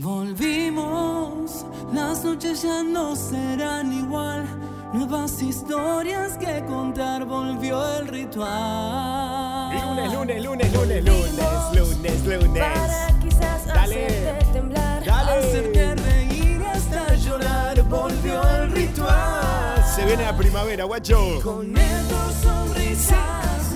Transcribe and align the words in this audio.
Volvimos, 0.00 1.66
las 1.92 2.22
noches 2.22 2.62
ya 2.62 2.84
no 2.84 3.16
serán 3.16 3.92
igual. 3.92 4.46
Nuevas 4.92 5.42
historias 5.42 6.38
que 6.38 6.64
contar, 6.66 7.24
volvió 7.24 7.98
el 7.98 8.06
ritual. 8.06 9.74
Lunes, 9.74 10.12
lunes, 10.12 10.44
lunes, 10.44 10.72
lunes, 10.72 11.04
lunes, 11.04 11.74
lunes, 11.74 12.24
lunes. 12.24 12.62
Para 12.62 13.18
quizás 13.20 13.66
Dale. 13.66 14.06
hacerte 14.06 14.44
temblar, 14.52 15.04
Dale. 15.04 15.32
hacerte 15.32 15.94
reír 15.96 16.62
hasta 16.64 17.14
llorar, 17.16 17.82
volvió 17.88 18.40
el 18.50 18.70
ritual. 18.70 19.84
Se 19.96 20.04
viene 20.04 20.22
la 20.22 20.36
primavera, 20.36 20.84
guacho. 20.84 21.40
Con 21.42 21.76
estos 21.76 22.34
sonrisas 22.40 23.67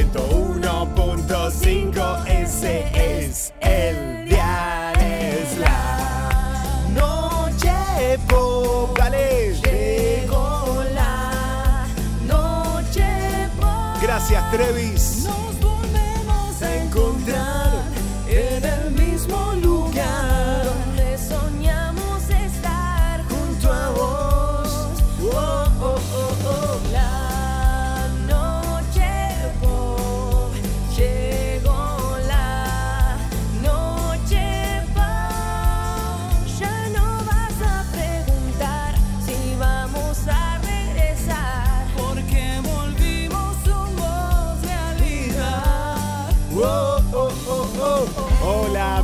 101.5, 0.00 2.24
ese 2.26 2.88
es 2.94 3.52
el 3.60 4.26
dial, 4.26 4.98
es 4.98 5.58
la 5.58 6.30
noche 6.94 8.18
pop. 8.26 8.96
Dale. 8.96 9.54
Llegó 9.62 10.82
la 10.94 11.84
noche 12.26 13.04
por 13.60 14.00
Gracias, 14.00 14.50
Trevis. 14.50 15.09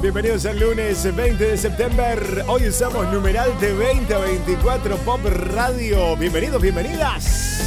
Bienvenidos 0.07 0.47
al 0.47 0.61
lunes 0.61 1.17
20 1.17 1.45
de 1.45 1.57
septiembre. 1.57 2.45
Hoy 2.47 2.69
usamos 2.69 3.13
numeral 3.13 3.59
de 3.59 3.73
20 3.73 4.15
a 4.15 4.19
24 4.19 4.97
Pop 4.99 5.21
Radio. 5.25 6.17
Bienvenidos, 6.17 6.63
bienvenidas. 6.63 7.61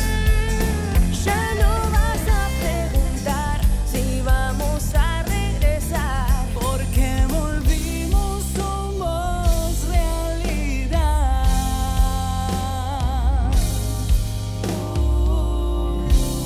Ya 1.26 1.54
no 1.56 1.92
vas 1.92 2.22
a 2.32 2.48
preguntar 2.62 3.60
si 3.92 4.22
vamos 4.22 4.96
a 4.96 5.24
regresar 5.24 6.46
porque 6.54 7.26
volvimos 7.28 8.46
somos 8.56 9.86
realidad. 9.90 10.94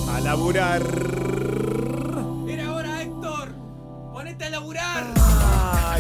A 0.10 0.20
laburar. 0.22 1.12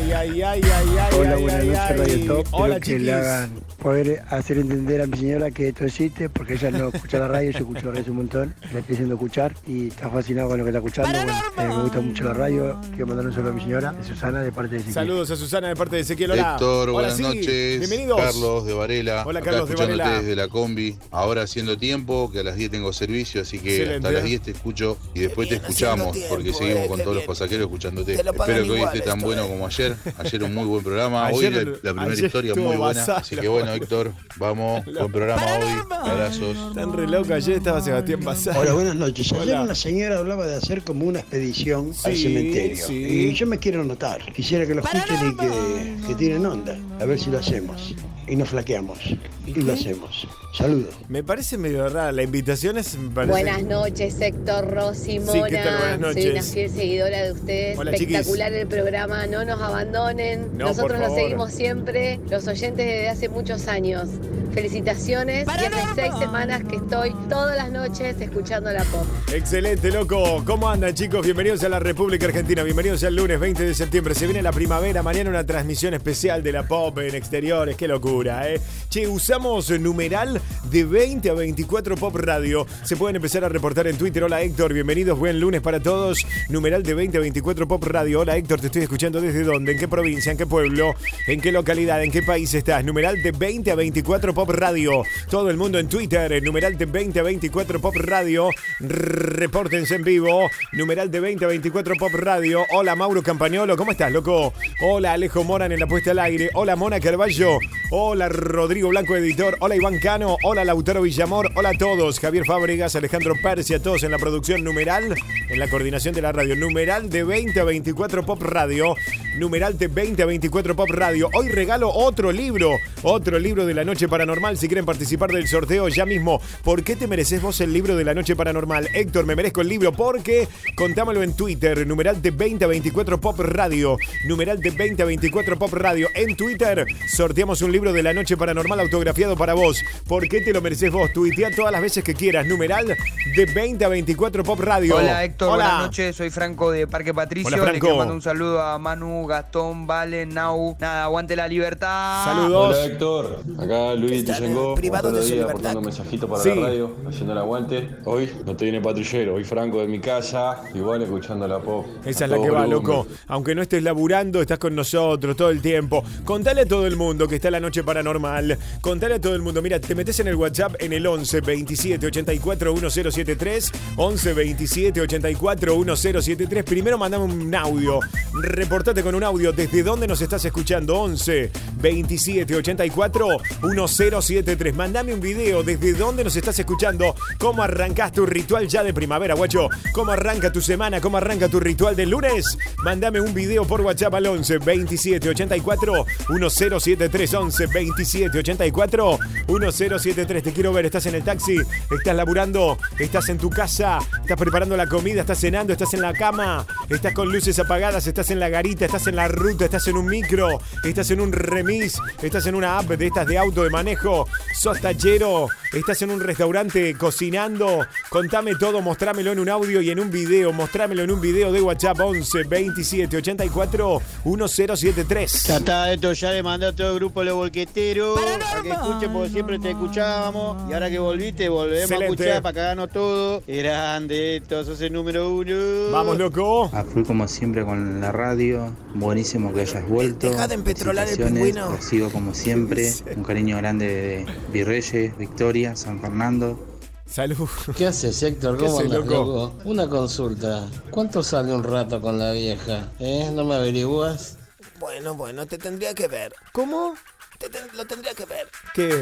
Ay, 0.03 0.11
ay, 0.11 0.41
ay, 0.41 0.61
ay, 0.61 0.97
ay. 0.99 1.17
Hola, 1.17 1.35
buenas 1.37 1.63
noches. 1.63 1.97
Radio 1.97 2.25
Top. 2.27 2.47
Hola, 2.51 2.75
Espero 2.75 2.79
que 2.97 2.99
le 2.99 3.13
hagan 3.13 3.51
poder 3.83 4.23
hacer 4.29 4.57
entender 4.59 5.01
a 5.01 5.07
mi 5.07 5.17
señora 5.17 5.51
que 5.51 5.67
esto 5.67 5.83
existe, 5.83 6.29
porque 6.29 6.53
ella 6.53 6.71
no 6.71 6.87
escucha 6.87 7.19
la 7.19 7.27
radio, 7.27 7.51
yo 7.51 7.59
escucho 7.59 7.81
la 7.87 7.91
radio 7.91 8.01
hace 8.01 8.11
un 8.11 8.17
montón, 8.17 8.55
le 8.71 8.79
estoy 8.79 8.95
haciendo 8.95 9.15
escuchar 9.15 9.53
y 9.67 9.87
está 9.89 10.09
fascinado 10.09 10.47
con 10.47 10.57
lo 10.57 10.63
que 10.63 10.69
está 10.69 10.79
escuchando. 10.79 11.11
Bueno, 11.11 11.33
eh, 11.57 11.67
me 11.67 11.83
gusta 11.83 11.99
mucho 11.99 12.23
la 12.23 12.33
radio, 12.33 12.79
quiero 12.91 13.07
mandar 13.07 13.25
un 13.25 13.33
saludo 13.33 13.51
a 13.51 13.53
mi 13.53 13.61
señora, 13.61 13.91
de 13.91 14.03
Susana, 14.05 14.41
de 14.41 14.53
parte 14.53 14.75
de 14.75 14.77
Ezequiel. 14.77 14.93
Saludos 14.93 15.31
a 15.31 15.35
Susana 15.35 15.67
de 15.67 15.75
parte 15.75 15.97
de 15.97 16.01
Ezequiel. 16.03 16.31
Hola. 16.31 16.53
Héctor, 16.53 16.89
Hola, 16.89 16.91
buenas 16.93 17.17
sí. 17.17 17.23
noches. 17.23 17.79
Bienvenidos. 17.79 18.21
Carlos 18.21 18.65
de 18.65 18.73
Varela. 18.73 19.23
Hola, 19.25 19.39
acá 19.39 19.51
Carlos 19.51 19.67
de 19.67 19.73
escuchándote 19.73 20.01
Varela. 20.01 20.21
desde 20.21 20.35
la 20.37 20.47
combi. 20.47 20.97
Ahora 21.11 21.41
haciendo 21.41 21.77
tiempo, 21.77 22.31
que 22.31 22.39
a 22.39 22.43
las 22.43 22.55
10 22.55 22.71
tengo 22.71 22.93
servicio, 22.93 23.41
así 23.41 23.59
que 23.59 23.75
Excelente. 23.75 24.07
hasta 24.07 24.11
las 24.11 24.23
10 24.23 24.41
te 24.43 24.51
escucho 24.51 24.97
y 25.13 25.19
después 25.19 25.49
te 25.49 25.55
escuchamos 25.55 26.17
porque 26.29 26.53
seguimos 26.53 26.87
con 26.87 27.01
todos 27.01 27.17
los 27.17 27.25
pasajeros 27.25 27.65
escuchándote. 27.65 28.13
Espero 28.13 28.63
que 28.63 28.71
hoy 28.71 28.81
esté 28.81 29.01
tan 29.01 29.17
esto, 29.17 29.25
bueno 29.25 29.43
eh. 29.43 29.49
como 29.49 29.67
ayer. 29.67 29.93
Ayer 30.19 30.43
un 30.43 30.53
muy 30.53 30.65
buen 30.65 30.83
programa. 30.83 31.25
Ayer 31.33 31.53
hoy 31.53 31.65
la, 31.65 31.91
la 31.91 32.01
primera 32.01 32.25
historia 32.25 32.55
muy 32.55 32.77
buena. 32.77 33.03
Así 33.03 33.35
que 33.35 33.47
bueno, 33.49 33.72
Héctor, 33.75 34.13
vamos. 34.37 34.85
Buen 34.93 35.11
programa 35.11 35.43
hoy. 35.57 35.97
Abrazos. 36.09 36.57
Están 36.69 36.93
re 36.93 37.07
locos. 37.07 37.31
Ayer 37.31 37.57
estaba 37.57 37.81
Sebastián 37.81 38.19
Bazán. 38.23 38.57
Hola, 38.57 38.73
buenas 38.73 38.95
noches. 38.95 39.31
Ayer 39.33 39.55
Hola. 39.55 39.61
una 39.63 39.75
señora 39.75 40.19
hablaba 40.19 40.45
de 40.45 40.55
hacer 40.55 40.83
como 40.83 41.05
una 41.05 41.19
expedición 41.19 41.91
al 42.03 42.15
Sí, 42.15 42.23
cementerio. 42.23 42.85
sí. 42.87 42.93
Y 42.93 43.33
yo 43.33 43.47
me 43.47 43.57
quiero 43.59 43.81
anotar. 43.81 44.21
Quisiera 44.33 44.65
que 44.65 44.75
lo 44.75 44.81
escuchen 44.81 45.31
y 45.31 45.35
que, 45.35 46.07
que 46.07 46.15
tienen 46.15 46.45
onda. 46.45 46.77
A 46.99 47.05
ver 47.05 47.19
si 47.19 47.29
lo 47.29 47.39
hacemos. 47.39 47.95
Y 48.27 48.35
nos 48.35 48.49
flaqueamos. 48.49 48.99
Y, 49.45 49.53
lo 49.55 49.73
hacemos. 49.73 50.27
Saludos. 50.55 50.93
Me 51.09 51.23
parece 51.23 51.57
medio 51.57 51.89
rara. 51.89 52.11
La 52.11 52.21
invitación 52.21 52.77
es. 52.77 52.95
me 52.95 53.09
parece- 53.09 53.31
Buenas 53.31 53.63
noches, 53.63 54.21
Héctor 54.21 54.69
Rossi 54.71 55.13
Sí, 55.13 55.19
Mona. 55.19 55.47
¿qué 55.47 55.55
tal? 55.55 55.77
Buenas 55.79 55.99
noches. 55.99 56.23
Soy 56.23 56.31
una 56.31 56.43
fiel 56.43 56.69
seguidora 56.69 57.21
de 57.23 57.31
ustedes. 57.31 57.77
Hola, 57.79 57.91
Espectacular 57.91 58.53
el 58.53 58.67
programa, 58.67 59.25
no 59.25 59.43
nos 59.45 59.59
abandonen. 59.59 60.55
No, 60.55 60.67
Nosotros 60.67 60.99
favor. 61.01 61.19
seguimos 61.19 61.51
siempre, 61.53 62.19
los 62.29 62.47
oyentes 62.47 62.85
desde 62.85 63.09
hace 63.09 63.29
muchos 63.29 63.67
años. 63.67 64.07
Felicitaciones. 64.53 65.47
Y 65.47 65.49
hace 65.49 65.71
seis 65.95 66.13
semanas 66.19 66.61
que 66.69 66.75
estoy 66.75 67.11
todas 67.27 67.57
las 67.57 67.71
noches 67.71 68.15
escuchando 68.21 68.71
la 68.71 68.83
pop. 68.83 69.07
Excelente, 69.33 69.89
loco. 69.89 70.43
¿Cómo 70.45 70.69
andan, 70.69 70.93
chicos? 70.93 71.25
Bienvenidos 71.25 71.63
a 71.63 71.69
la 71.69 71.79
República 71.79 72.27
Argentina. 72.27 72.61
Bienvenidos 72.61 73.03
al 73.03 73.15
lunes 73.15 73.39
20 73.39 73.63
de 73.63 73.73
septiembre. 73.73 74.13
Se 74.13 74.25
viene 74.27 74.43
la 74.43 74.51
primavera. 74.51 75.01
Mañana 75.01 75.31
una 75.31 75.43
transmisión 75.43 75.95
especial 75.95 76.43
de 76.43 76.51
la 76.51 76.67
pop 76.67 76.99
en 76.99 77.15
exteriores. 77.15 77.75
Qué 77.75 77.87
locura, 77.87 78.47
¿eh? 78.47 78.61
Che, 78.89 79.07
usamos 79.07 79.71
numeral 79.79 80.39
de 80.69 80.83
20 80.83 81.29
a 81.29 81.33
24 81.33 81.95
Pop 81.97 82.15
Radio. 82.15 82.65
Se 82.83 82.95
pueden 82.95 83.15
empezar 83.15 83.43
a 83.43 83.49
reportar 83.49 83.87
en 83.87 83.97
Twitter. 83.97 84.23
Hola, 84.23 84.41
Héctor. 84.41 84.73
Bienvenidos. 84.73 85.17
Buen 85.19 85.39
lunes 85.39 85.61
para 85.61 85.79
todos. 85.79 86.25
Numeral 86.49 86.83
de 86.83 86.93
20 86.93 87.17
a 87.17 87.21
24 87.21 87.67
Pop 87.67 87.83
Radio. 87.85 88.21
Hola, 88.21 88.37
Héctor. 88.37 88.59
Te 88.59 88.67
estoy 88.67 88.83
escuchando 88.83 89.21
desde 89.21 89.43
dónde, 89.43 89.73
en 89.73 89.79
qué 89.79 89.87
provincia, 89.87 90.31
en 90.31 90.37
qué 90.37 90.45
pueblo, 90.45 90.95
en 91.27 91.41
qué 91.41 91.51
localidad, 91.51 92.03
en 92.03 92.11
qué 92.11 92.21
país 92.21 92.53
estás. 92.53 92.83
Numeral 92.83 93.21
de 93.21 93.31
20 93.31 93.71
a 93.71 93.75
24 93.75 94.33
Pop 94.33 94.49
Radio. 94.49 95.03
Todo 95.29 95.49
el 95.49 95.57
mundo 95.57 95.79
en 95.79 95.87
Twitter. 95.87 96.41
Numeral 96.43 96.77
de 96.77 96.85
20 96.85 97.19
a 97.19 97.23
24 97.23 97.79
Pop 97.79 97.95
Radio. 97.95 98.49
Repórtense 98.79 99.95
en 99.95 100.03
vivo. 100.03 100.49
Numeral 100.71 101.11
de 101.11 101.19
20 101.19 101.45
a 101.45 101.47
24 101.47 101.95
Pop 101.95 102.11
Radio. 102.13 102.65
Hola 102.71 102.95
Mauro 102.95 103.21
Campagnolo, 103.21 103.77
¿cómo 103.77 103.91
estás, 103.91 104.11
loco? 104.11 104.53
Hola 104.81 105.13
Alejo 105.13 105.43
Moran 105.43 105.71
en 105.71 105.79
la 105.79 105.87
puesta 105.87 106.11
al 106.11 106.19
aire. 106.19 106.49
Hola 106.53 106.75
Mona 106.75 106.99
Carballo. 106.99 107.59
Hola 107.91 108.29
Rodrigo 108.29 108.89
Blanco, 108.89 109.15
editor. 109.15 109.57
Hola 109.59 109.75
Iván 109.75 109.99
Cano. 109.99 110.32
Hola 110.41 110.65
Lautaro 110.65 111.01
Villamor. 111.01 111.51
Hola 111.55 111.69
a 111.69 111.77
todos. 111.77 112.19
Javier 112.19 112.45
Fábregas, 112.45 112.95
Alejandro 112.95 113.35
Pérez 113.41 113.69
y 113.69 113.73
a 113.73 113.81
todos 113.81 114.03
en 114.03 114.11
la 114.11 114.17
producción 114.17 114.63
numeral, 114.63 115.13
en 115.49 115.59
la 115.59 115.69
coordinación 115.69 116.15
de 116.15 116.21
la 116.21 116.31
radio. 116.31 116.55
Numeral 116.55 117.09
de 117.09 117.23
20 117.23 117.59
a 117.59 117.63
24 117.63 118.25
Pop 118.25 118.41
Radio. 118.41 118.95
Numeral 119.37 119.77
de 119.77 119.87
20 119.87 120.23
a 120.23 120.25
24 120.25 120.75
Pop 120.75 120.89
Radio. 120.89 121.29
Hoy 121.33 121.49
regalo 121.49 121.89
otro 121.89 122.31
libro. 122.31 122.77
Otro 123.03 123.37
libro 123.37 123.65
de 123.65 123.73
la 123.73 123.83
noche 123.83 124.07
paranormal. 124.07 124.57
Si 124.57 124.67
quieren 124.67 124.85
participar 124.85 125.31
del 125.31 125.47
sorteo 125.47 125.87
ya 125.89 126.05
mismo. 126.05 126.41
¿Por 126.63 126.83
qué 126.83 126.95
te 126.95 127.07
mereces 127.07 127.41
vos 127.41 127.59
el 127.61 127.73
libro 127.73 127.95
de 127.95 128.03
la 128.03 128.13
noche 128.13 128.35
paranormal? 128.35 128.89
Héctor, 128.93 129.25
me 129.25 129.35
merezco 129.35 129.61
el 129.61 129.67
libro 129.67 129.91
porque 129.91 130.47
contámelo 130.75 131.21
en 131.23 131.35
Twitter. 131.35 131.85
Numeral 131.85 132.21
de 132.21 132.31
20 132.31 132.65
a 132.65 132.67
24 132.67 133.19
Pop 133.19 133.39
Radio. 133.39 133.97
Numeral 134.25 134.59
de 134.59 134.71
20 134.71 135.03
a 135.03 135.05
24 135.05 135.59
Pop 135.59 135.73
Radio. 135.73 136.07
En 136.15 136.35
Twitter 136.35 136.85
sorteamos 137.13 137.61
un 137.61 137.71
libro 137.71 137.91
de 137.91 138.03
la 138.03 138.13
noche 138.13 138.37
paranormal 138.37 138.79
autografiado 138.79 139.35
para 139.35 139.53
vos. 139.53 139.83
¿Por 140.07 140.22
qué 140.29 140.41
te 140.41 140.53
lo 140.53 140.61
mereces 140.61 140.91
vos? 140.91 141.11
Tuitea 141.13 141.51
todas 141.55 141.71
las 141.71 141.81
veces 141.81 142.03
que 142.03 142.13
quieras. 142.13 142.45
Numeral 142.45 142.85
de 142.87 143.45
20 143.45 143.85
a 143.85 143.87
24 143.89 144.43
Pop 144.43 144.59
Radio. 144.59 144.97
Hola 144.97 145.23
Héctor, 145.23 145.49
Hola. 145.53 145.63
buenas 145.65 145.81
noches, 145.85 146.15
soy 146.15 146.29
Franco 146.29 146.71
de 146.71 146.87
Parque 146.87 147.13
Patricio. 147.13 147.47
Hola, 147.47 147.57
Le 147.57 147.63
Franco. 147.63 147.79
quiero 147.79 147.97
mandar 147.97 148.15
un 148.15 148.21
saludo 148.21 148.61
a 148.61 148.77
Manu, 148.79 149.25
Gastón, 149.27 149.87
Vale, 149.87 150.25
Nau. 150.25 150.75
Nada, 150.79 151.03
aguante 151.05 151.35
la 151.35 151.47
libertad. 151.47 152.25
Saludos. 152.25 152.75
Hola 152.75 152.85
Héctor, 152.85 153.39
acá 153.59 153.95
Luis 153.95 154.25
Tillengó, 154.25 154.75
privado 154.75 155.11
de 155.11 155.21
su 155.21 155.27
día 155.33 155.41
libertad. 155.47 155.75
un 155.75 155.83
mensajito 155.85 156.27
para 156.27 156.43
Sí. 156.43 156.49
la 156.55 156.67
radio, 156.67 156.95
haciendo 157.07 157.33
el 157.33 157.39
aguante. 157.39 157.89
Hoy 158.05 158.29
no 158.45 158.55
te 158.55 158.65
viene 158.65 158.81
patrullero, 158.81 159.35
hoy 159.35 159.43
Franco 159.43 159.79
de 159.81 159.87
mi 159.87 159.99
casa, 159.99 160.61
igual 160.73 161.01
escuchando 161.01 161.47
la 161.47 161.59
pop. 161.59 161.85
Esa 162.05 162.25
es 162.25 162.31
la 162.31 162.41
que 162.41 162.49
va, 162.49 162.65
loco. 162.67 163.07
Aunque 163.27 163.55
no 163.55 163.61
estés 163.61 163.81
laburando, 163.83 164.41
estás 164.41 164.59
con 164.59 164.75
nosotros 164.75 165.35
todo 165.35 165.49
el 165.49 165.61
tiempo. 165.61 166.03
Contale 166.25 166.61
a 166.61 166.65
todo 166.67 166.85
el 166.87 166.95
mundo 166.95 167.27
que 167.27 167.35
está 167.35 167.49
la 167.51 167.59
noche 167.59 167.83
paranormal. 167.83 168.57
Contale 168.81 169.15
a 169.15 169.21
todo 169.21 169.35
el 169.35 169.41
mundo. 169.41 169.61
Mira, 169.61 169.79
te 169.79 169.95
metes 169.95 170.12
en 170.19 170.27
el 170.27 170.35
WhatsApp 170.35 170.75
en 170.79 170.93
el 170.93 171.07
11 171.07 171.41
27 171.41 172.05
84 172.05 172.73
1073. 172.73 173.71
11 173.95 174.33
27 174.33 175.01
84 175.01 175.75
1073. 175.75 176.63
Primero 176.63 176.97
mandame 176.97 177.25
un 177.25 177.55
audio. 177.55 177.99
Reportate 178.33 179.01
con 179.01 179.15
un 179.15 179.23
audio. 179.23 179.51
¿Desde 179.51 179.81
dónde 179.81 180.07
nos 180.07 180.21
estás 180.21 180.45
escuchando? 180.45 180.99
11 180.99 181.51
27 181.81 182.55
84 182.55 183.27
1073. 183.63 184.75
Mandame 184.75 185.13
un 185.13 185.21
video. 185.21 185.63
¿Desde 185.63 185.93
dónde 185.93 186.23
nos 186.23 186.35
estás 186.35 186.59
escuchando? 186.59 187.15
¿Cómo 187.39 187.63
arrancás 187.63 188.11
tu 188.11 188.25
ritual 188.25 188.67
ya 188.67 188.83
de 188.83 188.93
primavera, 188.93 189.35
guacho? 189.35 189.69
¿Cómo 189.93 190.11
arranca 190.11 190.51
tu 190.51 190.61
semana? 190.61 191.01
¿Cómo 191.01 191.17
arranca 191.17 191.49
tu 191.49 191.59
ritual 191.59 191.95
del 191.95 192.09
lunes? 192.09 192.57
Mándame 192.83 193.21
un 193.21 193.33
video 193.33 193.65
por 193.65 193.81
WhatsApp 193.81 194.13
al 194.15 194.27
11 194.27 194.57
27 194.59 195.29
84 195.29 196.05
1073. 196.29 197.33
11 197.33 197.67
27 197.67 198.37
84 198.37 199.19
1073. 199.47 200.02
Te 200.03 200.51
quiero 200.51 200.73
ver. 200.73 200.85
¿Estás 200.85 201.05
en 201.05 201.15
el 201.15 201.23
taxi? 201.23 201.55
¿Estás 201.89 202.13
laburando? 202.13 202.77
¿Estás 202.99 203.29
en 203.29 203.37
tu 203.37 203.49
casa? 203.49 203.99
¿Estás 204.21 204.37
preparando 204.37 204.75
la 204.75 204.85
comida? 204.85 205.21
¿Estás 205.21 205.39
cenando? 205.39 205.71
¿Estás 205.71 205.93
en 205.93 206.01
la 206.01 206.11
cama? 206.11 206.65
¿Estás 206.89 207.13
con 207.13 207.31
luces 207.31 207.57
apagadas? 207.57 208.05
¿Estás 208.05 208.29
en 208.29 208.41
la 208.41 208.49
garita? 208.49 208.83
¿Estás 208.83 209.07
en 209.07 209.15
la 209.15 209.29
ruta? 209.29 209.63
¿Estás 209.63 209.87
en 209.87 209.95
un 209.95 210.07
micro? 210.07 210.59
¿Estás 210.83 211.09
en 211.11 211.21
un 211.21 211.31
remis? 211.31 211.97
¿Estás 212.21 212.45
en 212.47 212.55
una 212.55 212.79
app 212.79 212.87
de 212.87 213.07
estas 213.07 213.27
de 213.27 213.37
auto 213.37 213.63
de 213.63 213.69
manejo? 213.69 214.27
¿Sos 214.53 214.81
tachero? 214.81 215.47
¿Estás 215.71 216.01
en 216.01 216.11
un 216.11 216.19
restaurante 216.19 216.95
cocinando? 216.95 217.87
Contame 218.09 218.55
todo, 218.55 218.81
mostrámelo 218.81 219.31
en 219.31 219.39
un 219.39 219.47
audio 219.47 219.79
y 219.79 219.89
en 219.89 220.01
un 220.01 220.11
video. 220.11 220.51
Mostrámelo 220.51 221.03
en 221.03 221.11
un 221.11 221.21
video 221.21 221.53
de 221.53 221.61
WhatsApp 221.61 222.01
11 222.01 222.43
27 222.43 223.15
84 223.15 224.01
1073. 224.25 225.43
Ya 225.43 225.57
está, 225.57 225.93
esto 225.93 226.11
ya 226.11 226.31
le 226.31 226.43
mandé 226.43 226.67
a 226.67 226.73
todo 226.73 226.89
el 226.89 226.95
grupo 226.95 227.21
de 227.21 227.27
los 227.27 227.35
volqueteros 227.35 228.19
para 228.19 228.61
que 228.61 228.69
escuchen 228.69 229.13
porque 229.13 229.29
siempre 229.29 229.59
te 229.59 229.71
escuchábamos 229.97 230.69
y 230.69 230.73
ahora 230.73 230.89
que 230.89 230.97
volviste 230.99 231.49
volvemos 231.49 231.81
Excelente. 231.91 232.05
a 232.05 232.09
escuchar 232.25 232.41
para 232.41 232.53
cagarnos 232.55 232.89
todo. 232.91 233.43
Grande, 233.47 234.37
esto 234.37 234.65
sos 234.65 234.81
el 234.81 234.91
número 234.93 235.29
uno. 235.29 235.91
Vamos, 235.91 236.17
loco. 236.17 236.69
A 236.73 236.83
full 236.83 237.03
como 237.03 237.27
siempre 237.27 237.63
con 237.63 238.01
la 238.01 238.11
radio. 238.11 238.75
Buenísimo 238.95 239.53
que 239.53 239.61
hayas 239.61 239.87
vuelto. 239.87 240.29
Deja 240.29 240.47
de 240.47 240.55
empetrolar 240.55 241.07
el 241.07 241.17
pingüino. 241.17 241.79
Sigo 241.81 242.09
como 242.11 242.33
siempre. 242.33 242.91
Un 243.15 243.23
cariño 243.23 243.57
grande 243.57 243.85
de 243.87 244.25
Virreyes, 244.51 245.15
Victoria, 245.17 245.75
San 245.75 246.01
Fernando. 246.01 246.59
Salud. 247.05 247.47
¿Qué 247.77 247.85
haces, 247.85 248.23
Héctor? 248.23 248.57
¿Qué 248.57 248.65
¿Cómo 248.65 248.79
haces, 248.79 248.91
andas, 248.91 249.05
loco? 249.07 249.13
loco? 249.13 249.53
Una 249.65 249.87
consulta. 249.87 250.67
¿Cuánto 250.89 251.21
sale 251.21 251.53
un 251.53 251.63
rato 251.63 252.01
con 252.01 252.17
la 252.17 252.31
vieja? 252.31 252.89
¿Eh? 252.99 253.29
¿No 253.31 253.45
me 253.45 253.53
averiguas? 253.55 254.37
Bueno, 254.79 255.13
bueno, 255.13 255.45
te 255.45 255.59
tendría 255.59 255.93
que 255.93 256.07
ver. 256.07 256.33
¿Cómo? 256.51 256.95
Te 257.37 257.49
ten- 257.49 257.67
lo 257.75 257.85
tendría 257.85 258.13
que 258.15 258.25
ver. 258.25 258.47
¿Qué? 258.73 259.01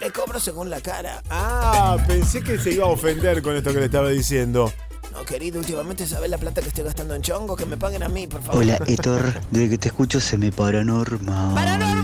Le 0.00 0.10
cobro 0.10 0.40
según 0.40 0.70
la 0.70 0.80
cara. 0.80 1.22
Ah, 1.28 1.98
pensé 2.06 2.42
que 2.42 2.58
se 2.58 2.72
iba 2.72 2.84
a 2.86 2.88
ofender 2.88 3.42
con 3.42 3.54
esto 3.54 3.72
que 3.72 3.80
le 3.80 3.84
estaba 3.84 4.08
diciendo. 4.08 4.72
No, 5.12 5.24
querido, 5.24 5.58
últimamente 5.58 6.06
sabes 6.06 6.30
la 6.30 6.38
plata 6.38 6.62
que 6.62 6.68
estoy 6.68 6.84
gastando 6.84 7.14
en 7.14 7.20
chongo. 7.20 7.54
Que 7.54 7.66
me 7.66 7.76
paguen 7.76 8.02
a 8.02 8.08
mí, 8.08 8.26
por 8.26 8.40
favor. 8.42 8.62
Hola, 8.62 8.78
Héctor. 8.86 9.34
Desde 9.50 9.68
que 9.68 9.78
te 9.78 9.88
escucho 9.88 10.18
se 10.20 10.38
me 10.38 10.52
para 10.52 10.82
normal. 10.84 11.54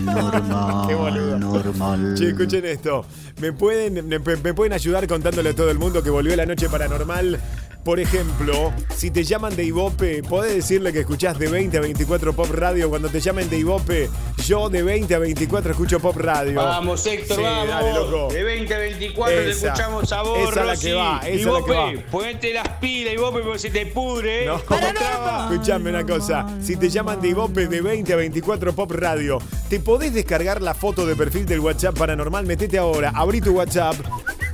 Normal. 0.05 0.87
Qué 0.87 0.93
boludo. 0.93 1.39
Normal. 1.39 2.15
Che, 2.15 2.29
escuchen 2.29 2.65
esto. 2.65 3.03
¿Me 3.39 3.51
pueden, 3.53 4.07
me, 4.07 4.19
me 4.19 4.53
pueden 4.53 4.73
ayudar 4.73 5.07
contándole 5.07 5.49
a 5.49 5.55
todo 5.55 5.71
el 5.71 5.79
mundo 5.79 6.03
que 6.03 6.11
volvió 6.11 6.35
la 6.35 6.45
noche 6.45 6.69
paranormal? 6.69 7.39
Por 7.87 8.01
ejemplo, 8.01 8.73
si 8.97 9.11
te 9.11 9.23
llaman 9.23 9.55
de 9.55 9.63
Ibope, 9.63 10.21
podés 10.21 10.53
decirle 10.53 10.91
que 10.91 10.99
escuchás 10.99 11.39
de 11.39 11.47
20 11.47 11.77
a 11.77 11.79
24 11.79 12.33
Pop 12.33 12.49
Radio. 12.51 12.89
Cuando 12.89 13.07
te 13.07 13.21
llamen 13.21 13.49
de 13.49 13.59
Ibope, 13.59 14.09
yo 14.45 14.67
de 14.67 14.83
20 14.83 15.15
a 15.15 15.19
24 15.19 15.71
escucho 15.71 15.97
Pop 16.01 16.17
Radio. 16.17 16.55
Vamos, 16.55 17.05
Héctor, 17.05 17.37
Sí, 17.37 17.43
vamos. 17.43 17.67
dale, 17.69 17.93
loco. 17.93 18.33
De 18.33 18.43
20 18.43 18.73
a 18.75 18.77
24 18.79 19.35
te 19.37 19.49
escuchamos 19.51 20.11
a 20.11 20.21
vos, 20.21 20.37
Esa 20.37 20.49
es 20.49 20.55
la 20.57 20.63
Rosy. 20.63 20.85
que 20.85 20.93
va, 20.95 21.17
esa 21.19 21.29
es 21.29 21.45
la 21.45 21.63
que 21.65 21.71
va. 21.71 21.91
ponete 22.11 22.53
las 22.53 22.67
pilas 22.81 23.13
y 23.13 23.17
vos, 23.17 23.33
pe, 23.33 23.39
porque 23.39 23.59
se 23.59 23.69
te 23.69 23.85
pudre. 23.85 24.45
No. 24.47 24.59
¿Cómo 24.65 24.87
traba? 24.93 25.49
Escuchame 25.49 25.89
una 25.89 26.05
cosa. 26.05 26.45
Si 26.61 26.75
te 26.75 26.89
llaman 26.89 27.21
de 27.21 27.29
Ibope 27.29 27.67
de 27.67 27.79
20 27.81 28.11
a 28.11 28.15
24 28.17 28.73
Pop 28.75 28.91
Radio, 28.91 29.37
te 29.69 29.79
podés 29.79 30.13
descargar 30.13 30.61
la 30.61 30.73
foto 30.73 31.05
de 31.05 31.15
perfil 31.15 31.45
del 31.45 31.61
WhatsApp 31.61 31.97
Paranormal. 31.97 32.45
Metete 32.45 32.77
ahora, 32.77 33.13
abrí 33.15 33.39
tu 33.39 33.51
WhatsApp. 33.53 33.95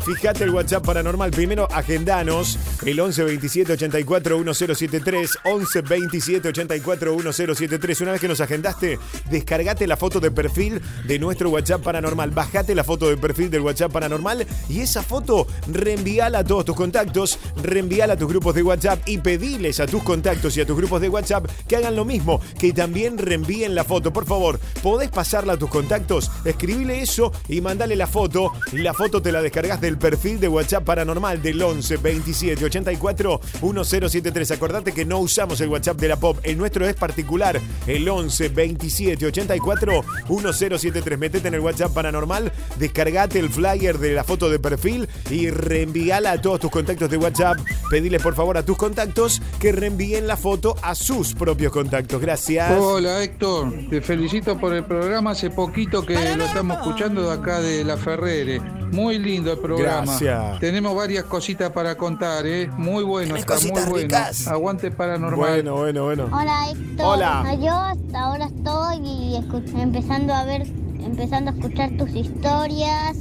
Fíjate 0.05 0.43
el 0.43 0.49
WhatsApp 0.49 0.85
Paranormal. 0.85 1.31
Primero, 1.31 1.65
agendanos. 1.71 2.59
El 2.85 2.99
11 2.99 3.23
27 3.23 3.73
84 3.73 4.37
1073. 4.37 5.37
11 5.45 5.81
27 5.81 6.49
84 6.49 7.15
1073. 7.15 8.01
Una 8.01 8.11
vez 8.11 8.19
que 8.19 8.27
nos 8.27 8.41
agendaste, 8.41 8.99
descargate 9.29 9.87
la 9.87 9.95
foto 9.95 10.19
de 10.19 10.29
perfil 10.29 10.81
de 11.05 11.19
nuestro 11.19 11.49
WhatsApp 11.51 11.81
Paranormal. 11.81 12.31
Bajate 12.31 12.75
la 12.75 12.83
foto 12.83 13.07
de 13.07 13.15
perfil 13.15 13.49
del 13.49 13.61
WhatsApp 13.61 13.93
Paranormal 13.93 14.45
y 14.67 14.81
esa 14.81 15.03
foto 15.03 15.47
reenvíala 15.71 16.39
a 16.39 16.43
todos 16.43 16.65
tus 16.65 16.75
contactos, 16.75 17.39
reenvíala 17.61 18.15
a 18.15 18.17
tus 18.17 18.27
grupos 18.27 18.55
de 18.55 18.63
WhatsApp 18.63 19.07
y 19.07 19.19
pediles 19.19 19.79
a 19.79 19.85
tus 19.85 20.03
contactos 20.03 20.57
y 20.57 20.61
a 20.61 20.65
tus 20.65 20.75
grupos 20.75 20.99
de 20.99 21.07
WhatsApp 21.07 21.47
que 21.65 21.77
hagan 21.77 21.95
lo 21.95 22.03
mismo, 22.03 22.41
que 22.59 22.73
también 22.73 23.17
reenvíen 23.17 23.73
la 23.73 23.85
foto. 23.85 24.11
Por 24.11 24.25
favor, 24.25 24.59
¿podés 24.81 25.09
pasarla 25.09 25.53
a 25.53 25.57
tus 25.57 25.69
contactos? 25.69 26.29
Escribile 26.43 27.01
eso 27.01 27.31
y 27.47 27.61
mandale 27.61 27.95
la 27.95 28.07
foto. 28.07 28.51
La 28.73 28.93
foto 28.93 29.21
te 29.21 29.31
la 29.31 29.41
descargas 29.41 29.79
del 29.79 29.92
perfil 29.97 30.39
de 30.39 30.47
WhatsApp 30.47 30.83
Paranormal 30.83 31.41
del 31.41 31.61
11 31.61 31.97
27 31.97 32.65
84 32.65 33.41
1073. 33.61 34.51
Acordate 34.51 34.91
que 34.91 35.05
no 35.05 35.19
usamos 35.19 35.59
el 35.61 35.69
WhatsApp 35.69 35.99
de 35.99 36.07
la 36.07 36.17
Pop, 36.17 36.37
el 36.43 36.57
nuestro 36.57 36.87
es 36.87 36.95
particular, 36.95 37.59
el 37.87 38.07
11 38.07 38.49
27 38.49 39.25
84 39.25 40.03
1073. 40.29 41.19
Metete 41.19 41.47
en 41.47 41.53
el 41.55 41.59
WhatsApp 41.59 41.93
Paranormal, 41.93 42.51
descargate 42.77 43.39
el 43.39 43.49
flyer 43.49 43.97
de 43.97 44.13
la 44.13 44.23
foto 44.23 44.49
de 44.49 44.59
perfil 44.59 45.07
y 45.29 45.49
reenvíala 45.49 46.31
a 46.31 46.41
todos 46.41 46.59
tus 46.59 46.71
contactos 46.71 47.09
de 47.09 47.17
WhatsApp. 47.17 47.57
Pediles 47.89 48.21
por 48.21 48.35
favor 48.35 48.57
a 48.57 48.63
tus 48.63 48.77
contactos 48.77 49.41
que 49.59 49.71
reenvíen 49.71 50.27
la 50.27 50.37
foto 50.37 50.75
a 50.81 50.95
sus 50.95 51.33
propios 51.33 51.71
contactos. 51.71 52.21
Gracias. 52.21 52.71
Hola 52.79 53.23
Héctor, 53.23 53.71
te 53.89 54.01
felicito 54.01 54.59
por 54.59 54.73
el 54.73 54.85
programa. 54.85 55.31
Hace 55.31 55.49
poquito 55.49 56.05
que 56.05 56.13
lo 56.35 56.45
estamos 56.45 56.77
escuchando 56.77 57.23
de 57.23 57.33
acá 57.33 57.61
de 57.61 57.83
La 57.83 57.97
Ferrere. 57.97 58.59
Muy 58.59 59.17
lindo 59.17 59.53
el 59.53 59.59
programa. 59.59 59.82
Gracias. 59.83 60.59
Tenemos 60.59 60.95
varias 60.95 61.23
cositas 61.25 61.71
para 61.71 61.95
contar, 61.95 62.45
¿eh? 62.45 62.69
Muy 62.77 63.03
bueno, 63.03 63.35
está 63.35 63.55
muy 63.59 63.81
bueno. 63.89 64.17
Aguante 64.47 64.91
paranormal. 64.91 65.37
Bueno, 65.49 65.75
bueno, 65.75 66.03
bueno. 66.05 66.29
Hola 66.31 66.69
Héctor. 66.71 67.05
Hola. 67.05 67.55
Yo 67.61 67.71
hasta 67.73 68.19
ahora 68.21 68.45
estoy 68.45 69.35
escu- 69.37 69.79
empezando 69.81 70.33
a 70.33 70.43
ver, 70.45 70.63
empezando 70.99 71.51
a 71.51 71.53
escuchar 71.53 71.91
tus 71.97 72.09
historias, 72.11 73.17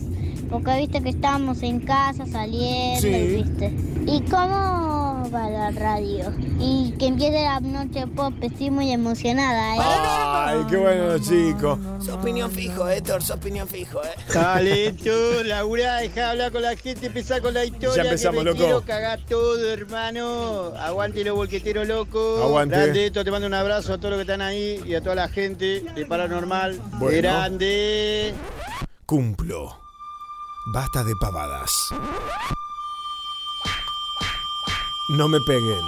porque 0.53 0.77
viste 0.79 1.03
que 1.03 1.09
estábamos 1.11 1.63
en 1.63 1.81
casa 1.81 2.27
saliendo, 2.27 3.01
Sí. 3.01 3.09
y, 3.09 3.43
¿viste? 3.43 3.73
¿Y 4.07 4.21
cómo 4.31 5.03
para 5.31 5.49
la 5.49 5.71
radio. 5.71 6.33
Y 6.61 6.93
que 6.99 7.07
empiece 7.07 7.43
la 7.43 7.61
noche 7.61 8.07
pop, 8.09 8.35
estoy 8.43 8.71
muy 8.71 8.91
emocionada, 8.91 9.77
¿eh? 9.77 9.79
Ay, 9.81 10.59
qué 10.69 10.77
bueno, 10.77 11.19
chicos. 11.19 11.79
Sos 12.05 12.17
opinión 12.17 12.51
fijo, 12.51 12.87
Héctor, 12.89 13.23
sos 13.23 13.37
opinión 13.37 13.67
fijo, 13.69 14.03
eh. 14.05 14.09
Dale, 14.35 14.93
tú, 14.93 15.11
Laura, 15.45 15.99
deja 15.99 16.15
de 16.15 16.23
hablar 16.23 16.53
con 16.53 16.63
la 16.63 16.77
gente, 16.77 17.07
empezá 17.07 17.41
con 17.41 17.55
la 17.55 17.65
historia. 17.65 18.03
Ya 18.03 18.11
empezamos, 18.11 18.39
que 18.41 18.45
me 18.45 18.51
loco. 18.51 18.63
quiero 18.65 18.83
cagar 18.83 19.21
todo, 19.29 19.71
hermano. 19.73 20.73
Aguante 20.79 21.25
los 21.25 21.37
volqueteros 21.37 21.87
loco. 21.89 22.43
Aguante. 22.43 22.77
Grande, 22.77 23.07
esto, 23.07 23.25
te 23.25 23.31
mando 23.31 23.47
un 23.47 23.55
abrazo 23.55 23.95
a 23.95 23.99
todos 23.99 24.11
los 24.11 24.19
que 24.19 24.23
están 24.23 24.43
ahí 24.43 24.81
y 24.85 24.95
a 24.95 25.01
toda 25.01 25.15
la 25.15 25.29
gente 25.29 25.81
de 25.95 26.05
Paranormal. 26.07 26.79
Bueno. 26.99 27.17
Grande. 27.19 28.35
Cumplo. 29.07 29.82
Basta 30.65 31.03
de 31.03 31.17
pavadas. 31.17 31.93
No 35.09 35.29
me 35.29 35.41
peguen. 35.41 35.81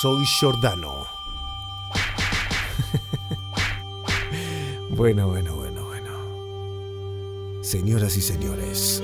Soy 0.00 0.26
Giordano. 0.26 1.06
bueno, 4.90 5.28
bueno, 5.28 5.54
bueno, 5.54 5.84
bueno. 5.84 6.10
Señoras 7.62 8.16
y 8.16 8.22
señores. 8.22 9.00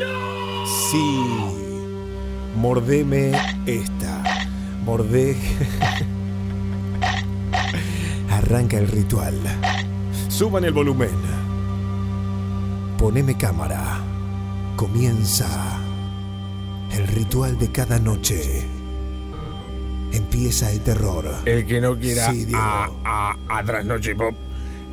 Sí. 0.91 1.23
Mordeme 2.57 3.31
esta. 3.67 4.25
Mordé. 4.85 5.37
Arranca 8.29 8.77
el 8.77 8.89
ritual. 8.89 9.39
Suban 10.29 10.65
el 10.65 10.73
volumen. 10.73 11.15
Poneme 12.99 13.37
cámara. 13.37 14.12
Comienza 14.77 15.79
el 16.93 17.07
ritual 17.09 17.59
de 17.59 17.71
cada 17.71 17.99
noche. 17.99 18.67
Empieza 20.13 20.71
el 20.71 20.81
terror. 20.81 21.35
El 21.45 21.67
que 21.67 21.81
no 21.81 21.99
quiera 21.99 22.31
Sí, 22.33 22.47
a, 22.55 22.91
a, 23.05 23.37
a 23.49 23.65
Trasnoche 23.65 24.15
Pop, 24.15 24.35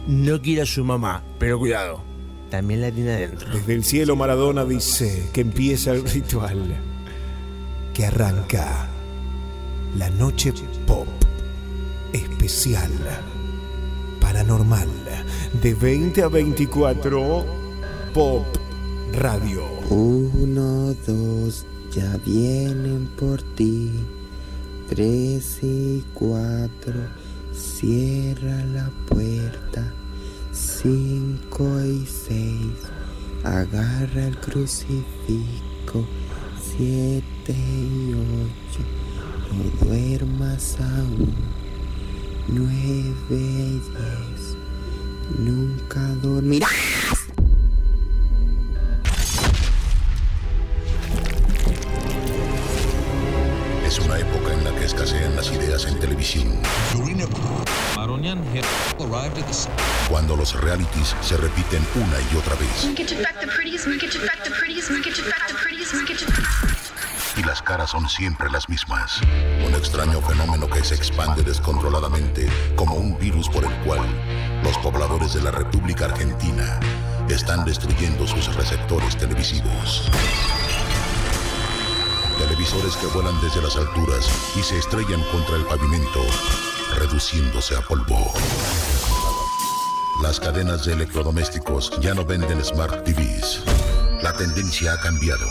no 0.07 0.41
quiera 0.41 0.63
a 0.63 0.65
su 0.65 0.83
mamá. 0.85 1.21
Pero 1.37 1.59
cuidado, 1.59 2.01
también 2.49 2.81
la 2.81 2.91
tiene 2.91 3.13
adentro. 3.13 3.49
Desde 3.53 3.73
el 3.73 3.83
cielo 3.83 4.15
Maradona 4.15 4.65
dice 4.65 5.29
que 5.33 5.41
empieza 5.41 5.91
el 5.91 6.03
ritual. 6.03 6.75
Que 7.93 8.05
arranca 8.05 8.87
la 9.97 10.09
noche 10.11 10.53
pop 10.85 11.07
especial 12.13 12.91
paranormal 14.21 14.87
de 15.61 15.73
20 15.73 16.23
a 16.23 16.27
24 16.27 17.45
Pop 18.13 18.45
Radio. 19.13 19.63
Uno, 19.89 20.95
dos, 21.05 21.65
ya 21.91 22.17
vienen 22.25 23.09
por 23.17 23.41
ti. 23.55 23.91
Tres 24.87 25.59
y 25.61 26.03
cuatro, 26.13 26.93
cierra 27.53 28.63
la 28.65 28.89
puerta. 29.07 29.91
Cinco 30.51 31.67
y 31.83 32.05
seis, 32.05 32.73
agarra 33.43 34.27
el 34.27 34.37
crucifijo. 34.39 36.05
Siete 36.61 37.55
y 37.55 38.13
ocho, 38.13 38.83
no 39.51 39.85
duermas 39.85 40.77
aún. 40.79 41.33
Nueve 42.47 42.71
y 43.31 43.81
diez, 43.89 44.57
nunca 45.37 46.01
dormirás. 46.21 46.98
Cuando 60.19 60.35
los 60.35 60.53
realities 60.61 61.15
se 61.21 61.37
repiten 61.37 61.81
una 61.95 62.17
y 62.19 62.35
otra 62.35 62.53
vez 62.55 62.89
y 67.37 67.43
las 67.43 67.61
caras 67.61 67.91
son 67.91 68.09
siempre 68.09 68.49
las 68.51 68.67
mismas. 68.67 69.21
Un 69.65 69.73
extraño 69.75 70.21
fenómeno 70.21 70.67
que 70.67 70.83
se 70.83 70.95
expande 70.95 71.41
descontroladamente 71.41 72.49
como 72.75 72.95
un 72.95 73.17
virus 73.17 73.47
por 73.47 73.63
el 73.63 73.73
cual 73.85 74.01
los 74.61 74.77
pobladores 74.79 75.35
de 75.35 75.41
la 75.41 75.51
República 75.51 76.03
Argentina 76.03 76.81
están 77.29 77.63
destruyendo 77.63 78.27
sus 78.27 78.53
receptores 78.57 79.15
televisivos. 79.15 80.11
Televisores 82.37 82.97
que 82.97 83.07
vuelan 83.07 83.39
desde 83.39 83.61
las 83.61 83.77
alturas 83.77 84.27
y 84.59 84.63
se 84.63 84.79
estrellan 84.79 85.23
contra 85.31 85.55
el 85.55 85.63
pavimento, 85.63 86.19
reduciéndose 86.97 87.77
a 87.77 87.79
polvo. 87.79 88.33
Las 90.21 90.37
cadenas 90.37 90.85
de 90.85 90.93
electrodomésticos 90.93 91.97
ya 92.01 92.13
no 92.13 92.25
venden 92.25 92.63
Smart 92.63 93.05
TVs. 93.05 93.63
La 94.21 94.33
tendencia 94.33 94.93
ha 94.93 94.99
cambiado. 94.99 95.47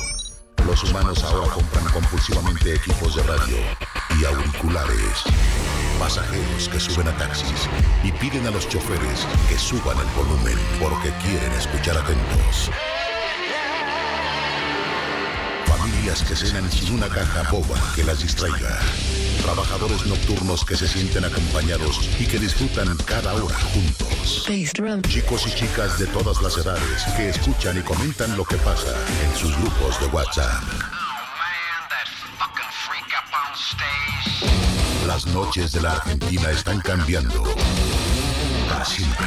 Los 0.66 0.84
humanos 0.84 1.24
ahora 1.24 1.50
compran 1.50 1.86
compulsivamente 1.86 2.74
equipos 2.74 3.16
de 3.16 3.22
radio 3.22 3.56
y 4.20 4.24
auriculares. 4.26 5.24
Pasajeros 5.98 6.68
que 6.68 6.78
suben 6.78 7.08
a 7.08 7.16
taxis 7.16 7.66
y 8.04 8.12
piden 8.12 8.46
a 8.46 8.50
los 8.50 8.68
choferes 8.68 9.26
que 9.48 9.56
suban 9.56 9.96
el 9.98 10.06
volumen 10.14 10.58
porque 10.78 11.12
quieren 11.22 11.52
escuchar 11.52 11.96
atentos. 11.96 12.70
Familias 15.64 16.22
que 16.24 16.36
cenan 16.36 16.70
sin 16.70 16.96
una 16.96 17.08
caja 17.08 17.50
boba 17.50 17.80
que 17.96 18.04
las 18.04 18.20
distraiga. 18.20 18.78
Trabajadores 19.42 20.06
nocturnos 20.06 20.64
que 20.64 20.76
se 20.76 20.88
sienten 20.88 21.24
acompañados 21.24 22.00
y 22.18 22.26
que 22.26 22.38
disfrutan 22.38 22.96
cada 23.06 23.34
hora 23.34 23.58
juntos. 23.58 24.46
Chicos 25.08 25.46
y 25.46 25.50
chicas 25.54 25.98
de 25.98 26.06
todas 26.06 26.42
las 26.42 26.56
edades 26.58 27.04
que 27.16 27.30
escuchan 27.30 27.78
y 27.78 27.82
comentan 27.82 28.36
lo 28.36 28.44
que 28.44 28.56
pasa 28.56 28.94
en 29.24 29.36
sus 29.36 29.56
grupos 29.58 30.00
de 30.00 30.06
WhatsApp. 30.06 30.62
Las 35.06 35.26
noches 35.26 35.72
de 35.72 35.80
la 35.80 35.92
Argentina 35.92 36.50
están 36.50 36.80
cambiando. 36.80 37.42
Para 38.68 38.84
siempre. 38.84 39.26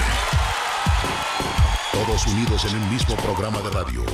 Todos 1.92 2.28
unidos 2.28 2.66
en 2.66 2.76
un 2.76 2.90
mismo 2.90 3.16
programa 3.16 3.60
de 3.62 3.70
radio. 3.72 4.06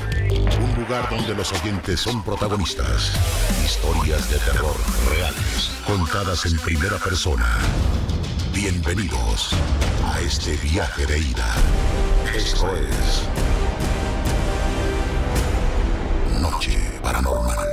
Un 0.59 0.75
lugar 0.87 1.09
donde 1.09 1.35
los 1.35 1.51
oyentes 1.51 1.99
son 1.99 2.23
protagonistas. 2.23 3.11
Historias 3.65 4.29
de 4.29 4.37
terror 4.39 4.75
reales, 5.09 5.71
contadas 5.85 6.45
en 6.45 6.57
primera 6.59 6.97
persona. 6.97 7.45
Bienvenidos 8.53 9.49
a 10.05 10.21
este 10.21 10.55
viaje 10.57 11.05
de 11.05 11.19
ida. 11.19 11.55
Esto 12.33 12.73
es 12.77 13.23
Noche 16.39 16.77
Paranormal. 17.03 17.67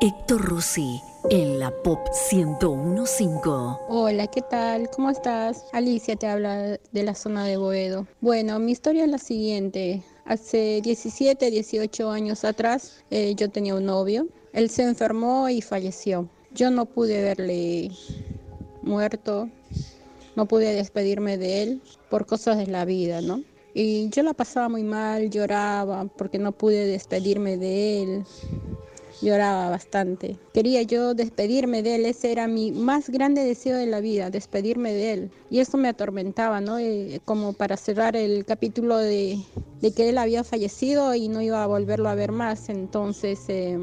Héctor 0.00 0.42
Rossi 0.42 1.02
en 1.30 1.58
la 1.58 1.70
Pop 1.82 1.98
1015. 2.32 3.40
Hola, 3.88 4.26
¿qué 4.28 4.42
tal? 4.42 4.88
¿Cómo 4.90 5.10
estás? 5.10 5.64
Alicia 5.72 6.16
te 6.16 6.26
habla 6.26 6.78
de 6.92 7.02
la 7.02 7.14
zona 7.14 7.44
de 7.44 7.56
Boedo. 7.56 8.06
Bueno, 8.20 8.58
mi 8.58 8.72
historia 8.72 9.04
es 9.04 9.10
la 9.10 9.18
siguiente. 9.18 10.02
Hace 10.24 10.80
17, 10.82 11.50
18 11.50 12.10
años 12.10 12.44
atrás 12.44 13.04
eh, 13.10 13.34
yo 13.34 13.50
tenía 13.50 13.74
un 13.74 13.86
novio. 13.86 14.28
Él 14.52 14.70
se 14.70 14.84
enfermó 14.84 15.48
y 15.48 15.62
falleció. 15.62 16.28
Yo 16.54 16.70
no 16.70 16.86
pude 16.86 17.22
verle 17.22 17.90
muerto, 18.82 19.48
no 20.36 20.46
pude 20.46 20.74
despedirme 20.74 21.38
de 21.38 21.62
él 21.62 21.82
por 22.08 22.26
cosas 22.26 22.58
de 22.58 22.66
la 22.66 22.84
vida, 22.84 23.20
¿no? 23.20 23.42
Y 23.74 24.08
yo 24.10 24.22
la 24.22 24.32
pasaba 24.32 24.68
muy 24.68 24.84
mal, 24.84 25.28
lloraba 25.28 26.06
porque 26.16 26.38
no 26.38 26.52
pude 26.52 26.86
despedirme 26.86 27.58
de 27.58 28.02
él 28.02 28.24
lloraba 29.20 29.70
bastante. 29.70 30.36
Quería 30.52 30.82
yo 30.82 31.14
despedirme 31.14 31.82
de 31.82 31.96
él, 31.96 32.06
ese 32.06 32.32
era 32.32 32.46
mi 32.46 32.72
más 32.72 33.10
grande 33.10 33.44
deseo 33.44 33.76
de 33.76 33.86
la 33.86 34.00
vida, 34.00 34.30
despedirme 34.30 34.92
de 34.92 35.12
él. 35.12 35.30
Y 35.50 35.60
eso 35.60 35.76
me 35.76 35.88
atormentaba, 35.88 36.60
¿no? 36.60 36.78
Eh, 36.78 37.20
como 37.24 37.52
para 37.52 37.76
cerrar 37.76 38.16
el 38.16 38.44
capítulo 38.44 38.98
de, 38.98 39.38
de, 39.80 39.92
que 39.92 40.08
él 40.08 40.18
había 40.18 40.44
fallecido 40.44 41.14
y 41.14 41.28
no 41.28 41.40
iba 41.40 41.62
a 41.62 41.66
volverlo 41.66 42.08
a 42.08 42.14
ver 42.14 42.32
más. 42.32 42.68
Entonces, 42.68 43.40
eh, 43.48 43.78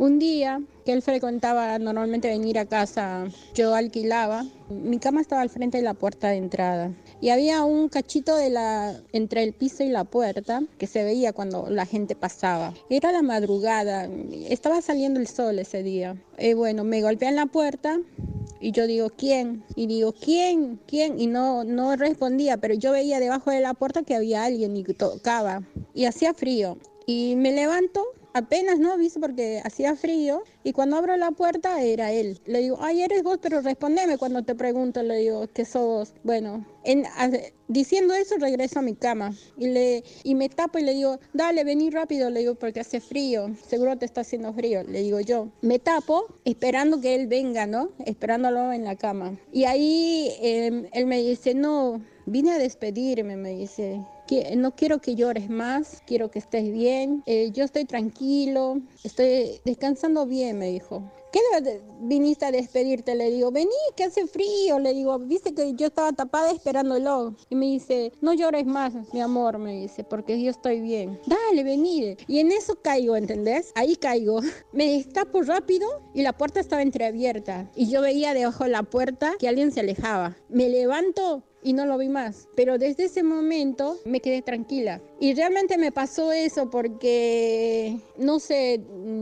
un 0.00 0.18
día 0.18 0.62
que 0.86 0.94
él 0.94 1.02
frecuentaba 1.02 1.78
normalmente 1.78 2.28
venir 2.28 2.58
a 2.58 2.64
casa, 2.64 3.28
yo 3.54 3.74
alquilaba. 3.74 4.46
Mi 4.70 4.98
cama 4.98 5.20
estaba 5.20 5.42
al 5.42 5.50
frente 5.50 5.76
de 5.76 5.84
la 5.84 5.92
puerta 5.92 6.28
de 6.28 6.38
entrada 6.38 6.90
y 7.20 7.28
había 7.28 7.64
un 7.64 7.90
cachito 7.90 8.34
de 8.34 8.48
la 8.48 8.98
entre 9.12 9.42
el 9.42 9.52
piso 9.52 9.84
y 9.84 9.90
la 9.90 10.04
puerta 10.04 10.62
que 10.78 10.86
se 10.86 11.04
veía 11.04 11.34
cuando 11.34 11.68
la 11.68 11.84
gente 11.84 12.16
pasaba. 12.16 12.72
Era 12.88 13.12
la 13.12 13.20
madrugada, 13.20 14.08
estaba 14.48 14.80
saliendo 14.80 15.20
el 15.20 15.26
sol 15.26 15.58
ese 15.58 15.82
día. 15.82 16.16
Y 16.38 16.54
bueno, 16.54 16.82
me 16.82 17.02
golpean 17.02 17.36
la 17.36 17.44
puerta 17.44 18.00
y 18.58 18.72
yo 18.72 18.86
digo, 18.86 19.10
¿quién? 19.10 19.64
Y 19.76 19.86
digo, 19.86 20.12
¿quién? 20.12 20.80
¿Quién? 20.86 21.20
Y 21.20 21.26
no, 21.26 21.62
no 21.64 21.94
respondía, 21.96 22.56
pero 22.56 22.72
yo 22.72 22.92
veía 22.92 23.20
debajo 23.20 23.50
de 23.50 23.60
la 23.60 23.74
puerta 23.74 24.02
que 24.02 24.14
había 24.14 24.44
alguien 24.44 24.78
y 24.78 24.84
tocaba. 24.84 25.62
Y 25.92 26.06
hacía 26.06 26.32
frío. 26.32 26.78
Y 27.04 27.36
me 27.36 27.52
levanto, 27.52 28.02
apenas 28.34 28.78
no, 28.78 28.96
viste, 28.96 29.20
porque 29.20 29.60
hacía 29.64 29.96
frío. 29.96 30.42
Y 30.62 30.72
cuando 30.72 30.96
abro 30.96 31.16
la 31.16 31.30
puerta 31.30 31.82
era 31.82 32.12
él. 32.12 32.40
Le 32.46 32.60
digo, 32.60 32.78
ay, 32.80 33.02
eres 33.02 33.22
vos, 33.22 33.38
pero 33.40 33.60
respondeme 33.60 34.18
cuando 34.18 34.42
te 34.42 34.54
pregunto. 34.54 35.02
Le 35.02 35.16
digo, 35.16 35.46
¿qué 35.52 35.64
sos? 35.64 36.12
Bueno, 36.22 36.66
en, 36.84 37.04
diciendo 37.68 38.14
eso 38.14 38.36
regreso 38.38 38.78
a 38.78 38.82
mi 38.82 38.94
cama. 38.94 39.34
Y, 39.56 39.68
le, 39.68 40.04
y 40.22 40.34
me 40.34 40.48
tapo 40.48 40.78
y 40.78 40.82
le 40.82 40.94
digo, 40.94 41.18
dale, 41.32 41.64
vení 41.64 41.90
rápido. 41.90 42.30
Le 42.30 42.40
digo, 42.40 42.54
porque 42.54 42.80
hace 42.80 43.00
frío. 43.00 43.54
Seguro 43.66 43.96
te 43.96 44.04
está 44.04 44.22
haciendo 44.22 44.52
frío. 44.52 44.82
Le 44.82 45.02
digo 45.02 45.20
yo. 45.20 45.48
Me 45.62 45.78
tapo 45.78 46.26
esperando 46.44 47.00
que 47.00 47.14
él 47.14 47.26
venga, 47.26 47.66
¿no? 47.66 47.90
Esperándolo 48.04 48.72
en 48.72 48.84
la 48.84 48.96
cama. 48.96 49.38
Y 49.52 49.64
ahí 49.64 50.30
eh, 50.40 50.88
él 50.92 51.06
me 51.06 51.22
dice, 51.22 51.54
no, 51.54 52.00
vine 52.26 52.52
a 52.52 52.58
despedirme, 52.58 53.36
me 53.36 53.50
dice. 53.50 54.00
"Qui- 54.30 54.54
No 54.56 54.76
quiero 54.76 55.00
que 55.00 55.16
llores 55.16 55.50
más, 55.50 56.02
quiero 56.06 56.30
que 56.30 56.38
estés 56.38 56.70
bien. 56.70 57.22
Eh, 57.26 57.50
yo 57.52 57.64
estoy 57.64 57.84
tranquilo, 57.84 58.80
estoy 59.02 59.60
descansando 59.64 60.24
bien, 60.26 60.56
me 60.58 60.68
dijo. 60.68 61.12
¿Qué 61.32 61.40
viniste 62.00 62.46
a 62.46 62.50
despedirte? 62.50 63.14
Le 63.14 63.30
digo, 63.30 63.50
vení, 63.50 63.70
que 63.96 64.04
hace 64.04 64.26
frío. 64.26 64.78
Le 64.78 64.94
digo, 64.94 65.18
viste 65.18 65.54
que 65.54 65.74
yo 65.74 65.86
estaba 65.86 66.12
tapada 66.12 66.50
esperándolo. 66.50 67.34
Y 67.48 67.54
me 67.54 67.66
dice, 67.66 68.12
no 68.20 68.32
llores 68.32 68.66
más, 68.66 68.94
mi 69.12 69.20
amor, 69.20 69.58
me 69.58 69.80
dice, 69.80 70.04
porque 70.04 70.40
yo 70.42 70.50
estoy 70.50 70.80
bien. 70.80 71.20
Dale, 71.26 71.64
vení. 71.64 72.16
Y 72.26 72.38
en 72.38 72.52
eso 72.52 72.76
caigo, 72.80 73.16
¿entendés? 73.16 73.72
Ahí 73.74 73.96
caigo. 73.96 74.40
Me 74.72 74.92
destapo 74.92 75.42
rápido 75.42 75.88
y 76.14 76.22
la 76.22 76.36
puerta 76.36 76.60
estaba 76.60 76.82
entreabierta. 76.82 77.70
Y 77.74 77.90
yo 77.90 78.00
veía 78.00 78.34
debajo 78.34 78.64
de 78.64 78.70
la 78.70 78.82
puerta 78.82 79.34
que 79.38 79.48
alguien 79.48 79.72
se 79.72 79.80
alejaba. 79.80 80.36
Me 80.48 80.68
levanto 80.68 81.42
y 81.62 81.72
no 81.72 81.86
lo 81.86 81.98
vi 81.98 82.08
más. 82.08 82.48
Pero 82.54 82.78
desde 82.78 83.04
ese 83.04 83.22
momento 83.22 83.98
me 84.04 84.20
quedé 84.20 84.42
tranquila. 84.42 85.00
Y 85.18 85.34
realmente 85.34 85.76
me 85.78 85.92
pasó 85.92 86.32
eso 86.32 86.70
porque, 86.70 87.98
no 88.16 88.38
sé, 88.38 88.80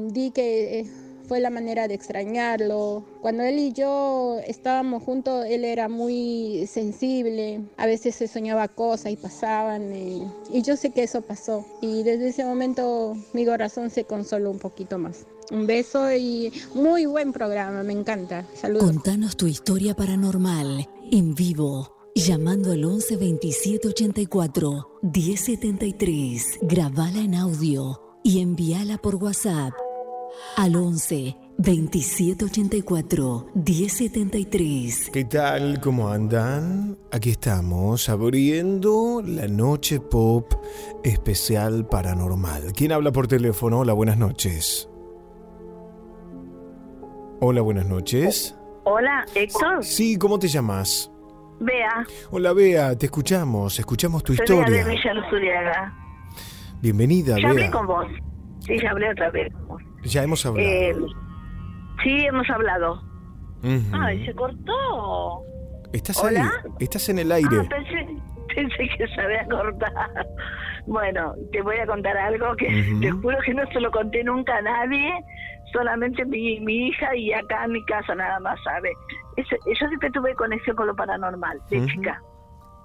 di 0.08 0.30
que... 0.30 0.86
eh, 1.28 1.38
fue 1.38 1.40
la 1.40 1.50
manera 1.50 1.88
de 1.88 1.94
extrañarlo. 1.94 3.04
Cuando 3.20 3.42
él 3.42 3.58
y 3.58 3.72
yo 3.72 4.38
estábamos 4.46 5.02
juntos, 5.02 5.44
él 5.46 5.64
era 5.64 5.88
muy 5.88 6.66
sensible. 6.66 7.60
A 7.76 7.86
veces 7.86 8.14
se 8.14 8.28
soñaba 8.28 8.68
cosas 8.68 9.12
y 9.12 9.16
pasaban. 9.16 9.94
Y, 9.94 10.22
y 10.52 10.62
yo 10.62 10.76
sé 10.76 10.90
que 10.90 11.02
eso 11.02 11.22
pasó. 11.22 11.64
Y 11.80 12.02
desde 12.02 12.28
ese 12.28 12.44
momento 12.44 13.16
mi 13.32 13.44
corazón 13.44 13.90
se 13.90 14.04
consoló 14.04 14.50
un 14.50 14.58
poquito 14.58 14.98
más. 14.98 15.26
Un 15.50 15.66
beso 15.66 16.12
y 16.12 16.52
muy 16.74 17.06
buen 17.06 17.32
programa, 17.32 17.82
me 17.82 17.92
encanta. 17.92 18.44
Saludos. 18.54 18.84
Contanos 18.84 19.36
tu 19.36 19.46
historia 19.46 19.94
paranormal 19.94 20.88
en 21.10 21.34
vivo. 21.34 21.94
Llamando 22.14 22.72
al 22.72 22.84
11 22.84 23.16
27 23.16 23.88
84 23.88 25.00
1073. 25.02 26.58
Grabala 26.62 27.20
en 27.20 27.34
audio 27.34 28.00
y 28.24 28.40
envíala 28.40 28.98
por 28.98 29.14
WhatsApp 29.16 29.72
al 30.56 30.76
11 30.76 31.36
27 31.58 32.44
84 32.44 33.46
1073. 33.54 35.10
¿Qué 35.12 35.24
tal? 35.24 35.80
¿Cómo 35.80 36.08
andan? 36.08 36.96
Aquí 37.12 37.30
estamos 37.30 38.08
abriendo 38.08 39.22
la 39.24 39.48
noche 39.48 39.98
pop 40.00 40.52
especial 41.02 41.86
paranormal. 41.88 42.72
¿Quién 42.76 42.92
habla 42.92 43.10
por 43.12 43.26
teléfono? 43.26 43.80
Hola, 43.80 43.92
buenas 43.92 44.18
noches. 44.18 44.88
Hola, 47.40 47.60
buenas 47.60 47.86
noches. 47.86 48.54
Hola, 48.84 49.24
Héctor. 49.34 49.84
Sí, 49.84 50.16
¿cómo 50.16 50.38
te 50.38 50.48
llamas? 50.48 51.10
Bea. 51.60 52.04
Hola, 52.30 52.52
Bea, 52.52 52.96
te 52.96 53.06
escuchamos, 53.06 53.78
escuchamos 53.78 54.22
tu 54.22 54.34
Soy 54.34 54.46
Bea 54.46 54.56
historia. 54.60 54.84
de. 54.84 54.94
Bienvenida, 56.80 57.36
Ya 57.40 57.48
hablé 57.48 57.62
Bea. 57.62 57.70
con 57.72 57.86
vos. 57.86 58.06
Sí, 58.60 58.74
ya 58.80 58.90
hablé 58.90 59.10
otra 59.10 59.30
vez. 59.30 59.52
Ya 60.02 60.22
hemos 60.22 60.44
hablado. 60.46 60.68
Eh, 60.68 60.94
sí, 62.02 62.24
hemos 62.26 62.48
hablado. 62.50 63.02
Ujú. 63.62 63.96
Ay, 64.00 64.24
se 64.24 64.34
cortó. 64.34 65.42
¿Estás 65.92 66.22
¿Hola? 66.22 66.42
ahí? 66.64 66.72
Estás 66.80 67.08
en 67.08 67.18
el 67.18 67.32
aire. 67.32 67.56
Ah, 67.60 67.66
pensé, 67.68 68.06
pensé 68.54 68.88
que 68.96 69.08
se 69.08 69.20
había 69.20 69.44
cortado. 69.46 69.92
Bueno, 70.86 71.34
te 71.52 71.60
voy 71.60 71.76
a 71.76 71.86
contar 71.86 72.16
algo 72.16 72.56
que 72.56 72.66
te 73.02 73.10
juro 73.10 73.36
que 73.44 73.52
no 73.52 73.62
se 73.74 73.78
lo 73.78 73.90
conté 73.90 74.24
nunca 74.24 74.56
a 74.56 74.62
nadie, 74.62 75.12
solamente 75.70 76.24
mi, 76.24 76.60
mi 76.60 76.88
hija 76.88 77.14
y 77.14 77.30
acá 77.30 77.64
en 77.66 77.72
mi 77.72 77.84
casa 77.84 78.14
nada 78.14 78.40
más 78.40 78.58
sabe. 78.64 78.92
Es- 79.36 79.46
yo 79.50 79.86
siempre 79.88 80.10
tuve 80.12 80.34
conexión 80.34 80.76
con 80.76 80.86
lo 80.86 80.96
paranormal, 80.96 81.60
de 81.68 81.84
chica. 81.84 82.22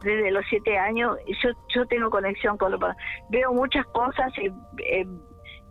Desde 0.01 0.32
los 0.32 0.43
siete 0.50 0.77
años 0.77 1.15
yo, 1.41 1.51
yo 1.74 1.86
tengo 1.86 2.10
conexión 2.10 2.58
con 2.58 2.74
lo 2.74 2.79
paranormal. 2.79 3.05
Veo 3.29 3.53
muchas 3.53 3.86
cosas 3.86 4.34
y 4.38 4.48
eh, 4.84 5.08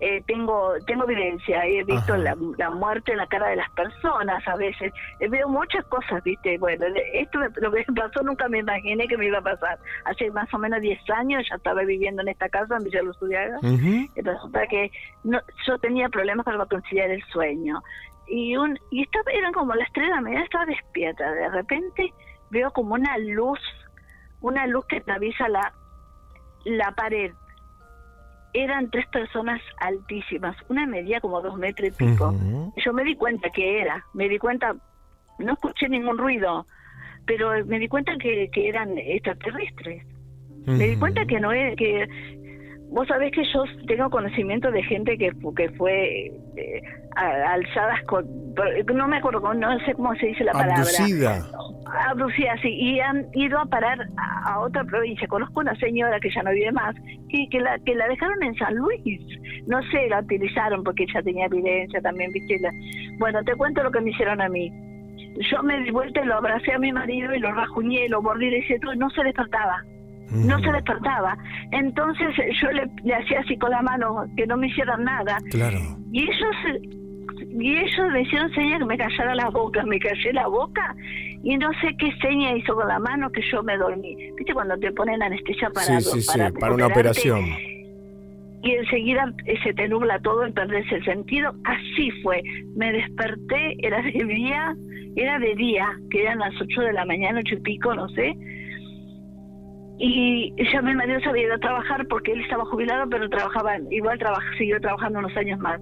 eh, 0.05 0.21
tengo 0.27 0.73
tengo 0.85 1.05
evidencia. 1.05 1.65
He 1.65 1.85
visto 1.85 2.17
la, 2.17 2.37
la 2.59 2.71
muerte 2.71 3.13
en 3.13 3.19
la 3.19 3.27
cara 3.29 3.49
de 3.51 3.57
las 3.57 3.71
personas 3.71 4.43
a 4.49 4.57
veces. 4.57 4.93
Eh, 5.21 5.29
veo 5.29 5.49
muchas 5.49 5.85
cosas, 5.87 6.23
¿viste? 6.25 6.59
Bueno, 6.59 6.87
esto 7.13 7.39
me- 7.39 7.49
lo 7.61 7.71
que 7.71 7.85
me 7.89 7.95
pasó 8.03 8.21
nunca 8.25 8.49
me 8.49 8.59
imaginé 8.59 9.07
que 9.07 9.17
me 9.17 9.27
iba 9.27 9.39
a 9.39 9.43
pasar. 9.43 9.79
Hace 10.05 10.29
más 10.33 10.53
o 10.53 10.59
menos 10.59 10.81
10 10.81 10.99
años 11.11 11.47
ya 11.49 11.55
estaba 11.55 11.83
viviendo 11.85 12.21
en 12.23 12.29
esta 12.29 12.49
casa 12.49 12.77
en 12.77 12.83
Villa 12.85 13.03
Luzuriaga. 13.03 13.59
Ujú. 13.59 14.09
Y 14.17 14.21
resulta 14.23 14.67
que 14.67 14.91
no, 15.23 15.39
yo 15.67 15.79
tenía 15.79 16.09
problemas 16.09 16.45
para 16.45 16.67
conciliar 16.67 17.11
el 17.11 17.23
sueño. 17.33 17.81
Y, 18.27 18.57
un, 18.57 18.77
y 18.91 19.03
estaba, 19.03 19.31
eran 19.33 19.53
como 19.53 19.73
las 19.75 19.93
3 19.93 20.09
de 20.09 20.15
la 20.15 20.21
mañana, 20.21 20.45
estaba 20.45 20.67
despierta. 20.67 21.31
De 21.33 21.49
repente 21.51 22.13
veo 22.51 22.73
como 22.73 22.95
una 22.95 23.17
luz, 23.19 23.61
una 24.41 24.67
luz 24.67 24.85
que 24.87 24.97
atraviesa 24.97 25.49
la, 25.49 25.73
la 26.65 26.91
pared. 26.93 27.33
Eran 28.55 28.91
tres 28.91 29.07
personas 29.09 29.61
altísimas. 29.79 30.57
Una 30.69 30.87
medía 30.87 31.21
como 31.21 31.41
dos 31.41 31.57
metros 31.57 31.89
y 31.89 31.93
pico. 31.93 32.35
Yo 32.77 32.93
me 32.93 33.05
di 33.05 33.15
cuenta 33.17 33.51
que 33.51 33.81
era, 33.81 34.05
me 34.13 34.29
di 34.29 34.39
cuenta, 34.39 34.75
no 35.39 35.53
escuché 35.53 35.89
ningún 35.89 36.19
ruido, 36.19 36.67
pero 37.27 37.65
me 37.65 37.79
di 37.79 37.89
cuenta 37.89 38.17
que, 38.19 38.51
que 38.53 38.69
eran 38.69 38.99
extraterrestres. 38.99 40.05
Me 40.67 40.89
di 40.89 40.97
cuenta 40.97 41.25
que 41.25 41.41
no 41.41 41.53
es 41.53 41.77
que 41.77 42.07
vos 42.93 43.09
sabés 43.09 43.33
que 43.33 43.43
yo 43.53 43.65
tengo 43.87 44.11
conocimiento 44.11 44.71
de 44.71 44.83
gente 44.85 45.17
que 45.19 45.33
que 45.57 45.69
fue 45.71 46.27
eh, 46.57 46.83
alzadas 47.17 48.03
con 48.05 48.25
no 48.95 49.09
me 49.09 49.17
acuerdo 49.17 49.55
no 49.55 49.79
sé 49.81 49.95
cómo 49.95 50.15
se 50.17 50.27
dice 50.27 50.45
la 50.45 50.53
palabra 50.53 50.77
Abducida. 50.77 51.43
abducida 52.11 52.55
sí 52.63 52.69
y 52.69 53.01
han 53.01 53.27
ido 53.35 53.59
a 53.59 53.65
parar 53.67 53.99
a, 54.19 54.53
a 54.53 54.61
otra 54.61 54.85
provincia 54.85 55.27
conozco 55.27 55.61
una 55.61 55.75
señora 55.77 56.21
que 56.21 56.31
ya 56.31 56.43
no 56.43 56.51
vive 56.53 56.73
más 56.73 56.95
que, 57.31 57.49
que 57.51 57.61
la 57.61 57.79
que 57.81 57.95
la 57.95 58.07
dejaron 58.09 58.43
en 58.43 58.55
San 58.57 58.75
Luis 58.77 59.01
no 59.67 59.83
sé 59.91 60.09
la 60.09 60.21
utilizaron 60.21 60.85
porque 60.85 61.05
ella 61.05 61.23
tenía 61.23 61.47
evidencia 61.47 62.01
también 62.03 62.31
viste 62.33 62.61
bueno 63.19 63.43
te 63.45 63.55
cuento 63.57 63.83
lo 63.83 63.91
que 63.91 64.01
me 64.01 64.11
hicieron 64.11 64.41
a 64.41 64.49
mí 64.49 64.71
yo 65.51 65.63
me 65.63 65.81
di 65.81 65.91
vuelta 65.91 66.21
y 66.23 66.27
lo 66.27 66.37
abracé 66.37 66.73
a 66.73 66.79
mi 66.79 66.93
marido 66.93 67.35
y 67.35 67.39
lo 67.39 67.53
rajuñé, 67.53 68.09
lo 68.09 68.21
mordí 68.21 68.47
y 68.47 68.51
le 68.51 68.79
"Tú", 68.81 68.95
no 68.97 69.09
se 69.11 69.25
despertaba. 69.25 69.83
No 70.33 70.59
se 70.61 70.73
despertaba. 70.73 71.37
Entonces 71.71 72.29
yo 72.61 72.71
le, 72.73 72.89
le 73.05 73.15
hacía 73.15 73.41
así 73.41 73.57
con 73.59 73.71
la 73.71 73.83
mano 73.83 74.25
que 74.37 74.47
no 74.47 74.57
me 74.57 74.69
hicieran 74.69 75.05
nada. 75.05 75.39
Claro. 75.51 75.79
Y 76.11 76.23
ellos 76.23 76.57
y 77.51 77.77
ellos 77.77 78.07
me 78.13 78.23
hicieron 78.23 78.53
señas 78.55 78.79
que 78.79 78.85
me 78.85 78.99
callara 78.99 79.35
la 79.35 79.51
boca, 79.51 79.85
me 79.85 79.99
callé 79.99 80.33
la 80.33 80.47
boca 80.47 80.95
y 81.43 81.57
no 81.57 81.71
sé 81.81 81.95
qué 81.99 82.11
seña 82.21 82.57
hizo 82.57 82.75
con 82.75 82.89
la 82.89 82.99
mano 82.99 83.31
que 83.31 83.43
yo 83.51 83.63
me 83.63 83.77
dormí. 83.77 84.17
¿Viste 84.37 84.55
cuando 84.55 84.77
te 84.79 84.93
ponen 84.93 85.23
anestesia 85.23 85.71
para 85.71 86.01
Sí, 86.01 86.01
sí, 86.01 86.23
sí, 86.23 86.39
para, 86.39 86.51
para 86.53 86.75
una 86.75 86.87
operación. 86.87 87.45
y 88.63 88.71
enseguida 88.73 89.33
eh, 89.47 89.57
se 89.63 89.75
te 89.75 89.89
nubla 89.89 90.19
todo 90.21 90.47
y 90.47 90.53
perdés 90.53 90.91
el 90.93 91.05
sentido. 91.05 91.55
Así 91.65 92.11
fue. 92.23 92.43
Me 92.77 92.93
desperté, 92.93 93.77
era 93.87 94.01
de 94.03 94.25
día, 94.25 94.75
era 95.17 95.39
de 95.39 95.55
día, 95.57 95.89
que 96.11 96.23
eran 96.23 96.39
las 96.39 96.55
8 96.61 96.81
de 96.81 96.93
la 96.93 97.05
mañana, 97.05 97.41
ocho 97.41 97.57
y 97.57 97.61
pico, 97.61 97.95
no 97.95 98.09
sé. 98.11 98.35
Y 100.05 100.53
ya 100.73 100.83
mi 100.83 100.97
marido 100.97 101.21
se 101.21 101.29
había 101.29 101.45
ido 101.45 101.55
a 101.55 101.59
trabajar 101.59 102.09
porque 102.09 102.33
él 102.33 102.41
estaba 102.41 102.65
jubilado, 102.65 103.09
pero 103.09 103.29
trabajaba, 103.29 103.77
igual 103.89 104.19
traba- 104.19 104.41
siguió 104.59 104.81
trabajando 104.81 105.21
unos 105.21 105.37
años 105.37 105.61
más. 105.61 105.81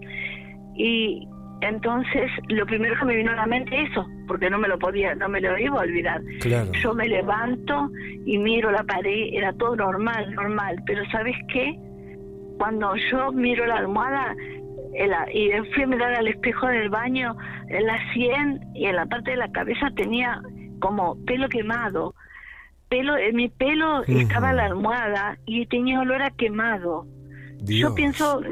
Y 0.76 1.26
entonces 1.62 2.30
lo 2.48 2.66
primero 2.66 2.94
que 2.98 3.06
me 3.06 3.16
vino 3.16 3.32
a 3.32 3.36
la 3.36 3.46
mente 3.46 3.80
eso, 3.80 4.06
porque 4.28 4.50
no 4.50 4.58
me 4.58 4.68
lo 4.68 4.78
podía, 4.78 5.14
no 5.14 5.30
me 5.30 5.40
lo 5.40 5.56
iba 5.58 5.78
a 5.78 5.84
olvidar. 5.84 6.20
Claro. 6.42 6.70
Yo 6.72 6.92
me 6.92 7.08
levanto 7.08 7.88
y 8.26 8.36
miro 8.36 8.70
la 8.70 8.84
pared, 8.84 9.30
era 9.32 9.54
todo 9.54 9.74
normal, 9.74 10.34
normal, 10.34 10.76
pero 10.84 11.02
¿sabes 11.10 11.36
qué? 11.50 11.78
Cuando 12.58 12.94
yo 13.10 13.32
miro 13.32 13.64
la 13.66 13.76
almohada 13.76 14.36
y 15.32 15.48
fui 15.72 15.84
a 15.84 15.86
mirar 15.86 16.14
al 16.14 16.28
espejo 16.28 16.66
del 16.66 16.90
baño, 16.90 17.34
en 17.70 17.86
la 17.86 17.96
sien 18.12 18.60
y 18.74 18.84
en 18.84 18.96
la 18.96 19.06
parte 19.06 19.30
de 19.30 19.38
la 19.38 19.50
cabeza 19.50 19.88
tenía 19.96 20.42
como 20.78 21.16
pelo 21.24 21.48
quemado. 21.48 22.14
Pelo, 22.90 23.16
en 23.16 23.36
mi 23.36 23.48
pelo 23.48 24.02
estaba 24.20 24.52
la 24.52 24.64
almohada 24.66 25.38
y 25.46 25.64
tenía 25.66 26.00
olor 26.00 26.20
a 26.22 26.30
quemado. 26.30 27.06
Yo 27.64 27.94
pienso, 27.94 28.42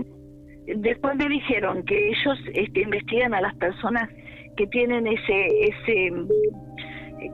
después 0.77 1.17
me 1.17 1.29
dijeron 1.29 1.85
que 1.85 2.11
ellos 2.11 2.39
este, 2.55 2.83
investigan 2.83 3.35
a 3.35 3.41
las 3.41 3.55
personas 3.57 4.09
que 4.57 4.67
tienen 4.69 5.07
ese, 5.09 5.47
ese, 5.65 6.13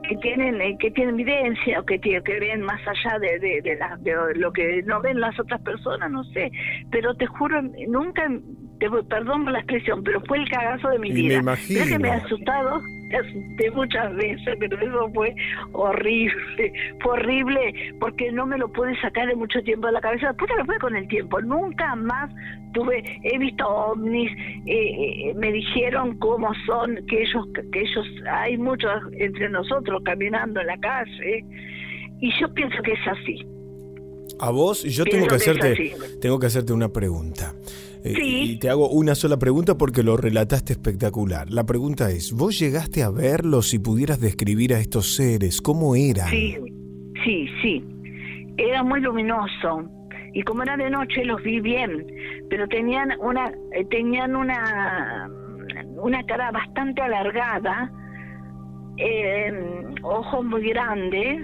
que 0.09 0.17
tienen 0.17 0.59
eh, 0.61 0.75
que 0.79 0.89
tienen 0.91 1.19
evidencia 1.19 1.79
o 1.79 1.85
que 1.85 1.99
tienen, 1.99 2.23
que 2.23 2.39
ven 2.39 2.61
más 2.61 2.81
allá 2.87 3.19
de, 3.19 3.37
de, 3.39 3.61
de, 3.61 3.75
la- 3.75 3.97
de 4.01 4.13
lo 4.35 4.51
que 4.51 4.81
no 4.83 4.99
ven 5.01 5.19
las 5.19 5.39
otras 5.39 5.61
personas 5.61 6.09
no 6.11 6.23
sé 6.25 6.51
pero 6.91 7.13
te 7.15 7.27
juro 7.27 7.61
nunca 7.87 8.27
te, 8.79 8.89
perdón 9.09 9.43
por 9.43 9.53
la 9.53 9.59
expresión 9.59 10.03
pero 10.03 10.21
fue 10.21 10.39
el 10.39 10.49
cagazo 10.49 10.89
de 10.89 10.99
mi 10.99 11.09
Y 11.09 11.13
me 11.13 11.19
vida 11.19 11.35
imagino. 11.39 11.85
Que 11.85 11.99
me 11.99 12.07
he 12.09 12.11
asustado 12.13 12.81
me 13.15 13.27
asusté 13.27 13.71
muchas 13.71 14.15
veces 14.15 14.55
pero 14.59 14.79
eso 14.79 15.11
fue 15.13 15.35
horrible 15.73 16.73
fue 17.01 17.13
horrible 17.13 17.93
porque 17.99 18.31
no 18.31 18.45
me 18.45 18.57
lo 18.57 18.71
pude 18.71 18.99
sacar 19.01 19.27
de 19.27 19.35
mucho 19.35 19.61
tiempo 19.63 19.87
de 19.87 19.93
la 19.93 20.01
cabeza. 20.01 20.27
Después 20.27 20.51
te 20.51 20.57
lo 20.57 20.65
fue 20.65 20.77
con 20.79 20.95
el 20.95 21.07
tiempo. 21.07 21.41
Nunca 21.41 21.95
más 21.95 22.31
tuve 22.73 23.03
he 23.23 23.37
visto 23.37 23.67
ovnis 23.67 24.31
eh, 24.65 25.29
eh, 25.29 25.33
me 25.35 25.51
dijeron 25.51 26.17
cómo 26.19 26.51
son 26.65 26.95
que 27.07 27.21
ellos 27.21 27.45
que 27.71 27.81
ellos 27.81 28.05
hay 28.29 28.57
muchos 28.57 28.91
entre 29.13 29.49
nosotros 29.49 30.01
caminando 30.03 30.59
en 30.59 30.67
la 30.67 30.77
calle 30.77 31.45
y 32.19 32.31
yo 32.39 32.53
pienso 32.53 32.81
que 32.81 32.93
es 32.93 33.07
así. 33.07 33.45
A 34.39 34.49
vos, 34.49 34.83
yo 34.83 35.05
tengo 35.05 35.27
Pienso 35.27 35.29
que 35.29 35.35
hacerte, 35.35 35.95
tengo 36.19 36.39
que 36.39 36.47
hacerte 36.47 36.73
una 36.73 36.89
pregunta. 36.89 37.53
Eh, 38.05 38.13
Sí. 38.15 38.51
Y 38.51 38.59
te 38.59 38.69
hago 38.69 38.87
una 38.89 39.15
sola 39.15 39.37
pregunta 39.37 39.77
porque 39.77 40.03
lo 40.03 40.15
relataste 40.15 40.73
espectacular. 40.73 41.49
La 41.49 41.65
pregunta 41.65 42.11
es, 42.11 42.31
¿vos 42.33 42.59
llegaste 42.59 43.01
a 43.01 43.09
verlos 43.09 43.69
si 43.69 43.79
pudieras 43.79 44.19
describir 44.21 44.73
a 44.75 44.79
estos 44.79 45.15
seres? 45.15 45.59
¿Cómo 45.59 45.95
eran? 45.95 46.29
sí 46.29 46.55
sí 47.23 47.47
sí 47.61 47.83
era 48.57 48.83
muy 48.83 49.01
luminoso 49.01 49.89
y 50.33 50.41
como 50.43 50.63
era 50.63 50.77
de 50.77 50.89
noche 50.89 51.25
los 51.25 51.41
vi 51.43 51.59
bien 51.59 52.05
pero 52.49 52.67
tenían 52.67 53.09
una 53.19 53.51
eh, 53.73 53.85
tenían 53.89 54.35
una 54.35 55.29
una 55.97 56.23
cara 56.23 56.51
bastante 56.51 57.01
alargada 57.01 57.91
eh, 58.97 59.51
ojos 60.03 60.45
muy 60.45 60.69
grandes 60.69 61.41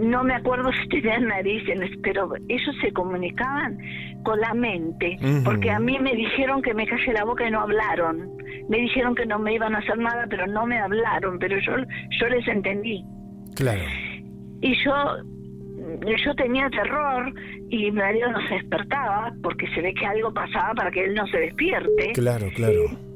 no 0.00 0.24
me 0.24 0.34
acuerdo 0.34 0.70
si 0.82 0.88
tenían 0.88 1.28
narices, 1.28 1.90
pero 2.02 2.32
ellos 2.48 2.76
se 2.80 2.92
comunicaban 2.92 3.78
con 4.24 4.40
la 4.40 4.54
mente, 4.54 5.18
porque 5.44 5.70
a 5.70 5.80
mí 5.80 5.98
me 5.98 6.14
dijeron 6.14 6.62
que 6.62 6.74
me 6.74 6.86
calle 6.86 7.12
la 7.12 7.24
boca 7.24 7.46
y 7.46 7.50
no 7.50 7.60
hablaron. 7.60 8.36
Me 8.68 8.78
dijeron 8.78 9.14
que 9.14 9.26
no 9.26 9.38
me 9.38 9.54
iban 9.54 9.74
a 9.74 9.78
hacer 9.78 9.98
nada, 9.98 10.26
pero 10.30 10.46
no 10.46 10.64
me 10.66 10.78
hablaron, 10.78 11.38
pero 11.38 11.58
yo, 11.58 11.72
yo 12.20 12.28
les 12.28 12.46
entendí. 12.46 13.04
Claro. 13.56 13.82
Y 14.60 14.74
yo, 14.84 14.94
yo 16.24 16.34
tenía 16.36 16.70
terror 16.70 17.34
y 17.68 17.90
mi 17.90 17.92
marido 17.92 18.30
no 18.30 18.40
se 18.48 18.54
despertaba, 18.54 19.32
porque 19.42 19.66
se 19.74 19.82
ve 19.82 19.92
que 19.94 20.06
algo 20.06 20.32
pasaba 20.32 20.72
para 20.74 20.90
que 20.92 21.04
él 21.04 21.14
no 21.14 21.26
se 21.26 21.38
despierte. 21.38 22.12
Claro, 22.14 22.46
claro. 22.54 23.11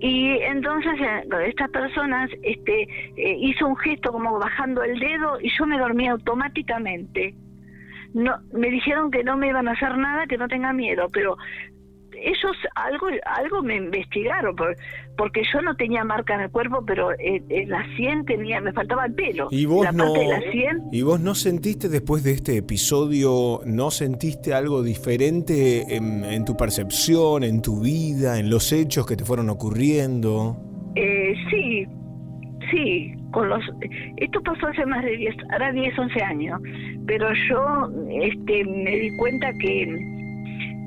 Y 0.00 0.38
entonces 0.42 0.92
eh, 1.00 1.24
estas 1.46 1.70
personas 1.70 2.30
este, 2.42 2.82
eh, 3.16 3.36
hizo 3.40 3.66
un 3.66 3.76
gesto 3.76 4.12
como 4.12 4.38
bajando 4.38 4.82
el 4.82 4.98
dedo 4.98 5.40
y 5.40 5.50
yo 5.56 5.66
me 5.66 5.78
dormí 5.78 6.08
automáticamente. 6.08 7.34
No, 8.12 8.38
me 8.52 8.70
dijeron 8.70 9.10
que 9.10 9.24
no 9.24 9.36
me 9.36 9.48
iban 9.48 9.66
a 9.66 9.72
hacer 9.72 9.96
nada, 9.96 10.26
que 10.26 10.38
no 10.38 10.46
tenga 10.46 10.72
miedo, 10.72 11.08
pero 11.12 11.36
ellos 12.24 12.56
algo 12.74 13.06
algo 13.26 13.62
me 13.62 13.76
investigaron 13.76 14.56
por- 14.56 14.76
porque 15.16 15.42
yo 15.52 15.60
no 15.62 15.76
tenía 15.76 16.02
marca 16.04 16.34
en 16.34 16.40
el 16.42 16.50
cuerpo, 16.50 16.84
pero 16.86 17.10
en, 17.18 17.44
en 17.48 17.68
la 17.70 17.84
sien 17.96 18.24
tenía 18.24 18.60
me 18.60 18.72
faltaba 18.72 19.06
el 19.06 19.14
pelo. 19.14 19.48
¿Y 19.50 19.66
vos 19.66 19.84
la 19.84 19.92
no 19.92 20.04
parte 20.12 20.20
de 20.20 20.26
la 20.28 20.40
sien 20.52 20.82
¿Y 20.92 21.02
vos 21.02 21.20
no 21.20 21.34
sentiste 21.34 21.88
después 21.88 22.24
de 22.24 22.32
este 22.32 22.56
episodio, 22.56 23.60
no 23.66 23.90
sentiste 23.90 24.54
algo 24.54 24.82
diferente 24.82 25.94
en, 25.96 26.24
en 26.24 26.44
tu 26.44 26.56
percepción, 26.56 27.44
en 27.44 27.62
tu 27.62 27.80
vida, 27.80 28.38
en 28.38 28.50
los 28.50 28.72
hechos 28.72 29.06
que 29.06 29.16
te 29.16 29.24
fueron 29.24 29.50
ocurriendo? 29.50 30.56
Eh, 30.96 31.34
sí, 31.50 31.86
sí, 32.70 33.12
con 33.32 33.48
los 33.48 33.60
esto 34.16 34.40
pasó 34.42 34.68
hace 34.68 34.86
más 34.86 35.04
de 35.04 35.16
10, 35.16 35.34
ahora 35.52 35.72
10, 35.72 35.98
11 35.98 36.22
años, 36.22 36.60
pero 37.06 37.26
yo 37.48 37.90
este 38.22 38.64
me 38.64 38.90
di 38.96 39.16
cuenta 39.16 39.52
que 39.60 39.86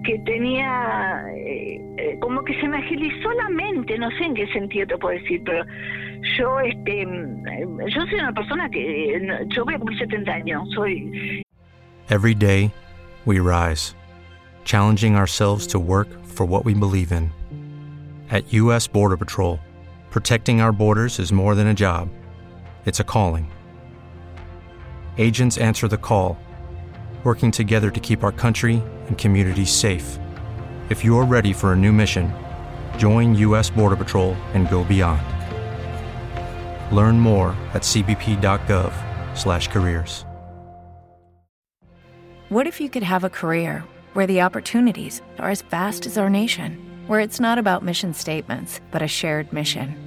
que 0.04 0.20
tenía 0.20 1.24
eh, 1.36 1.82
eh, 1.98 2.18
como 2.22 2.44
que 2.44 2.60
se 2.60 2.68
me 2.68 2.78
agilizó 2.78 3.32
la 3.34 3.50
mente, 3.50 3.98
no 3.98 4.10
sé 4.12 4.26
en 4.26 4.36
qué 4.36 4.48
sentido 4.48 4.88
te 4.88 4.98
puedo 4.98 5.20
decir, 5.20 5.42
pero 5.44 5.66
yo 6.38 6.60
este 6.60 7.06
mm, 7.06 7.80
yo 7.88 8.06
soy 8.06 8.20
una 8.20 8.34
persona 8.34 8.70
que 8.70 9.20
yo 9.48 9.66
voy 9.66 9.76
a 9.76 9.78
cumplir 9.78 10.00
70 10.00 10.32
años, 10.32 10.70
soy 10.74 11.44
Every 12.10 12.34
day, 12.34 12.72
we 13.26 13.40
rise, 13.40 13.94
challenging 14.64 15.16
ourselves 15.16 15.68
to 15.68 15.80
work 15.80 16.08
for 16.26 16.46
what 16.46 16.64
we 16.64 16.74
believe 16.74 17.12
in. 17.12 17.32
At 18.30 18.54
U.S. 18.54 18.88
Border 18.88 19.18
Patrol, 19.18 19.60
protecting 20.10 20.62
our 20.62 20.72
borders 20.72 21.20
is 21.20 21.34
more 21.34 21.54
than 21.54 21.68
a 21.68 21.74
job, 21.74 22.10
it's 22.86 23.02
a 23.02 23.04
calling. 23.04 23.52
Agents 25.18 25.58
answer 25.58 25.90
the 25.90 25.98
call, 25.98 26.38
working 27.26 27.52
together 27.52 27.92
to 27.92 28.00
keep 28.00 28.24
our 28.24 28.32
country 28.32 28.82
and 29.08 29.18
communities 29.18 29.70
safe. 29.70 30.18
If 30.90 31.04
you're 31.04 31.26
ready 31.26 31.52
for 31.52 31.74
a 31.74 31.76
new 31.76 31.92
mission, 31.92 32.32
join 32.98 33.36
U.S. 33.36 33.70
Border 33.70 33.98
Patrol 33.98 34.36
and 34.54 34.70
go 34.70 34.86
beyond. 34.86 35.22
Learn 36.96 37.20
more 37.20 37.50
at 37.74 37.82
cbp.gov/careers. 37.82 40.24
What 42.50 42.66
if 42.66 42.80
you 42.80 42.90
could 42.90 43.04
have 43.04 43.26
a 43.26 43.30
career 43.30 43.84
where 44.14 44.26
the 44.26 44.40
opportunities 44.40 45.22
are 45.38 45.50
as 45.50 45.64
vast 45.64 46.06
as 46.06 46.18
our 46.18 46.30
nation, 46.30 46.78
where 47.08 47.20
it's 47.20 47.42
not 47.42 47.58
about 47.58 47.84
mission 47.84 48.14
statements, 48.14 48.80
but 48.90 49.02
a 49.02 49.08
shared 49.08 49.52
mission? 49.52 50.07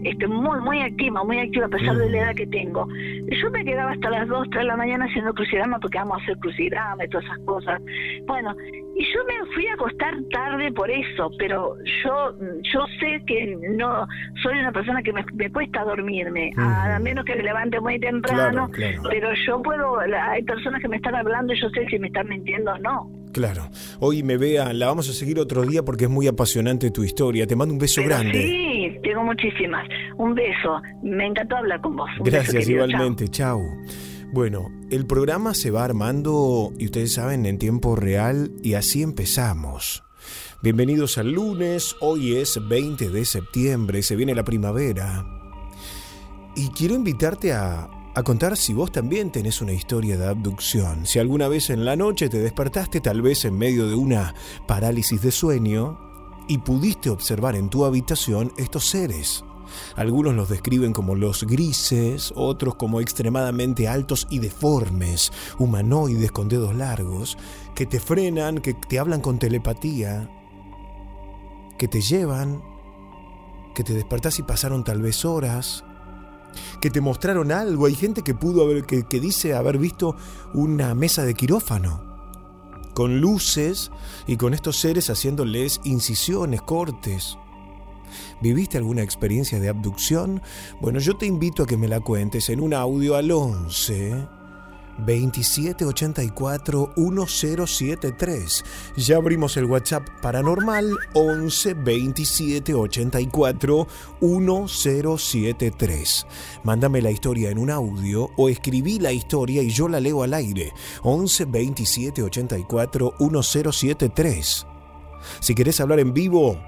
este, 0.00 0.26
muy, 0.26 0.58
muy 0.60 0.80
activa, 0.80 1.22
muy 1.22 1.38
activa 1.38 1.66
a 1.66 1.68
pesar 1.68 1.96
de 1.96 2.08
la 2.10 2.18
edad 2.18 2.34
que 2.34 2.46
tengo. 2.46 2.88
Yo 2.88 3.50
me 3.50 3.64
quedaba 3.64 3.92
hasta 3.92 4.08
las 4.10 4.26
2, 4.26 4.48
3 4.50 4.62
de 4.62 4.66
la 4.66 4.76
mañana 4.76 5.04
haciendo 5.04 5.34
crucigrama 5.34 5.78
porque 5.80 5.98
vamos 5.98 6.18
a 6.18 6.22
hacer 6.22 6.38
crucigrama 6.38 7.04
y 7.04 7.08
todas 7.08 7.24
esas 7.26 7.38
cosas. 7.44 7.80
Bueno, 8.26 8.54
y 8.96 9.04
yo 9.04 9.20
me 9.26 9.54
fui 9.54 9.66
a 9.66 9.74
acostar 9.74 10.14
tarde 10.32 10.72
por 10.72 10.90
eso, 10.90 11.30
pero 11.38 11.76
yo 12.04 12.34
yo 12.72 12.84
sé 13.00 13.22
que 13.26 13.56
no 13.76 14.06
soy 14.42 14.58
una 14.58 14.72
persona 14.72 15.02
que 15.02 15.12
me, 15.12 15.24
me 15.34 15.50
cuesta 15.52 15.84
dormirme, 15.84 16.50
a 16.56 16.98
menos 16.98 17.24
que 17.24 17.36
me 17.36 17.42
levante 17.42 17.78
muy 17.80 17.98
temprano, 18.00 18.68
Claro, 18.70 18.96
claro. 18.96 19.08
pero 19.10 19.28
yo 19.46 19.62
puedo, 19.62 19.98
hay 20.00 20.42
personas 20.42 20.80
que 20.80 20.88
me 20.88 20.96
están 20.96 21.14
hablando 21.14 21.52
y 21.52 21.60
yo 21.60 21.68
sé 21.70 21.86
si 21.90 21.98
me 21.98 22.06
están 22.08 22.28
mintiendo 22.28 22.72
o 22.72 22.78
no. 22.78 23.10
Claro. 23.32 23.62
Hoy 24.00 24.22
me 24.22 24.36
vea, 24.36 24.74
la 24.74 24.86
vamos 24.88 25.08
a 25.08 25.14
seguir 25.14 25.38
otro 25.38 25.62
día 25.62 25.82
porque 25.82 26.04
es 26.04 26.10
muy 26.10 26.26
apasionante 26.26 26.90
tu 26.90 27.02
historia. 27.02 27.46
Te 27.46 27.56
mando 27.56 27.72
un 27.72 27.80
beso 27.80 28.02
Pero 28.02 28.08
grande. 28.16 28.42
Sí, 28.42 28.81
tengo 29.02 29.22
muchísimas. 29.24 29.88
Un 30.16 30.34
beso. 30.34 30.80
Me 31.02 31.26
encantó 31.26 31.56
hablar 31.56 31.80
con 31.80 31.96
vos. 31.96 32.10
Un 32.18 32.24
Gracias, 32.24 32.68
igualmente. 32.68 33.28
Chau. 33.28 33.62
Bueno, 34.32 34.70
el 34.90 35.06
programa 35.06 35.52
se 35.52 35.70
va 35.70 35.84
armando, 35.84 36.72
y 36.78 36.86
ustedes 36.86 37.12
saben, 37.12 37.44
en 37.44 37.58
tiempo 37.58 37.96
real, 37.96 38.50
y 38.62 38.74
así 38.74 39.02
empezamos. 39.02 40.04
Bienvenidos 40.62 41.18
al 41.18 41.32
lunes, 41.32 41.96
hoy 42.00 42.36
es 42.36 42.58
20 42.66 43.10
de 43.10 43.24
septiembre, 43.26 44.02
se 44.02 44.16
viene 44.16 44.34
la 44.34 44.44
primavera. 44.44 45.26
Y 46.56 46.68
quiero 46.68 46.94
invitarte 46.94 47.52
a, 47.52 47.90
a 48.14 48.22
contar 48.22 48.56
si 48.56 48.72
vos 48.72 48.92
también 48.92 49.32
tenés 49.32 49.60
una 49.60 49.72
historia 49.72 50.16
de 50.16 50.26
abducción. 50.26 51.04
Si 51.06 51.18
alguna 51.18 51.48
vez 51.48 51.68
en 51.70 51.84
la 51.84 51.96
noche 51.96 52.28
te 52.28 52.38
despertaste, 52.38 53.00
tal 53.00 53.22
vez 53.22 53.44
en 53.44 53.58
medio 53.58 53.86
de 53.86 53.94
una 53.94 54.34
parálisis 54.66 55.20
de 55.20 55.30
sueño, 55.30 56.11
y 56.52 56.58
pudiste 56.58 57.08
observar 57.08 57.56
en 57.56 57.70
tu 57.70 57.86
habitación 57.86 58.52
estos 58.58 58.84
seres. 58.86 59.42
Algunos 59.96 60.34
los 60.34 60.50
describen 60.50 60.92
como 60.92 61.14
los 61.14 61.44
grises, 61.44 62.30
otros 62.36 62.74
como 62.74 63.00
extremadamente 63.00 63.88
altos 63.88 64.26
y 64.28 64.38
deformes, 64.38 65.32
humanoides 65.58 66.30
con 66.30 66.50
dedos 66.50 66.74
largos, 66.74 67.38
que 67.74 67.86
te 67.86 68.00
frenan, 68.00 68.58
que 68.58 68.74
te 68.74 68.98
hablan 68.98 69.22
con 69.22 69.38
telepatía, 69.38 70.28
que 71.78 71.88
te 71.88 72.02
llevan, 72.02 72.62
que 73.74 73.82
te 73.82 73.94
despertás 73.94 74.38
y 74.38 74.42
pasaron 74.42 74.84
tal 74.84 75.00
vez 75.00 75.24
horas, 75.24 75.86
que 76.82 76.90
te 76.90 77.00
mostraron 77.00 77.50
algo. 77.50 77.86
Hay 77.86 77.94
gente 77.94 78.20
que 78.20 78.34
pudo 78.34 78.62
haber, 78.64 78.84
que, 78.84 79.04
que 79.04 79.20
dice 79.20 79.54
haber 79.54 79.78
visto 79.78 80.16
una 80.52 80.94
mesa 80.94 81.24
de 81.24 81.32
quirófano 81.32 82.11
con 82.94 83.20
luces 83.20 83.90
y 84.26 84.36
con 84.36 84.54
estos 84.54 84.78
seres 84.78 85.10
haciéndoles 85.10 85.80
incisiones, 85.84 86.62
cortes. 86.62 87.38
¿Viviste 88.40 88.76
alguna 88.76 89.02
experiencia 89.02 89.58
de 89.60 89.68
abducción? 89.68 90.42
Bueno, 90.80 90.98
yo 90.98 91.16
te 91.16 91.26
invito 91.26 91.62
a 91.62 91.66
que 91.66 91.76
me 91.76 91.88
la 91.88 92.00
cuentes 92.00 92.48
en 92.48 92.60
un 92.60 92.74
audio 92.74 93.16
al 93.16 93.30
11 93.30 94.41
2784 94.98 96.92
1073. 96.96 98.64
Ya 98.96 99.16
abrimos 99.16 99.56
el 99.56 99.64
WhatsApp 99.64 100.08
paranormal 100.20 100.96
11 101.14 101.74
2784 101.74 103.86
1073. 104.20 106.26
Mándame 106.64 107.02
la 107.02 107.10
historia 107.10 107.50
en 107.50 107.58
un 107.58 107.70
audio 107.70 108.30
o 108.36 108.48
escribí 108.48 108.98
la 108.98 109.12
historia 109.12 109.62
y 109.62 109.70
yo 109.70 109.88
la 109.88 110.00
leo 110.00 110.22
al 110.22 110.34
aire. 110.34 110.72
11 111.02 111.46
2784 111.46 113.14
1073. 113.18 114.66
Si 115.40 115.54
querés 115.54 115.80
hablar 115.80 116.00
en 116.00 116.12
vivo, 116.12 116.58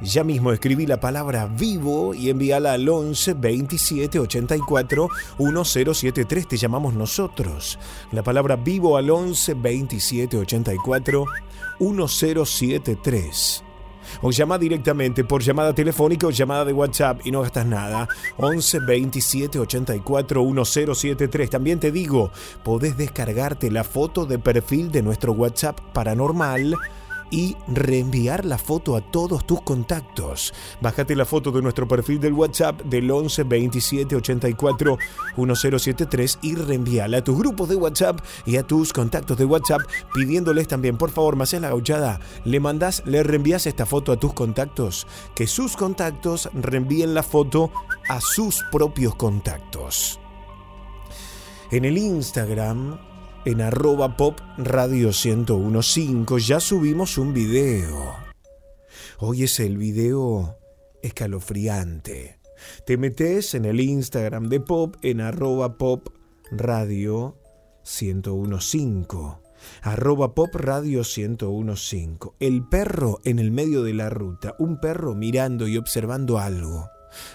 ya 0.00 0.24
mismo 0.24 0.52
escribí 0.52 0.86
la 0.86 1.00
palabra 1.00 1.46
vivo 1.46 2.14
y 2.14 2.30
envíala 2.30 2.72
al 2.72 2.88
11 2.88 3.34
27 3.34 4.18
84 4.20 5.08
1073. 5.38 6.48
Te 6.48 6.56
llamamos 6.56 6.94
nosotros. 6.94 7.78
La 8.12 8.22
palabra 8.22 8.56
vivo 8.56 8.96
al 8.96 9.10
11 9.10 9.54
27 9.54 10.38
84 10.38 11.24
1073. 11.80 13.64
O 14.22 14.30
llama 14.30 14.56
directamente 14.58 15.24
por 15.24 15.42
llamada 15.42 15.74
telefónica 15.74 16.26
o 16.26 16.30
llamada 16.30 16.64
de 16.64 16.72
WhatsApp 16.72 17.20
y 17.24 17.30
no 17.30 17.42
gastas 17.42 17.66
nada. 17.66 18.08
11 18.38 18.80
27 18.80 19.58
84 19.58 20.44
1073. 20.44 21.50
También 21.50 21.80
te 21.80 21.92
digo, 21.92 22.30
podés 22.62 22.96
descargarte 22.96 23.70
la 23.70 23.84
foto 23.84 24.26
de 24.26 24.38
perfil 24.38 24.90
de 24.90 25.02
nuestro 25.02 25.32
WhatsApp 25.32 25.78
paranormal 25.92 26.76
y 27.30 27.56
reenviar 27.66 28.44
la 28.44 28.58
foto 28.58 28.96
a 28.96 29.00
todos 29.00 29.46
tus 29.46 29.60
contactos. 29.62 30.54
Bájate 30.80 31.16
la 31.16 31.24
foto 31.24 31.50
de 31.50 31.60
nuestro 31.60 31.88
perfil 31.88 32.20
del 32.20 32.32
WhatsApp 32.32 32.82
del 32.82 33.10
11 33.10 33.44
27 33.44 34.16
84 34.16 34.98
1073 35.36 36.38
y 36.42 36.54
reenvíala 36.54 37.18
a 37.18 37.24
tus 37.24 37.36
grupos 37.36 37.68
de 37.68 37.76
WhatsApp 37.76 38.20
y 38.46 38.56
a 38.56 38.62
tus 38.62 38.92
contactos 38.92 39.36
de 39.36 39.44
WhatsApp 39.44 39.82
pidiéndoles 40.14 40.68
también, 40.68 40.96
por 40.96 41.10
favor, 41.10 41.36
más 41.36 41.48
la 41.52 41.68
gauchada, 41.68 42.20
le 42.44 42.60
mandás, 42.60 43.02
le 43.06 43.22
reenvías 43.22 43.66
esta 43.66 43.86
foto 43.86 44.12
a 44.12 44.16
tus 44.18 44.34
contactos, 44.34 45.06
que 45.34 45.46
sus 45.46 45.76
contactos 45.76 46.50
reenvíen 46.52 47.14
la 47.14 47.22
foto 47.22 47.70
a 48.08 48.20
sus 48.20 48.62
propios 48.70 49.14
contactos. 49.14 50.20
En 51.70 51.84
el 51.84 51.98
Instagram 51.98 52.98
en 53.48 53.62
arroba 53.62 54.14
pop 54.14 54.38
radio 54.58 55.08
1015 55.08 56.38
ya 56.38 56.60
subimos 56.60 57.16
un 57.16 57.32
video. 57.32 58.14
Hoy 59.20 59.44
es 59.44 59.58
el 59.58 59.78
video 59.78 60.58
escalofriante. 61.02 62.40
Te 62.84 62.98
metes 62.98 63.54
en 63.54 63.64
el 63.64 63.80
Instagram 63.80 64.50
de 64.50 64.60
pop 64.60 64.96
en 65.00 65.22
arroba 65.22 65.78
pop 65.78 66.08
radio 66.50 67.38
1015. 67.84 69.16
Arroba 69.80 70.34
pop 70.34 70.54
radio 70.54 71.00
1015. 71.00 72.32
El 72.40 72.68
perro 72.68 73.18
en 73.24 73.38
el 73.38 73.50
medio 73.50 73.82
de 73.82 73.94
la 73.94 74.10
ruta. 74.10 74.56
Un 74.58 74.78
perro 74.78 75.14
mirando 75.14 75.66
y 75.66 75.78
observando 75.78 76.38
algo. 76.38 76.90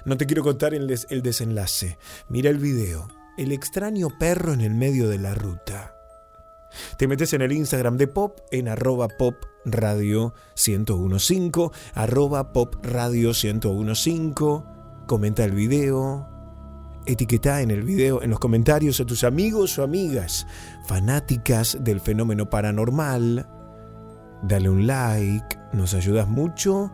No 0.05 0.15
te 0.15 0.27
quiero 0.27 0.43
contar 0.43 0.75
el, 0.75 0.95
el 1.09 1.21
desenlace. 1.23 1.97
Mira 2.29 2.51
el 2.51 2.59
video. 2.59 3.07
El 3.35 3.51
extraño 3.51 4.09
perro 4.19 4.53
en 4.53 4.61
el 4.61 4.75
medio 4.75 5.09
de 5.09 5.17
la 5.17 5.33
ruta. 5.33 5.95
Te 6.97 7.07
metes 7.07 7.33
en 7.33 7.41
el 7.41 7.51
Instagram 7.51 7.97
de 7.97 8.07
Pop 8.07 8.39
en 8.51 8.67
arroba 8.67 9.07
pop 9.07 9.35
radio 9.65 10.33
1015, 10.55 11.69
arroba 11.93 12.53
pop 12.53 12.75
radio 12.83 13.31
1015, 13.31 14.63
comenta 15.07 15.43
el 15.43 15.51
video, 15.51 16.27
etiqueta 17.05 17.61
en 17.61 17.71
el 17.71 17.83
video, 17.83 18.21
en 18.21 18.29
los 18.29 18.39
comentarios 18.39 18.99
a 18.99 19.05
tus 19.05 19.23
amigos 19.23 19.77
o 19.77 19.83
amigas 19.83 20.47
fanáticas 20.87 21.77
del 21.81 21.99
fenómeno 21.99 22.49
paranormal. 22.49 23.47
Dale 24.43 24.69
un 24.69 24.87
like, 24.87 25.57
nos 25.71 25.93
ayudas 25.93 26.27
mucho 26.27 26.91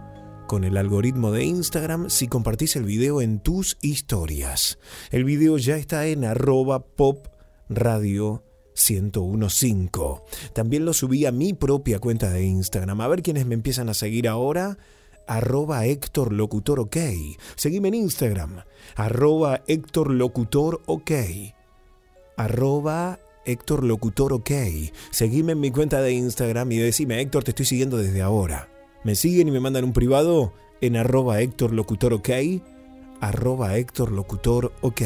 con 0.47 0.63
el 0.63 0.77
algoritmo 0.77 1.31
de 1.31 1.43
Instagram 1.43 2.09
si 2.09 2.27
compartís 2.27 2.75
el 2.75 2.83
video 2.83 3.21
en 3.21 3.39
tus 3.39 3.77
historias. 3.81 4.79
El 5.11 5.23
video 5.23 5.57
ya 5.57 5.77
está 5.77 6.07
en 6.07 6.25
arroba 6.25 6.79
pop 6.79 7.27
radio 7.69 8.48
1015. 8.79 10.23
También 10.53 10.85
lo 10.85 10.93
subí 10.93 11.25
a 11.25 11.31
mi 11.31 11.53
propia 11.53 11.99
cuenta 11.99 12.29
de 12.29 12.43
Instagram. 12.43 13.01
A 13.01 13.07
ver 13.07 13.21
quiénes 13.21 13.45
me 13.45 13.55
empiezan 13.55 13.89
a 13.89 13.93
seguir 13.93 14.27
ahora. 14.27 14.77
Arroba 15.27 15.85
Héctor 15.85 16.33
Locutor 16.33 16.79
OK. 16.79 16.97
Seguime 17.55 17.89
en 17.89 17.95
Instagram. 17.95 18.63
Arroba 18.95 19.61
Héctor 19.67 20.11
Locutor 20.11 20.81
OK. 20.87 21.11
Arroba 22.37 23.19
Locutor 23.81 24.33
OK. 24.33 24.51
Seguime 25.11 25.53
en 25.53 25.59
mi 25.59 25.71
cuenta 25.71 26.01
de 26.01 26.13
Instagram 26.13 26.71
y 26.71 26.77
decime, 26.77 27.21
Héctor, 27.21 27.43
te 27.43 27.51
estoy 27.51 27.65
siguiendo 27.65 27.97
desde 27.97 28.21
ahora. 28.21 28.69
Me 29.03 29.15
siguen 29.15 29.47
y 29.47 29.51
me 29.51 29.59
mandan 29.59 29.85
un 29.85 29.93
privado 29.93 30.53
en 30.81 30.95
arroba 30.95 31.41
Héctor 31.41 31.73
Locutor 31.73 32.13
OK. 32.13 32.29
Arroba 33.21 33.77
Héctor 33.77 34.11
Locutor 34.11 34.73
OK. 34.81 35.01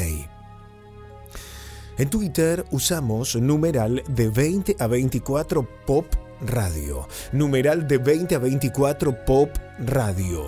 En 1.95 2.10
Twitter 2.10 2.65
usamos 2.71 3.36
numeral 3.36 4.01
de 4.08 4.27
20 4.29 4.77
a 4.79 4.88
24 4.88 5.67
Pop 5.86 6.08
Radio. 6.41 7.08
Numeral 7.32 7.88
de 7.88 7.99
20 7.99 8.34
a 8.34 8.39
24 8.39 9.25
Pop 9.25 9.51
Radio. 9.77 10.41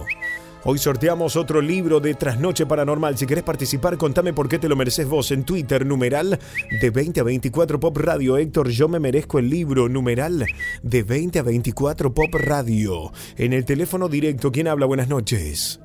Hoy 0.63 0.79
sorteamos 0.79 1.35
otro 1.35 1.61
libro 1.61 1.99
de 1.99 2.15
Trasnoche 2.15 2.65
Paranormal. 2.65 3.15
Si 3.15 3.27
querés 3.27 3.43
participar, 3.43 3.95
contame 3.95 4.33
por 4.33 4.49
qué 4.49 4.57
te 4.57 4.67
lo 4.67 4.75
mereces 4.75 5.07
vos. 5.07 5.29
En 5.29 5.43
Twitter, 5.43 5.85
numeral 5.85 6.39
de 6.81 6.89
20 6.89 7.19
a 7.19 7.23
24 7.23 7.79
Pop 7.79 7.95
Radio. 7.95 8.37
Héctor, 8.37 8.69
yo 8.69 8.87
me 8.87 8.99
merezco 8.99 9.37
el 9.37 9.47
libro. 9.47 9.87
Numeral 9.87 10.47
de 10.81 11.03
20 11.03 11.37
a 11.37 11.43
24 11.43 12.11
Pop 12.11 12.33
Radio. 12.33 13.11
En 13.37 13.53
el 13.53 13.65
teléfono 13.65 14.09
directo, 14.09 14.51
¿quién 14.51 14.67
habla? 14.67 14.87
Buenas 14.87 15.09
noches. 15.09 15.79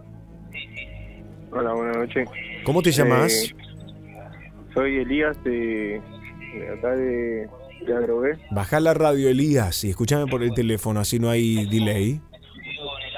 Hola, 1.53 1.75
buenas 1.75 1.99
noches. 1.99 2.27
¿Cómo 2.65 2.81
te 2.81 2.93
llamas? 2.93 3.53
Soy 4.75 4.99
Elías 4.99 5.43
de, 5.45 6.01
de 6.55 6.69
acá 6.79 6.91
de, 6.97 7.49
de 7.87 7.95
Adrogué. 7.95 8.39
Baja 8.51 8.81
la 8.81 8.95
radio, 8.95 9.29
Elías, 9.29 9.85
y 9.85 9.91
escúchame 9.91 10.27
por 10.27 10.43
el 10.43 10.53
teléfono, 10.55 11.01
así 11.01 11.19
no 11.19 11.29
hay 11.31 11.67
delay. 11.67 12.21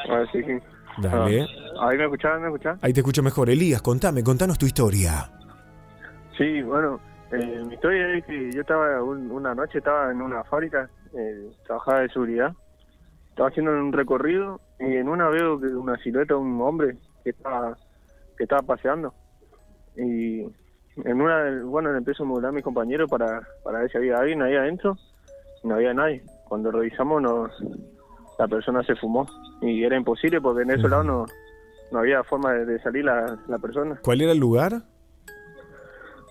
Ah, 0.09 0.25
sí, 0.33 0.43
sí. 0.43 0.53
Dale. 0.99 1.47
Ah, 1.81 1.89
¿Ahí 1.89 1.99
me 1.99 2.05
escuchás? 2.05 2.41
¿Me 2.41 2.47
escuchás? 2.47 2.79
Ahí 2.83 2.93
te 2.93 3.01
escucho 3.01 3.23
mejor. 3.23 3.51
Elías, 3.51 3.83
contame, 3.83 4.23
contanos 4.23 4.59
tu 4.59 4.67
historia. 4.67 5.31
Sí, 6.39 6.63
bueno, 6.63 7.01
eh, 7.33 7.63
mi 7.67 7.75
historia 7.75 8.15
es 8.17 8.25
que 8.25 8.51
yo 8.53 8.61
estaba 8.63 9.03
un- 9.03 9.31
una 9.31 9.55
noche 9.55 9.79
estaba 9.79 10.11
en 10.11 10.21
una 10.23 10.45
fábrica, 10.45 10.89
eh, 11.17 11.51
trabajaba 11.67 12.01
de 12.01 12.09
seguridad, 12.09 12.53
estaba 13.31 13.49
haciendo 13.49 13.73
un 13.73 13.93
recorrido 13.93 14.61
y 14.81 14.97
en 14.97 15.09
una 15.09 15.29
veo 15.29 15.61
que 15.61 15.67
una 15.67 15.97
silueta 15.99 16.35
de 16.35 16.41
un 16.41 16.61
hombre 16.61 16.97
que 17.25 17.31
estaba 17.31 17.77
que 18.37 18.45
estaba 18.45 18.63
paseando 18.63 19.15
y 19.97 20.43
en 20.97 21.21
una 21.21 21.63
bueno 21.65 21.91
le 21.93 21.99
empiezo 21.99 22.23
a 22.23 22.27
modular 22.27 22.51
a 22.51 22.53
mis 22.53 22.65
compañeros 22.65 23.09
para 23.11 23.41
para 23.65 23.81
ver 23.81 23.91
si 23.91 23.99
había 23.99 24.19
alguien 24.19 24.43
ahí 24.43 24.55
adentro 24.57 24.97
no 25.65 25.75
había 25.77 25.95
nadie. 25.95 26.23
Cuando 26.49 26.71
revisamos 26.71 27.23
nos 27.23 27.51
la 28.39 28.49
persona 28.49 28.83
se 28.83 28.97
fumó 28.97 29.27
y 29.61 29.85
era 29.85 29.97
imposible 29.97 30.41
porque 30.41 30.63
en 30.63 30.71
ese 30.73 30.89
lado 30.89 31.05
no 31.05 31.27
no 31.93 31.99
había 31.99 32.25
forma 32.25 32.53
de, 32.53 32.65
de 32.65 32.83
salir 32.83 33.05
la, 33.05 33.39
la 33.49 33.59
persona. 33.59 33.99
¿Cuál 34.03 34.23
era 34.23 34.33
el 34.33 34.39
lugar? 34.39 34.83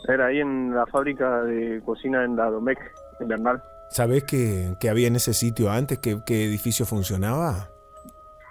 Era 0.07 0.25
ahí 0.27 0.39
en 0.39 0.73
la 0.75 0.85
fábrica 0.87 1.43
de 1.43 1.79
cocina 1.85 2.23
en 2.23 2.35
la 2.35 2.49
Domecq, 2.49 2.79
en 3.19 3.27
Bernal. 3.27 3.61
¿Sabés 3.91 4.23
que, 4.23 4.73
que 4.79 4.89
había 4.89 5.07
en 5.07 5.15
ese 5.15 5.33
sitio 5.33 5.69
antes? 5.69 5.99
¿Qué, 5.99 6.17
qué 6.25 6.45
edificio 6.45 6.85
funcionaba? 6.85 7.67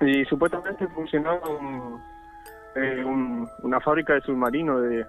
Y 0.00 0.24
supuestamente 0.26 0.86
funcionaba 0.88 1.40
un- 1.48 2.00
eh, 2.76 3.04
un- 3.04 3.48
una 3.64 3.80
fábrica 3.80 4.14
de 4.14 4.20
submarino, 4.20 4.80
de 4.80 5.04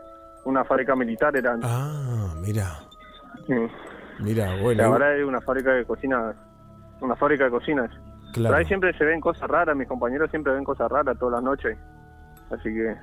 una 0.45 0.63
fábrica 0.65 0.95
militar 0.95 1.35
era 1.35 1.53
antes. 1.53 1.69
Ah, 1.71 2.33
mira, 2.41 2.79
Sí. 3.47 3.53
mira, 4.19 4.55
bueno. 4.61 4.83
ahora 4.85 5.15
es 5.15 5.23
una 5.25 5.41
fábrica 5.41 5.71
de 5.73 5.85
cocina, 5.85 6.33
una 7.01 7.15
fábrica 7.15 7.45
de 7.45 7.51
cocinas. 7.51 7.89
Pero 8.33 8.33
Claro. 8.33 8.55
ahí 8.55 8.65
siempre 8.65 8.97
se 8.97 9.03
ven 9.03 9.19
cosas 9.19 9.49
raras, 9.49 9.75
mis 9.75 9.87
compañeros 9.87 10.29
siempre 10.29 10.53
ven 10.53 10.63
cosas 10.63 10.89
raras 10.89 11.17
todas 11.19 11.33
las 11.33 11.43
noches. 11.43 11.77
Así 12.49 12.63
que, 12.73 12.95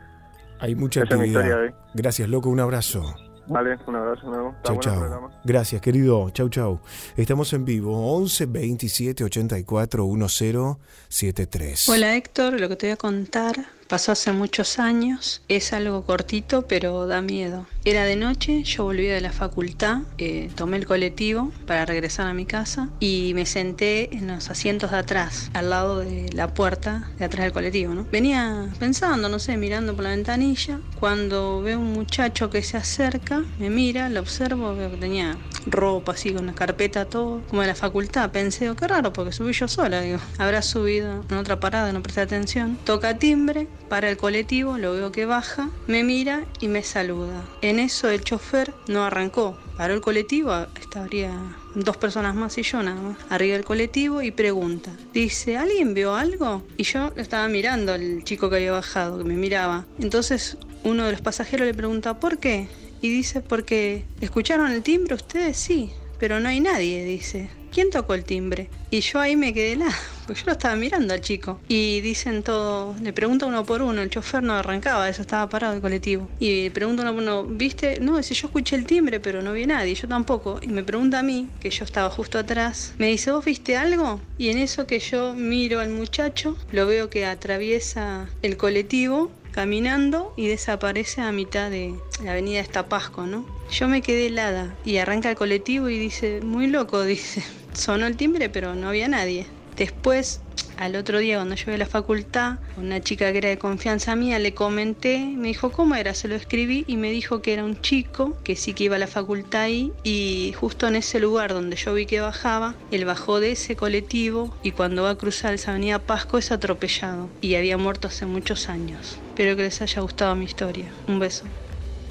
Hay 0.60 0.74
mucha 0.74 1.02
esa 1.02 1.14
es 1.14 1.20
mi 1.20 1.26
actividad. 1.26 1.42
historia 1.44 1.64
hoy. 1.68 1.74
Gracias, 1.94 2.28
loco, 2.28 2.48
un 2.48 2.60
abrazo. 2.60 3.02
vale, 3.50 3.78
un 3.86 3.96
abrazo 3.96 4.26
nuevo. 4.28 4.54
Chau, 4.64 4.78
chau. 4.78 5.30
Gracias, 5.44 5.80
querido. 5.80 6.28
Chau, 6.30 6.48
chau. 6.50 6.80
Estamos 7.16 7.50
en 7.54 7.64
vivo. 7.64 8.14
11 8.14 8.44
27 8.46 9.24
84 9.24 10.04
10 10.04 10.76
73. 11.08 11.88
Hola 11.88 12.14
Héctor, 12.16 12.60
lo 12.60 12.68
que 12.68 12.76
te 12.76 12.86
voy 12.88 12.92
a 12.92 12.96
contar 12.96 13.54
Pasó 13.88 14.12
hace 14.12 14.32
muchos 14.32 14.78
años, 14.78 15.40
es 15.48 15.72
algo 15.72 16.04
cortito 16.04 16.66
pero 16.66 17.06
da 17.06 17.22
miedo. 17.22 17.66
Era 17.86 18.04
de 18.04 18.16
noche, 18.16 18.62
yo 18.62 18.84
volví 18.84 19.06
de 19.06 19.22
la 19.22 19.32
facultad, 19.32 20.00
eh, 20.18 20.50
tomé 20.54 20.76
el 20.76 20.86
colectivo 20.86 21.50
para 21.66 21.86
regresar 21.86 22.26
a 22.26 22.34
mi 22.34 22.44
casa 22.44 22.90
y 23.00 23.32
me 23.34 23.46
senté 23.46 24.14
en 24.14 24.26
los 24.26 24.50
asientos 24.50 24.90
de 24.90 24.98
atrás, 24.98 25.50
al 25.54 25.70
lado 25.70 26.00
de 26.00 26.30
la 26.34 26.52
puerta 26.52 27.08
de 27.18 27.24
atrás 27.24 27.44
del 27.44 27.54
colectivo. 27.54 27.94
¿no? 27.94 28.06
Venía 28.12 28.68
pensando, 28.78 29.30
no 29.30 29.38
sé, 29.38 29.56
mirando 29.56 29.94
por 29.94 30.04
la 30.04 30.10
ventanilla, 30.10 30.80
cuando 31.00 31.62
veo 31.62 31.78
un 31.78 31.94
muchacho 31.94 32.50
que 32.50 32.62
se 32.62 32.76
acerca, 32.76 33.42
me 33.58 33.70
mira, 33.70 34.10
lo 34.10 34.20
observo, 34.20 34.74
veo 34.76 34.90
que 34.90 34.98
tenía 34.98 35.38
ropa 35.64 36.12
así, 36.12 36.34
con 36.34 36.44
una 36.44 36.54
carpeta, 36.54 37.06
todo, 37.06 37.42
como 37.48 37.62
de 37.62 37.68
la 37.68 37.74
facultad. 37.74 38.30
Pensé, 38.32 38.68
oh, 38.68 38.76
qué 38.76 38.86
raro, 38.86 39.14
porque 39.14 39.32
subí 39.32 39.52
yo 39.54 39.66
sola, 39.66 40.02
digo, 40.02 40.18
habrá 40.36 40.60
subido 40.60 41.24
en 41.30 41.36
otra 41.36 41.58
parada, 41.58 41.90
no 41.92 42.02
presté 42.02 42.20
atención. 42.20 42.78
Toca 42.84 43.18
timbre, 43.18 43.66
para 43.88 44.10
el 44.10 44.16
colectivo, 44.16 44.78
lo 44.78 44.92
veo 44.92 45.12
que 45.12 45.26
baja, 45.26 45.70
me 45.86 46.04
mira 46.04 46.44
y 46.60 46.68
me 46.68 46.82
saluda. 46.82 47.44
En 47.62 47.78
eso 47.78 48.08
el 48.10 48.22
chofer 48.22 48.74
no 48.86 49.04
arrancó, 49.04 49.58
paró 49.76 49.94
el 49.94 50.00
colectivo, 50.00 50.66
estaría 50.80 51.32
dos 51.74 51.96
personas 51.96 52.34
más 52.34 52.58
y 52.58 52.62
yo 52.62 52.82
nada 52.82 53.00
más, 53.00 53.18
arriba 53.30 53.56
del 53.56 53.64
colectivo 53.64 54.22
y 54.22 54.30
pregunta, 54.30 54.92
dice, 55.12 55.56
¿alguien 55.56 55.94
vio 55.94 56.14
algo? 56.14 56.62
Y 56.76 56.84
yo 56.84 57.12
estaba 57.16 57.48
mirando 57.48 57.92
al 57.92 58.24
chico 58.24 58.50
que 58.50 58.56
había 58.56 58.72
bajado, 58.72 59.18
que 59.18 59.24
me 59.24 59.34
miraba. 59.34 59.86
Entonces 59.98 60.56
uno 60.84 61.06
de 61.06 61.12
los 61.12 61.20
pasajeros 61.20 61.66
le 61.66 61.74
pregunta, 61.74 62.18
¿por 62.20 62.38
qué? 62.38 62.68
Y 63.00 63.10
dice, 63.10 63.40
porque 63.40 64.04
¿escucharon 64.20 64.72
el 64.72 64.82
timbre 64.82 65.14
ustedes? 65.14 65.56
Sí, 65.56 65.92
pero 66.18 66.40
no 66.40 66.48
hay 66.48 66.60
nadie, 66.60 67.04
dice. 67.04 67.50
¿quién 67.78 67.90
tocó 67.90 68.14
el 68.14 68.24
timbre? 68.24 68.70
Y 68.90 69.00
yo 69.00 69.20
ahí 69.20 69.36
me 69.36 69.52
quedé 69.52 69.76
la, 69.76 69.86
pues 70.26 70.40
yo 70.40 70.46
lo 70.46 70.52
estaba 70.52 70.74
mirando 70.76 71.14
al 71.14 71.20
chico. 71.20 71.60
Y 71.68 72.00
dicen 72.00 72.42
todo, 72.42 72.96
le 73.00 73.12
pregunta 73.12 73.46
uno 73.46 73.64
por 73.64 73.82
uno, 73.82 74.02
el 74.02 74.10
chofer 74.10 74.42
no 74.42 74.54
arrancaba, 74.54 75.08
eso 75.08 75.22
estaba 75.22 75.48
parado 75.48 75.74
el 75.74 75.80
colectivo. 75.80 76.28
Y 76.38 76.70
pregunta 76.70 77.02
uno 77.02 77.12
por 77.12 77.22
uno, 77.22 77.44
¿viste? 77.44 78.00
No, 78.00 78.22
si 78.22 78.34
yo 78.34 78.48
escuché 78.48 78.76
el 78.76 78.84
timbre, 78.84 79.20
pero 79.20 79.42
no 79.42 79.52
vi 79.52 79.64
a 79.64 79.66
nadie, 79.68 79.94
yo 79.94 80.08
tampoco. 80.08 80.58
Y 80.62 80.68
me 80.68 80.82
pregunta 80.82 81.20
a 81.20 81.22
mí, 81.22 81.48
que 81.60 81.70
yo 81.70 81.84
estaba 81.84 82.10
justo 82.10 82.38
atrás, 82.38 82.94
me 82.98 83.08
dice, 83.08 83.30
¿vos 83.30 83.44
viste 83.44 83.76
algo? 83.76 84.20
Y 84.38 84.48
en 84.48 84.58
eso 84.58 84.86
que 84.86 84.98
yo 84.98 85.34
miro 85.34 85.80
al 85.80 85.90
muchacho, 85.90 86.56
lo 86.72 86.86
veo 86.86 87.10
que 87.10 87.26
atraviesa 87.26 88.28
el 88.42 88.56
colectivo 88.56 89.30
caminando 89.52 90.32
y 90.36 90.46
desaparece 90.46 91.20
a 91.20 91.32
mitad 91.32 91.70
de 91.70 91.94
la 92.22 92.32
avenida 92.32 92.60
Estapasco, 92.60 93.26
¿no? 93.26 93.57
Yo 93.70 93.86
me 93.86 94.02
quedé 94.02 94.26
helada 94.26 94.74
y 94.84 94.96
arranca 94.96 95.30
el 95.30 95.36
colectivo 95.36 95.88
y 95.88 95.98
dice, 95.98 96.40
muy 96.42 96.66
loco, 96.66 97.02
dice, 97.04 97.42
sonó 97.74 98.06
el 98.06 98.16
timbre 98.16 98.48
pero 98.48 98.74
no 98.74 98.88
había 98.88 99.08
nadie. 99.08 99.46
Después, 99.76 100.40
al 100.76 100.96
otro 100.96 101.18
día 101.18 101.36
cuando 101.36 101.54
yo 101.54 101.72
a 101.72 101.76
la 101.76 101.86
facultad, 101.86 102.58
una 102.76 103.00
chica 103.00 103.30
que 103.30 103.38
era 103.38 103.48
de 103.48 103.58
confianza 103.58 104.16
mía, 104.16 104.38
le 104.38 104.54
comenté, 104.54 105.18
me 105.36 105.48
dijo 105.48 105.70
cómo 105.70 105.94
era, 105.94 106.14
se 106.14 106.28
lo 106.28 106.34
escribí 106.34 106.84
y 106.86 106.96
me 106.96 107.10
dijo 107.10 107.42
que 107.42 107.52
era 107.52 107.64
un 107.64 107.80
chico, 107.80 108.36
que 108.42 108.56
sí 108.56 108.74
que 108.74 108.84
iba 108.84 108.96
a 108.96 108.98
la 108.98 109.06
facultad 109.06 109.62
ahí 109.62 109.92
y 110.02 110.54
justo 110.56 110.88
en 110.88 110.96
ese 110.96 111.20
lugar 111.20 111.52
donde 111.52 111.76
yo 111.76 111.94
vi 111.94 112.06
que 112.06 112.20
bajaba, 112.20 112.74
él 112.90 113.04
bajó 113.04 113.38
de 113.38 113.52
ese 113.52 113.76
colectivo 113.76 114.56
y 114.62 114.72
cuando 114.72 115.02
va 115.02 115.10
a 115.10 115.18
cruzar 115.18 115.54
esa 115.54 115.72
avenida 115.72 115.98
Pasco 115.98 116.38
es 116.38 116.50
atropellado 116.52 117.28
y 117.40 117.56
había 117.56 117.76
muerto 117.76 118.08
hace 118.08 118.26
muchos 118.26 118.68
años. 118.68 119.18
Espero 119.28 119.56
que 119.56 119.62
les 119.62 119.82
haya 119.82 120.00
gustado 120.00 120.34
mi 120.34 120.44
historia. 120.44 120.86
Un 121.06 121.18
beso. 121.18 121.44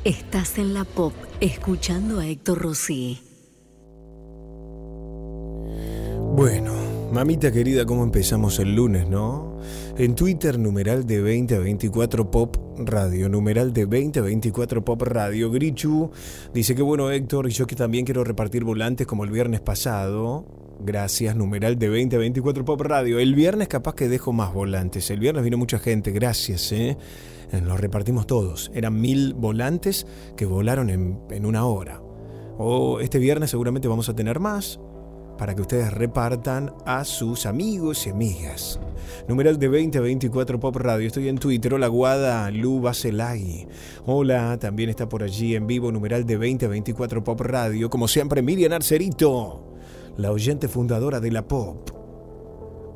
Estás 0.07 0.57
en 0.57 0.73
la 0.73 0.85
pop 0.85 1.11
escuchando 1.41 2.19
a 2.21 2.25
Héctor 2.25 2.59
Rossi. 2.59 3.19
Bueno, 6.33 6.71
mamita 7.11 7.51
querida, 7.51 7.85
¿cómo 7.85 8.05
empezamos 8.05 8.57
el 8.59 8.73
lunes, 8.73 9.05
no? 9.09 9.59
En 9.97 10.15
Twitter, 10.15 10.57
numeral 10.57 11.05
de 11.05 11.21
20 11.21 11.55
a 11.57 11.59
24 11.59 12.31
Pop 12.31 12.55
Radio, 12.77 13.27
numeral 13.27 13.73
de 13.73 13.83
20 13.83 14.19
a 14.19 14.21
24 14.21 14.85
Pop 14.85 15.01
Radio. 15.01 15.51
Grichu 15.51 16.09
dice 16.53 16.73
que 16.73 16.81
bueno, 16.81 17.11
Héctor, 17.11 17.49
y 17.49 17.51
yo 17.51 17.67
que 17.67 17.75
también 17.75 18.05
quiero 18.05 18.23
repartir 18.23 18.63
volantes 18.63 19.05
como 19.05 19.25
el 19.25 19.31
viernes 19.31 19.59
pasado. 19.59 20.45
Gracias, 20.79 21.35
numeral 21.35 21.77
de 21.77 21.89
20 21.89 22.15
a 22.15 22.19
24 22.19 22.63
Pop 22.63 22.79
Radio. 22.79 23.19
El 23.19 23.35
viernes 23.35 23.67
capaz 23.67 23.95
que 23.95 24.07
dejo 24.07 24.31
más 24.31 24.53
volantes. 24.53 25.11
El 25.11 25.19
viernes 25.19 25.43
vino 25.43 25.57
mucha 25.57 25.79
gente, 25.79 26.11
gracias, 26.11 26.71
¿eh? 26.71 26.95
Eh 27.51 27.61
los 27.61 27.79
repartimos 27.79 28.27
todos. 28.27 28.71
Eran 28.73 28.99
mil 28.99 29.33
volantes 29.33 30.07
que 30.35 30.45
volaron 30.45 30.89
en, 30.89 31.19
en 31.29 31.45
una 31.45 31.65
hora. 31.65 32.01
O 32.57 32.99
este 32.99 33.19
viernes 33.19 33.51
seguramente 33.51 33.87
vamos 33.87 34.09
a 34.09 34.15
tener 34.15 34.39
más 34.39 34.79
para 35.37 35.53
que 35.53 35.61
ustedes 35.61 35.93
repartan 35.93 36.73
a 36.85 37.03
sus 37.05 37.45
amigos 37.45 38.07
y 38.07 38.09
amigas. 38.09 38.79
Numeral 39.27 39.59
de 39.59 39.67
20 39.67 39.97
a 39.99 40.01
24 40.01 40.59
Pop 40.59 40.75
Radio. 40.77 41.07
Estoy 41.07 41.29
en 41.29 41.37
Twitter. 41.37 41.75
Hola 41.75 41.87
Guada, 41.87 42.49
Lu 42.49 42.81
Baselay. 42.81 43.67
Hola, 44.05 44.57
también 44.57 44.89
está 44.89 45.07
por 45.07 45.23
allí 45.23 45.55
en 45.55 45.67
vivo. 45.67 45.91
Numeral 45.91 46.25
de 46.25 46.37
20 46.37 46.65
a 46.65 46.69
24 46.69 47.23
Pop 47.23 47.39
Radio. 47.41 47.89
Como 47.89 48.07
siempre, 48.07 48.41
Miriam 48.41 48.73
Arcerito 48.73 49.67
la 50.17 50.31
oyente 50.31 50.67
fundadora 50.67 51.19
de 51.19 51.31
la 51.31 51.47
pop. 51.47 51.89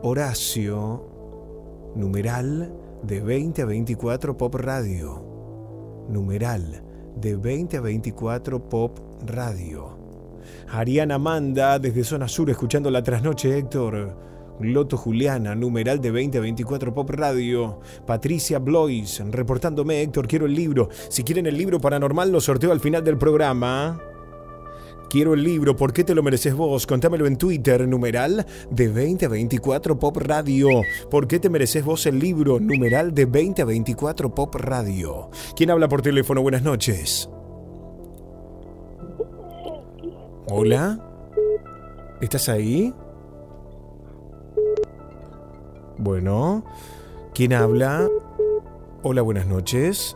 Horacio, 0.03 1.93
numeral 1.95 2.73
de 3.03 3.19
20 3.19 3.63
a 3.63 3.65
24 3.65 4.37
Pop 4.37 4.55
Radio. 4.55 6.05
Numeral 6.09 6.83
de 7.15 7.35
20 7.35 7.77
a 7.77 7.81
24 7.81 8.69
Pop 8.69 8.99
Radio. 9.25 9.97
Ariana 10.69 11.17
Manda 11.17 11.79
desde 11.79 12.03
Zona 12.03 12.27
Sur 12.27 12.49
escuchando 12.49 12.91
la 12.91 13.01
trasnoche 13.01 13.57
Héctor. 13.57 14.15
Loto 14.59 14.95
Juliana, 14.95 15.55
numeral 15.55 15.99
de 15.99 16.11
20 16.11 16.37
a 16.37 16.41
24 16.41 16.93
Pop 16.93 17.09
Radio. 17.09 17.79
Patricia 18.05 18.59
Blois, 18.59 19.23
reportándome 19.31 20.01
Héctor, 20.01 20.27
quiero 20.27 20.45
el 20.45 20.53
libro. 20.53 20.89
Si 21.09 21.23
quieren 21.23 21.47
el 21.47 21.57
libro 21.57 21.81
paranormal 21.81 22.31
lo 22.31 22.39
sorteo 22.39 22.71
al 22.71 22.79
final 22.79 23.03
del 23.03 23.17
programa. 23.17 24.10
Quiero 25.11 25.33
el 25.33 25.43
libro, 25.43 25.75
¿por 25.75 25.91
qué 25.91 26.05
te 26.05 26.15
lo 26.15 26.23
mereces 26.23 26.55
vos? 26.55 26.87
Contámelo 26.87 27.27
en 27.27 27.35
Twitter, 27.35 27.85
numeral 27.85 28.45
de 28.69 28.87
20 28.87 29.25
a 29.25 29.27
24 29.27 29.99
Pop 29.99 30.15
Radio. 30.15 30.69
¿Por 31.09 31.27
qué 31.27 31.37
te 31.37 31.49
mereces 31.49 31.83
vos 31.83 32.05
el 32.05 32.17
libro? 32.17 32.61
Numeral 32.61 33.13
de 33.13 33.25
20 33.25 33.61
a 33.61 33.65
24 33.65 34.33
Pop 34.33 34.55
Radio. 34.55 35.29
¿Quién 35.53 35.69
habla 35.69 35.89
por 35.89 36.01
teléfono? 36.01 36.41
Buenas 36.41 36.63
noches. 36.63 37.29
Hola. 40.49 40.97
¿Estás 42.21 42.47
ahí? 42.47 42.93
Bueno. 45.97 46.63
¿Quién 47.33 47.51
habla? 47.51 48.07
Hola, 49.03 49.21
buenas 49.23 49.45
noches. 49.45 50.15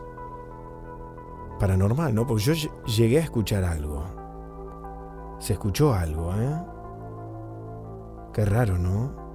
Paranormal, 1.60 2.14
¿no? 2.14 2.26
Porque 2.26 2.44
yo 2.44 2.54
llegué 2.86 3.18
a 3.18 3.24
escuchar 3.24 3.62
algo. 3.62 4.15
Se 5.38 5.52
escuchó 5.52 5.92
algo, 5.92 6.32
¿eh? 6.34 6.56
Qué 8.32 8.44
raro, 8.44 8.78
¿no? 8.78 9.26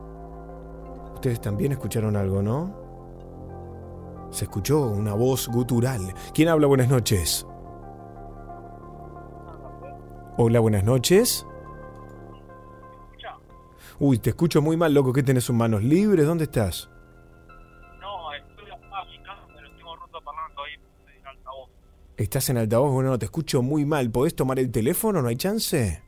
Ustedes 1.16 1.40
también 1.42 1.72
escucharon 1.72 2.16
algo, 2.16 2.42
¿no? 2.42 2.82
Se 4.32 4.46
escuchó 4.46 4.88
una 4.88 5.14
voz 5.14 5.48
gutural. 5.48 6.02
¿Quién 6.34 6.50
habla? 6.50 6.68
Buenas 6.68 6.90
noches. 6.90 7.46
Hola, 10.38 10.60
buenas 10.60 10.84
noches. 10.84 11.46
Uy, 14.00 14.18
te 14.18 14.32
escucho 14.32 14.62
muy 14.64 14.78
mal, 14.78 14.94
loco. 14.94 15.14
¿Qué 15.14 15.22
tenés 15.22 15.44
sus 15.44 15.56
manos 15.56 15.84
libres? 15.84 16.26
¿Dónde 16.26 16.46
estás? 16.46 16.90
¿Estás 22.22 22.50
en 22.50 22.58
altavoz? 22.58 22.92
Bueno, 22.92 23.18
te 23.18 23.26
escucho 23.26 23.64
muy 23.64 23.84
mal. 23.84 24.12
¿Podés 24.12 24.36
tomar 24.36 24.60
el 24.60 24.72
teléfono? 24.72 25.24
¿No 25.24 25.28
hay 25.28 25.38
chance? 25.38 26.04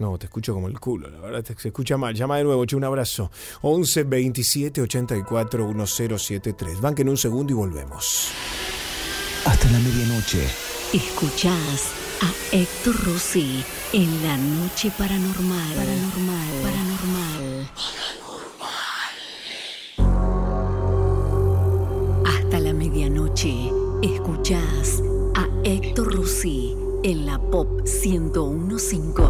No, 0.00 0.18
te 0.18 0.26
escucho 0.26 0.54
como 0.54 0.66
el 0.66 0.80
culo, 0.80 1.10
la 1.10 1.20
verdad, 1.20 1.44
se 1.56 1.68
escucha 1.68 1.96
mal. 1.98 2.14
Llama 2.14 2.38
de 2.38 2.44
nuevo, 2.44 2.64
che, 2.64 2.74
un 2.74 2.84
abrazo. 2.84 3.30
11 3.60 4.04
27 4.04 4.80
84 4.80 5.68
1073. 5.68 6.80
Van 6.80 6.94
que 6.94 7.02
en 7.02 7.10
un 7.10 7.18
segundo 7.18 7.52
y 7.52 7.56
volvemos. 7.56 8.32
Hasta 9.44 9.70
la 9.70 9.78
medianoche. 9.78 10.48
Escuchás 10.92 11.92
a 12.22 12.56
Héctor 12.56 12.96
Rossi 13.04 13.62
en 13.92 14.22
la 14.22 14.38
noche 14.38 14.90
paranormal. 14.98 15.74
Paranormal. 15.76 16.62
Paranormal. 16.62 16.79
En 26.42 27.26
la 27.26 27.38
Pop 27.38 27.82
1015. 27.82 29.22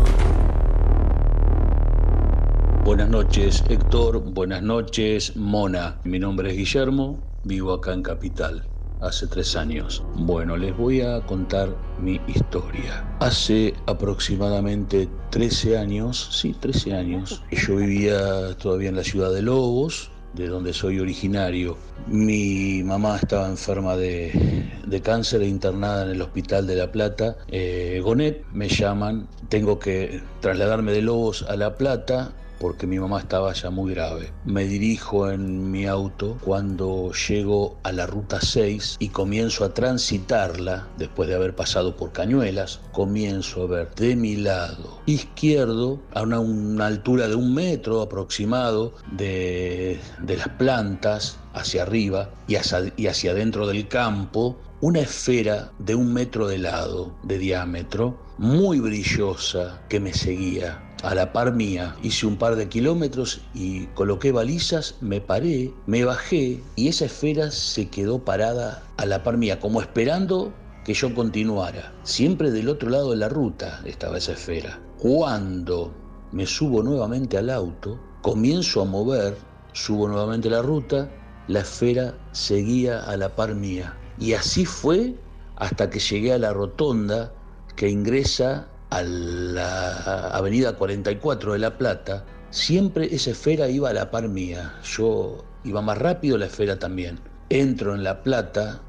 Buenas 2.84 3.08
noches 3.08 3.64
Héctor, 3.68 4.20
buenas 4.20 4.62
noches 4.62 5.34
Mona. 5.34 6.00
Mi 6.04 6.20
nombre 6.20 6.50
es 6.50 6.56
Guillermo, 6.56 7.18
vivo 7.42 7.72
acá 7.72 7.94
en 7.94 8.04
Capital 8.04 8.64
hace 9.00 9.26
tres 9.26 9.56
años. 9.56 10.04
Bueno, 10.14 10.56
les 10.56 10.76
voy 10.76 11.00
a 11.00 11.20
contar 11.22 11.76
mi 12.00 12.20
historia. 12.28 13.04
Hace 13.18 13.74
aproximadamente 13.86 15.08
13 15.30 15.78
años, 15.78 16.28
sí, 16.30 16.54
13 16.60 16.94
años, 16.94 17.42
yo 17.50 17.76
vivía 17.76 18.54
todavía 18.56 18.90
en 18.90 18.96
la 18.96 19.04
ciudad 19.04 19.32
de 19.32 19.42
Lobos, 19.42 20.12
de 20.34 20.48
donde 20.48 20.72
soy 20.72 21.00
originario. 21.00 21.76
Mi 22.06 22.82
mamá 22.82 23.16
estaba 23.16 23.48
enferma 23.48 23.96
de, 23.96 24.68
de 24.86 25.00
cáncer 25.00 25.42
e 25.42 25.48
internada 25.48 26.04
en 26.04 26.10
el 26.10 26.22
Hospital 26.22 26.66
de 26.66 26.76
La 26.76 26.92
Plata. 26.92 27.36
Eh, 27.48 28.00
Gonet, 28.02 28.44
me 28.52 28.68
llaman, 28.68 29.28
tengo 29.48 29.78
que 29.78 30.22
trasladarme 30.40 30.92
de 30.92 31.02
Lobos 31.02 31.44
a 31.48 31.56
La 31.56 31.76
Plata 31.76 32.32
porque 32.60 32.86
mi 32.86 33.00
mamá 33.00 33.20
estaba 33.20 33.52
ya 33.54 33.70
muy 33.70 33.94
grave. 33.94 34.32
Me 34.44 34.64
dirijo 34.64 35.30
en 35.30 35.70
mi 35.70 35.86
auto 35.86 36.36
cuando 36.44 37.10
llego 37.12 37.78
a 37.82 37.90
la 37.90 38.06
ruta 38.06 38.38
6 38.40 38.96
y 39.00 39.08
comienzo 39.08 39.64
a 39.64 39.72
transitarla, 39.72 40.86
después 40.98 41.28
de 41.28 41.34
haber 41.34 41.56
pasado 41.56 41.96
por 41.96 42.12
Cañuelas, 42.12 42.80
comienzo 42.92 43.62
a 43.62 43.66
ver 43.66 43.94
de 43.94 44.14
mi 44.14 44.36
lado 44.36 45.00
izquierdo, 45.06 46.00
a 46.14 46.22
una, 46.22 46.86
altura 46.86 47.28
de 47.28 47.34
un 47.34 47.54
metro 47.54 48.02
aproximado 48.02 48.92
de, 49.12 49.98
las 50.26 50.48
plantas, 50.50 51.38
hacia 51.54 51.82
arriba 51.82 52.30
y 52.46 52.56
hacia, 52.56 52.92
y 52.96 53.06
hacia 53.06 53.32
adentro 53.32 53.66
del 53.66 53.88
campo, 53.88 54.60
una 54.82 55.00
esfera 55.00 55.72
de 55.78 55.94
un 55.94 56.12
metro 56.12 56.46
de 56.46 56.58
lado, 56.58 57.14
de 57.22 57.38
diámetro, 57.38 58.18
muy 58.38 58.80
brillosa, 58.80 59.82
que 59.88 60.00
me 60.00 60.12
seguía 60.12 60.89
a 61.02 61.14
la 61.14 61.32
par 61.32 61.52
mía. 61.52 61.96
Hice 62.02 62.26
un 62.26 62.36
par 62.36 62.56
de 62.56 62.68
kilómetros 62.68 63.40
y 63.54 63.86
coloqué 63.88 64.32
balizas, 64.32 64.96
me 65.00 65.20
paré, 65.20 65.72
me 65.86 66.04
bajé 66.04 66.62
y 66.76 66.88
esa 66.88 67.06
esfera 67.06 67.50
se 67.50 67.88
quedó 67.88 68.24
parada 68.24 68.82
a 68.96 69.06
la 69.06 69.22
par 69.22 69.36
mía, 69.36 69.60
como 69.60 69.80
esperando 69.80 70.52
que 70.84 70.94
yo 70.94 71.14
continuara. 71.14 71.92
Siempre 72.02 72.50
del 72.50 72.68
otro 72.68 72.90
lado 72.90 73.10
de 73.10 73.16
la 73.16 73.28
ruta 73.28 73.80
estaba 73.84 74.18
esa 74.18 74.32
esfera. 74.32 74.80
Cuando 74.98 75.92
me 76.32 76.46
subo 76.46 76.82
nuevamente 76.82 77.38
al 77.38 77.50
auto, 77.50 77.98
comienzo 78.22 78.82
a 78.82 78.84
mover, 78.84 79.36
subo 79.72 80.08
nuevamente 80.08 80.50
la 80.50 80.62
ruta, 80.62 81.10
la 81.48 81.60
esfera 81.60 82.14
seguía 82.32 83.02
a 83.04 83.16
la 83.16 83.34
par 83.34 83.54
mía. 83.54 83.96
Y 84.18 84.34
así 84.34 84.64
fue 84.64 85.14
hasta 85.56 85.90
que 85.90 85.98
llegué 85.98 86.32
a 86.32 86.38
la 86.38 86.52
rotonda 86.52 87.32
que 87.76 87.88
ingresa 87.88 88.69
a 88.90 89.02
la 89.02 90.28
avenida 90.30 90.74
44 90.74 91.52
de 91.52 91.58
La 91.58 91.78
Plata, 91.78 92.24
siempre 92.50 93.14
esa 93.14 93.30
esfera 93.30 93.68
iba 93.68 93.90
a 93.90 93.92
la 93.92 94.10
par 94.10 94.28
mía. 94.28 94.74
Yo 94.84 95.44
iba 95.64 95.80
más 95.80 95.98
rápido, 95.98 96.36
la 96.38 96.46
esfera 96.46 96.78
también. 96.78 97.18
Entro 97.48 97.94
en 97.94 98.04
La 98.04 98.22
Plata 98.22 98.80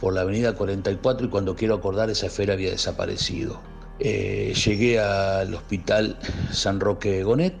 por 0.00 0.14
la 0.14 0.22
avenida 0.22 0.54
44 0.54 1.26
y 1.26 1.30
cuando 1.30 1.54
quiero 1.54 1.74
acordar 1.74 2.10
esa 2.10 2.26
esfera 2.26 2.54
había 2.54 2.70
desaparecido. 2.70 3.60
Eh, 4.00 4.52
llegué 4.54 4.98
al 4.98 5.54
hospital 5.54 6.18
San 6.50 6.80
Roque 6.80 7.22
Gonet, 7.22 7.54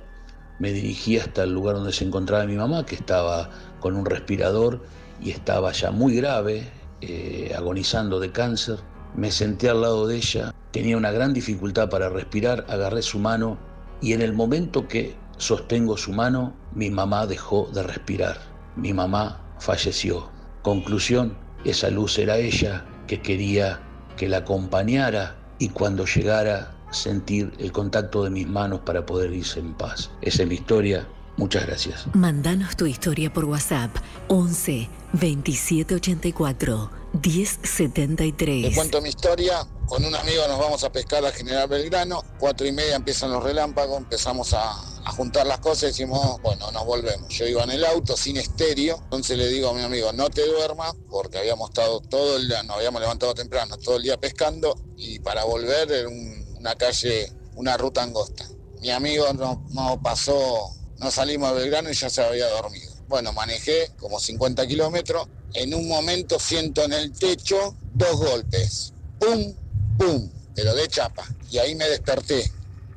me 0.58 0.72
dirigí 0.72 1.18
hasta 1.18 1.44
el 1.44 1.52
lugar 1.52 1.76
donde 1.76 1.92
se 1.92 2.04
encontraba 2.04 2.44
mi 2.46 2.56
mamá, 2.56 2.84
que 2.84 2.94
estaba 2.94 3.50
con 3.80 3.96
un 3.96 4.06
respirador 4.06 4.82
y 5.20 5.30
estaba 5.30 5.72
ya 5.72 5.90
muy 5.90 6.16
grave, 6.16 6.68
eh, 7.00 7.52
agonizando 7.56 8.18
de 8.18 8.32
cáncer. 8.32 8.78
Me 9.14 9.30
senté 9.30 9.68
al 9.68 9.82
lado 9.82 10.06
de 10.06 10.16
ella, 10.16 10.54
tenía 10.70 10.96
una 10.96 11.10
gran 11.10 11.32
dificultad 11.32 11.90
para 11.90 12.08
respirar, 12.08 12.66
agarré 12.68 13.02
su 13.02 13.18
mano 13.18 13.58
y 14.00 14.14
en 14.14 14.22
el 14.22 14.32
momento 14.32 14.88
que 14.88 15.14
sostengo 15.36 15.96
su 15.96 16.12
mano, 16.12 16.54
mi 16.74 16.90
mamá 16.90 17.26
dejó 17.26 17.68
de 17.72 17.82
respirar. 17.82 18.38
Mi 18.76 18.92
mamá 18.92 19.40
falleció. 19.58 20.30
Conclusión, 20.62 21.36
esa 21.64 21.90
luz 21.90 22.18
era 22.18 22.38
ella 22.38 22.84
que 23.06 23.20
quería 23.20 23.80
que 24.16 24.28
la 24.28 24.38
acompañara 24.38 25.36
y 25.58 25.68
cuando 25.68 26.06
llegara 26.06 26.74
sentir 26.90 27.52
el 27.58 27.72
contacto 27.72 28.24
de 28.24 28.30
mis 28.30 28.46
manos 28.46 28.80
para 28.80 29.04
poder 29.04 29.32
irse 29.32 29.60
en 29.60 29.74
paz. 29.74 30.10
Esa 30.20 30.42
es 30.42 30.48
mi 30.48 30.56
historia. 30.56 31.06
Muchas 31.36 31.66
gracias. 31.66 32.06
Mandanos 32.14 32.76
tu 32.76 32.86
historia 32.86 33.32
por 33.32 33.44
WhatsApp 33.46 33.90
11 34.28 34.88
2784 35.12 37.01
1073. 37.12 38.68
Te 38.70 38.74
cuento 38.74 39.00
mi 39.00 39.08
historia. 39.10 39.66
Con 39.86 40.04
un 40.04 40.14
amigo 40.14 40.46
nos 40.48 40.58
vamos 40.58 40.82
a 40.84 40.90
pescar 40.92 41.24
a 41.26 41.32
General 41.32 41.68
Belgrano. 41.68 42.24
Cuatro 42.38 42.66
y 42.66 42.72
media 42.72 42.96
empiezan 42.96 43.30
los 43.30 43.42
relámpagos. 43.44 43.98
Empezamos 43.98 44.54
a, 44.54 44.70
a 44.70 45.12
juntar 45.12 45.46
las 45.46 45.58
cosas 45.58 45.82
y 45.82 45.86
decimos, 45.86 46.40
bueno, 46.42 46.70
nos 46.72 46.86
volvemos. 46.86 47.28
Yo 47.28 47.46
iba 47.46 47.62
en 47.64 47.70
el 47.72 47.84
auto 47.84 48.16
sin 48.16 48.38
estéreo. 48.38 48.98
Entonces 49.04 49.36
le 49.36 49.48
digo 49.48 49.68
a 49.68 49.74
mi 49.74 49.82
amigo, 49.82 50.12
no 50.12 50.30
te 50.30 50.46
duermas, 50.46 50.94
porque 51.10 51.38
habíamos 51.38 51.68
estado 51.70 52.00
todo 52.00 52.36
el 52.36 52.48
día, 52.48 52.62
nos 52.62 52.76
habíamos 52.76 53.00
levantado 53.02 53.34
temprano, 53.34 53.76
todo 53.76 53.96
el 53.96 54.02
día 54.04 54.16
pescando. 54.18 54.74
Y 54.96 55.18
para 55.18 55.44
volver 55.44 55.90
era 55.92 56.08
un- 56.08 56.42
una 56.58 56.74
calle, 56.76 57.30
una 57.56 57.76
ruta 57.76 58.02
angosta. 58.02 58.48
Mi 58.80 58.90
amigo 58.90 59.26
no 59.34 60.00
pasó, 60.02 60.70
no 60.98 61.10
salimos 61.10 61.50
a 61.50 61.52
Belgrano 61.52 61.90
y 61.90 61.94
ya 61.94 62.08
se 62.08 62.22
había 62.24 62.48
dormido. 62.48 62.92
Bueno, 63.08 63.32
manejé 63.34 63.90
como 63.98 64.18
50 64.18 64.66
kilómetros. 64.66 65.28
En 65.54 65.74
un 65.74 65.88
momento 65.88 66.38
siento 66.38 66.84
en 66.84 66.92
el 66.92 67.12
techo 67.12 67.76
dos 67.94 68.16
golpes. 68.16 68.92
¡Pum! 69.18 69.54
¡Pum! 69.98 70.30
Pero 70.54 70.74
de 70.74 70.88
chapa. 70.88 71.24
Y 71.50 71.58
ahí 71.58 71.74
me 71.74 71.88
desperté. 71.88 72.50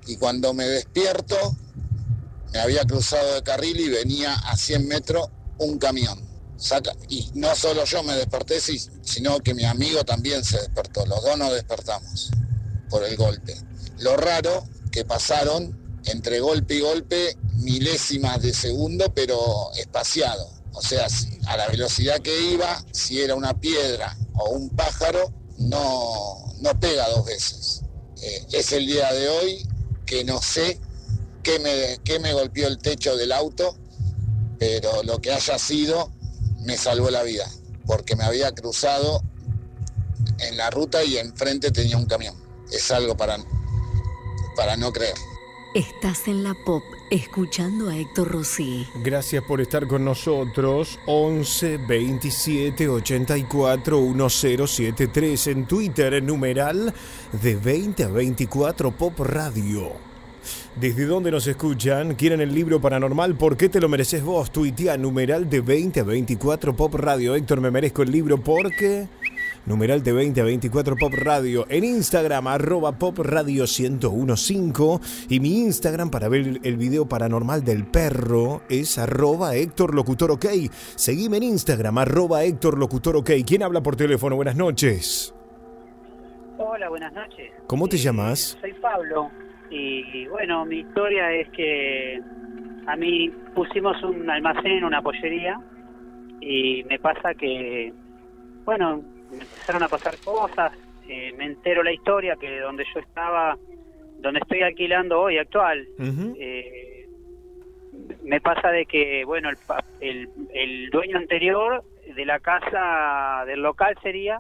Y 0.08 0.18
cuando 0.18 0.54
me 0.54 0.66
despierto, 0.66 1.36
me 2.54 2.60
había 2.60 2.86
cruzado 2.86 3.34
de 3.34 3.44
carril 3.44 3.80
y 3.80 3.90
venía 3.90 4.34
a 4.34 4.56
100 4.56 4.88
metros 4.88 5.28
un 5.58 5.78
camión. 5.78 6.24
Saca, 6.58 6.94
y 7.10 7.30
no 7.34 7.54
solo 7.56 7.84
yo 7.84 8.02
me 8.04 8.16
desperté, 8.16 8.60
sino 8.62 9.40
que 9.40 9.54
mi 9.54 9.66
amigo 9.66 10.06
también 10.06 10.44
se 10.44 10.58
despertó. 10.58 11.06
Los 11.06 11.22
dos 11.22 11.38
nos 11.38 11.52
despertamos 11.54 12.32
por 12.90 13.04
el 13.04 13.18
golpe. 13.18 13.56
Lo 14.00 14.16
raro 14.16 14.66
que 14.92 15.04
pasaron 15.04 16.00
entre 16.06 16.40
golpe 16.40 16.76
y 16.76 16.80
golpe 16.80 17.38
milésimas 17.56 18.42
de 18.42 18.54
segundo, 18.54 19.12
pero 19.14 19.74
espaciado. 19.74 20.55
O 20.76 20.82
sea, 20.82 21.08
a 21.48 21.58
la 21.58 21.68
velocidad 21.68 22.20
que 22.20 22.52
iba, 22.52 22.84
si 22.92 23.22
era 23.22 23.36
una 23.36 23.54
piedra 23.60 24.16
o 24.34 24.50
un 24.50 24.70
pájaro, 24.70 25.34
no, 25.58 26.54
no 26.60 26.80
pega 26.80 27.08
dos 27.10 27.26
veces. 27.26 27.82
Eh, 28.22 28.46
es 28.52 28.72
el 28.74 28.86
día 28.86 29.12
de 29.14 29.30
hoy 29.30 29.68
que 30.06 30.24
no 30.24 30.42
sé 30.42 30.80
qué 31.44 31.60
me, 31.60 32.00
qué 32.04 32.20
me 32.20 32.34
golpeó 32.34 32.68
el 32.68 32.78
techo 32.78 33.16
del 33.16 33.32
auto, 33.32 33.78
pero 34.60 35.04
lo 35.04 35.20
que 35.20 35.32
haya 35.32 35.58
sido 35.58 36.12
me 36.62 36.78
salvó 36.78 37.10
la 37.10 37.24
vida, 37.24 37.50
porque 37.86 38.16
me 38.16 38.24
había 38.24 38.52
cruzado 38.52 39.22
en 40.40 40.58
la 40.58 40.70
ruta 40.70 41.04
y 41.04 41.18
enfrente 41.18 41.72
tenía 41.72 41.98
un 41.98 42.06
camión. 42.06 42.36
Es 42.72 42.92
algo 42.92 43.16
para, 43.16 43.38
para 44.58 44.76
no 44.76 44.92
creer. 44.92 45.16
Estás 45.74 46.28
en 46.28 46.44
la 46.44 46.54
pop 46.66 46.84
escuchando 47.10 47.90
a 47.90 47.98
Héctor 47.98 48.32
Rossi. 48.32 48.88
Gracias 49.04 49.44
por 49.44 49.62
estar 49.62 49.88
con 49.88 50.06
nosotros. 50.06 51.00
11 51.06 51.78
27 51.78 52.90
84 52.90 54.02
1073 54.02 55.48
en 55.48 55.66
Twitter, 55.66 56.22
numeral 56.24 56.94
de 57.42 57.56
20 57.56 58.04
a 58.04 58.08
24 58.08 58.92
Pop 58.92 59.20
Radio. 59.20 59.92
¿Desde 60.76 61.06
dónde 61.06 61.32
nos 61.32 61.48
escuchan? 61.48 62.16
¿Quieren 62.16 62.42
el 62.42 62.54
libro 62.54 62.82
paranormal? 62.82 63.36
¿Por 63.36 63.58
qué 63.58 63.70
te 63.70 63.80
lo 63.80 63.90
mereces 63.90 64.24
vos? 64.24 64.52
Tuitea 64.52 64.98
numeral 64.98 65.50
de 65.50 65.62
20 65.62 66.02
a 66.02 66.04
24 66.04 66.76
Pop 66.76 66.94
Radio. 66.96 67.36
Héctor, 67.36 67.62
me 67.62 67.72
merezco 67.72 68.04
el 68.04 68.12
libro 68.12 68.38
porque... 68.38 69.08
Numeral 69.66 70.04
de 70.04 70.14
20 70.14 70.42
a 70.42 70.44
24 70.44 70.96
Pop 70.96 71.12
Radio. 71.18 71.66
En 71.70 71.84
Instagram, 71.84 72.48
arroba 72.48 72.92
Pop 73.00 73.18
Radio 73.18 73.64
1015. 73.64 75.26
Y 75.28 75.40
mi 75.40 75.62
Instagram 75.62 76.12
para 76.12 76.30
ver 76.30 76.60
el 76.62 76.78
video 76.78 77.10
paranormal 77.10 77.64
del 77.64 77.88
perro 77.88 78.62
es 78.70 79.00
arroba 79.00 79.56
Héctor 79.56 79.96
Locutor 79.96 80.30
OK. 80.30 80.46
Seguime 80.72 81.38
en 81.38 81.44
Instagram, 81.44 81.98
arroba 81.98 82.44
Héctor 82.44 82.78
Locutor 82.78 83.16
OK. 83.16 83.32
¿Quién 83.46 83.64
habla 83.64 83.82
por 83.82 83.96
teléfono? 83.96 84.36
Buenas 84.36 84.56
noches. 84.56 85.34
Hola, 86.60 86.88
buenas 86.90 87.14
noches. 87.14 87.52
¿Cómo 87.66 87.88
te 87.88 87.98
llamas? 87.98 88.60
Soy 88.62 88.74
Pablo 88.74 89.32
y 89.72 90.28
bueno, 90.28 90.64
mi 90.66 90.82
historia 90.82 91.34
es 91.34 91.50
que 91.50 92.22
a 92.86 92.96
mí 92.96 93.32
pusimos 93.56 94.02
un 94.04 94.30
almacén, 94.30 94.84
una 94.84 95.02
pollería 95.02 95.60
y 96.40 96.84
me 96.84 97.00
pasa 97.00 97.34
que, 97.34 97.92
bueno, 98.64 99.02
empezaron 99.32 99.84
a 99.84 99.88
pasar 99.88 100.16
cosas, 100.24 100.72
eh, 101.08 101.34
me 101.38 101.46
entero 101.46 101.84
la 101.84 101.92
historia 101.92 102.36
que 102.36 102.60
donde 102.60 102.86
yo 102.94 103.00
estaba, 103.00 103.58
donde 104.20 104.40
estoy 104.40 104.62
alquilando 104.62 105.22
hoy 105.22 105.38
actual, 105.38 105.88
eh, 106.38 107.08
me 108.24 108.42
pasa 108.42 108.70
de 108.70 108.86
que, 108.86 109.24
bueno, 109.26 109.50
el, 109.50 109.58
el, 110.00 110.30
el 110.54 110.90
dueño 110.90 111.18
anterior 111.18 111.84
de 112.16 112.26
la 112.26 112.40
casa, 112.40 113.46
del 113.46 113.62
local 113.62 113.96
sería, 114.02 114.40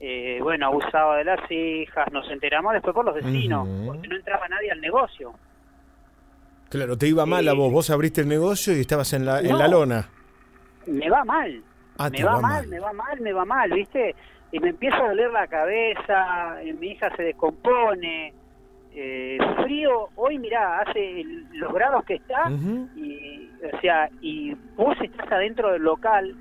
eh, 0.00 0.38
bueno, 0.42 0.66
abusaba 0.66 1.16
de 1.18 1.24
las 1.24 1.50
hijas, 1.50 2.10
nos 2.12 2.30
enteramos 2.30 2.72
después 2.72 2.94
por 2.94 3.04
los 3.04 3.14
vecinos, 3.14 3.68
porque 3.86 4.08
no 4.08 4.16
entraba 4.16 4.48
nadie 4.48 4.70
al 4.70 4.80
negocio. 4.80 5.32
Claro, 6.70 6.96
te 6.96 7.08
iba 7.08 7.26
mal 7.26 7.46
a 7.48 7.52
vos. 7.52 7.72
Vos 7.72 7.90
abriste 7.90 8.20
el 8.20 8.28
negocio 8.28 8.76
y 8.76 8.80
estabas 8.80 9.12
en 9.12 9.26
la, 9.26 9.40
en 9.40 9.58
la 9.58 9.66
lona. 9.66 10.08
Me 10.86 11.10
va 11.10 11.24
mal, 11.24 11.62
Ah, 12.00 12.10
me 12.10 12.24
va, 12.24 12.34
va 12.36 12.40
mal, 12.40 12.52
mal. 12.62 12.68
me 12.68 12.78
va 12.80 12.92
mal, 12.92 13.20
me 13.20 13.32
va 13.32 13.44
mal, 13.44 13.70
¿viste? 13.72 14.16
Y 14.50 14.58
me 14.58 14.70
empieza 14.70 14.96
a 14.96 15.08
doler 15.08 15.30
la 15.30 15.46
cabeza, 15.46 16.62
eh, 16.62 16.72
mi 16.74 16.88
hija 16.88 17.14
se 17.14 17.22
descompone, 17.22 18.34
eh, 18.92 19.38
frío, 19.62 20.10
hoy 20.16 20.38
mirá, 20.38 20.80
hace 20.80 21.20
el- 21.20 21.46
los 21.52 21.72
grados 21.72 22.04
que 22.04 22.14
está 22.14 22.48
y, 22.94 23.54
o 23.72 23.80
sea, 23.80 24.10
y 24.20 24.52
vos 24.76 24.96
estás 25.00 25.30
adentro 25.30 25.72
del 25.72 25.82
local 25.82 26.34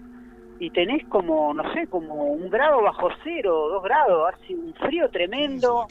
y 0.58 0.72
tenés 0.72 1.06
como, 1.08 1.54
no 1.54 1.72
sé, 1.74 1.88
como 1.88 2.26
un 2.34 2.50
grado 2.50 2.82
bajo 2.82 3.10
cero, 3.24 3.68
dos 3.70 3.84
grados, 3.84 4.34
hace 4.34 4.56
un 4.56 4.74
frío 4.74 5.10
tremendo. 5.10 5.86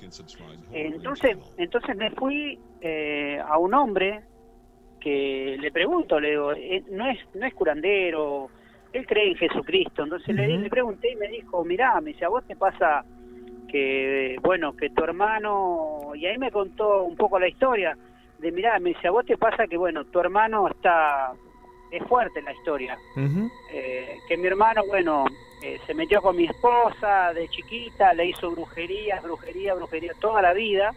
Entonces, 0.72 1.36
entonces 1.58 1.96
me 1.96 2.10
fui 2.10 2.58
eh, 2.80 3.40
a 3.46 3.58
un 3.58 3.74
hombre 3.74 4.22
que 5.00 5.56
le 5.60 5.70
pregunto, 5.70 6.18
le 6.18 6.30
digo, 6.30 6.52
eh, 6.52 6.82
no 6.90 7.08
es, 7.08 7.18
no 7.34 7.46
es 7.46 7.54
curandero, 7.54 8.50
él 8.92 9.06
cree 9.06 9.30
en 9.30 9.36
Jesucristo. 9.36 10.04
Entonces 10.04 10.34
le, 10.34 10.46
le 10.46 10.70
pregunté 10.70 11.12
y 11.12 11.16
me 11.16 11.28
dijo, 11.28 11.64
mirá, 11.64 12.00
me 12.00 12.12
dice, 12.12 12.24
a 12.24 12.28
vos 12.28 12.44
te 12.46 12.56
pasa 12.56 13.04
que, 13.68 14.36
bueno, 14.42 14.74
que 14.76 14.90
tu 14.90 15.04
hermano, 15.04 16.12
y 16.14 16.26
ahí 16.26 16.38
me 16.38 16.50
contó 16.50 17.04
un 17.04 17.16
poco 17.16 17.38
la 17.38 17.48
historia, 17.48 17.96
de 18.38 18.52
mirá, 18.52 18.78
me 18.78 18.90
dice, 18.90 19.08
a 19.08 19.10
vos 19.10 19.26
te 19.26 19.36
pasa 19.36 19.66
que, 19.66 19.76
bueno, 19.76 20.04
tu 20.06 20.18
hermano 20.18 20.68
está, 20.68 21.32
es 21.90 22.02
fuerte 22.04 22.42
la 22.42 22.52
historia, 22.52 22.96
eh, 23.72 24.16
que 24.28 24.36
mi 24.36 24.46
hermano, 24.46 24.82
bueno, 24.86 25.26
eh, 25.62 25.78
se 25.86 25.94
metió 25.94 26.22
con 26.22 26.36
mi 26.36 26.44
esposa 26.44 27.32
de 27.34 27.48
chiquita, 27.48 28.14
le 28.14 28.26
hizo 28.26 28.50
brujería, 28.50 29.20
brujería, 29.20 29.74
brujería 29.74 30.12
toda 30.20 30.40
la 30.40 30.52
vida, 30.52 30.94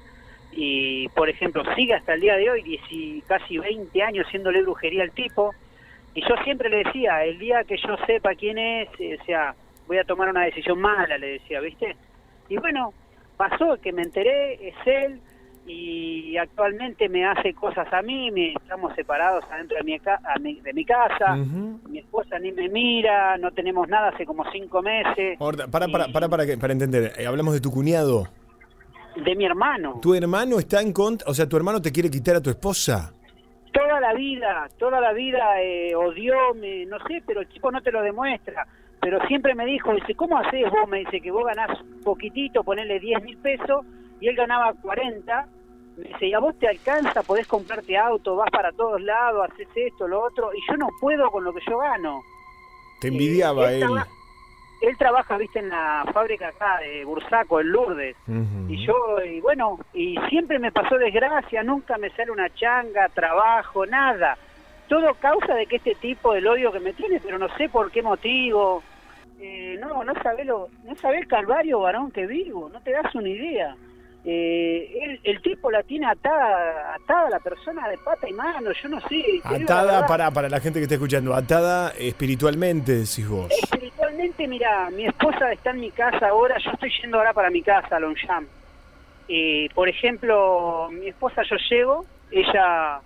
y 0.51 1.07
por 1.09 1.29
ejemplo, 1.29 1.63
sigue 1.75 1.93
hasta 1.93 2.13
el 2.13 2.21
día 2.21 2.35
de 2.35 2.49
hoy, 2.49 3.23
casi 3.27 3.57
20 3.57 4.03
años 4.03 4.27
haciéndole 4.27 4.61
brujería 4.61 5.03
al 5.03 5.11
tipo, 5.11 5.53
y 6.13 6.21
yo 6.21 6.35
siempre 6.43 6.69
le 6.69 6.83
decía, 6.83 7.23
el 7.23 7.39
día 7.39 7.63
que 7.63 7.77
yo 7.77 7.95
sepa 8.05 8.35
quién 8.35 8.57
es, 8.57 8.89
eh, 8.99 9.17
o 9.21 9.25
sea, 9.25 9.55
voy 9.87 9.97
a 9.97 10.03
tomar 10.03 10.29
una 10.29 10.43
decisión 10.45 10.79
mala, 10.79 11.17
le 11.17 11.33
decía, 11.39 11.59
¿viste? 11.61 11.95
Y 12.49 12.57
bueno, 12.57 12.93
pasó 13.37 13.77
que 13.81 13.91
me 13.93 14.01
enteré, 14.03 14.67
es 14.69 14.75
él, 14.85 15.19
y 15.65 16.35
actualmente 16.37 17.07
me 17.07 17.25
hace 17.25 17.53
cosas 17.53 17.87
a 17.93 18.01
mí, 18.01 18.31
me, 18.31 18.53
estamos 18.53 18.93
separados 18.95 19.43
adentro 19.51 19.77
de 19.77 19.83
mi, 19.83 19.95
a 19.95 20.39
mi- 20.39 20.59
de 20.59 20.73
mi 20.73 20.83
casa, 20.85 21.35
mi 21.87 21.99
esposa 21.99 22.39
ni 22.39 22.51
me 22.51 22.67
mira, 22.67 23.37
no 23.37 23.51
tenemos 23.51 23.87
nada 23.87 24.09
hace 24.09 24.25
como 24.25 24.43
cinco 24.51 24.81
meses, 24.81 25.37
Ahora, 25.39 25.67
para, 25.67 25.87
para, 25.87 26.07
para, 26.07 26.27
para, 26.29 26.45
que- 26.45 26.57
para 26.57 26.73
entender. 26.73 27.13
Eh, 27.17 27.25
hablamos 27.27 27.53
de 27.53 27.61
tu 27.61 27.71
cuñado. 27.71 28.27
de 29.15 29.35
mi 29.35 29.45
hermano. 29.45 29.99
¿Tu 30.01 30.13
hermano 30.15 30.57
está 30.57 30.81
en 30.81 30.93
contra? 30.93 31.29
O 31.29 31.33
sea, 31.33 31.47
¿tu 31.47 31.57
hermano 31.57 31.81
te 31.81 31.91
quiere 31.91 32.09
quitar 32.09 32.35
a 32.37 32.41
tu 32.41 32.49
esposa? 32.49 33.13
Toda 33.71 33.99
la 33.99 34.13
vida, 34.13 34.67
toda 34.77 34.99
la 34.99 35.13
vida 35.13 35.61
eh, 35.61 35.95
odió, 35.95 36.53
me, 36.55 36.85
no 36.85 36.97
sé, 37.07 37.23
pero 37.25 37.41
el 37.41 37.49
chico 37.49 37.71
no 37.71 37.81
te 37.81 37.91
lo 37.91 38.01
demuestra. 38.01 38.67
Pero 38.99 39.19
siempre 39.27 39.55
me 39.55 39.65
dijo, 39.65 39.93
dice, 39.93 40.13
¿cómo 40.15 40.37
haces 40.37 40.69
vos? 40.69 40.87
Me 40.87 40.99
dice 40.99 41.21
que 41.21 41.31
vos 41.31 41.45
ganás 41.45 41.77
poquitito, 42.03 42.63
ponerle 42.63 42.99
10 42.99 43.23
mil 43.23 43.37
pesos, 43.37 43.85
y 44.19 44.27
él 44.27 44.35
ganaba 44.35 44.73
40. 44.73 45.47
Me 45.97 46.07
dice, 46.07 46.27
y 46.27 46.33
a 46.33 46.39
vos 46.39 46.57
te 46.59 46.67
alcanza, 46.67 47.23
podés 47.23 47.47
comprarte 47.47 47.97
auto, 47.97 48.35
vas 48.35 48.51
para 48.51 48.71
todos 48.71 49.01
lados, 49.01 49.49
haces 49.51 49.67
esto, 49.75 50.07
lo 50.07 50.23
otro, 50.23 50.51
y 50.53 50.59
yo 50.69 50.77
no 50.77 50.89
puedo 50.99 51.29
con 51.31 51.43
lo 51.43 51.53
que 51.53 51.61
yo 51.67 51.79
gano. 51.79 52.21
Te 52.99 53.07
envidiaba 53.07 53.71
él 53.71 53.83
él. 53.83 53.89
Él 54.81 54.97
trabaja, 54.97 55.37
viste, 55.37 55.59
en 55.59 55.69
la 55.69 56.03
fábrica 56.11 56.47
acá 56.47 56.79
de 56.79 57.05
Bursaco, 57.05 57.61
en 57.61 57.71
Lourdes. 57.71 58.15
Y 58.67 58.85
yo, 58.85 58.95
y 59.23 59.39
bueno, 59.39 59.79
y 59.93 60.17
siempre 60.29 60.57
me 60.57 60.71
pasó 60.71 60.97
desgracia, 60.97 61.61
nunca 61.61 61.97
me 61.97 62.09
sale 62.09 62.31
una 62.31 62.49
changa, 62.49 63.07
trabajo, 63.09 63.85
nada. 63.85 64.37
Todo 64.87 65.13
causa 65.15 65.53
de 65.53 65.67
que 65.67 65.75
este 65.75 65.95
tipo, 65.95 66.33
el 66.33 66.47
odio 66.47 66.71
que 66.71 66.79
me 66.79 66.93
tiene, 66.93 67.19
pero 67.19 67.37
no 67.37 67.47
sé 67.57 67.69
por 67.69 67.91
qué 67.91 68.01
motivo. 68.01 68.81
Eh, 69.39 69.77
no, 69.79 70.03
no 70.03 70.13
sabe 70.21 70.45
lo, 70.45 70.69
no 70.83 70.95
sabe 70.95 71.19
el 71.19 71.27
calvario 71.27 71.79
varón 71.79 72.11
que 72.11 72.25
vivo, 72.25 72.69
no 72.69 72.81
te 72.81 72.91
das 72.91 73.13
una 73.15 73.29
idea. 73.29 73.75
Eh, 74.23 74.99
él- 75.01 75.19
el 75.23 75.41
tipo 75.41 75.71
la 75.71 75.81
tiene 75.81 76.05
atada, 76.05 76.93
atada 76.95 77.27
a 77.27 77.29
la 77.31 77.39
persona 77.39 77.87
de 77.89 77.97
pata 77.97 78.29
y 78.29 78.33
mano, 78.33 78.71
yo 78.71 78.89
no 78.89 78.99
sé. 79.07 79.23
Atada, 79.43 80.05
para, 80.05 80.29
para 80.29 80.47
la 80.47 80.59
gente 80.59 80.79
que 80.79 80.83
está 80.83 80.95
escuchando, 80.95 81.33
atada 81.33 81.91
espiritualmente, 81.97 82.91
decís 82.91 83.27
vos. 83.27 83.51
Espiritualmente, 83.51 84.47
mira, 84.47 84.89
mi 84.91 85.05
esposa 85.07 85.51
está 85.51 85.71
en 85.71 85.79
mi 85.79 85.89
casa 85.91 86.27
ahora, 86.27 86.57
yo 86.63 86.69
estoy 86.71 86.91
yendo 87.01 87.17
ahora 87.17 87.33
para 87.33 87.49
mi 87.49 87.63
casa, 87.63 87.95
a 87.95 87.99
Longchamp. 87.99 88.47
Eh, 89.27 89.69
por 89.73 89.89
ejemplo, 89.89 90.89
mi 90.91 91.07
esposa 91.07 91.41
yo 91.49 91.55
llego, 91.69 92.05
ella 92.29 92.99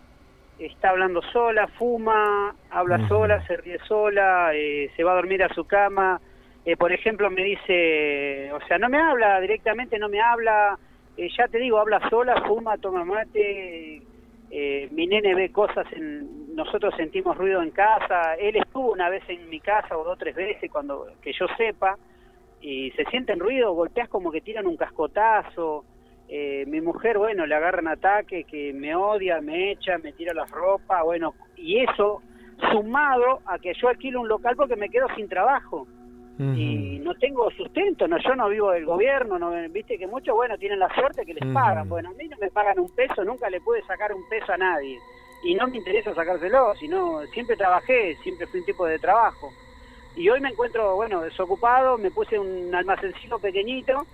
está 0.59 0.89
hablando 0.89 1.22
sola, 1.32 1.68
fuma, 1.68 2.53
habla 2.72 3.07
sola, 3.07 3.45
se 3.47 3.55
ríe 3.57 3.78
sola, 3.88 4.51
eh, 4.53 4.89
se 4.95 5.03
va 5.03 5.11
a 5.13 5.16
dormir 5.16 5.43
a 5.43 5.53
su 5.53 5.66
cama. 5.66 6.20
Eh, 6.66 6.76
por 6.76 6.91
ejemplo, 6.91 7.30
me 7.30 7.43
dice, 7.43 8.51
o 8.53 8.59
sea, 8.68 8.78
no 8.80 8.89
me 8.89 8.97
habla 8.99 9.39
directamente, 9.39 9.99
no 9.99 10.09
me 10.09 10.20
habla, 10.20 10.80
eh, 11.18 11.30
ya 11.38 11.47
te 11.47 11.59
digo, 11.59 11.80
habla 11.80 12.09
sola, 12.09 12.43
fuma, 12.47 12.78
toma 12.78 13.05
mate, 13.05 14.01
eh, 14.51 14.89
mi 14.91 15.07
nene 15.07 15.36
ve 15.36 15.51
cosas, 15.51 15.86
en, 15.93 16.55
nosotros 16.55 16.93
sentimos 16.95 17.38
ruido 17.38 17.61
en 17.61 17.72
casa, 17.72 18.36
él 18.36 18.55
estuvo 18.55 18.91
una 18.91 19.09
vez 19.09 19.24
en 19.28 19.49
mi 19.49 19.59
casa 19.59 19.97
o 19.97 20.03
dos 20.03 20.13
o 20.13 20.18
tres 20.18 20.36
veces 20.36 20.72
cuando 20.72 21.07
que 21.22 21.34
yo 21.34 21.47
sepa, 21.57 21.97
y 22.61 22.91
se 22.91 23.05
sienten 23.05 23.39
ruido, 23.39 23.74
golpeas 23.74 24.09
como 24.09 24.32
que 24.32 24.41
tiran 24.41 24.68
un 24.68 24.78
cascotazo, 24.78 25.86
eh, 26.28 26.66
mi 26.68 26.82
mujer, 26.82 27.18
bueno, 27.18 27.45
le 27.45 27.55
agarran 27.55 27.88
ataque, 27.88 28.45
que 28.45 28.74
me 28.74 28.95
odia, 28.95 29.41
me 29.41 29.72
echa, 29.72 29.97
me 29.99 30.13
tira 30.13 30.34
la 30.34 30.45
ropa, 30.45 31.03
bueno, 31.03 31.36
y 31.55 31.80
eso 31.80 32.22
sumado 32.72 33.41
a 33.45 33.59
que 33.59 33.74
yo 33.74 33.89
alquilo 33.89 34.22
un 34.22 34.28
local 34.28 34.55
porque 34.55 34.76
me 34.76 34.89
quedo 34.89 35.07
sin 35.16 35.28
trabajo 35.28 35.88
y 36.38 37.00
no 37.00 37.16
tengo 37.16 37.50
sustento, 37.52 38.08
no 38.08 38.18
yo 38.18 38.36
no 38.36 38.50
vivo 38.50 38.72
del 38.72 38.86
gobierno, 38.86 39.40
no 39.40 39.52
viste 39.70 39.98
que 39.98 40.06
muchos 40.08 40.36
bueno 40.36 40.58
tienen 40.58 40.80
la 40.80 40.94
suerte 40.94 41.26
que 41.26 41.34
les 41.34 41.54
pagan, 41.54 41.88
bueno, 41.88 42.10
a 42.10 42.14
mí 42.14 42.28
no 42.28 42.36
me 42.42 42.50
pagan 42.52 42.78
un 42.80 42.90
peso, 42.94 43.24
nunca 43.24 43.50
le 43.50 43.62
pude 43.62 43.82
sacar 43.84 44.14
un 44.14 44.28
peso 44.28 44.52
a 44.52 44.58
nadie 44.58 45.00
y 45.44 45.56
no 45.56 45.68
me 45.68 45.78
interesa 45.78 46.14
sacárselo, 46.14 46.74
sino 46.76 47.22
siempre 47.34 47.56
trabajé, 47.56 48.16
siempre 48.24 48.48
fui 48.48 48.60
un 48.62 48.66
tipo 48.66 48.86
de 48.86 49.00
trabajo. 49.00 49.50
Y 50.18 50.28
hoy 50.30 50.40
me 50.42 50.50
encuentro, 50.50 50.96
bueno, 50.96 51.22
desocupado, 51.22 51.98
me 51.98 52.10
puse 52.10 52.40
un 52.40 52.74
almacencito 52.74 53.38
pequeñito 53.40 54.06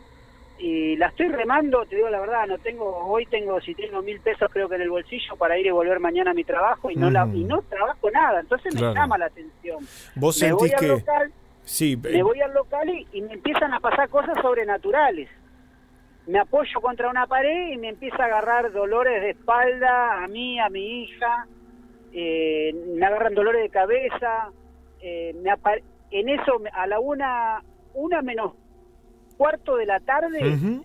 y 0.59 0.95
la 0.97 1.07
estoy 1.07 1.27
remando, 1.29 1.85
te 1.85 1.95
digo 1.95 2.09
la 2.09 2.19
verdad, 2.19 2.45
no 2.47 2.57
tengo, 2.59 2.97
hoy 3.07 3.25
tengo, 3.27 3.59
si 3.61 3.73
tengo 3.73 4.01
mil 4.03 4.19
pesos 4.19 4.49
creo 4.51 4.67
que 4.69 4.75
en 4.75 4.81
el 4.81 4.89
bolsillo 4.91 5.35
para 5.37 5.57
ir 5.57 5.65
y 5.65 5.71
volver 5.71 5.99
mañana 5.99 6.31
a 6.31 6.33
mi 6.35 6.43
trabajo 6.43 6.91
y 6.91 6.95
no 6.95 7.09
la, 7.09 7.27
y 7.33 7.43
no 7.45 7.61
trabajo 7.63 8.11
nada, 8.11 8.41
entonces 8.41 8.73
me 8.75 8.79
Claro. 8.81 8.93
llama 8.95 9.17
la 9.17 9.25
atención. 9.27 9.79
Vos 10.15 10.39
me 10.41 10.53
voy 10.53 10.69
sentís 10.69 10.73
al 10.73 10.79
que... 10.79 10.87
local, 10.87 11.31
Sí, 11.71 11.95
me 11.95 12.19
eh, 12.19 12.21
voy 12.21 12.41
al 12.41 12.53
local 12.53 12.89
y, 12.89 13.07
y 13.13 13.21
me 13.21 13.31
empiezan 13.31 13.73
a 13.73 13.79
pasar 13.79 14.09
cosas 14.09 14.35
sobrenaturales. 14.41 15.29
Me 16.27 16.37
apoyo 16.37 16.81
contra 16.81 17.09
una 17.09 17.27
pared 17.27 17.71
y 17.71 17.77
me 17.77 17.87
empieza 17.87 18.23
a 18.23 18.25
agarrar 18.25 18.73
dolores 18.73 19.21
de 19.21 19.29
espalda 19.29 20.21
a 20.21 20.27
mí, 20.27 20.59
a 20.59 20.67
mi 20.67 21.03
hija, 21.03 21.47
eh, 22.11 22.75
me 22.93 23.05
agarran 23.05 23.33
dolores 23.33 23.61
de 23.61 23.69
cabeza, 23.69 24.51
eh, 24.99 25.33
me 25.41 25.49
en 26.11 26.27
eso 26.27 26.61
a 26.73 26.87
la 26.87 26.99
una, 26.99 27.63
una 27.93 28.21
menos 28.21 28.53
cuarto 29.37 29.77
de 29.77 29.85
la 29.85 30.01
tarde 30.01 30.83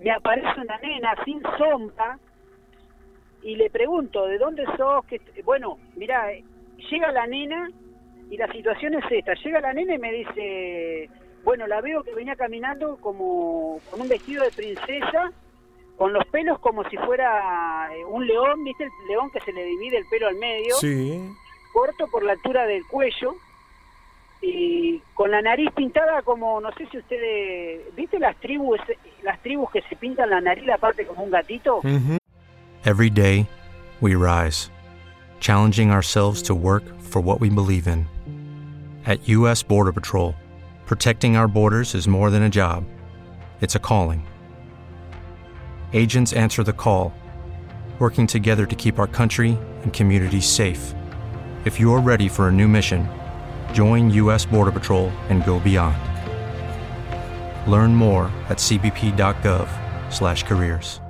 me 0.00 0.10
aparece 0.10 0.60
una 0.60 0.76
nena 0.78 1.14
sin 1.24 1.40
sombra 1.56 2.18
y 3.42 3.54
le 3.54 3.70
pregunto, 3.70 4.26
¿de 4.26 4.38
dónde 4.38 4.64
sos? 4.76 5.04
Que 5.06 5.20
Bueno, 5.44 5.78
mira, 5.94 6.32
eh, 6.32 6.42
llega 6.90 7.12
la 7.12 7.28
nena 7.28 7.70
y 8.30 8.36
la 8.36 8.50
situación 8.52 8.94
es 8.94 9.04
esta. 9.10 9.34
Llega 9.34 9.60
la 9.60 9.72
nena 9.72 9.94
y 9.94 9.98
me 9.98 10.12
dice, 10.12 11.10
bueno, 11.44 11.66
la 11.66 11.80
veo 11.80 12.02
que 12.02 12.14
venía 12.14 12.36
caminando 12.36 12.96
como 13.00 13.80
con 13.90 14.00
un 14.00 14.08
vestido 14.08 14.44
de 14.44 14.50
princesa, 14.52 15.32
con 15.96 16.12
los 16.12 16.24
pelos 16.26 16.58
como 16.60 16.88
si 16.88 16.96
fuera 16.96 17.90
eh, 17.94 18.04
un 18.04 18.26
león, 18.26 18.64
¿viste 18.64 18.84
el 18.84 18.90
león 19.08 19.30
que 19.30 19.40
se 19.40 19.52
le 19.52 19.64
divide 19.64 19.98
el 19.98 20.06
pelo 20.06 20.28
al 20.28 20.36
medio? 20.36 20.74
sí. 20.76 21.20
corto 21.72 22.06
por 22.08 22.22
la 22.24 22.32
altura 22.32 22.66
del 22.66 22.86
cuello 22.86 23.34
y 24.42 24.98
con 25.14 25.30
la 25.30 25.42
nariz 25.42 25.70
pintada 25.76 26.22
como 26.22 26.60
no 26.60 26.72
sé 26.72 26.86
si 26.90 26.98
ustedes 26.98 27.94
viste 27.94 28.18
las 28.18 28.34
tribus 28.40 28.80
las 29.22 29.38
tribus 29.42 29.70
que 29.70 29.82
se 29.82 29.96
pintan 29.96 30.30
la 30.30 30.40
nariz 30.40 30.64
la 30.64 30.78
parte 30.78 31.06
como 31.06 31.22
un 31.22 31.30
gatito 31.30 31.80
Every 32.82 33.10
day, 33.10 33.46
we 34.00 34.14
rise, 34.14 34.70
challenging 35.38 35.90
ourselves 35.90 36.40
to 36.44 36.54
work 36.54 36.82
for 36.98 37.20
what 37.20 37.38
we 37.38 37.50
believe 37.50 37.86
in. 37.86 38.06
At 39.04 39.28
U.S. 39.28 39.62
Border 39.62 39.92
Patrol, 39.92 40.34
protecting 40.86 41.36
our 41.36 41.46
borders 41.46 41.94
is 41.94 42.08
more 42.08 42.30
than 42.30 42.44
a 42.44 42.50
job, 42.50 42.84
it's 43.60 43.74
a 43.74 43.78
calling. 43.78 44.26
Agents 45.92 46.32
answer 46.32 46.64
the 46.64 46.72
call, 46.72 47.12
working 47.98 48.26
together 48.26 48.64
to 48.64 48.76
keep 48.76 48.98
our 48.98 49.06
country 49.06 49.58
and 49.82 49.92
communities 49.92 50.46
safe. 50.46 50.94
If 51.66 51.78
you're 51.78 52.00
ready 52.00 52.28
for 52.28 52.48
a 52.48 52.52
new 52.52 52.66
mission, 52.66 53.06
join 53.74 54.10
U.S. 54.12 54.46
Border 54.46 54.72
Patrol 54.72 55.10
and 55.28 55.44
go 55.44 55.60
beyond. 55.60 55.98
Learn 57.70 57.94
more 57.94 58.32
at 58.48 58.56
cbp.gov/careers. 58.56 61.02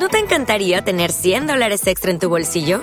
¿No 0.00 0.08
te 0.08 0.18
encantaría 0.18 0.82
tener 0.82 1.12
100 1.12 1.46
dólares 1.46 1.86
extra 1.86 2.10
en 2.10 2.18
tu 2.18 2.28
bolsillo? 2.28 2.82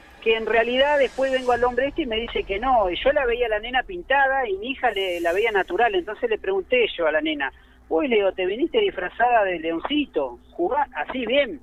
que 0.21 0.35
en 0.35 0.45
realidad 0.45 0.99
después 0.99 1.31
vengo 1.31 1.51
al 1.51 1.63
hombre 1.63 1.87
este 1.87 2.03
y 2.03 2.05
me 2.05 2.17
dice 2.17 2.43
que 2.43 2.59
no. 2.59 2.89
Y 2.89 2.95
yo 2.95 3.11
la 3.11 3.25
veía 3.25 3.47
a 3.47 3.49
la 3.49 3.59
nena 3.59 3.83
pintada 3.83 4.47
y 4.47 4.55
mi 4.57 4.71
hija 4.71 4.91
le, 4.91 5.19
la 5.19 5.33
veía 5.33 5.51
natural. 5.51 5.95
Entonces 5.95 6.29
le 6.29 6.37
pregunté 6.37 6.85
yo 6.97 7.07
a 7.07 7.11
la 7.11 7.21
nena, 7.21 7.51
uy, 7.89 8.07
le 8.07 8.17
digo, 8.17 8.31
¿te 8.31 8.45
viniste 8.45 8.79
disfrazada 8.79 9.43
de 9.43 9.59
leoncito? 9.59 10.39
¿Jugás 10.51 10.87
así 10.95 11.25
bien? 11.25 11.59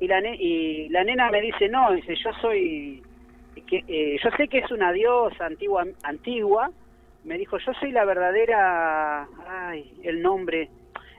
Y 0.00 0.06
la, 0.08 0.20
ne- 0.20 0.36
y 0.36 0.88
la 0.88 1.04
nena 1.04 1.30
me 1.30 1.40
dice, 1.40 1.68
no, 1.68 1.92
dice, 1.92 2.14
yo 2.16 2.30
soy, 2.40 3.02
que, 3.66 3.84
eh, 3.88 4.16
yo 4.22 4.30
sé 4.36 4.48
que 4.48 4.58
es 4.58 4.70
una 4.70 4.92
diosa 4.92 5.46
antigua, 5.46 5.84
antigua. 6.02 6.70
Me 7.24 7.36
dijo, 7.36 7.58
yo 7.58 7.72
soy 7.74 7.90
la 7.92 8.04
verdadera, 8.04 9.26
ay, 9.48 9.92
el 10.04 10.22
nombre, 10.22 10.70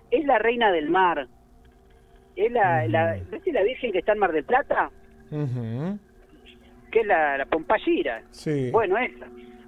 es 0.10 0.26
la 0.26 0.40
reina 0.40 0.72
del 0.72 0.90
mar. 0.90 1.28
Es 2.36 2.52
la, 2.52 2.88
la, 2.88 3.18
¿viste 3.30 3.52
la 3.52 3.64
Virgen 3.64 3.92
que 3.92 4.00
está 4.00 4.14
en 4.14 4.20
Mar 4.20 4.32
del 4.32 4.46
Plata? 4.46 4.90
Que 6.90 7.02
es 7.02 7.06
la, 7.08 7.38
la 7.38 7.46
Pompallira. 7.46 8.22
Sí. 8.32 8.70
Bueno, 8.72 8.98
esa. 8.98 9.26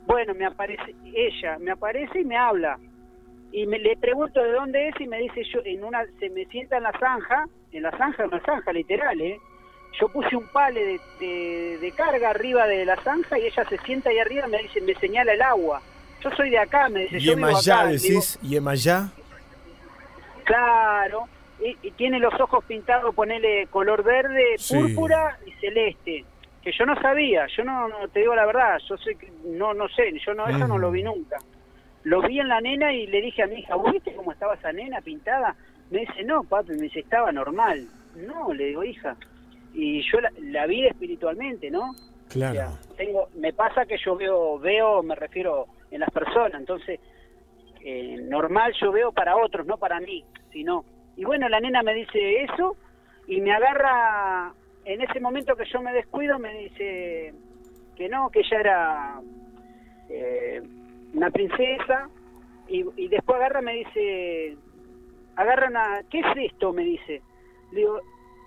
Bueno, 0.07 0.33
me 0.33 0.45
aparece 0.45 0.95
ella, 1.13 1.57
me 1.59 1.71
aparece 1.71 2.19
y 2.21 2.25
me 2.25 2.37
habla. 2.37 2.77
Y 3.51 3.65
me, 3.67 3.79
le 3.79 3.95
pregunto 3.97 4.41
de 4.41 4.51
dónde 4.51 4.87
es 4.89 4.95
y 4.99 5.07
me 5.07 5.19
dice 5.19 5.43
yo, 5.53 5.59
en 5.65 5.83
una, 5.83 6.03
se 6.19 6.29
me 6.29 6.45
sienta 6.45 6.77
en 6.77 6.83
la 6.83 6.91
zanja, 6.99 7.45
en 7.71 7.83
la 7.83 7.91
zanja, 7.97 8.25
una 8.25 8.39
zanja 8.41 8.71
literal, 8.73 9.19
¿eh? 9.21 9.37
Yo 9.99 10.07
puse 10.07 10.35
un 10.37 10.47
pale 10.47 10.79
de, 10.85 10.99
de- 11.19 11.77
de 11.79 11.91
carga 11.91 12.29
arriba 12.29 12.65
de 12.65 12.85
la 12.85 12.95
zanja 13.03 13.37
y 13.37 13.45
ella 13.47 13.65
se 13.67 13.77
sienta 13.79 14.09
ahí 14.09 14.19
arriba 14.19 14.47
y 14.47 14.51
me 14.51 14.57
dice, 14.59 14.79
me 14.81 14.95
señala 14.95 15.33
el 15.33 15.41
agua. 15.41 15.81
Yo 16.23 16.31
soy 16.31 16.49
de 16.49 16.59
acá, 16.59 16.87
me 16.87 17.01
dice, 17.01 17.19
Yemayá, 17.19 17.85
decís, 17.87 18.39
Yemayá. 18.41 19.09
Claro, 20.45 21.25
y, 21.63 21.77
y 21.87 21.91
tiene 21.91 22.19
los 22.19 22.33
ojos 22.39 22.63
pintados, 22.65 23.13
ponele 23.13 23.67
color 23.67 24.03
verde, 24.03 24.55
Sí. 24.57 24.75
púrpura 24.75 25.37
y 25.45 25.51
celeste. 25.59 26.25
Que 26.63 26.71
yo 26.71 26.85
no 26.85 26.95
sabía, 27.01 27.47
yo 27.47 27.63
no, 27.63 27.87
no 27.87 28.07
te 28.09 28.19
digo 28.19 28.35
la 28.35 28.45
verdad, 28.45 28.77
yo 28.87 28.95
sé 28.97 29.15
que 29.15 29.31
no 29.45 29.73
no 29.73 29.89
sé, 29.89 30.13
yo 30.25 30.33
no 30.33 30.47
eso 30.47 30.67
no 30.67 30.77
lo 30.77 30.91
vi 30.91 31.03
nunca. 31.03 31.37
Lo 32.03 32.21
vi 32.21 32.39
en 32.39 32.47
la 32.47 32.61
nena 32.61 32.93
y 32.93 33.07
le 33.07 33.21
dije 33.21 33.43
a 33.43 33.47
mi 33.47 33.59
hija, 33.59 33.75
¿vos 33.75 33.91
viste 33.91 34.13
cómo 34.15 34.31
estaba 34.31 34.55
esa 34.55 34.71
nena 34.71 35.01
pintada? 35.01 35.55
Me 35.89 35.99
dice, 35.99 36.23
no, 36.23 36.43
papi, 36.43 36.71
me 36.73 36.83
dice, 36.83 36.99
estaba 36.99 37.31
normal. 37.31 37.87
No, 38.15 38.53
le 38.53 38.65
digo, 38.67 38.83
hija. 38.83 39.15
Y 39.73 40.01
yo 40.11 40.19
la, 40.19 40.31
la 40.39 40.65
vi 40.67 40.85
espiritualmente, 40.85 41.69
¿no? 41.69 41.93
Claro. 42.31 42.77
tengo 42.95 43.27
me 43.35 43.51
pasa 43.51 43.85
que 43.85 43.97
yo 43.97 44.15
veo 44.15 44.57
veo 44.57 45.03
me 45.03 45.15
refiero 45.15 45.65
en 45.89 45.99
las 45.99 46.09
personas 46.11 46.61
entonces 46.61 46.99
eh, 47.83 48.17
normal 48.21 48.73
yo 48.79 48.91
veo 48.93 49.11
para 49.11 49.35
otros 49.35 49.67
no 49.67 49.75
para 49.75 49.99
mí 49.99 50.23
sino 50.53 50.85
y 51.17 51.25
bueno 51.25 51.49
la 51.49 51.59
nena 51.59 51.83
me 51.83 51.93
dice 51.93 52.43
eso 52.43 52.77
y 53.27 53.41
me 53.41 53.51
agarra 53.51 54.53
en 54.93 55.01
ese 55.01 55.19
momento 55.19 55.55
que 55.55 55.65
yo 55.65 55.81
me 55.81 55.93
descuido 55.93 56.39
me 56.39 56.53
dice 56.53 57.33
que 57.95 58.09
no 58.09 58.29
que 58.29 58.39
ella 58.39 58.59
era 58.59 59.21
eh, 60.09 60.61
una 61.13 61.29
princesa 61.29 62.09
y, 62.67 63.07
después 63.07 63.37
agarra 63.37 63.61
me 63.61 63.73
dice 63.73 64.57
agarra 65.35 65.67
una 65.67 66.01
qué 66.09 66.19
es 66.19 66.51
esto 66.51 66.71
me 66.71 66.83
dice 66.83 67.21
digo 67.71 67.99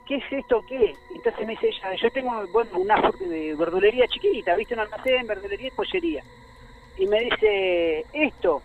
¿qué 0.06 0.16
es 0.16 0.24
esto 0.32 0.60
qué? 0.68 0.94
Entonces 1.14 1.46
me 1.46 1.52
dice 1.52 1.68
ella, 1.68 1.94
yo 1.94 2.10
tengo, 2.10 2.44
bueno, 2.52 2.78
una 2.78 3.00
de 3.20 3.54
verdulería 3.54 4.06
chiquita, 4.08 4.54
¿viste? 4.54 4.74
Un 4.74 4.80
almacén, 4.80 5.26
verdulería 5.26 5.68
y 5.68 5.70
pollería. 5.70 6.22
Y 6.98 7.06
me 7.06 7.20
dice, 7.20 8.04
esto, 8.12 8.62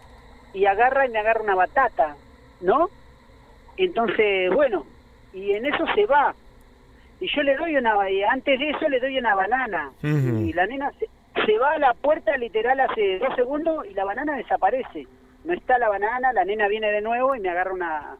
y 0.54 0.66
agarra 0.66 1.06
y 1.06 1.10
me 1.10 1.20
agarra 1.20 1.42
una 1.42 1.56
batata, 1.56 2.16
¿no? 2.62 2.90
Entonces, 3.78 4.54
bueno, 4.54 4.86
y 5.34 5.52
en 5.52 5.66
eso 5.66 5.86
se 5.96 6.06
va. 6.06 6.36
Y 7.20 7.28
yo 7.36 7.43
le 7.43 7.55
doy 7.57 7.76
una, 7.76 8.09
y 8.09 8.24
antes 8.24 8.59
de 8.59 8.70
eso 8.70 8.88
le 8.88 8.99
doy 8.99 9.17
una 9.17 9.36
banana. 9.36 9.91
Y 10.01 10.53
la 10.53 10.65
nena 10.67 10.91
se, 10.99 11.09
se 11.45 11.57
va 11.57 11.72
a 11.74 11.80
la 11.80 11.93
puerta 11.93 12.36
literal 12.38 12.80
hace 12.80 13.20
dos 13.20 13.36
segundos 13.36 13.86
y 13.89 13.93
la 13.93 14.05
banana 14.05 14.36
desaparece. 14.38 15.05
No 15.43 15.53
está 15.53 15.78
la 15.78 15.89
banana, 15.89 16.32
la 16.34 16.45
nena 16.45 16.67
viene 16.67 16.91
de 16.91 17.01
nuevo 17.01 17.36
y 17.36 17.39
me 17.39 17.49
agarra 17.49 17.74
una, 17.74 18.17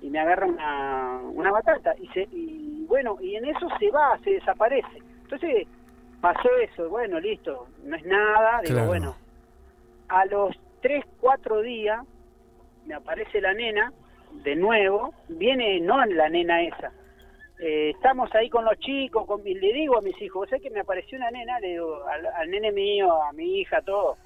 y 0.00 0.10
me 0.10 0.18
agarra 0.20 0.46
una, 0.46 1.20
una 1.32 1.50
batata. 1.50 1.94
Y, 1.98 2.06
se, 2.08 2.28
y 2.32 2.84
bueno 2.88 3.18
y 3.20 3.34
en 3.36 3.46
eso 3.46 3.68
se 3.80 3.90
va 3.90 4.16
se 4.22 4.30
desaparece. 4.30 4.98
Entonces 5.22 5.66
pasó 6.20 6.48
eso. 6.62 6.88
Bueno 6.88 7.18
listo. 7.18 7.66
No 7.84 7.96
es 7.96 8.04
nada 8.04 8.60
digo 8.62 8.74
Claro. 8.74 8.86
bueno. 8.88 9.16
A 10.08 10.24
los 10.26 10.56
tres 10.82 11.04
cuatro 11.20 11.62
días 11.62 12.00
me 12.86 12.94
aparece 12.94 13.40
la 13.40 13.54
nena 13.54 13.92
de 14.44 14.54
nuevo. 14.54 15.14
Viene 15.28 15.80
no 15.80 16.04
la 16.06 16.28
nena 16.28 16.62
esa 16.62 16.92
Eh, 17.58 17.90
estamos 17.90 18.34
ahí 18.34 18.50
con 18.50 18.66
los 18.66 18.78
chicos 18.78 19.26
con, 19.26 19.46
y 19.46 19.54
le 19.54 19.72
digo 19.72 19.96
a 19.96 20.02
mis 20.02 20.20
hijos 20.20 20.48
sé 20.50 20.60
que 20.60 20.68
me 20.68 20.80
apareció 20.80 21.16
una 21.16 21.30
nena 21.30 21.58
le 21.58 21.68
digo 21.68 22.04
al, 22.06 22.50
nene 22.50 22.70
mío 22.70 23.22
a 23.22 23.32
mi 23.32 23.60
hija 23.60 23.80
todo. 23.80 24.16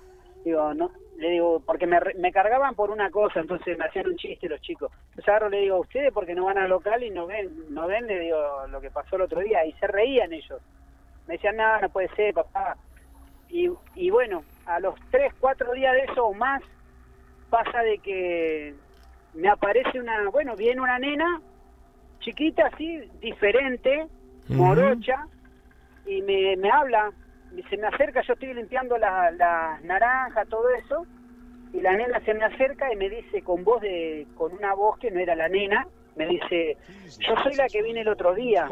Digo 0.45 0.75
no 0.75 0.91
le 1.17 1.31
digo 1.31 1.63
porque 1.65 1.87
me, 1.87 2.01
me 2.17 2.33
cargaban 2.33 2.75
por 2.75 2.91
una 2.91 3.09
cosa 3.11 3.41
entonces 3.41 3.79
me 3.79 3.85
hacían 3.85 4.09
un 4.09 4.17
chiste 4.17 4.49
los 4.49 4.61
chicos. 4.61 4.91
Entonces 5.11 5.29
agarro 5.29 5.49
le 5.49 5.61
digo 5.61 5.79
ustedes 5.79 6.13
porque 6.13 6.35
no 6.35 6.47
van 6.47 6.59
al 6.59 6.71
local 6.71 7.05
y 7.05 7.11
no 7.11 7.27
ven 7.27 7.73
no 7.73 7.87
ven 7.87 8.09
le 8.09 8.19
digo 8.19 8.67
lo 8.69 8.81
que 8.81 8.91
pasó 8.91 9.15
el 9.15 9.23
otro 9.23 9.41
día 9.41 9.65
y 9.65 9.73
se 9.75 9.87
reían 9.87 10.33
ellos. 10.33 10.61
Me 11.29 11.35
decían 11.35 11.57
no 11.57 11.81
no 11.81 11.89
puede 11.89 12.09
ser 12.17 12.35
papá 12.35 12.77
y, 13.49 13.71
y 13.95 14.11
bueno 14.11 14.43
a 14.67 14.81
los 14.81 14.97
tres 15.13 15.33
cuatro 15.39 15.73
días 15.73 15.95
de 15.95 16.13
eso 16.13 16.27
o 16.27 16.35
más 16.35 16.63
pasa 17.49 17.83
de 17.83 17.99
que 17.99 18.75
me 19.35 19.49
aparece 19.49 20.01
una 20.01 20.29
bueno 20.31 20.57
viene 20.57 20.81
una 20.81 20.99
nena 20.99 21.41
chiquita 22.21 22.67
así 22.67 23.01
diferente 23.21 24.07
morocha 24.49 25.27
y 26.07 26.23
me, 26.23 26.57
me 26.57 26.71
habla, 26.71 27.13
se 27.69 27.77
me 27.77 27.87
acerca, 27.87 28.23
yo 28.23 28.33
estoy 28.33 28.53
limpiando 28.55 28.97
las 28.99 29.33
la 29.37 29.79
naranjas, 29.85 30.49
todo 30.49 30.69
eso, 30.71 31.07
y 31.73 31.81
la 31.81 31.93
nena 31.93 32.19
se 32.25 32.35
me 32.35 32.45
acerca 32.45 32.93
y 32.93 32.97
me 32.97 33.09
dice 33.09 33.43
con 33.43 33.63
voz 33.65 33.81
de, 33.83 34.27
con 34.35 34.53
una 34.53 34.75
voz 34.75 34.99
que 34.99 35.11
no 35.11 35.21
era 35.21 35.35
la 35.37 35.49
nena, 35.49 35.87
me 36.17 36.27
dice, 36.27 36.77
yo 37.21 37.35
soy 37.43 37.55
la 37.55 37.69
que 37.69 37.83
vine 37.83 38.01
el 38.01 38.09
otro 38.09 38.35
día, 38.35 38.69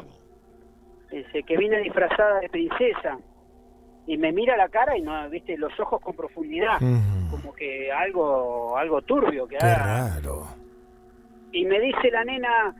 dice, 1.10 1.42
que 1.44 1.56
vine 1.56 1.78
disfrazada 1.78 2.40
de 2.40 2.48
princesa, 2.48 3.18
y 4.06 4.16
me 4.16 4.32
mira 4.32 4.56
la 4.56 4.68
cara 4.68 4.96
y 4.96 5.02
no, 5.02 5.28
viste, 5.30 5.56
los 5.58 5.78
ojos 5.78 6.00
con 6.00 6.16
profundidad, 6.16 6.78
como 7.30 7.52
que 7.54 7.92
algo, 7.92 8.76
algo 8.76 9.00
turbio 9.02 9.46
que 9.46 9.58
Qué 9.58 9.66
haga. 9.66 10.14
raro. 10.16 10.46
y 11.52 11.64
me 11.66 11.78
dice 11.78 12.10
la 12.10 12.24
nena, 12.24 12.74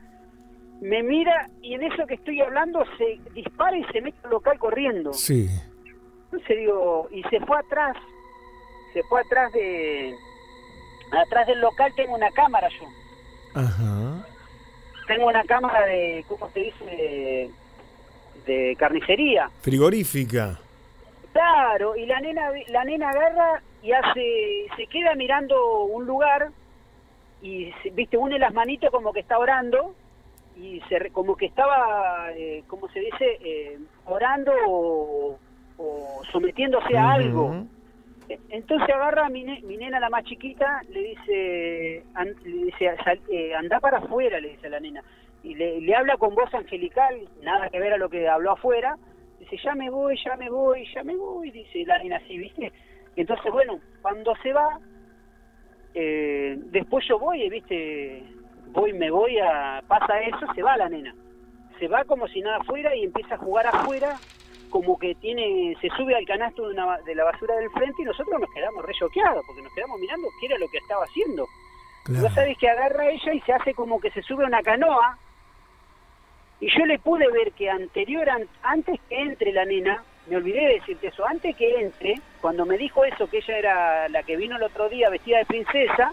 me 0.81 1.03
mira 1.03 1.49
y 1.61 1.73
en 1.73 1.83
eso 1.83 2.05
que 2.07 2.13
estoy 2.15 2.41
hablando 2.41 2.83
se 2.97 3.19
dispara 3.33 3.77
y 3.77 3.83
se 3.85 4.01
mete 4.01 4.17
al 4.23 4.29
local 4.31 4.57
corriendo. 4.59 5.13
Sí. 5.13 5.47
Entonces 6.25 6.57
digo, 6.57 7.07
y 7.11 7.23
se 7.23 7.39
fue 7.41 7.57
atrás, 7.57 7.97
se 8.93 9.03
fue 9.03 9.21
atrás 9.21 9.51
de, 9.51 10.13
atrás 11.23 11.47
del 11.47 11.59
local 11.61 11.91
tengo 11.95 12.15
una 12.15 12.29
cámara 12.31 12.69
yo, 12.69 12.85
Ajá. 13.59 14.25
tengo 15.07 15.27
una 15.27 15.43
cámara 15.43 15.85
de, 15.87 16.23
¿cómo 16.27 16.49
se 16.51 16.59
dice? 16.59 16.85
De, 16.85 17.49
de 18.45 18.75
carnicería. 18.77 19.49
Frigorífica. 19.61 20.59
Claro, 21.33 21.95
y 21.95 22.05
la 22.05 22.19
nena, 22.21 22.51
la 22.69 22.83
nena 22.85 23.09
agarra 23.09 23.61
y 23.83 23.91
hace, 23.91 24.65
se 24.75 24.87
queda 24.87 25.13
mirando 25.15 25.83
un 25.85 26.05
lugar 26.05 26.49
y, 27.41 27.71
se- 27.81 27.89
viste, 27.91 28.17
une 28.17 28.37
las 28.39 28.53
manitos 28.53 28.91
como 28.91 29.13
que 29.13 29.19
está 29.21 29.37
orando 29.39 29.95
y 30.59 30.81
se, 30.89 31.09
como 31.11 31.35
que 31.37 31.45
estaba, 31.45 32.31
eh, 32.35 32.63
¿cómo 32.67 32.89
se 32.89 32.99
dice? 32.99 33.37
Eh, 33.39 33.79
orando 34.05 34.51
o, 34.67 35.39
o 35.77 36.21
sometiéndose 36.31 36.97
a 36.97 37.11
algo. 37.13 37.55
Entonces 38.49 38.89
agarra 38.93 39.25
a 39.25 39.29
mi, 39.29 39.43
ne- 39.43 39.61
mi 39.63 39.77
nena, 39.77 39.99
la 39.99 40.09
más 40.09 40.23
chiquita, 40.25 40.81
le 40.89 41.01
dice, 41.01 42.05
an- 42.13 42.35
le 42.43 42.65
dice 42.65 42.95
"Sal- 43.03 43.21
eh, 43.31 43.55
anda 43.55 43.79
para 43.79 43.99
afuera, 43.99 44.39
le 44.39 44.49
dice 44.49 44.67
a 44.67 44.71
la 44.71 44.79
nena. 44.79 45.03
Y 45.41 45.55
le, 45.55 45.79
le 45.81 45.95
habla 45.95 46.17
con 46.17 46.35
voz 46.35 46.53
angelical, 46.53 47.15
nada 47.41 47.69
que 47.69 47.79
ver 47.79 47.93
a 47.93 47.97
lo 47.97 48.09
que 48.09 48.27
habló 48.27 48.51
afuera. 48.51 48.97
Dice, 49.39 49.55
ya 49.63 49.73
me 49.73 49.89
voy, 49.89 50.19
ya 50.23 50.35
me 50.35 50.49
voy, 50.49 50.85
ya 50.93 51.03
me 51.03 51.15
voy, 51.15 51.49
dice 51.51 51.85
la 51.85 51.97
nena 51.99 52.17
así, 52.17 52.37
¿viste? 52.37 52.73
Entonces, 53.15 53.49
bueno, 53.51 53.79
cuando 54.01 54.35
se 54.43 54.51
va, 54.51 54.77
eh, 55.93 56.55
después 56.57 57.05
yo 57.07 57.17
voy, 57.17 57.49
¿viste? 57.49 58.25
Voy, 58.71 58.93
me 58.93 59.09
voy 59.11 59.37
a... 59.39 59.81
Pasa 59.87 60.19
eso, 60.21 60.39
se 60.53 60.61
va 60.63 60.77
la 60.77 60.89
nena. 60.89 61.13
Se 61.79 61.87
va 61.87 62.03
como 62.05 62.27
si 62.27 62.41
nada 62.41 62.59
fuera 62.63 62.95
y 62.95 63.03
empieza 63.03 63.35
a 63.35 63.39
jugar 63.39 63.67
afuera 63.67 64.17
como 64.69 64.99
que 64.99 65.15
tiene 65.15 65.75
se 65.81 65.89
sube 65.97 66.15
al 66.15 66.25
canasto 66.27 66.67
de, 66.67 66.73
una 66.75 66.97
de 66.99 67.15
la 67.15 67.23
basura 67.23 67.55
del 67.55 67.71
frente 67.71 68.03
y 68.03 68.05
nosotros 68.05 68.39
nos 68.39 68.49
quedamos 68.53 68.85
re 68.85 68.93
choqueados 68.93 69.43
porque 69.47 69.63
nos 69.63 69.73
quedamos 69.73 69.99
mirando 69.99 70.27
qué 70.39 70.45
era 70.45 70.57
lo 70.59 70.67
que 70.67 70.77
estaba 70.77 71.05
haciendo. 71.05 71.45
Y 72.07 72.21
Vos 72.21 72.33
sabés 72.35 72.55
que 72.57 72.69
agarra 72.69 73.09
ella 73.09 73.33
y 73.33 73.41
se 73.41 73.53
hace 73.53 73.73
como 73.73 73.99
que 73.99 74.11
se 74.11 74.21
sube 74.21 74.43
a 74.43 74.47
una 74.47 74.61
canoa 74.61 75.17
Y 76.59 76.67
yo 76.77 76.85
le 76.85 76.99
pude 76.99 77.27
ver 77.31 77.51
que 77.53 77.69
anterior, 77.69 78.29
an- 78.29 78.47
antes 78.61 78.99
que 79.09 79.19
entre 79.19 79.53
la 79.53 79.65
nena, 79.65 80.03
me 80.27 80.35
olvidé 80.35 80.59
de 80.67 80.73
decirte 80.75 81.07
eso, 81.07 81.25
antes 81.25 81.55
que 81.55 81.79
entre, 81.81 82.15
cuando 82.41 82.65
me 82.65 82.77
dijo 82.77 83.03
eso, 83.05 83.27
que 83.29 83.37
ella 83.37 83.57
era 83.57 84.09
la 84.09 84.21
que 84.23 84.35
vino 84.35 84.57
el 84.57 84.63
otro 84.63 84.89
día 84.89 85.09
vestida 85.09 85.39
de 85.39 85.45
princesa, 85.45 86.11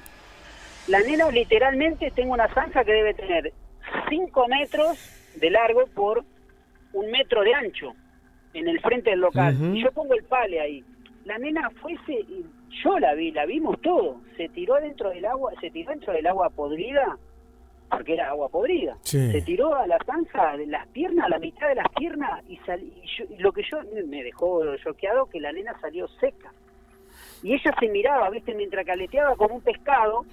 la 0.88 1.00
nena 1.00 1.30
literalmente 1.30 2.10
tengo 2.10 2.34
una 2.34 2.48
zanja 2.52 2.84
que 2.84 2.92
debe 2.92 3.14
tener 3.14 3.52
5 4.08 4.48
metros 4.48 4.98
de 5.36 5.50
largo 5.50 5.86
por 5.94 6.24
un 6.92 7.10
metro 7.10 7.42
de 7.42 7.54
ancho 7.54 7.92
en 8.54 8.68
el 8.68 8.80
frente 8.80 9.10
del 9.10 9.20
local. 9.20 9.54
Y 9.76 9.82
yo 9.82 9.92
pongo 9.92 10.14
el 10.14 10.24
pale 10.24 10.60
ahí. 10.60 10.84
La 11.24 11.38
nena 11.38 11.68
fuese, 11.70 12.12
y 12.12 12.46
yo 12.82 12.98
la 12.98 13.14
vi, 13.14 13.32
la 13.32 13.44
vimos 13.46 13.80
todo. 13.82 14.20
Se 14.36 14.48
tiró 14.48 14.74
dentro 14.76 15.10
del 15.10 15.24
agua, 15.26 15.52
se 15.60 15.70
tiró 15.70 15.90
dentro 15.90 16.12
del 16.12 16.26
agua 16.26 16.48
podrida, 16.50 17.18
porque 17.90 18.14
era 18.14 18.28
agua 18.30 18.48
podrida. 18.48 18.96
Sí. 19.02 19.30
Se 19.32 19.42
tiró 19.42 19.74
a 19.74 19.86
la 19.86 19.98
zanja 20.06 20.56
de 20.56 20.66
las 20.66 20.86
piernas, 20.88 21.26
a 21.26 21.28
la 21.30 21.38
mitad 21.38 21.68
de 21.68 21.74
las 21.74 21.88
piernas, 21.96 22.42
y, 22.48 22.56
sal- 22.58 22.82
y 22.82 23.02
yo- 23.18 23.24
y 23.28 23.36
lo 23.38 23.52
que 23.52 23.62
yo 23.70 23.78
me 24.06 24.22
dejó 24.22 24.62
choqueado 24.76 25.26
que 25.26 25.40
la 25.40 25.52
nena 25.52 25.78
salió 25.80 26.06
seca. 26.20 26.52
Y 27.46 27.54
ella 27.54 27.72
se 27.78 27.88
miraba, 27.88 28.28
viste, 28.30 28.54
mientras 28.56 28.84
que 28.84 28.90
aleteaba 28.90 29.36
como 29.36 29.54
un 29.54 29.60
pescado, 29.60 30.24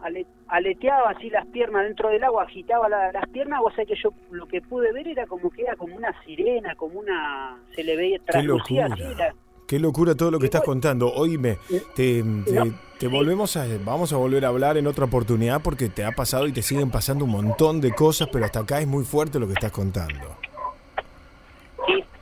ale- 0.00 0.24
aleteaba 0.46 1.10
así 1.10 1.28
las 1.28 1.44
piernas 1.48 1.84
dentro 1.84 2.08
del 2.08 2.24
agua, 2.24 2.44
agitaba 2.44 2.88
la- 2.88 3.12
las 3.12 3.28
piernas, 3.28 3.60
o 3.62 3.70
sea 3.72 3.84
que 3.84 3.94
yo 4.02 4.14
lo 4.30 4.46
que 4.46 4.62
pude 4.62 4.90
ver 4.94 5.06
era 5.08 5.26
como 5.26 5.50
que 5.50 5.60
era 5.60 5.76
como 5.76 5.94
una 5.94 6.10
sirena, 6.24 6.74
como 6.74 7.00
una... 7.00 7.58
se 7.74 7.84
le 7.84 7.96
veía 7.96 8.16
Qué 8.20 8.24
traslucía 8.32 8.86
así 8.86 9.02
locura. 9.02 9.26
la- 9.26 9.34
Qué 9.66 9.78
locura 9.78 10.14
todo 10.14 10.30
lo 10.30 10.38
que 10.38 10.46
estás 10.46 10.62
contando. 10.62 11.12
Oíme, 11.12 11.58
te, 11.94 12.22
te- 12.46 12.72
te 12.98 13.06
volvemos 13.08 13.54
a, 13.58 13.66
vamos 13.84 14.14
a 14.14 14.16
volver 14.16 14.46
a 14.46 14.48
hablar 14.48 14.78
en 14.78 14.86
otra 14.86 15.04
oportunidad 15.04 15.60
porque 15.62 15.90
te 15.90 16.02
ha 16.02 16.12
pasado 16.12 16.46
y 16.46 16.52
te 16.52 16.62
siguen 16.62 16.90
pasando 16.90 17.26
un 17.26 17.32
montón 17.32 17.82
de 17.82 17.92
cosas, 17.92 18.28
pero 18.32 18.46
hasta 18.46 18.60
acá 18.60 18.80
es 18.80 18.86
muy 18.86 19.04
fuerte 19.04 19.38
lo 19.38 19.46
que 19.46 19.52
estás 19.52 19.70
contando. 19.72 20.38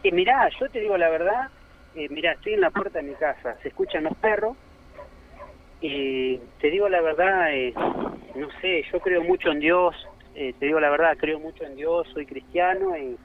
Y 0.02 0.10
mirá, 0.12 0.48
yo 0.60 0.68
te 0.70 0.80
digo 0.80 0.96
la 0.96 1.08
verdad, 1.10 1.48
eh, 1.96 2.08
mirá, 2.10 2.32
estoy 2.32 2.54
en 2.54 2.60
la 2.60 2.70
puerta 2.70 3.00
de 3.00 3.08
mi 3.08 3.14
casa, 3.14 3.56
se 3.62 3.68
escuchan 3.68 4.04
los 4.04 4.16
perros, 4.16 4.56
y 5.80 6.38
te 6.60 6.70
digo 6.70 6.88
la 6.88 7.00
verdad, 7.00 7.54
eh, 7.54 7.74
no 8.34 8.48
sé, 8.60 8.84
yo 8.92 9.00
creo 9.00 9.22
mucho 9.22 9.50
en 9.50 9.60
Dios, 9.60 9.94
eh, 10.34 10.54
te 10.58 10.66
digo 10.66 10.80
la 10.80 10.90
verdad, 10.90 11.16
creo 11.18 11.38
mucho 11.38 11.64
en 11.64 11.76
Dios, 11.76 12.06
soy 12.12 12.26
cristiano 12.26 12.96
y, 12.96 13.16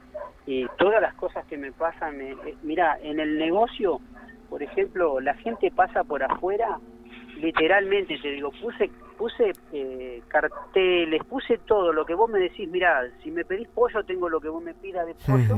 y 0.46 0.66
todas 0.78 1.00
las 1.00 1.14
cosas 1.14 1.44
que 1.46 1.56
me 1.56 1.72
pasan, 1.72 2.16
me, 2.16 2.30
eh, 2.30 2.56
mirá, 2.62 2.98
en 3.02 3.20
el 3.20 3.38
negocio, 3.38 4.00
por 4.48 4.62
ejemplo, 4.62 5.20
la 5.20 5.34
gente 5.34 5.70
pasa 5.70 6.04
por 6.04 6.22
afuera, 6.22 6.78
literalmente 7.36 8.18
te 8.18 8.30
digo, 8.30 8.50
puse 8.60 8.90
puse 9.16 9.52
eh, 9.72 10.20
carteles, 10.26 11.22
puse 11.24 11.58
todo 11.58 11.92
lo 11.92 12.04
que 12.04 12.14
vos 12.14 12.28
me 12.28 12.40
decís, 12.40 12.68
mirá, 12.68 13.02
si 13.22 13.30
me 13.30 13.44
pedís 13.44 13.68
pollo 13.68 14.02
tengo 14.02 14.28
lo 14.28 14.40
que 14.40 14.48
vos 14.48 14.62
me 14.62 14.74
pidas 14.74 15.06
de 15.06 15.14
pollo, 15.14 15.56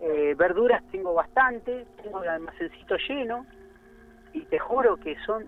eh, 0.00 0.34
verduras 0.36 0.82
tengo 0.90 1.14
bastante, 1.14 1.86
tengo 2.02 2.22
el 2.22 2.28
almacencito 2.30 2.96
lleno 3.08 3.46
y 4.32 4.44
te 4.46 4.58
juro 4.58 4.96
que 4.96 5.16
son 5.26 5.46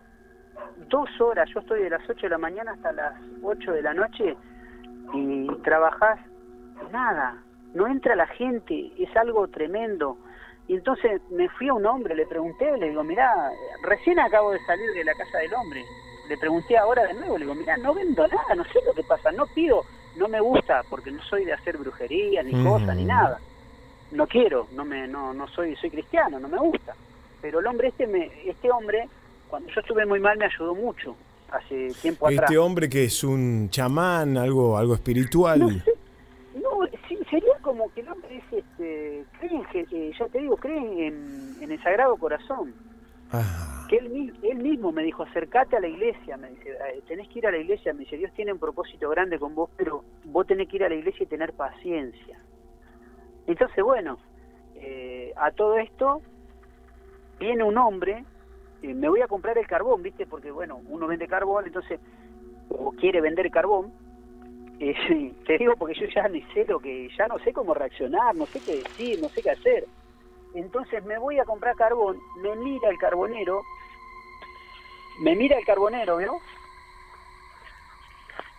dos 0.88 1.08
horas, 1.20 1.48
yo 1.54 1.60
estoy 1.60 1.82
de 1.82 1.90
las 1.90 2.02
8 2.08 2.26
de 2.26 2.30
la 2.30 2.38
mañana 2.38 2.72
hasta 2.72 2.92
las 2.92 3.14
8 3.42 3.72
de 3.72 3.82
la 3.82 3.94
noche 3.94 4.36
y 5.14 5.46
trabajás 5.62 6.18
nada, 6.90 7.42
no 7.74 7.86
entra 7.86 8.14
la 8.14 8.26
gente, 8.26 8.92
es 8.98 9.14
algo 9.16 9.48
tremendo. 9.48 10.18
Y 10.68 10.74
entonces 10.74 11.20
me 11.30 11.48
fui 11.48 11.68
a 11.68 11.74
un 11.74 11.86
hombre, 11.86 12.14
le 12.14 12.26
pregunté, 12.26 12.76
le 12.76 12.90
digo, 12.90 13.02
mirá, 13.02 13.32
recién 13.82 14.18
acabo 14.20 14.52
de 14.52 14.64
salir 14.66 14.90
de 14.92 15.04
la 15.04 15.14
casa 15.14 15.38
del 15.38 15.52
hombre. 15.54 15.82
Le 16.28 16.38
pregunté 16.38 16.76
ahora 16.78 17.04
de 17.04 17.14
nuevo, 17.14 17.36
le 17.36 17.44
digo, 17.46 17.54
mirá, 17.54 17.76
no 17.78 17.94
vendo 17.94 18.26
nada, 18.28 18.54
no 18.54 18.64
sé 18.64 18.80
lo 18.86 18.92
que 18.92 19.02
pasa, 19.02 19.32
no 19.32 19.46
pido, 19.54 19.82
no 20.16 20.28
me 20.28 20.40
gusta, 20.40 20.82
porque 20.88 21.10
no 21.10 21.22
soy 21.24 21.44
de 21.44 21.52
hacer 21.52 21.76
brujería, 21.78 22.42
ni 22.42 22.52
cosa, 22.62 22.94
ni 22.94 23.02
Ujú. 23.02 23.12
nada. 23.12 23.40
No 24.12 24.26
quiero, 24.26 24.68
no 24.74 24.84
me, 24.84 25.06
no, 25.08 25.32
no 25.34 25.48
soy, 25.48 25.74
soy 25.76 25.90
cristiano, 25.90 26.38
no 26.38 26.48
me 26.48 26.58
gusta. 26.58 26.94
Pero 27.40 27.60
el 27.60 27.66
hombre 27.66 27.88
este, 27.88 28.06
me, 28.06 28.30
este 28.48 28.70
hombre, 28.70 29.08
cuando 29.48 29.68
yo 29.70 29.80
estuve 29.80 30.06
muy 30.06 30.20
mal, 30.20 30.36
me 30.38 30.44
ayudó 30.44 30.74
mucho, 30.74 31.16
hace 31.50 31.88
tiempo 32.00 32.26
atrás. 32.28 32.50
Este 32.50 32.58
hombre 32.58 32.88
que 32.88 33.04
es 33.04 33.24
un 33.24 33.68
chamán, 33.70 34.36
algo, 34.36 34.76
algo 34.76 34.94
espiritual. 34.94 35.60
No, 36.54 36.86
sí, 37.08 37.18
sería 37.30 37.54
como 37.62 37.90
que 37.94 38.02
el 38.02 38.08
hombre 38.08 38.36
es, 38.36 38.44
este, 38.58 39.24
cree 39.40 39.50
en, 39.50 39.64
Je- 39.64 39.86
eh, 39.90 40.12
ya 40.18 40.26
te 40.28 40.38
digo, 40.40 40.56
cree 40.56 41.06
en, 41.06 41.56
en 41.60 41.72
el 41.72 41.82
Sagrado 41.82 42.16
Corazón. 42.16 42.74
Que 43.88 43.96
él, 43.96 44.32
él 44.42 44.58
mismo 44.58 44.92
me 44.92 45.02
dijo, 45.02 45.22
acercate 45.22 45.76
a 45.76 45.80
la 45.80 45.88
iglesia, 45.88 46.36
me 46.36 46.50
dice, 46.50 46.70
"eh, 46.70 47.02
tenés 47.08 47.28
que 47.28 47.38
ir 47.38 47.46
a 47.46 47.50
la 47.50 47.56
iglesia, 47.58 47.92
me 47.94 48.00
dice, 48.00 48.16
Dios 48.18 48.30
tiene 48.34 48.52
un 48.52 48.58
propósito 48.58 49.08
grande 49.08 49.38
con 49.38 49.54
vos, 49.54 49.70
pero 49.76 50.04
vos 50.24 50.46
tenés 50.46 50.68
que 50.68 50.76
ir 50.76 50.84
a 50.84 50.88
la 50.90 50.94
iglesia 50.94 51.24
y 51.24 51.26
tener 51.26 51.52
paciencia. 51.54 52.38
Entonces, 53.52 53.84
bueno, 53.84 54.18
eh, 54.76 55.30
a 55.36 55.50
todo 55.50 55.76
esto 55.76 56.22
viene 57.38 57.62
un 57.62 57.76
hombre, 57.76 58.24
eh, 58.80 58.94
me 58.94 59.10
voy 59.10 59.20
a 59.20 59.28
comprar 59.28 59.58
el 59.58 59.66
carbón, 59.66 60.02
¿viste? 60.02 60.26
Porque, 60.26 60.50
bueno, 60.50 60.80
uno 60.88 61.06
vende 61.06 61.28
carbón, 61.28 61.66
entonces, 61.66 62.00
o 62.70 62.92
quiere 62.92 63.20
vender 63.20 63.50
carbón, 63.50 63.92
eh, 64.80 65.34
te 65.46 65.58
digo 65.58 65.74
porque 65.76 66.00
yo 66.00 66.06
ya 66.06 66.28
ni 66.28 66.40
sé 66.54 66.64
lo 66.66 66.80
que, 66.80 67.10
ya 67.18 67.26
no 67.28 67.38
sé 67.40 67.52
cómo 67.52 67.74
reaccionar, 67.74 68.34
no 68.34 68.46
sé 68.46 68.62
qué 68.62 68.84
decir, 68.84 69.20
no 69.20 69.28
sé 69.28 69.42
qué 69.42 69.50
hacer. 69.50 69.86
Entonces 70.54 71.04
me 71.04 71.18
voy 71.18 71.38
a 71.38 71.44
comprar 71.44 71.76
carbón, 71.76 72.18
me 72.42 72.56
mira 72.56 72.88
el 72.88 72.96
carbonero, 72.96 73.60
me 75.20 75.36
mira 75.36 75.58
el 75.58 75.64
carbonero, 75.66 76.16
¿vio? 76.16 76.38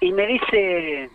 Y 0.01 0.11
me 0.11 0.27
dice, 0.27 1.09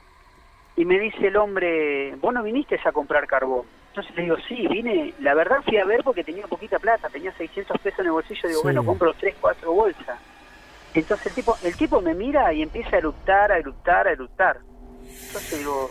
y 0.79 0.85
me 0.85 0.97
dice 1.01 1.27
el 1.27 1.37
hombre, 1.37 2.15
vos 2.21 2.33
no 2.33 2.41
viniste 2.45 2.79
a 2.85 2.93
comprar 2.93 3.27
carbón. 3.27 3.67
Entonces 3.89 4.15
le 4.15 4.23
digo, 4.23 4.37
sí, 4.49 4.65
vine, 4.69 5.13
la 5.19 5.35
verdad 5.35 5.57
fui 5.65 5.77
a 5.77 5.85
ver 5.85 6.05
porque 6.05 6.23
tenía 6.23 6.47
poquita 6.47 6.79
plata, 6.79 7.09
tenía 7.09 7.33
600 7.33 7.77
pesos 7.81 7.99
en 7.99 8.07
el 8.07 8.13
bolsillo, 8.13 8.49
digo, 8.49 8.61
Sí. 8.61 8.65
bueno, 8.67 8.85
compro 8.85 9.13
3, 9.13 9.35
4 9.41 9.73
bolsas. 9.73 10.21
Entonces 10.95 11.27
el 11.27 11.35
tipo, 11.35 11.57
el 11.65 11.77
tipo 11.77 12.01
me 12.01 12.15
mira 12.15 12.53
y 12.53 12.63
empieza 12.63 12.95
a 12.95 12.99
eructar, 13.01 13.51
a 13.51 13.59
eructar, 13.59 14.07
a 14.07 14.13
eructar. 14.13 14.59
Entonces 15.03 15.59
digo, 15.59 15.91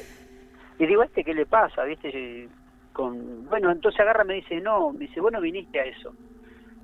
y 0.79 0.85
digo, 0.85 1.01
¿a 1.01 1.05
¿este 1.05 1.25
qué 1.25 1.33
le 1.33 1.45
pasa? 1.45 1.83
¿Viste? 1.83 2.47
Con, 2.93 3.45
bueno, 3.49 3.69
entonces 3.69 3.99
agarra 3.99 4.23
me 4.23 4.35
dice, 4.35 4.61
no, 4.61 4.93
me 4.93 4.99
dice, 4.99 5.19
vos 5.19 5.33
no 5.33 5.41
viniste 5.41 5.81
a 5.81 5.83
eso. 5.83 6.13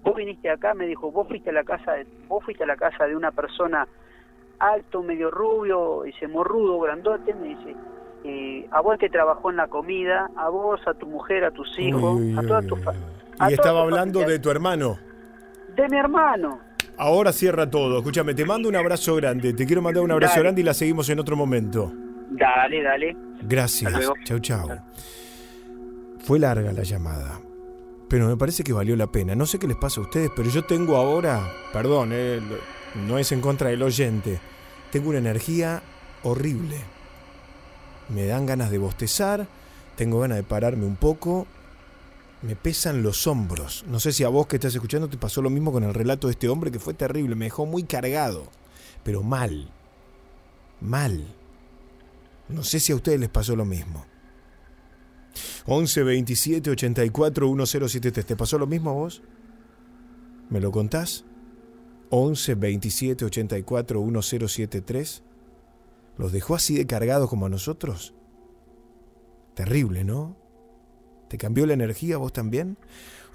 Vos 0.02 0.14
viniste 0.14 0.50
acá, 0.50 0.74
me 0.74 0.88
dijo, 0.88 1.10
vos 1.10 1.26
fuiste 1.26 1.52
a 1.52 1.54
la 1.54 1.64
casa 1.64 1.94
de, 1.94 2.06
vos 2.28 2.44
fuiste 2.44 2.66
a 2.66 2.68
la 2.68 2.76
casa 2.76 3.08
de 3.08 3.16
una 3.16 3.32
persona 3.32 3.88
alto, 4.60 5.02
medio 5.04 5.32
rubio, 5.32 6.02
dice, 6.04 6.28
morrudo, 6.28 6.80
grandote, 6.82 7.34
me 7.34 7.48
dice, 7.48 7.76
eh, 8.24 8.68
a 8.72 8.82
vos 8.82 8.98
que 9.00 9.10
trabajó 9.10 9.50
en 9.50 9.58
la 9.58 9.68
comida, 9.68 10.30
a 10.36 10.50
vos, 10.50 10.80
a 10.88 10.94
tu 10.94 11.06
mujer, 11.08 11.44
a 11.44 11.52
tus 11.52 11.68
hijos, 11.80 12.16
Uy, 12.20 12.32
uy, 12.34 12.38
a 12.38 12.42
toda 12.42 12.62
tu 12.62 12.76
fa- 12.78 12.94
a 13.40 13.50
Y 13.52 13.54
estaba 13.56 13.82
hablando 13.82 14.20
familia. 14.20 14.34
de 14.34 14.40
tu 14.40 14.50
hermano. 14.50 14.98
de 15.76 15.90
mi 15.90 15.98
hermano. 15.98 16.60
Ahora 16.98 17.34
cierra 17.34 17.68
todo. 17.70 17.98
Escúchame, 17.98 18.36
te 18.36 18.46
mando 18.46 18.70
un 18.70 18.76
abrazo 18.76 19.16
grande. 19.16 19.54
Te 19.54 19.66
quiero 19.66 19.82
mandar 19.82 20.04
un 20.04 20.12
abrazo 20.12 20.34
Dale. 20.36 20.44
grande 20.44 20.62
y 20.62 20.64
la 20.64 20.74
seguimos 20.76 21.10
en 21.10 21.20
otro 21.20 21.36
momento. 21.36 21.92
Dale, 22.30 22.84
dale. 22.84 23.18
Gracias. 23.42 23.92
Chau, 24.24 24.40
chau. 24.40 24.70
Fue 26.20 26.40
larga 26.40 26.72
la 26.72 26.84
llamada, 26.84 27.40
pero 28.10 28.28
me 28.28 28.38
parece 28.38 28.64
que 28.64 28.72
valió 28.72 28.96
la 28.96 29.08
pena. 29.08 29.36
No 29.36 29.46
sé 29.46 29.60
qué 29.60 29.68
les 29.68 29.76
pasa 29.78 30.00
a 30.00 30.04
ustedes, 30.04 30.30
pero 30.36 30.50
yo 30.50 30.64
tengo 30.64 30.96
ahora, 30.96 31.42
perdón, 31.74 32.12
eh, 32.14 32.40
no 33.08 33.18
es 33.18 33.32
en 33.32 33.42
contra 33.42 33.70
del 33.70 33.82
oyente, 33.84 34.40
tengo 34.92 35.10
una 35.10 35.18
energía 35.20 35.82
horrible. 36.24 36.78
Me 38.14 38.26
dan 38.26 38.46
ganas 38.46 38.70
de 38.70 38.78
bostezar, 38.78 39.48
tengo 39.96 40.20
ganas 40.20 40.38
de 40.38 40.44
pararme 40.44 40.86
un 40.86 40.96
poco, 40.96 41.48
me 42.42 42.56
pesan 42.56 43.02
los 43.02 43.26
hombros. 43.26 43.86
No 43.88 44.00
sé 44.00 44.12
si 44.12 44.24
a 44.24 44.30
vos 44.30 44.48
que 44.48 44.58
estás 44.58 44.76
escuchando 44.76 45.10
te 45.10 45.18
pasó 45.18 45.42
lo 45.42 45.50
mismo 45.50 45.72
con 45.72 45.84
el 45.84 45.94
relato 45.94 46.28
de 46.28 46.32
este 46.32 46.50
hombre 46.50 46.72
que 46.72 46.80
fue 46.80 46.94
terrible, 46.94 47.36
me 47.36 47.46
dejó 47.46 47.66
muy 47.66 47.84
cargado, 47.84 48.48
pero 49.04 49.24
mal, 49.24 49.72
mal. 50.80 51.26
No 52.50 52.64
sé 52.64 52.80
si 52.80 52.92
a 52.92 52.96
ustedes 52.96 53.20
les 53.20 53.30
pasó 53.30 53.56
lo 53.56 53.66
mismo. 53.66 54.06
11 55.66 56.04
27 56.04 56.70
84 56.70 57.48
1073. 57.48 58.26
¿Te 58.26 58.36
pasó 58.36 58.58
lo 58.58 58.68
mismo 58.68 58.90
a 58.90 58.94
vos? 58.94 59.22
¿Me 60.50 60.60
lo 60.60 60.72
contás? 60.72 61.24
11 62.10 62.56
27 62.56 63.26
84 63.26 64.02
1073. 64.02 65.24
¿Los 66.18 66.32
dejó 66.32 66.56
así 66.56 66.76
de 66.76 66.86
cargados 66.86 67.30
como 67.30 67.46
a 67.46 67.50
nosotros? 67.50 68.14
Terrible, 69.56 70.04
¿no? 70.04 70.36
¿Te 71.30 71.38
cambió 71.38 71.66
la 71.66 71.74
energía 71.74 72.18
vos 72.18 72.34
también? 72.34 72.78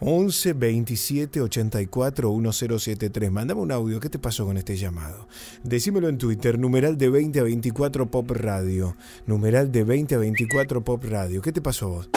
11 0.00 0.52
27 0.52 1.40
84 1.40 2.32
1073. 2.32 3.32
Mándame 3.32 3.60
un 3.60 3.72
audio. 3.72 3.98
¿Qué 3.98 4.08
te 4.08 4.18
pasó 4.18 4.46
con 4.46 4.56
este 4.56 4.76
llamado? 4.76 5.26
Decímelo 5.64 6.08
en 6.08 6.18
Twitter. 6.18 6.58
Numeral 6.58 6.96
de 6.96 7.08
20 7.08 7.40
a 7.40 7.42
24 7.42 8.10
Pop 8.10 8.30
Radio. 8.30 8.96
Numeral 9.26 9.72
de 9.72 9.82
20 9.82 10.14
a 10.14 10.18
24 10.18 10.84
Pop 10.84 11.04
Radio. 11.04 11.42
¿Qué 11.42 11.52
te 11.52 11.60
pasó 11.60 11.88
vos? 11.88 12.10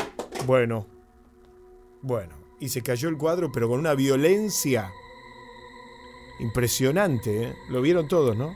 Bueno. 0.45 0.85
Bueno. 2.01 2.35
Y 2.59 2.69
se 2.69 2.83
cayó 2.83 3.09
el 3.09 3.17
cuadro, 3.17 3.51
pero 3.51 3.67
con 3.67 3.79
una 3.79 3.95
violencia 3.95 4.91
impresionante. 6.39 7.45
¿eh? 7.45 7.55
Lo 7.69 7.81
vieron 7.81 8.07
todos, 8.07 8.37
¿no? 8.37 8.53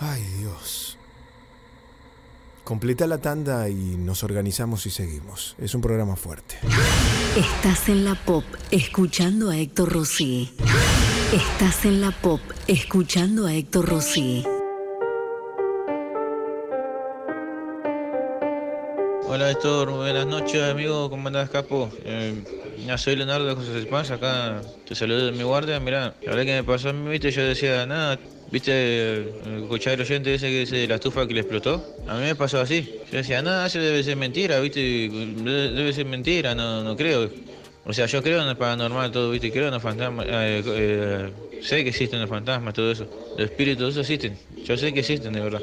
Ay, 0.00 0.22
Dios. 0.38 0.96
Completa 2.64 3.06
la 3.06 3.18
tanda 3.18 3.68
y 3.68 3.74
nos 3.74 4.22
organizamos 4.22 4.86
y 4.86 4.90
seguimos. 4.90 5.56
Es 5.58 5.74
un 5.74 5.82
programa 5.82 6.16
fuerte. 6.16 6.56
Estás 7.36 7.88
en 7.90 8.04
la 8.04 8.14
pop 8.14 8.44
escuchando 8.70 9.50
a 9.50 9.58
Héctor 9.58 9.92
Rossi. 9.92 10.54
Estás 11.34 11.84
en 11.84 12.00
la 12.00 12.12
pop 12.12 12.40
escuchando 12.66 13.46
a 13.46 13.54
Héctor 13.54 13.88
Rossi. 13.88 14.44
Hola 19.26 19.50
Héctor, 19.52 19.92
buenas 19.92 20.26
noches 20.26 20.60
amigo, 20.62 21.08
¿cómo 21.08 21.28
andás 21.28 21.50
capo? 21.50 21.88
Eh, 22.04 22.42
ya 22.84 22.98
soy 22.98 23.14
Leonardo 23.14 23.46
de 23.46 23.54
José 23.54 23.86
Paz, 23.86 24.10
acá 24.10 24.60
te 24.88 24.96
saludo 24.96 25.26
de 25.26 25.32
mi 25.32 25.44
guardia, 25.44 25.78
mirá, 25.78 26.16
la 26.20 26.30
verdad 26.30 26.44
que 26.44 26.52
me 26.54 26.64
pasó 26.64 26.88
a 26.88 26.92
mí, 26.92 27.08
viste, 27.08 27.30
yo 27.30 27.44
decía, 27.44 27.86
nada, 27.86 28.18
viste, 28.50 29.20
escuchar 29.62 29.94
el 29.94 30.00
oyente 30.00 30.34
ese 30.34 30.48
que 30.48 30.60
dice 30.60 30.86
la 30.86 30.96
estufa 30.96 31.26
que 31.26 31.34
le 31.34 31.40
explotó, 31.40 31.96
a 32.06 32.14
mí 32.16 32.24
me 32.24 32.34
pasó 32.34 32.60
así, 32.60 32.98
yo 33.10 33.18
decía, 33.18 33.42
nada, 33.42 33.66
eso 33.66 33.78
debe 33.78 34.02
ser 34.02 34.16
mentira, 34.16 34.60
viste, 34.60 34.80
debe, 34.80 35.70
debe 35.70 35.92
ser 35.92 36.06
mentira, 36.06 36.54
no, 36.54 36.82
no 36.82 36.96
creo. 36.96 37.30
O 37.86 37.92
sea, 37.92 38.06
yo 38.06 38.22
creo 38.22 38.42
en 38.42 38.48
el 38.48 38.56
paranormal, 38.56 39.10
todo, 39.10 39.30
viste, 39.30 39.50
creo 39.50 39.66
en 39.66 39.74
los 39.74 39.82
fantasmas, 39.82 40.26
eh, 40.28 40.62
eh, 40.66 41.30
sé 41.62 41.82
que 41.82 41.88
existen 41.88 42.20
los 42.20 42.28
fantasmas, 42.28 42.74
todo 42.74 42.92
eso, 42.92 43.06
los 43.36 43.50
espíritus, 43.50 43.90
eso 43.90 44.00
existen, 44.00 44.36
yo 44.64 44.76
sé 44.76 44.92
que 44.92 45.00
existen 45.00 45.32
de 45.32 45.40
verdad. 45.40 45.62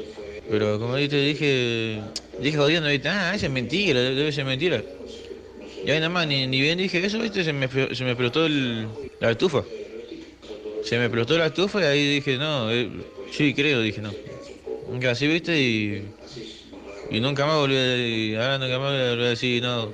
Pero 0.50 0.78
como 0.78 0.94
te 0.94 1.08
dije, 1.08 2.00
dije 2.40 2.56
jodiendo, 2.56 2.88
¿viste? 2.88 3.08
ah, 3.08 3.34
eso 3.34 3.46
es 3.46 3.52
mentira, 3.52 4.00
debe 4.00 4.32
ser 4.32 4.46
mentira. 4.46 4.82
Y 5.84 5.90
ahí 5.90 5.98
nada 5.98 6.08
más, 6.08 6.26
ni, 6.26 6.46
ni 6.46 6.60
bien 6.60 6.78
dije 6.78 7.04
eso, 7.04 7.18
¿viste? 7.18 7.44
Se 7.44 7.52
me, 7.52 7.68
se 7.68 8.04
me 8.04 8.10
explotó 8.10 8.46
el, 8.46 8.88
la 9.20 9.30
estufa. 9.30 9.62
Se 10.82 10.98
me 10.98 11.04
explotó 11.04 11.36
la 11.36 11.46
estufa 11.46 11.80
y 11.80 11.84
ahí 11.84 12.14
dije, 12.14 12.36
no, 12.38 12.70
eh, 12.70 12.88
sí 13.30 13.54
creo, 13.54 13.80
dije, 13.80 14.00
no. 14.00 14.14
Nunca 14.90 15.10
así, 15.10 15.26
¿viste? 15.26 15.60
Y, 15.60 16.08
y 17.10 17.20
nunca 17.20 17.46
más 17.46 17.56
volví 17.56 18.34
a 18.34 18.40
ahora 18.42 18.58
nunca 18.58 18.78
más 18.78 18.90
volví 19.10 19.24
a 19.24 19.28
decir, 19.28 19.62
no, 19.62 19.92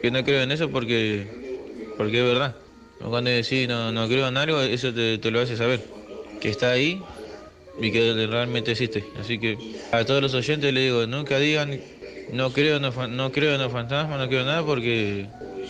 que 0.00 0.10
no 0.10 0.22
creo 0.24 0.42
en 0.42 0.52
eso 0.52 0.70
porque, 0.70 1.26
porque 1.96 2.18
es 2.18 2.24
verdad. 2.24 2.54
Cuando 3.00 3.30
decís 3.30 3.68
no, 3.68 3.92
no 3.92 4.08
creo 4.08 4.28
en 4.28 4.36
algo, 4.36 4.60
eso 4.62 4.92
te, 4.92 5.18
te 5.18 5.30
lo 5.30 5.40
hace 5.40 5.56
saber. 5.56 5.80
Que 6.40 6.48
está 6.48 6.70
ahí 6.70 7.02
y 7.80 7.90
que 7.90 8.26
realmente 8.26 8.72
existe. 8.72 9.04
Así 9.20 9.38
que 9.38 9.58
a 9.92 10.04
todos 10.04 10.22
los 10.22 10.34
oyentes 10.34 10.72
les 10.72 10.84
digo, 10.84 11.06
nunca 11.06 11.38
digan 11.38 11.80
no 12.32 12.52
creo, 12.52 12.80
no, 12.80 12.90
no 13.08 13.32
creo 13.32 13.54
en 13.54 13.60
los 13.60 13.72
fantasmas, 13.72 14.18
no 14.18 14.28
creo 14.28 14.40
en 14.40 14.46
nada 14.46 14.64
porque 14.64 15.26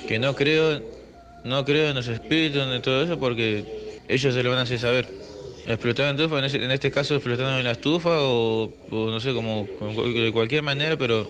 que 0.08 0.18
no 0.18 0.34
creo, 0.34 0.80
no 1.44 1.64
creo 1.64 1.90
en 1.90 1.96
los 1.96 2.08
espíritus, 2.08 2.62
en 2.62 2.82
todo 2.82 3.02
eso 3.02 3.18
porque 3.18 3.64
ellos 4.08 4.34
se 4.34 4.42
lo 4.42 4.50
van 4.50 4.60
a 4.60 4.62
hacer 4.62 4.78
saber. 4.78 5.08
Explotaron 5.66 6.14
en 6.14 6.22
estufa, 6.22 6.38
en, 6.38 6.70
este 6.70 6.90
caso 6.90 7.16
explotaron 7.16 7.54
en 7.54 7.64
la 7.64 7.72
estufa 7.72 8.20
o, 8.20 8.72
no 8.90 9.18
sé, 9.20 9.32
como, 9.34 9.66
de 10.14 10.30
cualquier 10.32 10.62
manera, 10.62 10.96
pero 10.96 11.28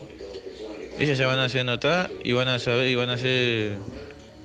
ellos 0.98 1.16
se 1.16 1.24
van 1.24 1.38
a 1.38 1.44
hacer 1.44 1.64
notar 1.64 2.10
y 2.22 2.32
van 2.32 2.48
a 2.48 2.58
saber 2.58 2.88
y 2.88 2.94
van 2.94 3.08
a 3.08 3.14
hacer 3.14 3.78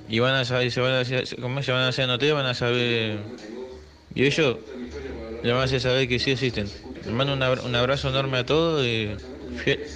y 0.08 0.18
van 0.18 0.34
a 0.34 0.44
saber, 0.44 0.70
se 0.70 0.80
van 0.80 0.92
a 0.92 1.00
hacer, 1.00 1.24
¿cómo 1.40 1.62
se 1.62 1.72
van 1.72 1.82
a 1.82 1.88
hacer 1.88 2.06
notar 2.06 2.28
y 2.28 2.32
van 2.32 2.46
a 2.46 2.54
saber 2.54 3.18
y 4.14 4.24
ellos 4.24 4.56
le 5.42 5.52
van 5.52 5.62
a 5.62 5.64
hacer 5.64 5.80
saber 5.80 6.08
que 6.08 6.18
sí 6.18 6.30
existen. 6.30 6.68
Les 7.04 7.12
mando 7.12 7.34
un 7.34 7.42
un 7.42 7.74
abrazo 7.74 8.08
enorme 8.10 8.38
a 8.38 8.46
todos 8.46 8.86
y 8.86 9.10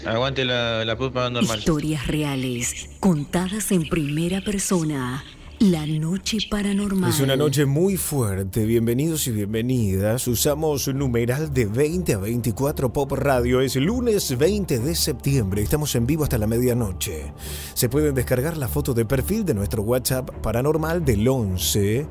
aguante 0.04 0.44
la, 0.44 0.84
la 0.84 0.94
normal. 0.94 1.58
Historias 1.58 2.06
reales, 2.06 2.88
contadas 3.00 3.72
en 3.72 3.88
primera 3.88 4.40
persona. 4.40 5.24
La 5.60 5.86
noche 5.86 6.36
paranormal. 6.50 7.08
Es 7.08 7.20
una 7.20 7.34
noche 7.34 7.64
muy 7.64 7.96
fuerte. 7.96 8.66
Bienvenidos 8.66 9.26
y 9.26 9.30
bienvenidas. 9.30 10.28
Usamos 10.28 10.86
un 10.86 10.98
numeral 10.98 11.54
de 11.54 11.64
20 11.64 12.12
a 12.12 12.18
24 12.18 12.92
Pop 12.92 13.12
Radio. 13.12 13.62
Es 13.62 13.74
lunes 13.76 14.36
20 14.36 14.78
de 14.78 14.94
septiembre. 14.94 15.62
Estamos 15.62 15.94
en 15.94 16.06
vivo 16.06 16.24
hasta 16.24 16.36
la 16.36 16.46
medianoche. 16.46 17.32
Se 17.72 17.88
pueden 17.88 18.14
descargar 18.14 18.58
la 18.58 18.68
foto 18.68 18.92
de 18.92 19.06
perfil 19.06 19.46
de 19.46 19.54
nuestro 19.54 19.82
WhatsApp 19.82 20.28
paranormal 20.42 21.02
del 21.06 21.26
11 21.26 22.06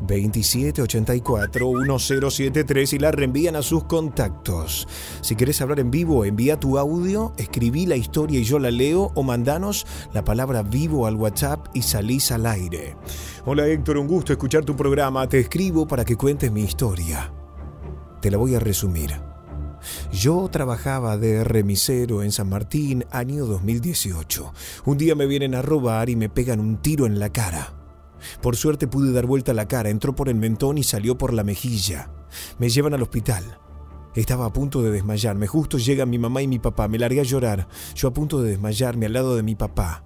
2784 0.00 1.72
1073 1.72 2.92
y 2.92 2.98
la 2.98 3.10
reenvían 3.10 3.56
a 3.56 3.62
sus 3.62 3.84
contactos. 3.84 4.88
Si 5.20 5.36
querés 5.36 5.60
hablar 5.60 5.80
en 5.80 5.90
vivo, 5.90 6.24
envía 6.24 6.58
tu 6.58 6.78
audio, 6.78 7.32
escribí 7.36 7.86
la 7.86 7.96
historia 7.96 8.40
y 8.40 8.44
yo 8.44 8.58
la 8.58 8.70
leo 8.70 9.12
o 9.14 9.22
mandanos 9.22 9.86
la 10.12 10.24
palabra 10.24 10.62
vivo 10.62 11.06
al 11.06 11.16
WhatsApp 11.16 11.66
y 11.74 11.82
salís 11.82 12.32
al 12.32 12.46
aire. 12.46 12.96
Hola 13.44 13.66
Héctor, 13.66 13.98
un 13.98 14.06
gusto 14.06 14.32
escuchar 14.32 14.64
tu 14.64 14.76
programa. 14.76 15.28
Te 15.28 15.40
escribo 15.40 15.86
para 15.86 16.04
que 16.04 16.16
cuentes 16.16 16.50
mi 16.50 16.62
historia. 16.62 17.32
Te 18.20 18.30
la 18.30 18.36
voy 18.36 18.54
a 18.54 18.60
resumir. 18.60 19.12
Yo 20.12 20.48
trabajaba 20.50 21.16
de 21.16 21.44
remisero 21.44 22.22
en 22.22 22.32
San 22.32 22.48
Martín, 22.48 23.06
año 23.10 23.46
2018. 23.46 24.52
Un 24.84 24.98
día 24.98 25.14
me 25.14 25.26
vienen 25.26 25.54
a 25.54 25.62
robar 25.62 26.10
y 26.10 26.16
me 26.16 26.28
pegan 26.28 26.60
un 26.60 26.76
tiro 26.76 27.06
en 27.06 27.18
la 27.18 27.30
cara. 27.30 27.79
Por 28.42 28.56
suerte 28.56 28.86
pude 28.86 29.12
dar 29.12 29.26
vuelta 29.26 29.52
la 29.52 29.68
cara, 29.68 29.90
entró 29.90 30.14
por 30.14 30.28
el 30.28 30.36
mentón 30.36 30.78
y 30.78 30.82
salió 30.82 31.18
por 31.18 31.32
la 31.32 31.44
mejilla. 31.44 32.10
Me 32.58 32.68
llevan 32.68 32.94
al 32.94 33.02
hospital. 33.02 33.58
Estaba 34.14 34.46
a 34.46 34.52
punto 34.52 34.82
de 34.82 34.90
desmayarme. 34.90 35.46
Justo 35.46 35.78
llegan 35.78 36.10
mi 36.10 36.18
mamá 36.18 36.42
y 36.42 36.48
mi 36.48 36.58
papá. 36.58 36.88
Me 36.88 36.98
largué 36.98 37.20
a 37.20 37.24
llorar. 37.24 37.68
Yo 37.94 38.08
a 38.08 38.12
punto 38.12 38.42
de 38.42 38.50
desmayarme 38.50 39.06
al 39.06 39.12
lado 39.12 39.36
de 39.36 39.42
mi 39.42 39.54
papá. 39.54 40.04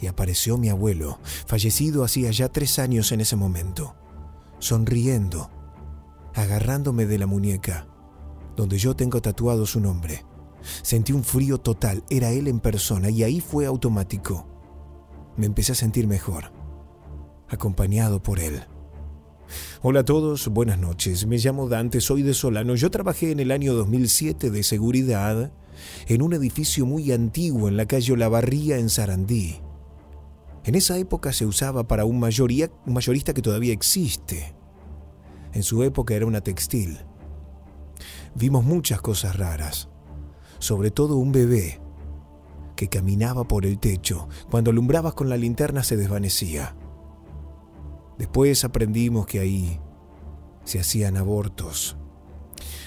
Y 0.00 0.06
apareció 0.06 0.58
mi 0.58 0.68
abuelo, 0.68 1.20
fallecido 1.46 2.04
hacía 2.04 2.30
ya 2.30 2.48
tres 2.48 2.78
años 2.78 3.12
en 3.12 3.20
ese 3.20 3.36
momento. 3.36 3.94
Sonriendo, 4.58 5.50
agarrándome 6.34 7.06
de 7.06 7.18
la 7.18 7.26
muñeca, 7.26 7.86
donde 8.56 8.76
yo 8.76 8.94
tengo 8.96 9.22
tatuado 9.22 9.66
su 9.66 9.80
nombre. 9.80 10.26
Sentí 10.82 11.12
un 11.12 11.24
frío 11.24 11.58
total. 11.58 12.04
Era 12.10 12.30
él 12.30 12.48
en 12.48 12.60
persona 12.60 13.08
y 13.08 13.22
ahí 13.22 13.40
fue 13.40 13.66
automático. 13.66 14.46
Me 15.36 15.46
empecé 15.46 15.72
a 15.72 15.76
sentir 15.76 16.06
mejor 16.06 16.53
acompañado 17.48 18.22
por 18.22 18.40
él. 18.40 18.62
Hola 19.82 20.00
a 20.00 20.04
todos, 20.04 20.48
buenas 20.48 20.78
noches. 20.78 21.26
Me 21.26 21.38
llamo 21.38 21.68
Dante, 21.68 22.00
soy 22.00 22.22
de 22.22 22.34
Solano. 22.34 22.74
Yo 22.74 22.90
trabajé 22.90 23.30
en 23.30 23.40
el 23.40 23.50
año 23.50 23.74
2007 23.74 24.50
de 24.50 24.62
seguridad 24.62 25.52
en 26.06 26.22
un 26.22 26.32
edificio 26.32 26.86
muy 26.86 27.12
antiguo 27.12 27.68
en 27.68 27.76
la 27.76 27.86
calle 27.86 28.12
Olavarría 28.12 28.78
en 28.78 28.88
Sarandí. 28.88 29.60
En 30.64 30.74
esa 30.74 30.96
época 30.96 31.32
se 31.32 31.44
usaba 31.44 31.86
para 31.86 32.06
un, 32.06 32.18
mayoría, 32.18 32.70
un 32.86 32.94
mayorista 32.94 33.34
que 33.34 33.42
todavía 33.42 33.72
existe. 33.72 34.54
En 35.52 35.62
su 35.62 35.82
época 35.82 36.14
era 36.14 36.26
una 36.26 36.40
textil. 36.40 36.98
Vimos 38.34 38.64
muchas 38.64 39.00
cosas 39.00 39.36
raras, 39.36 39.88
sobre 40.58 40.90
todo 40.90 41.16
un 41.16 41.32
bebé 41.32 41.80
que 42.74 42.88
caminaba 42.88 43.46
por 43.46 43.66
el 43.66 43.78
techo. 43.78 44.28
Cuando 44.50 44.70
alumbrabas 44.70 45.14
con 45.14 45.28
la 45.28 45.36
linterna 45.36 45.84
se 45.84 45.96
desvanecía. 45.96 46.74
Después 48.18 48.64
aprendimos 48.64 49.26
que 49.26 49.40
ahí 49.40 49.80
se 50.64 50.80
hacían 50.80 51.16
abortos. 51.16 51.96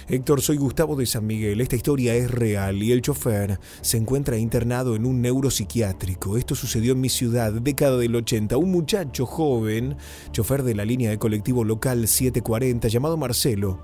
Héctor, 0.10 0.42
soy 0.42 0.56
Gustavo 0.56 0.96
de 0.96 1.06
San 1.06 1.28
Miguel. 1.28 1.60
Esta 1.60 1.76
historia 1.76 2.16
es 2.16 2.32
real 2.32 2.82
y 2.82 2.94
el 2.94 3.02
chofer 3.02 3.60
se 3.82 3.98
encuentra 3.98 4.38
internado 4.38 4.96
en 4.96 5.06
un 5.06 5.22
neuropsiquiátrico. 5.22 6.38
Esto 6.38 6.56
sucedió 6.56 6.94
en 6.94 7.02
mi 7.02 7.10
ciudad, 7.10 7.52
década 7.52 7.98
del 7.98 8.16
80. 8.16 8.56
Un 8.56 8.72
muchacho 8.72 9.26
joven, 9.26 9.98
chofer 10.32 10.64
de 10.64 10.76
la 10.76 10.86
línea 10.86 11.10
de 11.10 11.18
colectivo 11.18 11.66
local 11.66 12.08
740, 12.08 12.88
llamado 12.88 13.18
Marcelo, 13.18 13.84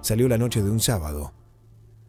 salió 0.00 0.26
la 0.26 0.38
noche 0.38 0.62
de 0.62 0.70
un 0.70 0.80
sábado 0.80 1.34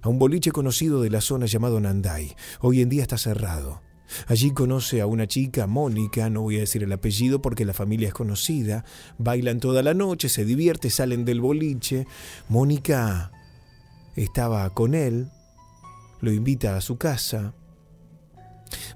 a 0.03 0.09
un 0.09 0.20
boliche 0.20 0.51
conocido 0.51 1.01
de 1.01 1.09
la 1.09 1.22
zona 1.22 1.45
llamado 1.45 1.80
Nanday. 1.80 2.36
Hoy 2.59 2.82
en 2.82 2.89
día 2.89 3.03
está 3.03 3.18
cerrado. 3.18 3.82
Allí 4.27 4.51
conoce 4.51 5.01
a 5.01 5.07
una 5.07 5.27
chica, 5.27 5.67
Mónica, 5.67 6.29
no 6.29 6.41
voy 6.41 6.57
a 6.57 6.61
decir 6.61 6.83
el 6.83 6.91
apellido 6.91 7.41
porque 7.41 7.65
la 7.65 7.73
familia 7.73 8.09
es 8.09 8.13
conocida, 8.13 8.85
bailan 9.17 9.59
toda 9.59 9.81
la 9.81 9.93
noche, 9.93 10.29
se 10.29 10.45
divierte, 10.45 10.89
salen 10.89 11.25
del 11.25 11.41
boliche. 11.41 12.05
Mónica 12.49 13.31
estaba 14.15 14.69
con 14.73 14.93
él, 14.93 15.29
lo 16.21 16.31
invita 16.31 16.75
a 16.77 16.81
su 16.81 16.97
casa, 16.97 17.53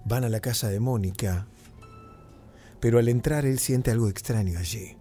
van 0.06 0.24
a 0.24 0.30
la 0.30 0.40
casa 0.40 0.70
de 0.70 0.80
Mónica, 0.80 1.48
pero 2.80 3.00
al 3.00 3.10
entrar 3.10 3.46
él 3.46 3.60
siente 3.60 3.92
algo 3.92 4.08
extraño 4.08 4.60
allí. 4.60 4.98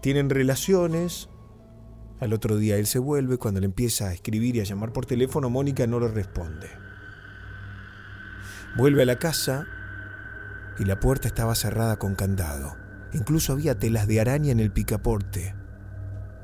Tienen 0.00 0.30
relaciones, 0.30 1.28
al 2.20 2.32
otro 2.32 2.56
día 2.56 2.76
él 2.76 2.86
se 2.86 2.98
vuelve, 2.98 3.38
cuando 3.38 3.60
le 3.60 3.66
empieza 3.66 4.08
a 4.08 4.12
escribir 4.12 4.56
y 4.56 4.60
a 4.60 4.64
llamar 4.64 4.92
por 4.92 5.06
teléfono, 5.06 5.50
Mónica 5.50 5.86
no 5.86 5.98
le 5.98 6.08
responde. 6.08 6.83
Vuelve 8.76 9.04
a 9.04 9.06
la 9.06 9.20
casa 9.20 9.66
y 10.80 10.84
la 10.84 10.98
puerta 10.98 11.28
estaba 11.28 11.54
cerrada 11.54 11.96
con 11.96 12.16
candado. 12.16 12.76
Incluso 13.12 13.52
había 13.52 13.78
telas 13.78 14.08
de 14.08 14.20
araña 14.20 14.50
en 14.50 14.58
el 14.58 14.72
picaporte, 14.72 15.54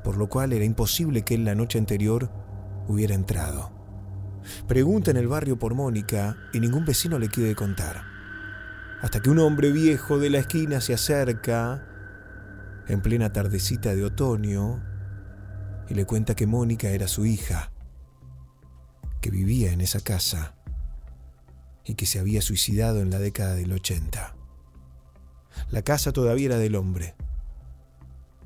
por 0.05 0.17
lo 0.17 0.29
cual 0.29 0.53
era 0.53 0.65
imposible 0.65 1.23
que 1.23 1.35
él 1.35 1.45
la 1.45 1.57
noche 1.57 1.81
anterior 1.81 2.31
hubiera 2.87 3.17
entrado. 3.17 3.73
Pregunta 4.69 5.11
en 5.11 5.17
el 5.17 5.27
barrio 5.27 5.59
por 5.59 5.75
Mónica 5.75 6.37
y 6.53 6.61
ningún 6.61 6.85
vecino 6.85 7.19
le 7.19 7.29
quiere 7.29 7.57
contar. 7.57 8.05
Hasta 9.03 9.19
que 9.19 9.31
un 9.31 9.41
hombre 9.41 9.73
viejo 9.73 10.21
de 10.21 10.31
la 10.31 10.39
esquina 10.39 10.81
se 10.81 10.95
acerca 10.95 11.85
en 12.87 13.01
plena 13.01 13.33
tardecita 13.33 13.93
de 13.97 14.05
otoño 14.05 14.81
y 15.89 15.95
le 15.95 16.05
cuenta 16.05 16.37
que 16.37 16.47
Mónica 16.47 16.91
era 16.91 17.09
su 17.09 17.27
hija, 17.27 17.73
que 19.21 19.31
vivía 19.31 19.73
en 19.73 19.81
esa 19.81 19.99
casa 19.99 20.55
y 21.85 21.95
que 21.95 22.07
se 22.07 22.19
había 22.19 22.43
suicidado 22.43 23.01
en 23.01 23.11
la 23.11 23.19
década 23.19 23.55
del 23.55 23.73
80. 23.73 24.35
La 25.71 25.83
casa 25.83 26.13
todavía 26.13 26.47
era 26.47 26.59
del 26.59 26.77
hombre, 26.77 27.15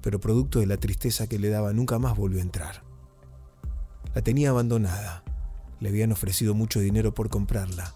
pero 0.01 0.21
producto 0.21 0.61
de 0.61 0.67
la 0.67 0.77
tristeza 0.77 1.27
que 1.27 1.39
le 1.39 1.49
daba 1.49 1.73
nunca 1.73 1.99
más 1.99 2.17
volvió 2.17 2.39
a 2.39 2.43
entrar. 2.43 2.83
La 4.15 4.23
tenía 4.23 4.51
abandonada, 4.51 5.25
le 5.81 5.89
habían 5.89 6.13
ofrecido 6.13 6.55
mucho 6.55 6.81
dinero 6.81 7.15
por 7.15 7.29
comprarla, 7.29 7.95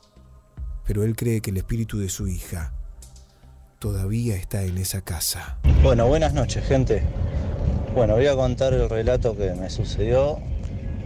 pero 0.86 1.04
él 1.04 1.16
cree 1.16 1.40
que 1.40 1.50
el 1.50 1.58
espíritu 1.58 1.98
de 1.98 2.08
su 2.08 2.26
hija 2.26 2.72
todavía 3.78 4.36
está 4.36 4.64
en 4.64 4.78
esa 4.78 5.02
casa. 5.02 5.58
Bueno, 5.82 6.06
buenas 6.08 6.34
noches, 6.34 6.64
gente. 6.64 7.02
Bueno, 7.94 8.14
voy 8.14 8.26
a 8.26 8.34
contar 8.34 8.74
el 8.74 8.88
relato 8.88 9.36
que 9.36 9.54
me 9.54 9.70
sucedió 9.70 10.38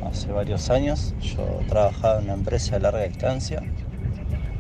hace 0.05 0.31
varios 0.33 0.71
años. 0.71 1.15
Yo 1.21 1.61
trabajaba 1.69 2.19
en 2.19 2.25
una 2.25 2.35
empresa 2.35 2.75
de 2.75 2.81
larga 2.81 3.03
distancia, 3.03 3.63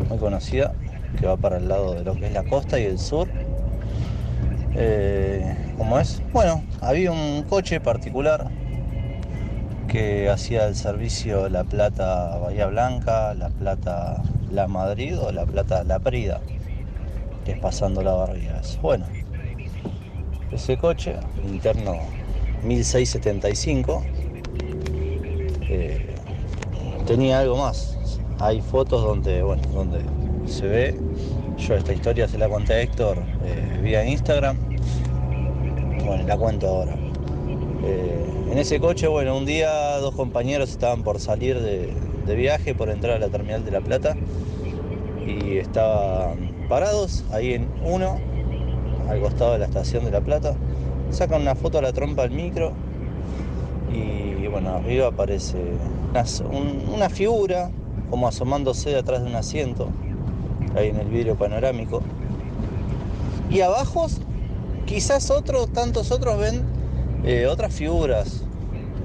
muy 0.08 0.18
conocida, 0.18 0.72
que 1.18 1.26
va 1.26 1.36
para 1.36 1.58
el 1.58 1.68
lado 1.68 1.94
de 1.94 2.04
lo 2.04 2.14
que 2.14 2.26
es 2.26 2.32
la 2.32 2.44
costa 2.44 2.78
y 2.78 2.84
el 2.84 2.98
sur. 2.98 3.28
Eh, 4.74 5.74
¿Cómo 5.76 5.98
es? 5.98 6.22
Bueno, 6.32 6.62
había 6.80 7.12
un 7.12 7.42
coche 7.42 7.80
particular 7.80 8.50
que 9.88 10.30
hacía 10.30 10.66
el 10.66 10.74
servicio 10.74 11.50
La 11.50 11.64
Plata 11.64 12.38
Bahía 12.38 12.66
Blanca, 12.66 13.34
La 13.34 13.50
Plata 13.50 14.22
La 14.50 14.66
Madrid 14.66 15.18
o 15.18 15.30
La 15.32 15.44
Plata 15.44 15.84
La 15.84 15.98
Prida, 15.98 16.40
que 17.44 17.52
es 17.52 17.58
pasando 17.58 18.02
la 18.02 18.12
barriga. 18.12 18.62
Bueno, 18.80 19.04
ese 20.50 20.78
coche, 20.78 21.16
interno 21.44 21.96
1675, 22.62 24.02
eh, 25.68 26.14
tenía 27.06 27.40
algo 27.40 27.58
más. 27.58 27.98
Hay 28.38 28.60
fotos 28.60 29.02
donde, 29.02 29.42
bueno, 29.42 29.62
donde 29.72 30.00
se 30.46 30.66
ve. 30.66 31.00
Yo 31.58 31.74
esta 31.74 31.92
historia 31.92 32.26
se 32.28 32.38
la 32.38 32.48
conté 32.48 32.72
a 32.74 32.80
Héctor 32.80 33.18
eh, 33.44 33.80
vía 33.82 34.04
Instagram. 34.04 34.56
Bueno, 36.04 36.24
la 36.26 36.36
cuento 36.36 36.66
ahora. 36.68 36.96
Eh, 37.84 38.26
en 38.50 38.58
ese 38.58 38.80
coche, 38.80 39.06
bueno, 39.06 39.36
un 39.36 39.46
día 39.46 39.96
dos 39.98 40.14
compañeros 40.14 40.70
estaban 40.70 41.02
por 41.02 41.20
salir 41.20 41.60
de, 41.60 41.92
de 42.26 42.34
viaje, 42.34 42.74
por 42.74 42.90
entrar 42.90 43.16
a 43.16 43.18
la 43.18 43.28
terminal 43.28 43.64
de 43.64 43.70
La 43.70 43.80
Plata 43.80 44.16
y 45.24 45.58
estaban 45.58 46.66
parados 46.68 47.24
ahí 47.30 47.54
en 47.54 47.68
uno, 47.84 48.18
al 49.08 49.20
costado 49.20 49.52
de 49.52 49.58
la 49.60 49.66
estación 49.66 50.04
de 50.04 50.10
La 50.10 50.20
Plata. 50.20 50.54
Sacan 51.10 51.42
una 51.42 51.54
foto 51.54 51.78
a 51.78 51.82
la 51.82 51.92
trompa 51.92 52.22
del 52.22 52.32
micro 52.32 52.72
y 53.92 54.46
bueno, 54.48 54.70
arriba 54.70 55.08
aparece 55.08 55.58
una, 56.10 56.24
un- 56.50 56.94
una 56.94 57.08
figura 57.08 57.70
como 58.12 58.28
asomándose 58.28 58.90
de 58.90 58.98
atrás 58.98 59.22
de 59.22 59.30
un 59.30 59.36
asiento, 59.36 59.88
ahí 60.76 60.88
en 60.88 60.98
el 60.98 61.08
vidrio 61.08 61.34
panorámico. 61.34 62.02
Y 63.48 63.62
abajo, 63.62 64.06
quizás 64.84 65.30
otros, 65.30 65.72
tantos 65.72 66.10
otros 66.12 66.38
ven 66.38 66.62
eh, 67.24 67.46
otras 67.46 67.72
figuras, 67.72 68.44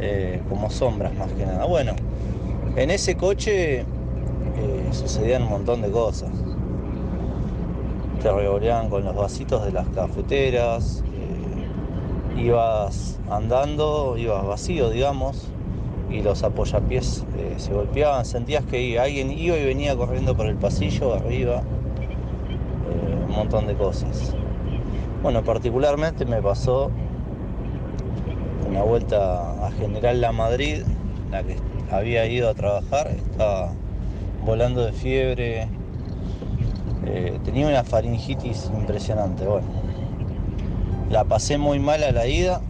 eh, 0.01 0.41
como 0.49 0.69
sombras 0.69 1.15
más 1.15 1.31
que 1.31 1.45
nada. 1.45 1.63
Bueno, 1.63 1.93
en 2.75 2.91
ese 2.91 3.15
coche 3.15 3.79
eh, 3.79 3.85
sucedían 4.91 5.43
un 5.43 5.51
montón 5.51 5.81
de 5.81 5.89
cosas. 5.89 6.31
Te 8.21 8.29
revoleaban 8.29 8.89
con 8.89 9.05
los 9.05 9.15
vasitos 9.15 9.63
de 9.63 9.71
las 9.71 9.87
cafeteras, 9.87 11.01
ibas 12.37 13.19
andando, 13.29 14.17
ibas 14.17 14.45
vacío, 14.45 14.89
digamos, 14.89 15.47
y 16.09 16.21
los 16.21 16.43
apoyapiés 16.43 17.25
eh, 17.37 17.55
se 17.57 17.73
golpeaban, 17.73 18.25
sentías 18.25 18.63
que 18.63 18.99
alguien 18.99 19.31
iba 19.31 19.57
y 19.57 19.65
venía 19.65 19.95
corriendo 19.95 20.35
por 20.35 20.47
el 20.47 20.55
pasillo 20.55 21.13
arriba, 21.13 21.61
eh, 21.61 23.25
un 23.27 23.35
montón 23.35 23.67
de 23.67 23.75
cosas. 23.75 24.35
Bueno, 25.21 25.43
particularmente 25.43 26.25
me 26.25 26.41
pasó 26.41 26.91
una 28.69 28.83
vuelta 28.83 29.65
a 29.65 29.71
General 29.71 30.21
La 30.21 30.31
Madrid, 30.31 30.83
la 31.31 31.43
que 31.43 31.57
había 31.91 32.25
ido 32.27 32.49
a 32.49 32.53
trabajar, 32.53 33.07
estaba 33.07 33.71
volando 34.45 34.85
de 34.85 34.93
fiebre, 34.93 35.67
eh, 37.05 37.39
tenía 37.43 37.67
una 37.67 37.83
faringitis 37.83 38.71
impresionante, 38.73 39.45
bueno. 39.45 39.67
La 41.09 41.23
pasé 41.23 41.57
muy 41.57 41.79
mal 41.79 42.03
a 42.03 42.11
la 42.11 42.27
ida, 42.27 42.61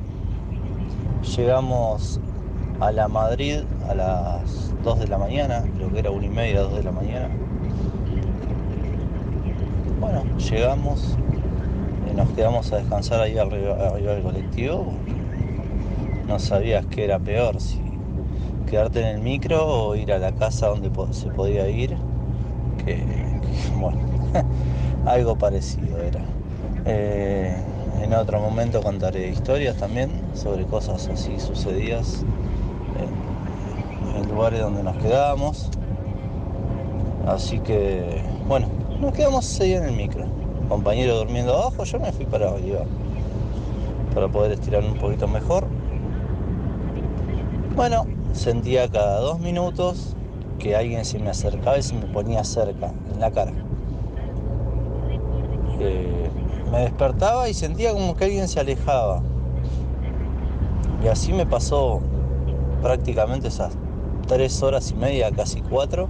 llegamos 1.35 2.19
a 2.79 2.91
la 2.91 3.07
Madrid 3.07 3.61
a 3.89 3.95
las 3.95 4.73
2 4.83 4.99
de 4.99 5.07
la 5.07 5.17
mañana, 5.17 5.63
creo 5.75 5.91
que 5.91 5.99
era 5.99 6.11
1 6.11 6.25
y 6.25 6.29
media, 6.29 6.61
2 6.61 6.75
de 6.75 6.83
la 6.83 6.91
mañana. 6.91 7.29
Bueno, 9.99 10.23
llegamos, 10.37 11.17
y 12.09 12.15
nos 12.15 12.29
quedamos 12.31 12.71
a 12.71 12.77
descansar 12.77 13.21
ahí 13.21 13.37
arriba, 13.37 13.93
del 13.93 14.21
colectivo. 14.21 14.93
No 16.27 16.39
sabías 16.39 16.85
qué 16.85 17.05
era 17.05 17.19
peor, 17.19 17.59
si 17.59 17.81
quedarte 18.69 18.99
en 18.99 19.07
el 19.07 19.21
micro 19.21 19.65
o 19.65 19.95
ir 19.95 20.11
a 20.11 20.19
la 20.19 20.33
casa 20.33 20.67
donde 20.67 20.91
se 21.11 21.29
podía 21.29 21.67
ir. 21.69 21.95
Que, 22.85 22.95
que, 22.95 23.75
bueno, 23.79 23.99
algo 25.05 25.35
parecido 25.37 25.99
era. 26.01 26.21
Eh, 26.85 27.55
en 28.01 28.13
otro 28.13 28.39
momento 28.39 28.81
contaré 28.81 29.29
historias 29.29 29.75
también 29.77 30.11
sobre 30.33 30.65
cosas 30.65 31.07
así 31.07 31.39
sucedidas 31.39 32.23
lugares 34.27 34.61
donde 34.61 34.83
nos 34.83 34.97
quedábamos. 34.97 35.69
Así 37.27 37.59
que, 37.59 38.21
bueno, 38.47 38.67
nos 38.99 39.13
quedamos 39.13 39.59
ahí 39.59 39.73
en 39.73 39.83
el 39.83 39.93
micro. 39.93 40.25
Compañero 40.69 41.17
durmiendo 41.17 41.53
abajo, 41.53 41.83
yo 41.83 41.99
me 41.99 42.11
fui 42.11 42.25
para 42.25 42.49
arriba. 42.49 42.81
Para 44.13 44.27
poder 44.27 44.53
estirar 44.53 44.83
un 44.83 44.97
poquito 44.97 45.27
mejor. 45.27 45.65
Bueno, 47.75 48.05
sentía 48.33 48.89
cada 48.89 49.19
dos 49.19 49.39
minutos 49.39 50.15
que 50.59 50.75
alguien 50.75 51.05
se 51.05 51.19
me 51.19 51.29
acercaba 51.29 51.77
y 51.77 51.83
se 51.83 51.93
me 51.93 52.05
ponía 52.07 52.43
cerca, 52.43 52.91
en 53.13 53.19
la 53.19 53.31
cara. 53.31 53.51
Eh, 55.79 56.29
me 56.71 56.79
despertaba 56.79 57.47
y 57.49 57.53
sentía 57.53 57.93
como 57.93 58.15
que 58.15 58.25
alguien 58.25 58.47
se 58.47 58.59
alejaba. 58.59 59.21
Y 61.03 61.07
así 61.07 61.31
me 61.33 61.45
pasó 61.45 62.01
prácticamente 62.81 63.49
esas 63.49 63.73
tres 64.27 64.61
horas 64.61 64.91
y 64.91 64.95
media, 64.95 65.31
casi 65.31 65.61
cuatro. 65.61 66.07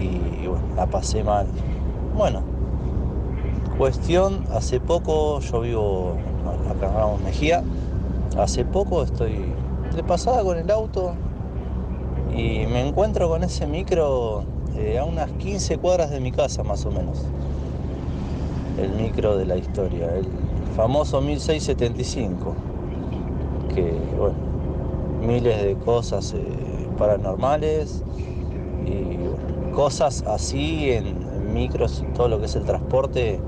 Y 0.00 0.46
bueno, 0.46 0.64
la 0.76 0.86
pasé 0.86 1.24
mal. 1.24 1.46
Bueno, 2.16 2.42
cuestión, 3.76 4.44
hace 4.52 4.80
poco, 4.80 5.40
yo 5.40 5.60
vivo 5.60 6.16
acá 6.70 6.86
en 6.86 6.94
Ramos 6.94 7.20
Mejía, 7.20 7.62
hace 8.38 8.64
poco 8.64 9.02
estoy 9.02 9.52
de 9.94 10.02
pasada 10.02 10.42
con 10.42 10.58
el 10.58 10.70
auto 10.70 11.14
y 12.34 12.66
me 12.66 12.86
encuentro 12.86 13.28
con 13.28 13.42
ese 13.42 13.66
micro 13.66 14.44
eh, 14.76 14.98
a 14.98 15.04
unas 15.04 15.30
15 15.32 15.78
cuadras 15.78 16.10
de 16.10 16.20
mi 16.20 16.32
casa 16.32 16.62
más 16.62 16.84
o 16.84 16.90
menos. 16.90 17.22
El 18.78 18.90
micro 18.90 19.36
de 19.38 19.46
la 19.46 19.56
historia, 19.56 20.14
el 20.14 20.26
famoso 20.76 21.22
1675, 21.22 22.54
que 23.74 23.92
bueno, 24.18 24.45
miles 25.20 25.62
de 25.62 25.74
cosas 25.76 26.34
eh, 26.34 26.40
paranormales 26.98 28.02
y 28.86 29.16
bueno, 29.16 29.72
cosas 29.74 30.22
así 30.26 30.90
en, 30.90 31.26
micros 31.52 32.04
y 32.06 32.12
todo 32.12 32.28
lo 32.28 32.38
que 32.38 32.46
es 32.46 32.56
el 32.56 32.64
transporte 32.64 33.40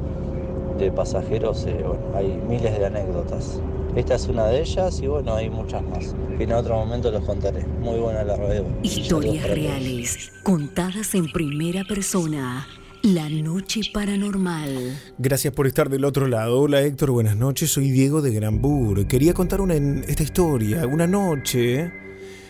de 0.79 0.93
pasajeros, 0.93 1.67
eh, 1.67 1.85
bueno, 1.87 2.03
hay 2.15 2.41
miles 2.49 2.79
de 2.79 2.87
anécdotas. 2.87 3.61
Esta 3.97 4.15
es 4.15 4.29
una 4.29 4.47
de 4.47 4.61
ellas 4.61 5.01
y 5.03 5.09
bueno, 5.09 5.35
hay 5.35 5.51
muchas 5.51 5.83
más. 5.83 6.15
Que 6.37 6.45
en 6.45 6.53
otro 6.53 6.77
momento 6.77 7.11
los 7.11 7.25
contaré. 7.25 7.67
Muy 7.81 7.99
buena 7.99 8.23
la 8.23 8.37
radio. 8.37 8.65
Historias 8.83 9.49
reales, 9.49 10.33
contadas 10.43 11.15
en 11.15 11.31
primera 11.33 11.85
persona. 11.85 12.67
La 13.15 13.27
noche 13.31 13.81
paranormal. 13.91 15.01
Gracias 15.17 15.55
por 15.55 15.67
estar 15.67 15.89
del 15.89 16.05
otro 16.05 16.27
lado. 16.27 16.61
Hola 16.61 16.83
Héctor, 16.83 17.11
buenas 17.11 17.39
noches. 17.39 17.71
Soy 17.71 17.91
Diego 17.91 18.21
de 18.21 18.33
Granbur. 18.33 19.07
Quería 19.07 19.33
contar 19.33 19.63
una, 19.63 19.77
esta 19.77 20.23
historia. 20.23 20.87
Una 20.87 21.07
noche, 21.07 21.91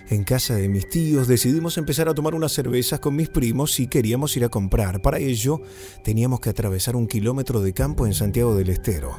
en 0.09 0.25
casa 0.25 0.57
de 0.57 0.69
mis 0.69 0.89
tíos, 0.89 1.29
decidimos 1.29 1.79
empezar 1.79 2.09
a 2.09 2.15
tomar 2.15 2.35
unas 2.35 2.51
cervezas 2.51 2.99
con 2.99 3.15
mis 3.15 3.29
primos 3.29 3.79
y 3.79 3.87
queríamos 3.87 4.37
ir 4.37 4.45
a 4.45 4.49
comprar. 4.49 5.01
Para 5.01 5.21
ello, 5.21 5.63
teníamos 6.03 6.41
que 6.41 6.51
atravesar 6.51 6.97
un 6.97 7.07
kilómetro 7.07 7.61
de 7.61 7.73
campo 7.73 8.05
en 8.05 8.15
Santiago 8.15 8.57
del 8.57 8.71
Estero. 8.71 9.17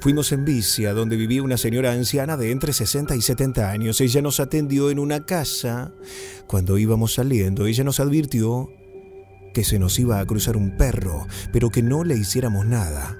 Fuimos 0.00 0.30
en 0.30 0.44
bici 0.44 0.84
donde 0.84 1.16
vivía 1.16 1.42
una 1.42 1.56
señora 1.56 1.90
anciana 1.90 2.36
de 2.36 2.52
entre 2.52 2.72
60 2.72 3.16
y 3.16 3.22
70 3.22 3.72
años. 3.72 4.00
Ella 4.00 4.22
nos 4.22 4.38
atendió 4.38 4.92
en 4.92 5.00
una 5.00 5.26
casa. 5.26 5.92
Cuando 6.46 6.78
íbamos 6.78 7.14
saliendo, 7.14 7.66
ella 7.66 7.82
nos 7.82 7.98
advirtió 7.98 8.68
que 9.52 9.64
se 9.64 9.78
nos 9.78 9.98
iba 9.98 10.20
a 10.20 10.26
cruzar 10.26 10.56
un 10.56 10.76
perro, 10.76 11.26
pero 11.52 11.70
que 11.70 11.82
no 11.82 12.04
le 12.04 12.16
hiciéramos 12.16 12.66
nada. 12.66 13.16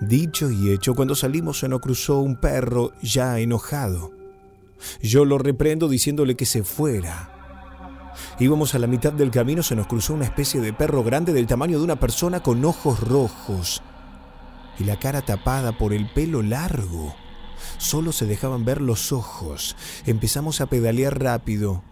Dicho 0.00 0.50
y 0.50 0.70
hecho, 0.72 0.94
cuando 0.94 1.14
salimos 1.14 1.60
se 1.60 1.68
nos 1.68 1.80
cruzó 1.80 2.20
un 2.20 2.36
perro 2.36 2.92
ya 3.02 3.38
enojado. 3.38 4.12
Yo 5.00 5.24
lo 5.24 5.38
reprendo 5.38 5.88
diciéndole 5.88 6.36
que 6.36 6.46
se 6.46 6.62
fuera. 6.62 7.32
Íbamos 8.38 8.74
a 8.74 8.78
la 8.78 8.86
mitad 8.86 9.12
del 9.12 9.30
camino, 9.30 9.62
se 9.62 9.76
nos 9.76 9.86
cruzó 9.86 10.14
una 10.14 10.24
especie 10.24 10.60
de 10.60 10.72
perro 10.72 11.02
grande 11.02 11.32
del 11.32 11.46
tamaño 11.46 11.78
de 11.78 11.84
una 11.84 11.96
persona 11.96 12.42
con 12.42 12.64
ojos 12.64 13.00
rojos 13.00 13.82
y 14.78 14.84
la 14.84 14.98
cara 14.98 15.22
tapada 15.22 15.72
por 15.72 15.92
el 15.92 16.08
pelo 16.10 16.42
largo. 16.42 17.14
Solo 17.78 18.12
se 18.12 18.26
dejaban 18.26 18.64
ver 18.64 18.80
los 18.80 19.12
ojos. 19.12 19.76
Empezamos 20.06 20.60
a 20.60 20.66
pedalear 20.66 21.22
rápido. 21.22 21.82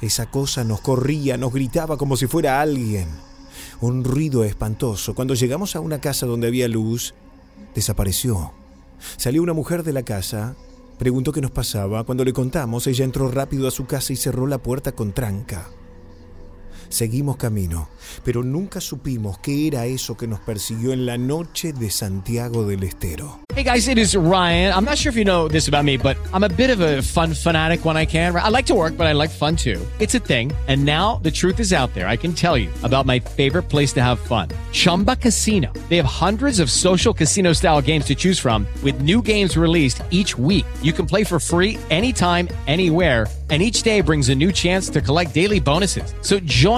Esa 0.00 0.30
cosa 0.30 0.64
nos 0.64 0.80
corría, 0.80 1.36
nos 1.36 1.52
gritaba 1.52 1.96
como 1.96 2.16
si 2.16 2.26
fuera 2.26 2.60
alguien. 2.60 3.08
Un 3.80 4.04
ruido 4.04 4.44
espantoso. 4.44 5.14
Cuando 5.14 5.34
llegamos 5.34 5.74
a 5.74 5.80
una 5.80 6.00
casa 6.00 6.26
donde 6.26 6.46
había 6.46 6.68
luz, 6.68 7.14
desapareció. 7.74 8.52
Salió 9.16 9.42
una 9.42 9.52
mujer 9.52 9.82
de 9.82 9.92
la 9.92 10.02
casa, 10.02 10.56
preguntó 10.98 11.32
qué 11.32 11.40
nos 11.40 11.50
pasaba. 11.50 12.04
Cuando 12.04 12.24
le 12.24 12.32
contamos, 12.32 12.86
ella 12.86 13.04
entró 13.04 13.30
rápido 13.30 13.66
a 13.66 13.72
su 13.72 13.86
casa 13.86 14.12
y 14.12 14.16
cerró 14.16 14.46
la 14.46 14.58
puerta 14.58 14.92
con 14.92 15.12
tranca. 15.12 15.68
Seguimos 16.90 17.36
camino, 17.36 17.88
pero 18.24 18.42
nunca 18.42 18.80
supimos 18.80 19.38
qué 19.38 19.66
era 19.66 19.84
eso 19.86 20.16
que 20.16 20.26
nos 20.26 20.40
persiguió 20.40 20.92
en 20.92 21.04
la 21.04 21.18
noche 21.18 21.72
de 21.72 21.90
Santiago 21.90 22.66
del 22.66 22.82
Estero. 22.82 23.40
Hey 23.54 23.64
guys, 23.64 23.88
it 23.88 23.98
is 23.98 24.14
Ryan. 24.14 24.72
I'm 24.72 24.84
not 24.84 24.96
sure 24.96 25.10
if 25.10 25.16
you 25.16 25.24
know 25.24 25.48
this 25.48 25.68
about 25.68 25.84
me, 25.84 25.96
but 25.96 26.16
I'm 26.32 26.44
a 26.44 26.48
bit 26.48 26.70
of 26.70 26.80
a 26.80 27.02
fun 27.02 27.34
fanatic 27.34 27.84
when 27.84 27.96
I 27.96 28.06
can. 28.06 28.34
I 28.36 28.48
like 28.50 28.66
to 28.66 28.74
work, 28.74 28.96
but 28.96 29.06
I 29.06 29.12
like 29.12 29.30
fun 29.30 29.56
too. 29.56 29.84
It's 29.98 30.14
a 30.14 30.20
thing. 30.20 30.52
And 30.68 30.84
now 30.84 31.16
the 31.22 31.30
truth 31.30 31.58
is 31.58 31.72
out 31.72 31.92
there. 31.92 32.06
I 32.06 32.16
can 32.16 32.32
tell 32.32 32.56
you 32.56 32.70
about 32.84 33.04
my 33.04 33.18
favorite 33.18 33.64
place 33.64 33.92
to 33.94 34.02
have 34.02 34.20
fun. 34.20 34.48
Chumba 34.70 35.16
Casino. 35.16 35.72
They 35.88 35.96
have 35.96 36.06
hundreds 36.06 36.60
of 36.60 36.70
social 36.70 37.12
casino 37.12 37.52
style 37.52 37.82
games 37.82 38.04
to 38.06 38.14
choose 38.14 38.38
from 38.38 38.66
with 38.82 39.00
new 39.00 39.20
games 39.20 39.56
released 39.56 40.02
each 40.10 40.38
week. 40.38 40.66
You 40.80 40.92
can 40.92 41.06
play 41.06 41.24
for 41.24 41.40
free 41.40 41.78
anytime, 41.90 42.48
anywhere 42.68 43.26
and 43.50 43.62
each 43.62 43.82
day 43.82 44.00
brings 44.00 44.28
a 44.28 44.34
new 44.34 44.52
chance 44.52 44.90
to 44.90 45.00
collect 45.00 45.32
daily 45.32 45.60
bonuses. 45.60 46.14
So 46.20 46.38
join 46.40 46.77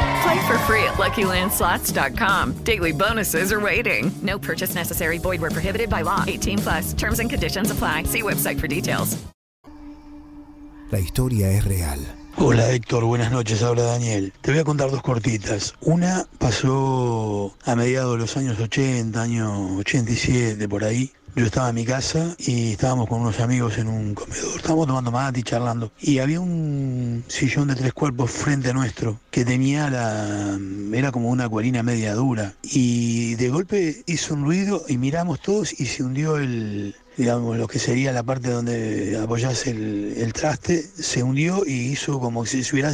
Play 0.23 0.47
for 0.47 0.57
free 0.59 0.83
at 0.83 0.97
LuckyLandSlots.com. 0.97 2.63
Daily 2.63 2.91
bonuses 2.91 3.51
are 3.51 3.59
waiting. 3.59 4.11
No 4.21 4.37
purchase 4.37 4.75
necessary. 4.75 5.17
Void 5.17 5.41
were 5.41 5.49
prohibited 5.49 5.89
by 5.89 6.01
law. 6.03 6.23
18 6.27 6.57
plus. 6.59 6.93
Terms 6.93 7.19
and 7.19 7.29
conditions 7.29 7.71
apply. 7.71 8.03
See 8.03 8.21
website 8.21 8.59
for 8.59 8.67
details. 8.67 9.17
La 10.91 10.99
historia 10.99 11.49
es 11.51 11.63
real. 11.65 11.99
Hola 12.37 12.69
Héctor, 12.71 13.05
buenas 13.05 13.31
noches, 13.31 13.61
habla 13.61 13.83
Daniel. 13.83 14.33
Te 14.41 14.51
voy 14.51 14.61
a 14.61 14.63
contar 14.63 14.89
dos 14.89 15.01
cortitas. 15.01 15.73
Una 15.81 16.25
pasó 16.37 17.55
a 17.65 17.75
mediados 17.75 18.13
de 18.13 18.19
los 18.19 18.35
años 18.37 18.59
80, 18.59 19.21
año 19.21 19.77
87, 19.77 20.67
por 20.67 20.83
ahí. 20.83 21.11
Yo 21.33 21.45
estaba 21.45 21.69
en 21.69 21.75
mi 21.75 21.85
casa 21.85 22.35
y 22.39 22.73
estábamos 22.73 23.07
con 23.07 23.21
unos 23.21 23.39
amigos 23.39 23.77
en 23.77 23.87
un 23.87 24.13
comedor. 24.13 24.57
Estábamos 24.57 24.87
tomando 24.87 25.11
mate 25.11 25.39
y 25.39 25.43
charlando. 25.43 25.91
Y 26.01 26.19
había 26.19 26.41
un 26.41 27.23
sillón 27.27 27.69
de 27.69 27.75
tres 27.75 27.93
cuerpos 27.93 28.31
frente 28.31 28.69
a 28.69 28.73
nuestro 28.73 29.17
que 29.31 29.45
tenía 29.45 29.89
la. 29.89 30.59
era 30.93 31.11
como 31.13 31.29
una 31.29 31.47
cuarina 31.47 31.83
media 31.83 32.15
dura. 32.15 32.53
Y 32.63 33.35
de 33.35 33.49
golpe 33.49 34.03
hizo 34.07 34.33
un 34.33 34.43
ruido 34.43 34.83
y 34.89 34.97
miramos 34.97 35.39
todos 35.39 35.79
y 35.79 35.85
se 35.85 36.03
hundió 36.03 36.35
el, 36.35 36.95
digamos, 37.15 37.57
lo 37.57 37.67
que 37.67 37.79
sería 37.79 38.11
la 38.11 38.23
parte 38.23 38.49
donde 38.49 39.17
apoyas 39.17 39.67
el, 39.67 40.13
el, 40.17 40.33
traste, 40.33 40.83
se 40.83 41.23
hundió 41.23 41.63
y 41.65 41.91
hizo 41.91 42.19
como 42.19 42.45
si 42.45 42.61
se 42.61 42.75
hubiera 42.75 42.91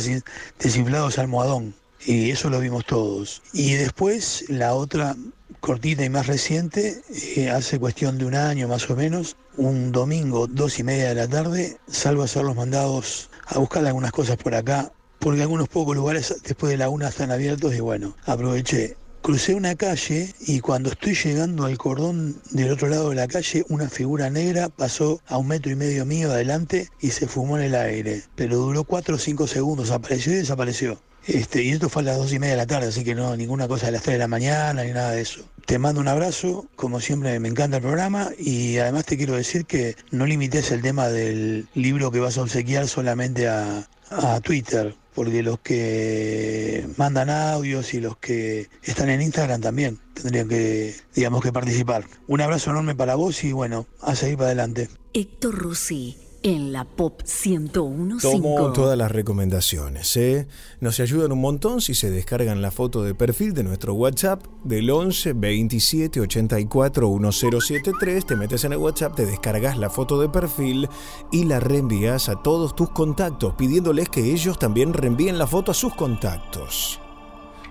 desinflado 0.60 1.10
ese 1.10 1.22
almohadón. 1.22 1.74
Y 2.06 2.30
eso 2.30 2.52
lo 2.52 2.60
vimos 2.60 2.86
todos. 2.86 3.42
Y 3.52 3.74
después 3.74 4.46
la 4.48 4.76
otra 4.76 5.16
cortita 5.60 6.04
y 6.04 6.10
más 6.10 6.28
reciente, 6.28 7.02
eh, 7.36 7.50
hace 7.50 7.80
cuestión 7.80 8.18
de 8.18 8.26
un 8.26 8.36
año 8.36 8.68
más 8.68 8.90
o 8.90 8.96
menos, 8.96 9.36
un 9.58 9.92
domingo, 9.92 10.48
dos 10.48 10.80
y 10.80 10.84
media 10.84 11.10
de 11.10 11.16
la 11.16 11.28
tarde, 11.28 11.78
salgo 11.88 12.22
a 12.22 12.26
hacer 12.26 12.44
los 12.44 12.56
mandados 12.56 13.30
a 13.48 13.60
buscar 13.60 13.86
algunas 13.86 14.12
cosas 14.12 14.38
por 14.38 14.56
acá, 14.56 14.92
porque 15.20 15.42
algunos 15.42 15.68
pocos 15.68 15.96
lugares 15.96 16.36
después 16.44 16.72
de 16.72 16.78
la 16.78 16.90
una 16.90 17.10
están 17.10 17.32
abiertos 17.32 17.74
y 17.76 17.80
bueno, 17.80 18.16
aproveché. 18.26 18.96
Crucé 19.22 19.56
una 19.56 19.76
calle 19.76 20.34
y 20.40 20.62
cuando 20.62 20.90
estoy 20.90 21.14
llegando 21.14 21.66
al 21.66 21.78
cordón 21.78 22.40
del 22.52 22.72
otro 22.72 22.88
lado 22.88 23.10
de 23.10 23.16
la 23.16 23.28
calle, 23.28 23.66
una 23.68 23.90
figura 23.90 24.30
negra 24.30 24.70
pasó 24.70 25.20
a 25.28 25.38
un 25.38 25.48
metro 25.48 25.72
y 25.72 25.76
medio 25.76 26.06
mío 26.06 26.32
adelante 26.32 26.88
y 27.02 27.10
se 27.10 27.28
fumó 27.28 27.58
en 27.58 27.66
el 27.66 27.76
aire. 27.76 28.24
Pero 28.36 28.56
duró 28.58 28.86
cuatro 28.86 29.16
o 29.16 29.20
cinco 29.20 29.46
segundos, 29.48 29.92
apareció 29.92 30.32
y 30.32 30.38
desapareció. 30.38 31.02
Este, 31.28 31.62
y 31.62 31.72
esto 31.72 31.90
fue 31.90 32.04
a 32.04 32.06
las 32.06 32.18
dos 32.18 32.32
y 32.32 32.40
media 32.40 32.54
de 32.54 32.58
la 32.58 32.66
tarde, 32.66 32.88
así 32.88 33.04
que 33.04 33.14
no, 33.14 33.36
ninguna 33.36 33.68
cosa 33.68 33.88
a 33.88 33.92
las 33.92 34.02
tres 34.02 34.16
de 34.16 34.20
la 34.20 34.28
mañana 34.28 34.84
ni 34.84 34.92
nada 34.92 35.12
de 35.12 35.22
eso. 35.22 35.42
Te 35.66 35.78
mando 35.78 36.00
un 36.00 36.08
abrazo, 36.08 36.68
como 36.78 37.02
siempre 37.02 37.38
me 37.42 37.50
encanta 37.50 37.78
el 37.78 37.84
programa 37.84 38.30
y 38.40 38.78
además 38.78 39.06
te 39.06 39.18
quiero 39.18 39.36
decir 39.36 39.66
que 39.66 39.98
no 40.12 40.26
limites 40.26 40.72
el 40.72 40.82
tema 40.82 41.10
del 41.10 41.68
libro 41.74 42.12
que 42.12 42.22
vas 42.22 42.38
a 42.38 42.44
obsequiar 42.44 42.88
solamente 42.88 43.50
a, 43.50 43.90
a 44.10 44.40
Twitter, 44.40 44.96
porque 45.14 45.44
los 45.44 45.60
que 45.60 46.88
mandan 46.96 47.30
audios 47.30 47.94
y 47.94 48.00
los 48.00 48.18
que 48.18 48.70
están 48.84 49.10
en 49.10 49.22
Instagram 49.22 49.60
también 49.60 50.00
tendrían 50.14 50.48
que, 50.48 50.96
digamos, 51.14 51.44
que 51.44 51.52
participar. 51.52 52.06
Un 52.28 52.40
abrazo 52.40 52.70
enorme 52.70 52.96
para 52.96 53.16
vos 53.16 53.44
y 53.44 53.52
bueno, 53.52 53.86
a 54.02 54.16
seguir 54.16 54.38
para 54.38 54.48
adelante. 54.48 54.90
Héctor 55.14 55.56
Rossi 55.56 56.16
en 56.48 56.72
la 56.72 56.86
Pop 56.86 57.24
1015. 57.24 58.22
Tomo 58.22 58.72
todas 58.72 58.98
las 58.98 59.12
recomendaciones. 59.12 60.16
¿eh? 60.16 60.48
Nos 60.80 61.02
ayudan 61.02 61.34
un 61.34 61.42
montón 61.42 61.82
si 61.82 61.94
se 61.94 62.10
descargan 62.10 62.62
la 62.62 62.72
foto 62.72 63.04
de 63.04 63.14
perfil 63.14 63.54
de 63.54 63.64
nuestro 63.64 63.94
WhatsApp 63.94 64.46
del 64.64 64.90
11 64.90 65.34
27 65.34 66.22
84 66.22 67.10
1073. 67.10 68.26
Te 68.26 68.36
metes 68.38 68.64
en 68.64 68.72
el 68.72 68.78
WhatsApp, 68.78 69.16
te 69.16 69.26
descargas 69.26 69.78
la 69.78 69.90
foto 69.90 70.22
de 70.22 70.30
perfil 70.30 70.88
y 71.34 71.44
la 71.44 71.60
reenvías 71.60 72.30
a 72.30 72.42
todos 72.42 72.76
tus 72.76 72.92
contactos, 72.92 73.56
pidiéndoles 73.56 74.08
que 74.08 74.32
ellos 74.32 74.58
también 74.58 74.94
reenvíen 74.94 75.38
la 75.38 75.48
foto 75.48 75.72
a 75.72 75.74
sus 75.74 75.94
contactos. 75.96 77.02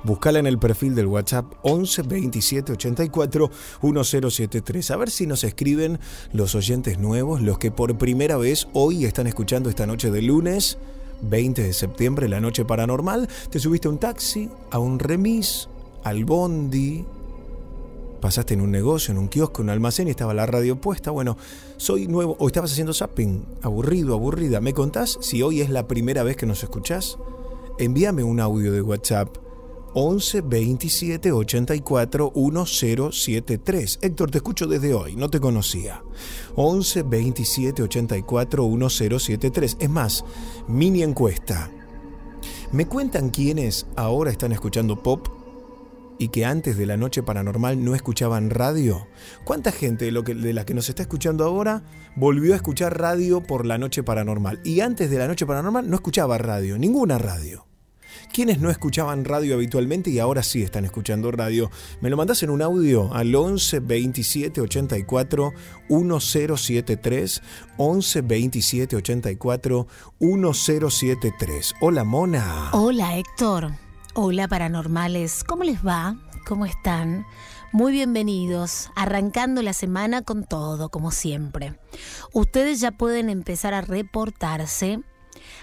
Búscala 0.06 0.38
en 0.38 0.46
el 0.46 0.60
perfil 0.60 0.94
del 0.94 1.08
WhatsApp 1.08 1.52
11 1.62 2.02
27 2.02 2.72
84 2.74 3.50
1073. 3.82 4.90
A 4.92 4.96
ver 4.96 5.10
si 5.10 5.26
nos 5.26 5.42
escriben 5.42 5.98
los 6.32 6.54
oyentes 6.54 7.00
nuevos, 7.00 7.42
los 7.42 7.58
que 7.58 7.72
por 7.72 7.98
primera 7.98 8.36
vez 8.36 8.68
hoy 8.72 9.04
están 9.04 9.26
escuchando 9.26 9.68
esta 9.68 9.84
noche 9.84 10.12
de 10.12 10.22
lunes. 10.22 10.78
20 11.22 11.60
de 11.60 11.72
septiembre, 11.72 12.28
la 12.28 12.40
noche 12.40 12.64
paranormal, 12.64 13.28
te 13.50 13.58
subiste 13.58 13.88
a 13.88 13.90
un 13.90 13.98
taxi, 13.98 14.48
a 14.70 14.78
un 14.78 15.00
remis, 15.00 15.68
al 16.04 16.24
bondi, 16.24 17.04
pasaste 18.20 18.54
en 18.54 18.60
un 18.60 18.70
negocio, 18.70 19.10
en 19.10 19.18
un 19.18 19.26
kiosco, 19.26 19.62
en 19.62 19.66
un 19.66 19.70
almacén 19.70 20.06
y 20.06 20.10
estaba 20.10 20.34
la 20.34 20.46
radio 20.46 20.80
puesta. 20.80 21.10
Bueno, 21.10 21.36
soy 21.78 22.06
nuevo, 22.06 22.36
o 22.38 22.46
estabas 22.46 22.70
haciendo 22.70 22.94
zapping, 22.94 23.44
aburrido, 23.60 24.14
aburrida. 24.14 24.60
¿Me 24.60 24.72
contás 24.72 25.18
si 25.20 25.42
hoy 25.42 25.62
es 25.62 25.70
la 25.70 25.88
primera 25.88 26.22
vez 26.22 26.36
que 26.36 26.46
nos 26.46 26.62
escuchás? 26.62 27.18
Envíame 27.80 28.22
un 28.22 28.38
audio 28.38 28.70
de 28.70 28.82
WhatsApp 28.82 29.45
11 29.98 30.42
27 30.42 31.32
84 31.32 32.32
1073. 32.34 33.98
Héctor, 34.02 34.30
te 34.30 34.36
escucho 34.36 34.66
desde 34.66 34.92
hoy, 34.92 35.16
no 35.16 35.30
te 35.30 35.40
conocía. 35.40 36.02
11 36.54 37.02
27 37.02 37.82
84 37.82 38.68
1073. 38.68 39.78
Es 39.80 39.88
más, 39.88 40.22
mini 40.68 41.02
encuesta. 41.02 41.70
¿Me 42.72 42.84
cuentan 42.84 43.30
quiénes 43.30 43.86
ahora 43.96 44.30
están 44.30 44.52
escuchando 44.52 45.02
pop 45.02 45.28
y 46.18 46.28
que 46.28 46.44
antes 46.44 46.76
de 46.76 46.84
la 46.84 46.98
noche 46.98 47.22
paranormal 47.22 47.82
no 47.82 47.94
escuchaban 47.94 48.50
radio? 48.50 49.06
¿Cuánta 49.44 49.72
gente 49.72 50.04
de, 50.04 50.10
lo 50.10 50.24
que, 50.24 50.34
de 50.34 50.52
la 50.52 50.66
que 50.66 50.74
nos 50.74 50.90
está 50.90 51.00
escuchando 51.04 51.42
ahora 51.42 51.84
volvió 52.16 52.52
a 52.52 52.56
escuchar 52.56 53.00
radio 53.00 53.42
por 53.42 53.64
la 53.64 53.78
noche 53.78 54.02
paranormal? 54.02 54.60
Y 54.62 54.80
antes 54.80 55.08
de 55.08 55.16
la 55.16 55.26
noche 55.26 55.46
paranormal 55.46 55.88
no 55.88 55.94
escuchaba 55.96 56.36
radio, 56.36 56.76
ninguna 56.76 57.16
radio. 57.16 57.66
¿Quiénes 58.32 58.60
no 58.60 58.70
escuchaban 58.70 59.24
radio 59.24 59.54
habitualmente 59.54 60.10
y 60.10 60.18
ahora 60.18 60.42
sí 60.42 60.62
están 60.62 60.84
escuchando 60.84 61.30
radio? 61.30 61.70
Me 62.00 62.10
lo 62.10 62.16
mandás 62.16 62.42
en 62.42 62.50
un 62.50 62.60
audio 62.60 63.12
al 63.14 63.34
11 63.34 63.80
27 63.80 64.60
84 64.60 65.52
1073 65.88 67.42
11 67.78 68.20
27 68.22 68.96
84 68.96 69.86
1073. 70.20 71.74
Hola 71.80 72.04
Mona. 72.04 72.70
Hola 72.72 73.16
Héctor. 73.16 73.72
Hola 74.14 74.48
paranormales. 74.48 75.44
¿Cómo 75.44 75.64
les 75.64 75.84
va? 75.84 76.16
¿Cómo 76.46 76.66
están? 76.66 77.26
Muy 77.72 77.92
bienvenidos, 77.92 78.90
arrancando 78.94 79.60
la 79.60 79.72
semana 79.72 80.22
con 80.22 80.44
todo, 80.44 80.88
como 80.88 81.10
siempre. 81.10 81.78
Ustedes 82.32 82.80
ya 82.80 82.92
pueden 82.92 83.28
empezar 83.28 83.74
a 83.74 83.80
reportarse 83.80 85.00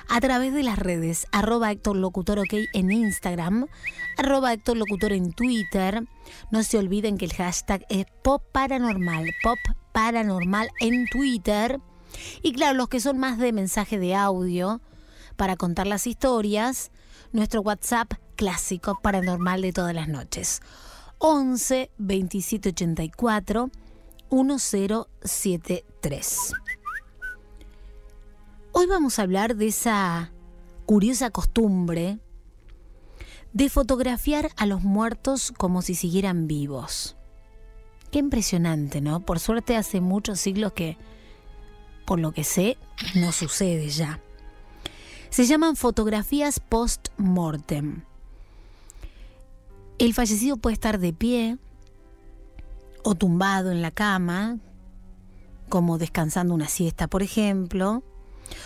a 0.09 0.21
través 0.21 0.53
de 0.53 0.63
las 0.63 0.77
redes 0.77 1.27
arroba 1.31 1.71
Héctor 1.71 1.95
Locutor 1.95 2.39
OK 2.39 2.53
en 2.73 2.91
Instagram, 2.91 3.67
arroba 4.17 4.53
Héctor 4.53 4.77
Locutor 4.77 5.13
en 5.13 5.33
Twitter. 5.33 6.03
No 6.51 6.63
se 6.63 6.77
olviden 6.77 7.17
que 7.17 7.25
el 7.25 7.33
hashtag 7.33 7.85
es 7.89 8.05
Pop 8.23 8.43
Paranormal, 8.51 9.31
Pop 9.43 9.57
Paranormal 9.91 10.69
en 10.79 11.07
Twitter. 11.07 11.79
Y 12.41 12.53
claro, 12.53 12.77
los 12.77 12.89
que 12.89 12.99
son 12.99 13.17
más 13.17 13.37
de 13.37 13.51
mensaje 13.51 13.99
de 13.99 14.15
audio 14.15 14.81
para 15.35 15.55
contar 15.55 15.87
las 15.87 16.07
historias, 16.07 16.91
nuestro 17.31 17.61
WhatsApp 17.61 18.13
clásico 18.35 18.99
paranormal 19.01 19.61
de 19.61 19.73
todas 19.73 19.95
las 19.95 20.07
noches. 20.07 20.61
11 21.19 21.91
27 21.97 22.69
84 22.69 23.69
1073. 24.29 26.53
Hoy 28.75 28.87
vamos 28.87 29.19
a 29.19 29.21
hablar 29.21 29.55
de 29.55 29.67
esa 29.67 30.31
curiosa 30.87 31.29
costumbre 31.29 32.17
de 33.53 33.69
fotografiar 33.69 34.49
a 34.57 34.65
los 34.65 34.81
muertos 34.81 35.53
como 35.55 35.83
si 35.83 35.93
siguieran 35.93 36.47
vivos. 36.47 37.15
Qué 38.09 38.17
impresionante, 38.17 38.99
¿no? 38.99 39.19
Por 39.19 39.39
suerte 39.39 39.77
hace 39.77 40.01
muchos 40.01 40.39
siglos 40.39 40.73
que, 40.73 40.97
por 42.07 42.19
lo 42.19 42.31
que 42.31 42.43
sé, 42.43 42.79
no 43.13 43.31
sucede 43.31 43.89
ya. 43.89 44.19
Se 45.29 45.45
llaman 45.45 45.75
fotografías 45.75 46.59
post-mortem. 46.59 48.01
El 49.99 50.15
fallecido 50.15 50.57
puede 50.57 50.73
estar 50.73 50.99
de 50.99 51.13
pie 51.13 51.59
o 53.03 53.13
tumbado 53.13 53.69
en 53.71 53.83
la 53.83 53.91
cama, 53.91 54.57
como 55.69 55.99
descansando 55.99 56.55
una 56.55 56.67
siesta, 56.67 57.07
por 57.07 57.21
ejemplo, 57.21 58.03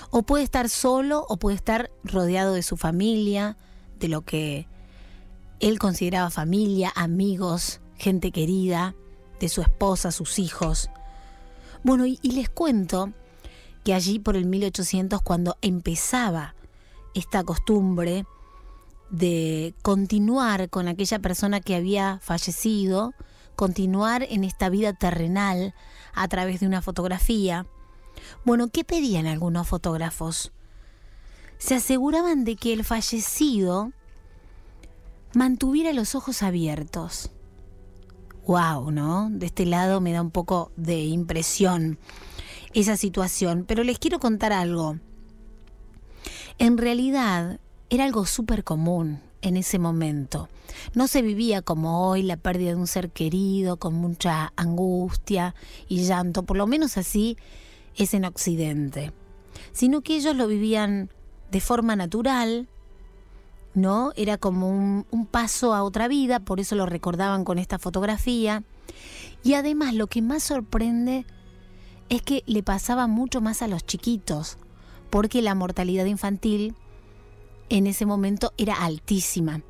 o 0.10 0.24
puede 0.24 0.44
estar 0.44 0.70
solo 0.70 1.26
o 1.30 1.38
puede 1.38 1.56
estar 1.56 1.92
rodeado 2.04 2.54
de 2.54 2.64
su 2.64 2.78
familia, 2.78 3.58
de 4.00 4.08
lo 4.08 4.22
que 4.22 4.68
él 5.60 5.80
consideraba 5.80 6.30
familia, 6.30 6.92
amigos, 6.96 7.82
gente 7.98 8.32
querida, 8.32 8.96
de 9.40 9.50
su 9.50 9.62
esposa, 9.62 10.12
sus 10.12 10.40
hijos. 10.40 10.90
Bueno, 11.84 12.06
y, 12.06 12.20
les 12.24 12.50
cuento 12.50 13.12
que 13.84 13.94
allí 13.94 14.20
por 14.20 14.36
el 14.36 14.46
1800, 14.46 15.22
cuando 15.22 15.58
empezaba 15.62 16.56
esta 17.14 17.44
costumbre 17.44 18.26
de 19.10 19.74
continuar 19.82 20.70
con 20.70 20.88
aquella 20.88 21.20
persona 21.20 21.62
que 21.62 21.76
había 21.76 22.20
fallecido, 22.22 23.14
continuar 23.56 24.24
en 24.30 24.44
esta 24.44 24.70
vida 24.70 24.94
terrenal 24.94 25.74
a 26.14 26.28
través 26.28 26.60
de 26.60 26.68
una 26.68 26.82
fotografía, 26.82 27.66
bueno, 28.46 28.70
¿qué 28.70 28.84
pedían 28.84 29.28
algunos 29.28 29.68
fotógrafos? 29.68 30.52
Se 31.58 31.76
aseguraban 31.76 32.44
de 32.44 32.56
que 32.56 32.74
el 32.74 32.84
fallecido 32.84 33.92
mantuviera 35.34 35.94
los 35.94 36.16
ojos 36.16 36.44
abiertos. 36.44 37.32
Wow, 38.46 38.92
¿no? 38.92 39.30
De 39.32 39.48
este 39.48 39.66
lado 39.66 40.00
me 40.00 40.14
da 40.14 40.22
un 40.22 40.32
poco 40.32 40.72
de 40.78 41.00
impresión 41.04 42.00
esa 42.74 42.96
situación, 42.96 43.66
pero 43.68 43.84
les 43.84 44.00
quiero 44.00 44.20
contar 44.20 44.54
algo. 44.54 44.98
En 46.60 46.78
realidad 46.78 47.60
era 47.90 48.06
algo 48.06 48.26
súper 48.26 48.64
común 48.64 49.22
en 49.42 49.58
ese 49.58 49.80
momento. 49.80 50.50
No 50.94 51.08
se 51.08 51.22
vivía 51.22 51.62
como 51.62 52.08
hoy 52.08 52.24
la 52.24 52.38
pérdida 52.38 52.70
de 52.70 52.76
un 52.76 52.88
ser 52.88 53.10
querido 53.10 53.78
con 53.78 53.94
mucha 53.94 54.54
angustia 54.56 55.56
y 55.88 56.04
llanto, 56.04 56.44
por 56.44 56.58
lo 56.58 56.68
menos 56.68 56.98
así 56.98 57.38
es 57.98 58.14
en 58.14 58.26
Occidente, 58.26 59.12
sino 59.74 60.02
que 60.02 60.16
ellos 60.16 60.36
lo 60.36 60.48
vivían 60.48 61.10
de 61.52 61.62
forma 61.62 61.96
natural, 61.96 62.68
¿no? 63.74 64.12
Era 64.16 64.38
como 64.38 64.70
un, 64.70 65.28
paso 65.30 65.74
a 65.74 65.84
otra 65.84 66.08
vida, 66.08 66.40
por 66.40 66.60
eso 66.60 66.76
lo 66.76 66.86
recordaban 66.86 67.44
con 67.44 67.60
esta 67.60 67.80
fotografía. 67.80 68.64
Y 69.44 69.54
además 69.54 69.94
lo 69.94 70.08
que 70.08 70.22
más 70.22 70.44
sorprende 70.44 71.26
es 72.10 72.22
que 72.22 72.44
le 72.48 72.64
pasaba 72.64 73.08
mucho 73.08 73.42
más 73.42 73.62
a 73.62 73.68
los 73.68 73.86
chiquitos, 73.86 74.58
porque 75.10 75.42
la 75.42 75.56
mortalidad 75.56 76.06
infantil 76.06 76.76
en 77.70 77.88
ese 77.88 78.06
momento 78.06 78.54
era 78.58 78.76
altísima. 78.76 79.62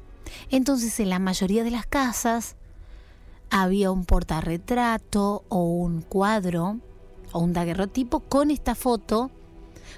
Entonces 0.50 1.00
en 1.00 1.10
la 1.10 1.20
mayoría 1.20 1.64
de 1.64 1.72
las 1.72 1.86
casas 1.86 2.56
había 3.50 3.92
un 3.92 4.06
portarretrato 4.06 5.44
o 5.48 5.64
un 5.64 6.02
cuadro 6.02 6.80
o 7.38 7.40
un 7.40 7.54
daguerrotipo 7.54 8.22
con 8.22 8.50
esta 8.50 8.74
foto, 8.74 9.30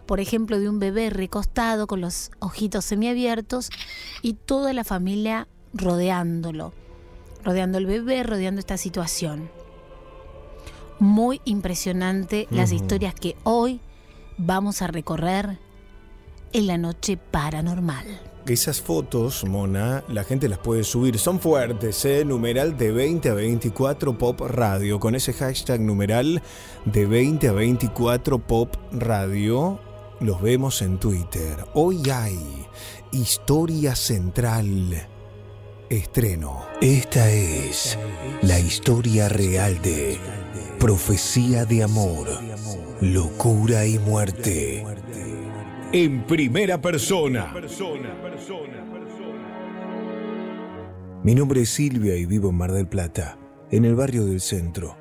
por 0.05 0.19
ejemplo, 0.19 0.59
de 0.59 0.67
un 0.67 0.77
bebé 0.77 1.09
recostado 1.09 1.87
con 1.87 2.01
los 2.01 2.31
ojitos 2.39 2.83
semiabiertos 2.83 3.69
y 4.21 4.33
toda 4.33 4.73
la 4.73 4.83
familia 4.83 5.47
rodeándolo, 5.73 6.73
rodeando 7.41 7.77
el 7.77 7.85
bebé, 7.85 8.23
rodeando 8.23 8.59
esta 8.59 8.75
situación. 8.75 9.49
Muy 10.99 11.39
impresionante 11.45 12.45
las 12.51 12.73
historias 12.73 13.15
que 13.15 13.37
hoy 13.43 13.79
vamos 14.37 14.81
a 14.81 14.87
recorrer 14.87 15.59
en 16.51 16.67
la 16.67 16.77
noche 16.77 17.15
paranormal. 17.15 18.28
Esas 18.47 18.81
fotos, 18.81 19.45
Mona, 19.45 20.03
la 20.07 20.23
gente 20.23 20.49
las 20.49 20.57
puede 20.57 20.83
subir. 20.83 21.19
Son 21.19 21.39
fuertes, 21.39 22.03
¿eh? 22.05 22.25
Numeral 22.25 22.77
de 22.77 22.91
20 22.91 23.29
a 23.29 23.33
24 23.35 24.17
Pop 24.17 24.41
Radio. 24.41 24.99
Con 24.99 25.13
ese 25.13 25.33
hashtag 25.33 25.81
numeral 25.81 26.41
de 26.85 27.05
20 27.05 27.47
a 27.47 27.51
24 27.51 28.39
Pop 28.39 28.75
Radio, 28.91 29.79
los 30.19 30.41
vemos 30.41 30.81
en 30.81 30.97
Twitter. 30.97 31.57
Hoy 31.73 32.09
hay 32.09 32.65
Historia 33.11 33.95
Central. 33.95 35.07
Estreno. 35.89 36.65
Esta 36.81 37.31
es 37.31 37.97
la 38.43 38.59
historia 38.59 39.27
real 39.27 39.81
de 39.81 40.19
Profecía 40.79 41.65
de 41.65 41.83
Amor, 41.83 42.27
Locura 43.01 43.87
y 43.87 43.97
Muerte 43.97 44.85
en 45.91 46.23
primera 46.23 46.79
persona. 46.79 47.51
Mi 51.23 51.33
nombre 51.33 51.61
es 51.61 51.69
Silvia 51.69 52.15
y 52.15 52.25
vivo 52.27 52.49
en 52.49 52.55
Mar 52.55 52.71
del 52.71 52.87
Plata, 52.87 53.39
en 53.71 53.85
el 53.85 53.95
barrio 53.95 54.25
del 54.25 54.39
centro. 54.39 54.95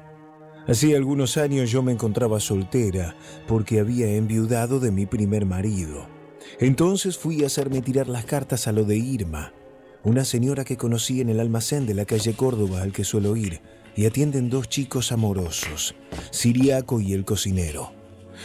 Hacía 0.66 0.96
algunos 0.96 1.36
años 1.36 1.70
yo 1.70 1.82
me 1.82 1.92
encontraba 1.92 2.40
soltera 2.40 3.16
porque 3.46 3.80
había 3.80 4.14
enviudado 4.14 4.80
de 4.80 4.90
mi 4.90 5.04
primer 5.04 5.44
marido. 5.44 6.06
Entonces 6.58 7.18
fui 7.18 7.42
a 7.44 7.46
hacerme 7.46 7.82
tirar 7.82 8.08
las 8.08 8.24
cartas 8.24 8.66
a 8.66 8.72
lo 8.72 8.84
de 8.84 8.96
Irma, 8.96 9.52
una 10.04 10.24
señora 10.24 10.64
que 10.64 10.78
conocí 10.78 11.20
en 11.20 11.28
el 11.28 11.40
almacén 11.40 11.86
de 11.86 11.94
la 11.94 12.06
calle 12.06 12.32
Córdoba 12.32 12.80
al 12.80 12.92
que 12.92 13.04
suelo 13.04 13.36
ir, 13.36 13.60
y 13.94 14.06
atienden 14.06 14.48
dos 14.48 14.68
chicos 14.70 15.12
amorosos, 15.12 15.94
Siriaco 16.30 17.00
y 17.00 17.12
el 17.12 17.26
cocinero. 17.26 17.97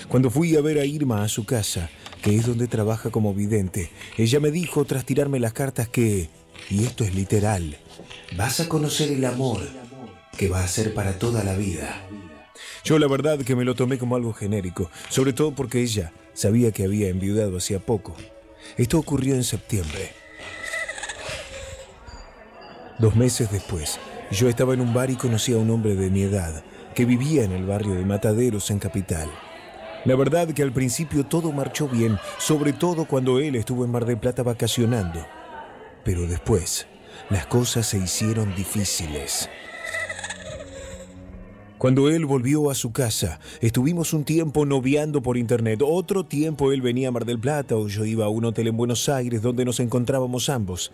Cuando 0.07 0.29
fui 0.29 0.55
a 0.55 0.61
ver 0.61 0.79
a 0.79 0.85
Irma 0.85 1.23
a 1.23 1.29
su 1.29 1.45
casa, 1.45 1.89
que 2.21 2.35
es 2.35 2.45
donde 2.45 2.67
trabaja 2.67 3.09
como 3.09 3.33
vidente, 3.33 3.89
ella 4.17 4.39
me 4.39 4.51
dijo 4.51 4.85
tras 4.85 5.05
tirarme 5.05 5.39
las 5.39 5.53
cartas 5.53 5.89
que, 5.89 6.29
y 6.69 6.83
esto 6.83 7.03
es 7.03 7.15
literal, 7.15 7.77
vas 8.37 8.59
a 8.59 8.69
conocer 8.69 9.11
el 9.11 9.25
amor 9.25 9.61
que 10.37 10.49
va 10.49 10.63
a 10.63 10.67
ser 10.67 10.93
para 10.93 11.19
toda 11.19 11.43
la 11.43 11.55
vida. 11.55 12.05
Yo 12.83 12.99
la 12.99 13.07
verdad 13.07 13.39
que 13.39 13.55
me 13.55 13.65
lo 13.65 13.75
tomé 13.75 13.97
como 13.97 14.15
algo 14.15 14.33
genérico, 14.33 14.89
sobre 15.09 15.33
todo 15.33 15.53
porque 15.53 15.81
ella 15.81 16.11
sabía 16.33 16.71
que 16.71 16.83
había 16.83 17.09
enviudado 17.09 17.57
hacía 17.57 17.79
poco. 17.79 18.15
Esto 18.77 18.99
ocurrió 18.99 19.35
en 19.35 19.43
septiembre. 19.43 20.11
Dos 22.99 23.15
meses 23.15 23.51
después, 23.51 23.99
yo 24.31 24.49
estaba 24.49 24.73
en 24.73 24.81
un 24.81 24.93
bar 24.93 25.09
y 25.09 25.15
conocí 25.15 25.53
a 25.53 25.57
un 25.57 25.69
hombre 25.69 25.95
de 25.95 26.09
mi 26.09 26.23
edad 26.23 26.63
que 26.93 27.05
vivía 27.05 27.43
en 27.43 27.51
el 27.51 27.65
barrio 27.65 27.95
de 27.95 28.05
Mataderos 28.05 28.69
en 28.69 28.79
Capital. 28.79 29.29
La 30.05 30.15
verdad 30.17 30.49
que 30.49 30.63
al 30.63 30.73
principio 30.73 31.25
todo 31.25 31.53
marchó 31.53 31.87
bien, 31.87 32.17
sobre 32.37 32.73
todo 32.73 33.05
cuando 33.05 33.39
él 33.39 33.55
estuvo 33.55 33.85
en 33.85 33.91
Mar 33.91 34.05
del 34.05 34.17
Plata 34.17 34.43
vacacionando. 34.43 35.25
Pero 36.03 36.27
después, 36.27 36.87
las 37.29 37.45
cosas 37.45 37.87
se 37.87 37.99
hicieron 37.99 38.53
difíciles. 38.53 39.49
Cuando 41.77 42.09
él 42.09 42.25
volvió 42.25 42.69
a 42.69 42.75
su 42.75 42.91
casa, 42.91 43.39
estuvimos 43.61 44.13
un 44.13 44.25
tiempo 44.25 44.65
noviando 44.65 45.21
por 45.21 45.37
internet. 45.37 45.81
Otro 45.85 46.25
tiempo 46.25 46.73
él 46.73 46.81
venía 46.81 47.07
a 47.09 47.11
Mar 47.11 47.25
del 47.25 47.39
Plata 47.39 47.75
o 47.75 47.87
yo 47.87 48.03
iba 48.03 48.25
a 48.25 48.29
un 48.29 48.45
hotel 48.45 48.67
en 48.67 48.77
Buenos 48.77 49.07
Aires 49.07 49.41
donde 49.41 49.63
nos 49.63 49.79
encontrábamos 49.79 50.49
ambos. 50.49 50.91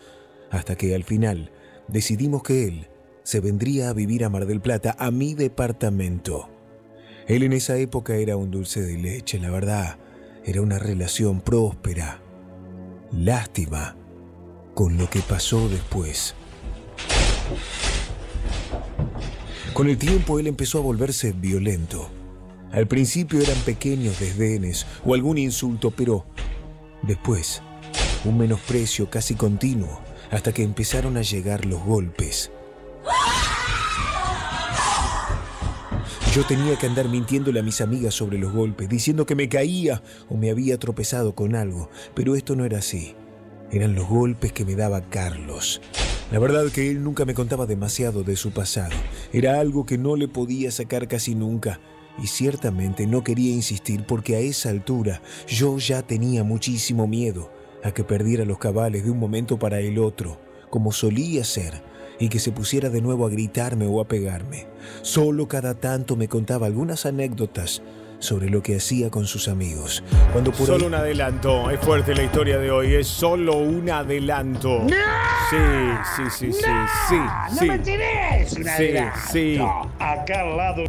Hasta 0.51 0.75
que 0.75 0.93
al 0.93 1.03
final 1.03 1.51
decidimos 1.87 2.43
que 2.43 2.67
él 2.67 2.87
se 3.23 3.39
vendría 3.39 3.89
a 3.89 3.93
vivir 3.93 4.23
a 4.23 4.29
Mar 4.29 4.45
del 4.45 4.61
Plata, 4.61 4.95
a 4.97 5.11
mi 5.11 5.33
departamento. 5.33 6.58
Él 7.29 7.43
en 7.43 7.53
esa 7.53 7.77
época 7.77 8.15
era 8.15 8.35
un 8.35 8.51
dulce 8.51 8.81
de 8.81 8.97
leche, 8.97 9.39
la 9.39 9.49
verdad. 9.49 9.97
Era 10.43 10.61
una 10.61 10.79
relación 10.79 11.39
próspera. 11.39 12.21
Lástima 13.13 13.95
con 14.73 14.97
lo 14.97 15.09
que 15.09 15.21
pasó 15.21 15.69
después. 15.69 16.35
Con 19.73 19.87
el 19.87 19.97
tiempo 19.97 20.39
él 20.39 20.47
empezó 20.47 20.79
a 20.79 20.81
volverse 20.81 21.31
violento. 21.31 22.09
Al 22.73 22.87
principio 22.87 23.39
eran 23.39 23.57
pequeños 23.59 24.19
desdenes 24.19 24.85
o 25.05 25.13
algún 25.13 25.37
insulto, 25.37 25.91
pero 25.91 26.25
Después, 27.01 27.61
un 28.25 28.37
menosprecio 28.37 29.09
casi 29.09 29.35
continuo 29.35 30.01
hasta 30.31 30.51
que 30.51 30.63
empezaron 30.63 31.17
a 31.17 31.21
llegar 31.21 31.65
los 31.65 31.81
golpes. 31.83 32.51
Yo 36.31 36.45
tenía 36.45 36.77
que 36.77 36.85
andar 36.85 37.09
mintiéndole 37.09 37.59
a 37.59 37.63
mis 37.63 37.81
amigas 37.81 38.13
sobre 38.13 38.37
los 38.37 38.53
golpes, 38.53 38.87
diciendo 38.87 39.25
que 39.25 39.33
me 39.33 39.49
caía 39.49 40.03
o 40.29 40.37
me 40.37 40.51
había 40.51 40.77
tropezado 40.77 41.33
con 41.33 41.55
algo, 41.55 41.89
pero 42.13 42.35
esto 42.35 42.55
no 42.55 42.65
era 42.65 42.77
así. 42.77 43.15
Eran 43.71 43.95
los 43.95 44.07
golpes 44.07 44.53
que 44.53 44.63
me 44.63 44.75
daba 44.75 45.01
Carlos. 45.09 45.81
La 46.31 46.37
verdad 46.37 46.67
que 46.67 46.91
él 46.91 47.03
nunca 47.03 47.25
me 47.25 47.33
contaba 47.33 47.65
demasiado 47.65 48.23
de 48.23 48.35
su 48.35 48.51
pasado. 48.51 48.93
Era 49.33 49.59
algo 49.59 49.87
que 49.87 49.97
no 49.97 50.15
le 50.15 50.27
podía 50.27 50.69
sacar 50.69 51.07
casi 51.07 51.33
nunca. 51.33 51.79
Y 52.21 52.27
ciertamente 52.27 53.07
no 53.07 53.23
quería 53.23 53.51
insistir 53.51 54.03
porque 54.05 54.35
a 54.35 54.39
esa 54.39 54.69
altura 54.69 55.23
yo 55.47 55.79
ya 55.79 56.03
tenía 56.03 56.43
muchísimo 56.43 57.07
miedo 57.07 57.51
a 57.83 57.91
que 57.91 58.03
perdiera 58.03 58.45
los 58.45 58.59
cabales 58.59 59.03
de 59.03 59.09
un 59.09 59.17
momento 59.17 59.57
para 59.57 59.79
el 59.79 59.97
otro, 59.97 60.39
como 60.69 60.91
solía 60.91 61.43
ser, 61.43 61.81
y 62.19 62.29
que 62.29 62.39
se 62.39 62.51
pusiera 62.51 62.89
de 62.89 63.01
nuevo 63.01 63.25
a 63.25 63.29
gritarme 63.29 63.85
o 63.87 64.01
a 64.01 64.05
pegarme. 64.07 64.67
Solo 65.01 65.47
cada 65.47 65.73
tanto 65.75 66.15
me 66.15 66.27
contaba 66.27 66.67
algunas 66.67 67.05
anécdotas 67.05 67.81
sobre 68.19 68.49
lo 68.49 68.61
que 68.61 68.75
hacía 68.75 69.09
con 69.09 69.25
sus 69.27 69.47
amigos. 69.47 70.03
Cuando 70.33 70.51
por 70.51 70.67
Solo 70.67 70.79
ahí- 70.81 70.87
un 70.87 70.95
adelanto. 70.95 71.69
Es 71.71 71.79
fuerte 71.79 72.13
la 72.13 72.23
historia 72.23 72.57
de 72.57 72.69
hoy. 72.69 72.93
Es 72.95 73.07
solo 73.07 73.55
un 73.57 73.89
adelanto. 73.89 74.85
Sí, 75.49 75.55
sí, 76.17 76.23
sí, 76.29 76.51
sí, 76.53 76.61
sí. 77.09 77.15
no 77.15 77.57
sí. 77.57 77.65
me 77.65 77.79
tires 77.79 78.51
un 78.51 78.63
Sí, 78.65 78.69
adelanto. 78.69 79.19
sí. 79.31 79.57
Acá 79.99 80.41
al 80.41 80.57
lado. 80.57 80.83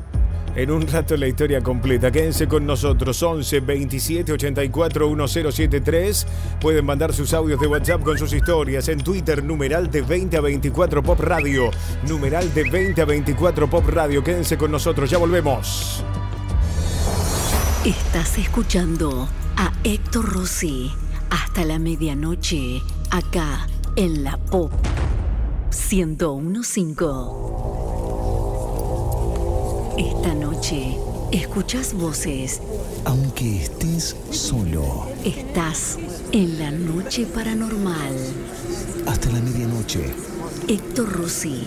En 0.57 0.71
un 0.71 0.87
rato 0.87 1.17
la 1.17 1.29
historia 1.29 1.61
completa. 1.61 2.11
Quédense 2.11 2.49
con 2.49 2.67
nosotros. 2.67 3.23
11 3.23 3.61
27 3.61 4.33
84 4.33 5.09
1073. 5.09 6.27
Pueden 6.61 6.85
mandar 6.85 7.13
sus 7.13 7.33
audios 7.35 7.61
de 7.61 7.67
WhatsApp 7.67 8.03
con 8.03 8.19
sus 8.19 8.33
historias. 8.33 8.89
En 8.89 9.03
Twitter, 9.03 9.45
numeral 9.45 9.91
de 9.91 10.03
20 10.03 10.37
a 10.37 10.41
24 10.41 11.03
Pop 11.03 11.21
Radio. 11.21 11.71
Numeral 12.09 12.53
de 12.53 12.69
20 12.69 13.01
a 13.01 13.05
24 13.05 13.71
Pop 13.71 13.89
Radio. 13.89 14.25
Quédense 14.25 14.59
con 14.59 14.71
nosotros. 14.71 15.09
Ya 15.09 15.19
volvemos. 15.19 16.05
Estás 17.85 18.37
escuchando 18.39 19.29
a 19.57 19.73
Héctor 19.85 20.35
Rossi 20.35 20.91
hasta 21.31 21.65
la 21.65 21.79
medianoche, 21.79 22.83
acá 23.11 23.67
en 23.97 24.25
la 24.25 24.37
Pop 24.37 24.73
1015. 25.71 28.10
Esta 29.99 30.35
noche 30.35 30.97
escuchas 31.33 31.95
voces, 31.95 32.61
Aunque 33.05 33.63
estés 33.63 34.17
solo, 34.31 35.07
estás 35.25 35.99
en 36.33 36.59
la 36.59 36.71
noche 36.71 37.27
paranormal. 37.27 38.15
hasta 39.07 39.31
la 39.31 39.41
medianoche. 39.41 40.01
Héctor 40.69 41.13
Rossi 41.13 41.65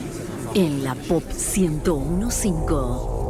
en 0.54 0.84
la 0.84 0.96
Pop 0.96 1.24
1015. 1.24 3.23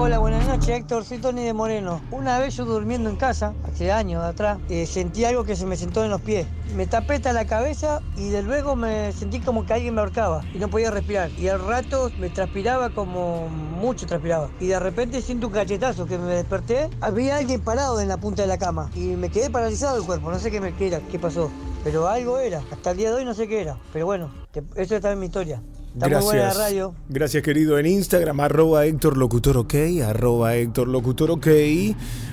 Hola, 0.00 0.20
buenas 0.20 0.46
noches 0.46 0.68
Héctor, 0.68 1.04
soy 1.04 1.18
Tony 1.18 1.42
de 1.42 1.52
Moreno. 1.52 2.00
Una 2.12 2.38
vez 2.38 2.54
yo 2.54 2.64
durmiendo 2.64 3.10
en 3.10 3.16
casa, 3.16 3.52
hace 3.64 3.90
años 3.90 4.24
atrás, 4.24 4.58
eh, 4.68 4.86
sentí 4.86 5.24
algo 5.24 5.42
que 5.42 5.56
se 5.56 5.66
me 5.66 5.76
sentó 5.76 6.04
en 6.04 6.10
los 6.10 6.20
pies. 6.20 6.46
Me 6.76 6.86
tapé 6.86 7.20
la 7.32 7.44
cabeza 7.46 8.00
y 8.16 8.28
de 8.28 8.44
luego 8.44 8.76
me 8.76 9.10
sentí 9.12 9.40
como 9.40 9.66
que 9.66 9.72
alguien 9.72 9.96
me 9.96 10.00
ahorcaba 10.00 10.44
y 10.54 10.58
no 10.58 10.68
podía 10.68 10.92
respirar. 10.92 11.32
Y 11.36 11.48
al 11.48 11.66
rato 11.66 12.12
me 12.16 12.30
transpiraba 12.30 12.90
como 12.90 13.48
mucho 13.48 14.06
transpiraba. 14.06 14.50
Y 14.60 14.68
de 14.68 14.78
repente 14.78 15.20
siento 15.20 15.48
un 15.48 15.52
cachetazo 15.52 16.06
que 16.06 16.16
me 16.16 16.32
desperté. 16.32 16.88
Había 17.00 17.36
alguien 17.36 17.60
parado 17.60 18.00
en 18.00 18.06
la 18.06 18.18
punta 18.18 18.42
de 18.42 18.48
la 18.48 18.56
cama 18.56 18.90
y 18.94 19.16
me 19.16 19.30
quedé 19.30 19.50
paralizado 19.50 19.98
el 19.98 20.04
cuerpo. 20.04 20.30
No 20.30 20.38
sé 20.38 20.52
qué, 20.52 20.60
me, 20.60 20.76
qué 20.76 20.86
era, 20.86 21.00
qué 21.00 21.18
pasó. 21.18 21.50
Pero 21.82 22.06
algo 22.06 22.38
era. 22.38 22.62
Hasta 22.70 22.92
el 22.92 22.98
día 22.98 23.10
de 23.10 23.16
hoy 23.16 23.24
no 23.24 23.34
sé 23.34 23.48
qué 23.48 23.62
era. 23.62 23.76
Pero 23.92 24.06
bueno, 24.06 24.30
eso 24.76 24.94
está 24.94 25.10
en 25.10 25.18
mi 25.18 25.26
historia. 25.26 25.60
Está 25.94 26.08
muy 26.08 26.22
buena 26.22 26.44
la 26.44 26.54
radio. 26.54 26.94
Gracias, 27.08 27.42
querido. 27.42 27.78
En 27.78 27.86
Instagram, 27.86 28.40
arroba 28.40 28.86
Héctor 28.86 29.16
Locutor 29.16 29.56
OK, 29.58 29.74
arroba 30.04 30.54
Héctor 30.54 30.88
Locutor 30.88 31.30
OK. 31.30 31.48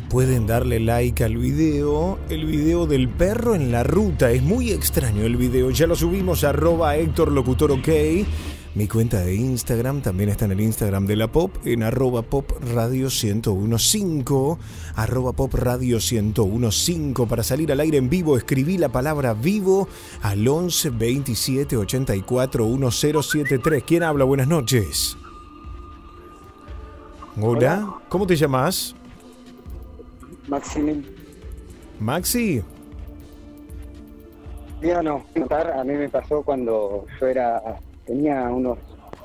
Pueden 0.10 0.46
darle 0.46 0.80
like 0.80 1.24
al 1.24 1.38
video. 1.38 2.20
El 2.30 2.46
video 2.46 2.86
del 2.86 3.10
perro 3.10 3.56
en 3.56 3.72
la 3.72 3.84
ruta. 3.84 4.32
Es 4.32 4.44
muy 4.44 4.72
extraño 4.72 5.24
el 5.24 5.38
video. 5.38 5.72
Ya 5.72 5.88
lo 5.88 5.96
subimos, 5.96 6.44
arroba 6.44 6.96
Héctor 6.96 7.32
Locutor 7.32 7.72
OK. 7.72 7.90
Mi 8.76 8.90
cuenta 8.90 9.22
de 9.22 9.34
Instagram 9.34 10.02
también 10.02 10.30
está 10.30 10.44
en 10.44 10.52
el 10.52 10.60
Instagram 10.60 11.06
de 11.06 11.16
la 11.16 11.32
Pop, 11.32 11.56
en 11.64 11.82
arroba 11.82 12.24
Pop 12.24 12.52
Radio 12.74 13.08
1015, 13.08 14.26
arroba 14.98 15.32
Pop 15.32 15.54
Radio 15.54 15.98
1015. 16.00 17.26
Para 17.26 17.42
salir 17.42 17.72
al 17.72 17.80
aire 17.80 17.98
en 17.98 18.10
vivo, 18.10 18.36
escribí 18.36 18.78
la 18.78 18.90
palabra 18.90 19.34
vivo 19.34 19.88
al 20.22 20.46
11 20.46 20.90
27 20.90 21.78
84 21.78 22.66
1073. 22.66 23.82
¿Quién 23.86 24.04
habla? 24.04 24.26
Buenas 24.26 24.50
noches. 24.50 25.16
Hola, 27.42 28.02
¿cómo 28.10 28.28
te 28.28 28.36
llamas? 28.36 28.94
Maximiliano, 30.50 31.08
Maxi. 32.02 32.62
contar, 35.34 35.80
a 35.80 35.84
mí 35.86 35.94
me 35.94 36.10
pasó 36.10 36.44
cuando 36.44 37.06
yo 37.22 37.28
era 37.28 37.80
tenía 38.06 38.44
unos 38.50 38.80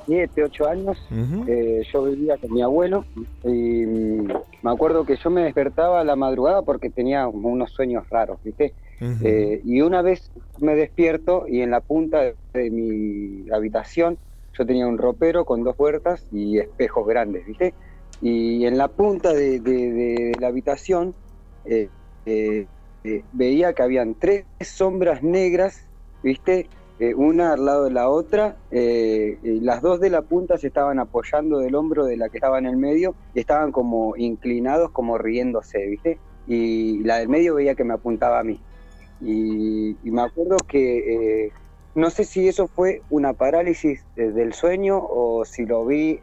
7, 0.07 0.43
8 0.45 0.67
años, 0.67 0.99
eh, 1.47 1.83
yo 1.93 2.05
vivía 2.05 2.39
con 2.39 2.53
mi 2.53 2.63
abuelo 2.63 3.05
y 3.45 3.87
mm, 3.87 4.27
me 4.63 4.71
acuerdo 4.71 5.05
que 5.05 5.17
yo 5.17 5.31
me 5.31 5.43
despertaba 5.45 6.01
a 6.01 6.05
la 6.05 6.17
madrugada 6.17 6.63
porque 6.63 6.91
tenía 6.91 7.29
unos 7.29 7.71
sueños 7.73 8.05
raros, 8.11 8.39
¿viste? 8.43 8.75
Eh, 9.23 9.61
y 9.65 9.81
una 9.83 10.03
vez 10.03 10.31
me 10.59 10.75
despierto 10.75 11.45
y 11.47 11.61
en 11.61 11.71
la 11.71 11.81
punta 11.81 12.23
de, 12.23 12.37
de 12.55 12.71
mi 12.71 13.51
habitación 13.53 14.19
yo 14.59 14.67
tenía 14.67 14.87
un 14.87 14.99
ropero 14.99 15.45
con 15.45 15.63
dos 15.63 15.77
puertas 15.77 16.27
y 16.33 16.59
espejos 16.59 17.07
grandes, 17.07 17.47
¿viste? 17.47 17.75
Y 18.21 18.65
en 18.67 18.77
la 18.79 18.89
punta 18.89 19.33
de, 19.33 19.61
de- 19.61 19.93
de 19.93 20.33
la 20.41 20.49
habitación 20.49 21.15
eh, 21.65 21.89
veía 23.33 23.73
que 23.73 23.83
habían 23.83 24.15
tres 24.15 24.47
sombras 24.61 25.23
negras, 25.23 25.89
¿viste? 26.23 26.69
Eh, 27.01 27.15
una 27.15 27.55
al 27.55 27.65
lado 27.65 27.85
de 27.85 27.93
la 27.93 28.11
otra, 28.11 28.57
eh, 28.71 29.39
las 29.43 29.81
dos 29.81 30.01
de 30.01 30.11
la 30.11 30.21
punta 30.21 30.59
se 30.59 30.67
estaban 30.67 30.99
apoyando 30.99 31.59
del 31.59 31.75
hombro 31.75 32.05
de 32.05 32.19
la 32.19 32.29
que 32.29 32.37
estaba 32.37 32.59
en 32.59 32.67
el 32.67 32.77
medio 32.77 33.15
y 33.33 33.41
estaban 33.41 33.73
como 33.73 34.15
inclinados, 34.19 34.91
como 34.91 35.17
riéndose, 35.17 35.79
¿viste? 35.87 36.19
Y 36.47 37.03
la 37.03 37.17
del 37.17 37.31
medio 37.31 37.55
veía 37.55 37.75
que 37.75 37.85
me 37.85 37.95
apuntaba 37.95 38.41
a 38.41 38.45
mí. 38.45 38.61
Y, 39.23 39.97
me 40.05 40.21
acuerdo 40.21 40.59
que 40.69 41.47
eh, 41.47 41.53
no 41.95 42.11
sé 42.11 42.25
si 42.25 42.47
eso 42.49 42.69
fue 42.69 43.01
una 43.09 43.33
parálisis 43.33 44.05
del 44.15 44.53
sueño 44.53 44.99
o 45.03 45.47
si 45.47 45.65
lo 45.65 45.87
vi, 45.87 46.21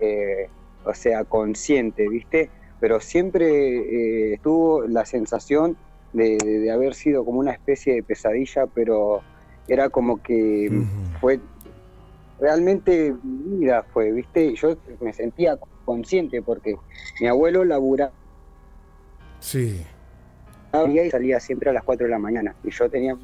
o 0.86 0.94
sea, 0.94 1.24
consciente, 1.24 2.08
¿viste? 2.08 2.52
Pero 2.80 3.00
siempre 3.00 4.34
estuvo 4.34 4.84
la 4.84 5.06
sensación 5.06 5.76
de 6.14 6.72
haber 6.72 6.94
sido 6.94 7.26
como 7.26 7.40
una 7.40 7.52
especie 7.52 7.96
de 7.96 8.04
pesadilla, 8.04 8.68
pero 8.68 9.24
era 9.68 9.90
como 9.90 10.22
que 10.22 10.84
fue 11.20 11.40
realmente 12.40 13.16
vida 13.24 13.84
fue, 13.94 14.12
¿viste? 14.12 14.54
Yo 14.56 14.78
me 15.02 15.14
sentía 15.14 15.58
consciente 15.86 16.42
porque 16.42 16.76
mi 17.20 17.28
abuelo 17.28 17.66
laburaba 17.66 18.12
Sí. 19.40 19.86
y 20.74 21.10
salía 21.10 21.40
siempre 21.40 21.70
a 21.70 21.74
las 21.74 21.84
4 21.84 22.06
de 22.06 22.12
la 22.12 22.20
mañana. 22.20 22.56
Y 22.64 22.72
yo 22.72 22.90
tenía 22.90 23.16
mi 23.16 23.22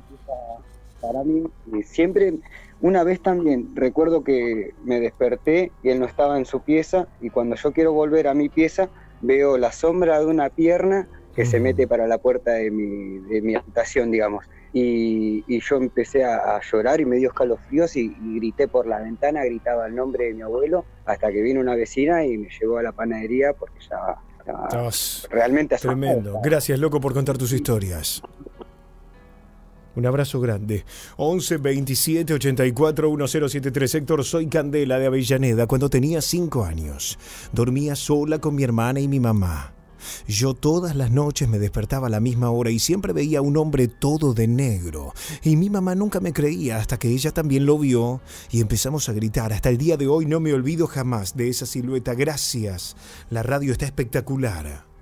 para 1.01 1.23
mí. 1.23 1.43
Y 1.73 1.83
siempre, 1.83 2.33
una 2.81 3.03
vez 3.03 3.21
también, 3.21 3.75
recuerdo 3.75 4.23
que 4.23 4.73
me 4.85 4.99
desperté 4.99 5.71
y 5.83 5.89
él 5.89 5.99
no 5.99 6.05
estaba 6.05 6.37
en 6.37 6.45
su 6.45 6.61
pieza. 6.61 7.07
Y 7.21 7.29
cuando 7.29 7.55
yo 7.55 7.73
quiero 7.73 7.91
volver 7.93 8.27
a 8.27 8.33
mi 8.33 8.49
pieza, 8.49 8.89
veo 9.21 9.57
la 9.57 9.71
sombra 9.71 10.19
de 10.19 10.25
una 10.25 10.49
pierna 10.49 11.07
que 11.35 11.45
se 11.45 11.59
mete 11.59 11.87
para 11.87 12.07
la 12.07 12.19
puerta 12.19 12.51
de 12.53 12.71
mi, 12.71 13.19
de 13.27 13.41
mi 13.41 13.55
habitación, 13.55 14.11
digamos. 14.11 14.45
Y, 14.73 15.43
y 15.47 15.59
yo 15.61 15.75
empecé 15.77 16.23
a, 16.23 16.55
a 16.55 16.61
llorar 16.61 16.99
y 16.99 17.05
me 17.05 17.17
dio 17.17 17.29
escalofríos 17.29 17.95
y, 17.95 18.15
y 18.19 18.35
grité 18.39 18.67
por 18.67 18.87
la 18.87 18.99
ventana, 18.99 19.45
gritaba 19.45 19.85
el 19.85 19.95
nombre 19.95 20.25
de 20.25 20.33
mi 20.33 20.41
abuelo, 20.41 20.85
hasta 21.05 21.31
que 21.31 21.41
vino 21.41 21.61
una 21.61 21.75
vecina 21.75 22.25
y 22.25 22.37
me 22.37 22.49
llevó 22.59 22.79
a 22.79 22.83
la 22.83 22.91
panadería 22.91 23.53
porque 23.53 23.79
ya 23.79 24.17
estaba 24.39 24.67
Estabas 24.67 25.27
realmente. 25.29 25.77
Tremendo. 25.77 26.39
Gracias, 26.43 26.77
loco, 26.79 26.99
por 26.99 27.13
contar 27.13 27.37
tus 27.37 27.53
historias. 27.53 28.21
Un 29.95 30.05
abrazo 30.07 30.41
grande. 30.41 30.85
11 31.17 31.57
27 31.57 32.33
84 32.33 33.09
1073. 33.11 33.95
Héctor, 33.95 34.23
soy 34.23 34.47
Candela 34.47 34.97
de 34.97 35.05
Avellaneda. 35.05 35.67
Cuando 35.67 35.89
tenía 35.89 36.19
5 36.21 36.63
años, 36.63 37.19
dormía 37.51 37.95
sola 37.95 38.39
con 38.39 38.55
mi 38.55 38.63
hermana 38.63 38.99
y 38.99 39.07
mi 39.07 39.19
mamá. 39.19 39.73
Yo 40.27 40.53
todas 40.53 40.95
las 40.95 41.11
noches 41.11 41.47
me 41.49 41.59
despertaba 41.59 42.07
a 42.07 42.09
la 42.09 42.19
misma 42.19 42.49
hora 42.51 42.71
y 42.71 42.79
siempre 42.79 43.13
veía 43.13 43.39
a 43.39 43.41
un 43.41 43.57
hombre 43.57 43.87
todo 43.87 44.33
de 44.33 44.47
negro. 44.47 45.13
Y 45.43 45.55
mi 45.55 45.69
mamá 45.69 45.95
nunca 45.95 46.19
me 46.19 46.33
creía 46.33 46.77
hasta 46.77 46.97
que 46.97 47.09
ella 47.09 47.31
también 47.31 47.65
lo 47.65 47.77
vio 47.77 48.21
y 48.51 48.61
empezamos 48.61 49.09
a 49.09 49.13
gritar. 49.13 49.53
Hasta 49.53 49.69
el 49.69 49.77
día 49.77 49.97
de 49.97 50.07
hoy 50.07 50.25
no 50.25 50.39
me 50.39 50.53
olvido 50.53 50.87
jamás 50.87 51.35
de 51.35 51.49
esa 51.49 51.65
silueta. 51.65 52.13
Gracias. 52.13 52.95
La 53.29 53.43
radio 53.43 53.71
está 53.71 53.85
espectacular. 53.85 54.92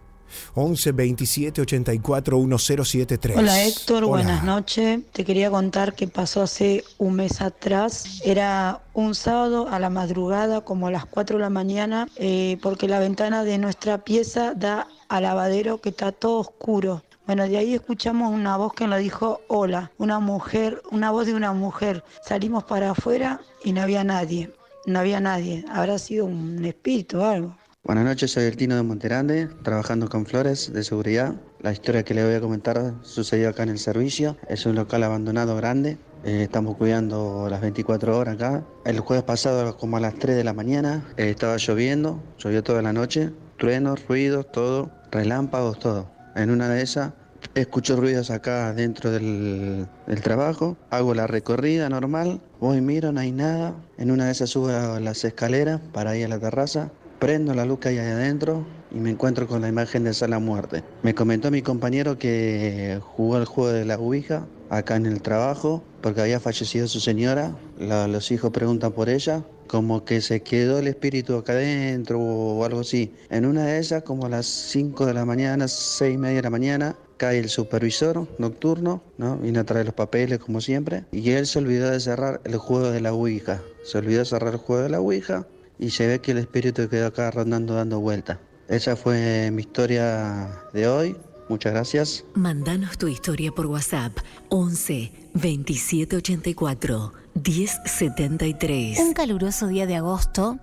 11 0.56 0.92
27 0.92 1.62
84 1.62 2.38
1073. 2.38 3.38
Hola 3.38 3.64
Héctor, 3.64 4.04
Hola. 4.04 4.08
buenas 4.08 4.44
noches. 4.44 5.00
Te 5.12 5.26
quería 5.26 5.50
contar 5.50 5.94
que 5.94 6.08
pasó 6.08 6.42
hace 6.42 6.84
un 6.98 7.16
mes 7.16 7.42
atrás. 7.42 8.22
Era 8.24 8.82
un 8.94 9.16
sábado 9.16 9.68
a 9.70 9.80
la 9.80 9.90
madrugada, 9.90 10.62
como 10.62 10.88
a 10.88 10.92
las 10.92 11.06
4 11.06 11.38
de 11.38 11.42
la 11.42 11.50
mañana, 11.50 12.08
eh, 12.18 12.58
porque 12.62 12.88
la 12.88 13.00
ventana 13.00 13.44
de 13.44 13.58
nuestra 13.58 14.00
pieza 14.00 14.54
da 14.54 14.88
al 15.10 15.24
lavadero 15.24 15.80
que 15.80 15.90
está 15.90 16.12
todo 16.12 16.40
oscuro. 16.40 17.04
Bueno, 17.26 17.48
de 17.48 17.58
ahí 17.58 17.74
escuchamos 17.76 18.34
una 18.34 18.58
voz 18.58 18.74
que 18.74 18.88
nos 18.88 19.00
dijo 19.00 19.42
hola, 19.48 19.92
una 19.98 20.20
mujer, 20.20 20.82
una 20.92 21.12
voz 21.12 21.28
de 21.28 21.34
una 21.34 21.54
mujer. 21.54 22.04
Salimos 22.26 22.64
para 22.64 22.92
afuera 22.92 23.40
y 23.64 23.74
no 23.74 23.82
había 23.82 24.04
nadie, 24.04 24.50
no 24.86 25.00
había 25.00 25.20
nadie. 25.20 25.64
Habrá 25.72 25.98
sido 26.00 26.26
un 26.26 26.66
espíritu 26.66 27.20
o 27.20 27.26
algo. 27.26 27.56
Buenas 27.84 28.06
noches, 28.06 28.30
soy 28.30 28.44
el 28.44 28.58
Tino 28.58 28.76
de 28.76 28.84
Monterande, 28.84 29.48
trabajando 29.64 30.08
con 30.08 30.28
Flores 30.28 30.72
de 30.72 30.84
seguridad. 30.84 31.34
La 31.62 31.72
historia 31.72 32.04
que 32.04 32.14
le 32.14 32.24
voy 32.24 32.36
a 32.36 32.40
comentar 32.40 32.94
sucedió 33.02 33.50
acá 33.50 33.64
en 33.64 33.70
el 33.70 33.80
servicio. 33.80 34.38
Es 34.48 34.68
un 34.68 34.76
local 34.76 35.02
abandonado 35.02 35.56
grande. 35.56 35.98
Eh, 36.24 36.44
estamos 36.44 36.78
cuidando 36.78 37.48
las 37.50 37.60
24 37.60 38.16
horas 38.16 38.36
acá. 38.36 38.64
El 38.86 39.00
jueves 39.00 39.24
pasado, 39.24 39.76
como 39.78 39.98
a 39.98 40.00
las 40.00 40.14
3 40.14 40.36
de 40.36 40.44
la 40.44 40.54
mañana, 40.54 41.12
eh, 41.18 41.32
estaba 41.32 41.58
lloviendo, 41.58 42.22
llovió 42.38 42.62
toda 42.62 42.84
la 42.84 42.94
noche. 42.94 43.32
Truenos, 43.58 44.08
ruidos, 44.08 44.52
todo, 44.52 44.92
relámpagos, 45.10 45.80
todo. 45.80 46.12
En 46.36 46.52
una 46.52 46.70
de 46.70 46.84
esas 46.84 47.14
escucho 47.56 47.96
ruidos 47.96 48.30
acá 48.30 48.74
dentro 48.74 49.10
del, 49.10 49.88
del 50.06 50.22
trabajo. 50.22 50.78
Hago 50.92 51.16
la 51.16 51.26
recorrida 51.26 51.90
normal. 51.90 52.42
Voy, 52.60 52.80
miro, 52.80 53.12
no 53.12 53.22
hay 53.22 53.32
nada. 53.32 53.74
En 53.98 54.12
una 54.12 54.28
de 54.28 54.34
esas 54.34 54.52
subo 54.52 54.70
las 55.00 55.26
escaleras 55.26 55.82
para 55.92 56.16
ir 56.16 56.26
a 56.26 56.30
la 56.30 56.40
terraza. 56.40 56.92
Prendo 57.22 57.54
la 57.54 57.66
luz 57.66 57.78
que 57.78 57.90
hay 57.90 58.00
ahí 58.00 58.10
adentro 58.10 58.66
y 58.90 58.96
me 58.96 59.12
encuentro 59.12 59.46
con 59.46 59.62
la 59.62 59.68
imagen 59.68 60.04
de 60.04 60.12
Sala 60.12 60.40
Muerte. 60.40 60.84
Me 61.04 61.14
comentó 61.14 61.52
mi 61.52 61.62
compañero 61.62 62.18
que 62.18 63.00
jugó 63.00 63.38
el 63.38 63.46
juego 63.46 63.72
de 63.72 63.86
la 63.86 64.00
Ouija 64.00 64.48
acá 64.72 64.96
en 64.96 65.06
el 65.06 65.22
trabajo 65.22 65.84
porque 66.02 66.22
había 66.22 66.40
fallecido 66.40 66.88
su 66.88 67.00
señora. 67.00 67.56
La- 67.78 68.08
los 68.08 68.32
hijos 68.32 68.50
preguntan 68.50 68.94
por 68.94 69.08
ella, 69.08 69.44
como 69.68 70.04
que 70.04 70.20
se 70.22 70.42
quedó 70.42 70.80
el 70.80 70.88
espíritu 70.88 71.36
acá 71.36 71.54
adentro 71.54 72.20
o 72.20 72.66
algo 72.66 72.80
así. 72.80 73.14
En 73.30 73.46
una 73.46 73.66
de 73.66 73.78
esas, 73.78 74.02
como 74.02 74.26
a 74.26 74.30
las 74.30 74.48
5 74.48 75.06
de 75.06 75.14
la 75.14 75.24
mañana, 75.24 75.68
6 75.68 76.16
y 76.16 76.18
media 76.18 76.38
de 76.38 76.42
la 76.42 76.50
mañana, 76.50 76.96
cae 77.18 77.38
el 77.38 77.50
supervisor 77.50 78.28
nocturno, 78.40 79.04
¿no? 79.20 79.38
Vino 79.38 79.60
a 79.60 79.64
traer 79.64 79.86
los 79.86 79.94
papeles 79.94 80.40
como 80.40 80.60
siempre. 80.60 81.04
Y 81.12 81.30
él 81.34 81.46
se 81.46 81.60
olvidó 81.60 81.92
de 81.92 82.00
cerrar 82.00 82.42
el 82.46 82.58
juego 82.58 82.90
de 82.90 83.00
la 83.00 83.14
Ouija. 83.14 83.62
Se 83.84 84.00
olvidó 84.00 84.18
de 84.22 84.26
cerrar 84.26 84.54
el 84.56 84.60
juego 84.60 84.82
de 84.82 84.90
la 84.90 85.00
Ouija 85.02 85.46
y 85.82 85.90
se 85.90 86.08
ve 86.08 86.22
que 86.22 86.32
el 86.32 86.38
espíritu 86.38 86.88
quedó 86.88 87.08
acá 87.08 87.32
rondando 87.32 87.74
dando 87.74 88.00
vueltas. 88.00 88.38
Esa 88.70 88.96
fue 88.96 89.50
mi 89.52 89.64
historia 89.64 90.62
de 90.72 90.88
hoy. 90.88 91.18
Muchas 91.50 91.74
gracias. 91.74 92.24
Mándanos 92.36 92.98
tu 92.98 93.08
historia 93.08 93.52
por 93.52 93.66
WhatsApp 93.66 94.16
11 94.50 95.12
27 95.34 96.16
84 96.16 97.14
10 97.34 97.80
73. 97.84 99.00
Un 99.00 99.14
caluroso 99.14 99.68
día 99.68 99.88
de 99.88 99.96
agosto, 99.96 100.60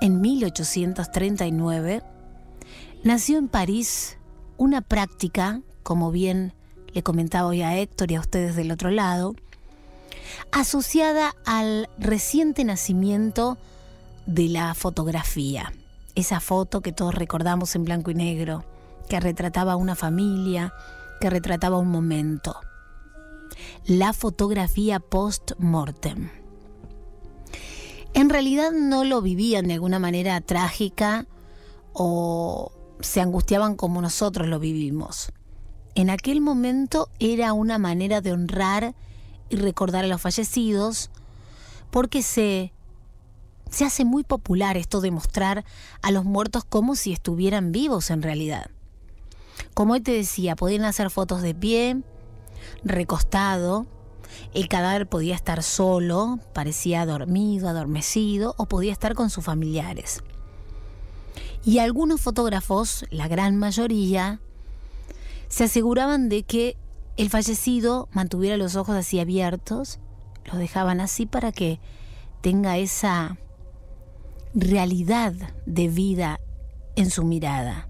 en 0.00 0.20
1839, 0.20 2.02
nació 3.04 3.38
en 3.38 3.48
París 3.48 4.18
una 4.56 4.82
práctica, 4.82 5.62
como 5.84 6.10
bien 6.10 6.52
le 6.92 7.02
comentaba 7.04 7.48
hoy 7.48 7.62
a 7.62 7.78
Héctor 7.78 8.10
y 8.10 8.16
a 8.16 8.20
ustedes 8.20 8.56
del 8.56 8.72
otro 8.72 8.90
lado, 8.90 9.36
asociada 10.50 11.34
al 11.46 11.88
reciente 11.98 12.64
nacimiento 12.64 13.56
de 14.26 14.48
la 14.48 14.74
fotografía. 14.74 15.72
Esa 16.14 16.40
foto 16.40 16.80
que 16.80 16.92
todos 16.92 17.14
recordamos 17.14 17.74
en 17.74 17.84
blanco 17.84 18.10
y 18.10 18.14
negro, 18.14 18.64
que 19.08 19.20
retrataba 19.20 19.76
una 19.76 19.94
familia, 19.94 20.72
que 21.20 21.30
retrataba 21.30 21.78
un 21.78 21.88
momento. 21.88 22.56
La 23.86 24.12
fotografía 24.12 25.00
post-mortem. 25.00 26.30
En 28.14 28.28
realidad 28.28 28.72
no 28.72 29.04
lo 29.04 29.22
vivían 29.22 29.68
de 29.68 29.74
alguna 29.74 29.98
manera 29.98 30.40
trágica 30.40 31.26
o 31.92 32.72
se 33.00 33.20
angustiaban 33.20 33.76
como 33.76 34.02
nosotros 34.02 34.48
lo 34.48 34.58
vivimos. 34.58 35.32
En 35.94 36.10
aquel 36.10 36.40
momento 36.40 37.08
era 37.18 37.52
una 37.52 37.78
manera 37.78 38.20
de 38.20 38.32
honrar 38.32 38.94
y 39.48 39.56
recordar 39.56 40.04
a 40.04 40.08
los 40.08 40.20
fallecidos 40.20 41.10
porque 41.90 42.22
se, 42.22 42.72
se 43.72 43.86
hace 43.86 44.04
muy 44.04 44.22
popular 44.22 44.76
esto 44.76 45.00
de 45.00 45.10
mostrar 45.10 45.64
a 46.02 46.10
los 46.10 46.24
muertos 46.24 46.62
como 46.64 46.94
si 46.94 47.12
estuvieran 47.12 47.72
vivos 47.72 48.10
en 48.10 48.22
realidad. 48.22 48.70
Como 49.72 49.94
hoy 49.94 50.00
te 50.00 50.12
decía, 50.12 50.56
podían 50.56 50.84
hacer 50.84 51.10
fotos 51.10 51.40
de 51.40 51.54
pie, 51.54 52.02
recostado, 52.84 53.86
el 54.52 54.68
cadáver 54.68 55.08
podía 55.08 55.34
estar 55.34 55.62
solo, 55.62 56.38
parecía 56.52 57.06
dormido, 57.06 57.68
adormecido, 57.68 58.54
o 58.58 58.66
podía 58.66 58.92
estar 58.92 59.14
con 59.14 59.30
sus 59.30 59.44
familiares. 59.44 60.22
Y 61.64 61.78
algunos 61.78 62.20
fotógrafos, 62.20 63.06
la 63.10 63.26
gran 63.28 63.56
mayoría, 63.56 64.40
se 65.48 65.64
aseguraban 65.64 66.28
de 66.28 66.42
que 66.42 66.76
el 67.16 67.30
fallecido 67.30 68.08
mantuviera 68.12 68.58
los 68.58 68.76
ojos 68.76 68.96
así 68.96 69.18
abiertos, 69.18 69.98
los 70.44 70.58
dejaban 70.58 71.00
así 71.00 71.24
para 71.24 71.52
que 71.52 71.78
tenga 72.42 72.76
esa 72.76 73.38
realidad 74.54 75.32
de 75.66 75.88
vida 75.88 76.40
en 76.96 77.10
su 77.10 77.24
mirada. 77.24 77.88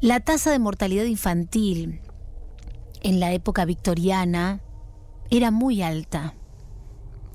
La 0.00 0.20
tasa 0.20 0.50
de 0.50 0.58
mortalidad 0.58 1.04
infantil 1.04 2.00
en 3.02 3.20
la 3.20 3.32
época 3.32 3.64
victoriana 3.64 4.60
era 5.30 5.50
muy 5.50 5.82
alta. 5.82 6.34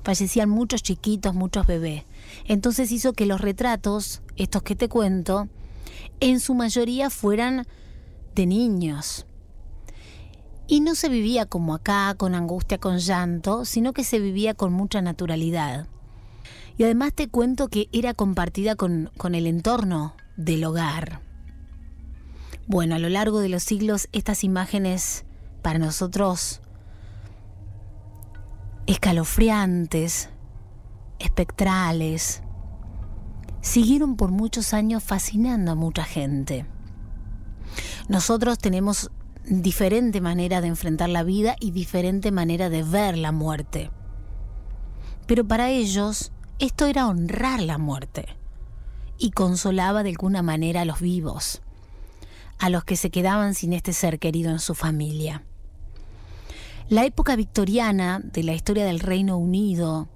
Fallecían 0.04 0.48
muchos 0.48 0.82
chiquitos, 0.82 1.34
muchos 1.34 1.66
bebés. 1.66 2.04
Entonces 2.46 2.92
hizo 2.92 3.12
que 3.12 3.26
los 3.26 3.40
retratos, 3.40 4.22
estos 4.36 4.62
que 4.62 4.76
te 4.76 4.88
cuento, 4.88 5.48
en 6.20 6.40
su 6.40 6.54
mayoría 6.54 7.10
fueran 7.10 7.66
de 8.34 8.46
niños. 8.46 9.26
Y 10.66 10.80
no 10.80 10.94
se 10.94 11.08
vivía 11.08 11.46
como 11.46 11.74
acá, 11.74 12.14
con 12.16 12.34
angustia, 12.34 12.78
con 12.78 12.98
llanto, 12.98 13.64
sino 13.64 13.92
que 13.92 14.04
se 14.04 14.18
vivía 14.18 14.54
con 14.54 14.72
mucha 14.72 15.00
naturalidad. 15.00 15.88
Y 16.78 16.84
además 16.84 17.12
te 17.12 17.28
cuento 17.28 17.68
que 17.68 17.88
era 17.92 18.14
compartida 18.14 18.76
con, 18.76 19.10
con 19.16 19.34
el 19.34 19.46
entorno 19.46 20.14
del 20.36 20.64
hogar. 20.64 21.20
Bueno, 22.68 22.94
a 22.94 22.98
lo 22.98 23.08
largo 23.08 23.40
de 23.40 23.48
los 23.48 23.64
siglos 23.64 24.08
estas 24.12 24.44
imágenes 24.44 25.24
para 25.60 25.80
nosotros 25.80 26.60
escalofriantes, 28.86 30.30
espectrales, 31.18 32.42
siguieron 33.60 34.16
por 34.16 34.30
muchos 34.30 34.72
años 34.72 35.02
fascinando 35.02 35.72
a 35.72 35.74
mucha 35.74 36.04
gente. 36.04 36.64
Nosotros 38.08 38.56
tenemos 38.58 39.10
diferente 39.44 40.20
manera 40.20 40.60
de 40.60 40.68
enfrentar 40.68 41.08
la 41.08 41.22
vida 41.22 41.56
y 41.60 41.72
diferente 41.72 42.30
manera 42.30 42.70
de 42.70 42.82
ver 42.82 43.18
la 43.18 43.32
muerte. 43.32 43.90
Pero 45.26 45.46
para 45.46 45.70
ellos 45.70 46.32
esto 46.58 46.86
era 46.86 47.06
honrar 47.06 47.62
la 47.62 47.78
muerte 47.78 48.26
y 49.18 49.30
consolaba 49.30 50.02
de 50.02 50.10
alguna 50.10 50.42
manera 50.42 50.82
a 50.82 50.84
los 50.84 51.00
vivos, 51.00 51.62
a 52.58 52.68
los 52.68 52.84
que 52.84 52.96
se 52.96 53.10
quedaban 53.10 53.54
sin 53.54 53.72
este 53.72 53.92
ser 53.92 54.18
querido 54.18 54.50
en 54.50 54.58
su 54.58 54.74
familia. 54.74 55.44
La 56.88 57.04
época 57.04 57.36
victoriana 57.36 58.20
de 58.22 58.42
la 58.42 58.54
historia 58.54 58.84
del 58.84 59.00
Reino 59.00 59.36
Unido 59.36 60.08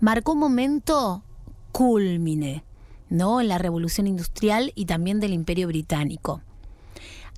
marcó 0.00 0.32
un 0.32 0.38
momento 0.38 1.22
cúlmine, 1.72 2.64
¿no? 3.10 3.40
En 3.40 3.48
la 3.48 3.58
Revolución 3.58 4.06
Industrial 4.06 4.72
y 4.74 4.86
también 4.86 5.20
del 5.20 5.34
Imperio 5.34 5.68
Británico. 5.68 6.40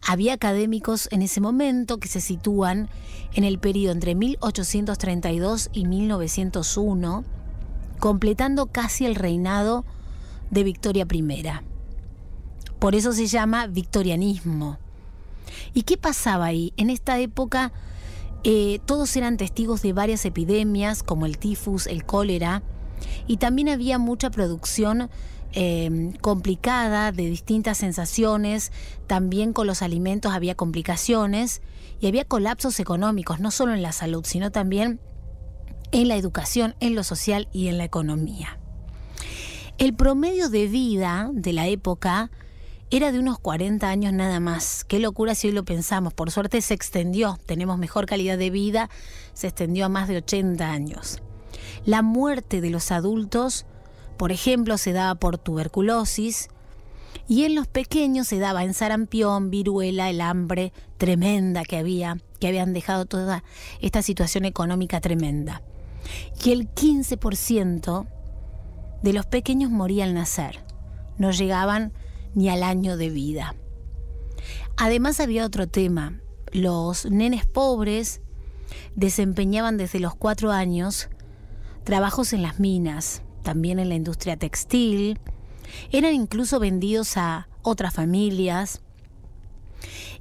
Había 0.07 0.35
académicos 0.35 1.09
en 1.11 1.23
ese 1.23 1.41
momento 1.41 1.99
que 1.99 2.09
se 2.09 2.20
sitúan 2.20 2.89
en 3.35 3.45
el 3.45 3.59
periodo 3.59 3.93
entre 3.93 4.15
1832 4.15 5.70
y 5.73 5.87
1901, 5.87 7.25
completando 7.99 8.66
casi 8.66 9.07
el 9.07 9.15
reinado 9.15 9.85
de 10.51 10.65
Victoria 10.65 11.07
I. 11.11 11.45
Por 12.79 12.95
eso 12.95 13.12
se 13.12 13.27
llama 13.27 13.66
victorianismo. 13.66 14.79
¿Y 15.75 15.83
qué 15.83 15.97
pasaba 15.97 16.47
ahí? 16.47 16.73
En 16.77 16.91
esta 16.91 17.19
época 17.19 17.73
eh, 18.45 18.81
todos 18.87 19.16
eran 19.16 19.37
testigos 19.37 19.83
de 19.83 19.93
varias 19.93 20.25
epidemias 20.25 21.03
como 21.03 21.27
el 21.27 21.39
tifus, 21.39 21.87
el 21.87 22.05
cólera, 22.05 22.62
y 23.27 23.37
también 23.37 23.69
había 23.69 23.99
mucha 23.99 24.31
producción 24.31 25.11
eh, 25.53 26.12
complicada, 26.20 27.11
de 27.11 27.29
distintas 27.29 27.79
sensaciones, 27.79 28.70
también 29.07 29.53
con 29.53 29.66
los 29.66 29.83
alimentos 29.83 30.33
había 30.33 30.55
complicaciones 30.55 31.62
y 32.01 32.07
había 32.07 32.25
colapsos 32.25 32.79
económicos, 32.81 33.41
no 33.41 33.51
solo 33.51 33.75
en 33.75 33.83
la 33.83 33.93
salud, 33.93 34.25
sino 34.25 34.53
también 34.53 35.01
en 35.93 36.09
la 36.09 36.16
educación, 36.16 36.74
en 36.81 36.94
lo 36.94 37.05
social 37.05 37.48
y 37.52 37.69
en 37.69 37.78
la 37.78 37.85
economía. 37.85 38.59
El 39.78 39.94
promedio 39.94 40.48
de 40.48 40.66
vida 40.66 41.31
de 41.32 41.52
la 41.52 41.69
época 41.69 42.31
era 42.90 43.12
de 43.12 43.19
unos 43.19 43.39
40 43.39 43.89
años 43.89 44.12
nada 44.12 44.40
más. 44.40 44.85
Qué 44.85 44.98
locura 44.98 45.35
si 45.35 45.48
hoy 45.48 45.52
lo 45.52 45.65
pensamos. 45.65 46.15
Por 46.15 46.31
suerte 46.31 46.60
se 46.62 46.74
extendió, 46.74 47.39
tenemos 47.47 47.78
mejor 47.78 48.06
calidad 48.06 48.39
de 48.39 48.51
vida, 48.51 48.89
se 49.35 49.47
extendió 49.48 49.86
a 49.86 49.89
más 49.89 50.09
de 50.09 50.16
80 50.16 50.70
años. 50.70 51.20
La 51.85 52.02
muerte 52.02 52.60
de 52.60 52.70
los 52.70 52.90
adultos, 52.90 53.66
por 54.16 54.32
ejemplo, 54.32 54.78
se 54.78 54.93
daba 54.93 55.15
por 55.16 55.39
tuberculosis 55.39 56.48
y 57.28 57.44
en 57.44 57.55
los 57.55 57.66
pequeños 57.66 58.27
se 58.27 58.39
daba 58.39 58.65
en 58.65 58.74
sarampión, 58.74 59.51
viruela, 59.51 60.09
el 60.09 60.20
hambre 60.20 60.73
tremenda 60.97 61.65
que 61.65 61.77
había, 61.77 62.19
que 62.40 62.48
habían 62.48 62.73
dejado 62.73 63.05
toda 63.05 63.44
esta 63.81 64.02
situación 64.02 64.44
económica 64.44 65.01
tremenda. 65.01 65.62
Y 66.45 66.53
el 66.53 66.69
15% 66.73 68.07
de 69.03 69.12
los 69.12 69.27
pequeños 69.27 69.70
moría 69.70 70.05
al 70.05 70.15
nacer. 70.15 70.65
No 71.19 71.31
llegaban 71.31 71.93
ni 72.35 72.49
al 72.49 72.62
año 72.62 72.97
de 72.97 73.11
vida. 73.11 73.55
Además 74.77 75.20
había 75.20 75.45
otro 75.45 75.66
tema. 75.66 76.20
Los 76.53 77.07
nenes 77.07 77.47
pobres 77.47 78.20
desempeñaban 78.95 79.77
desde 79.77 80.01
los 80.01 80.15
cuatro 80.15 80.53
años 80.53 81.09
trabajos 81.85 82.33
en 82.33 82.43
las 82.43 82.61
minas, 82.61 83.23
también 83.43 83.79
en 83.79 83.89
la 83.89 83.95
industria 83.95 84.37
textil, 84.37 85.19
eran 85.91 86.15
incluso 86.15 86.61
vendidos 86.61 87.16
a 87.16 87.49
otras 87.62 87.95
familias 87.95 88.83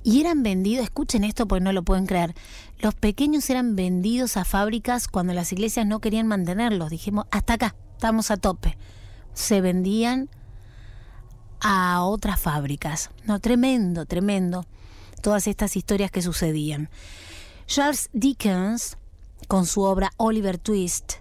y 0.03 0.21
eran 0.21 0.43
vendidos, 0.43 0.85
escuchen 0.85 1.23
esto 1.23 1.47
porque 1.47 1.63
no 1.63 1.73
lo 1.73 1.83
pueden 1.83 2.05
creer, 2.05 2.33
los 2.79 2.93
pequeños 2.95 3.49
eran 3.49 3.75
vendidos 3.75 4.37
a 4.37 4.45
fábricas 4.45 5.07
cuando 5.07 5.33
las 5.33 5.51
iglesias 5.51 5.85
no 5.85 5.99
querían 5.99 6.27
mantenerlos, 6.27 6.89
dijimos, 6.89 7.25
hasta 7.31 7.53
acá, 7.53 7.75
estamos 7.93 8.31
a 8.31 8.37
tope. 8.37 8.77
Se 9.33 9.61
vendían 9.61 10.29
a 11.59 12.03
otras 12.03 12.39
fábricas. 12.39 13.09
No, 13.25 13.39
tremendo, 13.39 14.05
tremendo. 14.05 14.65
Todas 15.21 15.47
estas 15.47 15.75
historias 15.75 16.11
que 16.11 16.21
sucedían. 16.21 16.89
Charles 17.65 18.09
Dickens, 18.13 18.97
con 19.47 19.65
su 19.65 19.81
obra 19.81 20.11
Oliver 20.17 20.57
Twist, 20.57 21.13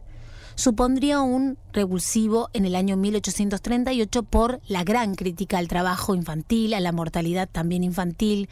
supondría 0.57 1.21
un 1.21 1.59
revulsivo 1.73 2.49
en 2.53 2.65
el 2.65 2.75
año 2.75 2.97
1838 2.97 4.23
por 4.25 4.61
la 4.67 4.83
gran 4.83 5.15
crítica 5.15 5.59
al 5.59 5.69
trabajo 5.69 6.15
infantil, 6.15 6.75
a 6.75 6.81
la 6.81 6.93
mortalidad 6.93 7.49
también 7.51 7.85
infantil, 7.85 8.49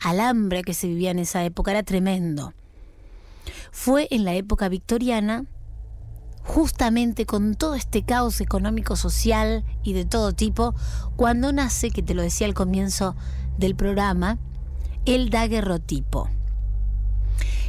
al 0.00 0.20
hambre 0.20 0.62
que 0.62 0.74
se 0.74 0.88
vivía 0.88 1.10
en 1.10 1.20
esa 1.20 1.44
época, 1.44 1.70
era 1.70 1.82
tremendo. 1.82 2.52
Fue 3.70 4.08
en 4.10 4.24
la 4.24 4.34
época 4.34 4.68
victoriana 4.68 5.46
justamente 6.42 7.24
con 7.24 7.54
todo 7.54 7.74
este 7.74 8.02
caos 8.02 8.40
económico, 8.40 8.96
social 8.96 9.64
y 9.82 9.94
de 9.94 10.04
todo 10.04 10.32
tipo, 10.32 10.74
cuando 11.16 11.52
nace, 11.52 11.90
que 11.90 12.02
te 12.02 12.14
lo 12.14 12.22
decía 12.22 12.46
al 12.46 12.54
comienzo 12.54 13.16
del 13.56 13.74
programa, 13.74 14.38
el 15.06 15.30
daguerrotipo, 15.30 16.28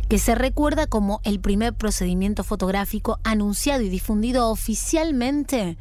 que 0.10 0.20
se 0.20 0.36
recuerda 0.36 0.88
como 0.88 1.22
el 1.24 1.40
primer 1.40 1.74
procedimiento 1.74 2.44
fotográfico 2.44 3.20
anunciado 3.24 3.82
y 3.82 3.90
difundido 3.90 4.50
oficialmente 4.50 5.78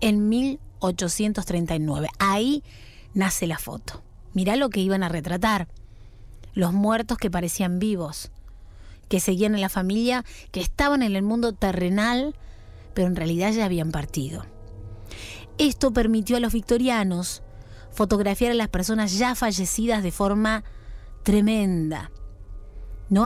en 0.00 0.28
1839. 0.28 2.08
Ahí 2.18 2.62
nace 3.14 3.46
la 3.46 3.58
foto. 3.58 4.02
Mirá 4.32 4.56
lo 4.56 4.70
que 4.70 4.80
iban 4.80 5.02
a 5.02 5.08
retratar. 5.08 5.68
Los 6.54 6.72
muertos 6.72 7.18
que 7.18 7.30
parecían 7.30 7.78
vivos 7.78 8.30
que 9.08 9.20
seguían 9.20 9.54
en 9.54 9.60
la 9.60 9.68
familia, 9.68 10.24
que 10.50 10.60
estaban 10.60 11.02
en 11.02 11.14
el 11.16 11.22
mundo 11.22 11.52
terrenal, 11.52 12.34
pero 12.94 13.06
en 13.08 13.16
realidad 13.16 13.52
ya 13.52 13.64
habían 13.64 13.92
partido. 13.92 14.44
Esto 15.58 15.92
permitió 15.92 16.36
a 16.36 16.40
los 16.40 16.52
victorianos 16.52 17.42
fotografiar 17.92 18.50
a 18.52 18.54
las 18.54 18.68
personas 18.68 19.16
ya 19.16 19.34
fallecidas 19.34 20.02
de 20.02 20.10
forma 20.10 20.64
tremenda. 21.22 22.10
No. 23.08 23.25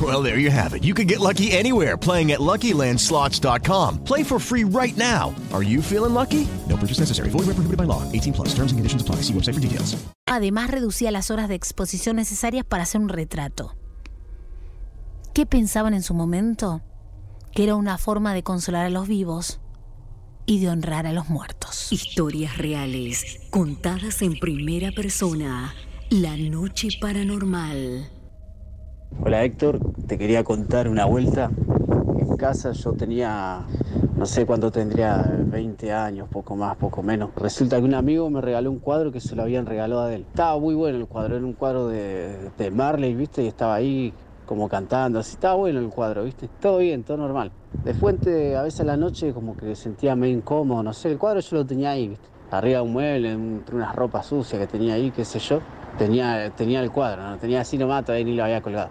Well, 0.00 0.22
there 0.22 0.38
you 0.38 0.50
have 0.50 0.74
it. 0.74 0.84
You 0.84 0.94
can 0.94 1.06
get 1.06 1.18
lucky 1.18 1.50
anywhere 1.50 1.96
playing 1.96 2.30
at 2.30 2.40
LuckyLandSlots.com. 2.40 4.04
Play 4.04 4.22
for 4.22 4.38
free 4.38 4.64
right 4.64 4.96
now. 4.96 5.34
Are 5.52 5.64
you 5.64 5.82
feeling 5.82 6.14
lucky? 6.14 6.46
No 6.68 6.76
purchase 6.76 7.00
necessary. 7.00 7.30
Void 7.30 7.46
where 7.46 7.56
prohibited 7.56 7.78
by 7.78 7.84
law. 7.84 8.04
18 8.12 8.32
plus. 8.34 8.48
Terms 8.50 8.70
and 8.70 8.78
conditions 8.78 9.02
apply. 9.02 9.22
See 9.22 9.32
website 9.32 9.54
for 9.54 9.60
details. 9.60 9.96
Además 10.26 10.70
reducía 10.70 11.10
las 11.10 11.30
horas 11.30 11.48
de 11.48 11.54
exposición 11.54 12.16
necesarias 12.16 12.64
para 12.64 12.82
hacer 12.82 13.00
un 13.00 13.08
retrato. 13.08 13.74
¿Qué 15.32 15.46
pensaban 15.46 15.94
en 15.94 16.02
su 16.02 16.14
momento? 16.14 16.82
Que 17.54 17.64
era 17.64 17.74
una 17.74 17.96
forma 17.96 18.34
de 18.34 18.42
consolar 18.42 18.86
a 18.86 18.90
los 18.90 19.08
vivos 19.08 19.58
y 20.46 20.60
de 20.60 20.68
honrar 20.68 21.06
a 21.06 21.12
los 21.12 21.28
muertos. 21.28 21.92
Historias 21.92 22.58
reales, 22.58 23.40
contadas 23.50 24.22
en 24.22 24.38
primera 24.38 24.92
persona. 24.92 25.74
La 26.10 26.36
noche 26.36 26.88
paranormal. 27.00 28.10
Hola 29.16 29.42
Héctor, 29.42 29.80
te 30.06 30.18
quería 30.18 30.44
contar 30.44 30.88
una 30.88 31.04
vuelta. 31.06 31.50
En 32.18 32.36
casa 32.36 32.72
yo 32.72 32.92
tenía, 32.92 33.62
no 34.16 34.26
sé 34.26 34.46
cuánto 34.46 34.70
tendría, 34.70 35.28
20 35.50 35.92
años, 35.92 36.28
poco 36.28 36.56
más, 36.56 36.76
poco 36.76 37.02
menos. 37.02 37.30
Resulta 37.34 37.78
que 37.78 37.84
un 37.84 37.94
amigo 37.94 38.28
me 38.30 38.40
regaló 38.40 38.70
un 38.70 38.78
cuadro 38.78 39.10
que 39.10 39.20
se 39.20 39.34
lo 39.34 39.42
habían 39.42 39.66
regalado 39.66 40.02
a 40.02 40.14
él. 40.14 40.24
Estaba 40.28 40.58
muy 40.58 40.74
bueno 40.74 40.98
el 40.98 41.06
cuadro, 41.06 41.36
era 41.36 41.44
un 41.44 41.54
cuadro 41.54 41.88
de, 41.88 42.50
de 42.56 42.70
Marley, 42.70 43.14
¿viste? 43.14 43.42
Y 43.42 43.48
estaba 43.48 43.74
ahí 43.74 44.12
como 44.46 44.68
cantando, 44.68 45.18
así 45.18 45.34
estaba 45.34 45.54
bueno 45.54 45.80
el 45.80 45.88
cuadro, 45.88 46.24
¿viste? 46.24 46.48
Todo 46.60 46.78
bien, 46.78 47.02
todo 47.02 47.16
normal. 47.16 47.50
De 47.84 47.94
fuente, 47.94 48.56
a 48.56 48.62
veces 48.62 48.80
a 48.80 48.84
la 48.84 48.96
noche 48.96 49.32
como 49.32 49.56
que 49.56 49.74
sentía 49.74 50.16
medio 50.16 50.36
incómodo, 50.36 50.82
no 50.82 50.92
sé, 50.92 51.10
el 51.10 51.18
cuadro 51.18 51.40
yo 51.40 51.56
lo 51.56 51.66
tenía 51.66 51.90
ahí, 51.90 52.08
¿viste? 52.08 52.28
Arriba 52.50 52.78
de 52.78 52.82
un 52.84 52.92
mueble, 52.92 53.32
entre 53.32 53.76
unas 53.76 53.94
ropas 53.94 54.26
sucias 54.26 54.60
que 54.60 54.66
tenía 54.66 54.94
ahí, 54.94 55.10
qué 55.10 55.24
sé 55.24 55.38
yo. 55.38 55.60
Tenía, 55.98 56.50
tenía 56.50 56.80
el 56.80 56.90
cuadro, 56.90 57.22
no 57.22 57.36
tenía 57.38 57.60
así 57.60 57.76
nomás, 57.76 58.04
todavía 58.04 58.24
ni 58.24 58.34
lo 58.34 58.44
había 58.44 58.60
colgado. 58.60 58.90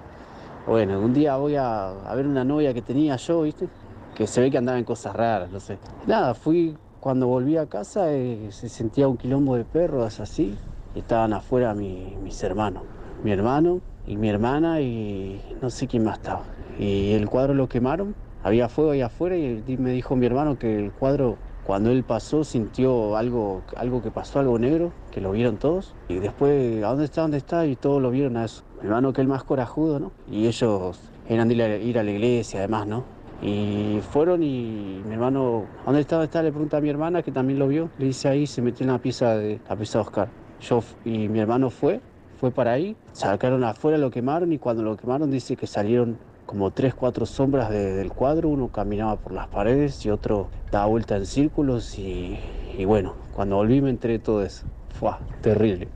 Bueno, 0.68 1.00
un 1.00 1.14
día 1.14 1.38
voy 1.38 1.56
a, 1.56 1.90
a 1.90 2.16
ver 2.16 2.28
una 2.28 2.44
novia 2.44 2.74
que 2.74 2.82
tenía 2.82 3.16
yo, 3.16 3.42
¿viste? 3.44 3.68
Que 4.16 4.28
se 4.28 4.42
ve 4.42 4.52
que 4.52 4.58
andaba 4.58 4.78
en 4.78 4.84
cosas 4.84 5.16
raras, 5.16 5.50
no 5.50 5.60
sé. 5.60 5.78
Nada, 6.06 6.34
fui, 6.34 6.78
cuando 7.00 7.28
volví 7.28 7.56
a 7.58 7.66
casa, 7.68 8.12
eh, 8.12 8.50
se 8.52 8.68
sentía 8.70 9.08
un 9.08 9.18
quilombo 9.18 9.56
de 9.56 9.64
perros 9.64 10.20
así. 10.20 10.58
Estaban 10.96 11.34
afuera 11.34 11.74
mi- 11.74 12.16
mis 12.22 12.44
hermanos. 12.44 12.84
Mi 13.24 13.32
hermano 13.32 13.82
y 14.06 14.18
mi 14.18 14.30
hermana 14.30 14.82
y 14.82 15.42
no 15.62 15.70
sé 15.70 15.88
quién 15.88 16.04
más 16.04 16.18
estaba. 16.18 16.44
Y 16.80 17.14
el 17.14 17.28
cuadro 17.30 17.54
lo 17.54 17.68
quemaron, 17.68 18.16
había 18.44 18.68
fuego 18.70 18.92
ahí 18.92 19.02
afuera 19.02 19.38
y 19.38 19.64
me 19.80 19.92
dijo 19.92 20.16
mi 20.16 20.26
hermano 20.26 20.58
que 20.58 20.78
el 20.78 20.92
cuadro, 20.92 21.38
cuando 21.68 21.92
él 21.92 22.06
pasó, 22.06 22.46
sintió 22.46 23.18
algo, 23.18 23.62
algo 23.76 24.02
que 24.02 24.10
pasó, 24.10 24.40
algo 24.40 24.58
negro, 24.58 24.94
que 25.12 25.20
lo 25.20 25.34
vieron 25.34 25.58
todos. 25.58 25.94
Y 26.08 26.16
después, 26.16 26.82
¿a 26.82 26.88
dónde 26.88 27.04
está? 27.04 27.24
¿Dónde 27.24 27.38
está? 27.38 27.66
Y 27.66 27.76
todos 27.76 28.02
lo 28.02 28.10
vieron 28.10 28.38
a 28.38 28.46
eso. 28.46 28.64
Mi 28.80 28.88
hermano 28.88 29.12
que 29.12 29.20
el 29.20 29.28
más 29.28 29.44
corajudo, 29.44 30.00
¿no? 30.00 30.14
Y 30.32 30.48
ellos 30.48 30.98
eran 31.28 31.50
de 31.50 31.56
ir 31.56 31.62
a, 31.62 31.76
ir 31.76 32.00
a 32.00 32.04
la 32.04 32.12
iglesia, 32.12 32.60
además, 32.60 32.88
¿no? 32.88 33.04
Y 33.42 34.00
fueron 34.12 34.44
y 34.44 35.02
mi 35.06 35.14
hermano, 35.14 35.66
¿a 35.82 35.88
dónde? 35.88 36.06
¿Dónde 36.06 36.24
está? 36.24 36.42
Le 36.42 36.52
pregunta 36.52 36.78
a 36.78 36.82
mi 36.82 36.90
hermana, 36.90 37.22
que 37.22 37.34
también 37.34 37.60
lo 37.60 37.68
vio. 37.68 37.90
Le 37.98 38.06
dice 38.06 38.30
ahí, 38.30 38.48
se 38.48 38.62
metió 38.62 38.86
en 38.86 38.94
la 38.94 39.00
pieza 39.00 39.36
de 39.36 39.60
la 39.68 39.76
pieza 39.76 40.00
de 40.00 40.06
Oscar. 40.06 40.30
Yo 40.62 40.82
y 41.04 41.28
mi 41.28 41.40
hermano 41.40 41.70
fue, 41.70 42.00
fue 42.40 42.50
para 42.50 42.72
ahí, 42.72 42.96
sacaron 43.12 43.66
afuera, 43.66 43.98
lo 43.98 44.10
quemaron 44.10 44.54
y 44.54 44.58
cuando 44.58 44.84
lo 44.84 44.96
quemaron 44.96 45.30
dice 45.30 45.58
que 45.58 45.68
salieron 45.68 46.18
como 46.48 46.72
tres, 46.72 46.96
cuatro 46.96 47.26
sombras 47.28 47.70
de- 47.70 47.94
del 47.94 48.10
cuadro, 48.12 48.50
uno 48.50 48.70
caminaba 48.70 49.18
por 49.18 49.34
las 49.34 49.48
paredes 49.48 50.04
y 50.06 50.10
otro 50.10 50.50
daba 50.72 50.88
vuelta 50.88 51.16
en 51.18 51.26
círculos 51.28 52.00
y, 52.00 52.40
y 52.78 52.86
bueno, 52.86 53.14
cuando 53.36 53.58
volví 53.58 53.82
me 53.82 53.92
enteré 53.92 54.14
de 54.14 54.20
todo 54.20 54.44
eso. 54.44 54.66
Fue 55.00 55.12
terrible. 55.42 55.88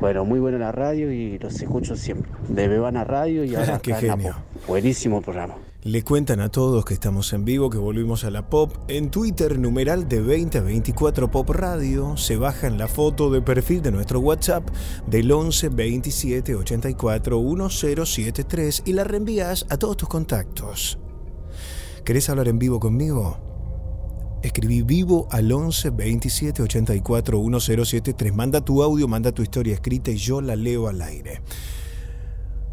Bueno, 0.00 0.24
muy 0.24 0.40
buena 0.40 0.58
la 0.58 0.72
radio 0.72 1.12
y 1.12 1.38
los 1.38 1.60
escucho 1.62 1.94
siempre. 1.94 2.30
De 2.48 2.66
Bebana 2.66 3.04
Radio 3.04 3.44
y 3.44 3.54
ahora 3.54 3.78
Qué 3.78 3.94
genio. 3.94 4.34
Buenísimo 4.66 5.20
programa. 5.22 5.54
Le 5.88 6.04
cuentan 6.04 6.40
a 6.40 6.50
todos 6.50 6.84
que 6.84 6.92
estamos 6.92 7.32
en 7.32 7.46
vivo, 7.46 7.70
que 7.70 7.78
volvimos 7.78 8.24
a 8.24 8.30
la 8.30 8.50
pop. 8.50 8.76
En 8.88 9.10
Twitter, 9.10 9.58
numeral 9.58 10.06
de 10.06 10.20
20 10.20 10.58
a 10.58 10.60
24 10.60 11.30
Pop 11.30 11.48
Radio, 11.48 12.14
se 12.18 12.36
bajan 12.36 12.76
la 12.76 12.88
foto 12.88 13.30
de 13.30 13.40
perfil 13.40 13.80
de 13.80 13.90
nuestro 13.90 14.20
WhatsApp 14.20 14.68
del 15.06 15.32
11 15.32 15.70
27 15.70 16.56
84 16.56 17.40
1073 17.40 18.82
y 18.84 18.92
la 18.92 19.04
reenvías 19.04 19.64
a 19.70 19.78
todos 19.78 19.96
tus 19.96 20.10
contactos. 20.10 20.98
¿Querés 22.04 22.28
hablar 22.28 22.48
en 22.48 22.58
vivo 22.58 22.78
conmigo? 22.78 23.38
Escribí 24.42 24.82
vivo 24.82 25.26
al 25.30 25.50
11 25.50 25.88
27 25.88 26.64
84 26.64 27.40
1073. 27.42 28.34
Manda 28.34 28.60
tu 28.60 28.82
audio, 28.82 29.08
manda 29.08 29.32
tu 29.32 29.40
historia 29.40 29.72
escrita 29.72 30.10
y 30.10 30.18
yo 30.18 30.42
la 30.42 30.54
leo 30.54 30.86
al 30.86 31.00
aire. 31.00 31.40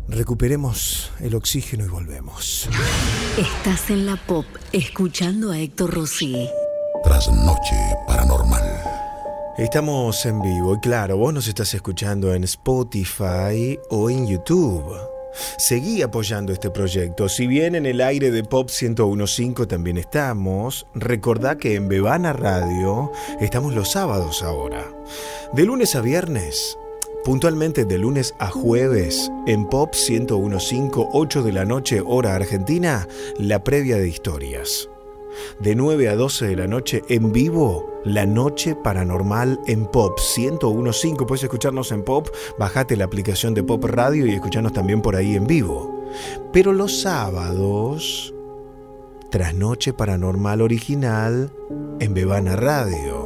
Recuperemos 0.08 1.12
el 1.20 1.34
oxígeno 1.36 1.86
y 1.86 1.88
volvemos. 1.88 2.70
Estás 3.38 3.90
en 3.90 4.06
la 4.06 4.16
pop 4.16 4.46
escuchando 4.72 5.52
a 5.52 5.60
Héctor 5.60 5.94
Rossi. 5.94 6.48
Trasnoche 7.04 7.76
paranormal. 8.08 8.84
Estamos 9.58 10.26
en 10.26 10.42
vivo 10.42 10.76
y 10.76 10.80
claro, 10.80 11.18
vos 11.18 11.34
nos 11.34 11.48
estás 11.48 11.74
escuchando 11.74 12.34
en 12.34 12.44
Spotify 12.44 13.80
o 13.90 14.10
en 14.10 14.28
YouTube. 14.28 14.96
Seguí 15.58 16.02
apoyando 16.02 16.54
este 16.54 16.70
proyecto. 16.70 17.28
Si 17.28 17.48
bien 17.48 17.76
en 17.76 17.86
el 17.86 18.00
aire 18.00 18.32
de 18.32 18.44
Pop 18.44 18.70
1015 18.70 19.66
también 19.66 19.98
estamos, 19.98 20.86
recordá 20.94 21.58
que 21.58 21.76
en 21.76 21.88
Bebana 21.90 22.32
Radio 22.32 23.12
estamos 23.40 23.74
los 23.74 23.92
sábados 23.92 24.44
ahora. 24.44 24.86
De 25.54 25.66
lunes 25.66 25.96
a 25.96 26.02
viernes, 26.02 26.78
puntualmente 27.26 27.86
de 27.86 27.98
lunes 27.98 28.36
a 28.38 28.52
jueves, 28.52 29.32
en 29.48 29.66
Pop 29.66 29.96
1015, 29.96 31.10
8 31.12 31.42
de 31.42 31.52
la 31.52 31.66
noche, 31.66 32.02
hora 32.06 32.36
argentina, 32.36 33.08
la 33.40 33.64
previa 33.64 33.98
de 33.98 34.08
historias. 34.08 34.88
De 35.60 35.76
9 35.76 36.08
a 36.08 36.16
12 36.16 36.46
de 36.46 36.56
la 36.56 36.68
noche 36.68 37.02
en 37.10 37.32
vivo, 37.32 37.92
la 38.06 38.28
noche 38.28 38.76
paranormal 38.76 39.60
en 39.66 39.88
Pop 39.88 40.20
1015. 40.38 41.26
Puedes 41.26 41.44
escucharnos 41.44 41.92
en 41.92 42.04
Pop, 42.04 42.30
bajate 42.60 42.96
la 42.96 43.06
aplicación 43.06 43.56
de 43.56 43.64
Pop 43.64 43.84
Radio 43.86 44.28
y 44.28 44.34
escucharnos 44.34 44.74
también 44.74 45.02
por 45.02 45.16
ahí 45.16 45.36
en 45.36 45.48
vivo. 45.48 46.06
Pero 46.54 46.74
los 46.74 47.02
sábados, 47.02 48.36
trasnoche 49.32 49.94
paranormal 49.94 50.62
original 50.62 51.52
en 52.00 52.14
Bebana 52.14 52.56
Radio. 52.56 53.25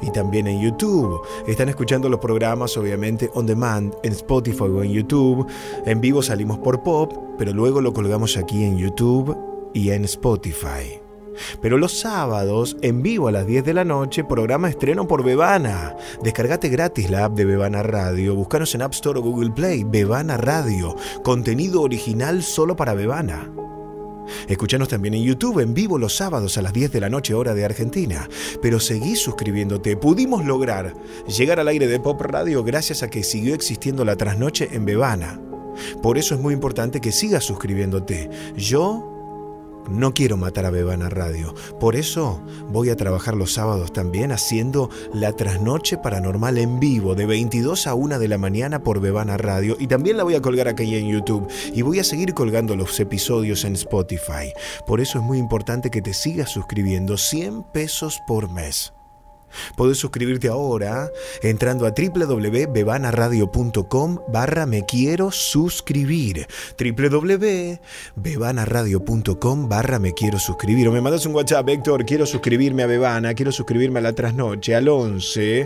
Y 0.00 0.10
también 0.10 0.46
en 0.46 0.60
YouTube. 0.60 1.20
Están 1.46 1.68
escuchando 1.68 2.08
los 2.08 2.20
programas 2.20 2.76
obviamente 2.76 3.30
on 3.34 3.46
demand 3.46 3.94
en 4.02 4.12
Spotify 4.12 4.64
o 4.64 4.82
en 4.82 4.92
YouTube. 4.92 5.46
En 5.86 6.00
vivo 6.00 6.22
salimos 6.22 6.58
por 6.58 6.82
Pop, 6.82 7.12
pero 7.38 7.52
luego 7.52 7.80
lo 7.80 7.92
colgamos 7.92 8.36
aquí 8.36 8.64
en 8.64 8.78
YouTube 8.78 9.36
y 9.74 9.90
en 9.90 10.04
Spotify. 10.04 11.00
Pero 11.60 11.78
los 11.78 11.98
sábados, 11.98 12.76
en 12.82 13.02
vivo 13.02 13.28
a 13.28 13.32
las 13.32 13.46
10 13.46 13.64
de 13.64 13.74
la 13.74 13.84
noche, 13.84 14.24
programa 14.24 14.68
estreno 14.68 15.06
por 15.06 15.24
Bebana. 15.24 15.96
Descargate 16.22 16.68
gratis 16.68 17.10
la 17.10 17.24
app 17.24 17.34
de 17.34 17.44
Bebana 17.44 17.82
Radio. 17.82 18.34
Búscanos 18.34 18.74
en 18.74 18.82
App 18.82 18.92
Store 18.92 19.18
o 19.18 19.22
Google 19.22 19.50
Play. 19.50 19.84
Bebana 19.84 20.36
Radio. 20.36 20.96
Contenido 21.22 21.82
original 21.82 22.42
solo 22.42 22.76
para 22.76 22.94
Bebana. 22.94 23.61
Escuchanos 24.48 24.88
también 24.88 25.14
en 25.14 25.22
YouTube 25.22 25.60
en 25.60 25.74
vivo 25.74 25.98
los 25.98 26.16
sábados 26.16 26.58
a 26.58 26.62
las 26.62 26.72
10 26.72 26.92
de 26.92 27.00
la 27.00 27.08
noche 27.08 27.34
hora 27.34 27.54
de 27.54 27.64
Argentina. 27.64 28.28
Pero 28.60 28.80
seguí 28.80 29.16
suscribiéndote. 29.16 29.96
Pudimos 29.96 30.44
lograr 30.44 30.94
llegar 31.26 31.60
al 31.60 31.68
aire 31.68 31.86
de 31.86 32.00
Pop 32.00 32.20
Radio 32.20 32.64
gracias 32.64 33.02
a 33.02 33.10
que 33.10 33.22
siguió 33.22 33.54
existiendo 33.54 34.04
la 34.04 34.16
trasnoche 34.16 34.68
en 34.72 34.84
Bebana. 34.84 35.40
Por 36.02 36.18
eso 36.18 36.34
es 36.34 36.40
muy 36.40 36.54
importante 36.54 37.00
que 37.00 37.12
sigas 37.12 37.44
suscribiéndote. 37.44 38.30
Yo 38.56 39.11
no 39.88 40.14
quiero 40.14 40.36
matar 40.36 40.66
a 40.66 40.70
Bebana 40.70 41.08
Radio. 41.08 41.54
Por 41.80 41.96
eso 41.96 42.40
voy 42.68 42.90
a 42.90 42.96
trabajar 42.96 43.34
los 43.34 43.52
sábados 43.52 43.92
también 43.92 44.32
haciendo 44.32 44.90
la 45.12 45.32
trasnoche 45.32 45.98
paranormal 45.98 46.58
en 46.58 46.80
vivo 46.80 47.14
de 47.14 47.26
22 47.26 47.86
a 47.86 47.94
1 47.94 48.18
de 48.18 48.28
la 48.28 48.38
mañana 48.38 48.82
por 48.82 49.00
Bebana 49.00 49.36
Radio. 49.36 49.76
Y 49.78 49.86
también 49.86 50.16
la 50.16 50.24
voy 50.24 50.34
a 50.34 50.42
colgar 50.42 50.68
aquí 50.68 50.94
en 50.94 51.08
YouTube. 51.08 51.48
Y 51.72 51.82
voy 51.82 51.98
a 51.98 52.04
seguir 52.04 52.34
colgando 52.34 52.76
los 52.76 52.98
episodios 53.00 53.64
en 53.64 53.74
Spotify. 53.74 54.52
Por 54.86 55.00
eso 55.00 55.18
es 55.18 55.24
muy 55.24 55.38
importante 55.38 55.90
que 55.90 56.02
te 56.02 56.14
sigas 56.14 56.50
suscribiendo 56.50 57.16
100 57.16 57.64
pesos 57.64 58.20
por 58.26 58.50
mes. 58.50 58.92
Puedes 59.76 59.98
suscribirte 59.98 60.48
ahora 60.48 61.10
entrando 61.42 61.86
a 61.86 61.90
www.bebanaradio.com 61.90 64.18
barra 64.28 64.66
me 64.66 64.84
quiero 64.84 65.30
suscribir. 65.30 66.46
www.bebanaradio.com 66.78 69.68
barra 69.68 69.98
me 69.98 70.12
quiero 70.12 70.38
suscribir. 70.38 70.88
O 70.88 70.92
me 70.92 71.00
mandas 71.00 71.26
un 71.26 71.34
WhatsApp, 71.34 71.68
Héctor, 71.68 72.04
quiero 72.04 72.26
suscribirme 72.26 72.82
a 72.82 72.86
Bebana, 72.86 73.34
quiero 73.34 73.52
suscribirme 73.52 73.98
a 73.98 74.02
la 74.02 74.12
trasnoche 74.12 74.74
al 74.74 74.88
11 74.88 75.64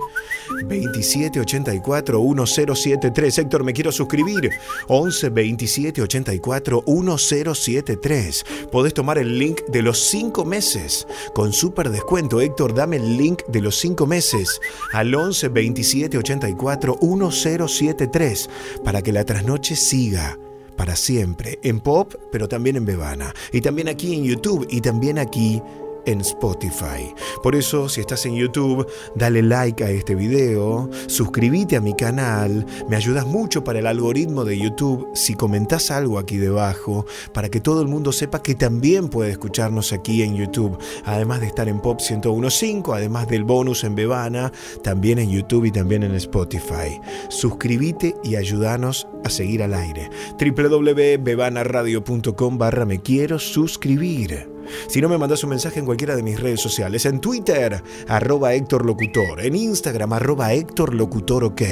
27 0.65 1.41
84 1.41 2.23
1073. 2.23 3.39
Héctor, 3.39 3.65
me 3.65 3.73
quiero 3.73 3.93
suscribir. 3.93 4.51
11 4.89 5.31
27 5.31 6.03
84 6.03 6.85
1073. 6.87 8.45
Podés 8.71 8.95
tomar 8.95 9.19
el 9.19 9.39
link 9.39 9.61
de 9.69 9.83
los 9.83 10.09
5 10.09 10.45
meses 10.45 11.07
con 11.35 11.53
súper 11.53 11.91
descuento. 11.91 12.41
Héctor, 12.41 12.75
dame 12.75 12.97
el 12.97 13.17
link 13.17 13.43
de 13.49 13.61
los 13.61 13.76
5 13.79 14.07
meses 14.07 14.61
al 14.93 15.15
11 15.15 15.49
27 15.49 16.19
84 16.19 16.99
1073 17.01 18.51
para 18.85 19.03
que 19.03 19.13
la 19.13 19.25
trasnoche 19.25 19.77
siga 19.77 20.39
para 20.77 20.95
siempre 20.95 21.59
en 21.63 21.81
Pop, 21.81 22.15
pero 22.31 22.49
también 22.49 22.77
en 22.77 22.85
Bebana. 22.85 23.35
Y 23.53 23.61
también 23.61 23.89
aquí 23.89 24.15
en 24.15 24.25
YouTube 24.25 24.67
y 24.71 24.81
también 24.81 25.19
aquí 25.19 25.63
en 26.07 26.21
Spotify. 26.21 27.15
Por 27.43 27.55
eso, 27.55 27.89
si 27.89 28.01
estás 28.01 28.25
en 28.27 28.35
YouTube, 28.35 28.87
dale 29.15 29.43
like 29.43 29.85
a 29.85 29.91
este 29.91 30.15
video, 30.15 30.91
suscríbete 31.07 31.77
a 31.77 31.81
mi 31.81 31.95
canal, 31.95 32.67
me 32.89 32.97
ayudas 32.97 33.27
mucho 33.27 33.65
para 33.65 33.81
el 33.81 33.87
algoritmo 33.87 34.45
de 34.45 34.59
YouTube 34.59 35.09
si 35.15 35.35
comentás 35.35 35.91
algo 35.91 36.19
aquí 36.19 36.37
debajo, 36.37 37.07
para 37.33 37.49
que 37.49 37.61
todo 37.61 37.81
el 37.83 37.89
mundo 37.89 38.13
sepa 38.13 38.43
que 38.43 38.55
también 38.55 39.09
puede 39.09 39.33
escucharnos 39.33 39.93
aquí 39.93 40.23
en 40.23 40.37
YouTube, 40.37 40.79
además 41.05 41.41
de 41.41 41.49
estar 41.49 41.69
en 41.69 41.81
Pop 41.81 42.01
1015, 42.01 42.93
además 42.93 43.27
del 43.29 43.45
bonus 43.45 43.85
en 43.85 43.95
Bebana, 43.95 44.53
también 44.83 45.19
en 45.19 45.31
YouTube 45.31 45.67
y 45.67 45.73
también 45.73 46.03
en 46.03 46.15
Spotify. 46.15 47.01
Suscríbete 47.29 48.15
y 48.23 48.37
ayúdanos 48.37 49.07
a 49.25 49.31
seguir 49.31 49.63
al 49.63 49.73
aire. 49.75 50.11
www.bebanaradio.com 50.39 52.59
barra 52.59 52.85
me 52.85 53.01
quiero 53.01 53.39
suscribir. 53.39 54.56
Si 54.89 55.01
no 55.01 55.09
me 55.09 55.19
mandas 55.19 55.43
un 55.45 55.51
mensaje 55.51 55.79
en 55.79 55.87
cualquiera 55.87 56.17
de 56.17 56.23
mis 56.23 56.41
redes 56.41 56.61
sociales, 56.61 57.07
en 57.07 57.21
Twitter, 57.21 57.83
arroba 58.09 58.55
Héctor 58.55 58.85
Locutor, 58.85 59.41
en 59.41 59.55
Instagram, 59.55 60.13
arroba 60.13 60.53
Héctor 60.53 60.95
Locutor 60.95 61.45
OK. 61.45 61.63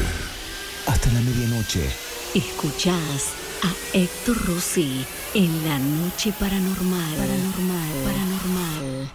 Hasta 0.86 1.10
la 1.12 1.20
medianoche. 1.20 1.88
Escuchás 2.34 3.32
a 3.62 3.96
Héctor 3.96 4.36
Rossi 4.46 5.06
en 5.32 5.64
la 5.66 5.78
noche 5.78 6.34
paranormal. 6.38 7.16
Paranormal. 7.16 7.88
Paranormal. 8.04 9.12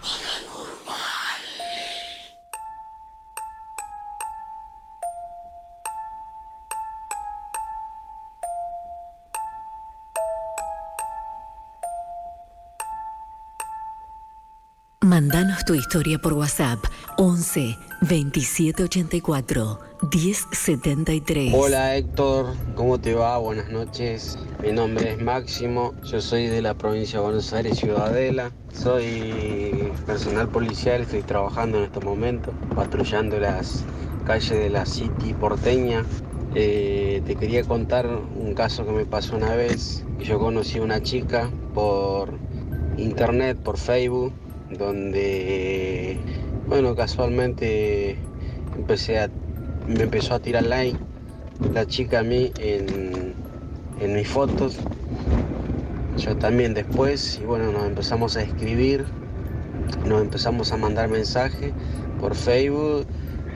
Mándanos 15.01 15.63
tu 15.63 15.75
historia 15.75 16.17
por 16.17 16.33
WhatsApp 16.33 16.79
11 17.17 17.86
2784 18.01 19.79
1073. 20.11 21.53
Hola 21.55 21.95
Héctor, 21.95 22.53
¿cómo 22.75 22.99
te 22.99 23.15
va? 23.15 23.37
Buenas 23.39 23.69
noches. 23.69 24.37
Mi 24.61 24.71
nombre 24.71 25.13
es 25.13 25.21
Máximo, 25.21 25.93
yo 26.03 26.21
soy 26.21 26.47
de 26.47 26.61
la 26.61 26.75
provincia 26.75 27.19
de 27.19 27.25
Buenos 27.25 27.51
Aires, 27.53 27.79
Ciudadela. 27.79 28.51
Soy 28.71 29.91
personal 30.05 30.47
policial, 30.49 31.01
estoy 31.01 31.23
trabajando 31.23 31.79
en 31.79 31.85
este 31.85 31.99
momento, 31.99 32.53
patrullando 32.75 33.39
las 33.39 33.83
calles 34.25 34.51
de 34.51 34.69
la 34.69 34.85
City 34.85 35.33
porteña. 35.33 36.05
Eh, 36.53 37.21
te 37.25 37.35
quería 37.35 37.63
contar 37.63 38.07
un 38.07 38.53
caso 38.53 38.85
que 38.85 38.91
me 38.91 39.05
pasó 39.05 39.35
una 39.35 39.55
vez. 39.55 40.03
Yo 40.19 40.37
conocí 40.37 40.77
a 40.77 40.83
una 40.83 41.01
chica 41.01 41.49
por 41.73 42.33
internet, 42.97 43.57
por 43.57 43.77
Facebook, 43.77 44.33
donde, 44.69 46.19
bueno, 46.67 46.95
casualmente 46.95 48.17
empecé 48.75 49.19
a, 49.19 49.29
me 49.87 50.03
empezó 50.03 50.35
a 50.35 50.39
tirar 50.39 50.63
like 50.63 50.97
la 51.73 51.85
chica 51.85 52.19
a 52.19 52.23
mí 52.23 52.51
en, 52.59 53.33
en 53.99 54.13
mis 54.13 54.27
fotos. 54.27 54.77
Yo 56.17 56.35
también 56.35 56.73
después, 56.73 57.39
y 57.41 57.45
bueno, 57.45 57.71
nos 57.71 57.85
empezamos 57.85 58.37
a 58.37 58.41
escribir, 58.41 59.05
nos 60.05 60.21
empezamos 60.21 60.71
a 60.71 60.77
mandar 60.77 61.09
mensajes 61.09 61.73
por 62.19 62.35
Facebook, 62.35 63.05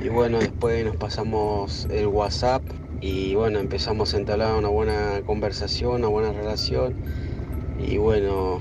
y 0.04 0.10
bueno, 0.10 0.40
después 0.40 0.86
nos 0.86 0.96
pasamos 0.96 1.88
el 1.92 2.08
WhatsApp, 2.08 2.62
y 3.02 3.34
bueno, 3.34 3.60
empezamos 3.60 4.14
a 4.14 4.18
entablar 4.18 4.56
una 4.56 4.68
buena 4.70 5.22
conversación, 5.26 5.96
una 5.96 6.08
buena 6.08 6.32
relación, 6.34 6.94
y 7.80 7.98
bueno, 7.98 8.60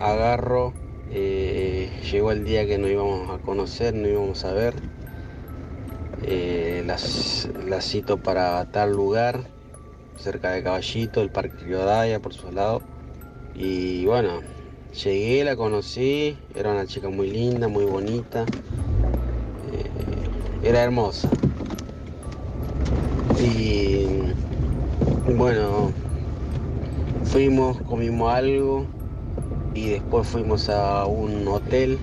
agarro, 0.00 0.72
eh, 1.16 1.90
llegó 2.10 2.32
el 2.32 2.44
día 2.44 2.66
que 2.66 2.76
nos 2.76 2.90
íbamos 2.90 3.30
a 3.30 3.38
conocer, 3.38 3.94
nos 3.94 4.08
íbamos 4.08 4.44
a 4.44 4.52
ver. 4.52 4.74
Eh, 6.24 6.82
las, 6.86 7.48
la 7.68 7.80
cito 7.80 8.16
para 8.16 8.64
tal 8.72 8.90
lugar, 8.90 9.44
cerca 10.18 10.50
de 10.50 10.64
Caballito, 10.64 11.20
el 11.22 11.30
Parque 11.30 11.56
Riodaya 11.64 12.18
por 12.18 12.34
su 12.34 12.50
lado. 12.50 12.82
Y 13.54 14.04
bueno, 14.06 14.40
llegué, 15.04 15.44
la 15.44 15.54
conocí, 15.54 16.36
era 16.52 16.72
una 16.72 16.84
chica 16.84 17.08
muy 17.08 17.30
linda, 17.30 17.68
muy 17.68 17.84
bonita, 17.84 18.44
eh, 19.72 20.66
era 20.68 20.82
hermosa. 20.82 21.28
Y 23.40 24.06
bueno, 25.36 25.92
fuimos, 27.24 27.80
comimos 27.82 28.34
algo 28.34 28.86
y 29.74 29.88
después 29.88 30.26
fuimos 30.28 30.68
a 30.68 31.04
un 31.06 31.46
hotel 31.48 31.98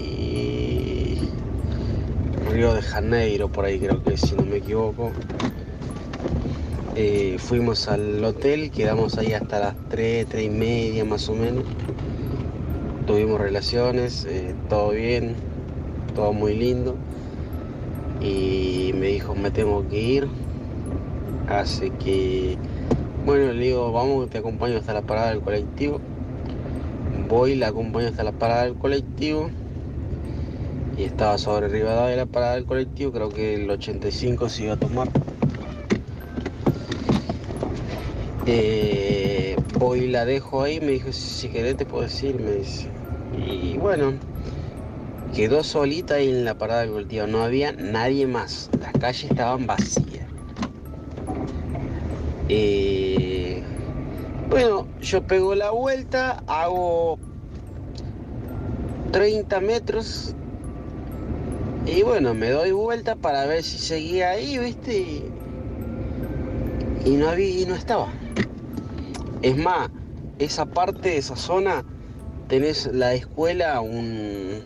Río 2.50 2.74
de 2.74 2.80
Janeiro, 2.80 3.48
por 3.48 3.66
ahí 3.66 3.78
creo 3.78 4.02
que 4.02 4.16
si 4.16 4.34
no 4.34 4.44
me 4.44 4.56
equivoco. 4.56 5.12
Eh, 6.98 7.36
fuimos 7.38 7.88
al 7.88 8.24
hotel, 8.24 8.70
quedamos 8.70 9.18
ahí 9.18 9.34
hasta 9.34 9.58
las 9.58 9.74
3, 9.90 10.26
3 10.26 10.46
y 10.46 10.48
media 10.48 11.04
más 11.04 11.28
o 11.28 11.34
menos. 11.34 11.64
Tuvimos 13.06 13.38
relaciones, 13.38 14.24
eh, 14.24 14.54
todo 14.70 14.92
bien, 14.92 15.34
todo 16.14 16.32
muy 16.32 16.54
lindo. 16.54 16.96
Y 18.22 18.92
me 18.94 19.08
dijo, 19.08 19.34
me 19.34 19.50
tengo 19.50 19.86
que 19.88 20.00
ir. 20.00 20.28
Así 21.48 21.90
que, 21.90 22.56
bueno, 23.26 23.52
le 23.52 23.64
digo, 23.64 23.90
vamos, 23.90 24.30
te 24.30 24.38
acompaño 24.38 24.78
hasta 24.78 24.94
la 24.94 25.02
parada 25.02 25.30
del 25.30 25.40
colectivo. 25.40 26.00
Voy, 27.28 27.56
la 27.56 27.66
acompaño 27.66 28.06
hasta 28.06 28.22
la 28.22 28.30
parada 28.30 28.62
del 28.62 28.76
colectivo. 28.76 29.50
Y 30.96 31.02
estaba 31.02 31.36
sobre 31.36 31.66
Rivadavia 31.66 32.12
de 32.12 32.16
la 32.18 32.26
parada 32.26 32.54
del 32.54 32.66
colectivo, 32.66 33.10
creo 33.10 33.28
que 33.30 33.54
el 33.54 33.68
85 33.68 34.48
se 34.48 34.62
iba 34.62 34.74
a 34.74 34.76
tomar. 34.76 35.08
Eh, 38.46 39.56
voy 39.76 40.06
la 40.06 40.24
dejo 40.24 40.62
ahí, 40.62 40.78
me 40.78 40.92
dijo, 40.92 41.10
si 41.10 41.48
querés 41.48 41.76
te 41.76 41.84
puedo 41.84 42.04
decir, 42.04 42.40
me 42.40 42.52
dice. 42.52 42.86
Y 43.36 43.76
bueno, 43.76 44.12
quedó 45.34 45.64
solita 45.64 46.20
en 46.20 46.44
la 46.44 46.56
parada 46.56 46.82
del 46.82 46.90
colectivo, 46.92 47.26
no 47.26 47.42
había 47.42 47.72
nadie 47.72 48.28
más, 48.28 48.70
las 48.80 48.92
calles 48.92 49.24
estaban 49.24 49.66
vacías. 49.66 50.15
Eh, 52.48 53.62
bueno, 54.48 54.86
yo 55.00 55.22
pego 55.26 55.54
la 55.54 55.70
vuelta, 55.72 56.42
hago 56.46 57.18
30 59.10 59.60
metros 59.60 60.34
y 61.86 62.02
bueno, 62.02 62.34
me 62.34 62.50
doy 62.50 62.72
vuelta 62.72 63.16
para 63.16 63.46
ver 63.46 63.62
si 63.62 63.78
seguía 63.78 64.30
ahí, 64.30 64.58
¿viste? 64.58 65.24
Y, 67.04 67.10
no 67.12 67.28
había, 67.28 67.62
y 67.62 67.66
no 67.66 67.74
estaba. 67.74 68.08
Es 69.42 69.56
más, 69.56 69.90
esa 70.38 70.66
parte, 70.66 71.16
esa 71.16 71.36
zona, 71.36 71.84
tenés 72.48 72.86
la 72.92 73.14
escuela, 73.14 73.80
un, 73.80 74.62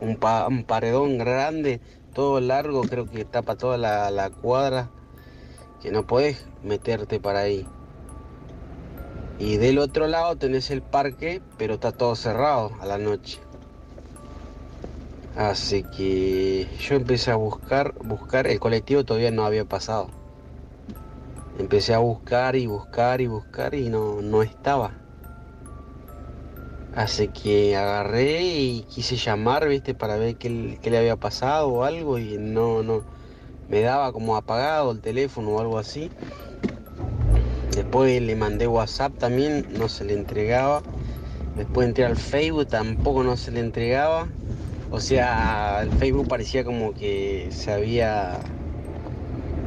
un, 0.00 0.16
pa- 0.16 0.46
un 0.48 0.64
paredón 0.64 1.18
grande, 1.18 1.80
todo 2.12 2.40
largo, 2.40 2.82
creo 2.82 3.06
que 3.06 3.24
tapa 3.24 3.56
toda 3.56 3.78
la 3.78 4.30
cuadra, 4.30 4.90
no 5.90 6.06
podés 6.06 6.46
meterte 6.62 7.20
para 7.20 7.40
ahí. 7.40 7.66
Y 9.38 9.58
del 9.58 9.78
otro 9.78 10.06
lado 10.06 10.36
tenés 10.36 10.70
el 10.70 10.82
parque, 10.82 11.42
pero 11.58 11.74
está 11.74 11.92
todo 11.92 12.16
cerrado 12.16 12.72
a 12.80 12.86
la 12.86 12.98
noche. 12.98 13.38
Así 15.36 15.82
que 15.82 16.66
yo 16.80 16.96
empecé 16.96 17.30
a 17.30 17.36
buscar, 17.36 17.92
buscar, 18.02 18.46
el 18.46 18.58
colectivo 18.58 19.04
todavía 19.04 19.30
no 19.30 19.44
había 19.44 19.66
pasado. 19.66 20.08
Empecé 21.58 21.92
a 21.92 21.98
buscar 21.98 22.56
y 22.56 22.66
buscar 22.66 23.20
y 23.20 23.26
buscar 23.26 23.74
y 23.74 23.90
no, 23.90 24.22
no 24.22 24.42
estaba. 24.42 24.92
Así 26.94 27.28
que 27.28 27.76
agarré 27.76 28.40
y 28.40 28.82
quise 28.88 29.16
llamar, 29.16 29.68
viste, 29.68 29.92
para 29.92 30.16
ver 30.16 30.36
qué, 30.36 30.78
qué 30.80 30.90
le 30.90 30.96
había 30.96 31.16
pasado 31.16 31.68
o 31.68 31.84
algo 31.84 32.18
y 32.18 32.38
no, 32.38 32.82
no, 32.82 33.02
me 33.68 33.80
daba 33.80 34.12
como 34.12 34.36
apagado 34.36 34.92
el 34.92 35.00
teléfono 35.00 35.50
o 35.50 35.60
algo 35.60 35.78
así. 35.78 36.10
Después 37.74 38.22
le 38.22 38.36
mandé 38.36 38.66
WhatsApp 38.66 39.12
también, 39.18 39.66
no 39.78 39.88
se 39.88 40.04
le 40.04 40.14
entregaba. 40.14 40.82
Después 41.56 41.88
entré 41.88 42.04
al 42.04 42.16
Facebook, 42.16 42.66
tampoco 42.68 43.22
no 43.22 43.36
se 43.36 43.50
le 43.50 43.60
entregaba. 43.60 44.28
O 44.90 45.00
sea, 45.00 45.82
el 45.82 45.90
Facebook 45.92 46.28
parecía 46.28 46.64
como 46.64 46.94
que 46.94 47.48
se 47.50 47.72
había. 47.72 48.38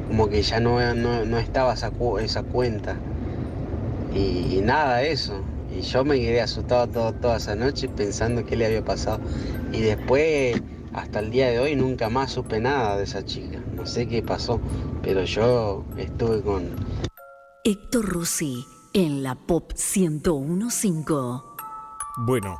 como 0.07 0.27
que 0.27 0.41
ya 0.41 0.59
no, 0.59 0.79
no, 0.95 1.23
no 1.25 1.37
estaba 1.37 1.73
esa, 1.73 1.91
esa 2.21 2.41
cuenta. 2.43 2.95
Y, 4.13 4.57
y 4.57 4.61
nada, 4.63 5.03
eso. 5.03 5.43
Y 5.77 5.81
yo 5.81 6.03
me 6.03 6.15
quedé 6.19 6.41
asustado 6.41 6.87
todo- 6.87 7.13
toda 7.13 7.37
esa 7.37 7.55
noche 7.55 7.87
pensando 7.89 8.43
qué 8.43 8.55
le 8.55 8.65
había 8.65 8.83
pasado. 8.83 9.19
Y 9.71 9.81
después, 9.81 10.59
hasta 10.99 11.19
el 11.19 11.31
día 11.31 11.49
de 11.49 11.59
hoy, 11.59 11.75
nunca 11.75 12.09
más 12.09 12.31
supe 12.31 12.59
nada 12.59 12.97
de 12.97 13.03
esa 13.03 13.25
chica. 13.25 13.59
No 13.73 13.85
sé 13.85 14.07
qué 14.07 14.21
pasó, 14.21 14.59
pero 15.01 15.23
yo 15.23 15.85
estuve 15.97 16.41
con, 16.41 16.75
Héctor 17.65 18.05
Rossi 18.05 18.65
en 18.93 19.21
la 19.21 19.35
Pop 19.35 19.73
1015. 19.73 21.03
Bueno, 22.25 22.57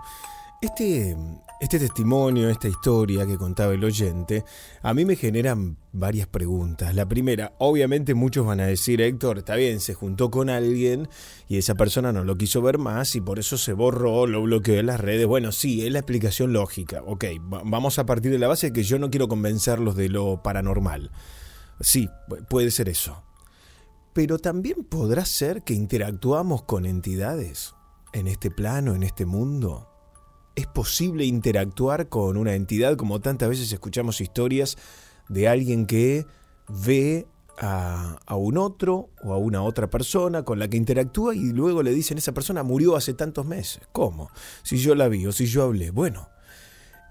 este, 0.62 1.16
este 1.60 1.78
testimonio, 1.78 2.50
esta 2.50 2.70
historia 2.70 3.26
que 3.26 3.38
contaba 3.38 3.74
el 3.74 3.84
oyente, 3.84 4.46
a 4.82 4.94
mí 4.94 5.04
me 5.04 5.18
generan 5.18 5.78
varias 5.92 6.28
preguntas. 6.28 6.96
La 6.96 7.06
primera, 7.08 7.54
obviamente 7.58 8.14
muchos 8.14 8.46
van 8.46 8.62
a 8.62 8.66
decir, 8.68 9.02
Héctor, 9.02 9.40
está 9.40 9.56
bien, 9.56 9.82
se 9.82 9.94
juntó 9.94 10.32
con 10.32 10.50
alguien 10.50 11.10
y 11.50 11.58
esa 11.58 11.76
persona 11.76 12.14
no 12.14 12.24
lo 12.24 12.38
quiso 12.38 12.62
ver 12.62 12.78
más 12.78 13.14
y 13.16 13.22
por 13.22 13.40
eso 13.40 13.58
se 13.58 13.74
borró, 13.74 14.26
lo 14.26 14.42
bloqueó 14.44 14.80
en 14.80 14.86
las 14.86 15.02
redes. 15.02 15.28
Bueno, 15.28 15.52
sí, 15.52 15.86
es 15.86 15.92
la 15.92 16.00
explicación 16.00 16.54
lógica. 16.54 17.04
Ok, 17.06 17.26
va- 17.54 17.62
vamos 17.66 18.00
a 18.00 18.06
partir 18.06 18.32
de 18.32 18.40
la 18.40 18.48
base 18.48 18.68
de 18.68 18.74
que 18.74 18.84
yo 18.84 18.98
no 18.98 19.10
quiero 19.10 19.28
convencerlos 19.28 19.96
de 19.98 20.08
lo 20.08 20.42
paranormal. 20.42 21.12
Sí, 21.82 22.08
pu- 22.30 22.46
puede 22.48 22.72
ser 22.72 22.88
eso. 22.88 23.22
Pero 24.14 24.40
también 24.40 24.86
podrá 24.86 25.26
ser 25.26 25.64
que 25.64 25.74
interactuamos 25.74 26.64
con 26.64 26.86
entidades 26.86 27.74
en 28.14 28.28
este 28.28 28.50
plano, 28.50 28.96
en 28.96 29.04
este 29.04 29.26
mundo. 29.26 29.88
¿Es 30.60 30.68
posible 30.68 31.24
interactuar 31.24 32.10
con 32.10 32.36
una 32.36 32.54
entidad 32.54 32.98
como 32.98 33.22
tantas 33.22 33.48
veces 33.48 33.72
escuchamos 33.72 34.20
historias 34.20 34.76
de 35.30 35.48
alguien 35.48 35.86
que 35.86 36.26
ve 36.68 37.28
a, 37.60 38.18
un 38.36 38.58
otro 38.58 39.10
o 39.24 39.34
a 39.34 39.38
una 39.38 39.64
otra 39.64 39.90
persona 39.90 40.44
con 40.44 40.60
la 40.60 40.68
que 40.68 40.76
interactúa 40.76 41.34
y 41.34 41.54
luego 41.54 41.82
le 41.82 41.94
dicen 41.94 42.18
esa 42.18 42.34
persona 42.34 42.62
murió 42.64 42.98
hace 42.98 43.14
tantos 43.14 43.46
meses? 43.46 43.88
¿Cómo? 43.94 44.32
Si 44.64 44.80
yo 44.80 44.96
la 44.96 45.08
vi 45.08 45.26
o 45.28 45.32
si 45.32 45.46
yo 45.46 45.64
hablé. 45.64 45.92
Bueno, 45.92 46.28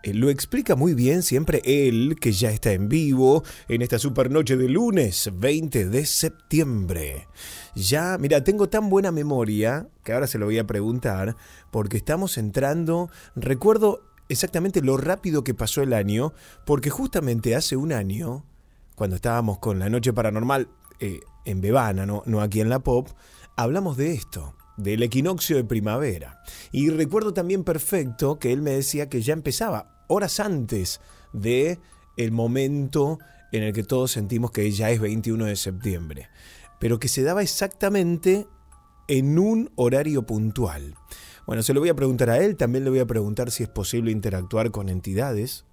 Lo 0.05 0.31
explica 0.31 0.77
muy 0.77 0.95
bien 0.95 1.23
siempre 1.23 1.61
él, 1.65 2.17
que 2.21 2.33
ya 2.33 2.51
está 2.51 2.73
en 2.73 2.89
vivo 2.89 3.43
en 3.69 3.83
esta 3.83 3.99
supernoche 3.99 4.57
de 4.57 4.69
lunes 4.69 5.31
20 5.35 5.89
de 5.89 6.07
septiembre. 6.07 7.27
Ya, 7.75 8.17
mira, 8.19 8.45
tengo 8.45 8.69
tan 8.69 8.89
buena 8.91 9.11
memoria 9.11 9.89
que 10.05 10.13
ahora 10.13 10.27
se 10.27 10.39
lo 10.39 10.47
voy 10.47 10.59
a 10.59 10.67
preguntar, 10.67 11.37
porque 11.71 11.97
estamos 11.97 12.39
entrando, 12.39 13.11
recuerdo 13.35 14.03
exactamente 14.29 14.83
lo 14.83 14.97
rápido 14.97 15.43
que 15.43 15.55
pasó 15.55 15.83
el 15.83 15.93
año, 15.93 16.33
porque 16.65 16.91
justamente 16.91 17.57
hace 17.57 17.77
un 17.77 17.93
año, 17.93 18.45
cuando 18.95 19.17
estábamos 19.17 19.59
con 19.59 19.79
la 19.79 19.91
Noche 19.91 20.13
Paranormal 20.13 20.69
eh, 21.01 21.21
en 21.45 21.61
Bebana, 21.61 22.07
no, 22.07 22.23
no 22.25 22.41
aquí 22.41 22.61
en 22.61 22.69
la 22.69 22.79
Pop, 22.79 23.09
hablamos 23.57 23.97
de 23.97 24.13
esto, 24.13 24.55
del 24.79 25.03
equinoccio 25.03 25.57
de 25.57 25.65
primavera. 25.65 26.43
Y 26.73 26.89
recuerdo 26.89 27.35
también 27.35 27.65
perfecto 27.65 28.39
que 28.39 28.53
él 28.53 28.63
me 28.63 28.71
decía 28.71 29.11
que 29.11 29.21
ya 29.21 29.35
empezaba 29.35 30.05
horas 30.09 30.41
antes 30.41 31.01
de 31.35 31.79
el 32.17 32.33
momento 32.33 33.19
en 33.53 33.63
el 33.63 33.73
que 33.73 33.83
todos 33.83 34.13
sentimos 34.13 34.51
que 34.51 34.71
ya 34.71 34.91
es 34.91 35.01
21 35.01 35.45
de 35.45 35.57
septiembre, 35.57 36.29
pero 36.81 36.99
que 36.99 37.09
se 37.09 37.23
daba 37.23 37.43
exactamente 37.43 38.47
en 39.09 39.39
un 39.39 39.71
horario 39.77 40.25
puntual. 40.25 40.95
Bueno, 41.47 41.63
se 41.63 41.73
lo 41.73 41.81
voy 41.81 41.89
a 41.89 41.97
preguntar 41.97 42.31
a 42.31 42.39
él, 42.39 42.57
también 42.57 42.85
le 42.85 42.91
voy 42.91 42.99
a 42.99 43.07
preguntar 43.07 43.51
si 43.51 43.63
es 43.63 43.69
posible 43.69 44.11
interactuar 44.11 44.71
con 44.71 44.89
entidades, 44.89 45.65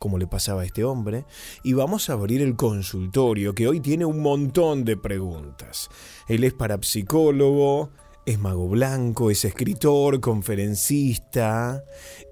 como 0.00 0.18
le 0.18 0.26
pasaba 0.26 0.62
a 0.62 0.64
este 0.64 0.82
hombre, 0.82 1.26
y 1.62 1.74
vamos 1.74 2.10
a 2.10 2.14
abrir 2.14 2.42
el 2.42 2.56
consultorio, 2.56 3.54
que 3.54 3.68
hoy 3.68 3.80
tiene 3.80 4.06
un 4.06 4.20
montón 4.20 4.84
de 4.84 4.96
preguntas. 4.96 5.88
Él 6.26 6.42
es 6.42 6.54
parapsicólogo, 6.54 7.90
es 8.26 8.38
mago 8.38 8.66
blanco, 8.68 9.30
es 9.30 9.44
escritor, 9.44 10.20
conferencista, 10.20 11.84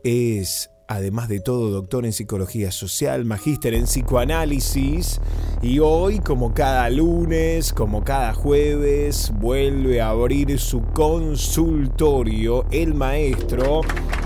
es, 0.02 0.70
además 0.88 1.28
de 1.28 1.40
todo, 1.40 1.70
doctor 1.70 2.06
en 2.06 2.14
psicología 2.14 2.72
social, 2.72 3.26
magíster 3.26 3.74
en 3.74 3.84
psicoanálisis, 3.84 5.20
y 5.60 5.80
hoy, 5.80 6.20
como 6.20 6.54
cada 6.54 6.88
lunes, 6.88 7.74
como 7.74 8.02
cada 8.02 8.32
jueves, 8.32 9.30
vuelve 9.38 10.00
a 10.00 10.08
abrir 10.08 10.58
su 10.58 10.82
consultorio, 10.94 12.64
el 12.70 12.94
maestro 12.94 13.82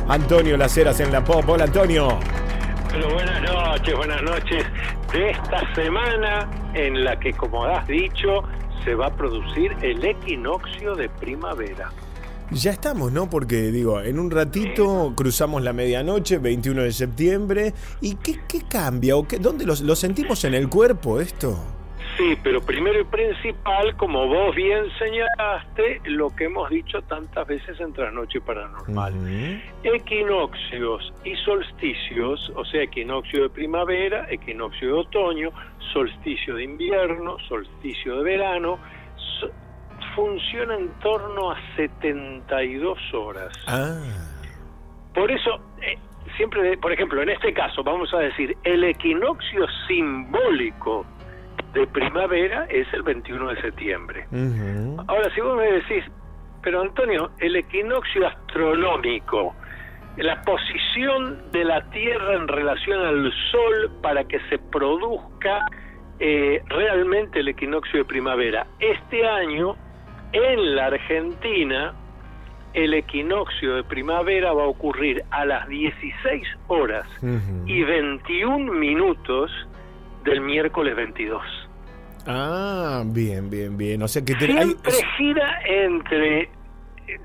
Antonio 0.06 0.56
Laceras 0.56 1.01
en 1.01 1.10
la 1.10 1.24
Pop. 1.24 1.44
Hola, 1.48 1.64
Antonio. 1.64 2.20
Pero 2.93 3.09
buenas 3.10 3.43
noches, 3.43 3.97
buenas 3.97 4.23
noches. 4.23 4.66
De 5.14 5.31
esta 5.31 5.74
semana 5.74 6.47
en 6.74 7.02
la 7.02 7.19
que, 7.19 7.32
como 7.32 7.64
has 7.64 7.89
dicho, 7.89 8.43
se 8.85 8.94
va 8.94 9.06
a 9.06 9.16
producir 9.16 9.74
el 9.81 10.05
equinoccio 10.05 10.94
de 10.94 11.09
primavera. 11.09 11.90
Ya 12.51 12.70
estamos, 12.70 13.10
¿no? 13.10 13.31
Porque 13.31 13.70
digo, 13.70 14.02
en 14.02 14.19
un 14.19 14.31
ratito 14.31 15.14
cruzamos 15.16 15.62
la 15.62 15.73
medianoche, 15.73 16.36
21 16.36 16.82
de 16.82 16.93
septiembre. 16.93 17.73
¿Y 18.02 18.16
qué, 18.16 18.40
qué 18.47 18.60
cambia? 18.69 19.16
¿O 19.16 19.27
qué, 19.27 19.39
¿Dónde 19.39 19.64
lo, 19.64 19.74
lo 19.74 19.97
sentimos 19.97 20.44
en 20.44 20.52
el 20.52 20.69
cuerpo 20.69 21.19
esto? 21.19 21.59
Sí, 22.16 22.36
pero 22.43 22.60
primero 22.60 23.01
y 23.01 23.05
principal, 23.05 23.97
como 23.97 24.26
vos 24.26 24.55
bien 24.55 24.84
señalaste, 24.98 26.01
lo 26.05 26.28
que 26.36 26.44
hemos 26.44 26.68
dicho 26.68 27.01
tantas 27.02 27.47
veces 27.47 27.80
en 27.80 27.93
Trasnoche 27.94 28.40
Paranormal. 28.43 29.14
Equinoccios 29.82 31.12
y 31.24 31.34
solsticios, 31.36 32.52
o 32.55 32.64
sea, 32.66 32.82
equinoccio 32.82 33.44
de 33.44 33.51
primavera, 33.51 34.26
equinoccio 34.30 34.89
de 34.89 34.93
otoño, 35.01 35.51
solsticio 35.93 36.55
de 36.56 36.64
invierno, 36.64 37.39
solsticio 37.48 38.18
de 38.18 38.22
verano, 38.24 38.78
so- 39.40 39.51
funciona 40.14 40.74
en 40.76 40.89
torno 41.01 41.51
a 41.52 41.56
72 41.76 42.98
horas. 43.14 43.52
Ah. 43.66 43.97
Por 45.14 45.30
eso, 45.30 45.60
eh, 45.80 45.97
siempre, 46.36 46.76
por 46.76 46.93
ejemplo, 46.93 47.22
en 47.22 47.30
este 47.30 47.55
caso, 47.55 47.82
vamos 47.82 48.12
a 48.12 48.18
decir, 48.18 48.55
el 48.64 48.84
equinoccio 48.84 49.66
simbólico 49.89 51.06
de 51.72 51.86
primavera 51.86 52.66
es 52.68 52.86
el 52.92 53.02
21 53.02 53.48
de 53.48 53.60
septiembre. 53.62 54.26
Ahora, 55.06 55.34
si 55.34 55.40
vos 55.40 55.56
me 55.56 55.72
decís, 55.72 56.04
pero 56.62 56.82
Antonio, 56.82 57.30
el 57.38 57.56
equinoccio 57.56 58.26
astronómico, 58.26 59.54
la 60.16 60.42
posición 60.42 61.50
de 61.50 61.64
la 61.64 61.82
Tierra 61.90 62.34
en 62.34 62.48
relación 62.48 63.00
al 63.00 63.32
Sol 63.50 63.90
para 64.02 64.24
que 64.24 64.38
se 64.48 64.58
produzca 64.58 65.66
eh, 66.18 66.62
realmente 66.66 67.40
el 67.40 67.48
equinoccio 67.48 68.00
de 68.00 68.04
primavera. 68.04 68.66
Este 68.78 69.26
año, 69.26 69.76
en 70.32 70.76
la 70.76 70.86
Argentina, 70.86 71.94
el 72.74 72.94
equinoccio 72.94 73.76
de 73.76 73.84
primavera 73.84 74.52
va 74.52 74.64
a 74.64 74.66
ocurrir 74.66 75.24
a 75.30 75.44
las 75.44 75.68
16 75.68 76.42
horas 76.68 77.06
y 77.66 77.82
21 77.82 78.72
minutos 78.72 79.50
del 80.24 80.40
miércoles 80.40 80.94
22. 80.96 81.42
Ah, 82.26 83.02
bien, 83.06 83.50
bien, 83.50 83.76
bien. 83.76 84.02
O 84.02 84.08
sea 84.08 84.24
que 84.24 84.34
hay- 84.34 84.38
Siempre 84.46 84.92
gira 85.16 85.58
entre. 85.66 86.48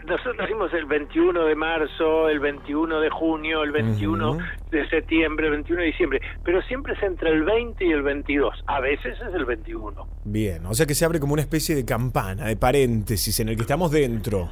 Nosotros 0.05 0.37
decimos 0.39 0.73
el 0.73 0.85
21 0.85 1.45
de 1.45 1.55
marzo, 1.55 2.27
el 2.29 2.39
21 2.39 2.99
de 2.99 3.09
junio, 3.09 3.63
el 3.63 3.71
21 3.71 4.37
de 4.71 4.89
septiembre, 4.89 5.45
el 5.47 5.51
21 5.53 5.81
de 5.81 5.87
diciembre, 5.87 6.21
pero 6.43 6.61
siempre 6.63 6.93
es 6.93 7.03
entre 7.03 7.29
el 7.29 7.43
20 7.43 7.85
y 7.85 7.91
el 7.91 8.01
22. 8.01 8.63
A 8.65 8.81
veces 8.81 9.17
es 9.21 9.33
el 9.33 9.45
21. 9.45 10.05
Bien, 10.25 10.65
o 10.65 10.73
sea 10.73 10.85
que 10.85 10.93
se 10.95 11.05
abre 11.05 11.19
como 11.19 11.33
una 11.33 11.41
especie 11.43 11.73
de 11.75 11.85
campana, 11.85 12.45
de 12.47 12.57
paréntesis, 12.57 13.39
en 13.39 13.49
el 13.49 13.55
que 13.55 13.61
estamos 13.61 13.91
dentro. 13.91 14.49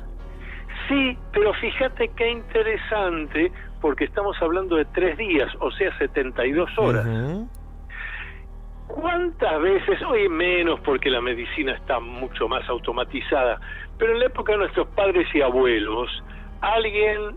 Sí, 0.88 1.18
pero 1.34 1.54
fíjate 1.56 2.12
qué 2.16 2.32
interesante, 2.32 3.52
porque 3.82 4.06
estamos 4.06 4.38
hablando 4.42 4.76
de 4.78 4.86
tres 4.86 5.18
días, 5.18 5.52
o 5.60 5.72
sea, 5.72 5.98
72 5.98 6.70
horas. 6.78 7.06
¿Cuántas 8.88 9.62
veces, 9.62 10.00
hoy 10.08 10.30
menos 10.30 10.80
porque 10.82 11.10
la 11.10 11.22
medicina 11.22 11.74
está 11.74 12.00
mucho 12.00 12.48
más 12.48 12.68
automatizada, 12.70 13.60
pero 13.98 14.14
en 14.14 14.20
la 14.20 14.26
época 14.28 14.52
de 14.54 14.60
nuestros 14.60 14.88
padres 14.90 15.28
y 15.34 15.42
abuelos, 15.42 16.10
alguien 16.62 17.36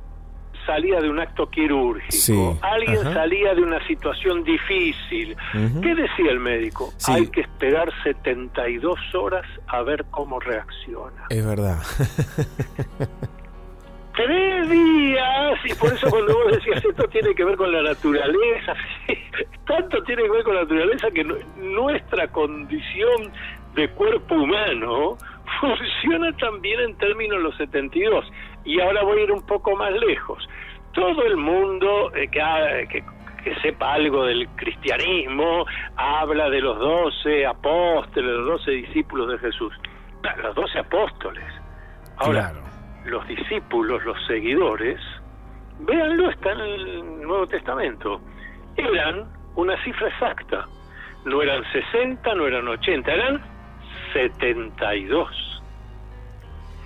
salía 0.67 1.01
de 1.01 1.09
un 1.09 1.19
acto 1.19 1.49
quirúrgico, 1.49 2.11
Sí, 2.13 2.35
alguien 2.61 2.99
ajá. 2.99 3.15
salía 3.15 3.55
de 3.55 3.63
una 3.63 3.85
situación 3.87 4.45
difícil. 4.45 5.35
Ujú. 5.55 5.81
¿Qué 5.81 5.95
decía 5.95 6.31
el 6.31 6.41
médico? 6.41 6.93
Sí. 6.99 7.13
Hay 7.13 7.27
que 7.29 7.41
esperar 7.41 7.91
72 8.03 8.99
horas 9.15 9.47
a 9.69 9.81
ver 9.83 10.05
cómo 10.11 10.39
reacciona. 10.41 11.25
Es 11.31 11.47
verdad. 11.47 11.79
Tres 14.19 14.69
días, 14.69 15.55
y 15.65 15.75
por 15.75 15.93
eso 15.93 16.11
cuando 16.11 16.35
vos 16.35 16.51
decías 16.53 16.85
esto 16.85 17.07
tiene 17.09 17.33
que 17.37 17.45
ver 17.45 17.57
con 17.57 17.71
la 17.71 17.83
naturaleza, 17.83 18.75
tanto 19.65 20.03
tiene 20.03 20.25
que 20.25 20.31
ver 20.31 20.43
con 20.43 20.57
la 20.57 20.63
naturaleza 20.63 21.09
que 21.13 21.23
nu- 21.23 21.39
nuestra 21.57 22.27
condición 22.29 23.31
de 23.77 23.89
cuerpo 23.91 24.35
humano 24.35 25.17
funciona 25.61 26.33
también 26.37 26.81
en 26.81 26.97
términos 26.99 27.37
de 27.39 27.43
los 27.45 27.57
72. 27.59 28.25
Y 28.65 28.81
ahora 28.81 29.05
voy 29.05 29.21
a 29.21 29.23
ir 29.23 29.31
un 29.33 29.47
poco 29.47 29.77
más 29.77 29.93
lejos. 29.93 30.49
Todo 30.95 31.23
el 31.25 31.37
mundo 31.37 32.13
eh, 32.17 32.27
que, 32.29 32.41
ha- 32.43 32.87
que, 32.89 33.05
sepa 33.63 33.93
algo 33.95 34.25
del 34.27 34.49
cristianismo 34.57 35.65
habla 35.97 36.51
de 36.51 36.61
los 36.61 36.77
doce 36.79 37.47
apóstoles, 37.47 38.31
los 38.33 38.47
doce 38.47 38.73
discípulos 38.73 39.29
de 39.31 39.39
Jesús. 39.39 39.73
Los 40.43 40.55
doce 40.57 40.81
apóstoles. 40.81 41.45
Ahora, 42.17 42.53
los 43.09 43.27
discípulos, 43.27 44.05
los 44.05 44.17
seguidores, 44.27 45.01
véanlo, 45.81 46.31
está 46.31 46.53
en 46.53 46.61
el 46.61 47.23
Nuevo 47.23 47.47
Testamento, 47.47 48.21
eran 48.77 49.27
una 49.57 49.83
cifra 49.85 50.09
exacta. 50.09 50.67
No 51.25 51.43
eran 51.43 51.63
60, 51.73 52.35
no 52.35 52.47
eran 52.47 52.69
80, 52.69 53.13
eran 53.13 53.43
72. 54.13 55.63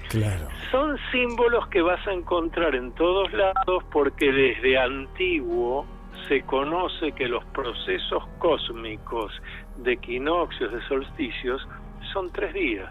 Claro. 0.08 0.48
Son 0.70 0.98
símbolos 1.10 1.68
que 1.68 1.80
vas 1.80 2.06
a 2.06 2.12
encontrar 2.12 2.74
en 2.74 2.92
todos 2.92 3.32
lados 3.32 3.84
porque 3.90 4.30
desde 4.32 4.78
antiguo 4.78 5.86
se 6.28 6.42
conoce 6.42 7.12
que 7.12 7.28
los 7.28 7.44
procesos 7.46 8.26
cósmicos 8.38 9.32
de 9.76 9.92
equinoccios, 9.92 10.72
de 10.72 10.82
solsticios, 10.86 11.66
son 12.12 12.30
tres 12.30 12.52
días. 12.52 12.90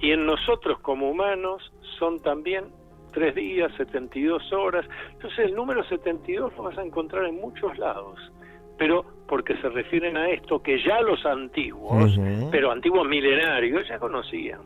Y 0.00 0.12
en 0.12 0.26
nosotros 0.26 0.78
como 0.80 1.10
humanos 1.10 1.72
son 1.98 2.20
también 2.20 2.66
tres 3.12 3.34
días, 3.34 3.72
72 3.76 4.52
horas. 4.52 4.86
Entonces 5.12 5.38
el 5.46 5.54
número 5.54 5.82
72 5.84 6.52
lo 6.56 6.62
vas 6.64 6.76
a 6.78 6.82
encontrar 6.82 7.24
en 7.24 7.36
muchos 7.36 7.76
lados. 7.78 8.18
Pero 8.78 9.06
porque 9.26 9.56
se 9.56 9.70
refieren 9.70 10.18
a 10.18 10.28
esto 10.28 10.62
que 10.62 10.82
ya 10.82 11.00
los 11.00 11.24
antiguos, 11.24 12.18
pero 12.50 12.70
antiguos 12.70 13.08
milenarios, 13.08 13.88
ya 13.88 13.98
conocían. 13.98 14.60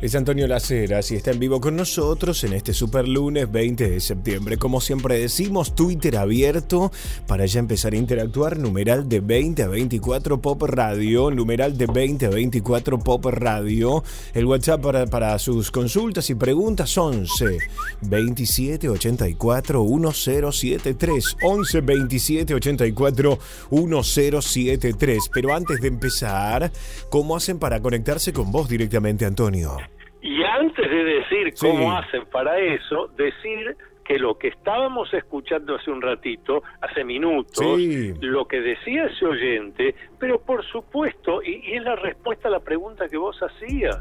Es 0.00 0.14
Antonio 0.14 0.46
Laceras 0.46 1.10
y 1.10 1.16
está 1.16 1.30
en 1.30 1.38
vivo 1.38 1.60
con 1.60 1.76
nosotros 1.76 2.42
en 2.44 2.54
este 2.54 2.72
super 2.72 3.06
lunes 3.06 3.52
20 3.52 3.90
de 3.90 4.00
septiembre. 4.00 4.56
Como 4.56 4.80
siempre 4.80 5.18
decimos, 5.18 5.74
Twitter 5.74 6.16
abierto 6.16 6.90
para 7.26 7.44
ya 7.44 7.60
empezar 7.60 7.92
a 7.92 7.98
interactuar. 7.98 8.58
Numeral 8.58 9.10
de 9.10 9.20
20 9.20 9.62
a 9.62 9.68
24 9.68 10.40
Pop 10.40 10.62
Radio. 10.62 11.30
Numeral 11.30 11.76
de 11.76 11.84
20 11.84 12.26
a 12.26 12.30
24 12.30 12.98
Pop 12.98 13.26
Radio. 13.26 14.02
El 14.32 14.46
WhatsApp 14.46 14.80
para, 15.10 15.38
sus 15.38 15.70
consultas 15.70 16.30
y 16.30 16.34
preguntas 16.34 16.96
11 16.96 17.58
27 18.00 18.88
84 18.88 19.84
1073. 19.84 21.36
11 21.42 21.80
27 21.82 22.54
84 22.54 23.38
1073. 23.70 25.30
Pero 25.30 25.54
antes 25.54 25.78
de 25.82 25.88
empezar, 25.88 26.72
¿cómo 27.10 27.36
hacen 27.36 27.58
para 27.58 27.82
conectarse 27.82 28.32
con 28.32 28.50
vos 28.50 28.66
directamente, 28.66 29.26
Antonio? 29.26 29.89
Y 30.22 30.42
antes 30.42 30.90
de 30.90 31.04
decir 31.04 31.52
Sí. 31.54 31.66
cómo 31.68 31.92
hacen 31.96 32.26
para 32.26 32.58
eso, 32.58 33.08
decir 33.16 33.76
que 34.04 34.18
lo 34.18 34.36
que 34.36 34.48
estábamos 34.48 35.12
escuchando 35.14 35.76
hace 35.76 35.90
un 35.90 36.02
ratito, 36.02 36.62
hace 36.80 37.04
minutos, 37.04 37.64
Sí. 37.76 38.12
lo 38.20 38.46
que 38.46 38.60
decía 38.60 39.06
ese 39.06 39.24
oyente, 39.24 39.94
pero 40.18 40.40
por 40.40 40.64
supuesto, 40.66 41.42
y, 41.42 41.62
y 41.64 41.74
es 41.76 41.84
la 41.84 41.94
respuesta 41.96 42.48
a 42.48 42.50
la 42.50 42.60
pregunta 42.60 43.08
que 43.08 43.16
vos 43.16 43.38
hacías, 43.40 43.98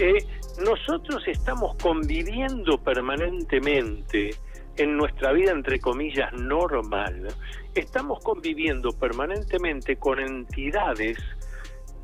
eh, 0.00 0.18
nosotros 0.64 1.26
estamos 1.28 1.76
conviviendo 1.82 2.76
permanentemente 2.82 4.30
en 4.78 4.96
nuestra 4.96 5.32
vida, 5.32 5.52
entre 5.52 5.78
comillas, 5.78 6.32
normal, 6.34 7.28
estamos 7.74 8.18
conviviendo 8.22 8.90
permanentemente 8.98 9.96
con 9.96 10.18
entidades 10.18 11.18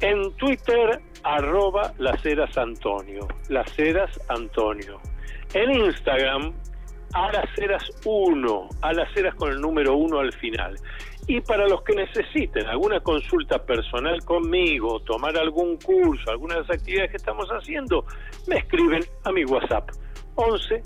En 0.00 0.32
Twitter, 0.34 1.00
arroba 1.22 1.94
Laceras 1.98 2.58
Antonio. 2.58 3.26
Laceras 3.48 4.20
Antonio. 4.28 5.00
En 5.54 5.70
Instagram, 5.72 6.52
Alaceras 7.12 7.84
1. 8.04 8.68
Alaceras 8.82 9.34
con 9.34 9.50
el 9.52 9.60
número 9.60 9.96
1 9.96 10.18
al 10.18 10.32
final. 10.32 10.76
Y 11.26 11.40
para 11.40 11.66
los 11.66 11.82
que 11.82 11.94
necesiten 11.94 12.66
alguna 12.66 13.00
consulta 13.00 13.64
personal 13.64 14.24
conmigo, 14.24 15.00
tomar 15.00 15.36
algún 15.36 15.76
curso, 15.76 16.30
alguna 16.30 16.54
de 16.54 16.60
las 16.60 16.70
actividades 16.70 17.10
que 17.10 17.16
estamos 17.16 17.48
haciendo, 17.48 18.04
me 18.46 18.58
escriben 18.58 19.02
a 19.24 19.32
mi 19.32 19.44
WhatsApp 19.44 19.90
11 20.36 20.82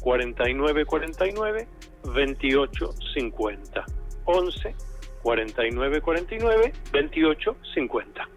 49 0.00 0.84
49 0.84 1.68
28 2.12 2.90
50. 3.14 3.84
11 4.24 4.74
49 5.22 6.00
49 6.00 6.72
28 6.92 7.56
50. 7.74 8.28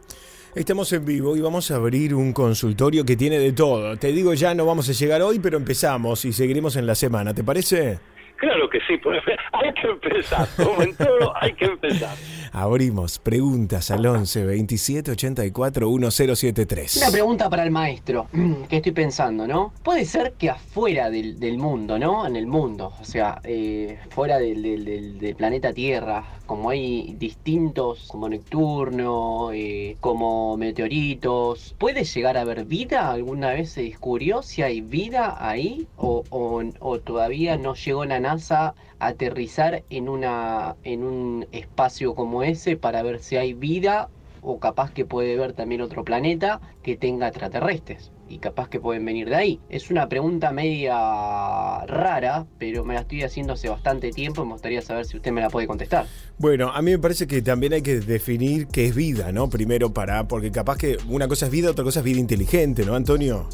Estamos 0.55 0.91
en 0.93 1.05
vivo 1.05 1.35
y 1.37 1.41
vamos 1.41 1.69
a 1.71 1.75
abrir 1.75 2.15
un 2.15 2.33
consultorio 2.33 3.05
que 3.05 3.15
tiene 3.15 3.37
de 3.39 3.51
todo. 3.51 3.95
Te 3.97 4.11
digo 4.11 4.33
ya, 4.33 4.55
no 4.55 4.65
vamos 4.65 4.89
a 4.89 4.93
llegar 4.93 5.21
hoy, 5.21 5.39
pero 5.39 5.57
empezamos 5.57 6.25
y 6.25 6.33
seguiremos 6.33 6.75
en 6.75 6.87
la 6.87 6.95
semana. 6.95 7.33
¿Te 7.33 7.43
parece? 7.43 7.99
Claro 8.37 8.69
que 8.69 8.79
sí, 8.87 8.93
hay 9.51 9.73
que 9.73 9.87
empezar, 9.87 10.47
como 10.55 10.81
en 10.83 10.95
todo, 10.95 11.33
hay 11.39 11.53
que 11.53 11.65
empezar. 11.65 12.15
Abrimos 12.51 13.19
preguntas 13.19 13.91
al 13.91 14.05
11 14.05 14.45
27 14.45 15.11
84 15.11 15.89
1073. 15.89 16.97
Una 16.97 17.11
pregunta 17.11 17.49
para 17.49 17.63
el 17.63 17.71
maestro, 17.71 18.27
que 18.69 18.77
estoy 18.77 18.91
pensando, 18.91 19.47
¿no? 19.47 19.73
Puede 19.83 20.05
ser 20.05 20.33
que 20.33 20.49
afuera 20.49 21.09
del, 21.09 21.39
del 21.39 21.57
mundo, 21.57 21.97
¿no? 21.99 22.25
En 22.27 22.35
el 22.35 22.47
mundo, 22.47 22.93
o 22.99 23.03
sea, 23.05 23.39
eh, 23.43 23.99
fuera 24.09 24.37
del, 24.39 24.61
del- 24.61 25.17
del- 25.19 25.35
planeta 25.35 25.73
Tierra, 25.73 26.23
como 26.45 26.69
hay 26.69 27.15
distintos, 27.19 28.07
como 28.07 28.27
Neptuno, 28.29 29.51
eh, 29.53 29.97
como 29.99 30.57
meteoritos, 30.57 31.75
¿puede 31.77 32.03
llegar 32.05 32.37
a 32.37 32.41
haber 32.41 32.65
vida? 32.65 33.11
¿Alguna 33.11 33.51
vez 33.51 33.71
se 33.71 33.83
descubrió 33.83 34.41
si 34.41 34.61
hay 34.61 34.81
vida 34.81 35.35
ahí? 35.39 35.87
¿O, 35.97 36.23
o- 36.29 36.63
o 36.79 36.99
todavía 36.99 37.57
no 37.57 37.75
llegó 37.75 38.05
la 38.05 38.19
NASA 38.19 38.73
aterrizar 38.99 39.83
en, 39.89 40.09
una, 40.09 40.75
en 40.83 41.03
un 41.03 41.47
espacio 41.51 42.15
como 42.15 42.43
ese 42.43 42.77
para 42.77 43.03
ver 43.03 43.19
si 43.19 43.37
hay 43.37 43.53
vida 43.53 44.09
o 44.41 44.59
capaz 44.59 44.91
que 44.91 45.05
puede 45.05 45.35
ver 45.35 45.53
también 45.53 45.81
otro 45.81 46.03
planeta 46.03 46.61
que 46.83 46.95
tenga 46.95 47.27
extraterrestres 47.27 48.11
y 48.29 48.39
capaz 48.39 48.69
que 48.69 48.79
pueden 48.79 49.05
venir 49.05 49.29
de 49.29 49.35
ahí. 49.35 49.59
Es 49.69 49.89
una 49.89 50.09
pregunta 50.09 50.51
media 50.51 51.85
rara, 51.85 52.45
pero 52.57 52.83
me 52.83 52.93
la 52.93 53.01
estoy 53.01 53.23
haciendo 53.23 53.53
hace 53.53 53.69
bastante 53.69 54.11
tiempo 54.11 54.43
y 54.43 54.45
me 54.45 54.53
gustaría 54.53 54.81
saber 54.81 55.05
si 55.05 55.17
usted 55.17 55.31
me 55.31 55.41
la 55.41 55.49
puede 55.49 55.67
contestar. 55.67 56.05
Bueno, 56.37 56.69
a 56.69 56.81
mí 56.81 56.91
me 56.91 56.99
parece 56.99 57.27
que 57.27 57.41
también 57.41 57.73
hay 57.73 57.81
que 57.81 57.99
definir 57.99 58.67
qué 58.67 58.87
es 58.87 58.95
vida, 58.95 59.31
¿no? 59.31 59.49
Primero 59.49 59.93
para, 59.93 60.27
porque 60.27 60.51
capaz 60.51 60.77
que 60.77 60.97
una 61.09 61.27
cosa 61.27 61.45
es 61.45 61.51
vida, 61.51 61.71
otra 61.71 61.83
cosa 61.83 61.99
es 61.99 62.05
vida 62.05 62.19
inteligente, 62.19 62.85
¿no, 62.85 62.95
Antonio? 62.95 63.47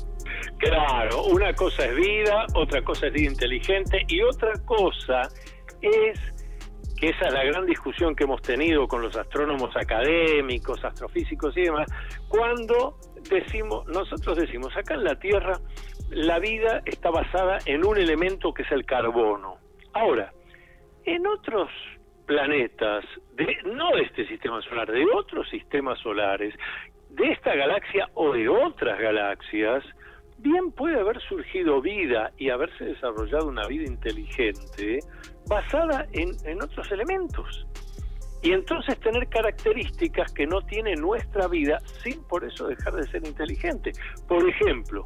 Claro, 0.58 1.24
una 1.26 1.54
cosa 1.54 1.86
es 1.86 1.96
vida, 1.96 2.46
otra 2.56 2.82
cosa 2.84 3.08
es 3.08 3.14
vida 3.14 3.32
inteligente 3.32 4.06
y 4.08 4.22
otra 4.22 4.54
cosa 4.66 5.24
es 5.82 6.20
que 7.00 7.10
esa 7.10 7.28
es 7.28 7.34
la 7.34 7.44
gran 7.44 7.66
discusión 7.66 8.16
que 8.16 8.24
hemos 8.24 8.42
tenido 8.42 8.88
con 8.88 9.02
los 9.02 9.16
astrónomos 9.18 9.76
académicos, 9.76 10.84
astrofísicos 10.86 11.58
y 11.58 11.64
demás, 11.64 11.88
cuando 12.30 12.96
decimos, 13.30 13.86
nosotros 13.88 14.38
decimos, 14.38 14.76
acá 14.78 14.94
en 14.94 15.04
la 15.04 15.16
Tierra 15.20 15.60
la 16.10 16.40
vida 16.40 16.82
está 16.86 17.10
basada 17.10 17.60
en 17.66 17.86
un 17.86 17.98
elemento 17.98 18.54
que 18.54 18.64
es 18.64 18.72
el 18.72 18.86
carbono. 18.86 19.58
Ahora, 19.94 20.32
en 21.06 21.28
otros 21.28 21.70
planetas, 22.26 23.04
de, 23.34 23.58
no 23.66 23.92
de 23.96 24.04
este 24.04 24.28
sistema 24.28 24.62
solar, 24.62 24.90
de 24.92 25.06
otros 25.14 25.50
sistemas 25.50 26.00
solares, 26.00 26.54
de 27.10 27.32
esta 27.32 27.54
galaxia 27.56 28.10
o 28.14 28.34
de 28.34 28.48
otras 28.48 29.00
galaxias, 29.00 29.84
bien 30.44 30.72
puede 30.72 31.00
haber 31.00 31.20
surgido 31.22 31.82
vida 31.82 32.32
y 32.38 32.50
haberse 32.50 32.86
desarrollado 32.86 33.48
una 33.48 33.66
vida 33.68 33.86
inteligente 33.86 35.00
basada 35.48 36.06
en, 36.12 36.32
en 36.46 36.62
otros 36.62 36.92
elementos. 36.92 37.66
Y 38.42 38.52
entonces 38.52 39.00
tener 39.00 39.28
características 39.30 40.34
que 40.34 40.46
no 40.46 40.62
tiene 40.64 40.96
nuestra 40.96 41.48
vida 41.48 41.80
sin 42.04 42.22
por 42.26 42.44
eso 42.44 42.68
dejar 42.68 42.94
de 42.96 43.08
ser 43.08 43.26
inteligente. 43.26 43.94
Por 44.28 44.48
ejemplo, 44.48 45.06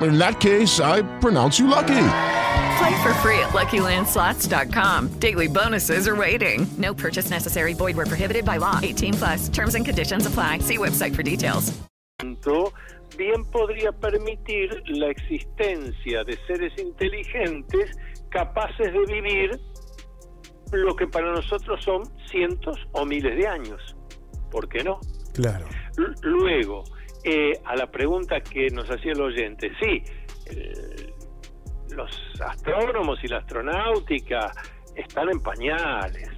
In 0.00 0.18
that 0.18 0.38
case, 0.40 0.78
I 0.80 1.02
pronounce 1.20 1.58
you 1.58 1.66
lucky. 1.66 2.04
Play 2.78 3.02
for 3.02 3.12
free 3.14 3.38
at 3.40 3.50
LuckyLandSlots.com. 3.52 5.18
Daily 5.18 5.48
bonuses 5.48 6.06
are 6.06 6.14
waiting. 6.14 6.66
No 6.78 6.94
purchase 6.94 7.30
necessary. 7.30 7.74
Void 7.74 7.96
where 7.96 8.06
prohibited 8.06 8.44
by 8.44 8.58
law. 8.58 8.78
18 8.82 9.14
plus. 9.14 9.48
Terms 9.48 9.74
and 9.74 9.84
conditions 9.84 10.26
apply. 10.26 10.58
See 10.60 10.78
website 10.78 11.14
for 11.16 11.22
details. 11.24 11.72
bien 13.16 13.42
podría 13.50 13.90
permitir 13.90 14.70
la 14.88 15.08
existencia 15.08 16.22
de 16.24 16.38
seres 16.46 16.72
inteligentes 16.78 17.90
capaces 18.30 18.92
de 18.92 19.06
vivir 19.12 19.58
lo 20.72 20.94
que 20.94 21.06
para 21.08 21.32
nosotros 21.32 21.82
son 21.84 22.02
cientos 22.30 22.76
o 22.92 23.04
miles 23.04 23.36
de 23.36 23.46
años. 23.48 23.96
¿Por 24.50 24.68
qué 24.68 24.84
no? 24.84 25.00
Claro. 25.34 25.66
L- 25.96 26.14
Luego, 26.22 26.84
eh, 27.24 27.52
a 27.64 27.76
la 27.76 27.90
pregunta 27.90 28.40
que 28.40 28.68
nos 28.70 28.90
hacía 28.90 29.12
el 29.12 29.20
oyente, 29.20 29.72
sí, 29.80 30.02
eh, 30.50 31.12
los 31.90 32.40
astrónomos 32.40 33.22
y 33.24 33.28
la 33.28 33.38
astronáutica 33.38 34.52
están 34.94 35.30
en 35.30 35.40
pañales. 35.40 36.30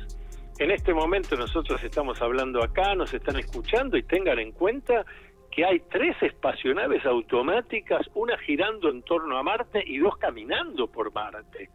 En 0.59 0.71
este 0.71 0.93
momento 0.93 1.37
nosotros 1.37 1.83
estamos 1.83 2.21
hablando 2.21 2.63
acá, 2.63 2.95
nos 2.95 3.13
están 3.15 3.39
escuchando 3.39 3.97
y 3.97 4.03
tengan 4.03 4.39
en 4.39 4.53
cuenta 4.53 5.05
que 5.51 5.65
hay 5.65 5.81
tres 5.91 6.17
espacionaves 6.23 7.05
automáticas, 7.05 8.07
una 8.15 8.39
girando 8.39 8.89
en 8.89 9.03
torno 9.03 9.37
a 9.39 9.43
Marte 9.43 9.83
y 9.85 9.99
dos 9.99 10.17
caminando 10.19 10.87
por 10.87 11.13
Marte. 11.13 11.71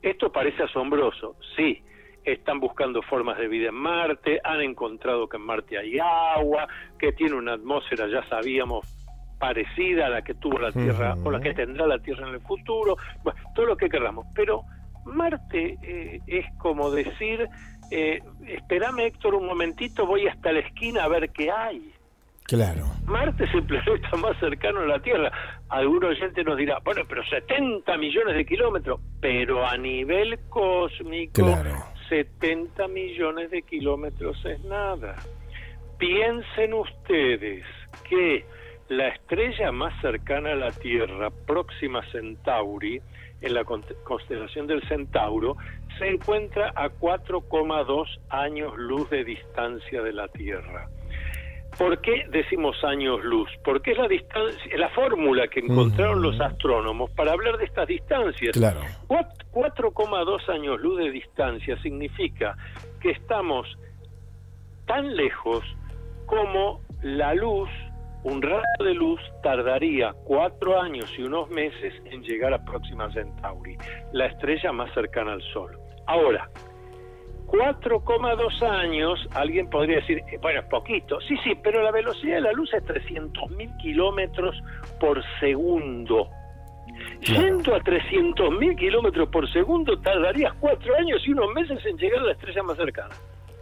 Esto 0.00 0.32
parece 0.32 0.64
asombroso, 0.64 1.36
sí. 1.56 1.82
Están 2.24 2.60
buscando 2.60 3.02
formas 3.02 3.38
de 3.38 3.48
vida 3.48 3.68
en 3.68 3.74
Marte, 3.74 4.40
han 4.44 4.60
encontrado 4.60 5.28
que 5.28 5.36
en 5.36 5.42
Marte 5.42 5.78
hay 5.78 5.98
agua, 5.98 6.68
que 6.98 7.12
tiene 7.12 7.34
una 7.34 7.54
atmósfera, 7.54 8.06
ya 8.08 8.26
sabíamos, 8.28 8.86
parecida 9.38 10.06
a 10.06 10.08
la 10.08 10.22
que 10.22 10.34
tuvo 10.34 10.58
la 10.58 10.70
Tierra 10.70 11.16
o 11.24 11.30
la 11.30 11.40
que 11.40 11.52
tendrá 11.52 11.86
la 11.86 11.98
Tierra 11.98 12.28
en 12.28 12.34
el 12.34 12.40
futuro, 12.40 12.96
bueno, 13.24 13.40
todo 13.56 13.66
lo 13.66 13.76
que 13.76 13.88
queramos. 13.88 14.26
Pero 14.36 14.62
Marte 15.04 15.78
eh, 15.82 16.20
es 16.28 16.46
como 16.58 16.92
decir, 16.92 17.48
eh, 17.90 18.22
espérame 18.46 19.00
Héctor 19.00 19.34
un 19.34 19.46
momentito, 19.46 20.06
voy 20.06 20.28
hasta 20.28 20.52
la 20.52 20.60
esquina 20.60 21.04
a 21.04 21.08
ver 21.08 21.30
qué 21.30 21.50
hay. 21.50 21.91
Claro. 22.52 22.84
Marte 23.06 23.44
es 23.44 23.54
el 23.54 23.64
planeta 23.64 24.10
más 24.20 24.36
cercano 24.38 24.80
a 24.80 24.86
la 24.86 24.98
Tierra. 25.00 25.32
Algún 25.70 26.04
oyente 26.04 26.44
nos 26.44 26.56
dirá, 26.58 26.78
bueno, 26.84 27.02
pero 27.08 27.22
70 27.24 27.96
millones 27.96 28.36
de 28.36 28.44
kilómetros, 28.44 29.00
pero 29.20 29.66
a 29.66 29.76
nivel 29.78 30.38
cósmico, 30.50 31.32
Claro. 31.42 31.82
70 32.10 32.88
millones 32.88 33.50
de 33.50 33.62
kilómetros 33.62 34.36
es 34.44 34.62
nada. 34.64 35.16
Piensen 35.98 36.74
ustedes 36.74 37.64
que 38.08 38.44
la 38.88 39.08
estrella 39.08 39.72
más 39.72 39.98
cercana 40.02 40.52
a 40.52 40.56
la 40.56 40.70
Tierra, 40.72 41.30
Próxima 41.46 42.02
Centauri, 42.10 43.00
en 43.40 43.54
la 43.54 43.64
con- 43.64 43.84
constelación 44.04 44.66
del 44.66 44.82
Centauro, 44.88 45.56
se 45.98 46.08
encuentra 46.08 46.72
a 46.76 46.88
4,2 46.90 48.06
años 48.28 48.72
luz 48.76 49.08
de 49.10 49.24
distancia 49.24 50.02
de 50.02 50.12
la 50.12 50.28
Tierra. 50.28 50.88
¿Por 51.78 52.00
qué 52.00 52.26
decimos 52.30 52.76
años 52.84 53.24
luz? 53.24 53.48
Porque 53.64 53.92
es 53.92 53.98
la 53.98 54.06
distancia, 54.08 54.76
la 54.76 54.88
fórmula 54.90 55.48
que 55.48 55.60
encontraron 55.60 56.22
los 56.22 56.38
astrónomos 56.40 57.10
para 57.12 57.32
hablar 57.32 57.56
de 57.56 57.64
estas 57.64 57.88
distancias. 57.88 58.52
Claro. 58.56 58.80
Cuat- 59.08 59.42
4,2 59.52 60.48
años 60.48 60.80
luz 60.80 60.98
de 60.98 61.10
distancia 61.10 61.76
significa 61.82 62.56
que 63.00 63.10
estamos 63.10 63.66
tan 64.86 65.14
lejos 65.16 65.64
como 66.26 66.80
la 67.02 67.34
luz, 67.34 67.68
un 68.24 68.40
rayo 68.40 68.62
de 68.80 68.94
luz 68.94 69.20
tardaría 69.42 70.12
cuatro 70.24 70.80
años 70.80 71.12
y 71.18 71.22
unos 71.22 71.50
meses 71.50 71.92
en 72.04 72.22
llegar 72.22 72.54
a 72.54 72.64
Próxima 72.64 73.12
Centauri, 73.12 73.76
la 74.12 74.26
estrella 74.26 74.72
más 74.72 74.92
cercana 74.94 75.32
al 75.32 75.42
Sol. 75.52 75.76
Ahora, 76.06 76.48
4,2 77.52 78.62
años, 78.62 79.28
alguien 79.34 79.68
podría 79.68 79.96
decir, 79.96 80.22
eh, 80.32 80.38
bueno, 80.40 80.60
es 80.60 80.66
poquito. 80.66 81.20
Sí, 81.20 81.36
sí, 81.44 81.52
pero 81.62 81.82
la 81.82 81.90
velocidad 81.90 82.36
de 82.36 82.40
la 82.40 82.52
luz 82.52 82.72
es 82.72 82.82
300.000 82.84 83.76
kilómetros 83.76 84.56
por 84.98 85.22
segundo. 85.38 86.30
Yendo 87.20 87.74
a 87.74 87.80
300.000 87.80 88.76
kilómetros 88.76 89.28
por 89.28 89.50
segundo, 89.52 89.98
tardarías 89.98 90.54
cuatro 90.54 90.96
años 90.96 91.22
y 91.26 91.32
unos 91.32 91.52
meses 91.52 91.78
en 91.84 91.96
llegar 91.98 92.20
a 92.20 92.24
la 92.24 92.32
estrella 92.32 92.62
más 92.62 92.76
cercana. 92.76 93.14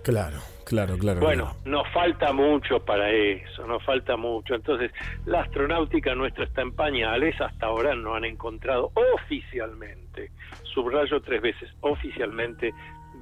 Claro, 0.03 0.39
claro, 0.65 0.97
claro. 0.97 1.21
Bueno, 1.21 1.57
nos 1.65 1.87
falta 1.93 2.33
mucho 2.33 2.81
para 2.81 3.11
eso, 3.11 3.67
nos 3.67 3.85
falta 3.85 4.17
mucho. 4.17 4.55
Entonces, 4.55 4.93
la 5.27 5.43
astronáutica 5.43 6.15
nuestra 6.15 6.45
está 6.45 6.63
en 6.63 6.73
pañales, 6.73 7.39
hasta 7.41 7.67
ahora 7.67 7.95
no 7.95 8.15
han 8.15 8.25
encontrado 8.25 8.93
oficialmente, 8.95 10.31
subrayo 10.63 11.21
tres 11.21 11.43
veces, 11.43 11.71
oficialmente, 11.81 12.73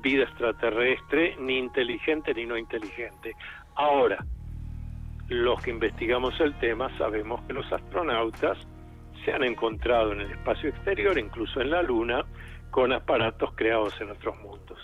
vida 0.03 0.25
extraterrestre, 0.25 1.37
ni 1.41 1.59
inteligente 1.59 2.35
ni 2.35 2.47
no 2.47 2.57
inteligente. 2.57 3.35
Ahora, 3.75 4.25
los 5.29 5.61
que 5.61 5.71
investigamos 5.71 6.39
el 6.41 6.59
tema 6.59 6.97
sabemos 6.99 7.41
que 7.47 7.53
los 7.53 7.71
astronautas 7.73 8.59
se 9.25 9.33
han 9.33 9.45
encontrado 9.45 10.13
en 10.13 10.21
el 10.23 10.31
espacio 10.31 10.71
exterior, 10.71 11.19
incluso 11.19 11.61
en 11.61 11.71
la 11.71 11.83
Luna, 11.83 12.25
con 12.71 12.93
aparatos 12.93 13.51
creados 13.55 13.95
en 14.01 14.11
otros 14.11 14.37
mundos. 14.39 14.79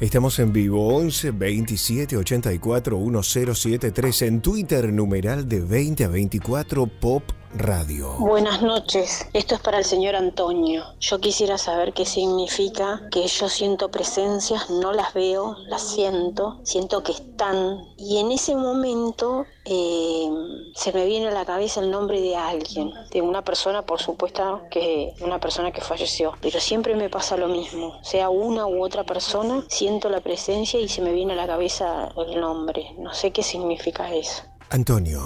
Estamos 0.00 0.38
en 0.40 0.52
vivo 0.52 0.94
11 0.94 1.30
27 1.30 2.16
84 2.18 2.98
1073 2.98 4.22
en 4.22 4.42
Twitter, 4.42 4.92
numeral 4.92 5.48
de 5.48 5.60
20 5.60 6.04
a 6.04 6.08
24 6.08 6.86
Pop 6.86 7.22
Radio. 7.58 8.12
Buenas 8.18 8.62
noches, 8.62 9.28
esto 9.32 9.54
es 9.54 9.60
para 9.60 9.78
el 9.78 9.84
señor 9.84 10.14
Antonio. 10.14 10.84
Yo 11.00 11.18
quisiera 11.20 11.58
saber 11.58 11.92
qué 11.92 12.04
significa 12.04 13.02
que 13.10 13.26
yo 13.26 13.48
siento 13.48 13.90
presencias, 13.90 14.68
no 14.70 14.92
las 14.92 15.14
veo, 15.14 15.56
las 15.66 15.82
siento, 15.82 16.60
siento 16.64 17.02
que 17.02 17.12
están 17.12 17.78
y 17.96 18.18
en 18.18 18.30
ese 18.30 18.54
momento 18.54 19.46
eh, 19.64 20.28
se 20.74 20.92
me 20.92 21.06
viene 21.06 21.28
a 21.28 21.32
la 21.32 21.44
cabeza 21.44 21.80
el 21.80 21.90
nombre 21.90 22.20
de 22.20 22.36
alguien, 22.36 22.92
de 23.10 23.22
una 23.22 23.42
persona, 23.42 23.82
por 23.82 24.00
supuesto 24.00 24.62
que 24.70 25.14
una 25.20 25.40
persona 25.40 25.72
que 25.72 25.80
falleció, 25.80 26.34
pero 26.40 26.60
siempre 26.60 26.94
me 26.94 27.08
pasa 27.08 27.36
lo 27.36 27.48
mismo, 27.48 27.98
sea 28.02 28.28
una 28.28 28.66
u 28.66 28.84
otra 28.84 29.04
persona, 29.04 29.64
siento 29.68 30.08
la 30.10 30.20
presencia 30.20 30.78
y 30.80 30.88
se 30.88 31.00
me 31.00 31.12
viene 31.12 31.32
a 31.32 31.36
la 31.36 31.46
cabeza 31.46 32.12
el 32.16 32.40
nombre. 32.40 32.94
No 32.98 33.14
sé 33.14 33.30
qué 33.30 33.42
significa 33.42 34.12
eso. 34.12 34.42
Antonio, 34.70 35.20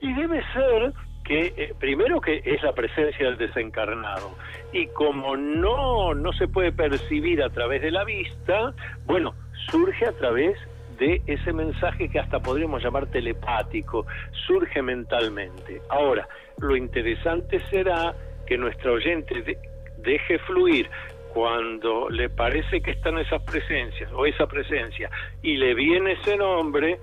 Y 0.00 0.14
debe 0.14 0.40
ser 0.54 0.94
que, 1.30 1.54
eh, 1.56 1.74
primero 1.78 2.20
que 2.20 2.42
es 2.44 2.60
la 2.64 2.72
presencia 2.72 3.24
del 3.24 3.38
desencarnado, 3.38 4.32
y 4.72 4.88
como 4.88 5.36
no, 5.36 6.12
no 6.12 6.32
se 6.32 6.48
puede 6.48 6.72
percibir 6.72 7.40
a 7.40 7.50
través 7.50 7.82
de 7.82 7.92
la 7.92 8.02
vista, 8.02 8.74
bueno, 9.06 9.36
surge 9.70 10.06
a 10.06 10.12
través 10.12 10.58
de 10.98 11.22
ese 11.28 11.52
mensaje 11.52 12.08
que 12.08 12.18
hasta 12.18 12.40
podríamos 12.40 12.82
llamar 12.82 13.06
telepático, 13.06 14.06
surge 14.44 14.82
mentalmente. 14.82 15.80
Ahora, 15.88 16.26
lo 16.58 16.74
interesante 16.74 17.60
será 17.70 18.12
que 18.44 18.58
nuestro 18.58 18.94
oyente 18.94 19.40
de- 19.42 19.58
deje 19.98 20.36
fluir 20.40 20.90
cuando 21.32 22.10
le 22.10 22.28
parece 22.28 22.80
que 22.80 22.90
están 22.90 23.18
esas 23.18 23.40
presencias 23.44 24.10
o 24.12 24.26
esa 24.26 24.48
presencia 24.48 25.08
y 25.42 25.56
le 25.58 25.74
viene 25.74 26.14
ese 26.20 26.36
nombre, 26.36 26.98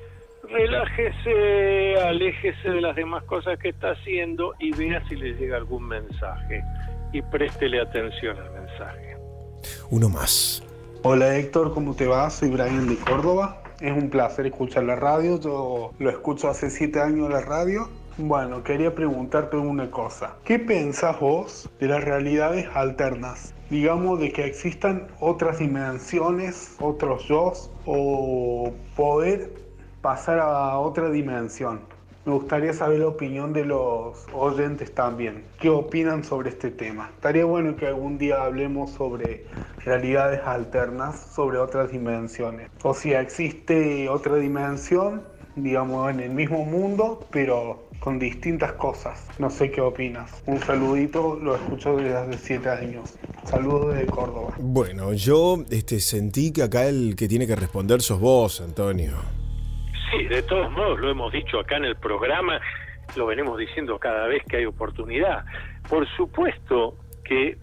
relájese, 0.50 1.96
aléjese 2.02 2.70
de 2.70 2.82
las 2.82 2.96
demás 2.96 3.24
cosas 3.26 3.60
que 3.60 3.70
está 3.70 3.92
haciendo 3.92 4.54
y 4.60 4.72
vea 4.72 5.04
si 5.08 5.16
le 5.16 5.34
llega 5.34 5.58
algún 5.58 5.88
mensaje 5.88 6.64
y 7.12 7.22
préstele 7.22 7.82
atención 7.82 8.38
al 8.38 8.52
mensaje. 8.52 9.18
uno 9.90 10.10
más. 10.10 10.64
Hola 11.04 11.38
Héctor, 11.38 11.74
¿cómo 11.74 11.96
te 11.96 12.08
va? 12.08 12.30
Soy 12.30 12.50
Brian 12.50 12.88
de 12.88 12.98
Córdoba. 12.98 13.62
Es 13.80 13.92
un 13.92 14.10
placer 14.10 14.48
escuchar 14.48 14.84
la 14.84 14.96
radio. 14.96 15.40
Yo 15.40 15.94
lo 16.00 16.10
escucho 16.10 16.50
hace 16.50 16.70
siete 16.70 17.00
años 17.00 17.30
la 17.30 17.42
radio 17.42 17.88
Bueno, 18.18 18.64
quería 18.64 18.96
preguntarte 18.96 19.58
una 19.58 19.92
cosa. 19.92 20.38
¿Qué 20.44 20.58
pensás 20.58 21.20
vos 21.20 21.70
de 21.80 21.88
las 21.88 22.04
realidades 22.04 22.68
alternas? 22.74 23.54
Digamos 23.70 24.20
de 24.20 24.32
que 24.32 24.46
existan 24.46 25.08
otras 25.20 25.60
dimensiones, 25.60 26.76
otros 26.80 27.28
yo, 27.28 27.54
o 27.86 28.74
poder 28.96 29.67
pasar 30.02 30.40
a 30.40 30.78
otra 30.80 31.10
dimensión. 31.10 31.82
Me 32.26 32.34
gustaría 32.34 32.74
saber 32.74 33.00
la 33.00 33.08
opinión 33.08 33.54
de 33.54 33.64
los 33.64 34.26
oyentes 34.34 34.94
también. 34.94 35.46
¿Qué 35.62 35.70
opinan 35.70 36.26
sobre 36.26 36.50
este 36.50 36.72
tema? 36.72 37.10
Estaría 37.16 37.46
bueno 37.46 37.78
que 37.78 37.88
algún 37.88 38.18
día 38.18 38.44
hablemos 38.44 38.92
sobre 38.92 39.46
realidades 39.86 40.42
alternas, 40.46 41.18
sobre 41.34 41.58
otras 41.58 41.90
dimensiones. 41.90 42.70
O 42.84 42.94
si 42.94 43.14
existe 43.14 44.10
otra 44.10 44.36
dimensión, 44.36 45.24
digamos, 45.56 46.12
en 46.12 46.20
el 46.20 46.32
mismo 46.32 46.66
mundo, 46.66 47.26
pero 47.32 47.88
con 48.02 48.20
distintas 48.20 48.74
cosas. 48.74 49.22
No 49.40 49.50
sé 49.50 49.72
qué 49.72 49.80
opinas. 49.80 50.30
Un 50.48 50.60
saludito, 50.60 51.40
lo 51.42 51.56
escucho 51.56 51.96
desde 51.96 52.16
hace 52.18 52.38
siete 52.38 52.70
años. 52.70 53.14
Saludos 53.46 53.96
desde 53.96 54.08
Córdoba. 54.08 54.54
Bueno, 54.60 55.14
yo 55.14 55.64
este, 55.70 56.02
sentí 56.02 56.52
que 56.52 56.64
acá 56.64 56.88
el 56.88 57.16
que 57.16 57.30
tiene 57.30 57.48
que 57.48 57.56
responder 57.56 58.02
sos 58.02 58.20
vos, 58.20 58.60
Antonio. 58.60 59.37
Sí, 60.12 60.24
de 60.26 60.42
todos 60.44 60.72
modos 60.72 61.00
lo 61.00 61.10
hemos 61.10 61.32
dicho 61.32 61.60
acá 61.60 61.78
en 61.78 61.86
el 61.86 61.96
programa, 61.96 62.60
lo 63.16 63.26
venimos 63.26 63.58
diciendo 63.58 63.98
cada 64.00 64.28
vez 64.28 64.44
que 64.48 64.58
hay 64.58 64.66
oportunidad. 64.66 65.44
Por 65.90 66.08
supuesto 66.16 66.96
que 67.24 67.58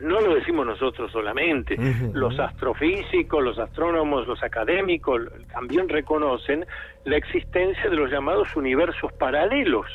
no 0.00 0.20
lo 0.20 0.34
decimos 0.34 0.66
nosotros 0.66 1.10
solamente, 1.12 1.76
los 2.12 2.38
astrofísicos, 2.38 3.42
los 3.42 3.58
astrónomos, 3.58 4.26
los 4.26 4.42
académicos 4.42 5.22
también 5.52 5.88
reconocen 5.88 6.66
la 7.04 7.16
existencia 7.16 7.88
de 7.88 7.96
los 7.96 8.10
llamados 8.10 8.54
universos 8.56 9.12
paralelos. 9.14 9.86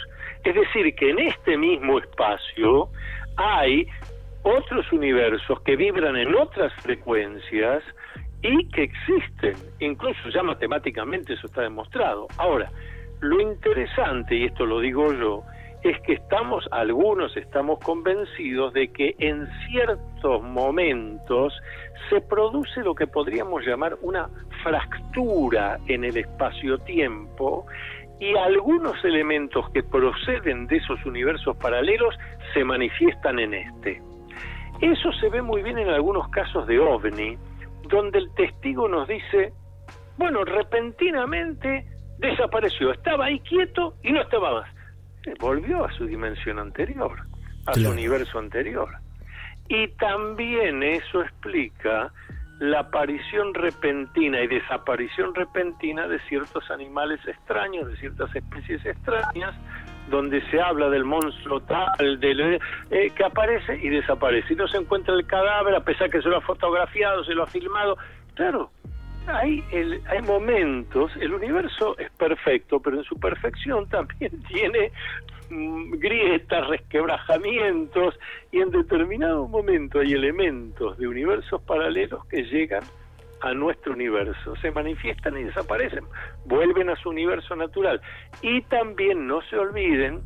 Es 0.44 0.56
decir, 0.56 0.96
que 0.96 1.10
en 1.10 1.20
este 1.20 1.58
mismo 1.58 2.00
espacio 2.00 2.90
hay 3.36 3.88
otros 4.44 4.91
universos 4.91 5.62
que 5.62 5.76
vibran 5.76 6.16
en 6.16 6.34
otras 6.34 6.74
frecuencias 6.82 7.84
y 8.41 8.68
que 8.70 8.84
existen, 8.84 9.56
incluso 9.80 10.30
ya 10.30 10.44
matemáticamente 10.44 11.34
eso 11.34 11.48
está 11.48 11.61
demostrado. 11.61 12.28
Ahora, 12.38 12.72
lo 13.22 13.41
interesante, 13.41 14.36
y 14.36 14.45
esto 14.45 14.66
lo 14.66 14.80
digo 14.80 15.14
yo, 15.14 15.44
es 15.84 15.99
que 16.02 16.14
estamos, 16.14 16.68
algunos 16.72 17.36
estamos 17.38 17.80
convencidos 17.80 18.74
de 18.74 18.90
que 18.90 19.16
en 19.20 19.48
ciertos 19.68 20.41
momentos 20.44 21.53
se 22.10 22.22
produce 22.22 22.82
lo 22.82 22.95
que 22.95 23.07
podríamos 23.07 23.66
llamar 23.66 23.98
una 24.02 24.30
fractura 24.64 25.80
en 25.88 26.03
el 26.03 26.18
espacio-tiempo 26.18 27.66
y 28.20 28.36
algunos 28.36 29.03
elementos 29.06 29.70
que 29.72 29.84
proceden 29.84 30.68
de 30.68 30.78
esos 30.78 31.06
universos 31.06 31.56
paralelos 31.57 32.18
se 32.53 32.64
manifiestan 32.66 33.40
en 33.40 33.53
este. 33.53 34.02
Eso 34.82 35.11
se 35.14 35.30
ve 35.30 35.41
muy 35.41 35.61
bien 35.61 35.78
en 35.78 35.90
algunos 35.90 36.28
casos 36.30 36.68
de 36.68 36.80
ovni, 36.80 37.38
donde 37.90 38.20
el 38.20 38.34
testigo 38.36 38.88
nos 38.88 39.07
dice, 39.07 39.52
bueno, 40.18 40.44
repentinamente 40.45 41.86
desapareció, 42.18 42.91
estaba 42.91 43.26
ahí 43.26 43.40
quieto 43.41 43.95
y 44.03 44.11
no 44.11 44.22
estaba 44.22 44.61
más. 44.61 44.70
Volvió 45.40 45.86
a 45.86 45.91
su 45.94 46.06
dimensión 46.06 46.60
anterior, 46.60 47.20
a 47.66 47.74
su 47.74 47.90
universo 47.90 48.40
anterior. 48.40 48.90
Y 49.68 49.88
también 49.98 50.82
eso 50.82 51.22
explica 51.22 52.11
la 52.60 52.80
aparición 52.80 53.53
repentina 53.53 54.41
y 54.41 54.48
desaparición 54.48 55.34
repentina 55.34 56.07
de 56.07 56.20
ciertos 56.28 56.70
animales 56.72 57.20
extraños, 57.26 57.88
de 57.88 57.98
ciertas 57.98 58.36
especies 58.36 58.86
extrañas, 58.86 59.56
donde 60.10 60.41
se 60.49 60.60
habla 60.60 60.90
del 60.90 61.06
monstruo 61.06 61.61
tal, 61.61 62.19
del, 62.19 62.60
eh, 62.91 63.11
que 63.15 63.23
aparece 63.23 63.80
y 63.81 63.90
desaparece. 63.90 64.53
Y 64.53 64.56
no 64.56 64.68
se 64.68 64.77
encuentra 64.77 65.14
el 65.14 65.26
cadáver, 65.26 65.76
a 65.76 65.84
pesar 65.84 66.10
que 66.10 66.22
se 66.22 66.30
lo 66.30 66.38
ha 66.38 66.41
fotografiado, 66.41 67.23
se 67.23 67.34
lo 67.34 67.44
ha 67.44 67.48
filmado. 67.48 67.98
Claro, 68.36 68.72
hay, 69.27 69.64
el, 69.72 70.02
hay 70.07 70.22
momentos, 70.22 71.11
el 71.19 71.34
universo 71.34 71.98
es 71.98 72.10
perfecto, 72.11 72.80
pero 72.80 72.98
en 72.98 73.03
su 73.03 73.19
perfección 73.19 73.88
también 73.88 74.41
tiene 74.48 74.91
mm, 75.49 75.91
grietas, 75.99 76.68
resquebrajamientos, 76.68 78.19
y 78.52 78.60
en 78.61 78.72
determinado 78.72 79.48
momento 79.48 79.99
hay 79.99 80.14
elementos 80.14 80.98
de 80.98 81.07
universos 81.07 81.61
paralelos 81.61 82.26
que 82.26 82.44
llegan 82.44 82.84
a 83.41 83.53
nuestro 83.53 83.94
universo, 83.94 84.56
se 84.57 84.72
manifiestan 84.72 85.38
y 85.38 85.44
desaparecen, 85.44 86.03
vuelven 86.45 86.90
a 86.90 86.95
su 86.95 87.10
universo 87.10 87.56
natural. 87.56 88.02
Y 88.41 88.61
también 88.64 89.28
no 89.28 89.41
se 89.44 89.57
olviden 89.57 90.22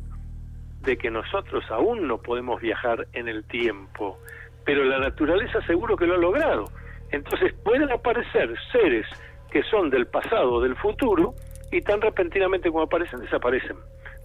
de 0.80 0.96
que 0.96 1.10
nosotros 1.10 1.64
aún 1.70 2.06
no 2.06 2.18
podemos 2.18 2.60
viajar 2.60 3.06
en 3.12 3.28
el 3.28 3.44
tiempo, 3.44 4.18
pero 4.64 4.84
la 4.84 4.98
naturaleza 4.98 5.60
seguro 5.66 5.96
que 5.96 6.06
lo 6.06 6.14
ha 6.14 6.18
logrado. 6.18 6.64
Entonces 7.10 7.54
pueden 7.64 7.90
aparecer 7.90 8.54
seres 8.72 9.06
que 9.50 9.62
son 9.64 9.88
del 9.88 10.06
pasado 10.06 10.54
o 10.54 10.60
del 10.60 10.76
futuro 10.76 11.34
y 11.70 11.80
tan 11.80 12.00
repentinamente 12.00 12.70
como 12.70 12.82
aparecen 12.82 13.20
desaparecen. 13.20 13.76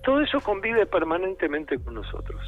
Todo 0.03 0.21
eso 0.21 0.39
convive 0.39 0.85
permanentemente 0.85 1.77
con 1.77 1.95
nosotros. 1.95 2.41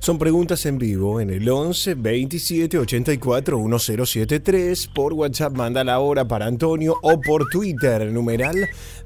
Son 0.00 0.16
preguntas 0.16 0.64
en 0.64 0.78
vivo 0.78 1.20
en 1.20 1.28
el 1.28 1.48
11 1.48 1.96
27 1.96 2.78
84 2.78 3.58
1073. 3.58 4.86
Por 4.94 5.12
WhatsApp 5.12 5.52
manda 5.52 5.82
la 5.82 5.98
hora 5.98 6.24
para 6.24 6.46
Antonio 6.46 6.94
o 7.02 7.20
por 7.20 7.48
Twitter, 7.50 8.10
numeral 8.12 8.54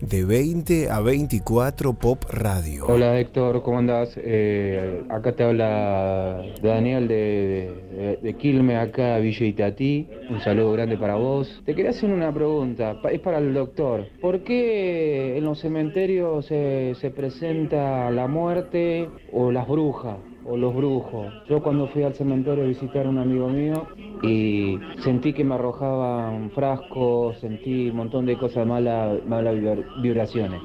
de 0.00 0.24
20 0.24 0.90
a 0.90 1.00
24 1.00 1.94
Pop 1.94 2.24
Radio. 2.30 2.86
Hola 2.86 3.18
Héctor, 3.18 3.62
¿cómo 3.62 3.78
andás? 3.78 4.10
Eh, 4.16 5.02
acá 5.08 5.32
te 5.32 5.44
habla 5.44 6.42
Daniel 6.62 7.08
de, 7.08 8.18
de, 8.22 8.76
acá 8.76 9.18
Villa 9.18 9.46
Itatí. 9.46 10.06
Un 10.28 10.40
saludo 10.40 10.72
grande 10.72 10.98
para 10.98 11.14
vos. 11.14 11.62
Te 11.64 11.74
quería 11.74 11.90
hacer 11.90 12.10
una 12.10 12.32
pregunta, 12.32 13.00
es 13.10 13.20
para 13.20 13.38
el 13.38 13.54
doctor. 13.54 14.06
¿Por 14.20 14.44
qué 14.44 15.38
en 15.38 15.44
los 15.44 15.58
cementerios 15.58 16.46
se 16.46 17.12
presenta 17.16 18.10
la 18.10 18.28
muerte 18.28 19.08
o 19.32 19.50
las 19.50 19.66
brujas? 19.66 20.18
O 20.44 20.56
los 20.56 20.74
brujos. 20.74 21.32
Yo 21.48 21.62
cuando 21.62 21.86
fui 21.88 22.02
al 22.02 22.14
cementerio 22.14 22.64
a 22.64 22.66
visitar 22.66 23.06
a 23.06 23.08
un 23.08 23.18
amigo 23.18 23.48
mío 23.48 23.86
y 24.22 24.78
sentí 24.98 25.32
que 25.32 25.44
me 25.44 25.54
arrojaban 25.54 26.50
frascos, 26.50 27.38
sentí 27.38 27.90
un 27.90 27.96
montón 27.96 28.26
de 28.26 28.36
cosas 28.36 28.66
malas, 28.66 29.24
malas 29.26 29.56
vibraciones. 30.02 30.60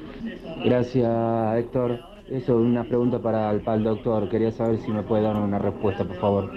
Gracias 0.64 1.56
Héctor. 1.56 2.00
Eso 2.28 2.60
es 2.60 2.66
una 2.66 2.84
pregunta 2.84 3.20
para 3.20 3.50
el, 3.50 3.62
para 3.62 3.78
el 3.78 3.84
doctor. 3.84 4.28
Quería 4.28 4.50
saber 4.50 4.78
si 4.78 4.90
me 4.90 5.02
puede 5.02 5.22
dar 5.22 5.36
una 5.36 5.58
respuesta, 5.58 6.04
por 6.04 6.16
favor. 6.16 6.50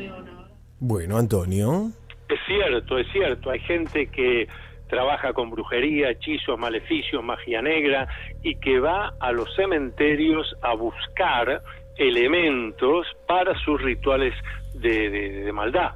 Bueno, 0.79 1.17
Antonio. 1.17 1.91
Es 2.27 2.39
cierto, 2.45 2.97
es 2.97 3.07
cierto. 3.13 3.51
Hay 3.51 3.59
gente 3.59 4.07
que 4.07 4.47
trabaja 4.91 5.31
con 5.31 5.49
brujería, 5.49 6.09
hechizos, 6.09 6.59
maleficios, 6.59 7.23
magia 7.23 7.61
negra 7.61 8.07
y 8.43 8.55
que 8.55 8.79
va 8.79 9.13
a 9.21 9.31
los 9.31 9.47
cementerios 9.55 10.53
a 10.61 10.73
buscar 10.75 11.63
elementos 11.97 13.07
para 13.27 13.57
sus 13.59 13.81
rituales 13.81 14.33
de, 14.73 15.49
maldad. 15.53 15.91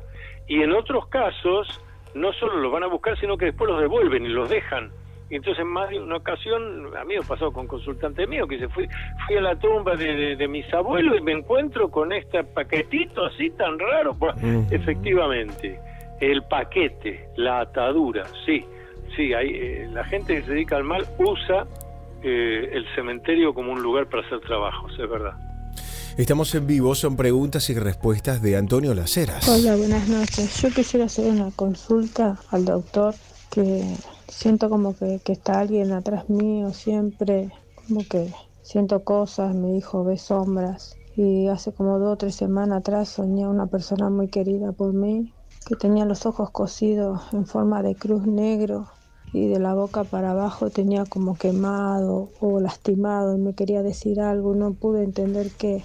Y 0.48 0.62
en 0.62 0.72
otros 0.74 1.08
casos, 1.08 1.82
no 2.14 2.34
solo 2.34 2.58
los 2.58 2.72
van 2.72 2.84
a 2.84 2.88
buscar, 2.88 3.20
sino 3.20 3.38
que 3.38 3.46
después 3.46 3.70
los 3.70 3.80
devuelven 3.80 4.26
y 4.26 4.30
los 4.30 4.50
dejan. 4.50 4.92
Y 5.30 5.36
entonces, 5.36 5.62
en 5.62 5.68
más 5.70 5.90
de 5.90 6.00
una 6.00 6.18
ocasión, 6.18 6.96
a 6.96 7.04
mí 7.04 7.16
me 7.16 7.26
pasó 7.26 7.52
con 7.52 7.66
consultante 7.66 8.28
mío, 8.28 8.48
que 8.48 8.60
se 8.60 8.68
fui, 8.68 8.88
fui 9.26 9.38
a 9.38 9.42
la 9.42 9.56
tumba 9.56 9.96
de, 9.96 10.48
mis 10.48 10.72
abuelos 10.72 11.18
y 11.18 11.22
me 11.22 11.32
encuentro 11.32 11.90
con 11.90 12.14
este 12.14 12.44
paquetito 12.44 13.26
así 13.26 13.50
tan 13.52 13.80
raro. 13.80 14.16
Efectivamente, 14.70 15.80
el 16.22 16.44
paquete, 16.44 17.28
la 17.38 17.62
atadura, 17.62 18.26
sí, 18.46 18.64
sí, 19.16 19.34
hay, 19.34 19.50
eh, 19.50 19.90
la 19.92 20.04
gente 20.04 20.36
que 20.36 20.42
se 20.44 20.52
dedica 20.52 20.78
al 20.78 20.84
mal 20.84 21.04
usa 21.18 21.66
eh, 22.22 22.70
el 22.72 22.86
cementerio 22.96 23.54
como 23.54 23.72
un 23.72 23.82
lugar 23.82 24.08
para 24.08 24.26
hacer 24.26 24.40
trabajos, 24.42 24.92
es 25.00 25.10
verdad. 25.10 25.45
Estamos 26.18 26.56
en 26.56 26.66
vivo, 26.66 26.96
son 26.96 27.18
preguntas 27.18 27.70
y 27.70 27.74
respuestas 27.74 28.42
de 28.42 28.56
Antonio 28.56 28.94
Laceras. 28.94 29.50
Hola, 29.50 29.76
buenas 29.76 30.08
noches. 30.08 30.62
Yo 30.62 30.70
quisiera 30.70 31.08
hacer 31.08 31.30
una 31.30 31.52
consulta 31.52 32.40
al 32.52 32.64
doctor 32.64 33.14
que 33.50 33.84
siento 34.30 34.70
como 34.70 34.96
que, 34.96 35.20
está 35.26 35.60
alguien 35.60 35.92
atrás 35.92 36.30
mío 36.30 36.72
siempre, 36.72 37.52
como 37.76 38.08
que 38.08 38.34
siento 38.62 39.04
cosas, 39.04 39.54
me 39.54 39.74
dijo, 39.74 40.06
ve 40.06 40.18
sombras. 40.18 40.96
Y 41.18 41.48
hace 41.48 41.74
como 41.74 42.00
dos 42.00 42.14
o 42.14 42.18
tres 42.18 42.36
semanas 42.36 42.80
atrás 42.80 43.10
soñé 43.10 43.44
a 43.44 43.50
una 43.50 43.68
persona 43.68 44.10
muy 44.10 44.30
querida 44.30 44.72
por 44.72 44.94
mí, 44.94 45.34
que 45.68 45.76
tenía 45.76 46.06
los 46.06 46.26
ojos 46.26 46.50
cosidos 46.50 47.24
en 47.34 47.46
forma 47.46 47.84
de 47.84 47.94
cruz 47.94 48.26
negro 48.26 48.88
y 49.34 49.50
de 49.50 49.60
la 49.60 49.74
boca 49.74 50.06
para 50.06 50.32
abajo 50.32 50.70
tenía 50.70 51.04
como 51.04 51.36
quemado 51.36 52.30
o 52.40 52.62
lastimado 52.62 53.36
y 53.36 53.40
me 53.40 53.54
quería 53.54 53.84
decir 53.84 54.22
algo, 54.22 54.56
no 54.56 54.74
pude 54.74 55.04
entender 55.04 55.52
qué 55.58 55.84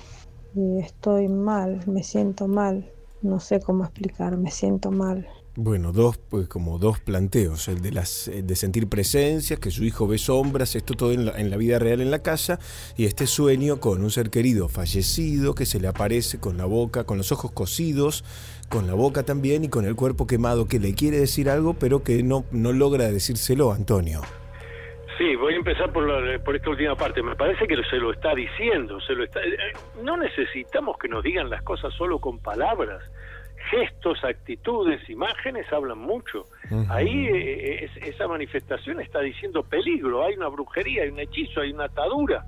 estoy 0.83 1.29
mal, 1.29 1.81
me 1.87 2.03
siento 2.03 2.49
mal, 2.49 2.91
no 3.23 3.41
sé 3.41 3.61
cómo 3.61 3.85
explicar, 3.85 4.37
me 4.37 4.51
siento 4.51 4.91
mal. 4.91 5.27
Bueno, 5.57 5.93
dos, 5.93 6.17
pues 6.17 6.47
como 6.47 6.79
dos 6.79 7.01
planteos, 7.01 7.69
el 7.69 7.83
de 7.83 7.91
las 7.91 8.29
eh, 8.29 8.43
de 8.43 8.57
sentir 8.57 8.89
presencias, 8.89 9.59
que 9.59 9.71
su 9.71 9.85
hijo 9.85 10.07
ve 10.07 10.17
sombras, 10.17 10.77
esto 10.77 10.95
todo 10.95 11.13
en 11.13 11.27
la, 11.27 11.39
en 11.39 11.51
la 11.51 11.57
vida 11.57 11.79
real 11.79 12.01
en 12.01 12.11
la 12.11 12.21
casa, 12.21 12.61
y 12.97 13.05
este 13.05 13.27
sueño 13.27 13.81
con 13.81 14.03
un 14.03 14.11
ser 14.11 14.31
querido 14.31 14.69
fallecido 14.69 15.55
que 15.55 15.67
se 15.67 15.81
le 15.81 15.89
aparece 15.89 16.39
con 16.39 16.57
la 16.57 16.67
boca, 16.67 17.05
con 17.05 17.19
los 17.19 17.33
ojos 17.33 17.51
cosidos, 17.51 18.25
con 18.69 18.87
la 18.87 18.95
boca 18.95 19.25
también 19.25 19.65
y 19.65 19.69
con 19.69 19.85
el 19.85 19.97
cuerpo 19.97 20.27
quemado, 20.27 20.67
que 20.67 20.79
le 20.79 20.95
quiere 20.95 21.19
decir 21.19 21.51
algo, 21.51 21.75
pero 21.75 22.05
que 22.05 22.23
no, 22.23 22.45
no 22.53 22.73
logra 22.73 23.11
decírselo, 23.11 23.73
Antonio. 23.73 24.23
Sí, 25.21 25.37
voy 25.37 25.53
a 25.53 25.57
empezar 25.59 25.93
por, 25.93 26.09
la- 26.09 26.39
por 26.43 26.57
esta 26.57 26.71
última 26.71 26.95
parte. 26.97 27.23
Me 27.23 27.37
parece 27.37 27.67
que 27.69 27.77
se 27.91 27.97
lo 27.97 28.11
está 28.11 28.35
diciendo. 28.35 28.99
Se 29.03 29.13
lo 29.13 29.25
está, 29.25 29.41
eh, 29.43 29.55
no 30.03 30.17
necesitamos 30.17 30.97
que 30.97 31.09
nos 31.09 31.23
digan 31.23 31.51
las 31.51 31.61
cosas 31.63 31.93
solo 31.93 32.19
con 32.21 32.39
palabras. 32.39 33.03
Gestos, 33.71 34.25
actitudes, 34.25 35.07
imágenes 35.11 35.71
hablan 35.75 35.99
mucho. 35.99 36.47
Ahí 36.89 37.27
eh, 37.27 37.85
es- 37.85 37.97
esa 38.15 38.27
manifestación 38.29 38.99
está 39.03 39.21
diciendo 39.21 39.63
peligro. 39.63 40.25
Hay 40.25 40.37
una 40.37 40.49
brujería, 40.49 41.03
hay 41.03 41.11
un 41.11 41.19
hechizo, 41.21 41.61
hay 41.61 41.73
una 41.73 41.85
atadura. 41.85 42.43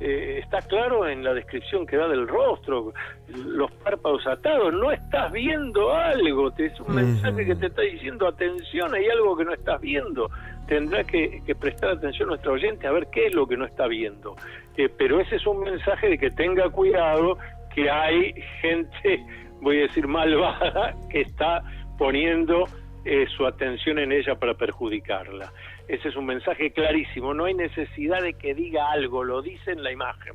Eh, 0.00 0.40
está 0.42 0.60
claro 0.62 1.06
en 1.06 1.22
la 1.22 1.34
descripción 1.34 1.86
que 1.86 1.96
da 1.98 2.08
del 2.08 2.26
rostro, 2.26 2.94
los 3.28 3.70
párpados 3.70 4.26
atados. 4.26 4.72
No 4.72 4.90
estás 4.90 5.30
viendo 5.30 5.94
algo. 5.94 6.50
Te, 6.52 6.66
es 6.66 6.80
un 6.80 6.94
mensaje 6.94 7.44
que 7.44 7.54
te 7.54 7.66
está 7.66 7.82
diciendo 7.82 8.26
atención, 8.26 8.94
hay 8.94 9.06
algo 9.10 9.36
que 9.36 9.44
no 9.44 9.52
estás 9.52 9.78
viendo 9.82 10.30
tendrá 10.66 11.04
que, 11.04 11.42
que 11.44 11.54
prestar 11.54 11.90
atención 11.90 12.28
nuestro 12.28 12.52
oyente 12.52 12.86
a 12.86 12.92
ver 12.92 13.08
qué 13.12 13.26
es 13.26 13.34
lo 13.34 13.46
que 13.46 13.56
no 13.56 13.64
está 13.64 13.86
viendo. 13.86 14.36
Eh, 14.76 14.88
pero 14.88 15.20
ese 15.20 15.36
es 15.36 15.46
un 15.46 15.60
mensaje 15.60 16.08
de 16.08 16.18
que 16.18 16.30
tenga 16.30 16.68
cuidado, 16.70 17.38
que 17.74 17.90
hay 17.90 18.34
gente, 18.60 19.24
voy 19.60 19.78
a 19.78 19.82
decir, 19.82 20.06
malvada, 20.06 20.94
que 21.10 21.20
está 21.20 21.62
poniendo 21.98 22.64
eh, 23.04 23.26
su 23.36 23.46
atención 23.46 23.98
en 23.98 24.12
ella 24.12 24.34
para 24.36 24.54
perjudicarla. 24.54 25.52
Ese 25.88 26.08
es 26.08 26.16
un 26.16 26.26
mensaje 26.26 26.70
clarísimo, 26.72 27.34
no 27.34 27.44
hay 27.44 27.54
necesidad 27.54 28.22
de 28.22 28.34
que 28.34 28.54
diga 28.54 28.90
algo, 28.90 29.22
lo 29.22 29.42
dice 29.42 29.72
en 29.72 29.82
la 29.82 29.92
imagen. 29.92 30.34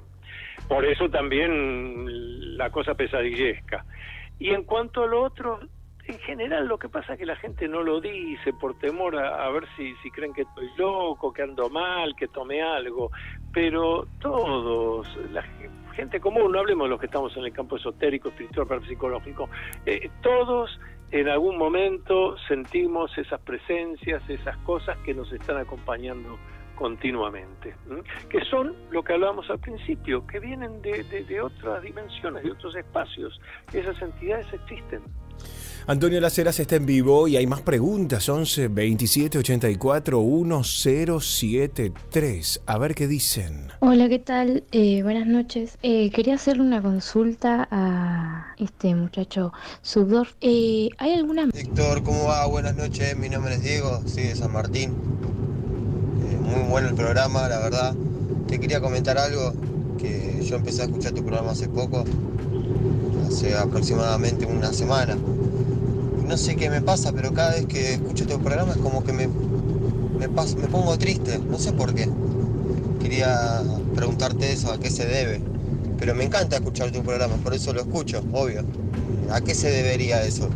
Por 0.68 0.85
eso 0.85 1.10
también 1.10 2.57
la 2.57 2.69
cosa 2.69 2.93
pesadillesca. 2.93 3.85
Y 4.38 4.51
en 4.51 4.64
cuanto 4.64 5.03
a 5.03 5.07
lo 5.07 5.23
otro, 5.23 5.60
en 6.11 6.19
general 6.19 6.68
lo 6.68 6.77
que 6.77 6.90
pasa 6.90 7.14
es 7.14 7.19
que 7.19 7.26
la 7.26 7.36
gente 7.36 7.68
no 7.68 7.81
lo 7.84 7.99
dice 8.02 8.53
por 8.53 8.77
temor 8.80 9.15
a, 9.18 9.45
a 9.45 9.49
ver 9.52 9.65
si, 9.76 9.95
si 10.03 10.10
creen 10.11 10.34
que 10.34 10.41
estoy 10.44 10.69
loco, 10.77 11.31
que 11.34 11.41
ando 11.44 11.69
mal, 11.69 12.15
que 12.15 12.27
tomé 12.27 12.61
algo. 12.61 13.11
Pero 13.53 14.07
todos, 14.22 15.07
la 15.31 15.41
ge- 15.44 15.69
gente 15.95 16.19
común, 16.19 16.52
no 16.52 16.60
hablemos 16.60 16.86
de 16.86 16.90
los 16.91 16.99
que 16.99 17.06
estamos 17.07 17.36
en 17.38 17.45
el 17.45 17.53
campo 17.53 17.76
esotérico, 17.77 18.30
espiritual, 18.30 18.68
parapsicológico, 18.68 19.49
eh, 19.86 20.10
todos 20.22 20.80
en 21.11 21.27
algún 21.27 21.57
momento 21.57 22.38
sentimos 22.48 23.18
esas 23.18 23.41
presencias, 23.41 24.22
esas 24.30 24.56
cosas 24.57 24.98
que 24.99 25.14
nos 25.14 25.31
están 25.31 25.57
acompañando 25.57 26.38
continuamente, 26.76 27.76
que 28.30 28.40
son 28.45 28.73
lo 28.91 29.03
que 29.03 29.14
hablábamos 29.14 29.49
al 29.49 29.60
principio, 29.60 30.26
que 30.26 30.40
vienen 30.40 30.81
de, 30.81 31.03
de- 31.03 31.23
de 31.26 31.41
otras 31.41 31.81
dimensiones, 31.81 32.44
de 32.44 32.52
otros 32.52 32.76
espacios. 32.76 33.40
Esas 33.73 34.02
entidades 34.02 34.48
existen. 34.53 35.02
Antonio 35.88 36.19
Laceras 36.22 36.60
está 36.60 36.76
en 36.76 36.85
vivo 36.85 37.27
y 37.27 37.35
hay 37.38 37.47
más 37.47 37.61
preguntas. 37.61 38.30
11 38.30 38.68
27 38.68 39.39
84 39.39 40.22
1073. 40.22 42.61
A 42.65 42.77
ver 42.77 42.93
qué 42.95 43.07
dicen. 43.07 43.69
Hola, 43.80 44.10
¿qué 44.10 44.19
tal? 44.19 44.64
Eh, 44.72 45.01
buenas 45.03 45.26
noches. 45.26 45.77
Eh, 45.81 46.11
quería 46.11 46.35
hacerle 46.35 46.64
una 46.64 46.81
consulta 46.81 47.68
a 47.72 48.53
este 48.57 48.93
muchacho 48.93 49.53
Subdorf. 49.81 50.34
Eh, 50.41 50.89
¿Hay 50.97 51.14
alguna... 51.14 51.47
Héctor, 51.53 52.03
¿cómo 52.03 52.26
va? 52.26 52.45
Buenas 52.45 52.76
noches, 52.76 53.15
mi 53.18 53.30
nombre 53.30 53.53
es 53.56 53.64
Diego, 53.64 54.01
soy 54.06 54.23
de 54.23 54.35
San 54.35 54.51
Martín. 54.51 54.91
Eh, 54.91 56.35
muy 56.38 56.69
bueno 56.69 56.89
el 56.89 56.95
programa, 56.95 57.47
la 57.47 57.60
verdad. 57.60 57.95
Te 58.47 58.60
quería 58.60 58.81
comentar 58.81 59.18
algo, 59.18 59.53
que 59.97 60.43
yo 60.43 60.57
empecé 60.57 60.81
a 60.81 60.85
escuchar 60.85 61.14
tu 61.14 61.23
programa 61.23 61.51
hace 61.51 61.69
poco, 61.69 62.03
hace 63.27 63.56
aproximadamente 63.56 64.45
una 64.45 64.73
semana. 64.73 65.15
No 66.30 66.38
sé 66.38 66.56
qué 66.56 66.69
me 66.69 66.81
pasa, 66.84 67.11
pero 67.14 67.34
cada 67.34 67.51
vez 67.56 67.65
que 67.68 67.93
escucho 67.93 68.26
tu 68.27 68.39
programa 68.41 68.73
es 68.73 68.80
como 68.80 69.03
que 69.03 69.14
me, 69.14 69.27
me, 70.18 70.30
me 70.57 70.69
pongo 70.69 70.97
triste, 70.97 71.43
no 71.47 71.60
sé 71.60 71.73
por 71.73 71.93
qué. 71.95 72.14
Quería 72.97 73.64
preguntarte 73.93 74.51
eso, 74.53 74.72
a 74.72 74.80
qué 74.80 74.91
se 74.91 75.06
debe. 75.07 75.47
Pero 75.97 76.15
me 76.15 76.26
encanta 76.26 76.57
escuchar 76.57 76.91
tu 76.91 77.03
programa, 77.03 77.39
por 77.39 77.53
eso 77.56 77.73
lo 77.73 77.81
escucho, 77.81 78.26
obvio. 78.31 78.68
¿A 79.27 79.41
qué 79.41 79.56
se 79.56 79.69
debería 79.72 80.23
eso? 80.26 80.56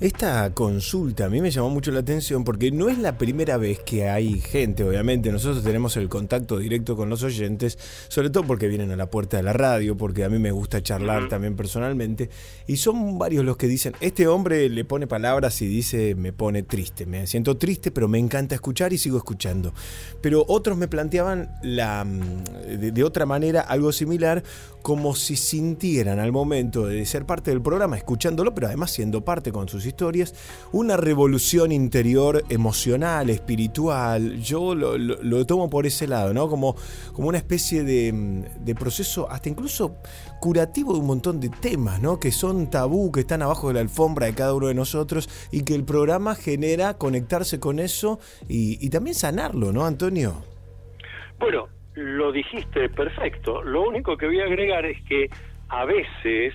Esta 0.00 0.52
consulta 0.52 1.26
a 1.26 1.28
mí 1.28 1.40
me 1.40 1.52
llamó 1.52 1.70
mucho 1.70 1.92
la 1.92 2.00
atención 2.00 2.42
porque 2.42 2.72
no 2.72 2.88
es 2.88 2.98
la 2.98 3.16
primera 3.16 3.58
vez 3.58 3.78
que 3.78 4.08
hay 4.08 4.40
gente, 4.40 4.82
obviamente, 4.82 5.30
nosotros 5.30 5.62
tenemos 5.62 5.96
el 5.96 6.08
contacto 6.08 6.58
directo 6.58 6.96
con 6.96 7.08
los 7.08 7.22
oyentes, 7.22 7.78
sobre 8.08 8.28
todo 8.28 8.42
porque 8.42 8.66
vienen 8.66 8.90
a 8.90 8.96
la 8.96 9.08
puerta 9.08 9.36
de 9.36 9.44
la 9.44 9.52
radio, 9.52 9.96
porque 9.96 10.24
a 10.24 10.28
mí 10.28 10.40
me 10.40 10.50
gusta 10.50 10.82
charlar 10.82 11.28
también 11.28 11.54
personalmente, 11.54 12.28
y 12.66 12.76
son 12.76 13.18
varios 13.18 13.44
los 13.44 13.56
que 13.56 13.68
dicen, 13.68 13.94
este 14.00 14.26
hombre 14.26 14.68
le 14.68 14.84
pone 14.84 15.06
palabras 15.06 15.62
y 15.62 15.68
dice, 15.68 16.16
me 16.16 16.32
pone 16.32 16.64
triste, 16.64 17.06
me 17.06 17.28
siento 17.28 17.56
triste, 17.56 17.92
pero 17.92 18.08
me 18.08 18.18
encanta 18.18 18.56
escuchar 18.56 18.92
y 18.92 18.98
sigo 18.98 19.16
escuchando. 19.16 19.72
Pero 20.20 20.44
otros 20.48 20.76
me 20.76 20.88
planteaban 20.88 21.54
la, 21.62 22.04
mm, 22.04 22.44
de, 22.80 22.90
de 22.90 23.04
otra 23.04 23.26
manera 23.26 23.60
algo 23.60 23.92
similar, 23.92 24.42
como 24.82 25.14
si 25.14 25.36
sintieran 25.36 26.18
al 26.18 26.32
momento 26.32 26.86
de 26.86 27.06
ser 27.06 27.24
parte 27.26 27.52
del 27.52 27.62
programa, 27.62 27.96
escuchándolo, 27.96 28.54
pero 28.54 28.66
además 28.66 28.90
siendo 28.90 29.24
parte 29.24 29.52
con 29.52 29.68
sus 29.68 29.83
historias, 29.86 30.34
una 30.72 30.96
revolución 30.96 31.72
interior 31.72 32.44
emocional, 32.48 33.30
espiritual. 33.30 34.40
Yo 34.40 34.74
lo, 34.74 35.46
tomo 35.46 35.70
por 35.70 35.86
ese 35.86 36.06
lado, 36.06 36.32
¿no? 36.32 36.48
Como, 36.48 36.76
como 37.12 37.28
una 37.28 37.38
especie 37.38 37.84
de, 37.84 38.74
proceso, 38.78 39.30
hasta 39.30 39.48
incluso 39.48 39.96
curativo 40.40 40.92
de 40.92 41.00
un 41.00 41.06
montón 41.06 41.40
de 41.40 41.48
temas, 41.48 42.00
¿no? 42.00 42.18
Que 42.18 42.32
son 42.32 42.70
tabú, 42.70 43.12
que 43.12 43.20
están 43.20 43.42
abajo 43.42 43.68
de 43.68 43.74
la 43.74 43.80
alfombra 43.80 44.26
de 44.26 44.34
cada 44.34 44.54
uno 44.54 44.68
de 44.68 44.74
nosotros 44.74 45.28
y 45.50 45.64
que 45.64 45.74
el 45.74 45.84
programa 45.84 46.34
genera 46.34 46.94
conectarse 46.94 47.60
con 47.60 47.78
eso 47.78 48.18
y 48.48 48.88
también 48.90 49.14
sanarlo, 49.14 49.72
¿no, 49.72 49.86
Antonio? 49.86 50.42
Bueno, 51.38 51.68
lo 51.94 52.32
dijiste 52.32 52.88
perfecto. 52.88 53.62
Lo 53.62 53.82
único 53.82 54.16
que 54.16 54.26
voy 54.26 54.40
a 54.40 54.44
agregar 54.44 54.84
es 54.84 55.00
que 55.04 55.28
a 55.68 55.84
veces 55.84 56.54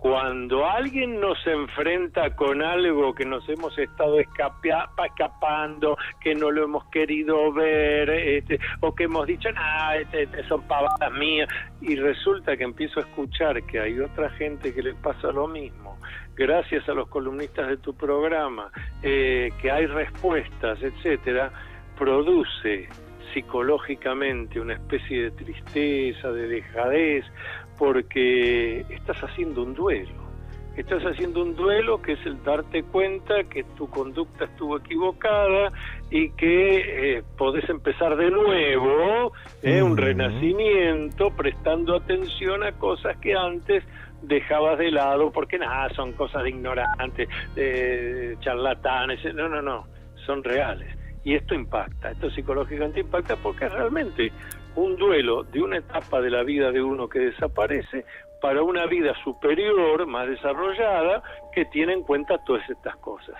cuando 0.00 0.66
alguien 0.66 1.20
nos 1.20 1.46
enfrenta 1.46 2.34
con 2.34 2.62
algo 2.62 3.14
que 3.14 3.26
nos 3.26 3.46
hemos 3.50 3.78
estado 3.78 4.18
escapia- 4.18 4.88
escapando, 5.06 5.94
que 6.22 6.34
no 6.34 6.50
lo 6.50 6.64
hemos 6.64 6.86
querido 6.86 7.52
ver, 7.52 8.08
este, 8.08 8.58
o 8.80 8.94
que 8.94 9.04
hemos 9.04 9.26
dicho, 9.26 9.50
ah, 9.54 9.96
son 10.48 10.62
pavadas 10.62 11.12
mías, 11.12 11.50
y 11.82 11.96
resulta 11.96 12.56
que 12.56 12.64
empiezo 12.64 13.00
a 13.00 13.02
escuchar 13.02 13.62
que 13.64 13.78
hay 13.78 14.00
otra 14.00 14.30
gente 14.30 14.74
que 14.74 14.82
le 14.82 14.94
pasa 14.94 15.32
lo 15.32 15.46
mismo, 15.46 15.98
gracias 16.34 16.88
a 16.88 16.94
los 16.94 17.06
columnistas 17.08 17.68
de 17.68 17.76
tu 17.76 17.94
programa, 17.94 18.72
eh, 19.02 19.50
que 19.60 19.70
hay 19.70 19.84
respuestas, 19.84 20.82
etcétera, 20.82 21.52
produce 21.98 22.88
psicológicamente 23.34 24.58
una 24.58 24.74
especie 24.74 25.24
de 25.24 25.30
tristeza, 25.30 26.32
de 26.32 26.48
dejadez, 26.48 27.24
porque 27.80 28.80
estás 28.90 29.16
haciendo 29.24 29.62
un 29.62 29.74
duelo. 29.74 30.12
Estás 30.76 31.02
haciendo 31.02 31.42
un 31.42 31.56
duelo 31.56 32.02
que 32.02 32.12
es 32.12 32.26
el 32.26 32.42
darte 32.44 32.82
cuenta 32.82 33.42
que 33.44 33.64
tu 33.64 33.88
conducta 33.88 34.44
estuvo 34.44 34.76
equivocada 34.76 35.72
y 36.10 36.28
que 36.32 37.16
eh, 37.16 37.22
podés 37.38 37.68
empezar 37.70 38.16
de 38.16 38.30
nuevo, 38.30 39.32
eh, 39.62 39.82
un 39.82 39.96
renacimiento, 39.96 41.30
prestando 41.30 41.96
atención 41.96 42.62
a 42.64 42.72
cosas 42.72 43.16
que 43.16 43.34
antes 43.34 43.82
dejabas 44.20 44.78
de 44.78 44.90
lado 44.90 45.32
porque 45.32 45.58
nada, 45.58 45.88
son 45.94 46.12
cosas 46.12 46.42
de 46.42 46.50
ignorantes, 46.50 47.28
de 47.54 48.36
charlatanes, 48.40 49.34
no, 49.34 49.48
no, 49.48 49.62
no, 49.62 49.86
son 50.26 50.44
reales. 50.44 50.94
Y 51.24 51.34
esto 51.34 51.54
impacta, 51.54 52.10
esto 52.10 52.30
psicológicamente 52.30 53.00
impacta 53.00 53.36
porque 53.36 53.68
realmente 53.68 54.32
un 54.76 54.96
duelo 54.96 55.44
de 55.44 55.62
una 55.62 55.78
etapa 55.78 56.20
de 56.20 56.30
la 56.30 56.42
vida 56.42 56.70
de 56.70 56.82
uno 56.82 57.08
que 57.08 57.18
desaparece 57.18 58.04
para 58.40 58.62
una 58.62 58.86
vida 58.86 59.14
superior, 59.22 60.06
más 60.06 60.28
desarrollada, 60.28 61.22
que 61.52 61.66
tiene 61.66 61.92
en 61.92 62.02
cuenta 62.02 62.38
todas 62.38 62.68
estas 62.68 62.96
cosas. 62.96 63.36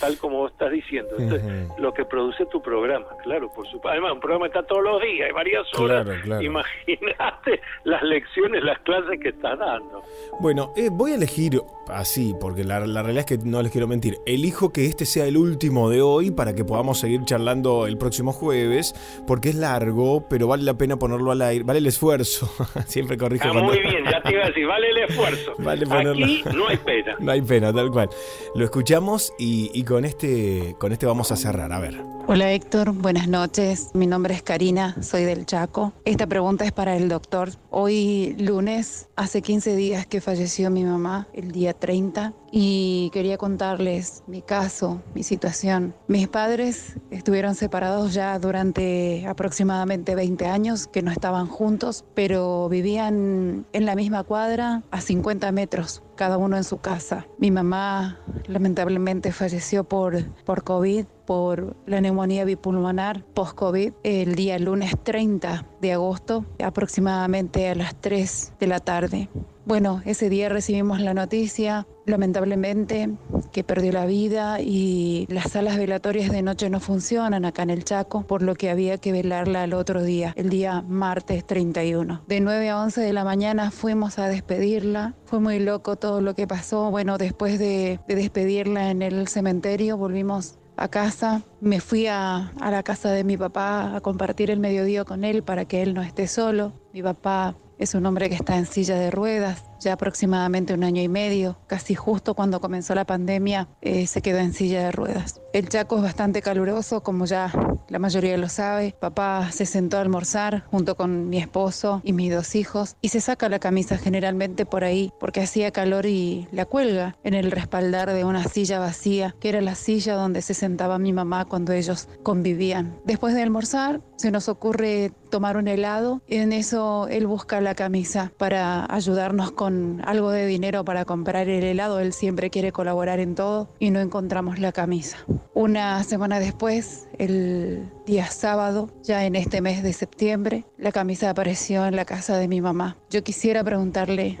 Tal 0.00 0.16
como 0.18 0.38
vos 0.38 0.52
estás 0.52 0.70
diciendo. 0.72 1.10
Esto 1.18 1.36
es 1.36 1.42
lo 1.78 1.92
que 1.92 2.04
produce 2.04 2.46
tu 2.46 2.60
programa, 2.62 3.06
claro, 3.22 3.48
por 3.52 3.64
supuesto. 3.66 3.88
Además, 3.90 4.12
un 4.12 4.20
programa 4.20 4.46
está 4.46 4.62
todos 4.64 4.82
los 4.82 5.02
días, 5.02 5.26
hay 5.28 5.32
varias 5.32 5.62
horas. 5.78 6.04
Claro, 6.04 6.20
claro. 6.22 6.42
Imagínate 6.42 7.60
las 7.84 8.02
lecciones, 8.02 8.62
las 8.64 8.78
clases 8.80 9.20
que 9.20 9.28
estás 9.30 9.58
dando. 9.58 10.02
Bueno, 10.40 10.72
eh, 10.76 10.88
voy 10.90 11.12
a 11.12 11.14
elegir 11.16 11.60
así, 11.88 12.34
porque 12.40 12.64
la, 12.64 12.80
la 12.86 13.02
realidad 13.02 13.26
es 13.30 13.38
que 13.38 13.44
no 13.44 13.62
les 13.62 13.70
quiero 13.72 13.86
mentir. 13.86 14.16
Elijo 14.26 14.72
que 14.72 14.86
este 14.86 15.04
sea 15.06 15.26
el 15.26 15.36
último 15.36 15.90
de 15.90 16.02
hoy 16.02 16.30
para 16.30 16.54
que 16.54 16.64
podamos 16.64 16.98
seguir 17.00 17.24
charlando 17.24 17.86
el 17.86 17.98
próximo 17.98 18.32
jueves, 18.32 18.94
porque 19.26 19.50
es 19.50 19.54
largo, 19.56 20.26
pero 20.28 20.46
vale 20.48 20.62
la 20.64 20.74
pena 20.74 20.96
ponerlo 20.96 21.30
al 21.32 21.42
aire, 21.42 21.64
vale 21.64 21.78
el 21.80 21.86
esfuerzo. 21.86 22.48
Siempre 22.86 23.16
corrijo. 23.16 23.44
Está 23.46 23.52
cuando- 23.60 23.72
muy 23.72 23.80
bien, 23.82 24.04
ya 24.10 24.20
te 24.22 24.32
iba 24.32 24.42
a 24.44 24.46
decir, 24.48 24.66
vale 24.66 24.88
el 24.90 24.98
esfuerzo. 24.98 25.52
Vale 25.62 25.86
ponerlo. 25.86 26.24
Aquí 26.24 26.42
no 26.54 26.66
hay 26.68 26.76
pena. 26.78 27.16
No 27.20 27.32
hay 27.32 27.42
pena, 27.42 27.72
tal 27.72 27.90
cual. 27.90 28.08
Lo 28.54 28.64
escuchamos 28.64 29.32
y, 29.38 29.70
y 29.74 29.81
con 29.84 30.04
este 30.04 30.76
con 30.78 30.92
este 30.92 31.06
vamos 31.06 31.32
a 31.32 31.36
cerrar. 31.36 31.72
A 31.72 31.78
ver. 31.78 32.00
Hola 32.28 32.52
Héctor, 32.52 32.92
buenas 32.92 33.26
noches. 33.26 33.90
Mi 33.94 34.06
nombre 34.06 34.32
es 34.34 34.44
Karina, 34.44 34.96
soy 35.02 35.24
del 35.24 35.44
Chaco. 35.44 35.92
Esta 36.04 36.26
pregunta 36.28 36.64
es 36.64 36.70
para 36.70 36.96
el 36.96 37.08
doctor. 37.08 37.50
Hoy 37.68 38.36
lunes, 38.38 39.08
hace 39.16 39.42
15 39.42 39.74
días 39.74 40.06
que 40.06 40.20
falleció 40.20 40.70
mi 40.70 40.84
mamá, 40.84 41.26
el 41.32 41.50
día 41.50 41.74
30, 41.74 42.32
y 42.52 43.10
quería 43.12 43.38
contarles 43.38 44.22
mi 44.28 44.40
caso, 44.40 45.02
mi 45.14 45.24
situación. 45.24 45.94
Mis 46.06 46.28
padres 46.28 46.94
estuvieron 47.10 47.56
separados 47.56 48.14
ya 48.14 48.38
durante 48.38 49.26
aproximadamente 49.26 50.14
20 50.14 50.46
años, 50.46 50.86
que 50.86 51.02
no 51.02 51.10
estaban 51.10 51.48
juntos, 51.48 52.04
pero 52.14 52.68
vivían 52.68 53.66
en 53.72 53.84
la 53.84 53.96
misma 53.96 54.22
cuadra, 54.22 54.84
a 54.92 55.00
50 55.00 55.50
metros 55.50 56.02
cada 56.14 56.38
uno 56.38 56.56
en 56.56 56.64
su 56.64 56.78
casa. 56.78 57.26
Mi 57.38 57.50
mamá 57.50 58.20
lamentablemente 58.46 59.32
falleció 59.32 59.82
por, 59.82 60.24
por 60.44 60.62
COVID, 60.62 61.06
por 61.24 61.76
la 61.86 62.00
neumonía 62.00 62.44
bipulmonar 62.44 63.24
post-COVID, 63.34 63.92
el 64.02 64.34
día 64.34 64.58
lunes 64.58 64.94
30 65.02 65.66
de 65.80 65.92
agosto, 65.92 66.44
aproximadamente 66.62 67.68
a 67.68 67.74
las 67.74 67.94
3 68.00 68.54
de 68.58 68.66
la 68.66 68.80
tarde. 68.80 69.28
Bueno, 69.64 70.02
ese 70.04 70.28
día 70.28 70.48
recibimos 70.48 71.00
la 71.00 71.14
noticia, 71.14 71.86
lamentablemente, 72.04 73.10
que 73.52 73.62
perdió 73.62 73.92
la 73.92 74.06
vida 74.06 74.60
y 74.60 75.26
las 75.28 75.52
salas 75.52 75.78
velatorias 75.78 76.32
de 76.32 76.42
noche 76.42 76.68
no 76.68 76.80
funcionan 76.80 77.44
acá 77.44 77.62
en 77.62 77.70
el 77.70 77.84
Chaco, 77.84 78.26
por 78.26 78.42
lo 78.42 78.56
que 78.56 78.70
había 78.70 78.98
que 78.98 79.12
velarla 79.12 79.62
al 79.62 79.74
otro 79.74 80.02
día, 80.02 80.32
el 80.36 80.48
día 80.48 80.82
martes 80.82 81.46
31. 81.46 82.22
De 82.26 82.40
9 82.40 82.70
a 82.70 82.82
11 82.82 83.02
de 83.02 83.12
la 83.12 83.22
mañana 83.22 83.70
fuimos 83.70 84.18
a 84.18 84.26
despedirla. 84.26 85.14
Fue 85.26 85.38
muy 85.38 85.60
loco 85.60 85.94
todo 85.94 86.20
lo 86.20 86.34
que 86.34 86.48
pasó. 86.48 86.90
Bueno, 86.90 87.16
después 87.16 87.60
de, 87.60 88.00
de 88.08 88.14
despedirla 88.16 88.90
en 88.90 89.00
el 89.00 89.28
cementerio, 89.28 89.96
volvimos 89.96 90.58
a 90.76 90.88
casa. 90.88 91.42
Me 91.60 91.80
fui 91.80 92.06
a, 92.06 92.52
a 92.60 92.70
la 92.70 92.82
casa 92.82 93.10
de 93.10 93.24
mi 93.24 93.36
papá 93.36 93.94
a 93.94 94.00
compartir 94.00 94.50
el 94.50 94.60
mediodía 94.60 95.04
con 95.04 95.24
él 95.24 95.42
para 95.42 95.64
que 95.64 95.82
él 95.82 95.94
no 95.94 96.02
esté 96.02 96.26
solo. 96.26 96.72
Mi 96.92 97.02
papá 97.02 97.56
es 97.78 97.94
un 97.94 98.06
hombre 98.06 98.28
que 98.28 98.36
está 98.36 98.56
en 98.56 98.66
silla 98.66 98.96
de 98.96 99.10
ruedas, 99.10 99.64
ya 99.82 99.94
aproximadamente 99.94 100.74
un 100.74 100.84
año 100.84 101.02
y 101.02 101.08
medio, 101.08 101.58
casi 101.66 101.94
justo 101.94 102.34
cuando 102.34 102.60
comenzó 102.60 102.94
la 102.94 103.04
pandemia, 103.04 103.68
eh, 103.80 104.06
se 104.06 104.22
quedó 104.22 104.38
en 104.38 104.52
silla 104.52 104.84
de 104.84 104.92
ruedas. 104.92 105.40
El 105.52 105.68
Chaco 105.68 105.96
es 105.96 106.02
bastante 106.02 106.40
caluroso, 106.40 107.02
como 107.02 107.26
ya 107.26 107.52
la 107.88 107.98
mayoría 107.98 108.38
lo 108.38 108.48
sabe. 108.48 108.94
Papá 108.98 109.50
se 109.52 109.66
sentó 109.66 109.98
a 109.98 110.00
almorzar 110.00 110.64
junto 110.70 110.96
con 110.96 111.28
mi 111.28 111.38
esposo 111.38 112.00
y 112.04 112.14
mis 112.14 112.32
dos 112.32 112.54
hijos 112.54 112.96
y 113.02 113.10
se 113.10 113.20
saca 113.20 113.50
la 113.50 113.58
camisa 113.58 113.98
generalmente 113.98 114.64
por 114.64 114.82
ahí 114.84 115.12
porque 115.20 115.42
hacía 115.42 115.70
calor 115.70 116.06
y 116.06 116.48
la 116.52 116.64
cuelga 116.64 117.16
en 117.22 117.34
el 117.34 117.50
respaldar 117.50 118.12
de 118.12 118.24
una 118.24 118.44
silla 118.44 118.78
vacía, 118.78 119.34
que 119.40 119.50
era 119.50 119.60
la 119.60 119.74
silla 119.74 120.14
donde 120.14 120.40
se 120.40 120.54
sentaba 120.54 120.98
mi 120.98 121.12
mamá 121.12 121.44
cuando 121.44 121.72
ellos 121.72 122.08
convivían. 122.22 122.98
Después 123.04 123.34
de 123.34 123.42
almorzar, 123.42 124.00
se 124.16 124.30
nos 124.30 124.48
ocurre 124.48 125.12
tomar 125.30 125.56
un 125.56 125.66
helado 125.66 126.22
y 126.28 126.36
en 126.36 126.52
eso 126.52 127.08
él 127.08 127.26
busca 127.26 127.60
la 127.60 127.74
camisa 127.74 128.32
para 128.38 128.86
ayudarnos 128.94 129.50
con 129.52 129.71
algo 130.04 130.30
de 130.30 130.46
dinero 130.46 130.84
para 130.84 131.04
comprar 131.04 131.48
el 131.48 131.64
helado. 131.64 132.00
Él 132.00 132.12
siempre 132.12 132.50
quiere 132.50 132.72
colaborar 132.72 133.20
en 133.20 133.34
todo 133.34 133.68
y 133.78 133.90
no 133.90 134.00
encontramos 134.00 134.58
la 134.58 134.72
camisa. 134.72 135.18
Una 135.54 136.02
semana 136.04 136.40
después, 136.40 137.08
el 137.18 137.90
día 138.06 138.26
sábado, 138.26 138.90
ya 139.02 139.24
en 139.24 139.36
este 139.36 139.60
mes 139.60 139.82
de 139.82 139.92
septiembre, 139.92 140.64
la 140.78 140.92
camisa 140.92 141.30
apareció 141.30 141.86
en 141.86 141.96
la 141.96 142.04
casa 142.04 142.38
de 142.38 142.48
mi 142.48 142.60
mamá. 142.60 142.96
Yo 143.10 143.22
quisiera 143.22 143.62
preguntarle 143.62 144.38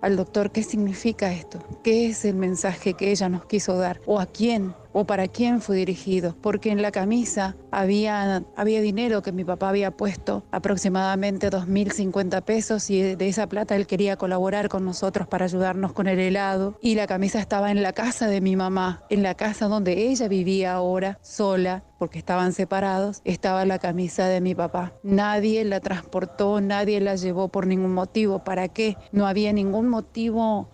al 0.00 0.16
doctor 0.16 0.52
qué 0.52 0.62
significa 0.62 1.32
esto, 1.32 1.58
qué 1.82 2.06
es 2.06 2.24
el 2.24 2.36
mensaje 2.36 2.94
que 2.94 3.10
ella 3.10 3.28
nos 3.28 3.46
quiso 3.46 3.76
dar 3.76 4.00
o 4.06 4.20
a 4.20 4.26
quién 4.26 4.74
o 4.92 5.04
para 5.04 5.28
quién 5.28 5.60
fue 5.60 5.76
dirigido, 5.76 6.34
porque 6.40 6.70
en 6.70 6.82
la 6.82 6.90
camisa 6.90 7.56
había, 7.70 8.42
había 8.56 8.80
dinero 8.80 9.22
que 9.22 9.32
mi 9.32 9.44
papá 9.44 9.68
había 9.68 9.90
puesto, 9.90 10.44
aproximadamente 10.50 11.50
2.050 11.50 12.42
pesos, 12.42 12.90
y 12.90 13.14
de 13.14 13.28
esa 13.28 13.46
plata 13.46 13.76
él 13.76 13.86
quería 13.86 14.16
colaborar 14.16 14.68
con 14.68 14.84
nosotros 14.84 15.26
para 15.28 15.44
ayudarnos 15.44 15.92
con 15.92 16.06
el 16.06 16.18
helado. 16.18 16.78
Y 16.80 16.94
la 16.94 17.06
camisa 17.06 17.40
estaba 17.40 17.70
en 17.70 17.82
la 17.82 17.92
casa 17.92 18.26
de 18.28 18.40
mi 18.40 18.56
mamá, 18.56 19.02
en 19.10 19.22
la 19.22 19.34
casa 19.34 19.68
donde 19.68 20.08
ella 20.08 20.28
vivía 20.28 20.72
ahora, 20.74 21.18
sola, 21.22 21.84
porque 21.98 22.18
estaban 22.18 22.52
separados, 22.52 23.20
estaba 23.24 23.64
la 23.64 23.78
camisa 23.78 24.28
de 24.28 24.40
mi 24.40 24.54
papá. 24.54 24.92
Nadie 25.02 25.64
la 25.64 25.80
transportó, 25.80 26.60
nadie 26.60 27.00
la 27.00 27.16
llevó 27.16 27.48
por 27.48 27.66
ningún 27.66 27.92
motivo. 27.92 28.44
¿Para 28.44 28.68
qué? 28.68 28.96
No 29.12 29.26
había 29.26 29.52
ningún 29.52 29.88
motivo 29.88 30.68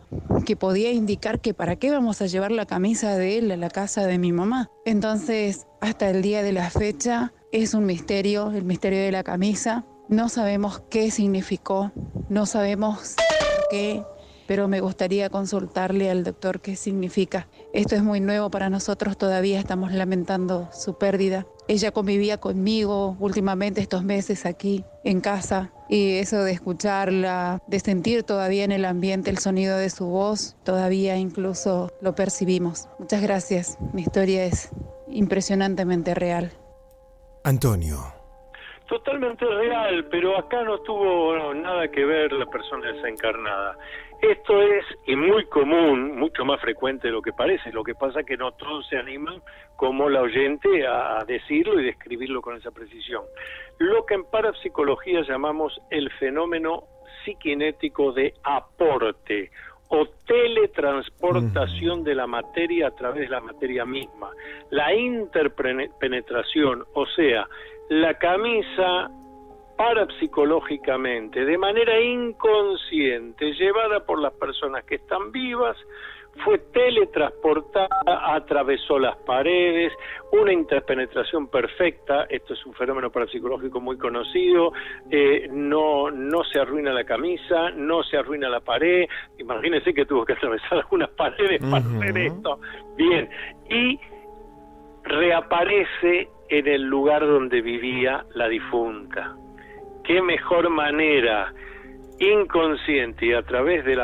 que 0.45 0.57
podía 0.57 0.93
indicar 0.93 1.41
que 1.41 1.55
para 1.55 1.77
qué 1.77 1.91
vamos 1.91 2.21
a 2.21 2.27
llevar 2.27 2.53
la 2.53 2.67
camisa 2.67 3.17
de 3.17 3.39
él 3.39 3.51
a 3.51 3.57
la 3.57 3.71
casa 3.71 4.07
de 4.07 4.19
mi 4.19 4.33
mamá. 4.33 4.69
Entonces, 4.85 5.67
hasta 5.81 6.11
el 6.11 6.23
día 6.23 6.43
de 6.43 6.53
la 6.53 6.71
fecha 6.71 7.33
es 7.53 7.75
un 7.75 7.87
misterio, 7.87 8.51
el 8.51 8.65
misterio 8.65 9.01
de 9.01 9.13
la 9.13 9.23
camisa. 9.23 9.87
No 10.09 10.29
sabemos 10.29 10.83
qué 10.91 11.11
significó, 11.11 11.93
no 12.29 12.47
sabemos 12.47 13.15
por 13.17 13.69
qué, 13.71 14.03
pero 14.47 14.69
me 14.69 14.81
gustaría 14.81 15.31
consultarle 15.31 16.11
al 16.11 16.25
doctor 16.25 16.61
qué 16.61 16.77
significa. 16.77 17.49
Esto 17.73 17.97
es 17.97 18.03
muy 18.03 18.21
nuevo 18.21 18.51
para 18.51 18.69
nosotros, 18.71 19.17
todavía 19.17 19.59
estamos 19.59 19.93
lamentando 19.93 20.69
su 20.73 20.99
pérdida. 20.99 21.47
Ella 21.67 21.93
convivía 21.93 22.39
conmigo 22.39 23.17
últimamente 23.21 23.81
estos 23.81 24.05
meses 24.05 24.45
aquí 24.45 24.85
en 25.03 25.23
casa 25.23 25.73
y 25.89 26.19
eso 26.19 26.43
de 26.45 26.53
escucharla, 26.53 27.63
de 27.67 27.81
sentir 27.81 28.23
todavía 28.23 28.65
en 28.65 28.73
el 28.73 28.85
ambiente 28.85 29.31
el 29.31 29.39
sonido 29.39 29.79
de 29.79 29.89
su 29.89 30.07
voz, 30.07 30.57
todavía 30.63 31.17
incluso 31.17 31.91
lo 32.03 32.15
percibimos. 32.15 32.89
Muchas 32.99 33.23
gracias, 33.23 33.79
mi 33.95 34.03
historia 34.03 34.45
es 34.45 34.71
impresionantemente 35.09 36.15
real. 36.15 36.53
Antonio. 37.45 37.97
Totalmente 38.87 39.47
real, 39.47 40.07
pero 40.11 40.37
acá 40.39 40.63
no 40.65 40.79
tuvo 40.81 41.35
no, 41.35 41.55
nada 41.55 41.89
que 41.89 42.05
ver 42.05 42.31
la 42.33 42.45
persona 42.45 42.93
desencarnada. 42.93 43.79
Esto 44.21 44.61
es, 44.61 44.85
y 45.07 45.17
muy 45.17 45.47
común, 45.47 46.19
mucho 46.19 46.45
más 46.45 46.61
frecuente 46.61 47.09
de 47.09 47.13
lo 47.13 47.23
que 47.23 47.33
parece, 47.33 47.73
lo 47.73 47.83
que 47.83 47.95
pasa 47.95 48.21
es 48.21 48.27
que 48.27 48.37
no 48.37 48.53
todos 48.53 48.87
se 48.89 48.97
animan 48.97 49.43
como 49.85 50.09
la 50.09 50.23
oyente 50.23 50.87
a, 50.87 51.23
decirlo 51.27 51.79
y 51.79 51.85
describirlo 51.85 52.41
con 52.41 52.57
esa 52.57 52.71
precisión. 52.71 53.23
Lo 53.77 54.07
que 54.07 54.15
en 54.15 54.25
parapsicología 54.25 55.21
llamamos 55.29 55.79
el 55.91 56.11
fenómeno 56.13 56.85
psiquinético 57.23 58.11
de 58.13 58.33
aporte 58.45 59.51
o 59.89 60.07
teletransportación 60.27 62.03
de 62.03 62.15
la 62.15 62.27
materia 62.27 62.87
a 62.87 62.93
través 62.93 63.25
de 63.25 63.29
la 63.29 63.43
materia 63.43 63.85
misma. 63.85 64.31
La 64.71 64.95
interpenetración, 64.95 66.87
o 66.95 67.05
sea, 67.05 67.47
la 67.91 68.15
camisa 68.15 69.11
parapsicológicamente, 69.77 71.45
de 71.45 71.59
manera 71.59 72.01
inconsciente, 72.01 73.53
llevada 73.53 74.07
por 74.07 74.19
las 74.19 74.33
personas 74.33 74.83
que 74.85 74.95
están 74.95 75.31
vivas, 75.31 75.77
fue 76.43 76.59
teletransportada, 76.59 77.89
atravesó 78.35 78.99
las 78.99 79.17
paredes, 79.19 79.93
una 80.33 80.53
interpenetración 80.53 81.49
perfecta, 81.49 82.25
esto 82.29 82.55
es 82.55 82.67
un 82.67 82.75
fenómeno 82.75 83.11
parapsicológico 83.11 83.81
muy 83.81 83.97
conocido, 83.97 84.73
eh, 85.11 85.49
no, 85.51 86.11
no 86.11 86.43
se 86.45 86.61
arruina 86.61 86.93
la 86.93 87.05
camisa, 87.05 87.71
no 87.71 88.03
se 88.03 88.17
arruina 88.17 88.49
la 88.49 88.61
pared, 88.61 89.07
imagínense 89.39 89.95
que 89.95 90.07
tuvo 90.07 90.25
que 90.25 90.33
atravesar 90.33 90.79
algunas 90.79 91.11
paredes 91.11 91.61
para 91.61 91.85
hacer 91.85 92.19
esto, 92.19 92.59
bien, 92.97 93.29
y 93.71 94.01
reaparece 95.05 96.29
en 96.49 96.67
el 96.67 96.83
lugar 96.83 97.27
donde 97.27 97.61
vivía 97.61 98.25
la 98.35 98.49
difunta. 98.49 99.37
¿Qué 100.03 100.21
mejor 100.21 100.69
manera 100.69 101.53
inconsciente 102.19 103.27
y 103.27 103.33
a 103.33 103.43
través 103.43 103.85
del 103.85 104.01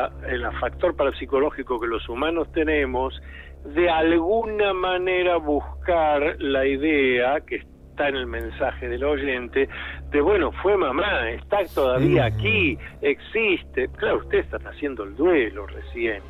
factor 0.59 0.95
parapsicológico 0.95 1.79
que 1.79 1.87
los 1.87 2.07
humanos 2.09 2.51
tenemos, 2.51 3.19
de 3.65 3.89
alguna 3.89 4.73
manera 4.73 5.37
buscar 5.37 6.35
la 6.39 6.65
idea 6.65 7.39
que 7.41 7.57
está 7.57 8.09
en 8.09 8.15
el 8.15 8.25
mensaje 8.25 8.89
del 8.89 9.03
oyente 9.03 9.69
de, 10.09 10.21
bueno, 10.21 10.51
fue 10.63 10.75
mamá, 10.77 11.29
está 11.29 11.59
todavía 11.73 12.25
aquí, 12.25 12.77
existe. 13.01 13.87
Claro, 13.97 14.17
ustedes 14.17 14.45
están 14.45 14.65
haciendo 14.67 15.03
el 15.03 15.15
duelo 15.15 15.67
recién. 15.67 16.21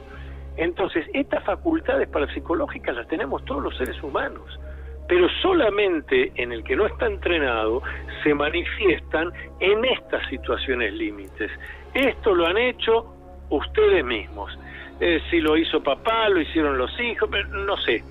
Entonces, 0.57 1.05
estas 1.13 1.43
facultades 1.43 2.07
parapsicológicas 2.09 2.95
las 2.95 3.07
tenemos 3.07 3.43
todos 3.45 3.63
los 3.63 3.77
seres 3.77 4.01
humanos, 4.03 4.59
pero 5.07 5.27
solamente 5.41 6.31
en 6.35 6.51
el 6.51 6.63
que 6.63 6.75
no 6.75 6.85
está 6.85 7.07
entrenado 7.07 7.81
se 8.23 8.33
manifiestan 8.33 9.31
en 9.59 9.83
estas 9.85 10.27
situaciones 10.29 10.93
límites. 10.93 11.51
Esto 11.93 12.33
lo 12.33 12.47
han 12.47 12.57
hecho 12.57 13.13
ustedes 13.49 14.03
mismos. 14.05 14.57
Eh, 14.99 15.21
si 15.29 15.41
lo 15.41 15.57
hizo 15.57 15.81
papá, 15.81 16.29
lo 16.29 16.39
hicieron 16.39 16.77
los 16.77 16.97
hijos, 16.99 17.29
no 17.49 17.75
sé, 17.77 18.03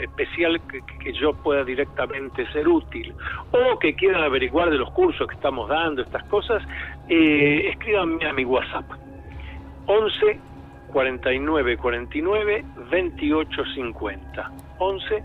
especial 0.01 0.61
que, 0.69 1.13
yo 1.13 1.35
pueda 1.35 1.65
directamente 1.65 2.51
ser 2.53 2.67
útil, 2.69 3.15
o 3.53 3.79
que 3.79 3.95
quieran 3.95 4.23
averiguar 4.23 4.71
de 4.71 4.79
los 4.79 4.91
cursos 4.91 5.27
que 5.29 5.35
estamos 5.35 5.69
dando, 5.69 6.03
estas 6.03 6.25
cosas, 6.25 6.63
eh, 7.09 7.69
escríbanme 7.71 8.27
a 8.27 8.33
mi 8.33 8.45
WhatsApp. 8.45 8.85
11 9.87 10.41
49 10.93 11.77
49 11.77 12.65
28 12.91 13.65
50. 13.75 14.53
11 14.79 15.25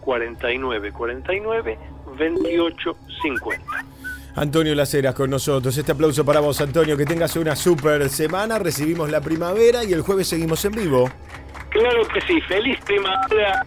49 0.00 0.92
49 0.92 1.78
28 2.18 2.96
50. 3.22 3.64
Antonio 4.36 4.74
Laceras 4.74 5.14
con 5.14 5.30
nosotros. 5.30 5.76
Este 5.76 5.92
aplauso 5.92 6.24
para 6.24 6.40
vos, 6.40 6.60
Antonio. 6.60 6.96
Que 6.96 7.06
tengas 7.06 7.36
una 7.36 7.56
super 7.56 8.08
semana. 8.10 8.58
Recibimos 8.58 9.10
la 9.10 9.22
primavera 9.22 9.82
y 9.82 9.94
el 9.94 10.02
jueves 10.02 10.28
seguimos 10.28 10.62
en 10.66 10.72
vivo. 10.72 11.10
Claro 11.76 12.08
que 12.08 12.20
sí. 12.22 12.40
Feliz 12.48 12.78
primavera 12.84 13.62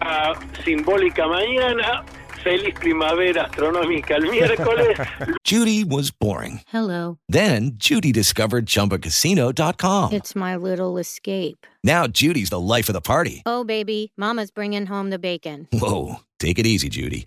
simbólica 0.64 1.26
mañana. 1.28 2.04
Feliz 2.42 2.74
primavera 2.80 3.44
astronómica 3.44 4.16
el 4.16 4.30
miércoles. 4.30 4.98
Judy 5.44 5.84
was 5.84 6.10
boring. 6.10 6.60
Hello. 6.72 7.18
Then 7.28 7.72
Judy 7.74 8.12
discovered 8.12 8.66
chumbacasino.com. 8.66 10.12
It's 10.12 10.34
my 10.34 10.56
little 10.56 10.98
escape. 10.98 11.66
Now 11.84 12.06
Judy's 12.06 12.50
the 12.50 12.58
life 12.58 12.88
of 12.88 12.94
the 12.94 13.02
party. 13.02 13.42
Oh, 13.44 13.62
baby, 13.62 14.12
Mama's 14.16 14.50
bringing 14.50 14.86
home 14.86 15.10
the 15.10 15.18
bacon. 15.18 15.68
Whoa. 15.72 16.16
Take 16.38 16.58
it 16.58 16.66
easy, 16.66 16.88
Judy. 16.88 17.26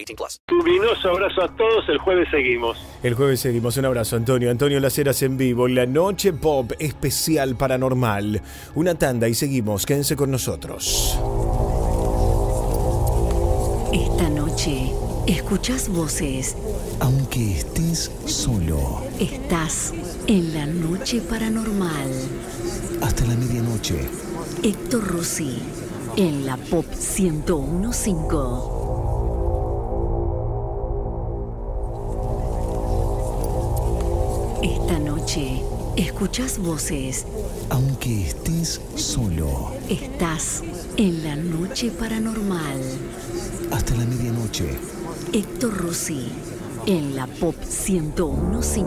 18 0.05 0.15
plus. 0.15 0.41
Luminoso 0.47 1.09
abrazo 1.09 1.43
a 1.43 1.55
todos. 1.55 1.87
El 1.89 1.97
jueves 1.99 2.27
seguimos. 2.31 2.77
El 3.03 3.13
jueves 3.13 3.39
seguimos. 3.39 3.77
Un 3.77 3.85
abrazo, 3.85 4.15
Antonio. 4.15 4.51
Antonio 4.51 4.79
Laceras 4.79 5.21
en 5.23 5.37
vivo. 5.37 5.67
La 5.67 5.85
noche 5.85 6.33
pop 6.33 6.71
especial 6.79 7.55
paranormal. 7.55 8.41
Una 8.75 8.95
tanda 8.95 9.27
y 9.27 9.33
seguimos. 9.33 9.85
Quédense 9.85 10.15
con 10.15 10.31
nosotros. 10.31 11.17
Esta 13.93 14.29
noche 14.29 14.91
escuchas 15.27 15.89
voces. 15.89 16.55
Aunque 16.99 17.57
estés 17.57 18.11
solo. 18.25 19.01
Estás 19.19 19.93
en 20.27 20.53
la 20.53 20.65
noche 20.65 21.21
paranormal. 21.21 22.09
Hasta 23.01 23.25
la 23.25 23.35
medianoche. 23.35 24.07
Héctor 24.63 25.07
Rossi 25.07 25.59
en 26.17 26.45
la 26.45 26.57
Pop 26.57 26.85
1015. 26.85 28.90
Esta 34.63 34.99
noche 34.99 35.63
escuchas 35.97 36.59
voces. 36.59 37.25
Aunque 37.71 38.27
estés 38.27 38.79
solo. 38.95 39.71
Estás 39.89 40.63
en 40.97 41.23
la 41.23 41.35
noche 41.35 41.89
paranormal. 41.89 42.79
Hasta 43.71 43.95
la 43.95 44.05
medianoche. 44.05 44.77
Héctor 45.33 45.75
Rossi 45.77 46.31
en 46.85 47.15
la 47.15 47.25
Pop 47.25 47.55
1015. 47.55 48.85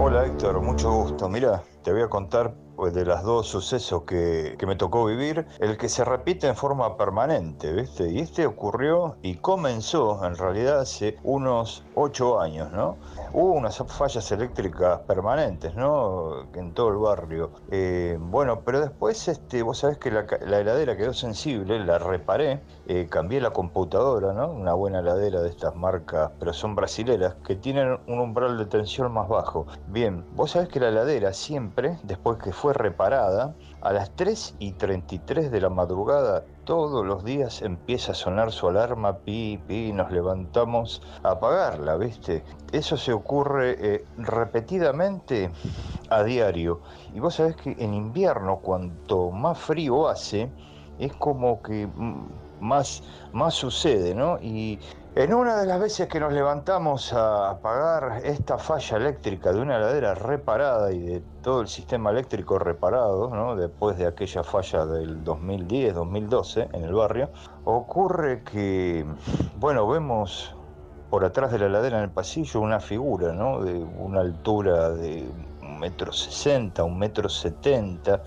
Hola 0.00 0.26
Héctor, 0.26 0.60
mucho 0.60 0.90
gusto. 0.90 1.28
Mira, 1.28 1.62
te 1.84 1.92
voy 1.92 2.02
a 2.02 2.08
contar 2.08 2.52
de 2.88 3.04
las 3.04 3.22
dos 3.22 3.46
sucesos 3.46 4.04
que, 4.04 4.56
que 4.58 4.66
me 4.66 4.76
tocó 4.76 5.04
vivir, 5.04 5.46
el 5.58 5.76
que 5.76 5.88
se 5.88 6.04
repite 6.04 6.48
en 6.48 6.56
forma 6.56 6.96
permanente, 6.96 7.72
¿viste? 7.72 8.10
Y 8.10 8.20
este 8.20 8.46
ocurrió 8.46 9.16
y 9.22 9.36
comenzó 9.36 10.24
en 10.24 10.36
realidad 10.36 10.80
hace 10.80 11.18
unos 11.22 11.84
ocho 11.94 12.40
años, 12.40 12.72
¿no? 12.72 12.96
Hubo 13.32 13.52
unas 13.52 13.78
fallas 13.88 14.30
eléctricas 14.32 15.00
permanentes, 15.00 15.74
¿no? 15.74 16.48
En 16.54 16.74
todo 16.74 16.88
el 16.88 16.96
barrio. 16.96 17.52
Eh, 17.70 18.18
bueno, 18.20 18.62
pero 18.64 18.80
después, 18.80 19.28
este, 19.28 19.62
vos 19.62 19.78
sabés 19.78 19.98
que 19.98 20.10
la, 20.10 20.26
la 20.46 20.58
heladera 20.60 20.96
quedó 20.96 21.12
sensible, 21.12 21.78
la 21.78 21.98
reparé, 21.98 22.60
eh, 22.86 23.06
cambié 23.08 23.40
la 23.40 23.50
computadora, 23.50 24.32
¿no? 24.32 24.50
Una 24.50 24.74
buena 24.74 25.00
heladera 25.00 25.40
de 25.42 25.48
estas 25.48 25.76
marcas, 25.76 26.32
pero 26.38 26.52
son 26.52 26.74
brasileras, 26.74 27.36
que 27.46 27.54
tienen 27.54 27.98
un 28.06 28.18
umbral 28.18 28.58
de 28.58 28.66
tensión 28.66 29.12
más 29.12 29.28
bajo. 29.28 29.66
Bien, 29.86 30.24
vos 30.32 30.52
sabés 30.52 30.68
que 30.68 30.80
la 30.80 30.88
heladera 30.88 31.32
siempre, 31.32 31.98
después 32.02 32.38
que 32.38 32.52
fue 32.52 32.72
reparada, 32.72 33.54
a 33.82 33.92
las 33.92 34.10
3 34.16 34.56
y 34.58 34.72
33 34.72 35.50
de 35.50 35.60
la 35.60 35.70
madrugada, 35.70 36.44
todos 36.64 37.04
los 37.06 37.24
días 37.24 37.62
empieza 37.62 38.12
a 38.12 38.14
sonar 38.14 38.52
su 38.52 38.68
alarma, 38.68 39.18
pi, 39.18 39.58
pi, 39.66 39.92
nos 39.92 40.12
levantamos 40.12 41.02
a 41.22 41.32
apagarla, 41.32 41.96
¿viste? 41.96 42.44
Eso 42.72 42.96
se 42.96 43.12
ocurre 43.12 43.76
eh, 43.78 44.04
repetidamente 44.18 45.50
a 46.10 46.22
diario. 46.22 46.80
Y 47.14 47.20
vos 47.20 47.36
sabés 47.36 47.56
que 47.56 47.76
en 47.78 47.94
invierno, 47.94 48.58
cuanto 48.58 49.30
más 49.30 49.58
frío 49.58 50.08
hace, 50.08 50.50
es 50.98 51.14
como 51.14 51.62
que 51.62 51.86
mm, 51.86 52.28
más, 52.60 53.02
más 53.32 53.54
sucede, 53.54 54.14
¿no? 54.14 54.38
Y 54.40 54.78
en 55.16 55.34
una 55.34 55.56
de 55.56 55.66
las 55.66 55.80
veces 55.80 56.08
que 56.08 56.20
nos 56.20 56.32
levantamos 56.32 57.12
a 57.12 57.50
apagar 57.50 58.20
esta 58.24 58.58
falla 58.58 58.96
eléctrica 58.96 59.52
de 59.52 59.60
una 59.60 59.76
heladera 59.76 60.14
reparada 60.14 60.92
y 60.92 61.00
de 61.00 61.22
todo 61.42 61.62
el 61.62 61.68
sistema 61.68 62.10
eléctrico 62.10 62.58
reparado, 62.58 63.28
¿no? 63.28 63.56
después 63.56 63.98
de 63.98 64.06
aquella 64.06 64.44
falla 64.44 64.86
del 64.86 65.24
2010-2012 65.24 66.68
en 66.72 66.84
el 66.84 66.94
barrio, 66.94 67.30
ocurre 67.64 68.44
que, 68.44 69.04
bueno, 69.58 69.88
vemos 69.88 70.54
por 71.10 71.24
atrás 71.24 71.50
de 71.50 71.58
la 71.58 71.66
heladera 71.66 71.98
en 71.98 72.04
el 72.04 72.10
pasillo 72.10 72.60
una 72.60 72.78
figura, 72.78 73.32
¿no? 73.32 73.60
De 73.64 73.74
una 73.74 74.20
altura 74.20 74.90
de 74.90 75.28
un 75.60 75.80
metro 75.80 76.12
sesenta, 76.12 76.84
un 76.84 76.96
metro 76.96 77.28
setenta, 77.28 78.22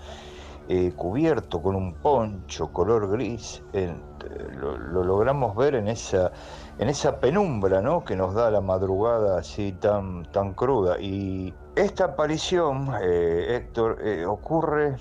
eh, 0.68 0.92
cubierto 0.94 1.62
con 1.62 1.76
un 1.76 1.94
poncho 1.94 2.70
color 2.72 3.10
gris. 3.10 3.62
Lo 3.72 5.02
logramos 5.02 5.56
ver 5.56 5.76
en 5.76 5.88
esa, 5.88 6.30
en 6.78 6.88
esa 6.88 7.20
penumbra, 7.20 7.80
¿no? 7.80 8.04
Que 8.04 8.16
nos 8.16 8.34
da 8.34 8.50
la 8.50 8.60
madrugada 8.60 9.38
así 9.38 9.72
tan, 9.72 10.24
tan 10.32 10.54
cruda. 10.54 10.98
Y 11.00 11.54
esta 11.76 12.04
aparición, 12.04 12.92
eh, 13.02 13.56
Héctor, 13.56 13.98
eh, 14.02 14.26
ocurre, 14.26 14.96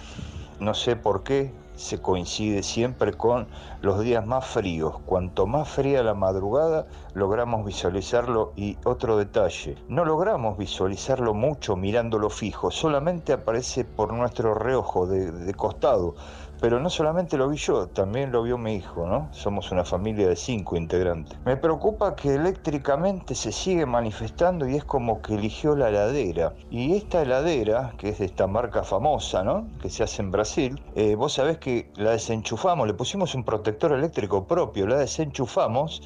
no 0.60 0.74
sé 0.74 0.96
por 0.96 1.24
qué, 1.24 1.52
se 1.76 2.00
coincide 2.00 2.62
siempre 2.62 3.14
con 3.14 3.48
los 3.82 4.00
días 4.02 4.26
más 4.26 4.46
fríos. 4.46 5.00
Cuanto 5.06 5.48
más 5.48 5.68
fría 5.68 6.04
la 6.04 6.14
madrugada, 6.14 6.86
logramos 7.16 7.66
visualizarlo. 7.66 8.54
Y 8.56 8.78
otro 8.86 9.18
detalle, 9.18 9.76
no 9.88 10.06
logramos 10.06 10.58
visualizarlo 10.58 11.34
mucho 11.34 11.76
mirándolo 11.76 12.30
fijo, 12.30 12.70
solamente 12.70 13.34
aparece 13.34 13.84
por 13.84 14.14
nuestro 14.14 14.54
reojo 14.54 15.08
de, 15.08 15.32
de 15.32 15.54
costado. 15.54 16.16
Pero 16.64 16.80
no 16.80 16.90
solamente 16.90 17.36
lo 17.36 17.50
vi 17.50 17.58
yo, 17.58 17.90
también 17.90 18.32
lo 18.32 18.42
vio 18.42 18.58
mi 18.58 18.76
hijo, 18.76 19.06
¿no? 19.06 19.28
Somos 19.34 19.70
una 19.74 19.84
familia 19.84 20.30
de 20.30 20.38
cinco 20.38 20.78
integrantes. 20.78 21.38
Me 21.44 21.58
preocupa 21.58 22.16
que 22.16 22.36
eléctricamente 22.36 23.36
se 23.36 23.52
sigue 23.52 23.86
manifestando 23.86 24.66
y 24.66 24.78
es 24.78 24.86
como 24.86 25.22
que 25.22 25.36
eligió 25.36 25.76
la 25.76 25.90
heladera. 25.90 26.54
Y 26.70 26.96
esta 26.96 27.22
heladera, 27.22 27.94
que 27.98 28.08
es 28.08 28.20
de 28.20 28.28
esta 28.28 28.48
marca 28.48 28.84
famosa, 28.84 29.44
¿no? 29.44 29.68
Que 29.82 29.90
se 29.90 30.04
hace 30.04 30.22
en 30.22 30.32
Brasil, 30.32 30.82
eh, 30.96 31.16
vos 31.16 31.34
sabés 31.34 31.58
que 31.58 31.92
la 31.98 32.12
desenchufamos, 32.12 32.88
le 32.88 32.94
pusimos 32.94 33.36
un 33.36 33.44
protector 33.44 33.92
eléctrico 33.92 34.48
propio, 34.48 34.88
la 34.88 35.00
desenchufamos 35.00 36.02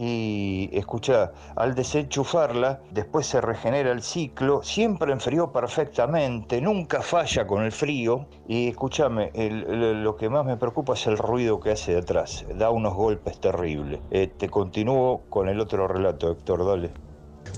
y 0.00 0.70
escucha, 0.72 1.32
al 1.56 1.74
desenchufarla, 1.74 2.80
después 2.92 3.26
se 3.26 3.40
regenera 3.40 3.90
el 3.90 4.02
ciclo, 4.02 4.62
siempre 4.62 5.12
enfrió 5.12 5.52
perfectamente, 5.52 6.60
nunca 6.60 7.02
falla 7.02 7.48
con 7.48 7.64
el 7.64 7.72
frío. 7.72 8.26
Y 8.46 8.68
escúchame, 8.68 9.32
lo 9.34 10.16
que 10.16 10.28
más 10.28 10.46
me 10.46 10.56
preocupa 10.56 10.94
es 10.94 11.06
el 11.08 11.18
ruido 11.18 11.58
que 11.58 11.72
hace 11.72 11.94
de 11.94 11.98
atrás, 11.98 12.46
da 12.54 12.70
unos 12.70 12.94
golpes 12.94 13.40
terribles. 13.40 13.98
Eh, 14.12 14.28
te 14.28 14.48
continúo 14.48 15.22
con 15.28 15.48
el 15.48 15.58
otro 15.58 15.88
relato, 15.88 16.30
Héctor, 16.30 16.64
dale. 16.64 16.92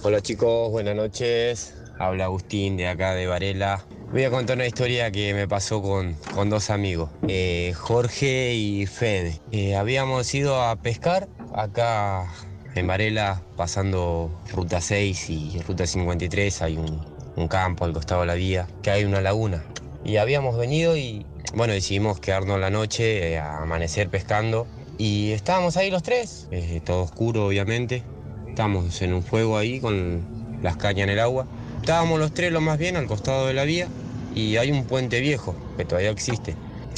Hola 0.03 0.23
chicos, 0.23 0.71
buenas 0.71 0.97
noches. 0.97 1.77
Habla 1.99 2.25
Agustín 2.25 2.79
de 2.79 2.89
acá 2.89 3.13
de 3.15 3.27
Varela. 3.27 3.85
Voy 4.11 4.25
a 4.25 4.31
contar 4.31 4.57
una 4.57 4.67
historia 4.67 5.11
que 5.11 5.35
me 5.35 5.47
pasó 5.47 5.83
con, 5.83 6.15
con 6.35 6.49
dos 6.49 6.71
amigos, 6.71 7.11
eh, 7.29 7.75
Jorge 7.77 8.55
y 8.55 8.87
Fede. 8.87 9.39
Eh, 9.53 9.77
habíamos 9.77 10.35
ido 10.35 10.63
a 10.63 10.75
pescar 10.77 11.29
acá 11.55 12.27
en 12.75 12.87
Varela, 12.87 13.43
pasando 13.57 14.31
Ruta 14.53 14.81
6 14.81 15.31
y 15.31 15.63
Ruta 15.67 15.87
53. 15.87 16.63
Hay 16.63 16.77
un, 16.77 17.21
campo 17.49 17.87
al 17.87 17.95
costado 17.95 18.21
de 18.21 18.27
la 18.27 18.35
vía, 18.35 18.69
que 18.83 18.91
hay 18.91 19.05
una 19.05 19.23
laguna. 19.23 19.65
Y 20.05 20.19
habíamos 20.19 20.59
venido 20.59 20.97
y, 20.97 21.25
bueno, 21.55 21.73
decidimos 21.73 22.21
quedarnos 22.21 22.61
la 22.61 22.69
noche, 22.69 23.33
eh, 23.33 23.39
a 23.39 23.63
amanecer 23.63 24.11
pescando. 24.11 24.67
Y 24.99 25.33
estábamos 25.33 25.79
ahí 25.79 25.91
los 25.91 26.03
tres, 26.03 26.49
eh, 26.51 26.83
todo 26.85 27.03
oscuro 27.03 27.47
obviamente. 27.47 28.03
Estábamos 28.47 29.01
en 29.01 29.15
un 29.15 29.23
fuego 29.23 29.57
ahí 29.57 29.81
con 29.81 30.61
las 30.63 30.77
cañas 30.77 31.05
en 31.05 31.11
el 31.11 31.21
agua. 31.21 31.47
Estábamos 31.81 32.19
los 32.19 32.35
tres 32.35 32.53
lo 32.53 32.61
más 32.61 32.77
bien 32.77 32.97
al 32.97 33.07
costado 33.07 33.47
de 33.47 33.55
la 33.55 33.65
vía 33.65 33.89
y 34.35 34.57
hay 34.59 34.71
un 34.71 34.85
puente 34.85 35.21
viejo 35.21 35.55
que 35.79 35.87
todavía 35.87 36.11
existe. 36.11 36.55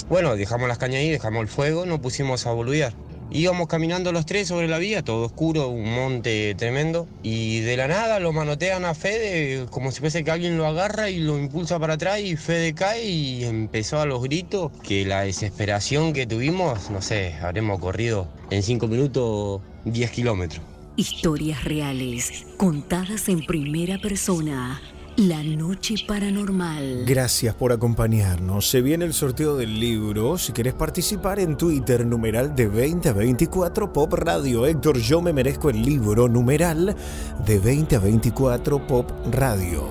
Bueno, 0.09 0.35
dejamos 0.35 0.67
las 0.67 0.79
cañas 0.79 0.97
ahí, 0.97 1.11
dejamos 1.11 1.43
el 1.43 1.49
fuego, 1.49 1.87
nos 1.87 2.01
pusimos 2.01 2.47
a 2.47 2.53
boludear. 2.53 2.93
Íbamos 3.35 3.67
caminando 3.67 4.13
los 4.13 4.27
tres 4.27 4.49
sobre 4.49 4.69
la 4.69 4.77
vía, 4.77 5.03
todo 5.03 5.25
oscuro, 5.25 5.69
un 5.69 5.95
monte 5.95 6.55
tremendo, 6.55 7.09
y 7.23 7.61
de 7.61 7.79
la 7.79 7.89
nada 7.89 8.21
lo 8.21 8.33
manotean 8.33 8.85
a 8.85 8.95
Fede 8.95 9.67
como 9.71 9.91
si 9.91 10.01
fuese 10.01 10.23
que 10.23 10.31
alguien 10.31 10.59
lo 10.59 10.67
agarra 10.67 11.09
y 11.09 11.19
lo 11.19 11.39
impulsa 11.39 11.79
para 11.79 11.95
atrás 11.95 12.21
y 12.21 12.37
Fede 12.37 12.75
cae 12.75 13.05
y 13.07 13.45
empezó 13.45 14.01
a 14.01 14.07
los 14.07 14.23
gritos, 14.23 14.71
que 14.83 15.07
la 15.07 15.23
desesperación 15.23 16.13
que 16.13 16.27
tuvimos, 16.27 16.91
no 16.91 17.01
sé, 17.01 17.35
habremos 17.41 17.81
corrido 17.81 18.29
en 18.51 18.63
cinco 18.63 18.87
minutos 18.87 19.63
10 19.87 20.11
kilómetros. 20.11 20.63
Historias 20.97 21.65
reales, 21.65 22.45
contadas 22.59 23.31
en 23.31 23.47
primera 23.47 23.99
persona. 23.99 24.81
La 25.17 25.43
noche 25.43 25.95
paranormal. 26.09 27.05
Gracias 27.05 27.55
por 27.55 27.71
acompañarnos. 27.71 28.71
Se 28.71 28.81
viene 28.81 29.05
el 29.05 29.13
sorteo 29.13 29.59
del 29.59 29.79
libro. 29.79 30.39
Si 30.39 30.55
querés 30.55 30.73
participar 30.73 31.39
en 31.39 31.59
Twitter, 31.59 32.07
numeral 32.07 32.57
de 32.57 32.65
2024 32.65 33.93
Pop 33.93 34.15
Radio. 34.15 34.65
Héctor, 34.65 34.99
yo 34.99 35.21
me 35.21 35.35
merezco 35.35 35.69
el 35.69 35.83
libro, 35.83 36.29
numeral 36.29 36.97
de 37.45 37.57
2024 37.57 38.87
Pop 38.87 39.11
Radio. 39.31 39.85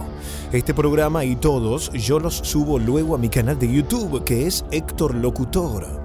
Este 0.52 0.74
programa 0.74 1.24
y 1.24 1.36
todos 1.36 1.92
yo 1.94 2.20
los 2.20 2.38
subo 2.38 2.80
luego 2.80 3.14
a 3.14 3.20
mi 3.20 3.30
canal 3.30 3.60
de 3.60 3.72
YouTube, 3.72 4.24
que 4.24 4.48
es 4.48 4.66
Héctor 4.72 5.14
Locutor. 5.14 6.01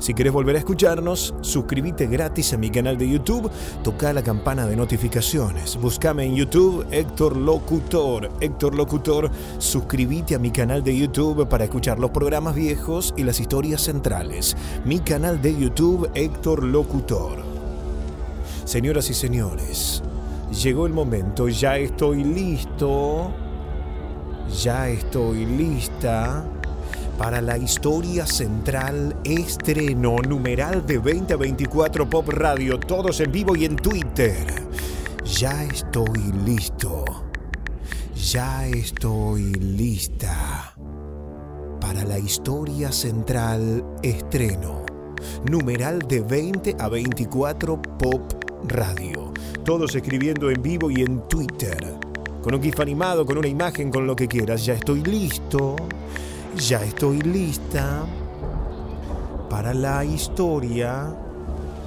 Si 0.00 0.14
quieres 0.14 0.32
volver 0.32 0.56
a 0.56 0.60
escucharnos, 0.60 1.34
suscríbete 1.42 2.06
gratis 2.06 2.54
a 2.54 2.56
mi 2.56 2.70
canal 2.70 2.96
de 2.96 3.06
YouTube, 3.06 3.50
toca 3.84 4.14
la 4.14 4.22
campana 4.22 4.66
de 4.66 4.74
notificaciones. 4.74 5.76
Búscame 5.76 6.24
en 6.24 6.36
YouTube 6.36 6.86
Héctor 6.90 7.36
Locutor. 7.36 8.30
Héctor 8.40 8.74
Locutor, 8.74 9.30
suscríbete 9.58 10.34
a 10.34 10.38
mi 10.38 10.50
canal 10.52 10.82
de 10.82 10.96
YouTube 10.96 11.46
para 11.46 11.64
escuchar 11.64 11.98
los 11.98 12.12
programas 12.12 12.54
viejos 12.54 13.12
y 13.14 13.24
las 13.24 13.40
historias 13.40 13.82
centrales. 13.82 14.56
Mi 14.86 15.00
canal 15.00 15.42
de 15.42 15.54
YouTube 15.54 16.10
Héctor 16.14 16.64
Locutor. 16.64 17.44
Señoras 18.64 19.10
y 19.10 19.14
señores, 19.14 20.02
llegó 20.50 20.86
el 20.86 20.94
momento, 20.94 21.50
ya 21.50 21.76
estoy 21.76 22.24
listo. 22.24 23.30
Ya 24.62 24.88
estoy 24.88 25.44
lista 25.44 26.44
para 27.20 27.42
la 27.42 27.58
historia 27.58 28.24
central 28.24 29.14
estreno 29.24 30.16
numeral 30.26 30.86
de 30.86 30.94
2024 30.94 32.08
Pop 32.08 32.26
Radio, 32.30 32.80
todos 32.80 33.20
en 33.20 33.30
vivo 33.30 33.54
y 33.54 33.66
en 33.66 33.76
Twitter. 33.76 34.46
Ya 35.26 35.64
estoy 35.64 36.32
listo. 36.46 37.04
Ya 38.14 38.66
estoy 38.68 39.52
lista 39.52 40.74
para 41.78 42.04
la 42.04 42.18
historia 42.18 42.90
central 42.90 43.84
estreno 44.02 44.86
numeral 45.44 45.98
de 45.98 46.22
20 46.22 46.76
a 46.78 46.88
24 46.88 47.82
Pop 47.98 48.32
Radio. 48.66 49.34
Todos 49.62 49.94
escribiendo 49.94 50.50
en 50.50 50.62
vivo 50.62 50.90
y 50.90 51.02
en 51.02 51.20
Twitter. 51.28 51.98
Con 52.40 52.54
un 52.54 52.62
GIF 52.62 52.80
animado, 52.80 53.26
con 53.26 53.36
una 53.36 53.48
imagen, 53.48 53.90
con 53.90 54.06
lo 54.06 54.16
que 54.16 54.26
quieras. 54.26 54.64
Ya 54.64 54.72
estoy 54.72 55.02
listo. 55.02 55.76
Ya 56.56 56.82
estoy 56.82 57.20
lista 57.20 58.04
para 59.48 59.72
la 59.72 60.04
historia 60.04 61.14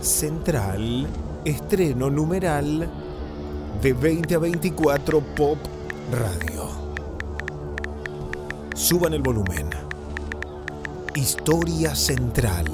central, 0.02 1.08
estreno 1.46 2.10
numeral 2.10 2.90
de 3.82 3.94
20 3.94 4.36
a 4.36 4.38
24 4.40 5.20
Pop 5.36 5.58
Radio. 6.12 6.70
Suban 8.74 9.14
el 9.14 9.22
volumen. 9.22 9.70
Historia 11.16 11.94
central. 11.94 12.66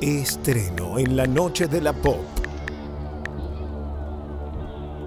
Estreno 0.00 0.98
en 0.98 1.16
la 1.16 1.26
noche 1.26 1.68
de 1.68 1.80
la 1.80 1.92
pop. 1.92 2.24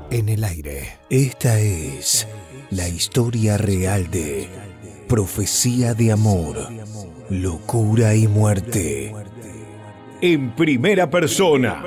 En 0.10 0.30
el 0.30 0.44
aire. 0.44 1.00
Esta 1.10 1.60
es 1.60 2.28
la 2.72 2.88
historia 2.88 3.58
real 3.58 4.10
de 4.10 4.67
Profecía 5.08 5.94
de 5.94 6.12
Amor, 6.12 6.58
Locura 7.30 8.14
y 8.14 8.28
Muerte. 8.28 9.16
En 10.20 10.54
primera 10.54 11.10
persona. 11.10 11.82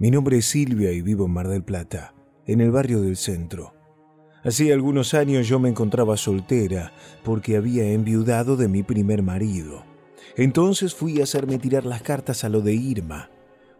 Mi 0.00 0.10
nombre 0.10 0.38
es 0.38 0.46
Silvia 0.46 0.90
y 0.90 1.02
vivo 1.02 1.26
en 1.26 1.30
Mar 1.30 1.46
del 1.46 1.62
Plata, 1.62 2.14
en 2.46 2.60
el 2.60 2.72
barrio 2.72 3.00
del 3.00 3.16
centro. 3.16 3.74
Hacía 4.42 4.74
algunos 4.74 5.14
años 5.14 5.46
yo 5.46 5.60
me 5.60 5.68
encontraba 5.68 6.16
soltera 6.16 6.92
porque 7.22 7.56
había 7.56 7.92
enviudado 7.92 8.56
de 8.56 8.66
mi 8.66 8.82
primer 8.82 9.22
marido. 9.22 9.84
Entonces 10.36 10.96
fui 10.96 11.20
a 11.20 11.24
hacerme 11.24 11.58
tirar 11.58 11.86
las 11.86 12.02
cartas 12.02 12.42
a 12.42 12.48
lo 12.48 12.60
de 12.60 12.74
Irma, 12.74 13.30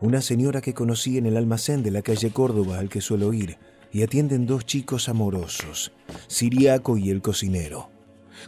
una 0.01 0.21
señora 0.21 0.61
que 0.61 0.73
conocí 0.73 1.19
en 1.19 1.27
el 1.27 1.37
almacén 1.37 1.83
de 1.83 1.91
la 1.91 2.03
calle 2.03 2.31
Córdoba 2.31 2.79
al 2.79 2.89
que 2.89 3.01
suelo 3.01 3.33
ir, 3.33 3.59
y 3.95 4.03
atienden 4.03 4.45
dos 4.45 4.67
chicos 4.67 5.09
amorosos, 5.09 5.93
Siriaco 6.27 6.99
y 6.99 7.11
el 7.11 7.23
cocinero. 7.23 7.91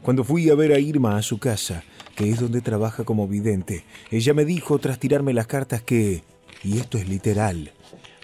Cuando 0.02 0.24
fui 0.24 0.51
a 0.51 0.56
ver 0.56 0.73
a 0.73 0.81
Irma 0.81 1.16
a 1.16 1.23
su 1.23 1.39
casa, 1.39 1.85
que 2.16 2.28
es 2.28 2.40
donde 2.40 2.60
trabaja 2.60 3.05
como 3.05 3.28
vidente, 3.28 3.85
ella 4.10 4.35
me 4.35 4.44
dijo 4.44 4.77
tras 4.81 4.98
tirarme 4.98 5.32
las 5.32 5.47
cartas 5.47 5.82
que, 5.82 6.24
y 6.64 6.78
esto 6.78 6.98
es 6.98 7.09
literal, 7.09 7.70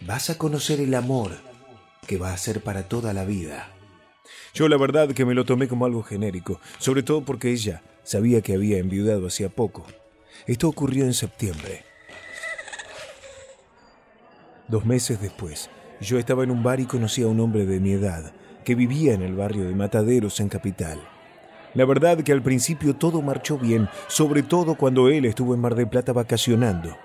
vas 0.05 0.31
a 0.31 0.37
conocer 0.37 0.81
el 0.81 0.93
amor 0.95 1.31
que 2.09 2.19
va 2.19 2.33
a 2.33 2.37
ser 2.37 2.61
para 2.61 2.89
toda 2.89 3.13
la 3.13 3.25
vida. 3.25 3.73
Yo 4.53 4.69
la 4.69 4.77
verdad 4.77 5.13
que 5.13 5.25
me 5.25 5.35
lo 5.35 5.45
tomé 5.45 5.69
como 5.69 5.87
algo 5.87 6.03
genérico, 6.03 6.61
sobre 6.79 7.05
todo 7.05 7.25
porque 7.25 7.53
ella 7.53 7.85
sabía 8.03 8.41
que 8.41 8.55
había 8.55 8.79
enviudado 8.79 9.29
hacía 9.29 9.49
poco. 9.49 9.87
Esto 10.49 10.69
ocurrió 10.69 11.05
en 11.05 11.15
septiembre. 11.15 11.85
Dos 14.67 14.85
meses 14.85 15.21
después, 15.21 15.71
yo 16.03 16.19
estaba 16.19 16.43
en 16.43 16.51
un 16.51 16.63
bar 16.63 16.81
y 16.81 16.87
conocí 16.87 17.23
a 17.23 17.29
un 17.29 17.41
hombre 17.41 17.65
de 17.65 17.81
mi 17.81 17.93
edad 17.93 18.33
que 18.65 18.75
vivía 18.75 19.15
en 19.15 19.23
el 19.23 19.35
barrio 19.35 19.65
de 19.65 19.75
Mataderos 19.75 20.41
en 20.41 20.49
Capital. 20.49 21.01
La 21.75 21.85
verdad 21.85 22.19
que 22.19 22.33
al 22.33 22.43
principio 22.43 22.97
todo 22.97 23.23
marchó 23.23 23.57
bien, 23.57 23.89
sobre 24.09 24.43
todo 24.43 24.75
cuando 24.75 25.09
él 25.09 25.25
estuvo 25.25 25.55
en 25.55 25.61
Mar 25.61 25.75
del 25.75 25.89
Plata 25.89 26.13
vacacionando. 26.13 26.97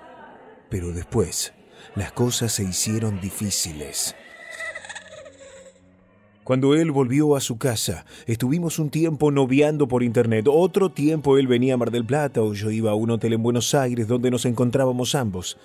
Pero 0.68 0.92
después, 0.92 1.54
las 1.94 2.12
cosas 2.12 2.52
se 2.52 2.64
hicieron 2.64 3.20
difíciles. 3.20 4.14
Cuando 6.44 6.74
él 6.74 6.90
volvió 6.90 7.36
a 7.36 7.40
su 7.40 7.56
casa, 7.56 8.04
estuvimos 8.26 8.78
un 8.78 8.90
tiempo 8.90 9.30
noviando 9.30 9.86
por 9.86 10.02
internet. 10.02 10.46
Otro 10.50 10.90
tiempo 10.90 11.38
él 11.38 11.46
venía 11.46 11.74
a 11.74 11.76
Mar 11.76 11.90
del 11.90 12.04
Plata 12.04 12.42
o 12.42 12.52
yo 12.52 12.70
iba 12.70 12.90
a 12.90 12.94
un 12.94 13.10
hotel 13.10 13.34
en 13.34 13.42
Buenos 13.42 13.74
Aires 13.74 14.08
donde 14.08 14.30
nos 14.30 14.44
encontrábamos 14.44 15.14
ambos. 15.14 15.56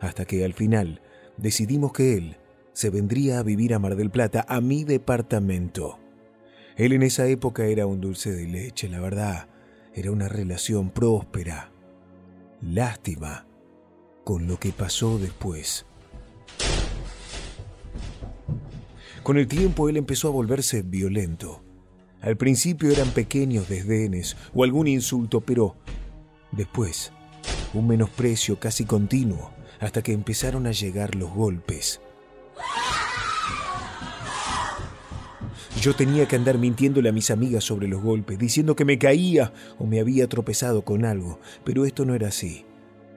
Hasta 0.00 0.24
que 0.24 0.44
al 0.44 0.54
final 0.54 1.00
decidimos 1.36 1.92
que 1.92 2.16
él 2.16 2.36
se 2.78 2.90
vendría 2.90 3.40
a 3.40 3.42
vivir 3.42 3.74
a 3.74 3.80
Mar 3.80 3.96
del 3.96 4.08
Plata, 4.08 4.46
a 4.48 4.60
mi 4.60 4.84
departamento. 4.84 5.98
Él 6.76 6.92
en 6.92 7.02
esa 7.02 7.26
época 7.26 7.66
era 7.66 7.86
un 7.86 8.00
dulce 8.00 8.30
de 8.30 8.46
leche, 8.46 8.88
la 8.88 9.00
verdad. 9.00 9.48
Era 9.92 10.12
una 10.12 10.28
relación 10.28 10.90
próspera. 10.90 11.72
Lástima 12.62 13.48
con 14.22 14.46
lo 14.46 14.60
que 14.60 14.70
pasó 14.70 15.18
después. 15.18 15.86
Con 19.24 19.38
el 19.38 19.48
tiempo 19.48 19.88
él 19.88 19.96
empezó 19.96 20.28
a 20.28 20.30
volverse 20.30 20.82
violento. 20.82 21.64
Al 22.20 22.36
principio 22.36 22.92
eran 22.92 23.10
pequeños 23.10 23.68
desdenes 23.68 24.36
o 24.54 24.62
algún 24.62 24.86
insulto, 24.86 25.40
pero 25.40 25.74
después 26.52 27.10
un 27.74 27.88
menosprecio 27.88 28.60
casi 28.60 28.84
continuo 28.84 29.50
hasta 29.80 30.00
que 30.00 30.12
empezaron 30.12 30.68
a 30.68 30.70
llegar 30.70 31.16
los 31.16 31.34
golpes. 31.34 32.00
Yo 35.80 35.94
tenía 35.94 36.26
que 36.26 36.34
andar 36.34 36.58
mintiéndole 36.58 37.08
a 37.08 37.12
mis 37.12 37.30
amigas 37.30 37.62
sobre 37.62 37.86
los 37.86 38.02
golpes, 38.02 38.36
diciendo 38.38 38.74
que 38.74 38.84
me 38.84 38.98
caía 38.98 39.52
o 39.78 39.86
me 39.86 40.00
había 40.00 40.28
tropezado 40.28 40.82
con 40.82 41.04
algo, 41.04 41.38
pero 41.62 41.84
esto 41.84 42.04
no 42.04 42.14
era 42.14 42.28
así. 42.28 42.64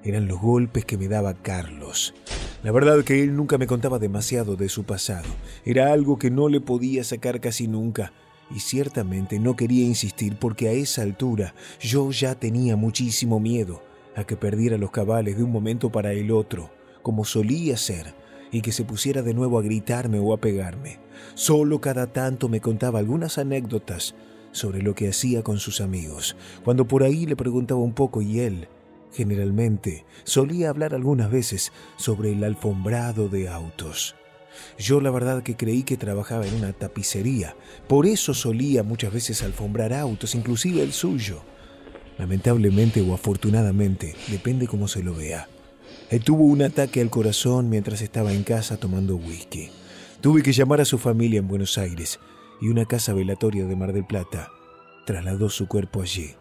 Eran 0.03 0.27
los 0.27 0.39
golpes 0.39 0.85
que 0.85 0.97
me 0.97 1.07
daba 1.07 1.33
Carlos. 1.33 2.13
La 2.63 2.71
verdad 2.71 3.03
que 3.03 3.23
él 3.23 3.35
nunca 3.35 3.57
me 3.57 3.65
contaba 3.65 3.97
demasiado 3.97 4.55
de 4.55 4.69
su 4.69 4.83
pasado. 4.83 5.27
Era 5.65 5.91
algo 5.91 6.19
que 6.19 6.29
no 6.29 6.49
le 6.49 6.61
podía 6.61 7.03
sacar 7.03 7.41
casi 7.41 7.67
nunca. 7.67 8.13
Y 8.55 8.59
ciertamente 8.59 9.39
no 9.39 9.55
quería 9.55 9.85
insistir 9.85 10.35
porque 10.37 10.67
a 10.67 10.71
esa 10.71 11.01
altura 11.01 11.55
yo 11.79 12.11
ya 12.11 12.35
tenía 12.35 12.75
muchísimo 12.75 13.39
miedo 13.39 13.81
a 14.15 14.23
que 14.25 14.35
perdiera 14.35 14.77
los 14.77 14.91
cabales 14.91 15.37
de 15.37 15.43
un 15.43 15.51
momento 15.51 15.91
para 15.91 16.13
el 16.13 16.31
otro, 16.31 16.69
como 17.01 17.25
solía 17.25 17.77
ser, 17.77 18.13
y 18.51 18.61
que 18.61 18.71
se 18.71 18.83
pusiera 18.83 19.21
de 19.21 19.33
nuevo 19.33 19.57
a 19.57 19.61
gritarme 19.61 20.19
o 20.19 20.33
a 20.33 20.37
pegarme. 20.37 20.99
Solo 21.33 21.79
cada 21.81 22.07
tanto 22.07 22.49
me 22.49 22.61
contaba 22.61 22.99
algunas 22.99 23.37
anécdotas 23.37 24.15
sobre 24.51 24.81
lo 24.81 24.95
que 24.95 25.09
hacía 25.09 25.43
con 25.43 25.59
sus 25.59 25.81
amigos. 25.81 26.35
Cuando 26.63 26.87
por 26.87 27.03
ahí 27.03 27.25
le 27.25 27.35
preguntaba 27.35 27.79
un 27.79 27.93
poco 27.93 28.21
y 28.21 28.39
él, 28.39 28.67
generalmente, 29.13 30.05
solía 30.23 30.69
hablar 30.69 30.93
algunas 30.93 31.31
veces 31.31 31.71
sobre 31.95 32.31
el 32.31 32.43
alfombrado 32.43 33.29
de 33.29 33.47
autos. 33.49 34.15
Yo 34.77 34.99
la 34.99 35.11
verdad 35.11 35.43
que 35.43 35.55
creí 35.55 35.83
que 35.83 35.95
trabajaba 35.95 36.45
en 36.45 36.55
una 36.55 36.73
tapicería, 36.73 37.55
por 37.87 38.05
eso 38.05 38.33
solía 38.33 38.83
muchas 38.83 39.13
veces 39.13 39.43
alfombrar 39.43 39.93
autos, 39.93 40.35
inclusive 40.35 40.83
el 40.83 40.91
suyo. 40.91 41.41
Lamentablemente 42.17 43.01
o 43.01 43.13
afortunadamente, 43.13 44.13
depende 44.27 44.67
cómo 44.67 44.87
se 44.89 45.03
lo 45.03 45.15
vea. 45.15 45.47
Él 46.11 46.25
tuvo 46.25 46.43
un 46.43 46.61
ataque 46.61 46.99
al 46.99 47.09
corazón 47.09 47.69
mientras 47.69 48.01
estaba 48.01 48.33
en 48.33 48.43
casa 48.43 48.75
tomando 48.75 49.15
whisky. 49.15 49.69
Tuve 50.19 50.43
que 50.43 50.51
llamar 50.51 50.81
a 50.81 50.85
su 50.85 50.97
familia 50.97 51.39
en 51.39 51.47
Buenos 51.47 51.77
Aires 51.77 52.19
y 52.59 52.67
una 52.67 52.83
casa 52.83 53.13
velatoria 53.13 53.65
de 53.65 53.77
Mar 53.77 53.93
del 53.93 54.05
Plata 54.05 54.51
trasladó 55.05 55.49
su 55.49 55.69
cuerpo 55.69 56.01
allí. 56.01 56.35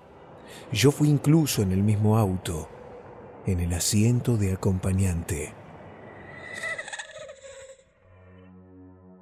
Yo 0.72 0.90
fui 0.90 1.08
incluso 1.08 1.62
en 1.62 1.70
el 1.70 1.84
mismo 1.84 2.18
auto, 2.18 2.68
en 3.46 3.60
el 3.60 3.72
asiento 3.72 4.36
de 4.36 4.54
acompañante. 4.54 5.54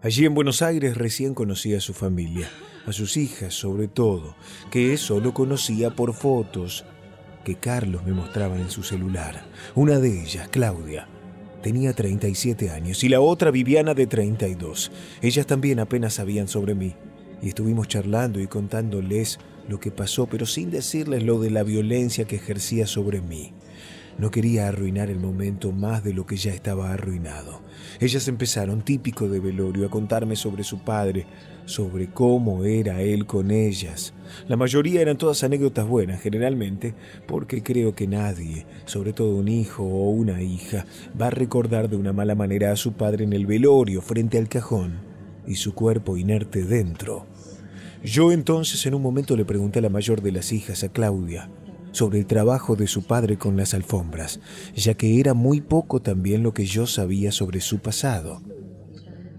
Allí 0.00 0.24
en 0.24 0.34
Buenos 0.34 0.62
Aires 0.62 0.96
recién 0.96 1.34
conocí 1.34 1.74
a 1.74 1.80
su 1.82 1.92
familia, 1.92 2.48
a 2.86 2.92
sus 2.92 3.18
hijas 3.18 3.52
sobre 3.52 3.86
todo, 3.86 4.34
que 4.70 4.96
solo 4.96 5.34
conocía 5.34 5.90
por 5.90 6.14
fotos 6.14 6.86
Carlos 7.56 8.04
me 8.04 8.12
mostraba 8.12 8.56
en 8.56 8.70
su 8.70 8.82
celular. 8.82 9.44
Una 9.74 9.98
de 9.98 10.22
ellas, 10.22 10.48
Claudia, 10.48 11.08
tenía 11.62 11.92
37 11.92 12.70
años 12.70 13.02
y 13.04 13.08
la 13.08 13.20
otra, 13.20 13.50
Viviana, 13.50 13.94
de 13.94 14.06
32. 14.06 14.90
Ellas 15.22 15.46
también 15.46 15.80
apenas 15.80 16.14
sabían 16.14 16.48
sobre 16.48 16.74
mí 16.74 16.94
y 17.42 17.48
estuvimos 17.48 17.88
charlando 17.88 18.40
y 18.40 18.46
contándoles 18.46 19.38
lo 19.68 19.80
que 19.80 19.90
pasó, 19.90 20.26
pero 20.26 20.46
sin 20.46 20.70
decirles 20.70 21.22
lo 21.22 21.40
de 21.40 21.50
la 21.50 21.62
violencia 21.62 22.24
que 22.24 22.36
ejercía 22.36 22.86
sobre 22.86 23.20
mí. 23.20 23.52
No 24.18 24.32
quería 24.32 24.66
arruinar 24.66 25.10
el 25.10 25.20
momento 25.20 25.70
más 25.70 26.02
de 26.02 26.12
lo 26.12 26.26
que 26.26 26.36
ya 26.36 26.52
estaba 26.52 26.92
arruinado. 26.92 27.62
Ellas 28.00 28.26
empezaron, 28.26 28.82
típico 28.82 29.28
de 29.28 29.38
velorio, 29.38 29.86
a 29.86 29.90
contarme 29.90 30.34
sobre 30.34 30.64
su 30.64 30.80
padre, 30.80 31.26
sobre 31.68 32.08
cómo 32.08 32.64
era 32.64 33.02
él 33.02 33.26
con 33.26 33.50
ellas. 33.50 34.14
La 34.48 34.56
mayoría 34.56 35.02
eran 35.02 35.18
todas 35.18 35.44
anécdotas 35.44 35.86
buenas, 35.86 36.20
generalmente, 36.22 36.94
porque 37.26 37.62
creo 37.62 37.94
que 37.94 38.06
nadie, 38.06 38.64
sobre 38.86 39.12
todo 39.12 39.36
un 39.36 39.48
hijo 39.48 39.84
o 39.84 40.08
una 40.10 40.42
hija, 40.42 40.86
va 41.20 41.26
a 41.26 41.30
recordar 41.30 41.90
de 41.90 41.96
una 41.96 42.14
mala 42.14 42.34
manera 42.34 42.72
a 42.72 42.76
su 42.76 42.94
padre 42.94 43.24
en 43.24 43.34
el 43.34 43.46
velorio 43.46 44.00
frente 44.00 44.38
al 44.38 44.48
cajón 44.48 44.94
y 45.46 45.56
su 45.56 45.74
cuerpo 45.74 46.16
inerte 46.16 46.64
dentro. 46.64 47.26
Yo 48.02 48.32
entonces 48.32 48.86
en 48.86 48.94
un 48.94 49.02
momento 49.02 49.36
le 49.36 49.44
pregunté 49.44 49.80
a 49.80 49.82
la 49.82 49.90
mayor 49.90 50.22
de 50.22 50.32
las 50.32 50.52
hijas, 50.52 50.84
a 50.84 50.88
Claudia, 50.88 51.50
sobre 51.92 52.18
el 52.18 52.26
trabajo 52.26 52.76
de 52.76 52.86
su 52.86 53.02
padre 53.02 53.36
con 53.36 53.58
las 53.58 53.74
alfombras, 53.74 54.40
ya 54.74 54.94
que 54.94 55.20
era 55.20 55.34
muy 55.34 55.60
poco 55.60 56.00
también 56.00 56.42
lo 56.42 56.54
que 56.54 56.64
yo 56.64 56.86
sabía 56.86 57.30
sobre 57.30 57.60
su 57.60 57.80
pasado. 57.80 58.40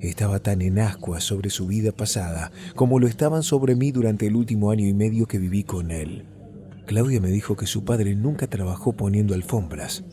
Estaba 0.02 0.40
tan 0.40 0.62
en 0.62 0.80
ascuas 0.80 1.26
sobre 1.26 1.50
su 1.50 1.68
vida 1.68 1.92
pasada 1.92 2.52
como 2.76 3.00
lo 3.00 3.08
estaban 3.08 3.44
sobre 3.44 3.76
mí 3.76 3.92
durante 3.92 4.28
el 4.28 4.36
último 4.38 4.72
año 4.72 4.88
y 4.88 4.94
medio 4.94 5.28
que 5.28 5.40
viví 5.40 5.64
con 5.64 5.92
él. 5.92 6.24
Claudia 6.86 7.20
me 7.20 7.30
dijo 7.30 7.58
que 7.58 7.68
su 7.68 7.84
padre 7.84 8.16
nunca 8.16 8.48
trabajó 8.48 8.94
poniendo 8.94 9.34
alfombras, 9.34 10.06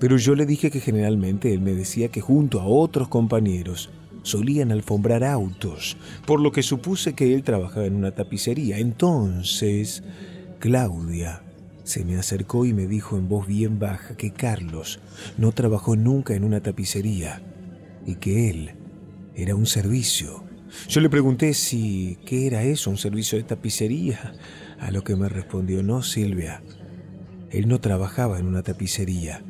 pero 0.00 0.16
yo 0.16 0.34
le 0.34 0.46
dije 0.46 0.70
que 0.70 0.80
generalmente 0.80 1.52
él 1.52 1.60
me 1.60 1.72
decía 1.72 2.08
que 2.08 2.22
junto 2.22 2.60
a 2.60 2.64
otros 2.64 3.08
compañeros 3.08 3.90
solían 4.22 4.72
alfombrar 4.72 5.22
autos, 5.22 5.98
por 6.26 6.40
lo 6.40 6.50
que 6.50 6.62
supuse 6.62 7.12
que 7.12 7.34
él 7.34 7.42
trabajaba 7.42 7.84
en 7.84 7.94
una 7.94 8.12
tapicería. 8.12 8.78
Entonces, 8.78 10.02
Claudia 10.58 11.42
se 11.84 12.04
me 12.04 12.16
acercó 12.16 12.64
y 12.64 12.72
me 12.72 12.86
dijo 12.86 13.18
en 13.18 13.28
voz 13.28 13.46
bien 13.46 13.78
baja 13.78 14.16
que 14.16 14.32
Carlos 14.32 15.00
no 15.36 15.52
trabajó 15.52 15.96
nunca 15.96 16.34
en 16.34 16.44
una 16.44 16.62
tapicería 16.62 17.42
y 18.06 18.16
que 18.16 18.48
él 18.48 18.70
era 19.34 19.54
un 19.54 19.66
servicio. 19.66 20.44
Yo 20.88 21.00
le 21.00 21.10
pregunté 21.10 21.54
si 21.54 22.18
qué 22.24 22.46
era 22.46 22.62
eso, 22.62 22.90
un 22.90 22.98
servicio 22.98 23.38
de 23.38 23.44
tapicería, 23.44 24.34
a 24.80 24.90
lo 24.90 25.02
que 25.04 25.16
me 25.16 25.28
respondió, 25.28 25.82
no, 25.82 26.02
Silvia, 26.02 26.62
él 27.50 27.68
no 27.68 27.80
trabajaba 27.80 28.38
en 28.38 28.46
una 28.46 28.62
tapicería, 28.62 29.42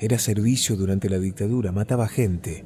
era 0.00 0.18
servicio 0.18 0.76
durante 0.76 1.08
la 1.08 1.18
dictadura, 1.18 1.72
mataba 1.72 2.08
gente 2.08 2.64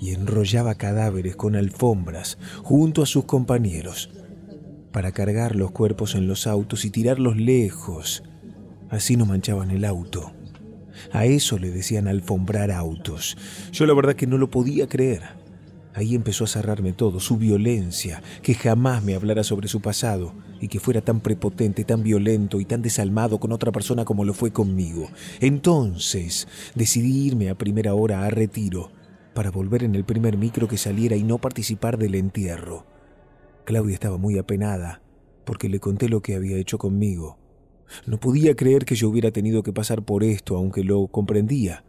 y 0.00 0.10
enrollaba 0.10 0.74
cadáveres 0.74 1.36
con 1.36 1.56
alfombras 1.56 2.38
junto 2.62 3.02
a 3.02 3.06
sus 3.06 3.24
compañeros 3.24 4.10
para 4.92 5.12
cargar 5.12 5.56
los 5.56 5.70
cuerpos 5.70 6.14
en 6.14 6.26
los 6.26 6.46
autos 6.46 6.84
y 6.84 6.90
tirarlos 6.90 7.36
lejos. 7.36 8.22
Así 8.90 9.16
no 9.16 9.26
manchaban 9.26 9.70
el 9.70 9.84
auto. 9.84 10.32
A 11.12 11.26
eso 11.26 11.58
le 11.58 11.70
decían 11.70 12.08
alfombrar 12.08 12.70
autos. 12.70 13.36
Yo 13.70 13.86
la 13.86 13.94
verdad 13.94 14.14
que 14.14 14.26
no 14.26 14.38
lo 14.38 14.50
podía 14.50 14.88
creer. 14.88 15.22
Ahí 15.98 16.14
empezó 16.14 16.44
a 16.44 16.46
cerrarme 16.46 16.92
todo, 16.92 17.18
su 17.18 17.38
violencia, 17.38 18.22
que 18.44 18.54
jamás 18.54 19.02
me 19.02 19.16
hablara 19.16 19.42
sobre 19.42 19.66
su 19.66 19.80
pasado 19.80 20.32
y 20.60 20.68
que 20.68 20.78
fuera 20.78 21.00
tan 21.00 21.18
prepotente, 21.18 21.82
tan 21.82 22.04
violento 22.04 22.60
y 22.60 22.64
tan 22.64 22.82
desalmado 22.82 23.40
con 23.40 23.50
otra 23.50 23.72
persona 23.72 24.04
como 24.04 24.24
lo 24.24 24.32
fue 24.32 24.52
conmigo. 24.52 25.08
Entonces 25.40 26.46
decidí 26.76 27.26
irme 27.26 27.50
a 27.50 27.58
primera 27.58 27.94
hora 27.94 28.24
a 28.24 28.30
retiro 28.30 28.92
para 29.34 29.50
volver 29.50 29.82
en 29.82 29.96
el 29.96 30.04
primer 30.04 30.36
micro 30.36 30.68
que 30.68 30.78
saliera 30.78 31.16
y 31.16 31.24
no 31.24 31.38
participar 31.38 31.98
del 31.98 32.14
entierro. 32.14 32.86
Claudia 33.64 33.94
estaba 33.94 34.18
muy 34.18 34.38
apenada, 34.38 35.02
porque 35.44 35.68
le 35.68 35.80
conté 35.80 36.08
lo 36.08 36.22
que 36.22 36.36
había 36.36 36.58
hecho 36.58 36.78
conmigo. 36.78 37.38
No 38.06 38.20
podía 38.20 38.54
creer 38.54 38.84
que 38.84 38.94
yo 38.94 39.08
hubiera 39.08 39.32
tenido 39.32 39.64
que 39.64 39.72
pasar 39.72 40.04
por 40.04 40.22
esto, 40.22 40.56
aunque 40.56 40.84
lo 40.84 41.08
comprendía, 41.08 41.82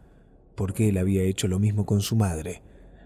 porque 0.56 0.88
él 0.88 0.98
había 0.98 1.22
hecho 1.22 1.46
lo 1.46 1.60
mismo 1.60 1.86
con 1.86 2.00
su 2.00 2.16
madre, 2.16 2.60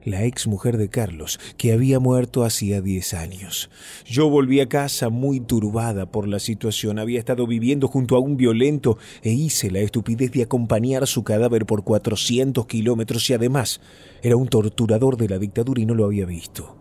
la 0.04 0.24
ex 0.24 0.46
mujer 0.46 0.76
de 0.76 0.88
Carlos, 0.88 1.40
que 1.56 1.72
había 1.72 1.98
muerto 1.98 2.44
hacía 2.44 2.80
diez 2.80 3.14
años. 3.14 3.70
Yo 4.06 4.28
volví 4.28 4.60
a 4.60 4.68
casa 4.68 5.08
muy 5.08 5.40
turbada 5.40 6.06
por 6.06 6.28
la 6.28 6.38
situación. 6.38 6.98
Había 6.98 7.18
estado 7.18 7.46
viviendo 7.46 7.88
junto 7.88 8.16
a 8.16 8.20
un 8.20 8.36
violento 8.36 8.98
e 9.22 9.32
hice 9.32 9.70
la 9.70 9.80
estupidez 9.80 10.32
de 10.32 10.42
acompañar 10.42 11.06
su 11.06 11.24
cadáver 11.24 11.66
por 11.66 11.84
400 11.84 12.66
kilómetros 12.66 13.28
y 13.30 13.34
además 13.34 13.80
era 14.22 14.36
un 14.36 14.48
torturador 14.48 15.16
de 15.16 15.28
la 15.28 15.38
dictadura 15.38 15.80
y 15.80 15.86
no 15.86 15.94
lo 15.94 16.04
había 16.04 16.26
visto. 16.26 16.76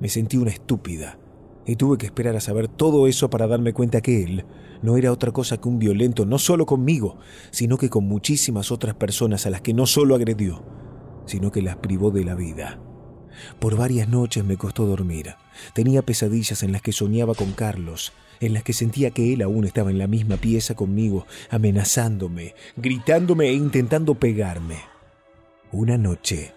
Me 0.00 0.08
sentí 0.08 0.36
una 0.36 0.50
estúpida 0.50 1.18
y 1.66 1.76
tuve 1.76 1.98
que 1.98 2.06
esperar 2.06 2.36
a 2.36 2.40
saber 2.40 2.68
todo 2.68 3.06
eso 3.06 3.30
para 3.30 3.46
darme 3.46 3.72
cuenta 3.72 4.00
que 4.00 4.22
él 4.22 4.44
no 4.82 4.96
era 4.96 5.12
otra 5.12 5.30
cosa 5.30 5.58
que 5.58 5.68
un 5.68 5.78
violento, 5.78 6.24
no 6.24 6.38
solo 6.38 6.64
conmigo, 6.64 7.18
sino 7.50 7.76
que 7.76 7.90
con 7.90 8.04
muchísimas 8.04 8.72
otras 8.72 8.94
personas 8.94 9.46
a 9.46 9.50
las 9.50 9.60
que 9.60 9.74
no 9.74 9.86
solo 9.86 10.14
agredió, 10.14 10.62
sino 11.30 11.52
que 11.52 11.62
las 11.62 11.76
privó 11.76 12.10
de 12.10 12.24
la 12.24 12.34
vida. 12.34 12.80
Por 13.60 13.76
varias 13.76 14.08
noches 14.08 14.44
me 14.44 14.56
costó 14.56 14.84
dormir. 14.86 15.34
Tenía 15.74 16.02
pesadillas 16.02 16.62
en 16.62 16.72
las 16.72 16.82
que 16.82 16.92
soñaba 16.92 17.34
con 17.34 17.52
Carlos, 17.52 18.12
en 18.40 18.52
las 18.52 18.64
que 18.64 18.72
sentía 18.72 19.12
que 19.12 19.32
él 19.32 19.42
aún 19.42 19.64
estaba 19.64 19.90
en 19.90 19.98
la 19.98 20.08
misma 20.08 20.36
pieza 20.36 20.74
conmigo, 20.74 21.26
amenazándome, 21.48 22.54
gritándome 22.76 23.48
e 23.48 23.52
intentando 23.52 24.16
pegarme. 24.16 24.78
Una 25.70 25.96
noche 25.96 26.52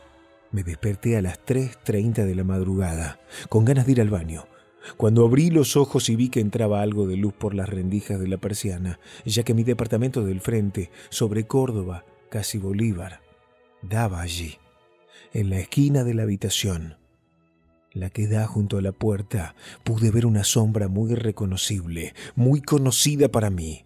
me 0.52 0.64
desperté 0.64 1.18
a 1.18 1.22
las 1.22 1.40
3.30 1.46 2.26
de 2.26 2.36
la 2.36 2.44
madrugada, 2.44 3.20
con 3.50 3.66
ganas 3.66 3.86
de 3.86 3.92
ir 3.92 4.02
al 4.02 4.10
baño. 4.10 4.46
Cuando 4.98 5.26
abrí 5.26 5.50
los 5.50 5.78
ojos 5.78 6.10
y 6.10 6.16
vi 6.16 6.30
que 6.30 6.40
entraba 6.40 6.82
algo 6.82 7.08
de 7.08 7.16
luz 7.16 7.34
por 7.34 7.54
las 7.54 7.70
rendijas 7.70 8.20
de 8.20 8.28
la 8.28 8.38
persiana, 8.38 9.00
ya 9.24 9.44
que 9.44 9.54
mi 9.54 9.64
departamento 9.64 10.26
del 10.26 10.42
frente, 10.42 10.90
sobre 11.10 11.46
Córdoba, 11.46 12.06
casi 12.30 12.58
Bolívar, 12.58 13.22
daba 13.82 14.22
allí, 14.22 14.58
en 15.34 15.50
la 15.50 15.60
esquina 15.60 16.04
de 16.04 16.14
la 16.14 16.24
habitación, 16.24 16.98
la 17.92 18.10
que 18.10 18.28
da 18.28 18.48
junto 18.48 18.78
a 18.78 18.82
la 18.82 18.92
puerta, 18.92 19.56
pude 19.84 20.12
ver 20.12 20.26
una 20.26 20.44
sombra 20.44 20.88
muy 20.88 21.16
reconocible, 21.16 22.14
muy 22.36 22.62
conocida 22.62 23.30
para 23.30 23.50
mí. 23.50 23.86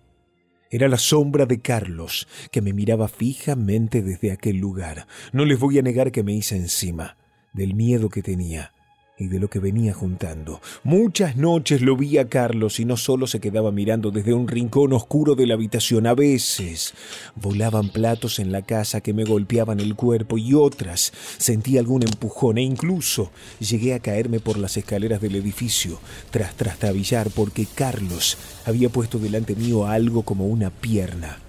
Era 0.69 0.87
la 0.89 0.97
sombra 0.97 1.45
de 1.45 1.61
Carlos, 1.61 2.27
que 2.51 2.61
me 2.61 2.73
miraba 2.73 3.07
fijamente 3.07 4.01
desde 4.01 4.31
aquel 4.31 4.57
lugar. 4.57 5.07
No 5.31 5.45
les 5.45 5.59
voy 5.59 5.79
a 5.79 5.81
negar 5.81 6.11
que 6.11 6.23
me 6.23 6.33
hice 6.33 6.57
encima, 6.57 7.17
del 7.53 7.73
miedo 7.73 8.09
que 8.09 8.21
tenía 8.21 8.73
y 9.17 9.27
de 9.27 9.39
lo 9.39 9.49
que 9.49 9.59
venía 9.59 9.93
juntando. 9.93 10.61
Muchas 10.83 11.35
noches 11.35 11.81
lo 11.81 11.97
vi 11.97 12.17
a 12.17 12.29
Carlos 12.29 12.79
y 12.79 12.85
no 12.85 12.97
solo 12.97 13.27
se 13.27 13.39
quedaba 13.39 13.71
mirando 13.71 14.11
desde 14.11 14.33
un 14.33 14.47
rincón 14.47 14.93
oscuro 14.93 15.35
de 15.35 15.47
la 15.47 15.55
habitación, 15.55 16.05
a 16.07 16.13
veces 16.13 16.93
volaban 17.35 17.89
platos 17.89 18.39
en 18.39 18.51
la 18.51 18.61
casa 18.61 19.01
que 19.01 19.13
me 19.13 19.23
golpeaban 19.23 19.79
el 19.79 19.95
cuerpo 19.95 20.37
y 20.37 20.53
otras 20.53 21.11
sentí 21.37 21.77
algún 21.77 22.03
empujón 22.03 22.57
e 22.57 22.61
incluso 22.61 23.31
llegué 23.59 23.93
a 23.93 23.99
caerme 23.99 24.39
por 24.39 24.57
las 24.57 24.77
escaleras 24.77 25.21
del 25.21 25.35
edificio 25.35 25.99
tras 26.29 26.55
trastabillar 26.55 27.29
porque 27.31 27.65
Carlos 27.65 28.37
había 28.65 28.89
puesto 28.89 29.17
delante 29.17 29.55
mío 29.55 29.87
algo 29.87 30.21
como 30.21 30.45
una 30.47 30.69
pierna. 30.69 31.39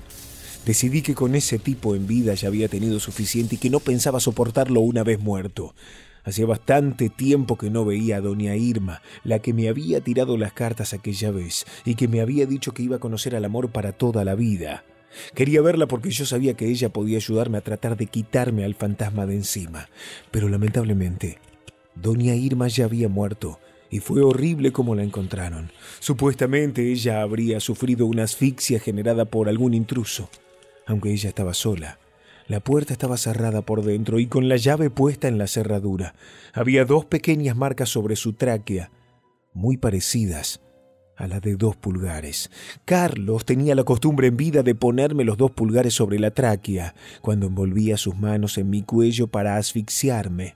Decidí 0.65 1.03
que 1.03 1.15
con 1.15 1.35
ese 1.35 1.59
tipo 1.59 1.95
en 1.95 2.07
vida 2.07 2.35
ya 2.35 2.49
había 2.49 2.69
tenido 2.69 3.01
suficiente 3.01 3.55
y 3.55 3.59
que 3.59 3.71
no 3.71 3.81
pensaba 3.81 4.21
soportarlo 4.21 4.81
una 4.81 5.03
vez 5.03 5.19
muerto. 5.19 5.75
Hacía 6.29 6.45
bastante 6.45 7.09
tiempo 7.09 7.57
que 7.57 7.71
no 7.71 7.87
veía 7.87 8.19
a 8.19 8.21
doña 8.21 8.55
Irma, 8.55 9.01
la 9.25 9.39
que 9.39 9.55
me 9.55 9.67
había 9.67 10.03
tirado 10.03 10.37
las 10.37 10.53
cartas 10.53 10.93
aquella 10.93 11.31
vez 11.31 11.65
y 11.87 11.95
que 11.95 12.07
me 12.07 12.21
había 12.21 12.45
dicho 12.45 12.75
que 12.75 12.83
iba 12.83 12.97
a 12.97 13.01
conocer 13.01 13.35
al 13.35 13.47
amor 13.47 13.71
para 13.71 13.93
toda 13.93 14.27
la 14.27 14.35
vida. 14.35 14.85
Quería 15.35 15.63
verla 15.63 15.89
porque 15.89 16.11
yo 16.11 16.27
sabía 16.27 16.53
que 16.53 16.67
ella 16.67 16.91
podía 16.91 17.17
ayudarme 17.17 17.57
a 17.57 17.63
tratar 17.63 17.97
de 17.97 18.09
quitarme 18.09 18.67
al 18.67 18.75
fantasma 18.75 19.25
de 19.25 19.37
encima. 19.37 19.89
Pero 20.31 20.51
lamentablemente, 20.51 21.39
doña 21.95 22.35
Irma 22.35 22.69
ya 22.69 22.85
había 22.85 23.09
muerto 23.09 23.59
y 23.89 24.01
fue 24.01 24.21
horrible 24.21 24.71
como 24.71 24.95
la 24.95 25.05
encontraron. 25.05 25.73
Supuestamente 25.99 26.93
ella 26.93 27.23
habría 27.23 27.59
sufrido 27.59 28.05
una 28.05 28.25
asfixia 28.25 28.81
generada 28.81 29.25
por 29.25 29.49
algún 29.49 29.73
intruso, 29.73 30.29
aunque 30.85 31.11
ella 31.11 31.31
estaba 31.31 31.55
sola. 31.55 31.99
La 32.49 32.61
puerta 32.61 32.95
estaba 32.95 33.19
cerrada 33.19 33.61
por 33.61 33.85
dentro 33.85 34.19
y 34.19 34.27
con 34.27 34.49
la 34.49 34.57
llave 34.57 34.89
puesta 34.89 35.29
en 35.29 35.37
la 35.37 35.47
cerradura. 35.47 36.15
Había 36.55 36.87
dos 36.87 37.05
pequeñas 37.05 37.55
marcas 37.57 37.91
sobre 37.91 38.17
su 38.17 38.33
tráquea, 38.33 38.91
muy 39.53 39.77
parecidas 39.77 40.63
a 41.15 41.27
las 41.27 41.43
de 41.43 41.57
dos 41.57 41.77
pulgares. 41.77 42.51
Carlos 42.87 43.45
tenía 43.45 43.75
la 43.75 43.85
costumbre 43.85 44.29
en 44.29 44.39
vida 44.39 44.63
de 44.63 44.75
ponerme 44.75 45.25
los 45.25 45.37
dos 45.37 45.51
pulgares 45.51 45.93
sobre 45.93 46.19
la 46.19 46.31
tráquea 46.31 46.95
cuando 47.21 47.49
envolvía 47.49 47.99
sus 47.99 48.17
manos 48.17 48.57
en 48.57 48.71
mi 48.71 48.83
cuello 48.83 49.27
para 49.27 49.57
asfixiarme. 49.57 50.55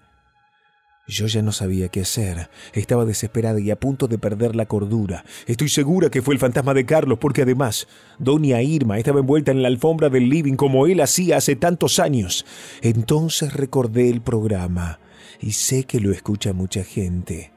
Yo 1.06 1.26
ya 1.26 1.42
no 1.42 1.50
sabía 1.50 1.88
qué 1.88 2.02
hacer. 2.02 2.48
Estaba 2.72 3.04
desesperada 3.04 3.58
y 3.58 3.70
a 3.70 3.80
punto 3.80 4.06
de 4.06 4.18
perder 4.18 4.54
la 4.54 4.66
cordura. 4.66 5.24
Estoy 5.46 5.68
segura 5.68 6.10
que 6.10 6.22
fue 6.22 6.34
el 6.34 6.40
fantasma 6.40 6.74
de 6.74 6.86
Carlos 6.86 7.18
porque 7.20 7.42
además 7.42 7.88
Doña 8.20 8.62
Irma 8.62 8.98
estaba 8.98 9.18
envuelta 9.18 9.50
en 9.50 9.62
la 9.62 9.68
alfombra 9.68 10.10
del 10.10 10.28
living 10.28 10.54
como 10.54 10.86
él 10.86 11.00
hacía 11.00 11.38
hace 11.38 11.56
tantos 11.56 11.98
años. 11.98 12.46
Entonces 12.82 13.52
recordé 13.52 14.10
el 14.10 14.20
programa 14.20 15.00
y 15.40 15.52
sé 15.52 15.84
que 15.84 15.98
lo 15.98 16.12
escucha 16.12 16.52
mucha 16.52 16.84
gente. 16.84 17.52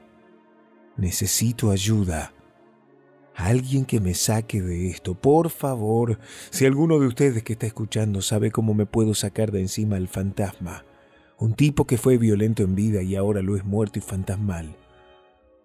Necesito 0.97 1.69
ayuda. 1.69 2.33
Alguien 3.35 3.85
que 3.85 3.99
me 3.99 4.15
saque 4.15 4.61
de 4.61 4.87
esto, 4.87 5.13
por 5.13 5.51
favor. 5.51 6.19
Si 6.49 6.65
alguno 6.65 6.99
de 6.99 7.05
ustedes 7.05 7.43
que 7.43 7.53
está 7.53 7.67
escuchando 7.67 8.21
sabe 8.23 8.49
cómo 8.49 8.73
me 8.73 8.87
puedo 8.87 9.13
sacar 9.13 9.51
de 9.51 9.59
encima 9.59 9.97
al 9.97 10.07
fantasma 10.07 10.83
un 11.37 11.53
tipo 11.53 11.85
que 11.85 11.97
fue 11.97 12.17
violento 12.17 12.63
en 12.63 12.75
vida 12.75 13.01
y 13.01 13.15
ahora 13.15 13.41
lo 13.41 13.55
es 13.55 13.65
muerto 13.65 13.99
y 13.99 14.01
fantasmal, 14.01 14.75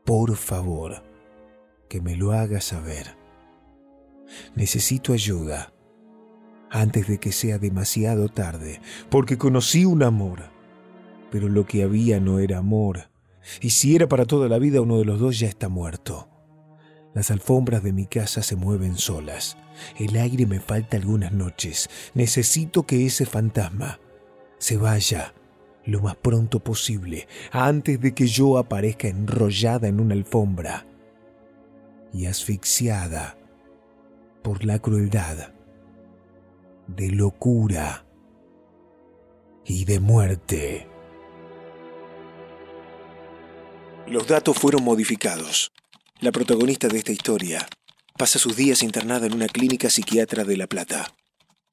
por 0.05 0.37
favor, 0.37 1.03
que 1.89 2.01
me 2.01 2.17
lo 2.17 2.33
haga 2.33 2.61
saber. 2.61 3.17
Necesito 4.55 5.13
ayuda 5.13 5.73
antes 6.71 7.09
de 7.09 7.19
que 7.19 7.33
sea 7.33 7.59
demasiado 7.59 8.29
tarde, 8.29 8.81
porque 9.11 9.39
conocí 9.39 9.85
un 9.85 10.03
amor, 10.03 10.51
pero 11.31 11.49
lo 11.49 11.67
que 11.67 11.83
había 11.83 12.21
no 12.21 12.39
era 12.39 12.59
amor, 12.59 13.11
y 13.61 13.71
si 13.71 13.97
era 13.97 14.09
para 14.09 14.25
toda 14.25 14.49
la 14.49 14.59
vida 14.59 14.81
uno 14.81 14.99
de 14.99 15.05
los 15.05 15.19
dos 15.19 15.39
ya 15.39 15.49
está 15.49 15.69
muerto. 15.69 16.29
Las 17.13 17.33
alfombras 17.33 17.83
de 17.83 17.93
mi 17.93 18.07
casa 18.07 18.43
se 18.43 18.55
mueven 18.55 18.97
solas. 18.97 19.57
El 19.99 20.17
aire 20.17 20.47
me 20.47 20.61
falta 20.61 20.97
algunas 20.97 21.33
noches. 21.33 21.91
Necesito 22.15 22.85
que 22.85 23.05
ese 23.05 23.27
fantasma 23.27 23.99
se 24.59 24.77
vaya 24.77 25.35
lo 25.91 26.01
más 26.01 26.17
pronto 26.17 26.61
posible, 26.61 27.27
antes 27.51 28.01
de 28.01 28.15
que 28.15 28.27
yo 28.27 28.59
aparezca 28.59 29.09
enrollada 29.09 29.89
en 29.89 30.01
una 30.01 30.15
alfombra 30.15 30.87
y 32.13 32.27
asfixiada 32.27 33.37
por 34.43 34.65
la 34.65 34.79
crueldad 34.79 35.53
de 36.87 37.11
locura 37.11 38.07
y 39.65 39.85
de 39.85 40.01
muerte. 40.01 40.87
Los 44.07 44.27
datos 44.27 44.57
fueron 44.59 44.83
modificados. 44.83 45.73
La 46.21 46.33
protagonista 46.33 46.89
de 46.89 46.99
esta 46.99 47.13
historia 47.13 47.67
pasa 48.17 48.39
sus 48.39 48.57
días 48.57 48.83
internada 48.83 49.27
en 49.27 49.35
una 49.35 49.47
clínica 49.47 49.89
psiquiatra 49.91 50.45
de 50.45 50.57
La 50.57 50.67
Plata. 50.67 51.15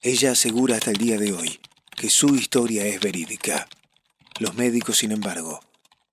Ella 0.01 0.31
asegura 0.31 0.75
hasta 0.75 0.91
el 0.91 0.97
día 0.97 1.17
de 1.17 1.33
hoy 1.33 1.59
que 1.95 2.09
su 2.09 2.35
historia 2.35 2.85
es 2.85 2.99
verídica. 2.99 3.67
Los 4.39 4.53
médicos, 4.53 4.97
sin 4.97 5.11
embargo, 5.11 5.59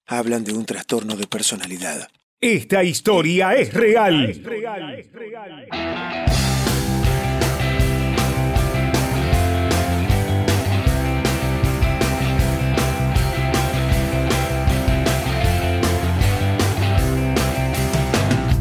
hablan 0.07 0.45
de 0.45 0.55
un 0.55 0.65
trastorno 0.65 1.15
de 1.15 1.27
personalidad. 1.27 2.09
Esta 2.41 2.83
historia 2.83 3.55
es 3.55 3.75
real. 3.75 4.31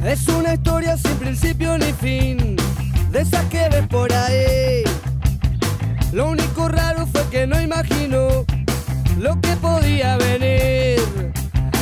Es 0.06 0.28
una 0.28 0.54
historia 0.56 0.98
sin 0.98 1.16
principio 1.18 1.78
ni 1.78 1.94
fin, 1.94 2.58
de 3.12 3.22
esas 3.22 3.46
que 3.46 3.70
ves 3.70 3.88
por 3.88 4.12
ahí. 4.12 4.84
Lo 6.12 6.28
único 6.28 6.68
raro 6.68 7.08
fue 7.08 7.24
que 7.32 7.48
no 7.48 7.58
que 7.58 8.13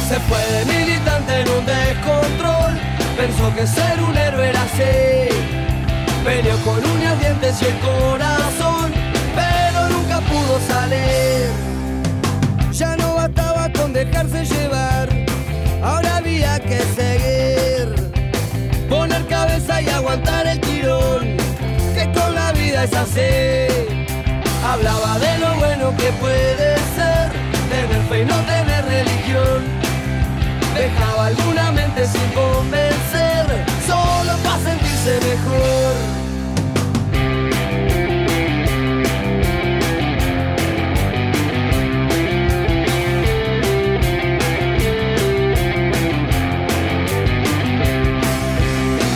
se 0.10 0.20
fue 0.28 0.40
de 0.52 0.66
militante 0.66 1.42
en 1.42 1.50
un 1.50 1.66
descontrol, 1.66 2.74
pensó 3.16 3.56
que 3.56 3.66
ser 3.66 4.02
un 4.02 4.18
héroe 4.18 4.50
era 4.50 4.62
así. 4.64 5.30
Peleó 6.26 6.58
con 6.66 6.84
uñas, 6.84 7.20
dientes 7.20 7.62
y 7.62 7.66
el 7.66 7.80
corazón, 7.80 8.92
pero 9.36 9.90
nunca 9.90 10.20
pudo 10.22 10.60
salir. 10.68 11.48
Ya 12.74 12.96
no 12.98 13.16
bastaba 13.16 13.72
con 13.72 13.94
dejarse 13.94 14.44
llevar, 14.46 15.08
ahora 15.84 16.18
había 16.18 16.60
que 16.60 16.80
seguir. 16.96 18.12
Poner 18.90 19.26
cabeza 19.28 19.82
y 19.82 19.90
aguantar 19.90 20.48
el 20.48 20.60
tirón, 20.60 21.38
que 21.96 22.12
con 22.14 22.36
la 22.36 22.52
vida 22.52 22.84
es 22.84 22.94
así 22.94 23.82
hablaba 24.72 25.20
de 25.20 25.38
lo 25.40 25.56
bueno 25.56 25.94
que 25.98 26.12
puede 26.14 26.76
ser, 26.96 27.31
no 28.25 28.35
tener 28.41 28.85
religión. 28.85 29.64
Dejaba 30.75 31.27
alguna 31.27 31.72
mente 31.72 32.06
sin 32.06 32.27
convencer, 32.32 33.45
solo 33.85 34.38
para 34.43 34.59
sentirse 34.59 35.19
mejor. 35.30 35.93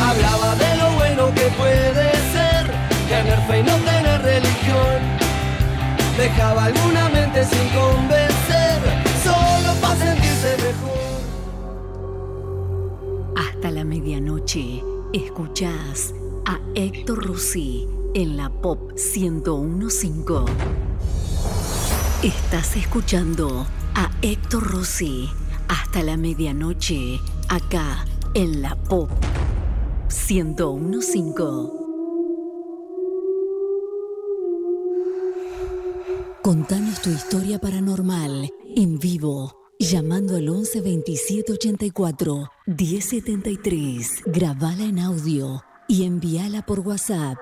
Hablaba 0.08 0.56
de 0.56 0.76
lo 0.78 0.92
bueno 0.92 1.34
que 1.34 1.48
puede 1.58 2.12
ser, 2.34 2.72
tener 3.10 3.40
fe 3.48 3.60
y 3.60 3.64
no 3.64 3.76
tener 3.78 4.22
religión. 4.22 5.00
Dejaba 6.18 6.66
alguna 6.66 7.10
mente 7.10 7.44
sin 7.46 7.68
convencer, 7.70 8.35
escuchás 15.56 16.14
a 16.46 16.60
Héctor 16.76 17.26
Rossi 17.28 17.88
en 18.14 18.36
la 18.36 18.50
Pop 18.50 18.92
1015. 18.92 20.52
Estás 22.24 22.76
escuchando 22.76 23.66
a 23.94 24.12
Héctor 24.22 24.70
Rossi 24.70 25.30
hasta 25.70 26.04
la 26.04 26.18
medianoche, 26.18 27.22
acá 27.48 28.06
en 28.34 28.62
la 28.62 28.76
Pop 28.76 29.10
1015. 30.30 31.34
Contanos 36.44 37.02
tu 37.02 37.12
historia 37.12 37.60
paranormal 37.60 38.52
en 38.76 39.00
vivo, 39.00 39.65
llamando 39.80 40.38
al 40.38 40.48
11 40.48 40.82
27 40.82 41.54
84 41.54 42.50
1073. 42.66 44.24
Grabala 44.26 44.84
en 44.84 45.00
audio 45.00 45.62
y 45.88 46.06
envíala 46.06 46.66
por 46.66 46.80
WhatsApp 46.80 47.38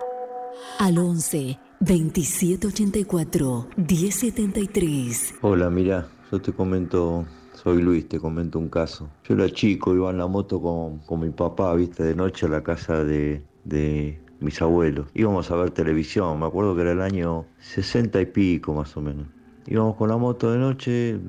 al 0.80 0.98
11 0.98 1.60
27 1.80 2.68
84 2.68 3.68
1073. 3.78 5.36
Hola, 5.42 5.70
mira, 5.70 6.08
yo 6.32 6.42
te 6.42 6.52
comento, 6.52 7.26
soy 7.54 7.82
Luis, 7.82 8.08
te 8.08 8.20
comento 8.20 8.58
un 8.60 8.70
caso. 8.70 9.10
Yo 9.28 9.36
era 9.36 9.50
chico, 9.50 9.94
iba 9.94 10.10
en 10.10 10.18
la 10.18 10.28
moto 10.28 10.62
con, 10.62 11.00
con 11.00 11.20
mi 11.20 11.30
papá, 11.30 11.74
viste, 11.76 12.04
de 12.04 12.16
noche 12.16 12.46
a 12.48 12.50
la 12.50 12.64
casa 12.64 13.04
de, 13.04 13.44
de 13.64 14.20
mis 14.40 14.62
abuelos. 14.62 15.08
Íbamos 15.14 15.52
a 15.52 15.56
ver 15.56 15.72
televisión, 15.72 16.40
me 16.40 16.48
acuerdo 16.48 16.76
que 16.76 16.82
era 16.82 16.92
el 16.94 17.02
año 17.02 17.46
60 17.60 18.22
y 18.22 18.26
pico 18.28 18.74
más 18.74 18.96
o 18.98 19.02
menos. 19.02 19.28
Íbamos 19.68 19.96
con 19.96 20.10
la 20.10 20.18
moto 20.18 20.52
de 20.52 20.58
noche, 20.58 21.20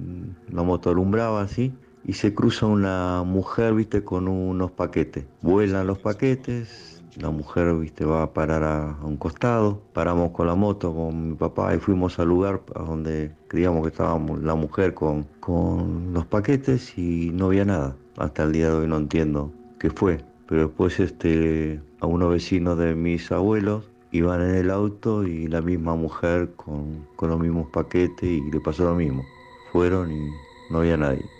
la 0.51 0.63
moto 0.63 0.91
alumbraba 0.91 1.43
así, 1.43 1.73
y 2.05 2.15
se 2.15 2.35
cruza 2.35 2.67
una 2.67 3.23
mujer, 3.25 3.75
viste, 3.75 4.03
con 4.05 4.29
unos 4.29 4.71
paquetes. 4.73 5.25
Vuelan 5.41 5.87
los 5.87 5.99
paquetes, 5.99 7.03
la 7.17 7.31
mujer, 7.31 7.75
viste, 7.75 8.05
va 8.05 8.25
a 8.25 8.33
parar 8.33 8.63
a, 8.65 8.91
a 8.91 9.05
un 9.05 9.17
costado. 9.17 9.81
Paramos 9.93 10.33
con 10.33 10.47
la 10.47 10.55
moto 10.55 10.95
con 10.95 11.31
mi 11.31 11.35
papá 11.35 11.75
y 11.75 11.79
fuimos 11.79 12.19
al 12.19 12.29
lugar 12.29 12.61
a 12.75 12.83
donde 12.83 13.33
creíamos 13.49 13.83
que 13.83 13.89
estaba 13.89 14.19
la 14.43 14.55
mujer 14.55 14.95
con, 14.95 15.25
con 15.41 16.13
los 16.13 16.27
paquetes 16.27 16.99
y 16.99 17.31
no 17.33 17.47
había 17.47 17.65
nada. 17.65 17.97
Hasta 18.17 18.45
el 18.45 18.53
día 18.53 18.71
de 18.71 18.77
hoy 18.77 18.89
no 18.89 18.97
entiendo 18.97 19.53
qué 19.79 19.91
fue. 19.91 20.19
Pero 20.47 20.67
después 20.67 21.01
este, 21.01 21.81
a 22.01 22.07
unos 22.07 22.31
vecinos 22.31 22.79
de 22.79 22.95
mis 22.95 23.33
abuelos 23.33 23.91
iban 24.15 24.41
en 24.43 24.55
el 24.55 24.71
auto 24.71 25.25
y 25.25 25.49
la 25.49 25.61
misma 25.61 25.97
mujer 25.97 26.53
con, 26.55 27.05
con 27.17 27.31
los 27.31 27.41
mismos 27.41 27.69
paquetes 27.71 28.23
y 28.23 28.51
le 28.51 28.61
pasó 28.61 28.85
lo 28.85 28.95
mismo. 28.95 29.25
Fueron 29.73 30.13
y 30.13 30.31
no 30.71 30.79
había 30.79 30.97
nadie. 30.97 31.34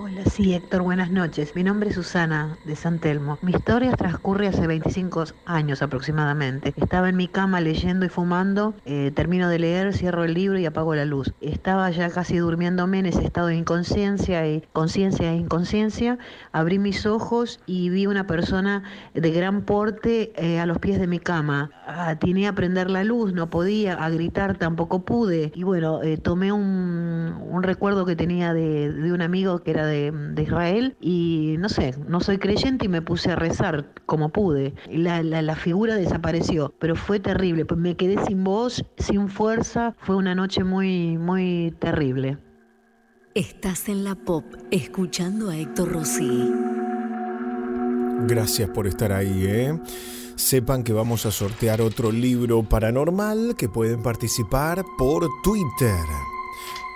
Hola, 0.00 0.24
sí, 0.26 0.54
Héctor, 0.54 0.82
buenas 0.82 1.10
noches. 1.10 1.56
Mi 1.56 1.64
nombre 1.64 1.88
es 1.88 1.96
Susana 1.96 2.56
de 2.64 2.76
San 2.76 3.00
Telmo. 3.00 3.36
Mi 3.42 3.50
historia 3.50 3.90
transcurre 3.90 4.46
hace 4.46 4.64
25 4.68 5.24
años 5.44 5.82
aproximadamente. 5.82 6.72
Estaba 6.76 7.08
en 7.08 7.16
mi 7.16 7.26
cama 7.26 7.60
leyendo 7.60 8.06
y 8.06 8.08
fumando, 8.08 8.74
eh, 8.84 9.10
termino 9.12 9.48
de 9.48 9.58
leer, 9.58 9.92
cierro 9.92 10.22
el 10.22 10.34
libro 10.34 10.56
y 10.56 10.66
apago 10.66 10.94
la 10.94 11.04
luz. 11.04 11.34
Estaba 11.40 11.90
ya 11.90 12.10
casi 12.10 12.36
durmiéndome 12.36 13.00
en 13.00 13.06
ese 13.06 13.24
estado 13.24 13.48
de 13.48 13.56
inconsciencia 13.56 14.46
y 14.46 14.62
conciencia 14.72 15.32
e 15.32 15.36
inconsciencia. 15.36 16.16
Abrí 16.52 16.78
mis 16.78 17.04
ojos 17.04 17.58
y 17.66 17.90
vi 17.90 18.06
una 18.06 18.28
persona 18.28 18.84
de 19.14 19.32
gran 19.32 19.62
porte 19.62 20.32
eh, 20.36 20.60
a 20.60 20.66
los 20.66 20.78
pies 20.78 21.00
de 21.00 21.08
mi 21.08 21.18
cama. 21.18 21.72
Atiné 21.88 22.46
a 22.46 22.54
prender 22.54 22.88
la 22.88 23.02
luz, 23.02 23.32
no 23.32 23.50
podía, 23.50 23.94
a 23.94 24.08
gritar 24.10 24.58
tampoco 24.58 25.04
pude. 25.04 25.50
Y 25.56 25.64
bueno, 25.64 26.04
eh, 26.04 26.18
tomé 26.18 26.52
un, 26.52 27.36
un 27.50 27.62
recuerdo 27.64 28.06
que 28.06 28.14
tenía 28.14 28.54
de, 28.54 28.92
de 28.92 29.12
un 29.12 29.22
amigo 29.22 29.58
que 29.64 29.72
era 29.72 29.87
de, 29.88 30.12
de 30.12 30.42
Israel 30.42 30.96
y 31.00 31.56
no 31.58 31.68
sé, 31.68 31.94
no 32.06 32.20
soy 32.20 32.38
creyente 32.38 32.86
y 32.86 32.88
me 32.88 33.02
puse 33.02 33.32
a 33.32 33.36
rezar 33.36 33.92
como 34.06 34.28
pude. 34.28 34.74
Y 34.90 34.98
La, 34.98 35.22
la, 35.22 35.42
la 35.42 35.56
figura 35.56 35.96
desapareció, 35.96 36.74
pero 36.78 36.94
fue 36.94 37.20
terrible. 37.20 37.64
Pues 37.64 37.80
me 37.80 37.96
quedé 37.96 38.24
sin 38.26 38.44
voz, 38.44 38.84
sin 38.98 39.28
fuerza. 39.28 39.94
Fue 39.98 40.16
una 40.16 40.34
noche 40.34 40.64
muy, 40.64 41.18
muy 41.18 41.74
terrible. 41.78 42.38
Estás 43.34 43.88
en 43.88 44.04
la 44.04 44.14
Pop 44.14 44.44
escuchando 44.70 45.50
a 45.50 45.56
Héctor 45.56 45.92
Rossi. 45.92 46.50
Gracias 48.26 48.68
por 48.70 48.86
estar 48.86 49.12
ahí, 49.12 49.44
¿eh? 49.46 49.78
Sepan 50.34 50.82
que 50.82 50.92
vamos 50.92 51.26
a 51.26 51.30
sortear 51.30 51.80
otro 51.80 52.10
libro 52.10 52.62
paranormal 52.62 53.54
que 53.56 53.68
pueden 53.68 54.02
participar 54.02 54.84
por 54.96 55.28
Twitter. 55.42 56.04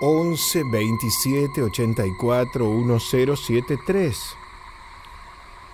11 0.05 0.65
27 0.65 1.63
84 1.63 2.69
1073. 2.69 4.19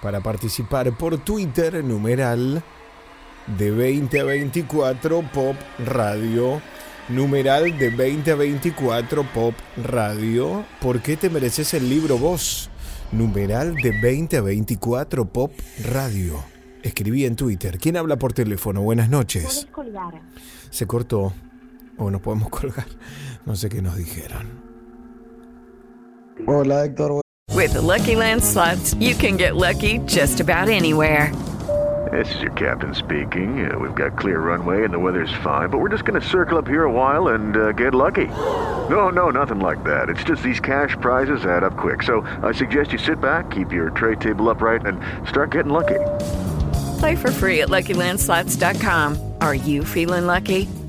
Para 0.02 0.20
participar 0.20 0.92
por 0.92 1.16
Twitter, 1.16 1.82
numeral 1.82 2.62
de 3.56 3.70
20 3.70 4.20
a 4.20 4.24
24 4.24 5.22
Pop 5.32 5.56
Radio. 5.78 6.60
Numeral 7.08 7.78
de 7.78 7.88
20 7.88 8.32
a 8.32 8.34
24 8.34 9.32
Pop 9.32 9.54
Radio. 9.82 10.62
¿Por 10.82 11.00
qué 11.00 11.16
te 11.16 11.30
mereces 11.30 11.72
el 11.72 11.88
libro 11.88 12.18
vos? 12.18 12.68
Numeral 13.12 13.76
de 13.76 13.98
20 13.98 14.36
a 14.36 14.42
24 14.42 15.24
Pop 15.24 15.52
Radio. 15.90 16.44
Escribí 16.82 17.24
en 17.24 17.34
Twitter. 17.34 17.78
¿Quién 17.78 17.96
habla 17.96 18.18
por 18.18 18.34
teléfono? 18.34 18.82
Buenas 18.82 19.08
noches. 19.08 19.66
Se 20.68 20.86
cortó. 20.86 21.32
O 21.98 22.10
nos 22.10 22.20
podemos 22.20 22.48
colgar. 22.50 22.86
No 23.46 23.54
sé 23.54 23.68
qué 23.68 23.82
nos 23.82 23.96
dijeron. 23.96 24.46
Hola 26.46 26.84
Héctor, 26.84 27.20
With 27.54 27.72
the 27.72 27.82
Lucky 27.82 28.14
Land 28.14 28.42
slots, 28.44 28.94
you 29.00 29.14
can 29.16 29.36
get 29.36 29.56
lucky 29.56 29.98
just 30.06 30.38
about 30.40 30.68
anywhere. 30.68 31.32
This 32.12 32.32
is 32.36 32.40
your 32.40 32.52
captain 32.52 32.94
speaking. 32.94 33.70
Uh, 33.70 33.78
we've 33.78 33.94
got 33.94 34.16
clear 34.16 34.38
runway 34.40 34.84
and 34.84 34.94
the 34.94 34.98
weather's 34.98 35.32
fine, 35.42 35.68
but 35.68 35.78
we're 35.78 35.90
just 35.90 36.04
going 36.04 36.18
to 36.20 36.26
circle 36.26 36.56
up 36.56 36.66
here 36.66 36.84
a 36.84 36.90
while 36.90 37.28
and 37.34 37.56
uh, 37.56 37.72
get 37.72 37.92
lucky. 37.94 38.26
No, 38.88 39.10
no, 39.10 39.30
nothing 39.30 39.58
like 39.60 39.82
that. 39.84 40.08
It's 40.08 40.22
just 40.24 40.42
these 40.42 40.60
cash 40.60 40.96
prizes 41.00 41.44
add 41.44 41.64
up 41.64 41.76
quick. 41.76 42.02
So 42.04 42.22
I 42.42 42.52
suggest 42.52 42.92
you 42.92 42.98
sit 42.98 43.20
back, 43.20 43.50
keep 43.50 43.72
your 43.72 43.90
tray 43.90 44.14
table 44.16 44.48
upright, 44.48 44.86
and 44.86 44.98
start 45.28 45.50
getting 45.50 45.72
lucky. 45.72 45.98
Play 47.00 47.16
for 47.16 47.30
free 47.30 47.60
at 47.62 47.68
LuckyLandSlots.com. 47.68 49.34
Are 49.40 49.54
you 49.54 49.84
feeling 49.84 50.26
lucky? 50.26 50.68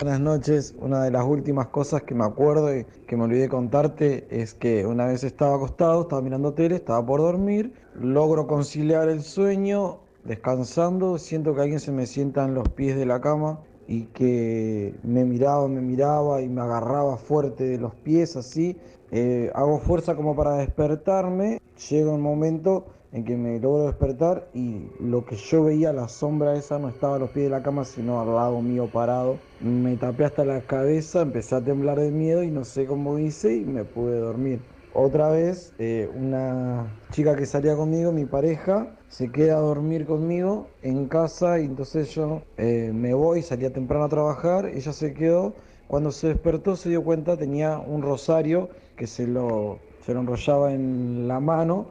Buenas 0.00 0.20
noches. 0.20 0.76
Una 0.78 1.02
de 1.02 1.10
las 1.10 1.24
últimas 1.24 1.66
cosas 1.68 2.02
que 2.02 2.14
me 2.14 2.24
acuerdo 2.24 2.76
y 2.76 2.84
que 3.08 3.16
me 3.16 3.24
olvidé 3.24 3.48
contarte 3.48 4.28
es 4.30 4.54
que 4.54 4.86
una 4.86 5.06
vez 5.06 5.24
estaba 5.24 5.56
acostado, 5.56 6.02
estaba 6.02 6.22
mirando 6.22 6.54
tele, 6.54 6.76
estaba 6.76 7.04
por 7.04 7.20
dormir, 7.20 7.72
logro 7.94 8.46
conciliar 8.46 9.08
el 9.08 9.22
sueño, 9.22 9.98
descansando, 10.22 11.18
siento 11.18 11.52
que 11.52 11.62
alguien 11.62 11.80
se 11.80 11.90
me 11.90 12.06
sienta 12.06 12.44
en 12.44 12.54
los 12.54 12.68
pies 12.68 12.96
de 12.96 13.06
la 13.06 13.20
cama 13.20 13.58
y 13.88 14.04
que 14.04 14.94
me 15.02 15.24
miraba, 15.24 15.66
me 15.66 15.80
miraba 15.80 16.42
y 16.42 16.48
me 16.48 16.60
agarraba 16.60 17.16
fuerte 17.16 17.64
de 17.64 17.78
los 17.78 17.92
pies 17.96 18.36
así. 18.36 18.76
Eh, 19.10 19.50
hago 19.52 19.80
fuerza 19.80 20.14
como 20.14 20.36
para 20.36 20.58
despertarme, 20.58 21.60
llega 21.90 22.12
un 22.12 22.20
momento 22.20 22.86
en 23.12 23.24
que 23.24 23.36
me 23.36 23.58
logro 23.58 23.86
despertar 23.86 24.48
y 24.54 24.86
lo 25.00 25.24
que 25.24 25.36
yo 25.36 25.64
veía, 25.64 25.92
la 25.92 26.08
sombra 26.08 26.54
esa, 26.54 26.78
no 26.78 26.88
estaba 26.88 27.16
a 27.16 27.18
los 27.18 27.30
pies 27.30 27.44
de 27.46 27.50
la 27.50 27.62
cama, 27.62 27.84
sino 27.84 28.20
al 28.20 28.34
lado 28.34 28.60
mío 28.60 28.88
parado. 28.92 29.38
Me 29.60 29.96
tapé 29.96 30.24
hasta 30.24 30.44
la 30.44 30.60
cabeza, 30.60 31.22
empecé 31.22 31.54
a 31.54 31.60
temblar 31.64 31.98
de 31.98 32.10
miedo 32.10 32.42
y 32.42 32.50
no 32.50 32.64
sé 32.64 32.86
cómo 32.86 33.18
hice 33.18 33.56
y 33.56 33.64
me 33.64 33.84
pude 33.84 34.18
dormir. 34.18 34.60
Otra 34.94 35.30
vez, 35.30 35.74
eh, 35.78 36.10
una 36.14 36.86
chica 37.12 37.36
que 37.36 37.46
salía 37.46 37.76
conmigo, 37.76 38.10
mi 38.10 38.24
pareja, 38.24 38.96
se 39.08 39.30
queda 39.30 39.56
a 39.56 39.60
dormir 39.60 40.06
conmigo 40.06 40.66
en 40.82 41.06
casa 41.06 41.60
y 41.60 41.66
entonces 41.66 42.14
yo 42.14 42.42
eh, 42.56 42.90
me 42.94 43.14
voy, 43.14 43.42
salía 43.42 43.72
temprano 43.72 44.04
a 44.04 44.08
trabajar, 44.08 44.66
ella 44.66 44.92
se 44.92 45.14
quedó. 45.14 45.54
Cuando 45.86 46.10
se 46.10 46.28
despertó 46.28 46.76
se 46.76 46.90
dio 46.90 47.02
cuenta, 47.02 47.36
tenía 47.36 47.78
un 47.78 48.02
rosario 48.02 48.68
que 48.96 49.06
se 49.06 49.26
lo, 49.26 49.78
se 50.04 50.12
lo 50.12 50.20
enrollaba 50.20 50.72
en 50.74 51.28
la 51.28 51.40
mano, 51.40 51.86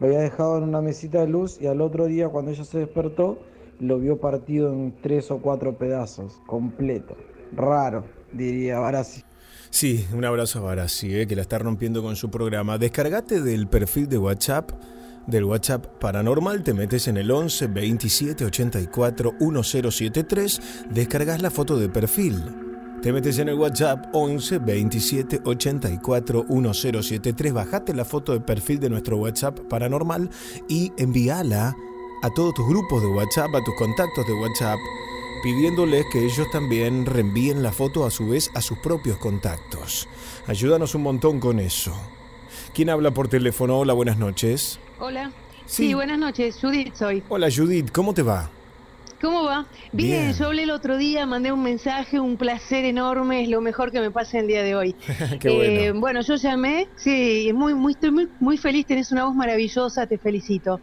lo 0.00 0.06
había 0.06 0.20
dejado 0.20 0.58
en 0.58 0.64
una 0.64 0.80
mesita 0.80 1.20
de 1.20 1.28
luz 1.28 1.60
y 1.60 1.66
al 1.66 1.80
otro 1.80 2.06
día 2.06 2.28
cuando 2.28 2.50
ella 2.50 2.64
se 2.64 2.78
despertó 2.78 3.38
lo 3.80 3.98
vio 3.98 4.18
partido 4.18 4.72
en 4.72 4.94
tres 5.00 5.30
o 5.30 5.38
cuatro 5.38 5.76
pedazos, 5.76 6.40
completo. 6.46 7.16
Raro, 7.54 8.04
diría 8.32 8.78
Barassi. 8.78 9.22
Sí, 9.70 10.06
un 10.14 10.24
abrazo 10.24 10.60
a 10.60 10.62
Barassi, 10.62 11.14
eh, 11.14 11.26
que 11.26 11.36
la 11.36 11.42
está 11.42 11.58
rompiendo 11.58 12.02
con 12.02 12.16
su 12.16 12.30
programa. 12.30 12.78
Descargate 12.78 13.40
del 13.40 13.68
perfil 13.68 14.08
de 14.08 14.18
WhatsApp, 14.18 14.72
del 15.26 15.44
WhatsApp 15.44 15.86
Paranormal, 16.00 16.62
te 16.64 16.74
metes 16.74 17.06
en 17.06 17.18
el 17.18 17.30
11 17.30 17.66
27 17.68 18.44
84 18.46 19.34
1073, 19.38 20.60
descargas 20.90 21.42
la 21.42 21.50
foto 21.50 21.78
de 21.78 21.88
perfil. 21.88 22.67
Te 23.02 23.12
metes 23.12 23.38
en 23.38 23.48
el 23.48 23.54
WhatsApp 23.54 24.06
11 24.12 24.58
27 24.58 25.42
84 25.44 26.46
1073, 26.48 27.52
bajate 27.52 27.94
la 27.94 28.04
foto 28.04 28.32
de 28.32 28.40
perfil 28.40 28.80
de 28.80 28.90
nuestro 28.90 29.18
WhatsApp 29.18 29.60
Paranormal 29.68 30.28
y 30.68 30.90
envíala 30.96 31.76
a 32.22 32.30
todos 32.34 32.54
tus 32.54 32.68
grupos 32.68 33.00
de 33.00 33.08
WhatsApp, 33.08 33.54
a 33.54 33.62
tus 33.62 33.76
contactos 33.76 34.26
de 34.26 34.32
WhatsApp, 34.32 34.78
pidiéndoles 35.44 36.06
que 36.12 36.24
ellos 36.24 36.50
también 36.50 37.06
reenvíen 37.06 37.62
la 37.62 37.70
foto 37.70 38.04
a 38.04 38.10
su 38.10 38.30
vez 38.30 38.50
a 38.54 38.60
sus 38.60 38.78
propios 38.78 39.16
contactos. 39.18 40.08
Ayúdanos 40.48 40.96
un 40.96 41.02
montón 41.02 41.38
con 41.38 41.60
eso. 41.60 41.94
¿Quién 42.74 42.90
habla 42.90 43.12
por 43.12 43.28
teléfono? 43.28 43.78
Hola, 43.78 43.92
buenas 43.92 44.18
noches. 44.18 44.80
Hola. 44.98 45.30
Sí. 45.66 45.88
Sí, 45.88 45.94
buenas 45.94 46.18
noches. 46.18 46.58
Judith 46.60 46.94
soy. 46.94 47.22
Hola 47.28 47.48
Judith, 47.48 47.92
¿cómo 47.92 48.12
te 48.12 48.22
va? 48.22 48.50
¿Cómo 49.20 49.42
va? 49.44 49.68
Bien, 49.92 50.26
Bien. 50.26 50.32
yo 50.32 50.46
hablé 50.46 50.62
el 50.62 50.70
otro 50.70 50.96
día, 50.96 51.26
mandé 51.26 51.50
un 51.50 51.62
mensaje, 51.62 52.20
un 52.20 52.36
placer 52.36 52.84
enorme, 52.84 53.42
es 53.42 53.48
lo 53.48 53.60
mejor 53.60 53.90
que 53.90 54.00
me 54.00 54.12
pasa 54.12 54.38
el 54.38 54.46
día 54.46 54.62
de 54.62 54.76
hoy. 54.76 54.96
Qué 55.40 55.48
Eh, 55.48 55.86
bueno. 55.90 56.00
bueno, 56.00 56.20
yo 56.22 56.36
llamé, 56.36 56.86
sí, 56.94 57.50
muy, 57.52 57.74
muy, 57.74 57.94
estoy 57.94 58.12
muy, 58.12 58.28
muy 58.38 58.56
feliz, 58.58 58.86
tenés 58.86 59.10
una 59.10 59.24
voz 59.24 59.34
maravillosa, 59.34 60.06
te 60.06 60.18
felicito. 60.18 60.82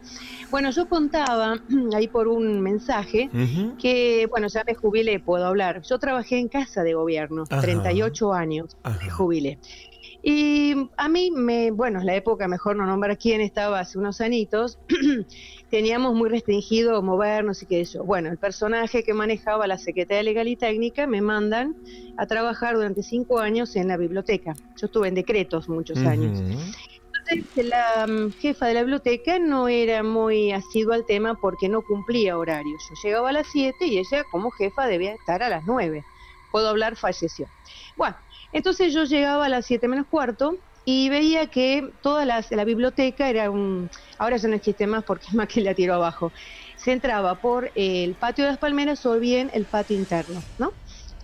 Bueno, 0.50 0.70
yo 0.70 0.86
contaba 0.86 1.54
ahí 1.94 2.08
por 2.08 2.28
un 2.28 2.60
mensaje 2.60 3.30
que, 3.78 4.26
bueno, 4.30 4.48
ya 4.48 4.62
me 4.66 4.74
jubilé, 4.74 5.18
puedo 5.20 5.46
hablar. 5.46 5.80
Yo 5.88 5.98
trabajé 5.98 6.38
en 6.38 6.48
casa 6.48 6.82
de 6.82 6.92
gobierno, 6.92 7.44
Ajá. 7.48 7.62
38 7.62 8.34
años, 8.34 8.76
me 8.84 9.08
jubilé. 9.10 9.58
Y 10.22 10.74
a 10.96 11.08
mí, 11.08 11.30
me, 11.30 11.70
bueno, 11.70 12.00
es 12.00 12.04
la 12.04 12.16
época, 12.16 12.48
mejor 12.48 12.76
no 12.76 12.84
nombrar 12.84 13.16
quién 13.16 13.40
estaba 13.40 13.78
hace 13.80 13.96
unos 13.98 14.20
anitos, 14.20 14.78
teníamos 15.76 16.14
muy 16.14 16.30
restringido 16.30 17.02
movernos 17.02 17.62
y 17.62 17.66
qué 17.66 17.84
yo. 17.84 18.02
Bueno, 18.02 18.30
el 18.30 18.38
personaje 18.38 19.04
que 19.04 19.12
manejaba 19.12 19.66
la 19.66 19.76
Secretaría 19.76 20.22
Legal 20.22 20.48
y 20.48 20.56
Técnica 20.56 21.06
me 21.06 21.20
mandan 21.20 21.76
a 22.16 22.26
trabajar 22.26 22.76
durante 22.76 23.02
cinco 23.02 23.40
años 23.40 23.76
en 23.76 23.88
la 23.88 23.98
biblioteca. 23.98 24.54
Yo 24.80 24.86
estuve 24.86 25.08
en 25.08 25.14
decretos 25.14 25.68
muchos 25.68 25.98
años. 25.98 26.40
Entonces, 27.28 27.66
la 27.66 28.06
mm, 28.06 28.32
jefa 28.40 28.68
de 28.68 28.72
la 28.72 28.80
biblioteca 28.80 29.38
no 29.38 29.68
era 29.68 30.02
muy 30.02 30.50
asidua 30.50 30.94
al 30.94 31.04
tema 31.04 31.34
porque 31.34 31.68
no 31.68 31.82
cumplía 31.82 32.38
horarios. 32.38 32.82
Yo 32.88 32.94
llegaba 33.02 33.28
a 33.28 33.32
las 33.32 33.46
7 33.52 33.76
y 33.84 33.98
ella 33.98 34.24
como 34.30 34.50
jefa 34.52 34.86
debía 34.86 35.12
estar 35.12 35.42
a 35.42 35.50
las 35.50 35.66
9. 35.66 36.02
Puedo 36.52 36.70
hablar, 36.70 36.96
falleció. 36.96 37.48
Bueno, 37.98 38.16
entonces 38.54 38.94
yo 38.94 39.04
llegaba 39.04 39.44
a 39.44 39.50
las 39.50 39.66
7 39.66 39.86
menos 39.88 40.06
cuarto 40.06 40.56
y 40.88 41.10
veía 41.10 41.48
que 41.48 41.90
toda 42.00 42.24
las- 42.24 42.50
la 42.52 42.64
biblioteca 42.64 43.28
era 43.28 43.50
un... 43.50 43.90
Ahora 44.18 44.36
ya 44.38 44.48
no 44.48 44.54
existe 44.56 44.86
más 44.86 45.04
porque 45.04 45.26
es 45.30 45.34
más 45.34 45.48
que 45.48 45.60
la 45.60 45.74
tiró 45.74 45.94
abajo. 45.96 46.32
Se 46.76 46.92
entraba 46.92 47.40
por 47.40 47.72
el 47.74 48.16
patio 48.16 48.44
de 48.44 48.52
las 48.52 48.58
palmeras 48.58 49.04
o 49.06 49.18
bien 49.18 49.50
el 49.52 49.66
patio 49.66 49.96
interno, 49.96 50.46
¿no? 50.58 50.74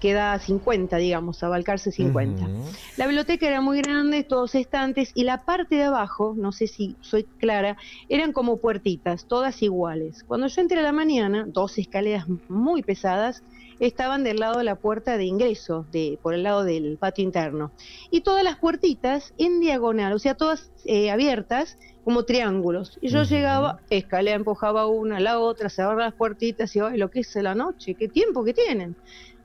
Queda 0.00 0.36
50, 0.40 0.96
digamos, 0.96 1.42
a 1.44 1.48
Balcarce 1.48 1.92
50. 1.92 2.52
La 2.96 3.06
biblioteca 3.06 3.46
era 3.46 3.60
muy 3.60 3.78
grande, 3.82 4.24
todos 4.24 4.54
estantes, 4.56 5.12
y 5.14 5.22
la 5.24 5.44
parte 5.44 5.76
de 5.76 5.84
abajo, 5.84 6.34
no 6.36 6.50
sé 6.52 6.66
si 6.66 6.98
soy 7.00 7.28
clara, 7.38 7.76
eran 8.08 8.32
como 8.32 8.60
puertitas, 8.60 9.26
todas 9.28 9.62
iguales. 9.62 10.24
Cuando 10.26 10.48
yo 10.48 10.60
entré 10.60 10.80
a 10.80 10.82
la 10.82 10.92
mañana, 10.92 11.44
dos 11.48 11.78
escaleras 11.78 12.26
muy 12.48 12.82
pesadas 12.82 13.44
estaban 13.86 14.22
del 14.24 14.38
lado 14.38 14.58
de 14.58 14.64
la 14.64 14.76
puerta 14.76 15.16
de 15.16 15.24
ingreso, 15.24 15.86
de, 15.90 16.18
por 16.22 16.34
el 16.34 16.42
lado 16.44 16.64
del 16.64 16.98
patio 16.98 17.24
interno. 17.24 17.72
Y 18.10 18.20
todas 18.20 18.44
las 18.44 18.58
puertitas 18.58 19.34
en 19.38 19.60
diagonal, 19.60 20.12
o 20.12 20.18
sea, 20.18 20.34
todas 20.34 20.72
eh, 20.84 21.10
abiertas 21.10 21.78
como 22.04 22.24
triángulos. 22.24 22.98
Y 23.00 23.08
yo 23.08 23.22
llegaba, 23.24 23.80
escalera 23.90 24.36
empujaba 24.36 24.86
una, 24.86 25.20
la 25.20 25.38
otra, 25.40 25.68
cerraba 25.68 26.02
las 26.04 26.14
puertitas 26.14 26.74
y, 26.76 26.80
ay, 26.80 26.96
lo 26.96 27.10
que 27.10 27.20
es 27.20 27.34
la 27.36 27.54
noche, 27.54 27.94
qué 27.94 28.08
tiempo 28.08 28.44
que 28.44 28.54
tienen. 28.54 28.96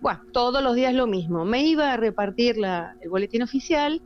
Bueno, 0.01 0.21
todos 0.31 0.61
los 0.61 0.75
días 0.75 0.93
lo 0.93 1.07
mismo. 1.07 1.43
Me 1.45 1.63
iba 1.65 1.91
a 1.93 1.97
repartir 1.97 2.57
la- 2.57 2.95
el 3.01 3.09
boletín 3.09 3.41
oficial, 3.41 4.01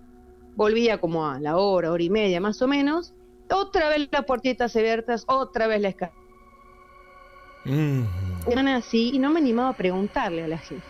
volvía 0.56 0.98
como 1.00 1.28
a 1.28 1.40
la 1.40 1.58
hora, 1.58 1.92
hora 1.92 2.04
y 2.04 2.10
media 2.10 2.40
más 2.40 2.62
o 2.62 2.68
menos, 2.68 3.14
otra 3.50 3.90
vez 3.90 4.08
las 4.12 4.24
puertitas 4.26 4.76
abiertas, 4.78 5.26
otra 5.28 5.68
vez 5.68 5.82
la 5.82 5.90
escalera. 5.90 6.21
Eran 7.66 8.68
así 8.68 9.12
y 9.14 9.20
no 9.20 9.30
me 9.30 9.40
animaba 9.40 9.70
a 9.70 9.74
preguntarle 9.74 10.44
a 10.44 10.48
la 10.48 10.58
gente. 10.58 10.84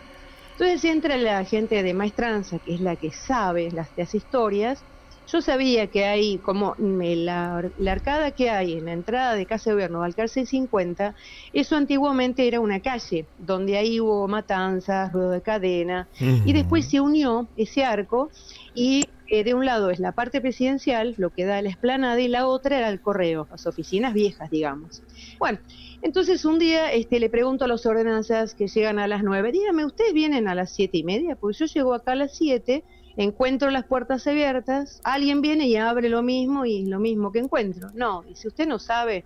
Entonces 0.52 0.84
entra 0.84 1.16
la 1.16 1.44
gente 1.44 1.82
de 1.82 1.94
maestranza, 1.94 2.58
que 2.58 2.74
es 2.74 2.80
la 2.80 2.96
que 2.96 3.10
sabe 3.10 3.70
las, 3.70 3.88
las 3.96 4.14
historias. 4.14 4.84
Yo 5.26 5.40
sabía 5.40 5.86
que 5.86 6.04
hay 6.04 6.38
como 6.38 6.74
la, 6.78 7.70
la 7.78 7.92
arcada 7.92 8.32
que 8.32 8.50
hay 8.50 8.74
en 8.74 8.86
la 8.86 8.92
entrada 8.92 9.34
de 9.34 9.46
Casa 9.46 9.70
de 9.70 9.74
Gobierno, 9.74 10.00
Balcarce 10.00 10.44
50, 10.44 11.14
eso 11.52 11.76
antiguamente 11.76 12.46
era 12.46 12.60
una 12.60 12.80
calle, 12.80 13.24
donde 13.38 13.78
ahí 13.78 14.00
hubo 14.00 14.28
matanzas, 14.28 15.12
ruedo 15.12 15.30
de 15.30 15.40
cadena, 15.40 16.08
y 16.18 16.52
después 16.52 16.86
se 16.86 17.00
unió 17.00 17.48
ese 17.56 17.84
arco 17.84 18.30
y 18.74 19.04
eh, 19.28 19.44
de 19.44 19.54
un 19.54 19.64
lado 19.64 19.90
es 19.90 19.98
la 19.98 20.12
parte 20.12 20.42
presidencial, 20.42 21.14
lo 21.16 21.30
que 21.30 21.46
da 21.46 21.62
la 21.62 21.70
esplanada, 21.70 22.20
y 22.20 22.28
la 22.28 22.46
otra 22.46 22.76
era 22.76 22.90
el 22.90 23.00
correo, 23.00 23.48
las 23.50 23.66
oficinas 23.66 24.12
viejas, 24.12 24.50
digamos. 24.50 25.02
Bueno, 25.38 25.58
entonces 26.02 26.44
un 26.44 26.58
día 26.58 26.92
este, 26.92 27.20
le 27.20 27.30
pregunto 27.30 27.64
a 27.64 27.68
los 27.68 27.86
ordenanzas 27.86 28.54
que 28.54 28.66
llegan 28.66 28.98
a 28.98 29.06
las 29.06 29.22
9, 29.22 29.52
dígame, 29.52 29.84
¿ustedes 29.84 30.12
vienen 30.12 30.48
a 30.48 30.54
las 30.54 30.70
siete 30.70 30.98
y 30.98 31.04
media? 31.04 31.36
Pues 31.36 31.58
yo 31.58 31.66
llego 31.66 31.94
acá 31.94 32.12
a 32.12 32.16
las 32.16 32.36
7, 32.36 32.82
encuentro 33.16 33.70
las 33.70 33.84
puertas 33.84 34.26
abiertas, 34.26 35.00
alguien 35.04 35.40
viene 35.40 35.68
y 35.68 35.76
abre 35.76 36.08
lo 36.08 36.22
mismo 36.22 36.64
y 36.66 36.86
lo 36.86 36.98
mismo 36.98 37.30
que 37.30 37.38
encuentro. 37.38 37.90
No, 37.94 38.24
y 38.28 38.34
si 38.34 38.48
usted 38.48 38.66
no 38.66 38.78
sabe, 38.78 39.24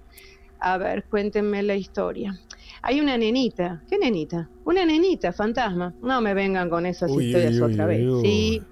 a 0.61 0.79
ver, 0.79 1.05
cuéntenme 1.05 1.63
la 1.63 1.77
historia. 1.77 2.39
Hay 2.83 3.01
una 3.01 3.17
nenita, 3.17 3.83
¿qué 3.89 3.99
nenita? 3.99 4.49
Una 4.65 4.85
nenita, 4.85 5.33
fantasma. 5.33 5.95
No 6.03 6.21
me 6.21 6.35
vengan 6.35 6.71
con 6.71 6.87
esas 6.87 7.11
Uy, 7.11 7.27
historias 7.27 7.55
uy, 7.55 7.73
otra 7.73 7.87
uy, 7.87 7.97
vez. 7.97 8.23
Sí. 8.23 8.63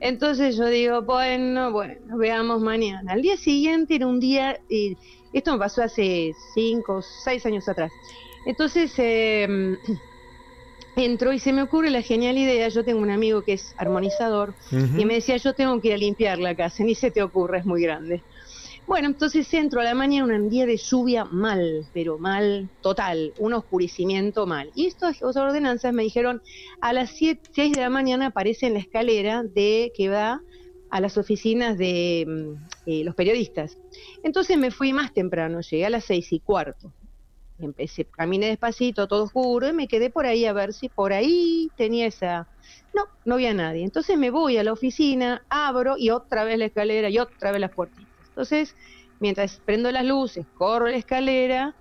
Entonces 0.00 0.56
yo 0.56 0.66
digo, 0.66 1.02
bueno, 1.02 1.72
bueno, 1.72 2.16
veamos 2.16 2.60
mañana. 2.60 3.12
Al 3.12 3.22
día 3.22 3.36
siguiente 3.36 3.96
era 3.96 4.06
un 4.06 4.20
día, 4.20 4.60
eh, 4.70 4.94
esto 5.32 5.52
me 5.52 5.58
pasó 5.58 5.82
hace 5.82 6.34
cinco, 6.54 7.02
seis 7.02 7.44
años 7.46 7.68
atrás. 7.68 7.92
Entonces 8.46 8.92
eh, 8.98 9.76
entro 10.96 11.32
y 11.32 11.38
se 11.38 11.52
me 11.52 11.62
ocurre 11.62 11.90
la 11.90 12.02
genial 12.02 12.38
idea, 12.38 12.68
yo 12.68 12.84
tengo 12.84 13.00
un 13.00 13.10
amigo 13.10 13.42
que 13.42 13.54
es 13.54 13.74
armonizador 13.76 14.54
y 14.70 15.04
me 15.04 15.14
decía, 15.14 15.36
yo 15.36 15.54
tengo 15.54 15.80
que 15.80 15.88
ir 15.88 15.94
a 15.94 15.98
limpiar 15.98 16.38
la 16.38 16.54
casa, 16.54 16.82
ni 16.82 16.94
se 16.94 17.10
te 17.10 17.22
ocurre, 17.22 17.58
es 17.58 17.66
muy 17.66 17.82
grande. 17.82 18.22
Bueno, 18.88 19.08
entonces 19.08 19.52
entro 19.52 19.82
a 19.82 19.84
la 19.84 19.94
mañana, 19.94 20.34
un 20.34 20.48
día 20.48 20.64
de 20.64 20.78
lluvia 20.78 21.26
mal, 21.26 21.84
pero 21.92 22.18
mal 22.18 22.70
total, 22.80 23.34
un 23.36 23.52
oscurecimiento 23.52 24.46
mal. 24.46 24.70
Y 24.74 24.86
estas 24.86 25.20
ordenanzas 25.20 25.92
me 25.92 26.04
dijeron, 26.04 26.40
a 26.80 26.94
las 26.94 27.10
7, 27.10 27.50
6 27.52 27.72
de 27.74 27.82
la 27.82 27.90
mañana 27.90 28.28
aparece 28.28 28.66
en 28.66 28.72
la 28.72 28.78
escalera 28.78 29.42
de 29.42 29.92
que 29.94 30.08
va 30.08 30.40
a 30.90 31.00
las 31.00 31.18
oficinas 31.18 31.76
de 31.78 32.24
mm, 32.26 32.66
eh, 32.86 33.04
los 33.04 33.14
periodistas. 33.14 33.78
Entonces 34.22 34.58
me 34.58 34.70
fui 34.70 34.92
más 34.92 35.12
temprano, 35.12 35.60
llegué 35.60 35.86
a 35.86 35.90
las 35.90 36.04
seis 36.04 36.32
y 36.32 36.40
cuarto. 36.40 36.92
Empecé, 37.58 38.04
caminé 38.04 38.46
despacito, 38.46 39.08
todo 39.08 39.24
oscuro, 39.24 39.68
y 39.68 39.72
me 39.72 39.88
quedé 39.88 40.10
por 40.10 40.26
ahí 40.26 40.44
a 40.44 40.52
ver 40.52 40.72
si 40.72 40.88
por 40.88 41.12
ahí 41.12 41.68
tenía 41.76 42.06
esa... 42.06 42.48
No, 42.94 43.04
no 43.24 43.34
había 43.34 43.52
nadie. 43.52 43.84
Entonces 43.84 44.16
me 44.16 44.30
voy 44.30 44.58
a 44.58 44.62
la 44.62 44.72
oficina, 44.72 45.44
abro 45.48 45.96
y 45.98 46.10
otra 46.10 46.44
vez 46.44 46.58
la 46.58 46.66
escalera 46.66 47.10
y 47.10 47.18
otra 47.18 47.50
vez 47.50 47.60
las 47.60 47.72
puertitas. 47.72 48.08
Entonces, 48.28 48.76
mientras 49.18 49.60
prendo 49.64 49.90
las 49.90 50.04
luces, 50.04 50.46
corro 50.54 50.86
la 50.86 50.96
escalera 50.96 51.74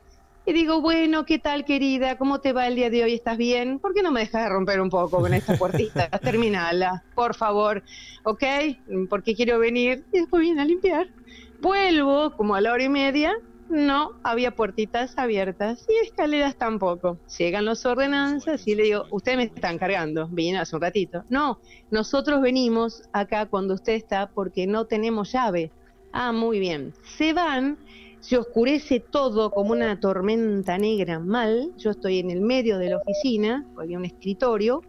y 0.47 0.53
digo, 0.53 0.79
bueno, 0.79 1.25
¿qué 1.25 1.39
tal 1.39 1.65
querida? 1.65 2.17
¿Cómo 2.17 2.39
te 2.39 2.53
va 2.53 2.67
el 2.67 2.75
día 2.75 2.89
de 2.89 3.03
hoy? 3.03 3.13
¿Estás 3.13 3.37
bien? 3.37 3.79
¿Por 3.79 3.93
qué 3.93 4.01
no 4.01 4.13
me 4.13 4.21
dejas 4.21 4.43
de 4.45 4.49
romper 4.49 4.79
un 4.79 4.89
poco 4.89 5.19
con 5.19 5.33
esta 5.33 5.57
puertita? 5.57 6.07
Terminala, 6.23 7.03
por 7.15 7.35
favor, 7.35 7.83
¿ok? 8.23 8.43
Porque 9.09 9.35
quiero 9.35 9.59
venir 9.59 10.05
y 10.13 10.19
después 10.19 10.41
viene 10.41 10.61
a 10.61 10.65
limpiar. 10.65 11.09
Vuelvo 11.59 12.31
como 12.37 12.55
a 12.55 12.61
la 12.61 12.71
hora 12.71 12.81
y 12.81 12.87
media 12.87 13.35
no 13.67 14.13
había 14.23 14.55
puertitas 14.55 15.17
abiertas 15.17 15.85
y 15.89 16.05
escaleras 16.05 16.55
tampoco. 16.55 17.19
Llegan 17.37 17.65
los 17.65 17.85
ordenanzas 17.85 18.65
y 18.65 18.75
le 18.75 18.83
digo, 18.83 19.03
ustedes 19.11 19.37
me 19.37 19.43
están 19.43 19.77
cargando, 19.77 20.29
vine 20.29 20.59
hace 20.59 20.77
un 20.77 20.81
ratito. 20.81 21.25
No, 21.27 21.59
nosotros 21.91 22.41
venimos 22.41 23.03
acá 23.11 23.47
cuando 23.47 23.73
usted 23.73 23.95
está 23.95 24.29
porque 24.29 24.65
no 24.65 24.85
tenemos 24.85 25.33
llave. 25.33 25.73
Ah, 26.13 26.31
muy 26.31 26.59
bien. 26.59 26.93
Se 27.17 27.33
van, 27.33 27.77
se 28.27 28.37
oscurece 28.37 28.99
todo 28.99 29.51
como 29.51 29.71
una 29.71 30.01
tormenta 30.01 30.77
negra 30.77 31.17
mal. 31.17 31.71
Yo 31.77 31.91
estoy 31.91 32.19
en 32.19 32.29
el 32.29 32.41
medio 32.41 32.77
de 32.77 32.89
la 32.89 32.97
oficina, 32.97 33.65
había 33.77 33.97
un 33.97 34.03
escritorio, 34.03 34.83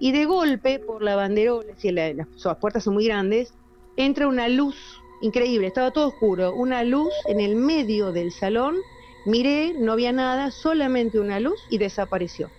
y 0.00 0.10
de 0.10 0.24
golpe, 0.24 0.80
por 0.80 1.00
la 1.00 1.14
banderola, 1.14 1.68
las, 1.80 2.16
las 2.16 2.56
puertas 2.56 2.82
son 2.82 2.94
muy 2.94 3.06
grandes, 3.06 3.54
entra 3.96 4.26
una 4.26 4.48
luz 4.48 4.74
increíble, 5.20 5.68
estaba 5.68 5.92
todo 5.92 6.08
oscuro, 6.08 6.52
una 6.52 6.82
luz 6.82 7.12
en 7.26 7.38
el 7.38 7.54
medio 7.54 8.10
del 8.10 8.32
salón, 8.32 8.74
miré, 9.24 9.74
no 9.78 9.92
había 9.92 10.10
nada, 10.10 10.50
solamente 10.50 11.20
una 11.20 11.38
luz 11.38 11.60
y 11.70 11.78
desapareció. 11.78 12.50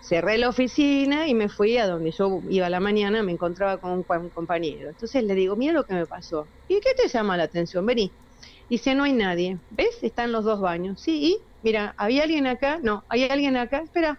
Cerré 0.00 0.38
la 0.38 0.50
oficina 0.50 1.26
y 1.26 1.34
me 1.34 1.48
fui 1.48 1.78
a 1.78 1.88
donde 1.88 2.12
yo 2.12 2.42
iba 2.48 2.66
a 2.66 2.70
la 2.70 2.78
mañana, 2.78 3.24
me 3.24 3.32
encontraba 3.32 3.78
con 3.78 3.90
un 3.90 4.28
compañero. 4.28 4.90
Entonces 4.90 5.24
le 5.24 5.34
digo, 5.34 5.56
mira 5.56 5.72
lo 5.72 5.82
que 5.82 5.94
me 5.94 6.06
pasó. 6.06 6.46
¿Y 6.68 6.78
qué 6.78 6.94
te 6.94 7.08
llama 7.08 7.36
la 7.36 7.42
atención? 7.42 7.84
Vení. 7.84 8.12
Dice, 8.70 8.94
no 8.94 9.04
hay 9.04 9.12
nadie. 9.12 9.58
¿Ves? 9.70 9.98
Están 10.02 10.32
los 10.32 10.44
dos 10.44 10.60
baños. 10.60 11.00
Sí, 11.00 11.24
y 11.24 11.36
mira, 11.62 11.94
¿había 11.96 12.22
alguien 12.24 12.46
acá? 12.46 12.78
No, 12.82 13.04
¿hay 13.08 13.24
alguien 13.24 13.56
acá? 13.56 13.78
Espera. 13.78 14.18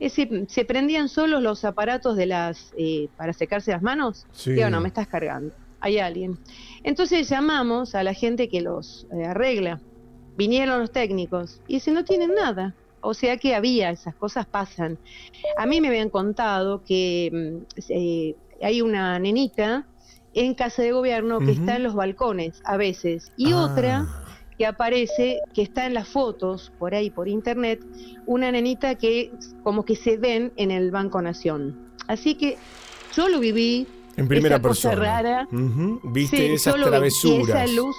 Ese- 0.00 0.44
se 0.48 0.64
prendían 0.64 1.08
solos 1.08 1.42
los 1.42 1.64
aparatos 1.64 2.16
de 2.16 2.26
las 2.26 2.72
eh, 2.76 3.08
para 3.16 3.32
secarse 3.32 3.70
las 3.72 3.82
manos. 3.82 4.26
Sí. 4.32 4.52
Digo, 4.52 4.68
no, 4.70 4.80
me 4.80 4.88
estás 4.88 5.06
cargando. 5.08 5.54
Hay 5.80 5.98
alguien. 5.98 6.38
Entonces 6.82 7.28
llamamos 7.28 7.94
a 7.94 8.02
la 8.02 8.14
gente 8.14 8.48
que 8.48 8.60
los 8.60 9.06
eh, 9.12 9.24
arregla. 9.26 9.80
Vinieron 10.36 10.80
los 10.80 10.90
técnicos 10.90 11.60
y 11.68 11.74
dice, 11.74 11.92
no 11.92 12.04
tienen 12.04 12.34
nada. 12.34 12.74
O 13.00 13.12
sea 13.14 13.36
que 13.36 13.54
había, 13.54 13.90
esas 13.90 14.14
cosas 14.14 14.46
pasan. 14.46 14.98
A 15.58 15.66
mí 15.66 15.80
me 15.80 15.88
habían 15.88 16.10
contado 16.10 16.82
que 16.84 17.30
mm, 17.32 17.82
eh, 17.90 18.34
hay 18.62 18.80
una 18.82 19.18
nenita 19.18 19.86
en 20.34 20.54
casa 20.54 20.82
de 20.82 20.92
gobierno 20.92 21.38
que 21.40 21.52
está 21.52 21.76
en 21.76 21.82
los 21.84 21.94
balcones 21.94 22.60
a 22.64 22.76
veces 22.76 23.32
y 23.36 23.52
otra 23.52 24.06
que 24.58 24.66
aparece, 24.66 25.40
que 25.52 25.62
está 25.62 25.86
en 25.86 25.94
las 25.94 26.08
fotos 26.08 26.72
por 26.78 26.94
ahí 26.94 27.10
por 27.10 27.28
internet, 27.28 27.80
una 28.26 28.52
nenita 28.52 28.94
que 28.94 29.32
como 29.64 29.84
que 29.84 29.96
se 29.96 30.16
ven 30.16 30.52
en 30.56 30.70
el 30.70 30.90
Banco 30.92 31.20
Nación. 31.20 31.90
Así 32.06 32.34
que 32.36 32.56
yo 33.16 33.28
lo 33.28 33.40
viví. 33.40 33.86
En 34.16 34.28
primera 34.28 34.56
esa 34.56 34.62
cosa 34.62 34.90
persona. 34.90 35.22
rara. 35.22 35.48
Ujú, 35.50 36.00
Viste 36.12 36.36
Sí, 36.36 36.44
esas 36.52 36.76
vi, 36.76 36.82
travesuras. 36.84 37.48
esa 37.48 37.66
luz. 37.74 37.96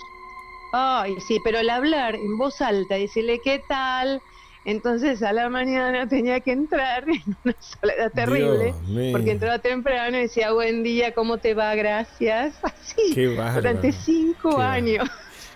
Ay, 0.71 1.13
sí, 1.27 1.39
pero 1.43 1.59
el 1.59 1.69
hablar 1.69 2.15
en 2.15 2.37
voz 2.37 2.61
alta, 2.61 2.95
decirle 2.95 3.39
qué 3.43 3.61
tal. 3.67 4.21
Entonces 4.65 5.21
a 5.21 5.31
la 5.31 5.47
mañana 5.47 6.07
tenía 6.07 6.39
que 6.39 6.51
entrar 6.51 7.03
en 7.07 7.21
una 7.43 7.55
soledad 7.59 8.11
terrible, 8.11 8.73
porque 9.11 9.31
entraba 9.31 9.59
temprano 9.59 10.17
y 10.17 10.21
decía 10.21 10.51
buen 10.51 10.83
día, 10.83 11.13
¿cómo 11.13 11.37
te 11.37 11.53
va? 11.53 11.73
Gracias. 11.75 12.55
Así, 12.63 13.13
Qué 13.13 13.27
durante 13.27 13.91
cinco 13.91 14.57
Qué 14.57 14.63
años. 14.63 15.09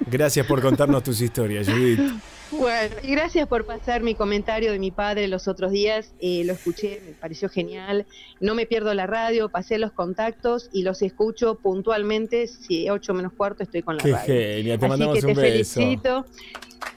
Gracias 0.05 0.45
por 0.45 0.61
contarnos 0.61 1.03
tus 1.03 1.19
historias, 1.21 1.67
Judith. 1.67 1.99
Bueno, 2.51 2.95
y 3.03 3.11
gracias 3.11 3.47
por 3.47 3.65
pasar 3.65 4.01
mi 4.01 4.15
comentario 4.15 4.71
de 4.71 4.79
mi 4.79 4.89
padre 4.89 5.27
los 5.27 5.47
otros 5.47 5.71
días. 5.71 6.13
eh, 6.19 6.43
lo 6.45 6.53
escuché, 6.53 6.99
me 7.05 7.11
pareció 7.13 7.47
genial. 7.47 8.07
No 8.39 8.55
me 8.55 8.65
pierdo 8.65 8.93
la 8.95 9.05
radio, 9.05 9.49
pasé 9.49 9.77
los 9.77 9.91
contactos 9.91 10.69
y 10.73 10.81
los 10.81 11.01
escucho 11.03 11.55
puntualmente. 11.55 12.47
Si 12.47 12.89
8 12.89 13.13
menos 13.13 13.33
cuarto 13.33 13.61
estoy 13.63 13.83
con 13.83 13.97
la 13.97 14.03
Qué 14.03 14.11
radio. 14.13 14.25
genia, 14.33 14.77
te 14.79 14.85
Así 14.85 14.89
mandamos 14.89 15.15
que 15.15 15.21
te 15.21 15.27
un 15.27 15.33
beso. 15.35 15.79
felicito. 15.79 16.25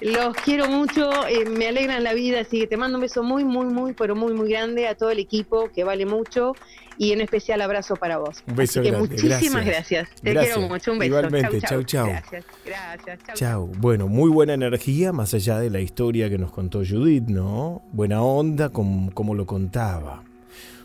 Los 0.00 0.34
quiero 0.36 0.68
mucho, 0.68 1.10
eh, 1.28 1.44
me 1.44 1.68
alegran 1.68 2.02
la 2.02 2.14
vida, 2.14 2.40
así 2.40 2.60
que 2.60 2.66
te 2.66 2.76
mando 2.76 2.96
un 2.98 3.02
beso 3.02 3.22
muy, 3.22 3.44
muy, 3.44 3.66
muy, 3.66 3.92
pero 3.92 4.16
muy, 4.16 4.32
muy 4.32 4.48
grande 4.48 4.88
a 4.88 4.96
todo 4.96 5.10
el 5.10 5.18
equipo, 5.18 5.70
que 5.72 5.84
vale 5.84 6.06
mucho, 6.06 6.54
y 7.02 7.12
en 7.12 7.20
especial 7.20 7.60
abrazo 7.62 7.96
para 7.96 8.18
vos. 8.18 8.44
Un 8.46 8.54
beso 8.56 8.80
Así 8.80 8.88
que 8.88 8.94
grande, 8.96 9.08
muchísimas 9.08 9.64
gracias. 9.64 10.04
gracias. 10.08 10.20
Te 10.22 10.30
Gracias. 10.32 10.54
quiero 10.56 10.68
mucho, 10.68 10.92
un 10.92 10.98
beso. 10.98 11.06
Igualmente, 11.08 11.60
chau, 11.62 11.82
chau. 11.82 12.06
Gracias, 12.06 12.44
gracias. 12.64 13.18
Chau, 13.24 13.34
Chao. 13.36 13.66
Bueno, 13.78 14.06
muy 14.08 14.30
buena 14.30 14.54
energía, 14.54 15.12
más 15.12 15.34
allá 15.34 15.58
de 15.58 15.70
la 15.70 15.80
historia 15.80 16.30
que 16.30 16.38
nos 16.38 16.52
contó 16.52 16.78
Judith, 16.88 17.24
¿no? 17.28 17.82
Buena 17.92 18.22
onda, 18.22 18.68
com- 18.68 19.10
como 19.10 19.34
lo 19.34 19.46
contaba. 19.46 20.22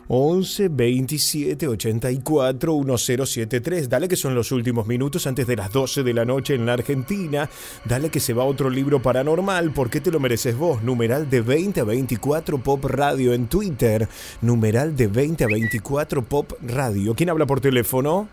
11 0.08 0.70
27 0.70 1.68
84 1.68 2.74
1073. 2.74 3.90
Dale 3.90 4.08
que 4.08 4.16
son 4.16 4.36
los 4.36 4.52
últimos 4.52 4.88
minutos 4.88 5.28
antes 5.28 5.48
de 5.48 5.56
las 5.56 5.72
12 5.72 6.04
de 6.04 6.14
la 6.14 6.26
noche 6.26 6.56
en 6.56 6.66
la 6.66 6.74
Argentina. 6.74 7.50
Dale 7.86 8.10
que 8.10 8.20
se 8.20 8.34
va 8.34 8.46
otro 8.46 8.70
libro 8.70 9.02
paranormal. 9.02 9.72
¿Por 9.72 9.90
qué 9.90 10.00
te 10.00 10.12
lo 10.12 10.20
mereces 10.20 10.58
vos? 10.58 10.82
Numeral 10.84 11.30
de 11.30 11.42
20 11.42 11.82
a 11.82 11.84
24 11.84 12.58
Pop 12.60 12.86
Radio 12.86 13.34
en 13.34 13.48
Twitter. 13.48 14.08
Numeral 14.42 14.96
de 14.96 15.08
20 15.08 15.44
a 15.44 15.48
24 15.48 16.24
Pop 16.24 16.54
Radio. 16.62 17.14
¿Quién 17.14 17.30
habla 17.30 17.46
por 17.46 17.60
teléfono? 17.60 18.30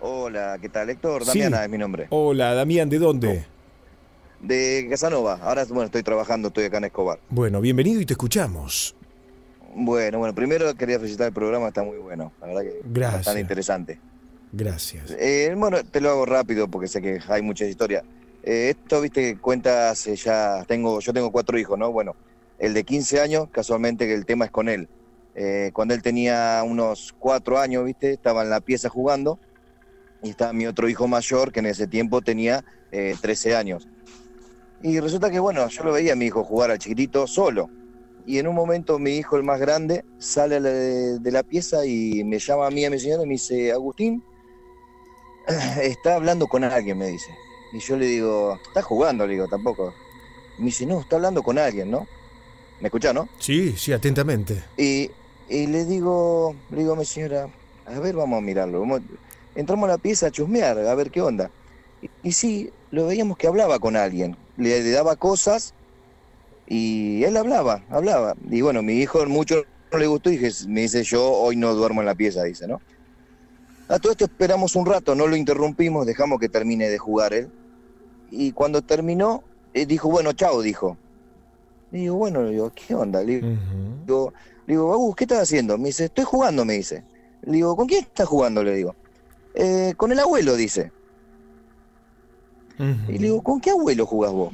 Hola, 0.00 0.58
¿qué 0.60 0.68
tal, 0.68 0.90
Héctor? 0.90 1.22
Sí. 1.22 1.38
Damiana 1.38 1.64
es 1.64 1.70
mi 1.70 1.78
nombre. 1.78 2.06
Hola, 2.10 2.54
Damián, 2.54 2.88
¿de 2.88 2.98
dónde? 2.98 3.46
De 4.40 4.86
Casanova. 4.90 5.38
Ahora, 5.40 5.64
bueno, 5.66 5.84
estoy 5.84 6.02
trabajando, 6.02 6.48
estoy 6.48 6.64
acá 6.64 6.78
en 6.78 6.84
Escobar. 6.84 7.20
Bueno, 7.30 7.60
bienvenido 7.60 8.00
y 8.00 8.06
te 8.06 8.14
escuchamos. 8.14 8.95
Bueno, 9.74 10.18
bueno, 10.18 10.34
primero 10.34 10.74
quería 10.74 10.98
felicitar 10.98 11.28
el 11.28 11.32
programa, 11.32 11.68
está 11.68 11.82
muy 11.82 11.98
bueno. 11.98 12.32
La 12.40 12.46
verdad 12.46 12.62
que 12.62 12.80
Gracias. 12.84 13.18
bastante 13.20 13.40
interesante. 13.40 14.00
Gracias. 14.52 15.10
Eh, 15.18 15.54
bueno, 15.56 15.84
te 15.84 16.00
lo 16.00 16.10
hago 16.10 16.24
rápido 16.24 16.68
porque 16.68 16.88
sé 16.88 17.02
que 17.02 17.20
hay 17.28 17.42
muchas 17.42 17.68
historias. 17.68 18.04
Eh, 18.42 18.70
esto, 18.70 19.00
viste, 19.00 19.38
cuenta 19.38 19.90
hace 19.90 20.14
ya, 20.16 20.64
tengo, 20.66 21.00
yo 21.00 21.12
tengo 21.12 21.32
cuatro 21.32 21.58
hijos, 21.58 21.78
¿no? 21.78 21.90
Bueno, 21.92 22.14
el 22.58 22.74
de 22.74 22.84
15 22.84 23.20
años, 23.20 23.48
casualmente 23.50 24.06
que 24.06 24.14
el 24.14 24.24
tema 24.24 24.44
es 24.44 24.50
con 24.50 24.68
él. 24.68 24.88
Eh, 25.34 25.70
cuando 25.74 25.92
él 25.92 26.00
tenía 26.00 26.62
unos 26.64 27.14
cuatro 27.18 27.58
años, 27.58 27.84
viste, 27.84 28.12
estaba 28.12 28.42
en 28.42 28.50
la 28.50 28.60
pieza 28.60 28.88
jugando 28.88 29.38
y 30.22 30.30
estaba 30.30 30.52
mi 30.52 30.66
otro 30.66 30.88
hijo 30.88 31.06
mayor 31.06 31.52
que 31.52 31.60
en 31.60 31.66
ese 31.66 31.86
tiempo 31.86 32.22
tenía 32.22 32.64
eh, 32.92 33.14
13 33.20 33.54
años. 33.54 33.86
Y 34.82 35.00
resulta 35.00 35.30
que, 35.30 35.38
bueno, 35.38 35.68
yo 35.68 35.84
lo 35.84 35.92
veía 35.92 36.14
a 36.14 36.16
mi 36.16 36.26
hijo 36.26 36.44
jugar 36.44 36.70
al 36.70 36.78
chiquitito 36.78 37.26
solo. 37.26 37.68
Y 38.26 38.38
en 38.38 38.48
un 38.48 38.54
momento 38.56 38.98
mi 38.98 39.12
hijo, 39.12 39.36
el 39.36 39.44
más 39.44 39.60
grande, 39.60 40.04
sale 40.18 40.60
de, 40.60 41.30
la 41.30 41.42
pieza 41.44 41.86
y 41.86 42.24
me 42.24 42.38
llama 42.40 42.66
a 42.66 42.70
mí, 42.70 42.84
a 42.84 42.90
mi 42.90 42.98
señora, 42.98 43.22
y 43.22 43.26
me 43.26 43.32
dice, 43.34 43.70
Agustín, 43.72 44.22
está 45.80 46.16
hablando 46.16 46.46
con 46.46 46.64
alguien, 46.64 46.98
me 46.98 47.06
dice. 47.06 47.30
Y 47.72 47.78
yo 47.80 47.96
le 47.96 48.06
digo, 48.06 48.58
está 48.68 48.82
jugando, 48.82 49.26
le 49.26 49.34
digo, 49.34 49.46
tampoco. 49.48 49.92
Me 50.58 50.66
dice, 50.66 50.86
no, 50.86 51.00
está 51.00 51.16
hablando 51.16 51.42
con 51.42 51.58
alguien, 51.58 51.90
¿no? 51.90 52.06
¿Me 52.80 52.88
escucha, 52.88 53.12
no? 53.12 53.28
Sí, 53.38 53.74
sí, 53.76 53.92
atentamente. 53.92 54.62
Y, 54.76 55.10
y 55.48 55.66
le 55.66 55.84
digo, 55.84 56.54
le 56.70 56.78
digo 56.78 56.94
a 56.94 56.96
mi 56.96 57.04
señora, 57.04 57.48
a 57.86 57.98
ver, 58.00 58.16
vamos 58.16 58.38
a 58.38 58.40
mirarlo. 58.42 58.80
vamos- 58.80 59.02
Entramos 59.54 59.88
a 59.88 59.92
la 59.92 59.98
pieza 59.98 60.26
a 60.26 60.30
chusmear, 60.30 60.78
a 60.78 60.94
ver 60.94 61.10
qué 61.10 61.22
onda. 61.22 61.50
Y, 62.02 62.10
y 62.28 62.32
sí, 62.32 62.70
lo 62.90 63.06
veíamos 63.06 63.38
que 63.38 63.46
hablaba 63.46 63.78
con 63.78 63.96
alguien. 63.96 64.36
Le, 64.56 64.82
le 64.82 64.90
daba 64.90 65.16
cosas 65.16 65.72
y 66.66 67.22
él 67.24 67.36
hablaba, 67.36 67.84
hablaba. 67.90 68.34
Y 68.50 68.60
bueno, 68.60 68.82
mi 68.82 68.94
hijo 68.94 69.24
mucho 69.26 69.62
no 69.92 69.98
le 69.98 70.06
gustó 70.06 70.30
y 70.30 70.38
me 70.68 70.82
dice, 70.82 71.02
yo 71.04 71.24
hoy 71.30 71.56
no 71.56 71.74
duermo 71.74 72.00
en 72.00 72.06
la 72.06 72.14
pieza, 72.14 72.42
dice, 72.42 72.66
¿no? 72.66 72.80
A 73.88 73.98
todo 73.98 74.12
esto 74.12 74.24
esperamos 74.24 74.74
un 74.74 74.84
rato, 74.86 75.14
no 75.14 75.26
lo 75.28 75.36
interrumpimos, 75.36 76.06
dejamos 76.06 76.40
que 76.40 76.48
termine 76.48 76.88
de 76.88 76.98
jugar 76.98 77.32
él. 77.34 77.48
Y 78.30 78.50
cuando 78.52 78.82
terminó, 78.82 79.44
eh, 79.74 79.86
dijo, 79.86 80.08
bueno, 80.10 80.32
chao, 80.32 80.60
dijo. 80.60 80.98
Le 81.92 82.00
digo, 82.00 82.16
bueno, 82.16 82.42
le 82.42 82.50
digo, 82.50 82.72
¿qué 82.74 82.94
onda? 82.96 83.22
Le 83.22 83.40
digo, 84.04 84.32
le 84.66 84.74
digo, 84.74 84.92
Agus, 84.92 85.14
¿qué 85.14 85.24
estás 85.24 85.42
haciendo? 85.42 85.78
Me 85.78 85.86
dice, 85.86 86.06
estoy 86.06 86.24
jugando, 86.24 86.64
me 86.64 86.72
dice. 86.74 87.04
Le 87.42 87.52
digo, 87.52 87.76
¿con 87.76 87.86
quién 87.86 88.02
estás 88.02 88.26
jugando? 88.26 88.64
Le 88.64 88.74
digo. 88.74 88.96
"Eh, 89.54 89.94
con 89.96 90.10
el 90.10 90.18
abuelo, 90.18 90.56
dice. 90.56 90.90
Y 93.08 93.12
le 93.12 93.18
digo, 93.18 93.42
¿con 93.42 93.60
qué 93.60 93.70
abuelo 93.70 94.04
jugás 94.04 94.32
vos? 94.32 94.52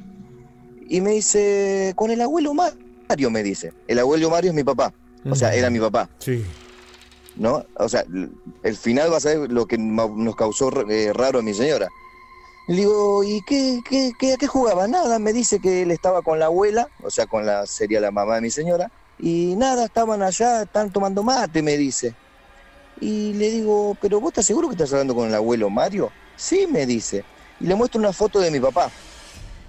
Y 0.88 1.00
me 1.00 1.12
dice, 1.12 1.92
con 1.96 2.10
el 2.10 2.20
abuelo 2.20 2.54
Mario, 2.54 3.30
me 3.30 3.42
dice. 3.42 3.72
El 3.88 3.98
abuelo 3.98 4.30
Mario 4.30 4.50
es 4.50 4.54
mi 4.54 4.64
papá. 4.64 4.92
O 5.30 5.34
sea, 5.34 5.54
era 5.54 5.70
mi 5.70 5.78
papá. 5.78 6.08
Sí. 6.18 6.44
¿No? 7.36 7.64
O 7.76 7.88
sea, 7.88 8.04
el 8.62 8.76
final 8.76 9.12
va 9.12 9.16
a 9.16 9.20
ser 9.20 9.50
lo 9.50 9.66
que 9.66 9.78
nos 9.78 10.36
causó 10.36 10.70
eh, 10.90 11.12
raro 11.12 11.38
a 11.38 11.42
mi 11.42 11.54
señora. 11.54 11.88
Le 12.68 12.76
digo, 12.76 13.24
¿y 13.24 13.40
qué, 13.46 13.80
qué, 13.88 14.12
qué, 14.18 14.34
a 14.34 14.36
qué 14.36 14.46
jugaba? 14.46 14.86
Nada, 14.86 15.18
me 15.18 15.32
dice 15.32 15.58
que 15.58 15.82
él 15.82 15.90
estaba 15.90 16.22
con 16.22 16.38
la 16.38 16.46
abuela, 16.46 16.88
o 17.02 17.10
sea, 17.10 17.26
con 17.26 17.44
la, 17.44 17.66
sería 17.66 18.00
la 18.00 18.12
mamá 18.12 18.36
de 18.36 18.40
mi 18.42 18.50
señora, 18.50 18.90
y 19.18 19.54
nada, 19.56 19.86
estaban 19.86 20.22
allá, 20.22 20.62
están 20.62 20.90
tomando 20.92 21.22
mate, 21.22 21.60
me 21.60 21.76
dice. 21.76 22.14
Y 23.00 23.32
le 23.32 23.50
digo, 23.50 23.96
¿pero 24.00 24.20
vos 24.20 24.30
estás 24.30 24.46
seguro 24.46 24.68
que 24.68 24.74
estás 24.74 24.92
hablando 24.92 25.14
con 25.14 25.28
el 25.28 25.34
abuelo 25.34 25.70
Mario? 25.70 26.10
Sí, 26.36 26.68
me 26.70 26.86
dice. 26.86 27.24
Y 27.58 27.66
le 27.66 27.74
muestro 27.74 27.98
una 27.98 28.12
foto 28.12 28.38
de 28.38 28.50
mi 28.50 28.60
papá. 28.60 28.90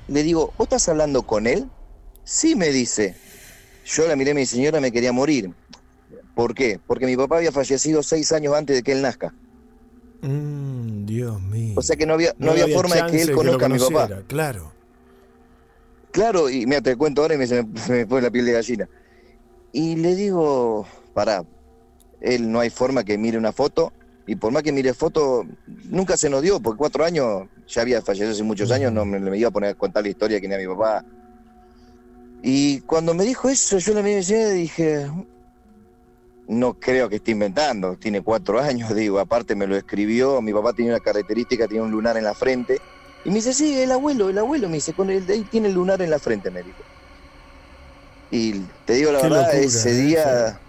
Le 0.08 0.24
digo, 0.24 0.54
¿vos 0.58 0.66
estás 0.66 0.88
hablando 0.90 1.24
con 1.24 1.48
él? 1.48 1.70
Sí, 2.24 2.56
me 2.56 2.70
dice. 2.70 3.16
Yo 3.86 4.08
la 4.08 4.16
miré 4.16 4.32
a 4.32 4.36
mi 4.36 4.46
señora, 4.46 4.80
me 4.80 4.92
quería 4.92 5.12
morir. 5.12 5.54
¿Por 6.36 6.54
qué? 6.54 6.80
Porque 6.86 7.06
mi 7.06 7.16
papá 7.16 7.38
había 7.38 7.52
fallecido 7.52 8.02
seis 8.02 8.32
años 8.32 8.54
antes 8.56 8.76
de 8.76 8.84
que 8.84 8.94
él 8.94 9.02
nazca. 9.02 9.34
Mm, 10.22 11.06
Dios 11.06 11.42
mío. 11.42 11.74
O 11.78 11.82
sea 11.82 11.96
que 11.96 12.06
no 12.06 12.14
había, 12.14 12.34
no, 12.38 12.52
había, 12.52 12.68
forma 12.70 12.96
de 12.96 13.12
que 13.12 13.22
él 13.22 13.32
conozca 13.34 13.66
a 13.66 13.70
mi 13.70 13.80
papá. 13.80 14.24
Claro. 14.28 14.72
Claro, 16.12 16.50
y 16.50 16.66
mira, 16.66 16.82
te 16.82 16.96
cuento 16.96 17.22
ahora 17.22 17.36
y 17.36 17.38
me, 17.38 17.48
se 17.48 17.64
me 17.90 18.06
pone 18.06 18.22
la 18.22 18.32
piel 18.32 18.46
de 18.46 18.54
gallina. 18.54 18.90
Y 19.72 19.96
le 19.96 20.16
digo, 20.16 20.88
pará, 21.14 21.44
él 22.22 22.52
no 22.52 22.60
hay 22.60 22.70
forma 22.70 23.04
que 23.04 23.18
mire 23.18 23.38
una 23.38 23.52
foto, 23.52 23.92
y 24.26 24.36
por 24.36 24.54
más 24.54 24.64
que 24.64 24.72
mire 24.72 24.94
foto, 24.94 25.46
nunca 25.90 26.16
se 26.16 26.30
nos 26.30 26.42
dio, 26.42 26.62
porque 26.62 26.78
cuatro 26.78 27.04
años, 27.04 27.50
ya 27.74 27.82
había 27.82 28.02
fallecido 28.02 28.32
hace 28.32 28.44
muchos 28.44 28.72
años, 28.72 28.92
no 28.92 29.06
me, 29.06 29.20
me 29.20 29.38
iba 29.38 29.50
a 29.50 29.52
poner 29.52 29.72
a 29.72 29.74
contar 29.76 30.04
la 30.04 30.10
historia 30.10 30.36
de 30.36 30.42
quién 30.42 30.52
era 30.52 30.62
mi 30.62 30.68
papá. 30.68 31.04
Y 32.42 32.82
cuando 32.82 33.14
me 33.14 33.24
dijo 33.24 33.50
eso, 33.50 33.78
yo 33.78 33.94
la 33.94 34.02
miré 34.02 34.20
y 34.20 34.54
dije, 34.54 35.10
no 36.48 36.74
creo 36.74 37.10
que 37.10 37.16
esté 37.16 37.32
inventando, 37.32 37.96
tiene 37.96 38.22
cuatro 38.22 38.60
años, 38.60 38.94
digo, 38.94 39.20
aparte 39.20 39.56
me 39.56 39.66
lo 39.66 39.76
escribió, 39.76 40.42
mi 40.42 40.54
papá 40.54 40.74
tenía 40.74 40.92
una 40.92 41.00
característica, 41.00 41.68
tenía 41.68 41.84
un 41.84 41.92
lunar 41.92 42.18
en 42.18 42.26
la 42.26 42.34
frente, 42.34 42.82
y 43.26 43.30
me 43.30 43.36
dice, 43.36 43.54
sí, 43.54 43.80
el 43.80 43.92
abuelo, 43.92 44.30
el 44.30 44.38
abuelo, 44.38 44.68
me 44.68 44.76
dice, 44.76 44.94
con 44.94 45.10
el, 45.10 45.30
ahí 45.30 45.46
tiene 45.50 45.70
el 45.70 45.74
lunar 45.76 46.02
en 46.02 46.10
la 46.10 46.20
frente, 46.20 46.52
me 46.52 46.62
dijo. 46.62 46.84
Y 48.30 48.66
te 48.86 48.94
digo 48.94 49.12
la 49.12 49.20
Qué 49.22 49.30
verdad, 49.30 49.46
locura, 49.46 49.60
ese 49.60 49.92
¿eh? 49.92 50.06
día... 50.06 50.60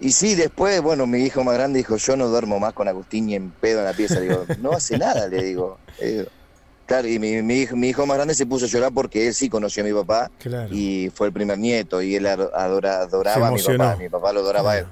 Y 0.00 0.12
sí, 0.12 0.34
después, 0.34 0.80
bueno, 0.82 1.06
mi 1.06 1.20
hijo 1.22 1.44
más 1.44 1.54
grande 1.54 1.78
dijo, 1.78 1.96
yo 1.96 2.16
no 2.16 2.28
duermo 2.28 2.58
más 2.58 2.72
con 2.72 2.88
Agustín 2.88 3.26
ni 3.26 3.34
en 3.34 3.50
pedo 3.50 3.78
en 3.80 3.84
la 3.86 3.92
pieza. 3.92 4.20
Digo, 4.20 4.44
no 4.60 4.72
hace 4.72 4.98
nada, 4.98 5.28
le 5.28 5.42
digo. 5.42 5.78
Le 6.00 6.10
digo. 6.12 6.24
Claro, 6.86 7.08
y 7.08 7.18
mi, 7.18 7.40
mi 7.40 7.60
hijo, 7.60 7.76
mi 7.76 7.88
hijo 7.88 8.04
más 8.04 8.16
grande 8.18 8.34
se 8.34 8.44
puso 8.44 8.66
a 8.66 8.68
llorar 8.68 8.92
porque 8.92 9.26
él 9.26 9.32
sí 9.34 9.48
conoció 9.48 9.82
a 9.82 9.86
mi 9.86 9.92
papá 9.94 10.30
Claro. 10.38 10.68
y 10.74 11.10
fue 11.14 11.28
el 11.28 11.32
primer 11.32 11.58
nieto 11.58 12.02
y 12.02 12.14
él 12.16 12.26
ado- 12.26 12.50
adora- 12.54 13.00
adoraba 13.00 13.48
a 13.48 13.50
mi 13.52 13.62
papá, 13.62 13.96
mi 13.96 14.08
papá 14.10 14.32
lo 14.34 14.40
adoraba 14.40 14.72
a 14.72 14.78
él. 14.80 14.86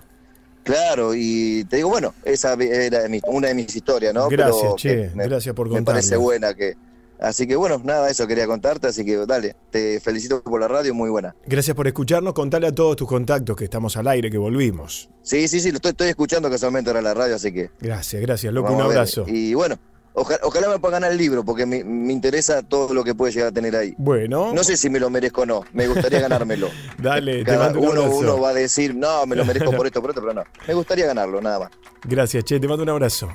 Claro, 0.63 1.13
y 1.15 1.65
te 1.69 1.77
digo, 1.77 1.89
bueno, 1.91 2.15
esa 2.25 2.55
era 2.55 3.09
mi- 3.09 3.21
una 3.27 3.49
de 3.49 3.55
mis 3.55 3.75
historias, 3.77 4.15
¿no? 4.15 4.29
Gracias, 4.29 4.57
Pero 4.63 4.77
che, 4.77 5.11
me, 5.15 5.25
gracias 5.29 5.55
por 5.55 5.69
me 5.69 5.83
parece 5.83 6.17
buena 6.17 6.55
que... 6.55 6.75
Así 7.23 7.47
que 7.47 7.55
bueno, 7.55 7.81
nada, 7.85 8.11
eso 8.11 8.27
quería 8.27 8.49
contarte, 8.49 8.89
así 8.89 9.05
que 9.05 9.17
dale, 9.27 9.55
te 9.71 10.01
felicito 10.01 10.43
por 10.43 10.61
la 10.61 10.67
radio, 10.67 10.93
muy 10.93 11.09
buena. 11.09 11.37
Gracias 11.47 11.77
por 11.77 11.87
escucharnos. 11.87 12.33
Contale 12.35 12.67
a 12.67 12.75
todos 12.75 12.97
tus 12.97 13.07
contactos 13.07 13.57
que 13.57 13.63
estamos 13.65 13.97
al 13.97 14.09
aire, 14.09 14.29
que 14.29 14.39
volvimos. 14.39 15.09
Sí, 15.23 15.47
sí, 15.47 15.61
sí, 15.61 15.71
lo 15.71 15.77
estoy, 15.77 15.93
estoy 15.93 16.09
escuchando 16.09 16.51
casualmente 16.51 16.91
ahora 16.91 16.99
en 16.99 17.05
la 17.05 17.15
radio, 17.15 17.37
así 17.37 17.53
que... 17.53 17.71
Gracias, 17.81 18.21
gracias, 18.21 18.53
loco. 18.53 18.73
Un 18.73 18.81
abrazo. 18.81 19.25
Y 19.29 19.55
bueno, 19.55 19.79
oja- 20.15 20.41
ojalá 20.43 20.69
me 20.69 20.81
pueda 20.81 20.95
ganar 20.95 21.13
el 21.13 21.19
libro, 21.19 21.45
porque 21.45 21.65
me, 21.65 21.85
me 21.85 22.13
interesa 22.13 22.61
todo 22.65 22.93
lo 22.93 23.05
que 23.05 23.15
puede 23.15 23.33
llegar 23.33 23.51
a 23.51 23.53
tener 23.53 23.77
ahí. 23.77 23.95
Bueno. 23.99 24.53
No 24.53 24.65
sé 24.65 24.77
si 24.77 24.91
me 24.91 24.99
lo 24.99 25.09
merezco 25.09 25.43
o 25.43 25.47
no, 25.47 25.65
me 25.73 25.87
gustaría 25.87 26.19
ganármelo. 26.21 26.71
Dale, 26.99 27.39
te 27.39 27.53
Cada 27.53 27.67
mando 27.67 27.81
uno, 27.89 28.11
uno 28.11 28.41
va 28.41 28.49
a 28.49 28.55
decir, 28.55 28.97
no, 28.97 29.27
me 29.27 29.37
lo 29.37 29.45
merezco 29.45 29.71
por 29.71 29.87
esto, 29.87 30.01
por 30.01 30.11
esto, 30.11 30.21
pero 30.23 30.35
no. 30.35 30.43
Me 30.67 30.75
gustaría 30.75 31.07
ganarlo, 31.07 31.41
nada 31.41 31.61
más. 31.61 31.71
Gracias, 32.05 32.43
che, 32.43 32.59
te 32.59 32.67
mando 32.67 32.83
un 32.83 32.89
abrazo. 32.89 33.29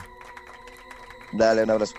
Dale, 1.32 1.64
un 1.64 1.69
abrazo. 1.72 1.93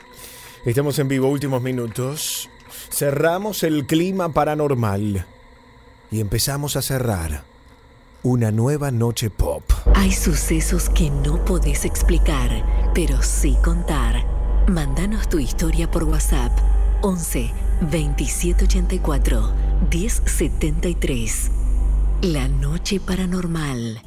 Estamos 0.68 0.98
en 0.98 1.08
vivo, 1.08 1.28
últimos 1.28 1.62
minutos. 1.62 2.50
Cerramos 2.90 3.62
el 3.62 3.86
clima 3.86 4.34
paranormal 4.34 5.24
y 6.10 6.20
empezamos 6.20 6.76
a 6.76 6.82
cerrar 6.82 7.42
una 8.22 8.50
nueva 8.50 8.90
noche 8.90 9.30
pop. 9.30 9.62
Hay 9.94 10.12
sucesos 10.12 10.90
que 10.90 11.08
no 11.08 11.42
podés 11.46 11.86
explicar, 11.86 12.90
pero 12.94 13.22
sí 13.22 13.56
contar. 13.64 14.26
Mándanos 14.68 15.30
tu 15.30 15.38
historia 15.38 15.90
por 15.90 16.04
WhatsApp 16.04 16.52
11 17.00 17.50
2784 17.80 19.52
1073. 19.90 21.50
La 22.20 22.46
noche 22.46 23.00
paranormal. 23.00 24.02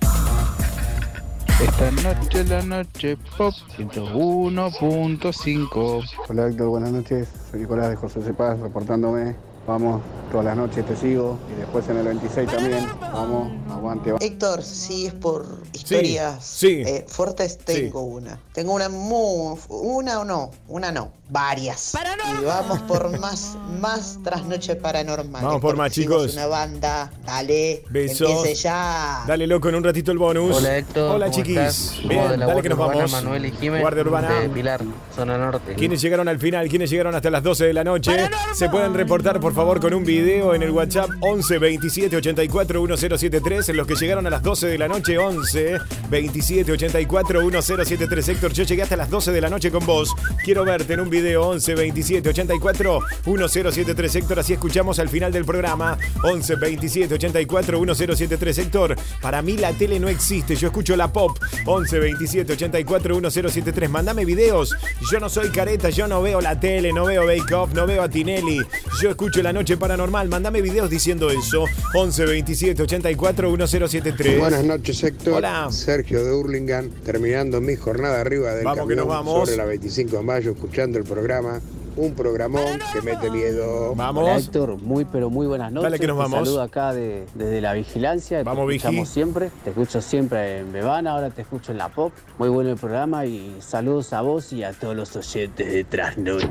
Esta 1.61 1.91
noche 1.91 2.43
la 2.45 2.63
noche 2.63 3.17
pop 3.37 3.53
101.5. 3.77 6.03
Hola 6.27 6.47
Héctor, 6.47 6.69
buenas 6.69 6.91
noches. 6.91 7.29
Soy 7.51 7.59
Nicolás 7.59 7.91
de 7.91 7.97
José 7.97 8.23
Cepaz 8.23 8.59
reportándome. 8.59 9.35
Vamos, 9.67 10.01
todas 10.31 10.45
las 10.47 10.57
noches 10.57 10.85
te 10.85 10.95
sigo 10.95 11.37
y 11.53 11.59
después 11.59 11.87
en 11.87 11.97
el 11.97 12.05
26 12.05 12.49
también. 12.49 12.87
Vamos, 12.99 13.51
aguante. 13.71 14.13
Héctor, 14.19 14.63
si 14.63 15.05
es 15.05 15.13
por 15.13 15.45
historias 15.71 16.43
sí, 16.43 16.81
eh, 16.85 17.05
fuertes, 17.07 17.57
tengo 17.59 18.01
una. 18.01 18.39
Tengo 18.53 18.73
una 18.73 18.89
muy. 18.89 19.57
Una 19.69 20.19
o 20.19 20.25
no, 20.25 20.51
una 20.67 20.91
no, 20.91 21.11
varias. 21.29 21.93
Y 22.41 22.43
vamos 22.43 22.79
por 22.81 23.17
más, 23.19 23.55
más 23.79 24.17
trasnoche 24.23 24.75
paranormal. 24.75 25.43
Vamos 25.43 25.61
por 25.61 25.75
más, 25.77 25.91
chicos. 25.91 26.33
Una 26.33 26.47
banda, 26.47 27.11
dale. 27.23 27.83
Besos. 27.89 28.61
Ya. 28.63 29.23
Dale, 29.27 29.45
loco, 29.45 29.69
en 29.69 29.75
un 29.75 29.83
ratito 29.83 30.11
el 30.11 30.17
bonus. 30.17 30.57
Hola 30.57 30.77
Héctor, 30.77 31.15
Hola, 31.15 31.25
¿cómo 31.27 31.37
chiquis. 31.37 31.57
estás? 31.57 31.99
Bien, 32.07 32.29
de 32.29 32.37
la 32.37 32.45
dale 32.47 32.61
que 32.61 32.69
nos 32.69 32.77
Guardia 32.79 33.01
vamos. 33.01 33.11
Urbana, 33.11 33.23
Manuel 33.23 33.45
y 33.45 33.51
Jiménez, 33.51 33.81
Guardia 33.81 34.01
Urbana. 34.03 34.39
de 34.39 34.49
Pilar, 34.49 34.81
zona 35.15 35.37
norte. 35.37 35.75
¿Quiénes 35.75 36.01
llegaron 36.01 36.27
al 36.27 36.39
final? 36.39 36.67
¿Quiénes 36.67 36.89
llegaron 36.89 37.13
hasta 37.13 37.29
las 37.29 37.43
12 37.43 37.65
de 37.65 37.73
la 37.73 37.83
noche? 37.83 38.29
Se 38.53 38.67
pueden 38.69 38.93
reportar, 38.93 39.39
por 39.39 39.50
favor, 39.53 39.79
con 39.79 39.93
un 39.93 40.03
video 40.05 40.53
en 40.53 40.61
el 40.61 40.71
WhatsApp 40.71 41.09
11 41.19 41.57
27 41.57 42.15
84 42.15 42.79
1073. 42.81 43.69
En 43.69 43.77
los 43.77 43.87
que 43.87 43.95
llegaron 43.95 44.27
a 44.27 44.29
las 44.29 44.43
12 44.43 44.67
de 44.67 44.77
la 44.77 44.87
noche, 44.87 45.17
11 45.17 45.77
27 46.09 46.71
84 46.71 47.41
1073. 47.41 48.29
Héctor, 48.29 48.53
yo 48.53 48.63
llegué 48.63 48.83
hasta 48.83 48.95
las 48.95 49.09
12 49.09 49.31
de 49.31 49.41
la 49.41 49.49
noche 49.49 49.71
con 49.71 49.85
vos. 49.85 50.13
Quiero 50.43 50.63
verte 50.63 50.93
en 50.93 50.99
un 50.99 51.09
video 51.09 51.49
11 51.49 51.75
27 51.75 52.29
84 52.29 52.99
1073. 53.25 54.15
Héctor, 54.15 54.39
así 54.39 54.53
escuchamos 54.53 54.99
al 54.99 55.09
final 55.09 55.31
del 55.31 55.43
programa. 55.43 55.97
11 56.23 56.55
27 56.55 57.13
84 57.15 57.79
1073. 57.79 58.57
Héctor, 58.59 58.95
para 59.21 59.41
mí 59.41 59.57
la 59.57 59.73
tele 59.73 59.99
no 59.99 60.07
existe. 60.07 60.55
Yo 60.55 60.67
escucho 60.67 60.95
la 60.95 61.11
pop. 61.11 61.37
11 61.65 61.99
27 61.99 62.53
84 62.53 63.15
1073. 63.15 63.89
Mándame 63.89 64.23
videos. 64.23 64.75
Yo 65.11 65.19
no 65.19 65.29
soy 65.29 65.49
careta, 65.49 65.89
yo 65.89 66.07
no 66.07 66.21
veo 66.21 66.41
la 66.41 66.59
tele, 66.59 66.93
no 66.93 67.05
veo 67.05 67.25
Bake 67.25 67.53
Off, 67.53 67.73
no 67.73 67.87
veo 67.87 68.03
a 68.03 68.09
Tinelli. 68.09 68.61
Yo 69.01 69.09
escucho 69.09 69.40
la 69.43 69.53
noche 69.53 69.77
paranormal. 69.77 70.29
Mándame 70.29 70.61
videos 70.61 70.89
diciendo 70.89 71.29
eso. 71.29 71.65
11 71.93 72.25
27 72.25 72.81
84 72.83 73.49
1073. 73.49 74.39
Buenas 74.39 74.63
noches, 74.63 75.03
Héctor. 75.03 75.33
Hola. 75.35 75.67
Sergio 75.71 76.23
de 76.23 76.31
Hurlingham, 76.33 76.89
terminando 77.03 77.59
mi 77.61 77.75
jornada 77.75 78.21
arriba 78.21 78.53
del 78.55 78.65
Vamos 78.65 78.87
que 78.87 78.95
nos 78.95 79.07
vamos. 79.07 79.39
sobre 79.49 79.57
la 79.57 79.65
25 79.65 80.17
de 80.17 80.23
mayo, 80.23 80.51
escuchando 80.51 80.97
el 80.97 81.03
programa. 81.03 81.59
Un 81.97 82.13
programón 82.15 82.79
que 82.93 83.01
mete 83.01 83.29
miedo. 83.29 83.91
Hola 83.91 84.37
Héctor, 84.37 84.81
muy 84.81 85.03
pero 85.03 85.29
muy 85.29 85.45
buenas 85.45 85.73
noches. 85.73 85.83
Dale 85.91 85.99
que 85.99 86.07
nos 86.07 86.15
Te 86.15 86.21
vamos. 86.23 86.47
saludo 86.47 86.61
acá 86.61 86.93
de- 86.93 87.25
desde 87.35 87.59
la 87.59 87.73
vigilancia. 87.73 88.41
Vamos, 88.43 88.65
te 88.65 88.71
Vigi. 88.71 88.77
escuchamos 88.77 89.09
siempre. 89.09 89.51
Te 89.65 89.71
escucho 89.71 90.01
siempre 90.01 90.59
en 90.59 90.71
Bebana, 90.71 91.11
ahora 91.11 91.31
te 91.31 91.41
escucho 91.41 91.73
en 91.73 91.79
la 91.79 91.89
Pop. 91.89 92.13
Muy 92.39 92.47
bueno 92.47 92.69
el 92.69 92.77
programa 92.77 93.25
y 93.25 93.57
saludos 93.59 94.13
a 94.13 94.21
vos 94.21 94.53
y 94.53 94.63
a 94.63 94.71
todos 94.71 94.95
los 94.95 95.13
oyentes 95.17 95.69
de 95.69 95.83
Trasnoche. 95.83 96.47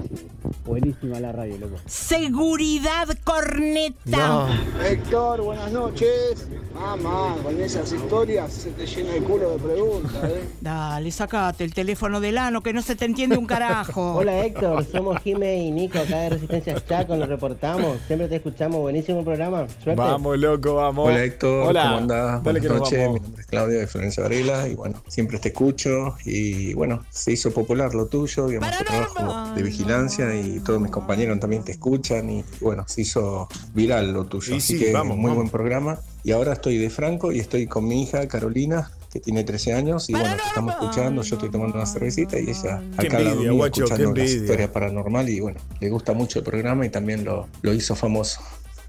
Buenísima 0.65 1.21
la 1.21 1.33
radio, 1.33 1.59
loco. 1.59 1.77
Seguridad 1.87 3.09
corneta. 3.25 4.49
Héctor, 4.85 5.43
buenas 5.43 5.73
noches. 5.73 6.49
Mamá, 6.75 7.37
con 7.43 7.61
esas 7.61 7.93
historias 7.93 8.53
se 8.53 8.71
te 8.71 8.87
llena 8.87 9.15
el 9.15 9.25
culo 9.25 9.51
de 9.51 9.59
preguntas, 9.59 10.25
¿eh? 10.25 10.49
Dale, 10.61 11.11
sacate 11.11 11.65
el 11.65 11.75
teléfono 11.75 12.21
del 12.21 12.39
ano 12.39 12.63
que 12.63 12.73
no 12.73 12.81
se 12.83 12.95
te 12.97 13.05
entiende 13.05 13.37
un 13.37 13.47
carajo. 13.47 14.15
Hola 14.17 14.45
Héctor, 14.45 14.85
somos 14.91 15.21
Jime 15.23 15.57
y 15.59 15.71
Nico 15.71 15.99
acá 15.99 16.21
de 16.21 16.31
Resistencia 16.31 16.83
Chaco, 16.87 17.17
nos 17.17 17.29
reportamos, 17.29 17.99
siempre 18.07 18.29
te 18.29 18.37
escuchamos, 18.37 18.81
buenísimo 18.81 19.25
programa, 19.25 19.67
suerte. 19.83 20.01
Vamos, 20.01 20.39
loco, 20.39 20.75
vamos. 20.75 21.09
Hola 21.09 21.25
Héctor, 21.25 21.69
Hola. 21.69 21.83
¿cómo 21.83 21.97
andás? 21.97 22.43
Dale 22.43 22.61
Buenas 22.61 22.79
noches, 22.79 23.09
mi 23.11 23.21
nombre 23.21 23.43
es 23.43 23.47
Claudio 23.47 23.79
de 23.79 23.87
Florencia 23.87 24.23
Varela 24.23 24.69
y 24.69 24.75
bueno, 24.75 25.03
siempre 25.09 25.39
te 25.39 25.49
escucho 25.49 26.17
y 26.25 26.73
bueno, 26.75 27.05
se 27.11 27.33
hizo 27.33 27.51
popular 27.53 27.95
lo 27.95 28.07
tuyo, 28.07 28.47
digamos, 28.47 28.79
tu 28.79 28.85
trabajo 28.85 29.55
de 29.55 29.63
vigilancia 29.63 30.35
y 30.35 30.40
todos 30.65 30.81
mis 30.81 30.91
compañeros 30.91 31.39
también 31.39 31.63
te 31.63 31.73
escuchan 31.73 32.31
y 32.31 32.45
bueno, 32.61 32.85
se 32.89 33.03
hizo 33.03 33.49
viral 33.75 34.13
lo 34.13 34.27
tuyo, 34.27 34.55
Y 34.55 34.59
así 34.59 34.79
sí, 34.79 34.85
que 34.85 34.93
vamos, 34.93 35.17
muy 35.17 35.27
vamos. 35.31 35.37
buen 35.37 35.51
programa. 35.51 35.99
Y 36.25 36.33
ahora 36.33 36.53
estoy 36.55 36.79
de 36.79 36.91
Franco 36.91 37.33
y 37.33 37.39
estoy 37.39 37.67
con 37.67 37.87
mi 37.87 38.03
hija 38.03 38.27
Carolina 38.29 38.91
que 39.13 39.21
tiene 39.21 39.45
13 39.45 39.75
años. 39.75 40.09
Y 40.09 40.13
bueno, 40.13 40.37
te 40.37 40.43
estamos 40.49 40.75
escuchando, 40.75 41.23
yo 41.23 41.35
estoy 41.37 41.51
tomando 41.51 41.77
una 41.77 41.87
cervecita 41.87 42.39
y 42.39 42.51
ella 42.51 42.83
Qué 42.99 43.07
acá 43.07 43.21
la 43.21 43.35
guacho, 43.53 43.85
qué 43.85 43.93
escuchando 43.95 44.15
las 44.15 44.31
historias 44.31 44.71
paranormal 44.71 45.29
y 45.29 45.41
bueno, 45.41 45.61
le 45.81 45.91
gusta 45.91 46.13
mucho 46.13 46.39
el 46.39 46.45
programa 46.45 46.87
y 46.87 46.91
también 46.91 47.25
lo, 47.25 47.49
lo 47.63 47.73
hizo 47.73 47.95
famoso 47.95 48.41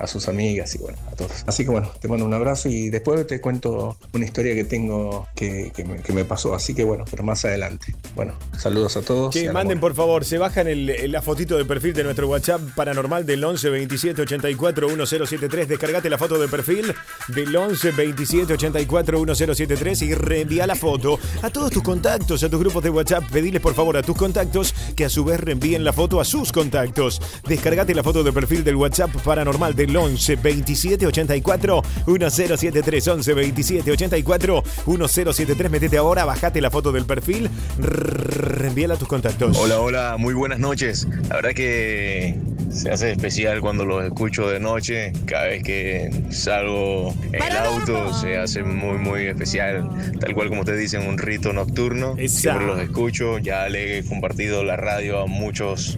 a 0.03 0.07
sus 0.07 0.27
amigas 0.27 0.73
y 0.75 0.80
bueno, 0.80 0.97
a 1.11 1.15
todos. 1.15 1.31
Así 1.45 1.63
que 1.63 1.71
bueno, 1.71 1.91
te 1.99 2.07
mando 2.07 2.25
un 2.25 2.33
abrazo 2.33 2.69
y 2.69 2.89
después 2.89 3.25
te 3.27 3.39
cuento 3.41 3.97
una 4.13 4.25
historia 4.25 4.53
que 4.55 4.63
tengo 4.63 5.27
que, 5.35 5.71
que 5.75 5.83
me, 5.85 5.97
que 6.01 6.13
me 6.13 6.25
pasó, 6.25 6.53
así 6.55 6.73
que 6.73 6.83
bueno, 6.83 7.05
pero 7.09 7.23
más 7.23 7.45
adelante. 7.45 7.93
Bueno, 8.15 8.33
saludos 8.57 8.97
a 8.97 9.01
todos. 9.01 9.33
Que 9.33 9.51
manden 9.51 9.80
por 9.80 9.93
favor, 9.95 10.25
se 10.25 10.38
bajan 10.38 10.67
el- 10.67 11.11
la 11.11 11.21
fotito 11.21 11.57
de 11.57 11.65
perfil 11.65 11.93
de 11.93 12.03
nuestro 12.03 12.27
WhatsApp 12.27 12.61
paranormal 12.75 13.25
del 13.25 13.43
11 13.43 13.69
27 13.69 14.21
84 14.23 14.88
1073. 14.89 15.67
Descargate 15.67 16.09
la 16.09 16.17
foto 16.17 16.39
de 16.39 16.47
perfil 16.47 16.93
del 17.27 17.55
11 17.55 17.91
27 17.91 18.53
84 18.53 19.19
1073 19.19 20.01
y 20.03 20.13
reenvía 20.15 20.65
la 20.67 20.75
foto 20.75 21.19
a 21.41 21.49
todos 21.49 21.71
tus 21.71 21.83
contactos, 21.83 22.43
a 22.43 22.49
tus 22.49 22.59
grupos 22.59 22.83
de 22.83 22.89
WhatsApp. 22.89 23.23
Pediles 23.31 23.61
por 23.61 23.73
favor 23.73 23.97
a 23.97 24.03
tus 24.03 24.15
contactos 24.17 24.73
que 24.95 25.05
a 25.05 25.09
su 25.09 25.23
vez 25.23 25.39
reenvíen 25.39 25.83
la 25.83 25.93
foto 25.93 26.19
a 26.21 26.25
sus 26.25 26.51
contactos. 26.51 27.21
Descargate 27.47 27.93
la 27.95 28.03
foto 28.03 28.23
de 28.23 28.31
perfil 28.31 28.63
del 28.63 28.75
WhatsApp 28.75 29.11
paranormal 29.23 29.75
del 29.75 29.90
el 29.91 29.97
11 29.97 30.37
27 30.37 31.05
84 31.05 31.81
1073. 32.07 33.07
11 33.07 33.33
27 33.33 33.91
84 33.91 34.63
1073. 34.87 35.71
Metete 35.71 35.97
ahora, 35.97 36.25
bajate 36.25 36.61
la 36.61 36.71
foto 36.71 36.91
del 36.91 37.05
perfil, 37.05 37.49
reenvíala 37.77 38.95
a 38.95 38.97
tus 38.97 39.07
contactos. 39.07 39.57
Hola, 39.57 39.79
hola, 39.79 40.15
muy 40.17 40.33
buenas 40.33 40.59
noches. 40.59 41.07
La 41.29 41.35
verdad 41.35 41.51
que 41.51 42.39
se 42.71 42.89
hace 42.89 43.11
especial 43.11 43.59
cuando 43.61 43.85
los 43.85 44.03
escucho 44.03 44.49
de 44.49 44.59
noche. 44.59 45.11
Cada 45.25 45.47
vez 45.47 45.63
que 45.63 46.09
salgo 46.29 47.13
en 47.31 47.43
el 47.43 47.57
auto 47.57 48.13
se 48.13 48.37
hace 48.37 48.63
muy, 48.63 48.97
muy 48.97 49.25
especial. 49.25 49.89
Tal 50.19 50.33
cual 50.33 50.49
como 50.49 50.61
ustedes 50.61 50.79
dicen, 50.79 51.07
un 51.07 51.17
rito 51.17 51.51
nocturno. 51.53 52.15
Siempre 52.27 52.65
los 52.65 52.79
escucho. 52.79 53.39
Ya 53.39 53.67
le 53.67 53.99
he 53.99 54.03
compartido 54.03 54.63
la 54.63 54.77
radio 54.77 55.19
a 55.19 55.25
muchos, 55.25 55.97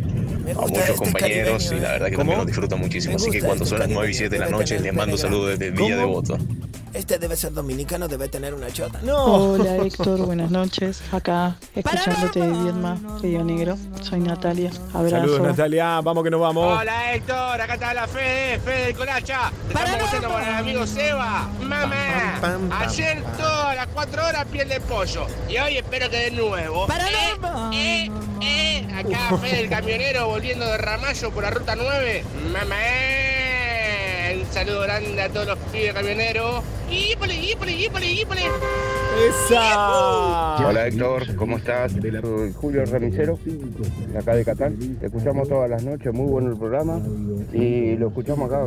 a 0.49 0.61
muchos 0.61 0.77
este 0.80 0.93
compañeros 0.93 1.72
y 1.72 1.80
la 1.80 1.91
verdad 1.91 2.09
que 2.09 2.17
también 2.17 2.38
los 2.39 2.47
disfruto 2.47 2.77
muchísimo. 2.77 3.15
Así 3.17 3.30
que 3.30 3.41
cuando 3.41 3.65
son 3.74 3.80
las 3.80 3.90
9 3.90 4.10
y 4.11 4.14
7 4.14 4.30
de 4.35 4.40
la 4.40 4.50
noche 4.50 4.80
les 4.80 4.93
mando 4.93 5.18
saludos 5.18 5.58
desde 5.58 5.72
Villa 5.72 5.98
Devoto. 5.98 6.38
Este 6.93 7.18
debe 7.18 7.35
ser 7.35 7.53
dominicano, 7.53 8.08
debe 8.08 8.27
tener 8.30 8.53
una 8.53 8.72
chota. 8.72 9.00
Hola 9.11 9.77
Héctor, 9.77 10.19
buenas 10.27 10.52
noches. 10.52 11.02
Acá 11.11 11.56
escuchándote 11.76 12.40
de 12.40 12.52
Viedma, 12.52 13.00
Río 13.19 13.43
Negro. 13.43 13.77
Soy 14.03 14.19
Natalia. 14.19 14.69
Abrazo. 14.93 15.16
Saludos, 15.16 15.42
Natalia. 15.42 16.02
Vamos 16.02 16.24
que 16.24 16.30
nos 16.30 16.40
vamos. 16.40 16.80
Hola 16.80 17.16
Héctor, 17.16 17.61
acá 17.61 17.74
está 17.74 17.93
la 17.95 18.08
Fede, 18.08 18.60
Fede 18.60 18.85
del 18.85 18.95
Colacha. 18.95 19.52
Estamos 19.68 19.90
escuchando 19.90 20.30
con 20.30 20.43
el 20.43 20.53
amigo 20.53 20.85
Seba. 20.85 21.50
Mamá, 21.61 22.40
ayer 22.82 23.24
todas 23.40 23.76
las 23.76 23.88
4 23.88 24.27
horas 24.27 24.45
piel 24.52 24.69
de 24.69 24.80
pollo. 24.82 25.26
Y 25.50 25.58
hoy 25.58 25.77
espero 25.77 26.11
que 26.11 26.18
de 26.18 26.32
nuevo. 26.32 26.85
eh, 26.92 27.32
eh, 27.74 28.11
eh. 28.42 28.88
Acá 28.93 29.35
Fede 29.40 29.61
el 29.61 29.69
camionero 29.69 30.27
volviendo 30.27 30.64
de 30.68 30.77
Ramallo 30.77 31.32
por 31.32 31.42
la 31.42 31.50
ruta 31.50 31.76
9. 31.76 32.24
Mamá. 32.52 32.76
Un 34.33 34.45
saludo 34.51 34.81
grande 34.81 35.21
a 35.21 35.29
todos 35.29 35.47
los 35.47 35.59
pibes 35.71 35.93
camioneros. 35.93 36.63
¡Hípole, 36.89 37.35
hípole, 37.35 37.71
hípole, 37.71 38.11
hípole! 38.11 38.41
¡Esa! 39.29 40.57
Hola 40.67 40.87
Héctor, 40.87 41.35
¿cómo 41.35 41.57
estás? 41.57 41.91
Soy 41.91 42.53
Julio 42.53 42.83
Ramicero, 42.85 43.37
de 43.43 44.17
acá 44.17 44.35
de 44.35 44.43
Catán. 44.43 44.77
Te 44.99 45.05
escuchamos 45.05 45.47
todas 45.47 45.69
las 45.69 45.83
noches, 45.83 46.11
muy 46.13 46.25
bueno 46.25 46.49
el 46.49 46.57
programa. 46.57 46.99
Y 47.51 47.95
lo 47.95 48.07
escuchamos 48.07 48.51
acá, 48.51 48.65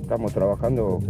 estamos 0.00 0.32
trabajando, 0.32 1.00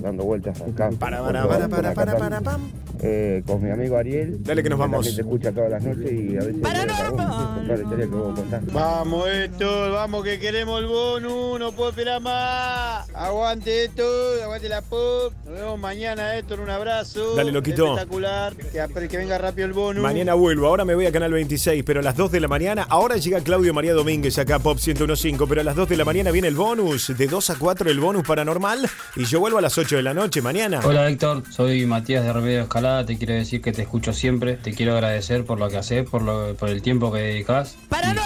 dando 0.00 0.24
vueltas 0.24 0.58
acá. 0.62 0.90
Para, 0.98 1.22
para, 1.22 1.46
para, 1.46 1.68
para, 1.68 1.94
para, 1.94 2.16
para, 2.16 2.40
pam. 2.40 2.70
Eh, 3.02 3.42
con 3.46 3.62
mi 3.62 3.70
amigo 3.70 3.96
Ariel. 3.96 4.42
Dale 4.42 4.62
que 4.62 4.68
nos 4.68 4.78
que 4.78 4.80
vamos. 4.80 5.06
también 5.06 5.16
te 5.16 5.22
escucha 5.22 5.52
todas 5.52 5.70
las 5.70 5.82
noches 5.82 6.12
y 6.12 6.36
a 6.36 6.40
veces 6.40 6.60
para, 6.60 6.86
para, 6.86 7.10
contar 7.10 7.78
la 7.78 7.82
historia 7.82 8.06
que 8.06 8.14
vos 8.14 8.34
contás. 8.38 8.72
Vamos 8.72 9.28
Héctor, 9.28 9.92
vamos 9.92 10.24
que 10.24 10.38
queremos 10.38 10.80
el 10.80 10.86
bonus, 10.86 11.60
no 11.60 11.72
puedo 11.72 11.90
esperar 11.90 12.20
más. 12.20 13.09
Aguante 13.14 13.84
Héctor, 13.84 14.42
aguante 14.42 14.68
la 14.68 14.82
pop. 14.82 15.32
Nos 15.44 15.54
vemos 15.54 15.78
mañana 15.78 16.36
Héctor, 16.36 16.60
un 16.60 16.70
abrazo. 16.70 17.34
Dale, 17.34 17.52
loquito. 17.52 17.94
Espectacular, 17.94 18.54
que, 18.54 19.08
que 19.08 19.16
venga 19.16 19.38
rápido 19.38 19.66
el 19.66 19.72
bonus. 19.72 20.02
Mañana 20.02 20.34
vuelvo, 20.34 20.66
ahora 20.66 20.84
me 20.84 20.94
voy 20.94 21.06
a 21.06 21.12
Canal 21.12 21.32
26, 21.32 21.82
pero 21.84 22.00
a 22.00 22.02
las 22.02 22.16
2 22.16 22.30
de 22.30 22.40
la 22.40 22.48
mañana, 22.48 22.86
ahora 22.88 23.16
llega 23.16 23.40
Claudio 23.40 23.74
María 23.74 23.94
Domínguez 23.94 24.38
acá 24.38 24.56
a 24.56 24.58
Pop 24.58 24.78
1015, 24.84 25.46
pero 25.48 25.60
a 25.60 25.64
las 25.64 25.76
2 25.76 25.88
de 25.88 25.96
la 25.96 26.04
mañana 26.04 26.30
viene 26.30 26.48
el 26.48 26.54
bonus, 26.54 27.16
de 27.16 27.26
2 27.26 27.50
a 27.50 27.54
4 27.56 27.90
el 27.90 28.00
bonus 28.00 28.26
paranormal, 28.26 28.88
y 29.16 29.24
yo 29.24 29.40
vuelvo 29.40 29.58
a 29.58 29.60
las 29.60 29.76
8 29.76 29.96
de 29.96 30.02
la 30.02 30.14
noche 30.14 30.40
mañana. 30.40 30.80
Hola 30.84 31.08
Héctor, 31.08 31.42
soy 31.50 31.86
Matías 31.86 32.24
de 32.24 32.32
Remedio 32.32 32.62
Escalada, 32.62 33.04
te 33.04 33.18
quiero 33.18 33.34
decir 33.34 33.60
que 33.60 33.72
te 33.72 33.82
escucho 33.82 34.12
siempre, 34.12 34.54
te 34.56 34.72
quiero 34.72 34.92
agradecer 34.92 35.44
por 35.44 35.58
lo 35.58 35.68
que 35.68 35.78
haces, 35.78 36.08
por, 36.08 36.22
lo, 36.22 36.54
por 36.54 36.68
el 36.68 36.80
tiempo 36.80 37.12
que 37.12 37.18
dedicas 37.18 37.76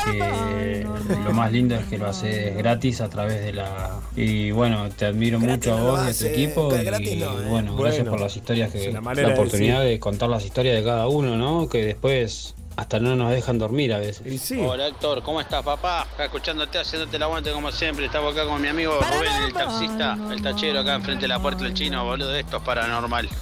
y 0.07 0.19
que 0.19 0.87
lo 1.25 1.33
más 1.33 1.51
lindo 1.53 1.75
es 1.75 1.85
que 1.87 1.99
lo 1.99 2.07
haces 2.07 2.57
gratis 2.57 3.01
a 3.01 3.09
través 3.09 3.43
de 3.43 3.53
la... 3.53 4.01
Y 4.17 4.51
bueno, 4.51 4.74
te 4.97 5.07
admiro 5.07 5.39
mucho 5.41 5.75
a 5.75 5.81
vos 5.81 6.01
y 6.07 6.11
a 6.11 6.19
tu 6.19 6.25
equipo 6.27 6.71
y 6.75 7.25
bueno, 7.49 7.77
gracias 7.77 8.07
por 8.09 8.21
las 8.21 8.37
historias 8.37 8.73
que... 8.73 8.93
La, 8.93 9.33
oportunidad 9.33 9.83
de, 9.83 9.99
contar 9.99 10.29
las 10.29 10.45
historias 10.45 10.77
de 10.77 10.85
cada 10.85 11.09
uno, 11.09 11.37
¿no? 11.37 11.69
Que 11.69 11.85
después 11.85 12.55
hasta 12.77 12.99
no 12.99 13.15
nos 13.15 13.31
dejan 13.31 13.59
dormir 13.59 13.93
a 13.93 13.99
veces. 13.99 14.53
Hola 14.59 14.89
Héctor, 14.89 15.23
¿cómo 15.23 15.41
estás 15.41 15.63
papá? 15.63 16.03
Acá 16.03 16.25
escuchándote, 16.25 16.79
haciéndote 16.79 17.17
el 17.17 17.23
aguante 17.23 17.53
como 17.53 17.71
siempre. 17.71 18.07
Estamos 18.07 18.33
acá 18.35 18.47
con 18.47 18.61
mi 18.61 18.69
amigo 18.69 18.95
Rubén, 19.01 19.33
el 19.47 19.53
taxista, 19.53 20.19
el 20.33 20.43
tachero 20.43 20.81
acá 20.81 20.95
enfrente 20.95 21.23
de 21.23 21.29
la 21.29 21.41
puerta 21.41 21.63
del 21.65 21.75
chino, 21.75 22.05
boludo, 22.05 22.31
de 22.31 22.41
esto 22.41 22.57
es 22.59 22.63
paranormal. 22.63 23.29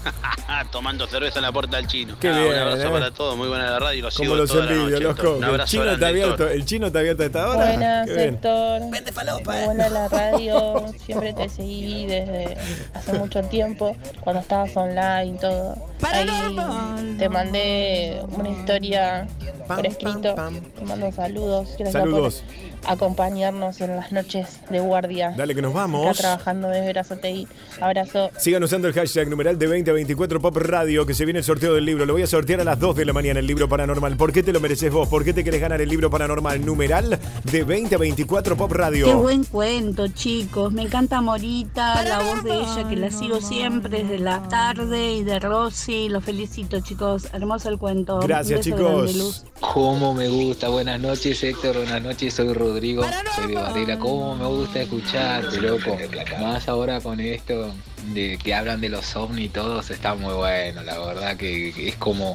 Tomando 0.70 1.06
cerveza 1.06 1.38
en 1.38 1.44
la 1.44 1.52
puerta 1.52 1.76
del 1.78 1.86
chino. 1.86 2.14
Qué 2.20 2.28
Ah, 2.28 2.38
bien, 2.38 2.52
un 2.52 2.58
abrazo 2.58 2.88
eh. 2.88 2.90
para 2.90 3.10
todos, 3.10 3.36
muy 3.36 3.48
buena 3.48 3.70
la 3.70 3.78
radio 3.78 3.98
y 3.98 4.02
los 4.02 4.14
Como 4.16 4.24
sigo 4.24 4.36
los 4.36 4.50
toda 4.50 4.64
la 4.66 4.72
envidio, 4.72 4.90
noche, 4.90 5.02
loco. 5.04 5.14
Héctor. 5.22 5.36
Un 5.36 5.42
El 5.44 5.50
abrazo 5.50 5.70
chino, 5.70 5.82
está 5.84 5.96
grande, 5.96 6.06
abierto, 6.06 6.32
Héctor. 6.42 6.52
el 6.52 6.64
chino 6.66 6.86
está 6.86 6.98
abierto 6.98 7.22
a 7.22 7.26
esta 7.26 7.48
hora. 7.48 7.64
Buenas, 7.66 8.06
Qué 8.06 8.14
bien. 8.14 8.34
Héctor. 8.34 8.80
Muy 8.82 9.64
buena 9.64 9.88
la 9.88 10.08
radio. 10.08 10.84
Siempre 11.06 11.32
te 11.32 11.48
seguí 11.48 12.06
desde 12.06 12.56
hace 12.94 13.12
mucho 13.14 13.42
tiempo, 13.44 13.96
cuando 14.20 14.40
estabas 14.42 14.76
online 14.76 15.26
y 15.26 15.38
todo. 15.38 15.74
Ahí 16.02 17.16
te 17.18 17.28
mandé 17.28 18.20
una 18.28 18.48
historia 18.50 19.21
por 19.66 19.86
escrito. 19.86 20.34
Te 20.78 20.84
mando 20.84 21.12
saludos. 21.12 21.68
Gracias 21.78 21.92
Saludos. 21.92 22.44
por 22.46 22.71
acompañarnos 22.86 23.80
en 23.80 23.96
las 23.96 24.12
noches 24.12 24.60
de 24.70 24.80
guardia. 24.80 25.34
Dale 25.36 25.54
que 25.54 25.62
nos 25.62 25.72
vamos. 25.72 26.06
Acá 26.06 26.18
trabajando 26.18 26.68
desde 26.68 26.92
Brazotei. 26.92 27.46
Abrazo. 27.80 28.30
Sigan 28.38 28.62
usando 28.62 28.88
el 28.88 28.94
hashtag 28.94 29.28
numeral 29.28 29.58
de 29.58 29.66
20 29.66 29.90
a 29.90 29.94
24 29.94 30.40
Pop 30.40 30.56
Radio, 30.56 31.06
que 31.06 31.14
se 31.14 31.24
viene 31.24 31.40
el 31.40 31.44
sorteo 31.44 31.74
del 31.74 31.84
libro. 31.84 32.06
Lo 32.06 32.12
voy 32.12 32.22
a 32.22 32.26
sortear 32.26 32.60
a 32.60 32.64
las 32.64 32.78
2 32.78 32.96
de 32.96 33.04
la 33.04 33.12
mañana, 33.12 33.40
el 33.40 33.46
libro 33.46 33.68
paranormal. 33.68 34.16
¿Por 34.16 34.32
qué 34.32 34.42
te 34.42 34.52
lo 34.52 34.60
mereces 34.60 34.92
vos? 34.92 35.08
¿Por 35.08 35.24
qué 35.24 35.32
te 35.32 35.44
querés 35.44 35.60
ganar 35.60 35.80
el 35.80 35.88
libro 35.88 36.10
paranormal? 36.10 36.64
Numeral 36.64 37.18
de 37.44 37.64
20 37.64 37.94
a 37.94 37.98
24 37.98 38.56
Pop 38.56 38.72
Radio. 38.72 39.06
Qué 39.06 39.14
buen 39.14 39.44
cuento, 39.44 40.08
chicos. 40.08 40.72
Me 40.72 40.82
encanta 40.82 41.20
Morita, 41.20 42.02
la 42.04 42.20
voz 42.20 42.44
de 42.44 42.54
ella, 42.54 42.88
que 42.88 42.96
la 42.96 43.10
sigo 43.10 43.40
siempre 43.40 44.02
desde 44.02 44.18
la 44.18 44.42
tarde, 44.48 45.12
y 45.14 45.24
de 45.24 45.38
Rosy. 45.38 46.08
Los 46.08 46.24
felicito, 46.24 46.80
chicos. 46.80 47.28
Hermoso 47.32 47.68
el 47.68 47.78
cuento. 47.78 48.20
Gracias, 48.20 48.60
chicos. 48.60 48.80
grande, 48.80 49.14
Luz. 49.14 49.44
Cómo 49.60 50.12
me 50.12 50.28
gusta, 50.28 50.68
buenas 50.68 51.00
noches 51.00 51.42
Héctor, 51.44 51.76
buenas 51.76 52.02
noches, 52.02 52.34
soy 52.34 52.52
Rodrigo, 52.72 53.04
soy 53.36 53.48
de 53.48 53.54
Barrera, 53.54 53.98
cómo 53.98 54.34
me 54.34 54.46
gusta 54.46 54.80
escucharte, 54.80 55.60
loco, 55.60 55.98
más 56.40 56.66
ahora 56.68 57.02
con 57.02 57.20
esto 57.20 57.74
de 58.14 58.38
que 58.42 58.54
hablan 58.54 58.80
de 58.80 58.88
los 58.88 59.14
ovnis 59.14 59.44
y 59.44 59.48
todos, 59.50 59.90
está 59.90 60.14
muy 60.14 60.32
bueno, 60.32 60.82
la 60.82 60.98
verdad 60.98 61.36
que, 61.36 61.74
que 61.74 61.88
es 61.88 61.96
como 61.96 62.34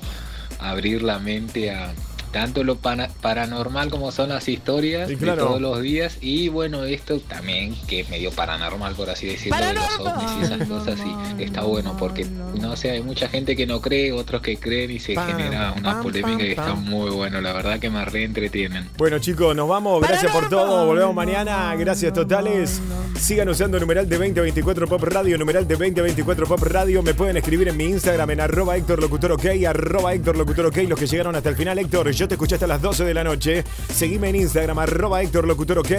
abrir 0.60 1.02
la 1.02 1.18
mente 1.18 1.72
a 1.72 1.92
tanto 2.38 2.64
lo 2.64 2.76
paranormal 2.76 3.90
como 3.90 4.12
son 4.12 4.30
las 4.30 4.48
historias 4.48 5.10
claro. 5.18 5.42
de 5.42 5.48
todos 5.48 5.60
los 5.62 5.82
días 5.82 6.20
y 6.22 6.50
bueno, 6.50 6.84
esto 6.84 7.20
también 7.20 7.76
que 7.88 8.02
es 8.02 8.10
medio 8.10 8.30
paranormal 8.32 8.94
por 8.94 9.10
así 9.10 9.26
decirlo, 9.26 9.58
de 9.58 9.74
los 9.74 10.00
ovnis 10.00 10.32
y 10.40 10.44
esas 10.44 10.68
cosas 10.68 11.00
y 11.40 11.44
está 11.44 11.64
bueno 11.64 11.96
porque 11.98 12.26
no 12.26 12.76
sé, 12.76 12.92
hay 12.92 13.02
mucha 13.02 13.28
gente 13.28 13.56
que 13.56 13.66
no 13.66 13.82
cree, 13.82 14.12
otros 14.12 14.44
que 14.44 14.58
creen 14.58 14.92
y 14.92 15.00
se 15.00 15.16
Pam, 15.16 15.28
genera 15.28 15.74
una 15.76 15.94
pam, 15.94 16.04
polémica 16.04 16.38
pam, 16.38 16.46
y 16.46 16.50
está 16.50 16.66
pam. 16.66 16.86
muy 16.86 17.10
bueno, 17.10 17.42
la 17.42 17.54
verdad 17.54 17.80
que 17.80 17.90
me 17.90 18.06
reentretienen. 18.06 18.88
Bueno, 18.98 19.20
chicos, 19.20 19.56
nos 19.56 19.68
vamos. 19.68 20.02
Gracias 20.02 20.32
por 20.32 20.50
todo. 20.50 20.86
Volvemos 20.86 21.16
mañana. 21.16 21.76
Gracias 21.76 22.14
totales. 22.14 22.82
Sigan 23.20 23.50
usando 23.50 23.80
numeral 23.80 24.08
de 24.08 24.18
2024 24.18 24.88
Pop 24.88 25.04
Radio, 25.04 25.38
numeral 25.38 25.68
de 25.68 25.76
2024 25.76 26.46
Pop 26.46 26.62
Radio. 26.64 27.02
Me 27.02 27.14
pueden 27.14 27.38
escribir 27.38 27.68
en 27.68 27.78
mi 27.78 27.86
Instagram 27.86 28.30
en 28.32 28.42
arroba 28.42 28.78
Héctor 28.78 29.02
Locutor 29.02 29.32
OK, 29.34 29.46
arroba 29.68 30.14
Héctor 30.14 30.38
Locutor 30.38 30.68
OK. 30.68 30.78
Los 30.88 31.00
que 31.00 31.08
llegaron 31.08 31.36
hasta 31.36 31.50
el 31.50 31.56
final, 31.56 31.80
Héctor, 31.80 32.12
yo 32.12 32.27
te 32.28 32.36
escuché 32.36 32.56
hasta 32.56 32.68
las 32.68 32.82
12 32.82 33.06
de 33.06 33.14
la 33.14 33.24
noche. 33.24 33.64
Seguime 33.94 34.30
en 34.30 34.36
Instagram, 34.38 34.80
arroba 34.80 35.22
Héctor 35.22 35.48
Locutor 35.48 35.80
OK. 35.80 35.92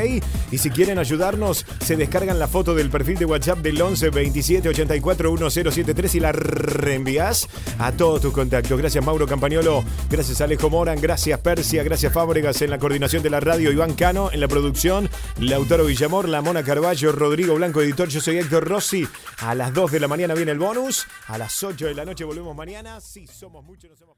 Y 0.51 0.59
si 0.59 0.71
quieren 0.71 0.99
ayudarnos, 0.99 1.65
se 1.81 1.97
descargan 1.97 2.39
la 2.39 2.49
foto 2.49 2.75
del 2.75 2.91
perfil 2.91 3.19
de 3.19 3.25
WhatsApp 3.25 3.59
del 3.59 3.81
11 3.81 4.11
27 4.11 4.69
84 4.69 5.33
1073 5.33 6.15
y 6.15 6.21
la 6.21 6.33
reenvías 6.33 7.49
a 7.79 7.93
todos 7.93 8.21
tus 8.21 8.33
contactos. 8.33 8.79
Gracias, 8.79 9.05
Mauro 9.05 9.27
Campagnolo. 9.27 9.85
Gracias, 10.11 10.41
Alejo 10.41 10.71
Moran. 10.71 11.01
Gracias, 11.01 11.39
Persia. 11.41 11.83
Gracias, 11.83 12.13
Fábregas 12.13 12.61
en 12.63 12.71
la 12.71 12.79
coordinación 12.79 13.23
de 13.23 13.31
la 13.31 13.41
radio. 13.41 13.73
Iván 13.73 13.95
Cano 13.95 14.31
en 14.33 14.41
la 14.41 14.49
producción. 14.49 15.09
Lautaro 15.39 15.85
Villamor, 15.85 16.29
La 16.29 16.43
Mona 16.43 16.63
Carballo, 16.63 17.13
Rodrigo 17.13 17.55
Blanco, 17.55 17.81
editor. 17.81 18.09
Yo 18.09 18.21
soy 18.21 18.39
Héctor 18.39 18.69
Rossi. 18.69 19.07
A 19.41 19.55
las 19.55 19.73
2 19.73 19.93
de 19.93 20.01
la 20.01 20.09
mañana 20.09 20.35
viene 20.35 20.53
el 20.53 20.59
bonus. 20.59 21.07
A 21.27 21.39
las 21.39 21.63
8 21.63 21.87
de 21.87 21.95
la 21.95 22.05
noche 22.05 22.25
volvemos 22.25 22.55
mañana. 22.55 23.01
Sí, 23.01 23.27
somos 23.27 23.65
muchos, 23.65 23.91
no 23.91 23.97
somos 23.97 24.18